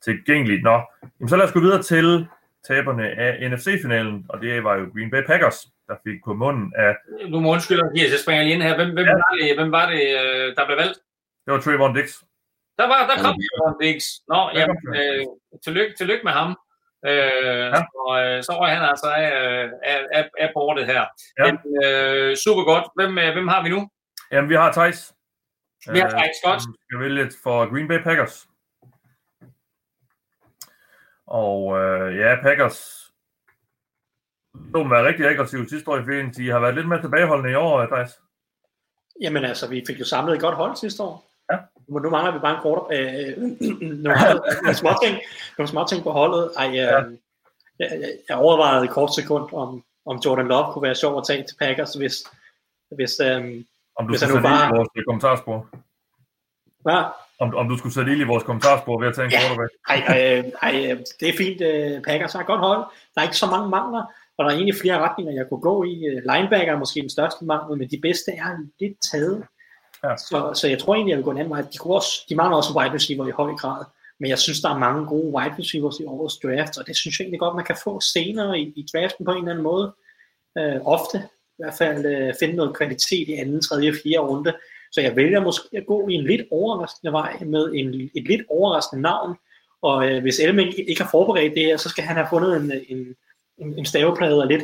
tilgængeligt. 0.05 0.63
Nå, 0.63 0.77
jamen, 1.21 1.29
så 1.29 1.37
lad 1.37 1.47
os 1.47 1.53
gå 1.53 1.61
videre 1.61 1.83
til 1.83 2.27
taberne 2.69 3.07
af 3.25 3.51
NFC-finalen, 3.51 4.27
og 4.29 4.41
det 4.41 4.65
var 4.65 4.75
jo 4.81 4.85
Green 4.95 5.11
Bay 5.11 5.23
Packers, 5.31 5.59
der 5.89 5.97
fik 6.07 6.19
på 6.25 6.35
munden 6.35 6.73
af... 6.77 6.97
Du 7.33 7.41
må 7.41 7.49
undskylde, 7.55 7.83
Mathias, 7.85 8.11
jeg 8.13 8.21
springer 8.25 8.43
lige 8.45 8.55
ind 8.55 8.63
her. 8.63 8.75
Hvem, 8.77 8.91
hvem, 8.97 9.05
Ja. 9.07 9.11
ja. 9.11 9.17
var, 9.25 9.33
det, 9.41 9.57
hvem 9.59 9.71
var 9.79 9.87
det, 9.93 10.03
øh, 10.21 10.47
der 10.57 10.67
blev 10.67 10.77
valgt? 10.83 10.99
Det 11.45 11.51
var 11.55 11.61
Trayvon 11.61 11.95
Dix. 11.97 12.09
Der, 12.79 12.87
var, 12.93 13.01
der 13.11 13.17
kom 13.25 13.35
Trevor 13.45 13.73
Diggs. 13.83 14.07
Nå, 14.33 14.41
Der 14.55 14.61
jamen, 14.61 14.79
øh, 15.01 15.23
tillykke, 15.65 15.95
tillykke 15.99 16.25
med 16.25 16.33
ham. 16.33 16.51
Øh, 17.07 17.67
ja. 17.75 17.81
Og 18.01 18.11
øh, 18.25 18.43
så 18.47 18.53
var 18.61 18.67
han 18.75 18.83
altså 18.93 19.07
af, 19.07 19.31
af, 19.93 19.99
af, 20.19 20.25
af 20.39 20.51
bordet 20.55 20.87
her. 20.87 21.03
Ja. 21.39 21.45
Men, 21.47 21.55
øh, 21.85 22.37
super 22.45 22.65
godt. 22.73 22.85
Hvem, 22.99 23.19
øh, 23.19 23.33
hvem 23.37 23.49
har 23.49 23.63
vi 23.63 23.69
nu? 23.69 23.81
Jamen, 24.33 24.51
vi 24.51 24.55
har 24.55 24.73
Thijs. 24.73 25.13
Vi 25.93 25.99
har 25.99 26.07
øh, 26.07 26.13
Thijs, 26.17 26.37
godt. 26.45 26.63
som 26.63 26.75
skal 26.85 27.01
vælge 27.05 27.25
for 27.43 27.57
Green 27.73 27.89
Bay 27.89 28.01
Packers. 28.03 28.47
Og 31.27 31.79
øh, 31.79 32.17
ja, 32.17 32.37
Packers 32.43 33.07
de 34.57 34.91
var 34.91 35.05
rigtig 35.05 35.27
aggressive 35.27 35.69
sidste 35.69 35.91
år 35.91 35.97
i 35.97 36.05
ferien. 36.05 36.31
De 36.31 36.51
har 36.51 36.61
været 36.61 36.75
lidt 36.75 36.89
mere 36.89 37.01
tilbageholdende 37.01 37.51
i 37.51 37.55
år, 37.55 37.79
øh, 37.79 37.89
Thijs. 37.89 38.21
Jamen 39.21 39.45
altså, 39.45 39.69
vi 39.69 39.85
fik 39.87 40.01
jo 40.01 40.05
samlet 40.05 40.35
et 40.35 40.41
godt 40.41 40.55
hold 40.55 40.77
sidste 40.77 41.03
år. 41.03 41.25
Ja. 41.53 41.59
Nu, 41.89 41.99
nu 41.99 42.11
mangler 42.11 42.33
vi 42.33 42.39
bare 42.39 42.57
en 42.57 42.63
quarter, 42.63 42.87
øh, 42.91 43.37
nogle, 44.05 44.75
småting, 44.75 45.15
nogle 45.59 45.69
småting 45.69 46.03
på 46.03 46.13
holdet. 46.13 46.51
Ej, 46.57 46.69
øh, 46.69 46.75
ja. 46.75 47.03
jeg, 47.79 48.19
jeg, 48.29 48.37
overvejede 48.37 48.85
et 48.85 48.91
kort 48.91 49.15
sekund, 49.15 49.53
om, 49.53 49.85
om 50.07 50.21
Jordan 50.25 50.47
Love 50.47 50.73
kunne 50.73 50.83
være 50.83 50.95
sjov 50.95 51.19
at 51.19 51.25
tage 51.27 51.43
til 51.43 51.57
Packers, 51.57 51.95
hvis, 51.95 52.25
hvis, 52.91 53.21
øh, 53.21 53.65
Om 53.97 54.07
du 54.07 54.13
hvis 54.13 54.23
han 54.23 54.35
nu 54.35 54.41
bare... 54.43 54.69
i 54.69 54.77
vores 54.77 54.89
kommentarspor. 55.07 55.69
Hvad? 56.81 57.05
Om, 57.41 57.55
om 57.55 57.69
du 57.69 57.77
skulle 57.79 57.95
sætte 57.95 58.13
ild 58.13 58.21
i 58.21 58.25
vores 58.25 58.45
kommentarspor 58.45 59.01
ved 59.01 59.09
at 59.09 59.15
tage 59.15 59.25
en 59.25 59.31
Ja. 59.33 59.39
quarterback. 59.41 59.73
Ej, 59.89 59.97
ej, 60.07 60.51
ej, 60.63 60.91
øh, 60.93 60.99
det 61.21 61.29
er 61.29 61.37
fint. 61.37 61.61
øh, 61.61 62.03
Packers 62.03 62.33
har 62.33 62.43
godt 62.43 62.61
hold. 62.61 62.83
Der 63.15 63.21
er 63.21 63.23
ikke 63.23 63.37
så 63.37 63.47
mange 63.47 63.69
mangler, 63.69 64.03
og 64.37 64.45
der 64.45 64.51
er 64.51 64.55
egentlig 64.55 64.75
flere 64.81 64.99
retninger, 64.99 65.33
jeg 65.33 65.47
kunne 65.49 65.61
gå 65.61 65.85
i. 65.85 65.95
Øh, 66.11 66.23
Linebacker 66.31 66.73
er 66.75 66.79
måske 66.79 67.01
den 67.01 67.11
største 67.11 67.45
mangel, 67.45 67.79
men 67.79 67.91
de 67.91 67.99
bedste 68.03 68.31
er 68.33 68.51
lidt 68.81 68.97
taget. 69.11 69.45
Ja. 70.05 70.17
Så, 70.17 70.51
så 70.61 70.69
jeg 70.69 70.79
tror 70.79 70.95
egentlig, 70.95 71.11
jeg 71.11 71.19
vil 71.19 71.25
gå 71.25 71.31
en 71.31 71.39
anden 71.39 71.51
vej. 71.51 71.61
De, 71.73 71.79
kunne 71.79 71.95
også, 71.95 72.13
de 72.29 72.35
mangler 72.35 72.57
også 72.57 72.73
wide 72.79 72.95
receiver 72.95 73.29
i 73.29 73.31
høj 73.31 73.53
grad, 73.53 73.85
men 74.21 74.31
jeg 74.31 74.39
synes, 74.39 74.61
der 74.61 74.71
er 74.75 74.79
mange 74.79 75.07
gode 75.07 75.29
wide 75.35 75.55
receivers 75.59 76.01
i 76.01 76.05
årets 76.05 76.37
draft, 76.43 76.79
og 76.79 76.87
det 76.87 76.97
synes 76.97 77.19
jeg 77.19 77.25
egentlig 77.25 77.41
godt, 77.41 77.57
man 77.57 77.65
kan 77.65 77.77
få 77.85 78.01
senere 78.01 78.59
i, 78.61 78.63
i 78.77 78.87
draften 78.93 79.25
på 79.25 79.31
en 79.31 79.39
eller 79.39 79.51
anden 79.51 79.65
måde. 79.65 79.95
Øh, 80.59 80.79
ofte 80.85 81.19
i 81.59 81.63
hvert 81.63 81.75
fald 81.79 82.07
øh, 82.07 82.35
finde 82.41 82.55
noget 82.57 82.77
kvalitet 82.77 83.29
i 83.29 83.33
anden, 83.33 83.61
tredje, 83.61 83.93
fjerde 84.03 84.19
runde. 84.19 84.53
Så 84.93 85.01
jeg 85.01 85.17
vælger 85.17 85.41
måske 85.41 85.77
at 85.77 85.87
gå 85.87 86.09
i 86.09 86.15
en 86.15 86.25
lidt 86.25 86.43
overraskende 86.51 87.13
vej 87.13 87.39
med 87.47 87.73
en, 87.75 88.11
et 88.15 88.29
lidt 88.29 88.43
overraskende 88.49 89.03
navn. 89.03 89.37
Og 89.83 90.11
øh, 90.11 90.23
hvis 90.23 90.41
Elming 90.41 90.89
ikke 90.89 91.03
har 91.03 91.11
forberedt 91.11 91.55
det 91.55 91.65
her, 91.65 91.77
så 91.77 91.89
skal 91.89 92.05
han 92.05 92.17
have 92.17 92.27
fundet 92.31 92.57
en, 92.57 92.73
en, 92.89 93.17
en, 93.59 93.79
en 93.79 93.87
staveplade 93.87 94.43
og 94.43 94.47
lidt. 94.47 94.63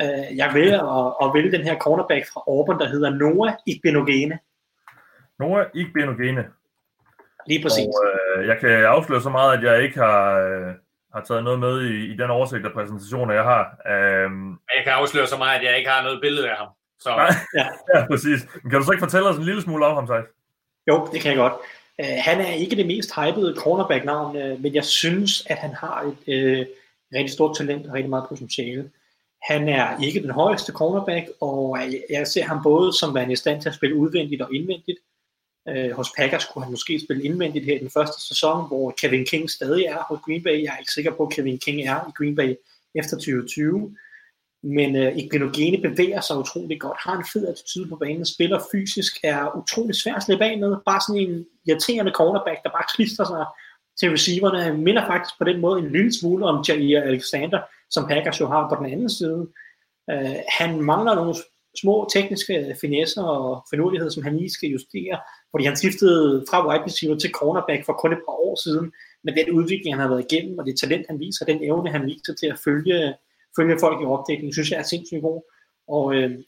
Øh, 0.00 0.36
jeg 0.36 0.50
vælger 0.54 0.82
at, 0.98 1.14
at 1.22 1.34
vælge 1.34 1.52
den 1.52 1.64
her 1.66 1.78
cornerback 1.78 2.26
fra 2.32 2.42
Auburn, 2.46 2.78
der 2.78 2.88
hedder 2.88 3.10
Noah 3.10 3.52
Igbenogene. 3.66 4.38
Noah 5.38 5.66
Igbenogene. 5.74 6.44
Lige 7.46 7.62
præcis. 7.62 7.86
Og 7.86 8.40
øh, 8.40 8.46
jeg 8.46 8.58
kan 8.58 8.70
afsløre 8.70 9.20
så 9.20 9.30
meget, 9.30 9.58
at 9.58 9.62
jeg 9.64 9.82
ikke 9.82 9.98
har, 9.98 10.38
øh, 10.38 10.74
har 11.14 11.22
taget 11.28 11.44
noget 11.44 11.58
med 11.58 11.84
i, 11.84 12.12
i 12.12 12.16
den 12.16 12.30
oversigt 12.30 12.66
af 12.66 12.72
præsentationer, 12.72 13.34
jeg 13.34 13.44
har. 13.44 13.64
Øhm, 13.92 14.50
Jeg 14.50 14.84
kan 14.84 14.92
afsløre 14.92 15.26
så 15.26 15.36
meget, 15.36 15.58
at 15.58 15.64
jeg 15.64 15.78
ikke 15.78 15.90
har 15.90 16.02
noget 16.02 16.20
billede 16.20 16.50
af 16.50 16.56
ham. 16.56 16.68
Så, 17.00 17.08
Nej. 17.08 17.34
Ja. 17.58 17.66
ja, 17.94 18.06
præcis. 18.06 18.46
Men 18.62 18.70
kan 18.70 18.80
du 18.80 18.84
så 18.84 18.92
ikke 18.92 19.04
fortælle 19.04 19.28
os 19.28 19.36
en 19.36 19.44
lille 19.44 19.62
smule 19.62 19.86
om 19.86 19.94
ham, 19.94 20.06
Thijs? 20.06 20.26
Jo, 20.88 21.08
det 21.12 21.20
kan 21.20 21.30
jeg 21.30 21.38
godt. 21.38 21.52
Uh, 21.98 22.18
han 22.18 22.40
er 22.40 22.52
ikke 22.52 22.76
det 22.76 22.86
mest 22.86 23.14
hypede 23.14 23.54
cornerback-navn, 23.56 24.36
uh, 24.36 24.62
men 24.62 24.74
jeg 24.74 24.84
synes, 24.84 25.46
at 25.46 25.58
han 25.58 25.70
har 25.74 26.02
et 26.02 26.08
uh, 26.08 26.66
rigtig 27.14 27.30
stort 27.30 27.56
talent 27.56 27.86
og 27.86 27.94
rigtig 27.94 28.10
meget 28.10 28.28
potentiale. 28.28 28.90
Han 29.42 29.68
er 29.68 30.00
ikke 30.02 30.22
den 30.22 30.30
højeste 30.30 30.72
cornerback, 30.72 31.26
og 31.40 31.78
jeg, 32.10 32.26
ser 32.26 32.44
ham 32.44 32.62
både 32.62 32.92
som 32.98 33.14
værende 33.14 33.32
i 33.32 33.36
stand 33.36 33.62
til 33.62 33.68
at 33.68 33.74
spille 33.74 33.96
udvendigt 33.96 34.42
og 34.42 34.54
indvendigt. 34.54 34.98
Uh, 35.70 35.90
hos 35.90 36.08
Packers 36.16 36.44
kunne 36.44 36.64
han 36.64 36.70
måske 36.72 37.00
spille 37.00 37.24
indvendigt 37.24 37.64
her 37.64 37.74
i 37.74 37.78
den 37.78 37.90
første 37.90 38.28
sæson, 38.28 38.68
hvor 38.68 38.94
Kevin 39.00 39.26
King 39.26 39.50
stadig 39.50 39.84
er 39.84 39.98
hos 40.08 40.18
Green 40.24 40.42
Bay. 40.42 40.62
Jeg 40.62 40.72
er 40.74 40.78
ikke 40.78 40.92
sikker 40.92 41.14
på, 41.14 41.26
at 41.26 41.32
Kevin 41.32 41.58
King 41.58 41.80
er 41.80 42.08
i 42.08 42.12
Green 42.18 42.36
Bay 42.36 42.54
efter 42.94 43.16
2020. 43.16 43.96
Men 44.62 44.96
øh, 44.96 45.18
Igbenogene 45.18 45.88
bevæger 45.88 46.20
sig 46.20 46.38
utrolig 46.38 46.80
godt, 46.80 46.98
har 47.00 47.16
en 47.16 47.24
fed 47.32 47.48
attitude 47.48 47.88
på 47.88 47.96
banen, 47.96 48.26
spiller 48.26 48.60
fysisk, 48.72 49.12
er 49.24 49.56
utrolig 49.56 49.94
svær 49.94 50.14
at 50.14 50.22
slippe 50.22 50.44
af 50.44 50.58
med. 50.58 50.76
Bare 50.86 51.00
sådan 51.08 51.22
en 51.22 51.46
irriterende 51.68 52.12
cornerback, 52.12 52.62
der 52.64 52.70
bare 52.70 52.90
klister 52.96 53.24
sig 53.24 53.44
til 54.00 54.10
receiverne. 54.10 54.62
Han 54.62 54.82
minder 54.82 55.06
faktisk 55.06 55.34
på 55.38 55.44
den 55.44 55.60
måde 55.60 55.78
en 55.80 55.92
lille 55.92 56.12
smule 56.12 56.46
om 56.46 56.64
Jair 56.68 57.02
Alexander, 57.02 57.60
som 57.90 58.08
Packers 58.08 58.40
jo 58.40 58.46
har 58.46 58.68
på 58.68 58.84
den 58.84 58.92
anden 58.92 59.10
side. 59.10 59.48
Øh, 60.10 60.36
han 60.58 60.80
mangler 60.80 61.14
nogle 61.14 61.34
små 61.80 62.08
tekniske 62.12 62.76
finesser 62.80 63.22
og 63.22 63.66
finurligheder, 63.70 64.10
som 64.10 64.22
han 64.22 64.36
lige 64.36 64.50
skal 64.50 64.68
justere, 64.68 65.18
fordi 65.50 65.64
han 65.64 65.76
skiftede 65.76 66.44
fra 66.50 66.68
wide 66.68 66.84
receiver 66.84 67.18
til 67.18 67.30
cornerback 67.30 67.86
for 67.86 67.92
kun 67.92 68.12
et 68.12 68.24
par 68.26 68.36
år 68.46 68.62
siden, 68.64 68.92
men 69.24 69.36
den 69.36 69.50
udvikling, 69.50 69.94
han 69.94 70.02
har 70.02 70.08
været 70.08 70.26
igennem, 70.30 70.58
og 70.58 70.66
det 70.66 70.80
talent, 70.80 71.06
han 71.08 71.20
viser, 71.20 71.44
den 71.44 71.64
evne, 71.64 71.90
han 71.90 72.06
viser 72.06 72.34
til 72.40 72.46
at 72.46 72.58
følge 72.64 73.14
følge 73.56 73.80
folk 73.80 74.02
i 74.02 74.04
opdækning, 74.04 74.54
synes 74.54 74.70
jeg 74.70 74.78
er 74.78 74.82
sindssygt 74.82 75.22
god. 75.22 75.42
Og 75.88 76.14
øh, 76.14 76.38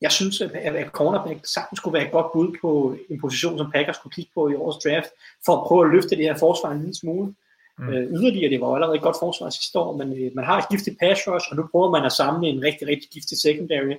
jeg 0.00 0.12
synes, 0.12 0.40
at, 0.40 0.50
at 0.50 0.90
cornerback 0.90 1.46
sagtens 1.46 1.76
skulle 1.76 1.94
være 1.94 2.06
et 2.06 2.12
godt 2.12 2.32
bud 2.32 2.56
på 2.60 2.96
en 3.10 3.20
position, 3.20 3.58
som 3.58 3.70
Packers 3.70 3.96
skulle 3.96 4.14
kigge 4.14 4.30
på 4.34 4.48
i 4.48 4.54
årets 4.54 4.84
draft, 4.84 5.10
for 5.46 5.56
at 5.56 5.66
prøve 5.66 5.84
at 5.84 5.90
løfte 5.90 6.16
det 6.16 6.24
her 6.24 6.36
forsvar 6.38 6.70
en 6.70 6.80
lille 6.80 6.94
smule. 6.94 7.34
Mm. 7.78 7.88
Øh, 7.88 8.12
yderligere, 8.12 8.50
det 8.50 8.60
var 8.60 8.74
allerede 8.74 8.96
et 8.96 9.02
godt 9.02 9.16
forsvar 9.20 9.50
sidste 9.50 9.78
år, 9.78 9.96
men 9.96 10.08
øh, 10.18 10.30
man 10.34 10.44
har 10.44 10.58
et 10.58 10.68
giftigt 10.70 10.98
pass 11.00 11.20
rush, 11.28 11.46
og 11.50 11.56
nu 11.56 11.68
prøver 11.72 11.90
man 11.90 12.04
at 12.04 12.12
samle 12.12 12.48
en 12.48 12.62
rigtig, 12.62 12.88
rigtig 12.88 13.08
giftig 13.10 13.40
secondary. 13.40 13.94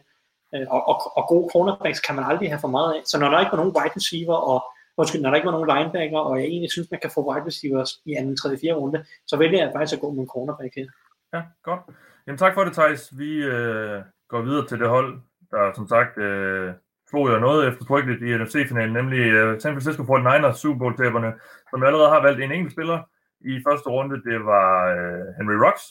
Øh, 0.56 0.66
og, 0.70 0.88
og, 0.88 1.18
og 1.18 1.24
gode 1.28 1.50
cornerbacks 1.54 2.00
kan 2.00 2.16
man 2.16 2.26
aldrig 2.26 2.50
have 2.50 2.60
for 2.60 2.68
meget 2.78 2.94
af. 2.94 3.02
Så 3.06 3.20
når 3.20 3.30
der 3.30 3.40
ikke 3.40 3.52
var 3.52 3.62
nogen 3.62 3.76
wide 3.78 3.96
receiver, 3.96 4.36
og 4.36 4.60
undskyld, 4.98 5.22
når 5.22 5.30
der 5.30 5.38
ikke 5.38 5.50
var 5.52 5.58
nogen 5.58 5.72
linebacker, 5.74 6.20
og 6.20 6.40
jeg 6.40 6.48
egentlig 6.48 6.72
synes, 6.72 6.92
man 6.92 7.00
kan 7.00 7.12
få 7.16 7.22
wide 7.30 7.46
receivers 7.46 7.92
i 8.06 8.14
anden, 8.14 8.38
tredje, 8.38 8.58
fjerde 8.62 8.80
runde, 8.80 9.06
så 9.28 9.38
vælger 9.38 9.60
jeg 9.64 9.72
faktisk 9.76 9.94
at 9.98 10.02
gå 10.02 10.12
med 10.12 10.22
en 10.22 10.34
cornerback 10.34 10.76
her. 10.76 10.88
Ja, 11.34 11.42
godt. 11.64 11.82
Jamen 12.30 12.38
tak 12.38 12.54
for 12.54 12.64
det, 12.64 12.74
Thijs. 12.74 13.18
Vi 13.18 13.44
øh, 13.44 14.02
går 14.28 14.42
videre 14.42 14.68
til 14.68 14.80
det 14.80 14.90
hold, 14.90 15.20
der 15.52 15.74
som 15.76 15.88
sagt 15.88 16.18
øh, 16.18 16.72
slog 17.10 17.30
jo 17.30 17.40
noget 17.40 17.68
efter 17.68 17.86
frygteligt 17.86 18.22
i 18.22 18.38
NFC-finalen, 18.38 18.94
nemlig 18.94 19.20
øh, 19.20 19.60
San 19.62 19.74
Francisco 19.74 20.04
49ers 20.04 20.58
Super 20.58 20.80
Bowl-taberne, 20.80 21.34
som 21.70 21.84
allerede 21.84 22.10
har 22.10 22.22
valgt 22.22 22.42
en 22.42 22.52
enkelt 22.52 22.72
spiller 22.74 23.00
i 23.42 23.64
første 23.68 23.90
runde. 23.90 24.24
Det 24.24 24.46
var 24.46 24.70
øh, 24.96 25.26
Henry 25.38 25.58
Rocks, 25.66 25.84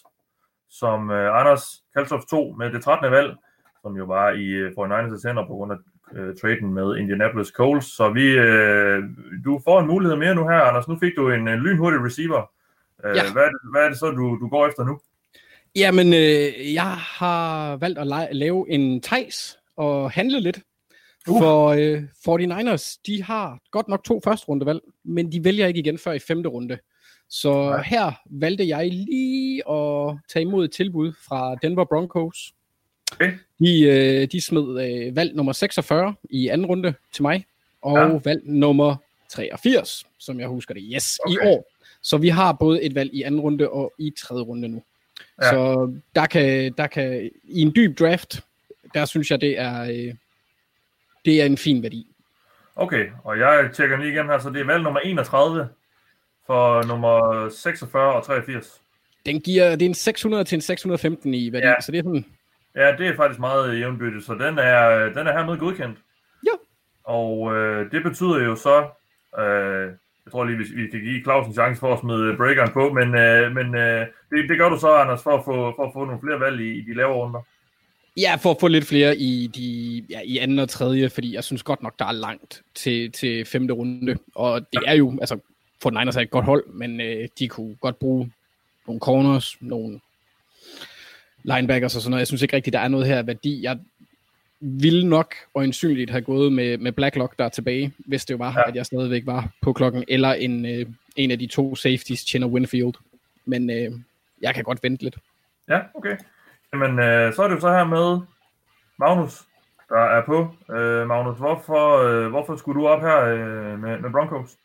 som 0.70 1.10
øh, 1.10 1.40
Anders 1.40 1.64
Kaltoff 1.94 2.24
tog 2.24 2.54
med 2.58 2.72
det 2.72 2.82
13. 2.82 3.10
valg, 3.10 3.36
som 3.82 3.96
jo 3.96 4.04
var 4.04 4.30
i 4.30 4.46
øh, 4.46 4.72
49ers 4.78 5.28
hænder 5.28 5.46
på 5.46 5.54
grund 5.54 5.72
af 5.72 5.78
øh, 6.14 6.36
traden 6.40 6.74
med 6.74 6.96
Indianapolis 6.96 7.48
Colts. 7.48 7.96
Så 7.96 8.08
vi, 8.10 8.38
øh, 8.38 9.02
du 9.44 9.60
får 9.64 9.80
en 9.80 9.86
mulighed 9.86 10.16
mere 10.16 10.34
nu 10.34 10.48
her, 10.48 10.60
Anders. 10.60 10.88
Nu 10.88 10.98
fik 10.98 11.12
du 11.16 11.30
en, 11.30 11.48
en 11.48 11.58
lynhurtig 11.60 12.00
receiver. 12.04 12.50
Øh, 13.04 13.16
Ja. 13.16 13.32
hvad, 13.32 13.42
er 13.42 13.48
det, 13.48 13.60
hvad 13.72 13.82
er 13.84 13.88
det 13.88 13.98
så, 13.98 14.10
du, 14.10 14.38
du 14.40 14.48
går 14.48 14.66
efter 14.66 14.84
nu? 14.84 15.00
Jamen, 15.76 16.14
øh, 16.14 16.74
jeg 16.74 16.92
har 16.96 17.76
valgt 17.76 17.98
at 17.98 18.06
la- 18.06 18.32
lave 18.32 18.70
en 18.70 19.00
Thijs 19.00 19.58
og 19.76 20.10
handle 20.10 20.40
lidt. 20.40 20.58
Uh. 21.28 21.38
For 21.38 21.66
øh, 21.68 22.02
49ers, 22.28 23.00
de 23.06 23.22
har 23.22 23.58
godt 23.70 23.88
nok 23.88 24.04
to 24.04 24.20
første 24.24 24.46
rundevalg, 24.48 24.80
men 25.04 25.32
de 25.32 25.44
vælger 25.44 25.66
ikke 25.66 25.80
igen 25.80 25.98
før 25.98 26.12
i 26.12 26.18
femte 26.18 26.48
runde. 26.48 26.78
Så 27.30 27.52
Nej. 27.52 27.82
her 27.82 28.12
valgte 28.30 28.68
jeg 28.68 28.90
lige 28.92 29.70
at 29.70 30.16
tage 30.28 30.42
imod 30.42 30.64
et 30.64 30.72
tilbud 30.72 31.12
fra 31.28 31.54
Denver 31.54 31.84
Broncos. 31.84 32.52
Okay. 33.12 33.32
De, 33.58 33.82
øh, 33.82 34.28
de 34.32 34.40
smed 34.40 34.90
øh, 35.06 35.16
valg 35.16 35.34
nummer 35.36 35.52
46 35.52 36.14
i 36.30 36.48
anden 36.48 36.66
runde 36.66 36.94
til 37.12 37.22
mig, 37.22 37.44
og 37.82 37.96
ja. 37.96 38.06
Ja. 38.06 38.18
valg 38.24 38.40
nummer 38.44 38.96
83, 39.28 40.04
som 40.18 40.40
jeg 40.40 40.48
husker 40.48 40.74
det, 40.74 40.82
yes, 40.94 41.18
okay. 41.24 41.34
i 41.34 41.38
år. 41.48 41.70
Så 42.02 42.16
vi 42.18 42.28
har 42.28 42.52
både 42.52 42.82
et 42.82 42.94
valg 42.94 43.14
i 43.14 43.22
anden 43.22 43.40
runde 43.40 43.68
og 43.70 43.92
i 43.98 44.12
tredje 44.20 44.42
runde 44.42 44.68
nu. 44.68 44.82
Ja. 45.42 45.50
Så 45.50 45.92
der 46.14 46.26
kan, 46.26 46.72
der 46.78 46.86
kan, 46.86 47.30
i 47.44 47.62
en 47.62 47.72
dyb 47.76 47.98
draft, 47.98 48.44
der 48.94 49.04
synes 49.04 49.30
jeg, 49.30 49.40
det 49.40 49.58
er, 49.60 49.82
øh, 49.82 50.14
det 51.24 51.42
er 51.42 51.46
en 51.46 51.58
fin 51.58 51.82
værdi. 51.82 52.06
Okay, 52.76 53.08
og 53.24 53.38
jeg 53.38 53.70
tjekker 53.74 53.96
lige 53.96 54.12
igen 54.12 54.26
her, 54.26 54.38
så 54.38 54.50
det 54.50 54.60
er 54.60 54.64
valg 54.64 54.82
nummer 54.82 55.00
31 55.00 55.68
for 56.46 56.82
nummer 56.82 57.48
46 57.48 58.14
og 58.14 58.24
83. 58.24 58.82
Den 59.26 59.40
giver, 59.40 59.70
det 59.70 59.82
er 59.82 59.86
en 59.86 59.94
600 59.94 60.44
til 60.44 60.56
en 60.56 60.60
615 60.60 61.34
i 61.34 61.52
værdi, 61.52 61.66
ja. 61.66 61.80
så 61.80 61.92
det 61.92 61.98
er 61.98 62.02
sådan, 62.02 62.24
Ja, 62.74 62.96
det 62.96 63.08
er 63.08 63.16
faktisk 63.16 63.40
meget 63.40 63.80
jævnbyttet, 63.80 64.24
så 64.24 64.34
den 64.34 64.58
er, 64.58 65.08
den 65.08 65.26
er 65.26 65.32
hermed 65.32 65.58
godkendt. 65.58 65.98
Ja. 66.46 66.52
Og 67.04 67.54
øh, 67.54 67.90
det 67.90 68.02
betyder 68.02 68.44
jo 68.44 68.56
så, 68.56 68.88
øh, 69.38 69.92
jeg 70.28 70.32
tror 70.32 70.44
lige, 70.44 70.58
vi, 70.58 70.82
vi 70.82 70.86
kan 70.90 71.00
give 71.00 71.22
Claus 71.22 71.46
en 71.46 71.54
chance 71.54 71.80
for 71.80 71.92
at 71.92 72.00
smide 72.00 72.24
øh, 72.24 72.36
breakeren 72.36 72.72
på, 72.72 72.92
men, 72.92 73.14
øh, 73.14 73.54
men 73.54 73.74
øh, 73.74 74.06
det, 74.30 74.48
det 74.48 74.58
gør 74.58 74.68
du 74.68 74.78
så, 74.78 74.90
Anders, 74.94 75.22
for 75.22 75.30
at 75.38 75.44
få, 75.44 75.72
for 75.76 75.86
at 75.86 75.92
få 75.92 76.04
nogle 76.04 76.20
flere 76.20 76.40
valg 76.40 76.60
i, 76.60 76.78
i 76.78 76.80
de 76.80 76.94
lavere 76.94 77.16
runder. 77.16 77.40
Ja, 78.16 78.34
for 78.42 78.50
at 78.50 78.56
få 78.60 78.68
lidt 78.68 78.84
flere 78.84 79.16
i, 79.16 79.46
de, 79.46 80.04
ja, 80.10 80.20
i 80.24 80.38
anden 80.38 80.58
og 80.58 80.68
tredje, 80.68 81.10
fordi 81.10 81.34
jeg 81.34 81.44
synes 81.44 81.62
godt 81.62 81.82
nok, 81.82 81.98
der 81.98 82.04
er 82.04 82.12
langt 82.12 82.62
til, 82.74 83.12
til 83.12 83.44
femte 83.44 83.74
runde. 83.74 84.16
Og 84.34 84.60
det 84.72 84.82
er 84.86 84.94
jo, 84.94 85.18
altså, 85.20 85.38
for 85.82 85.90
Niners 85.90 86.16
er 86.16 86.20
et 86.20 86.30
godt 86.30 86.44
hold, 86.44 86.66
men 86.66 87.00
øh, 87.00 87.28
de 87.38 87.48
kunne 87.48 87.74
godt 87.74 87.98
bruge 87.98 88.32
nogle 88.86 89.00
corners, 89.00 89.56
nogle 89.60 90.00
linebackers 91.42 91.96
og 91.96 92.02
sådan 92.02 92.10
noget. 92.10 92.20
Jeg 92.20 92.26
synes 92.26 92.42
ikke 92.42 92.56
rigtigt, 92.56 92.74
der 92.74 92.80
er 92.80 92.88
noget 92.88 93.06
her 93.06 93.22
værdi. 93.22 93.62
Jeg 93.62 93.78
ville 94.60 95.08
nok 95.08 95.34
og 95.54 95.64
ensynligt 95.64 96.10
have 96.10 96.22
gået 96.22 96.52
med, 96.52 96.78
med 96.78 96.92
Blacklock 96.92 97.38
der 97.38 97.44
er 97.44 97.48
tilbage, 97.48 97.92
hvis 97.98 98.24
det 98.24 98.38
var, 98.38 98.52
ja. 98.52 98.68
at 98.68 98.76
jeg 98.76 98.86
stadigvæk 98.86 99.26
var 99.26 99.48
på 99.62 99.72
klokken, 99.72 100.04
eller 100.08 100.32
en, 100.32 100.66
øh, 100.66 100.86
en 101.16 101.30
af 101.30 101.38
de 101.38 101.46
to 101.46 101.74
safeties, 101.74 102.20
Chinner 102.20 102.48
Winfield. 102.48 102.94
Men 103.44 103.70
øh, 103.70 103.92
jeg 104.42 104.54
kan 104.54 104.64
godt 104.64 104.82
vente 104.82 105.04
lidt. 105.04 105.16
Ja, 105.68 105.80
okay. 105.94 106.16
Jamen, 106.72 106.98
øh, 106.98 107.32
så 107.34 107.42
er 107.42 107.48
det 107.48 107.54
jo 107.54 107.60
så 107.60 107.68
her 107.68 107.84
med 107.84 108.20
Magnus, 108.98 109.42
der 109.88 110.00
er 110.00 110.24
på. 110.26 110.54
Øh, 110.74 111.06
Magnus, 111.06 111.38
hvorfor, 111.38 111.98
øh, 111.98 112.28
hvorfor 112.28 112.56
skulle 112.56 112.80
du 112.80 112.86
op 112.86 113.00
her 113.00 113.20
øh, 113.24 113.78
med, 113.80 113.98
med 113.98 114.10
Broncos? 114.10 114.56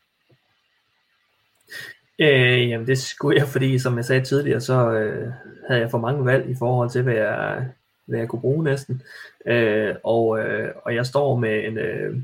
Øh, 2.19 2.69
jamen 2.69 2.87
det 2.87 2.97
skulle 2.97 3.39
jeg, 3.39 3.47
fordi 3.47 3.79
som 3.79 3.97
jeg 3.97 4.05
sagde 4.05 4.25
tidligere, 4.25 4.61
så 4.61 4.91
øh, 4.91 5.31
havde 5.67 5.81
jeg 5.81 5.91
for 5.91 5.97
mange 5.97 6.25
valg 6.25 6.49
i 6.49 6.55
forhold 6.59 6.89
til, 6.89 7.03
hvad 7.03 7.13
jeg, 7.13 7.67
hvad 8.05 8.19
jeg 8.19 8.27
kunne 8.27 8.41
bruge 8.41 8.63
næsten. 8.63 9.01
Øh, 9.45 9.95
og, 10.03 10.39
øh, 10.39 10.69
og 10.85 10.95
jeg 10.95 11.05
står 11.05 11.35
med 11.39 11.65
en, 11.65 11.77
øh, 11.77 12.15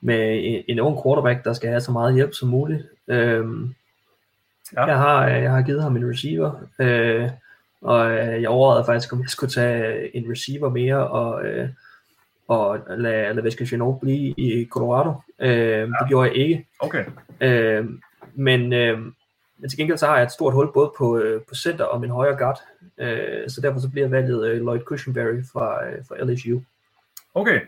med 0.00 0.40
en, 0.44 0.64
en 0.68 0.80
ung 0.80 1.02
quarterback, 1.04 1.44
der 1.44 1.52
skal 1.52 1.68
have 1.68 1.80
så 1.80 1.92
meget 1.92 2.14
hjælp 2.14 2.34
som 2.34 2.48
muligt. 2.48 2.82
Øh, 3.08 3.44
ja. 4.76 4.84
jeg, 4.84 4.98
har, 4.98 5.26
jeg 5.26 5.50
har 5.50 5.62
givet 5.62 5.82
ham 5.82 5.96
en 5.96 6.10
receiver, 6.10 6.52
øh, 6.80 7.30
og 7.82 8.10
øh, 8.10 8.42
jeg 8.42 8.48
overvejede 8.48 8.86
faktisk, 8.86 9.12
om 9.12 9.20
jeg 9.20 9.28
skulle 9.28 9.50
tage 9.50 10.16
en 10.16 10.30
receiver 10.30 10.68
mere, 10.68 11.08
og, 11.08 11.46
øh, 11.46 11.68
og 12.48 12.80
lade, 12.88 13.34
lade 13.34 13.66
Chenot 13.66 14.00
blive 14.00 14.34
i 14.36 14.66
Colorado. 14.70 15.12
Øh, 15.38 15.50
ja. 15.50 15.84
Det 15.84 16.08
gjorde 16.08 16.28
jeg 16.28 16.36
ikke. 16.36 16.66
Okay. 16.80 17.04
Øh, 17.40 17.86
men, 18.34 18.72
øh, 18.72 18.98
men 19.58 19.70
til 19.70 19.78
gengæld 19.78 19.98
så 19.98 20.06
har 20.06 20.16
jeg 20.16 20.24
et 20.24 20.32
stort 20.32 20.54
hul 20.54 20.72
både 20.72 20.92
på, 20.98 21.18
øh, 21.18 21.42
på 21.42 21.54
center 21.54 21.84
og 21.84 22.00
min 22.00 22.10
højre 22.10 22.36
guard, 22.36 22.60
øh, 22.98 23.48
så 23.48 23.60
derfor 23.60 23.80
så 23.80 23.90
bliver 23.90 24.08
valget 24.08 24.48
øh, 24.48 24.60
Lloyd 24.60 24.80
Cushenberry 24.80 25.42
fra, 25.52 25.86
øh, 25.86 26.04
fra 26.08 26.24
LSU. 26.24 26.60
Okay. 27.34 27.60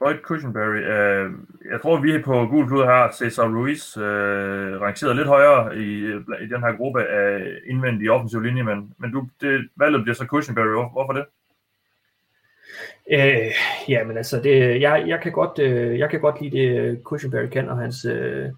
Lloyd 0.00 0.18
Cushenberry. 0.22 0.82
Øh, 0.94 1.32
jeg 1.70 1.80
tror, 1.82 2.00
vi 2.00 2.22
på 2.22 2.32
Google 2.32 2.68
Klud 2.68 2.84
har 2.84 3.12
Cesar 3.12 3.48
Ruiz 3.48 3.96
øh, 3.96 4.80
rangeret 4.80 5.16
lidt 5.16 5.28
højere 5.28 5.76
i, 5.76 6.06
i 6.44 6.46
den 6.52 6.60
her 6.60 6.76
gruppe 6.76 7.04
af 7.04 7.58
indvendige 7.66 8.12
offensive 8.12 8.46
linje, 8.46 8.62
men, 8.62 8.94
men 8.98 9.12
du, 9.12 9.28
det, 9.40 9.68
valget 9.76 10.02
bliver 10.02 10.14
så 10.14 10.24
Cushenberry. 10.24 10.90
Hvorfor 10.92 11.12
det? 11.12 11.24
Øh, 13.12 13.52
ja, 13.88 14.04
men 14.04 14.16
altså, 14.16 14.40
det, 14.40 14.80
jeg, 14.80 15.04
jeg, 15.06 15.20
kan 15.20 15.32
godt, 15.32 15.58
øh, 15.58 15.98
jeg 15.98 16.10
kan 16.10 16.20
godt 16.20 16.40
lide 16.40 16.58
det, 16.58 17.00
Cushenberry 17.04 17.46
kan, 17.46 17.68
og 17.68 17.78
hans, 17.78 18.04
øh, 18.04 18.48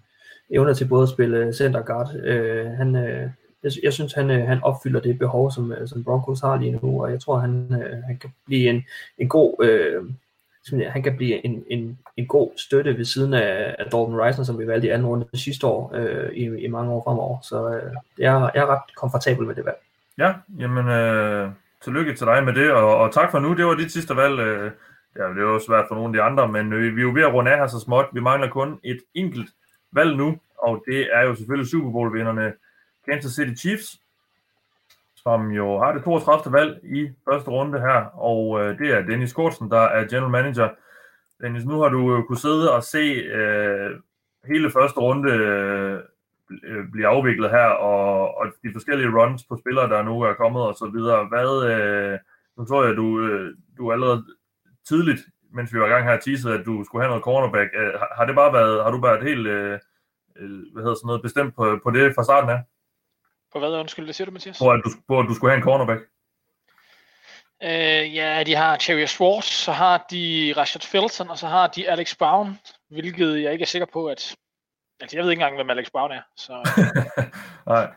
evner 0.53 0.73
til 0.73 0.87
både 0.87 1.03
at 1.03 1.09
spille 1.09 1.53
center 1.53 1.81
guard. 1.81 2.15
Øh, 2.15 2.65
han, 2.65 2.95
øh, 2.95 3.29
jeg, 3.63 3.71
jeg 3.83 3.93
synes, 3.93 4.13
han, 4.13 4.31
øh, 4.31 4.47
han 4.47 4.63
opfylder 4.63 4.99
det 4.99 5.19
behov, 5.19 5.51
som, 5.51 5.71
øh, 5.71 5.87
som 5.87 6.03
Broncos 6.03 6.41
har 6.41 6.57
lige 6.57 6.79
nu, 6.81 7.03
og 7.03 7.11
jeg 7.11 7.19
tror, 7.19 7.37
han, 7.37 7.67
øh, 7.71 8.03
han 8.03 8.17
kan 8.17 8.29
blive 8.45 8.69
en, 8.69 8.83
en 9.17 9.29
god... 9.29 9.55
Øh, 9.63 10.03
han 10.87 11.03
kan 11.03 11.17
blive 11.17 11.45
en, 11.45 11.63
en, 11.67 11.99
en 12.17 12.27
god 12.27 12.51
støtte 12.57 12.97
ved 12.97 13.05
siden 13.05 13.33
af, 13.33 13.75
af 13.79 13.85
Dalton 13.85 14.19
Reisner, 14.19 14.45
som 14.45 14.59
vi 14.59 14.67
valgte 14.67 14.87
i 14.87 14.91
anden 14.91 15.07
runde 15.07 15.27
sidste 15.33 15.67
år, 15.67 15.91
øh, 15.95 16.29
i, 16.33 16.43
i 16.43 16.67
mange 16.67 16.91
år 16.91 17.03
fremover. 17.03 17.37
Så 17.41 17.69
øh, 17.69 17.93
jeg, 18.17 18.51
jeg 18.55 18.61
er 18.61 18.65
ret 18.65 18.95
komfortabel 18.95 19.47
med 19.47 19.55
det 19.55 19.65
valg. 19.65 19.77
Ja, 20.17 20.33
jamen 20.59 20.87
øh, 20.87 21.49
tillykke 21.83 22.13
til 22.13 22.27
dig 22.27 22.43
med 22.43 22.53
det, 22.53 22.71
og, 22.71 22.97
og 22.97 23.13
tak 23.13 23.31
for 23.31 23.39
nu. 23.39 23.53
Det 23.53 23.65
var 23.65 23.75
dit 23.75 23.91
sidste 23.91 24.15
valg. 24.15 24.39
Øh, 24.39 24.71
ja, 25.15 25.23
det 25.23 25.45
var 25.45 25.59
svært 25.67 25.85
for 25.87 25.95
nogle 25.95 26.09
af 26.09 26.13
de 26.13 26.21
andre, 26.21 26.47
men 26.47 26.73
øh, 26.73 26.95
vi 26.95 27.01
er 27.01 27.05
jo 27.05 27.11
ved 27.13 27.23
at 27.23 27.33
runde 27.33 27.51
af 27.51 27.57
her 27.57 27.67
så 27.67 27.79
småt. 27.79 28.05
Vi 28.13 28.19
mangler 28.19 28.49
kun 28.49 28.79
et 28.83 28.99
enkelt 29.13 29.49
valg 29.93 30.17
nu, 30.17 30.39
og 30.57 30.83
det 30.87 31.09
er 31.13 31.21
jo 31.21 31.35
selvfølgelig 31.35 31.69
Super 31.69 31.91
Bowl-vinderne 31.91 32.53
Kansas 33.05 33.31
City 33.31 33.53
Chiefs, 33.61 33.99
som 35.15 35.51
jo 35.51 35.79
har 35.79 35.93
det 35.93 36.03
32. 36.03 36.53
valg 36.53 36.79
i 36.83 37.09
første 37.29 37.49
runde 37.49 37.79
her, 37.79 38.19
og 38.19 38.61
øh, 38.61 38.79
det 38.79 38.89
er 38.89 39.01
Dennis 39.01 39.33
Kortsen, 39.33 39.69
der 39.71 39.81
er 39.81 40.07
general 40.07 40.31
manager. 40.31 40.69
Dennis, 41.41 41.65
nu 41.65 41.79
har 41.79 41.89
du 41.89 42.17
øh, 42.17 42.23
kunne 42.23 42.37
sidde 42.37 42.73
og 42.73 42.83
se 42.83 43.03
øh, 43.37 43.99
hele 44.45 44.71
første 44.71 44.99
runde 44.99 45.31
øh, 45.31 45.99
blive 46.91 47.07
afviklet 47.07 47.49
her, 47.49 47.65
og, 47.65 48.37
og 48.37 48.47
de 48.63 48.71
forskellige 48.73 49.09
runs 49.09 49.43
på 49.43 49.57
spillere, 49.57 49.89
der 49.89 50.03
nu 50.03 50.21
er 50.21 50.33
kommet 50.33 50.61
og 50.61 50.75
så 50.75 50.89
videre. 50.93 51.25
Hvad, 51.25 51.71
øh, 51.71 52.19
nu 52.57 52.65
tror 52.65 52.85
jeg, 52.85 52.95
du, 52.95 53.19
øh, 53.19 53.55
du 53.77 53.91
allerede 53.91 54.25
tidligt 54.87 55.21
mens 55.53 55.73
vi 55.73 55.79
var 55.79 55.85
i 55.85 55.89
gang 55.89 56.05
her 56.05 56.19
teaset, 56.19 56.59
at 56.59 56.65
du 56.65 56.83
skulle 56.85 57.01
have 57.03 57.09
noget 57.09 57.23
cornerback. 57.23 57.69
Øh, 57.75 57.93
har 58.17 58.25
det 58.25 58.35
bare 58.35 58.53
været, 58.53 58.83
har 58.83 58.91
du 58.91 59.01
været 59.01 59.23
helt, 59.23 59.47
øh, 59.47 59.79
øh, 60.35 60.49
hvad 60.73 60.83
hedder 60.83 60.95
sådan 60.95 61.07
noget, 61.07 61.21
bestemt 61.21 61.55
på, 61.55 61.79
på 61.83 61.91
det 61.91 62.15
fra 62.15 62.23
starten 62.23 62.49
af? 62.49 62.61
På 63.53 63.59
hvad, 63.59 63.69
undskyld, 63.69 64.07
det 64.07 64.15
siger 64.15 64.25
du, 64.25 64.31
Mathias? 64.31 64.59
På 64.59 64.71
at 64.71 64.81
du, 64.85 64.89
på, 65.07 65.19
at 65.19 65.25
du 65.29 65.33
skulle 65.33 65.51
have 65.51 65.57
en 65.57 65.63
cornerback. 65.63 66.01
Øh, 67.63 68.15
ja, 68.15 68.43
de 68.43 68.55
har 68.55 68.77
Cherry 68.77 69.05
Swartz, 69.05 69.47
så 69.47 69.71
har 69.71 70.05
de 70.11 70.53
Rashad 70.57 70.81
Felton, 70.81 71.29
og 71.29 71.37
så 71.37 71.47
har 71.47 71.67
de 71.67 71.89
Alex 71.89 72.15
Brown, 72.15 72.59
hvilket 72.89 73.41
jeg 73.41 73.51
ikke 73.51 73.63
er 73.63 73.67
sikker 73.67 73.87
på, 73.93 74.07
at... 74.07 74.35
Altså, 75.01 75.17
jeg 75.17 75.23
ved 75.23 75.31
ikke 75.31 75.41
engang, 75.41 75.55
hvem 75.55 75.69
Alex 75.69 75.87
Brown 75.91 76.11
er, 76.11 76.21
så... 76.37 76.53
Nej. 77.73 77.87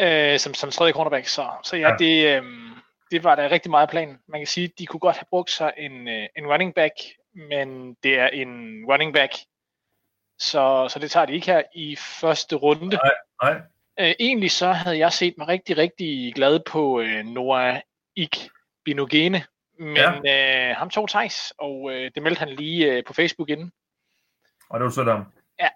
Øh, 0.00 0.38
som, 0.38 0.54
som 0.54 0.70
tredje 0.70 0.92
cornerback, 0.92 1.26
så, 1.26 1.46
så 1.64 1.76
ja, 1.76 1.88
ja. 1.88 1.96
det... 1.96 2.36
Øh, 2.36 2.71
det 3.12 3.24
var 3.24 3.34
da 3.34 3.48
rigtig 3.48 3.70
meget 3.70 3.90
plan. 3.90 4.18
Man 4.26 4.40
kan 4.40 4.46
sige, 4.46 4.64
at 4.64 4.78
de 4.78 4.86
kunne 4.86 5.00
godt 5.00 5.16
have 5.16 5.26
brugt 5.30 5.50
sig 5.50 5.72
en, 5.76 6.08
øh, 6.08 6.28
en 6.36 6.46
running 6.46 6.74
back, 6.74 6.94
men 7.34 7.94
det 8.02 8.18
er 8.18 8.26
en 8.26 8.84
running 8.88 9.14
back, 9.14 9.32
så, 10.38 10.88
så 10.88 10.98
det 10.98 11.10
tager 11.10 11.26
de 11.26 11.32
ikke 11.32 11.46
her 11.46 11.62
i 11.74 11.96
første 11.96 12.56
runde. 12.56 12.96
Nej, 12.96 13.10
nej. 13.42 13.60
Øh, 14.00 14.14
egentlig 14.20 14.50
så 14.50 14.72
havde 14.72 14.98
jeg 14.98 15.12
set 15.12 15.34
mig 15.38 15.48
rigtig, 15.48 15.76
rigtig 15.76 16.34
glad 16.34 16.60
på 16.66 17.00
øh, 17.00 17.24
Noah 17.24 17.80
Ik 18.16 18.50
Binogene, 18.84 19.44
men 19.78 19.96
ja. 19.96 20.70
øh, 20.70 20.76
ham 20.76 20.90
tog 20.90 21.08
Thijs, 21.08 21.52
og 21.58 21.90
øh, 21.92 22.10
det 22.14 22.22
meldte 22.22 22.38
han 22.38 22.48
lige 22.48 22.92
øh, 22.92 23.04
på 23.04 23.12
Facebook 23.12 23.50
inden. 23.50 23.72
Og 24.70 24.80
det 24.80 24.84
var 24.84 24.90
sådan. 24.90 25.24
Ja. 25.58 25.68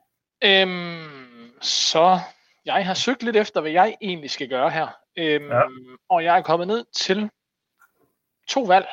Øhm, 0.42 1.52
så 1.60 2.18
jeg 2.64 2.86
har 2.86 2.94
søgt 2.94 3.22
lidt 3.22 3.36
efter, 3.36 3.60
hvad 3.60 3.70
jeg 3.70 3.96
egentlig 4.00 4.30
skal 4.30 4.48
gøre 4.48 4.70
her. 4.70 5.05
Øhm, 5.16 5.50
ja. 5.50 5.62
Og 6.08 6.24
jeg 6.24 6.38
er 6.38 6.42
kommet 6.42 6.68
ned 6.68 6.84
til 6.92 7.30
to 8.48 8.62
valg. 8.62 8.88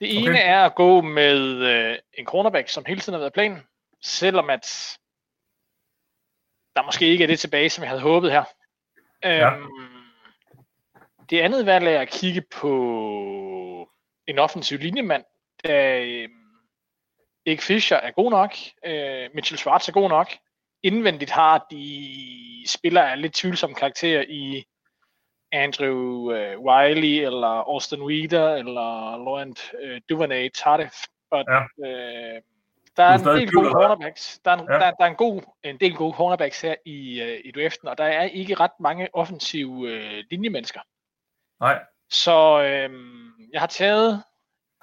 Det 0.00 0.16
ene 0.18 0.30
okay. 0.30 0.48
er 0.48 0.64
at 0.64 0.74
gå 0.74 1.00
med 1.00 1.38
øh, 1.40 1.98
en 2.14 2.26
cornerback, 2.26 2.68
som 2.68 2.84
hele 2.84 3.00
tiden 3.00 3.14
har 3.14 3.18
været 3.20 3.32
planen, 3.32 3.62
selvom 4.02 4.50
at 4.50 4.98
der 6.76 6.82
måske 6.82 7.06
ikke 7.06 7.24
er 7.24 7.28
det 7.28 7.40
tilbage, 7.40 7.70
som 7.70 7.82
jeg 7.82 7.90
havde 7.90 8.02
håbet 8.02 8.32
her. 8.32 8.44
Ja. 9.22 9.54
Øhm, 9.54 9.68
det 11.30 11.40
andet 11.40 11.66
valg 11.66 11.86
er 11.86 12.00
at 12.00 12.08
kigge 12.08 12.40
på 12.40 13.90
en 14.26 14.38
offensiv 14.38 14.78
linjemand, 14.78 15.24
da 15.64 16.00
øh, 16.00 16.28
Erik 17.46 17.62
Fischer 17.62 17.96
er 17.96 18.10
god 18.10 18.30
nok, 18.30 18.54
øh, 18.84 19.30
Mitchell 19.34 19.58
Schwartz 19.58 19.88
er 19.88 19.92
god 19.92 20.08
nok, 20.08 20.32
indvendigt 20.82 21.30
har 21.30 21.66
de 21.70 22.64
spillere 22.66 23.12
af 23.12 23.22
lidt 23.22 23.34
tvivlsomme 23.34 23.74
karakterer 23.74 24.24
i 24.28 24.64
Andrew 25.52 25.96
uh, 25.96 26.64
Wiley, 26.64 27.26
eller 27.26 27.48
Austin 27.48 28.02
Weeder, 28.02 28.54
eller 28.54 29.16
Laurent 29.16 29.72
uh, 29.84 29.98
Duvernay 30.08 30.50
Tardif. 30.50 30.94
Og, 31.30 31.44
ja. 31.48 31.60
uh, 31.60 32.42
der 32.96 33.02
er, 33.02 33.18
en 33.18 33.40
del 33.40 33.52
gode 33.52 33.70
cornerbacks. 33.70 34.40
Der 34.44 34.50
er, 34.50 34.56
en, 34.56 34.66
ja. 34.68 34.74
der, 34.74 34.90
der 34.90 35.04
er 35.04 35.08
en, 35.08 35.16
god, 35.16 35.42
en 35.62 35.80
del 35.80 35.94
gode 35.94 36.12
cornerbacks 36.12 36.60
her 36.60 36.74
i, 36.84 37.22
uh, 37.22 37.38
i 37.44 37.50
draften, 37.50 37.88
og 37.88 37.98
der 37.98 38.04
er 38.04 38.22
ikke 38.22 38.54
ret 38.54 38.80
mange 38.80 39.08
offensive 39.12 39.70
uh, 39.70 40.24
linjemennesker. 40.30 40.80
Nej. 41.60 41.84
Så 42.10 42.58
uh, 42.58 42.94
jeg 43.52 43.60
har 43.60 43.66
taget 43.66 44.22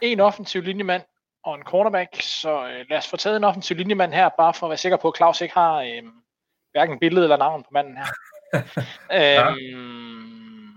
en 0.02 0.20
offensiv 0.20 0.62
linjemand, 0.62 1.02
og 1.44 1.56
en 1.56 1.64
cornerback, 1.64 2.22
så 2.22 2.68
øh, 2.68 2.86
lad 2.90 2.98
os 2.98 3.10
få 3.10 3.18
taget 3.18 3.38
en 3.38 3.44
offensiv 3.44 3.78
linjemand 3.78 4.14
her, 4.14 4.30
bare 4.38 4.54
for 4.54 4.66
at 4.66 4.70
være 4.70 4.78
sikker 4.78 4.98
på, 4.98 5.08
at 5.08 5.18
Claus 5.18 5.42
ikke 5.42 5.54
har 5.54 5.76
øh, 5.82 6.04
hverken 6.72 7.00
billede 7.00 7.26
eller 7.26 7.38
navn 7.38 7.64
på 7.64 7.70
manden 7.72 7.98
her. 7.98 8.06
øhm, 9.20 10.74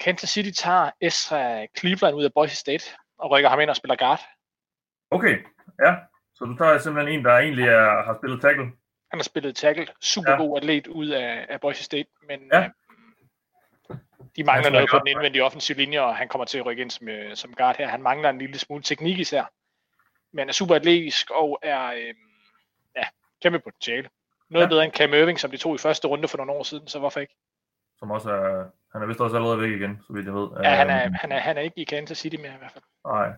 Kansas 0.00 0.30
City 0.30 0.62
tager 0.62 0.90
Ezra 1.00 1.66
Cleveland 1.78 2.16
ud 2.16 2.24
af 2.24 2.32
Boise 2.34 2.56
State 2.56 2.84
og 3.18 3.30
rykker 3.30 3.48
ham 3.50 3.60
ind 3.60 3.70
og 3.70 3.76
spiller 3.76 3.96
guard. 3.96 4.20
Okay, 5.10 5.38
ja. 5.84 5.96
Så 6.34 6.44
du 6.44 6.56
tager 6.56 6.78
simpelthen 6.78 7.18
en, 7.18 7.24
der 7.24 7.38
egentlig 7.38 7.64
er, 7.64 8.04
har 8.04 8.18
spillet 8.20 8.40
tackle? 8.40 8.64
Han 9.10 9.18
har 9.18 9.22
spillet 9.22 9.56
tackle. 9.56 9.86
Super 10.00 10.32
ja. 10.32 10.36
god 10.36 10.56
atlet 10.56 10.86
ud 10.86 11.08
af, 11.08 11.46
af 11.48 11.60
Boise 11.60 11.84
State, 11.84 12.08
men 12.28 12.40
ja. 12.52 12.62
øh, 12.62 12.70
de 14.36 14.44
mangler 14.44 14.70
noget 14.70 14.88
på 14.90 14.98
den 14.98 15.06
indvendige 15.06 15.44
offensive 15.44 15.78
linje, 15.78 16.00
og 16.00 16.16
han 16.16 16.28
kommer 16.28 16.44
til 16.44 16.58
at 16.58 16.66
rykke 16.66 16.82
ind 16.82 16.90
som, 16.90 17.08
øh, 17.08 17.36
som 17.36 17.54
guard 17.54 17.76
her. 17.76 17.88
Han 17.88 18.02
mangler 18.02 18.30
en 18.30 18.38
lille 18.38 18.58
smule 18.58 18.82
teknik 18.82 19.18
især 19.18 19.44
men 20.32 20.48
er 20.48 20.52
super 20.52 20.74
atletisk 20.74 21.30
og 21.30 21.58
er 21.62 21.86
øh, 21.86 22.14
ja, 22.96 23.04
kæmpe 23.42 23.58
potentiale. 23.58 24.08
Noget 24.50 24.64
ja. 24.64 24.68
bedre 24.68 24.84
end 24.84 24.92
Cam 24.92 25.14
Irving, 25.14 25.40
som 25.40 25.50
de 25.50 25.56
tog 25.56 25.74
i 25.74 25.78
første 25.78 26.08
runde 26.08 26.28
for 26.28 26.36
nogle 26.36 26.52
år 26.52 26.62
siden, 26.62 26.88
så 26.88 26.98
hvorfor 26.98 27.20
ikke? 27.20 27.34
som 27.98 28.10
også 28.10 28.30
er, 28.30 28.64
han 28.92 29.02
er 29.02 29.06
vist 29.06 29.20
også 29.20 29.36
allerede 29.36 29.60
væk 29.60 29.70
igen, 29.70 30.02
så 30.06 30.12
vidt 30.12 30.26
jeg 30.26 30.34
ved. 30.34 30.48
Ja, 30.62 30.70
han 30.70 30.90
er, 30.90 31.04
Øhm, 31.04 31.14
han, 31.14 31.32
er, 31.32 31.38
han 31.38 31.56
er 31.56 31.60
ikke 31.60 31.80
i 31.80 31.84
Kansas 31.84 32.18
City 32.18 32.36
mere 32.36 32.54
i 32.54 32.58
hvert 32.58 32.72
fald. 32.72 32.84
Nej. 33.06 33.28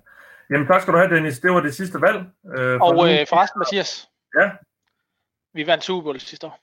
Jamen 0.50 0.66
tak 0.66 0.80
skal 0.80 0.94
du 0.94 0.98
have, 0.98 1.14
Dennis. 1.14 1.38
Det 1.40 1.50
var 1.52 1.60
det 1.60 1.74
sidste 1.74 2.00
valg. 2.00 2.18
Øh, 2.56 2.78
for 2.78 2.86
Og 2.86 3.12
øh, 3.12 3.26
forresten, 3.28 3.58
Mathias, 3.58 4.08
Ja, 4.40 4.50
vi 5.54 5.66
vandt 5.66 5.84
Super 5.84 6.02
Bowl 6.02 6.20
sidste 6.20 6.46
år. 6.46 6.58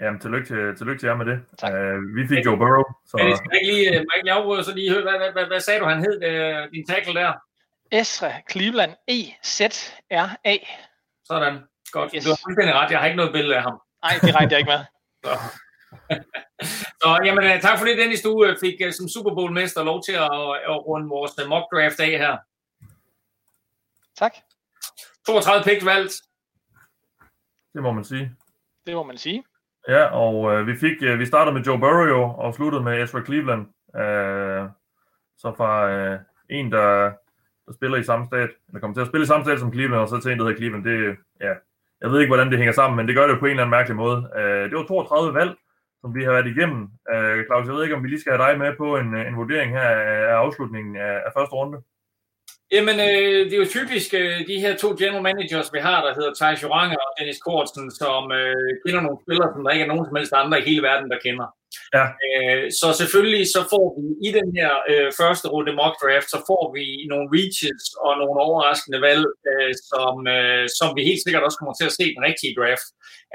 jamen 0.00 0.20
tillykke 0.20 0.46
til, 0.46 0.76
tillykke 0.76 1.00
til 1.00 1.06
jer 1.06 1.16
med 1.16 1.26
det. 1.26 1.38
Øh, 1.74 2.16
vi 2.16 2.28
fik 2.28 2.44
Joe 2.46 2.56
Burrow, 2.56 2.84
så 3.06 3.16
Men 3.16 3.28
jeg 3.28 3.36
skal 3.36 3.50
ikke 3.54 3.72
lige, 3.72 3.86
må 3.90 4.10
jeg 4.12 4.16
ikke 4.16 4.26
lige 4.28 4.32
afbryde, 4.38 4.64
så 4.64 4.74
lige 4.74 4.92
høre, 4.92 5.02
hvad, 5.02 5.18
hvad, 5.18 5.32
hvad, 5.32 5.46
hvad 5.46 5.60
sagde 5.60 5.80
du, 5.80 5.86
han 5.86 5.98
hed, 5.98 6.16
øh, 6.28 6.72
din 6.72 6.86
tackle 6.86 7.14
der? 7.20 7.32
Ezra 7.92 8.32
Cleveland 8.50 8.92
E 9.08 9.20
E-Z-R-A. 9.20 10.56
Sådan. 11.24 11.58
Godt. 11.92 12.12
Yes. 12.14 12.24
Du 12.24 12.30
har 12.30 12.40
fuldstændig 12.46 12.74
ret. 12.74 12.90
Jeg 12.90 12.98
har 12.98 13.06
ikke 13.06 13.16
noget 13.16 13.32
billede 13.32 13.56
af 13.56 13.62
ham. 13.62 13.80
Nej, 14.02 14.12
det 14.22 14.34
regnede 14.34 14.52
jeg 14.54 14.60
ikke 14.60 14.70
med. 14.70 14.84
Så, 15.22 16.78
så 17.02 17.20
jamen, 17.24 17.44
øh, 17.44 17.60
tak 17.60 17.78
for 17.78 17.86
det, 17.86 17.98
Dennis. 17.98 18.22
Du 18.22 18.44
øh, 18.44 18.56
fik 18.60 18.74
øh, 18.84 18.92
som 18.92 19.08
Super 19.08 19.34
Bowl-mester 19.34 19.82
lov 19.82 20.02
til 20.02 20.12
at, 20.12 20.30
at 20.72 20.86
runde 20.86 21.08
vores 21.08 21.32
mock 21.48 21.64
draft 21.72 22.00
af 22.00 22.18
her. 22.18 22.36
Tak. 24.16 24.32
32 25.26 25.64
picks 25.64 25.84
valgt. 25.84 26.12
det 27.74 27.82
må 27.82 27.92
man 27.92 28.04
sige. 28.04 28.36
Det 28.86 28.94
må 28.94 29.02
man 29.02 29.18
sige. 29.18 29.44
Ja, 29.88 30.04
og 30.04 30.52
øh, 30.52 30.66
vi 30.66 30.76
fik 30.76 31.02
øh, 31.02 31.18
vi 31.18 31.26
startede 31.26 31.54
med 31.54 31.62
Joe 31.62 31.78
Burrow 31.78 32.30
og 32.30 32.54
sluttede 32.54 32.82
med 32.82 33.02
Ezra 33.02 33.24
Cleveland. 33.24 33.66
Øh, 33.96 34.68
så 35.38 35.54
fra 35.56 35.90
øh, 35.90 36.20
en, 36.50 36.72
der, 36.72 37.12
der 37.70 37.76
spiller 37.78 37.98
i 37.98 38.10
samme 38.10 38.26
stat, 38.26 38.50
eller 38.68 38.80
kommer 38.80 38.94
til 38.94 39.00
at 39.06 39.10
spille 39.10 39.24
i 39.24 39.32
samme 39.32 39.44
stat 39.44 39.60
som 39.60 39.72
Cleveland, 39.72 40.02
og 40.02 40.08
så 40.08 40.20
til 40.20 40.32
en, 40.32 40.38
der 40.38 40.44
hedder 40.44 40.60
Cleveland. 40.60 40.84
Det, 40.84 41.16
ja, 41.46 41.54
jeg 42.02 42.08
ved 42.10 42.20
ikke, 42.20 42.32
hvordan 42.34 42.50
det 42.50 42.58
hænger 42.58 42.72
sammen, 42.80 42.96
men 42.96 43.06
det 43.08 43.16
gør 43.16 43.26
det 43.26 43.34
jo 43.34 43.38
på 43.38 43.46
en 43.46 43.50
eller 43.50 43.62
anden 43.62 43.76
mærkelig 43.78 43.96
måde. 43.96 44.18
Øh, 44.38 44.64
det 44.68 44.76
var 44.78 44.84
32 44.84 45.34
valg, 45.40 45.52
som 46.00 46.14
vi 46.14 46.24
har 46.24 46.32
været 46.32 46.52
igennem. 46.54 46.82
Øh, 47.12 47.38
Claus, 47.46 47.66
jeg 47.66 47.74
ved 47.74 47.82
ikke, 47.84 47.96
om 47.96 48.02
vi 48.04 48.08
lige 48.08 48.20
skal 48.20 48.32
have 48.32 48.44
dig 48.46 48.58
med 48.58 48.70
på 48.82 48.88
en, 49.00 49.08
en 49.28 49.36
vurdering 49.36 49.70
her 49.78 49.88
af, 50.02 50.18
af 50.32 50.36
afslutningen 50.44 50.96
af, 50.96 51.14
af 51.26 51.30
første 51.36 51.54
runde. 51.60 51.78
Jamen, 52.76 52.96
øh, 53.08 53.40
det 53.46 53.54
er 53.54 53.64
jo 53.64 53.74
typisk 53.78 54.14
øh, 54.14 54.36
de 54.50 54.60
her 54.64 54.72
to 54.76 54.88
general 55.00 55.22
managers, 55.30 55.72
vi 55.76 55.80
har, 55.88 55.98
der 56.06 56.14
hedder 56.18 56.34
Thijs 56.38 56.62
Joranger 56.62 57.00
og 57.06 57.12
Dennis 57.18 57.42
Kortsen, 57.46 57.86
som 58.00 58.22
øh, 58.40 58.70
kender 58.84 59.02
nogle 59.06 59.22
spillere, 59.24 59.50
som 59.52 59.62
der 59.64 59.70
ikke 59.74 59.84
er 59.86 59.92
nogen 59.92 60.06
som 60.06 60.16
helst 60.16 60.32
andre 60.42 60.60
i 60.60 60.68
hele 60.68 60.82
verden, 60.88 61.10
der 61.12 61.24
kender. 61.26 61.46
Ja. 61.96 62.04
Øh, 62.26 62.64
så 62.80 62.88
selvfølgelig 63.00 63.44
så 63.56 63.60
får 63.72 63.86
vi 63.96 64.04
i 64.28 64.30
den 64.38 64.48
her 64.58 64.70
øh, 64.90 65.08
første 65.20 65.46
runde 65.54 65.72
mock 65.80 65.94
draft, 66.02 66.28
så 66.34 66.38
får 66.50 66.64
vi 66.76 66.84
nogle 67.12 67.26
reaches 67.36 67.82
og 68.04 68.12
nogle 68.22 68.38
overraskende 68.48 69.00
valg, 69.08 69.26
øh, 69.50 69.72
som, 69.90 70.14
øh, 70.36 70.64
som 70.78 70.88
vi 70.96 71.02
helt 71.10 71.22
sikkert 71.24 71.46
også 71.46 71.58
kommer 71.58 71.74
til 71.76 71.88
at 71.88 71.96
se 71.96 72.04
i 72.08 72.14
den 72.16 72.26
rigtige 72.28 72.56
draft. 72.58 72.88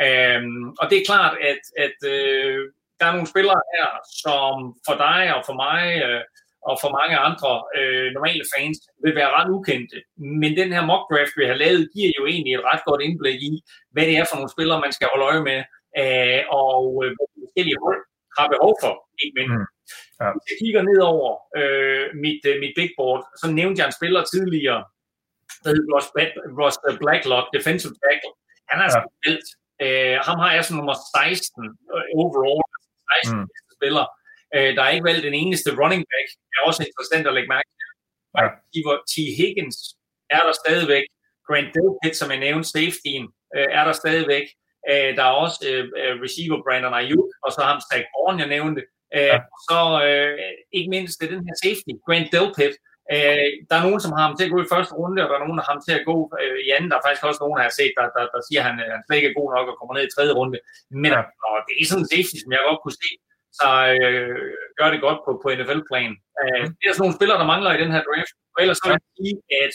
Øh, 0.05 0.41
og 0.79 0.85
det 0.89 0.97
er 0.97 1.09
klart, 1.11 1.33
at, 1.51 1.61
at 1.85 1.97
øh, 2.15 2.59
der 2.99 3.05
er 3.05 3.15
nogle 3.15 3.33
spillere 3.33 3.61
her, 3.75 3.89
som 4.23 4.53
for 4.87 4.95
dig 5.07 5.21
og 5.35 5.41
for 5.47 5.55
mig 5.65 5.81
øh, 6.05 6.21
og 6.69 6.75
for 6.81 6.89
mange 6.99 7.15
andre 7.27 7.51
øh, 7.77 8.07
normale 8.17 8.45
fans 8.53 8.77
vil 9.03 9.13
være 9.19 9.33
ret 9.37 9.49
ukendte. 9.57 9.97
Men 10.43 10.51
den 10.59 10.69
her 10.75 10.83
mock 10.91 11.03
draft, 11.11 11.33
vi 11.39 11.45
har 11.51 11.57
lavet, 11.63 11.83
giver 11.95 12.11
jo 12.19 12.23
egentlig 12.33 12.53
et 12.53 12.65
ret 12.69 12.83
godt 12.89 13.01
indblik 13.07 13.39
i, 13.51 13.53
hvad 13.93 14.03
det 14.09 14.15
er 14.17 14.25
for 14.27 14.35
nogle 14.39 14.53
spillere, 14.55 14.79
man 14.85 14.95
skal 14.97 15.07
holde 15.11 15.25
øje 15.31 15.43
med, 15.49 15.59
øh, 16.01 16.41
og 16.63 16.79
øh, 17.03 17.09
hvad 17.15 17.25
de 17.31 17.37
forskellige 17.45 17.79
hold 17.85 18.01
har 18.37 18.47
behov 18.55 18.73
for, 18.83 18.93
ikke 19.23 19.35
mindst. 19.39 19.57
Mm. 19.59 19.67
Ja. 20.21 20.27
Hvis 20.33 20.45
jeg 20.51 20.57
kigger 20.63 20.81
ned 20.89 20.99
over 21.13 21.29
øh, 21.59 22.05
mit, 22.25 22.41
øh, 22.49 22.55
mit 22.63 22.73
big 22.79 22.89
board, 22.97 23.21
så 23.41 23.45
nævnte 23.59 23.77
jeg 23.79 23.87
en 23.89 23.97
spiller 23.99 24.21
tidligere, 24.33 24.81
der 25.63 25.69
hedder 25.75 25.87
Ross, 25.93 26.07
Ross 26.61 26.77
Blacklock, 27.03 27.45
defensive 27.57 27.95
tackle. 28.03 28.33
Han 28.71 28.77
er 28.85 28.87
Ja. 28.95 29.01
spillet. 29.19 29.47
Øh, 29.85 30.15
ham 30.27 30.37
har 30.43 30.51
jeg 30.55 30.63
som 30.65 30.77
nummer 30.79 30.95
16 31.17 31.65
øh, 31.95 32.03
overall, 32.21 32.61
16 33.11 33.35
Mm. 33.35 33.41
mm. 33.41 33.49
spiller. 33.77 34.05
Øh, 34.55 34.69
der 34.75 34.83
er 34.83 34.91
ikke 34.95 35.09
valgt 35.09 35.23
den 35.29 35.33
eneste 35.43 35.69
running 35.81 36.03
back. 36.11 36.27
Det 36.49 36.55
er 36.57 36.67
også 36.69 36.81
interessant 36.89 37.27
at 37.27 37.33
lægge 37.33 37.49
mærke 37.55 37.69
til. 37.79 37.87
Ja. 38.39 38.47
T. 39.11 39.15
Higgins 39.39 39.77
er 40.29 40.41
der 40.47 40.53
stadigvæk. 40.63 41.05
Grant 41.47 41.69
Delpit, 41.75 42.15
som 42.17 42.31
jeg 42.31 42.39
nævnte, 42.39 42.69
safetyen, 42.69 43.25
øh, 43.55 43.67
er 43.77 43.83
der 43.87 43.93
stadigvæk. 44.03 44.47
Øh, 44.89 45.09
der 45.17 45.23
er 45.23 45.35
også 45.45 45.59
øh, 45.69 45.83
øh, 46.01 46.13
receiver 46.25 46.59
Brandon 46.65 46.97
Ayuk, 46.99 47.29
og 47.45 47.49
så 47.51 47.61
ham 47.69 47.79
Zach 47.87 48.05
Bourne, 48.13 48.41
jeg 48.43 48.49
nævnte. 48.55 48.81
Øh, 49.17 49.31
Ja. 49.33 49.37
Så 49.69 49.79
øh, 50.07 50.37
ikke 50.77 50.89
mindst 50.95 51.15
det 51.19 51.25
er 51.25 51.35
den 51.35 51.47
her 51.47 51.57
safety, 51.65 51.93
Grant 52.05 52.29
Delpit. 52.35 52.75
Øh, 53.15 53.51
der 53.69 53.75
er 53.77 53.85
nogen, 53.87 54.01
som 54.03 54.13
har 54.15 54.23
ham 54.27 54.35
til 54.35 54.47
at 54.47 54.53
gå 54.55 54.59
i 54.61 54.71
første 54.73 54.93
runde, 54.99 55.23
og 55.23 55.27
der 55.29 55.35
er 55.37 55.43
nogen, 55.45 55.57
der 55.59 55.65
har 55.65 55.73
ham 55.75 55.83
til 55.87 55.95
at 55.99 56.05
gå 56.11 56.17
øh, 56.41 56.57
i 56.65 56.67
anden. 56.75 56.89
Der 56.91 56.97
er 56.97 57.05
faktisk 57.05 57.25
også 57.29 57.41
nogen, 57.43 57.57
der 57.57 57.65
har 57.67 57.75
set, 57.79 57.93
der, 57.97 58.05
der, 58.15 58.23
der 58.33 58.41
siger, 58.47 58.59
at 58.61 58.67
han, 58.67 58.75
øh, 58.83 58.87
han 58.95 59.01
slet 59.03 59.19
ikke 59.19 59.31
er 59.31 59.39
god 59.39 59.49
nok 59.55 59.67
og 59.71 59.75
kommer 59.77 59.93
ned 59.93 60.03
i 60.07 60.13
tredje 60.15 60.33
runde. 60.39 60.57
Men 61.03 61.11
ja. 61.15 61.21
og 61.47 61.55
det 61.65 61.73
er 61.73 61.85
sådan 61.89 62.03
en 62.03 62.11
safety, 62.13 62.37
som 62.41 62.51
jeg 62.53 62.67
godt 62.69 62.81
kunne 62.83 62.99
se, 63.03 63.09
så 63.59 63.69
øh, 64.01 64.37
gør 64.79 64.89
det 64.93 64.99
godt 65.07 65.19
på, 65.25 65.31
på 65.43 65.47
NFL-plan. 65.57 66.11
Øh, 66.41 66.61
Mm. 66.63 66.69
det 66.79 66.85
er 66.87 66.93
sådan 66.93 67.03
nogle 67.05 67.17
spillere, 67.19 67.39
der 67.41 67.51
mangler 67.53 67.71
i 67.73 67.81
den 67.83 67.91
her 67.95 68.03
draft. 68.09 68.33
Og 68.55 68.57
ellers 68.63 68.77
så 68.79 68.85
vil 68.87 68.97
jeg 68.99 69.07
sige, 69.19 69.35
at 69.63 69.71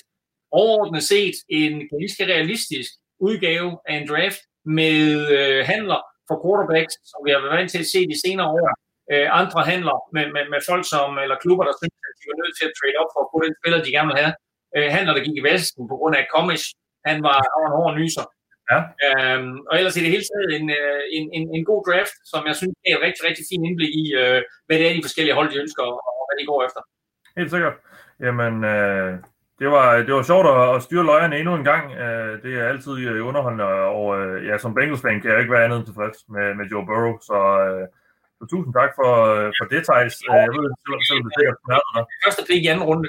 overordnet 0.61 1.03
set 1.13 1.37
en 1.61 1.73
ganske 1.93 2.23
realistisk 2.33 2.91
udgave 3.29 3.69
af 3.89 3.95
en 4.01 4.07
draft 4.13 4.41
med 4.79 4.97
øh, 5.37 5.61
handler 5.73 6.01
for 6.29 6.37
quarterbacks, 6.43 6.95
som 7.11 7.19
vi 7.25 7.31
har 7.33 7.41
været 7.43 7.57
vant 7.59 7.71
til 7.75 7.83
at 7.85 7.91
se 7.95 8.01
de 8.13 8.17
senere 8.27 8.49
år. 8.59 8.67
Øh, 9.13 9.27
andre 9.41 9.61
handler 9.73 9.97
med, 10.17 10.25
med, 10.35 10.45
med 10.53 10.61
folk 10.71 10.85
som, 10.93 11.09
eller 11.25 11.37
klubber, 11.45 11.65
der 11.69 11.75
synes, 11.81 11.97
at 12.09 12.15
de 12.21 12.25
var 12.31 12.39
nødt 12.43 12.55
til 12.59 12.67
at 12.69 12.75
trade 12.79 12.97
op 13.03 13.11
for 13.15 13.21
at 13.25 13.31
få 13.33 13.39
den 13.47 13.55
spiller, 13.61 13.79
de 13.87 13.95
gerne 13.97 14.11
vil 14.13 14.21
have. 14.23 14.35
Øh, 14.77 14.89
handler, 14.97 15.13
der 15.17 15.23
gik 15.27 15.37
i 15.41 15.47
vasken 15.51 15.83
på 15.91 15.95
grund 16.01 16.15
af 16.21 16.25
Komish. 16.35 16.69
Han 17.09 17.17
var, 17.27 17.37
han 17.53 17.59
var 17.63 17.69
en 17.71 17.77
hård 17.79 17.93
nyser. 18.01 18.25
Ja. 18.73 18.79
Øhm, 19.07 19.57
og 19.69 19.75
ellers 19.79 19.97
i 19.97 20.05
det 20.05 20.15
hele 20.15 20.27
taget 20.31 20.51
en, 20.59 20.67
øh, 20.79 21.01
en, 21.17 21.25
en, 21.37 21.45
en 21.57 21.65
god 21.71 21.81
draft, 21.89 22.15
som 22.33 22.43
jeg 22.49 22.57
synes 22.61 22.75
er 22.87 22.93
et 22.97 23.05
rigtig, 23.07 23.23
rigtig 23.29 23.45
fint 23.51 23.65
indblik 23.69 23.93
i, 24.03 24.05
øh, 24.21 24.41
hvad 24.67 24.77
det 24.79 24.87
er, 24.87 24.99
de 24.99 25.07
forskellige 25.09 25.37
hold, 25.39 25.49
de 25.53 25.61
ønsker, 25.65 25.85
og 26.19 26.23
hvad 26.27 26.37
de 26.41 26.49
går 26.51 26.61
efter. 26.67 26.81
Helt 27.39 27.51
sikkert. 27.55 27.77
Jamen, 28.27 28.55
øh, 28.75 29.13
det, 29.61 29.69
var, 29.75 29.87
det 30.07 30.13
var 30.19 30.25
sjovt 30.31 30.47
at, 30.55 30.63
at 30.77 30.83
styre 30.87 31.09
løjerne 31.11 31.39
endnu 31.41 31.53
en 31.57 31.69
gang. 31.73 31.85
Øh, 32.05 32.33
det 32.45 32.53
er 32.61 32.65
altid 32.73 32.93
øh, 33.11 33.27
underholdende, 33.29 33.67
og 33.99 34.07
øh, 34.19 34.37
ja, 34.49 34.55
som 34.59 34.75
Bengals-fan 34.75 35.21
kan 35.21 35.31
jeg 35.31 35.41
ikke 35.41 35.55
være 35.55 35.65
andet 35.65 35.79
end 35.79 35.87
tilfreds 35.87 36.19
med, 36.35 36.47
med 36.59 36.65
Joe 36.71 36.87
Burrow, 36.89 37.15
så, 37.31 37.39
øh, 37.67 37.85
så 38.39 38.45
tusind 38.53 38.73
tak 38.81 38.91
for, 38.99 39.11
øh, 39.35 39.49
for 39.59 39.67
det, 39.73 39.81
Thijs. 39.89 40.15
Jeg 40.45 40.53
ved, 40.57 40.67
selvom 41.07 41.23
det 41.27 41.33
sikkert 41.39 41.59
smerter 41.65 41.91
dig. 41.97 42.05
Første 42.25 42.43
pick 42.49 42.63
i 42.65 42.71
anden 42.73 42.87
runde. 42.91 43.09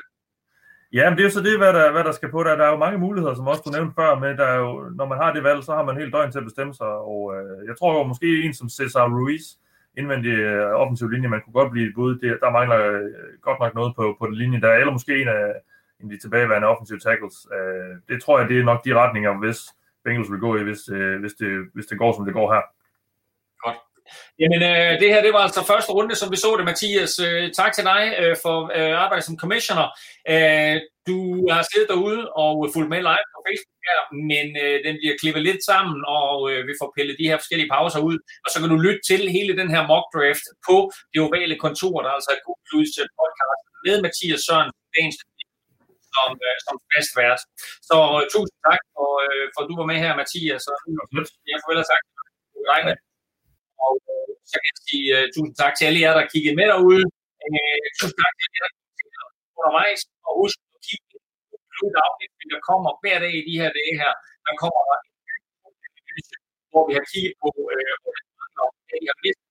Ja, 0.93 1.09
men 1.09 1.17
det 1.17 1.23
er 1.23 1.29
jo 1.29 1.37
så 1.37 1.41
det, 1.41 1.57
hvad 1.57 1.73
der, 1.73 1.91
hvad 1.91 2.03
der 2.03 2.11
skal 2.11 2.31
på 2.31 2.43
der. 2.43 2.55
Der 2.55 2.65
er 2.65 2.71
jo 2.71 2.77
mange 2.77 2.97
muligheder, 2.97 3.35
som 3.35 3.47
også 3.47 3.61
du 3.65 3.69
nævnte 3.69 3.93
før, 3.95 4.19
men 4.19 4.37
der 4.37 4.45
er 4.45 4.57
jo, 4.57 4.89
når 4.95 5.07
man 5.07 5.17
har 5.17 5.33
det 5.33 5.43
valg, 5.43 5.63
så 5.63 5.71
har 5.75 5.83
man 5.83 5.97
helt 5.97 6.13
døgn 6.13 6.31
til 6.31 6.39
at 6.39 6.43
bestemme 6.43 6.73
sig, 6.73 6.87
og 6.87 7.35
øh, 7.35 7.67
jeg 7.67 7.77
tror 7.79 7.97
jo 7.97 8.03
måske 8.03 8.43
en 8.43 8.53
som 8.53 8.69
Cesar 8.69 9.07
Ruiz, 9.09 9.45
indvendig 9.97 10.31
øh, 10.31 10.71
offensiv 10.81 11.09
linje, 11.09 11.27
man 11.27 11.41
kunne 11.41 11.53
godt 11.53 11.71
blive 11.71 11.87
et 11.87 11.95
bud. 11.95 12.15
Det, 12.15 12.37
der 12.41 12.49
mangler 12.51 12.77
øh, 12.77 13.09
godt 13.41 13.59
nok 13.59 13.75
noget 13.75 13.95
på, 13.95 14.15
på 14.19 14.25
den 14.27 14.35
linje 14.35 14.61
der, 14.61 14.73
eller 14.73 14.93
måske 14.93 15.21
en 15.21 15.27
af, 15.27 15.45
en 15.99 16.05
af 16.05 16.09
de 16.09 16.17
tilbageværende 16.17 16.67
offensive 16.67 16.99
tackles. 16.99 17.47
Øh, 17.57 17.95
det 18.09 18.23
tror 18.23 18.39
jeg, 18.39 18.49
det 18.49 18.59
er 18.59 18.63
nok 18.63 18.85
de 18.85 18.93
retninger, 18.93 19.37
hvis 19.37 19.59
Bengals 20.03 20.31
vil 20.31 20.39
gå 20.39 20.57
i, 20.57 20.63
hvis, 20.63 20.89
øh, 20.89 21.19
hvis, 21.19 21.33
det, 21.33 21.69
hvis 21.73 21.85
det 21.85 21.97
går, 21.97 22.11
som 22.15 22.25
det 22.25 22.33
går 22.33 22.53
her. 22.53 22.61
Jamen, 24.41 24.61
øh, 24.71 24.91
det 25.01 25.07
her, 25.13 25.21
det 25.25 25.33
var 25.33 25.43
altså 25.47 25.61
første 25.71 25.91
runde, 25.97 26.15
som 26.15 26.31
vi 26.33 26.37
så 26.43 26.49
det, 26.57 26.65
Mathias. 26.71 27.13
Øh, 27.27 27.43
tak 27.59 27.71
til 27.73 27.83
dig 27.91 28.03
øh, 28.21 28.35
for 28.43 28.57
øh, 28.77 28.93
arbejdet 29.03 29.25
som 29.25 29.39
commissioner. 29.43 29.87
Øh, 30.33 30.77
du 31.09 31.17
har 31.53 31.63
siddet 31.71 31.89
derude 31.93 32.21
og 32.43 32.53
fulgt 32.73 32.91
med 32.93 33.01
live 33.09 33.27
på 33.35 33.39
Facebook 33.47 33.81
her, 33.89 33.99
men 34.31 34.47
øh, 34.63 34.75
den 34.85 34.95
bliver 35.01 35.15
klippet 35.21 35.43
lidt 35.49 35.61
sammen, 35.71 35.97
og 36.19 36.33
øh, 36.51 36.61
vi 36.69 36.73
får 36.79 36.93
pillet 36.95 37.15
de 37.21 37.29
her 37.29 37.37
forskellige 37.41 37.71
pauser 37.73 38.01
ud. 38.09 38.17
Og 38.43 38.49
så 38.51 38.57
kan 38.59 38.69
du 38.73 38.77
lytte 38.85 39.01
til 39.09 39.21
hele 39.37 39.53
den 39.61 39.69
her 39.73 39.83
mock 39.91 40.05
draft 40.15 40.45
på 40.67 40.77
det 41.11 41.19
ovale 41.27 41.55
kontor, 41.65 41.95
der 42.01 42.09
er 42.09 42.17
altså 42.19 42.31
et 42.35 42.43
Google 42.45 42.65
Plus 42.69 42.91
podcast 43.19 43.61
med 43.85 43.95
Mathias 44.05 44.41
Søren, 44.47 44.69
dagens 44.95 45.17
som, 46.15 46.29
øh, 46.45 46.57
som 46.65 46.75
fast 46.91 47.11
vært. 47.21 47.41
Så 47.89 47.97
øh, 48.17 48.23
tusind 48.33 48.59
tak 48.67 48.81
for, 48.95 49.09
øh, 49.25 49.45
for, 49.53 49.59
at 49.61 49.69
du 49.69 49.75
var 49.81 49.87
med 49.91 49.97
her, 50.03 50.11
Mathias. 50.21 50.63
Og 50.71 50.75
jeg 51.51 51.57
får 51.61 51.69
vel 51.71 51.85
sagt, 51.91 52.05
regner 52.73 52.95
og 53.85 53.95
øh, 54.13 54.31
så 54.49 54.55
kan 54.59 54.69
jeg 54.73 54.79
sige 54.87 55.05
øh, 55.15 55.25
tusind 55.33 55.55
tak 55.61 55.73
til 55.75 55.85
alle 55.87 55.99
jer, 56.03 56.13
der 56.19 56.31
kiggede 56.33 56.55
med 56.59 56.67
derude. 56.73 57.03
Øh, 57.45 57.85
tusind 57.99 58.19
tak 58.23 58.33
til 58.39 58.47
jer, 58.55 58.61
der 58.65 58.71
kiggede 58.97 59.25
undervejs. 59.59 60.01
Og 60.27 60.31
husk 60.39 60.57
at 60.75 60.81
kigge 60.87 61.05
på 61.49 61.55
Blue 61.71 61.91
Dagligt, 61.97 62.33
der 62.53 62.61
kommer 62.69 62.91
hver 63.01 63.17
dag 63.23 63.33
i 63.41 63.43
de 63.49 63.55
her 63.61 63.71
dage 63.79 63.93
her. 64.01 64.11
Der 64.47 64.53
kommer 64.63 64.81
der 64.89 64.97
en 65.05 65.11
analyse, 65.95 66.35
hvor 66.71 66.83
vi 66.87 66.93
har 66.97 67.05
kigget 67.11 67.33
på, 67.43 67.49
øh, 67.75 67.95
hvad 68.87 68.97
de 69.01 69.07
har 69.11 69.19
mistet, 69.25 69.47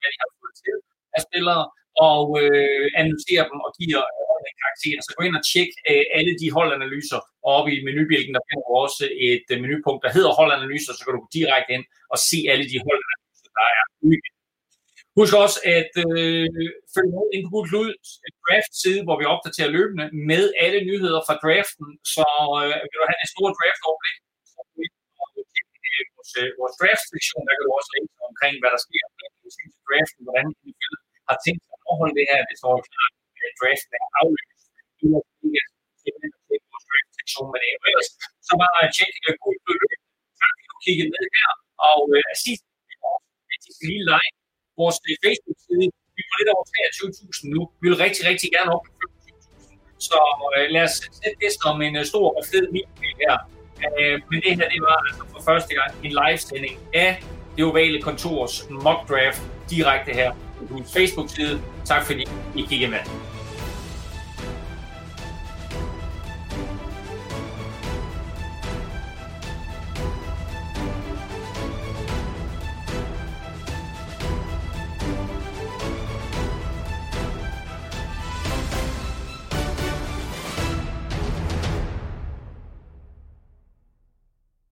hvad 0.00 0.10
de 0.14 0.18
har 0.24 0.30
fået 0.38 0.54
til 0.60 0.74
af 1.16 1.20
spillere, 1.28 1.64
og 2.08 2.24
øh, 2.42 2.86
analysere 3.00 3.42
dem 3.50 3.58
og 3.66 3.70
giver 3.80 4.02
øh, 4.18 4.48
en 4.50 4.56
karakter. 4.62 4.96
Så 5.06 5.10
gå 5.16 5.22
ind 5.28 5.36
og 5.40 5.44
tjek 5.50 5.70
øh, 5.90 6.04
alle 6.18 6.32
de 6.40 6.48
holdanalyser, 6.56 7.20
og 7.44 7.50
oppe 7.58 7.70
i 7.76 7.78
menubjælken, 7.86 8.34
der 8.36 8.44
finder 8.48 8.64
du 8.68 8.72
også 8.86 9.04
et 9.30 9.46
øh, 9.52 9.58
menupunkt, 9.64 10.00
der 10.04 10.10
hedder 10.16 10.32
holdanalyser, 10.40 10.92
så 10.92 11.00
kan 11.02 11.12
du 11.14 11.20
gå 11.24 11.30
direkte 11.38 11.70
ind 11.76 11.84
og 12.12 12.18
se 12.28 12.38
alle 12.52 12.66
de 12.72 12.78
holdanalyser, 12.86 13.21
der 13.58 13.66
er 13.78 13.84
ude. 14.08 14.28
Husk 15.18 15.34
også 15.44 15.58
at 15.78 15.92
øh, 16.06 16.48
følge 16.94 17.12
med 17.16 17.26
ind 17.34 17.42
på 17.44 17.50
Google 17.52 17.68
Klud 17.70 17.90
øh, 18.24 18.30
draft-side, 18.44 19.00
hvor 19.06 19.16
vi 19.20 19.24
opdaterer 19.34 19.74
løbende 19.78 20.06
med 20.30 20.44
alle 20.64 20.80
nyheder 20.88 21.20
fra 21.26 21.36
draften. 21.44 21.86
Så 22.14 22.26
øh, 22.62 22.74
vil 22.82 22.98
du 23.00 23.04
have 23.10 23.20
det 23.22 23.30
store 23.34 23.52
draft-overblik, 23.58 24.18
så 24.52 24.60
kan 24.66 24.72
du 24.74 24.82
øh, 25.88 26.04
vores, 26.16 26.32
vores 26.60 26.74
draft-sektion, 26.80 27.42
der 27.46 27.54
kan 27.54 27.64
du 27.66 27.72
også 27.78 27.90
læse 27.94 28.12
omkring, 28.30 28.54
hvad 28.62 28.70
der 28.74 28.80
sker 28.86 29.04
med 29.16 29.28
draften, 29.88 30.20
hvordan 30.26 30.44
NFL 30.68 30.94
har 31.30 31.36
tænkt 31.44 31.62
sig 31.66 31.74
at 31.76 31.82
overholde 31.88 32.16
det 32.18 32.26
her, 32.30 32.40
hvis 32.48 32.60
det 32.60 32.62
står 32.62 32.74
klart, 32.92 33.12
at 33.16 33.42
øh, 33.42 33.50
draften 33.60 33.92
er 33.98 34.06
aflyst. 34.20 34.64
I 35.02 35.04
må 35.12 35.18
ikke 35.46 35.62
simpelthen 36.02 36.32
til 36.48 36.58
vores 36.70 36.84
draft-sektion, 36.90 37.48
men 37.54 37.60
øh, 37.68 37.88
ellers 37.88 38.08
så 38.48 38.52
bare 38.62 38.80
tjek 38.96 39.12
Google 39.42 39.60
god. 39.66 39.80
Så 40.38 40.44
kan 40.56 40.66
du 40.72 40.76
kigge 40.86 41.04
ned 41.14 41.26
her, 41.38 41.50
og 41.90 42.00
øh, 42.16 42.30
sidst, 42.44 42.64
lille 43.88 44.04
leg, 44.12 44.26
vores 44.80 44.98
øh, 45.08 45.14
Facebook-side, 45.24 45.86
vi 46.14 46.20
er 46.24 46.28
på 46.30 46.36
lidt 46.40 46.50
over 46.54 46.64
23.000 46.66 47.54
nu. 47.54 47.60
Vi 47.80 47.86
vil 47.90 47.98
rigtig, 48.06 48.22
rigtig 48.30 48.48
gerne 48.56 48.70
op 48.74 48.82
på 48.86 48.90
25.000. 49.02 50.06
Så 50.08 50.18
øh, 50.56 50.66
lad 50.74 50.84
os 50.88 50.94
sætte 51.20 51.38
det 51.44 51.50
som 51.62 51.76
en 51.86 51.94
øh, 52.00 52.04
stor 52.12 52.26
og 52.38 52.42
fed 52.52 52.64
milepæl 52.74 53.14
her. 53.24 53.34
Øh, 53.98 54.16
men 54.30 54.38
det 54.44 54.50
her, 54.58 54.68
det 54.74 54.80
var 54.88 54.98
altså 55.08 55.24
for 55.34 55.40
første 55.48 55.72
gang 55.78 55.90
en 56.06 56.12
livesending 56.20 56.76
af 57.04 57.12
det 57.56 57.64
ovale 57.64 57.98
kontors 58.08 58.54
mock 58.70 59.00
draft 59.10 59.42
direkte 59.70 60.12
her 60.20 60.30
på 60.68 60.74
Facebook-side. 60.96 61.56
Tak 61.84 62.02
fordi 62.08 62.24
I 62.56 62.62
kiggede 62.70 62.90
med. 62.90 63.31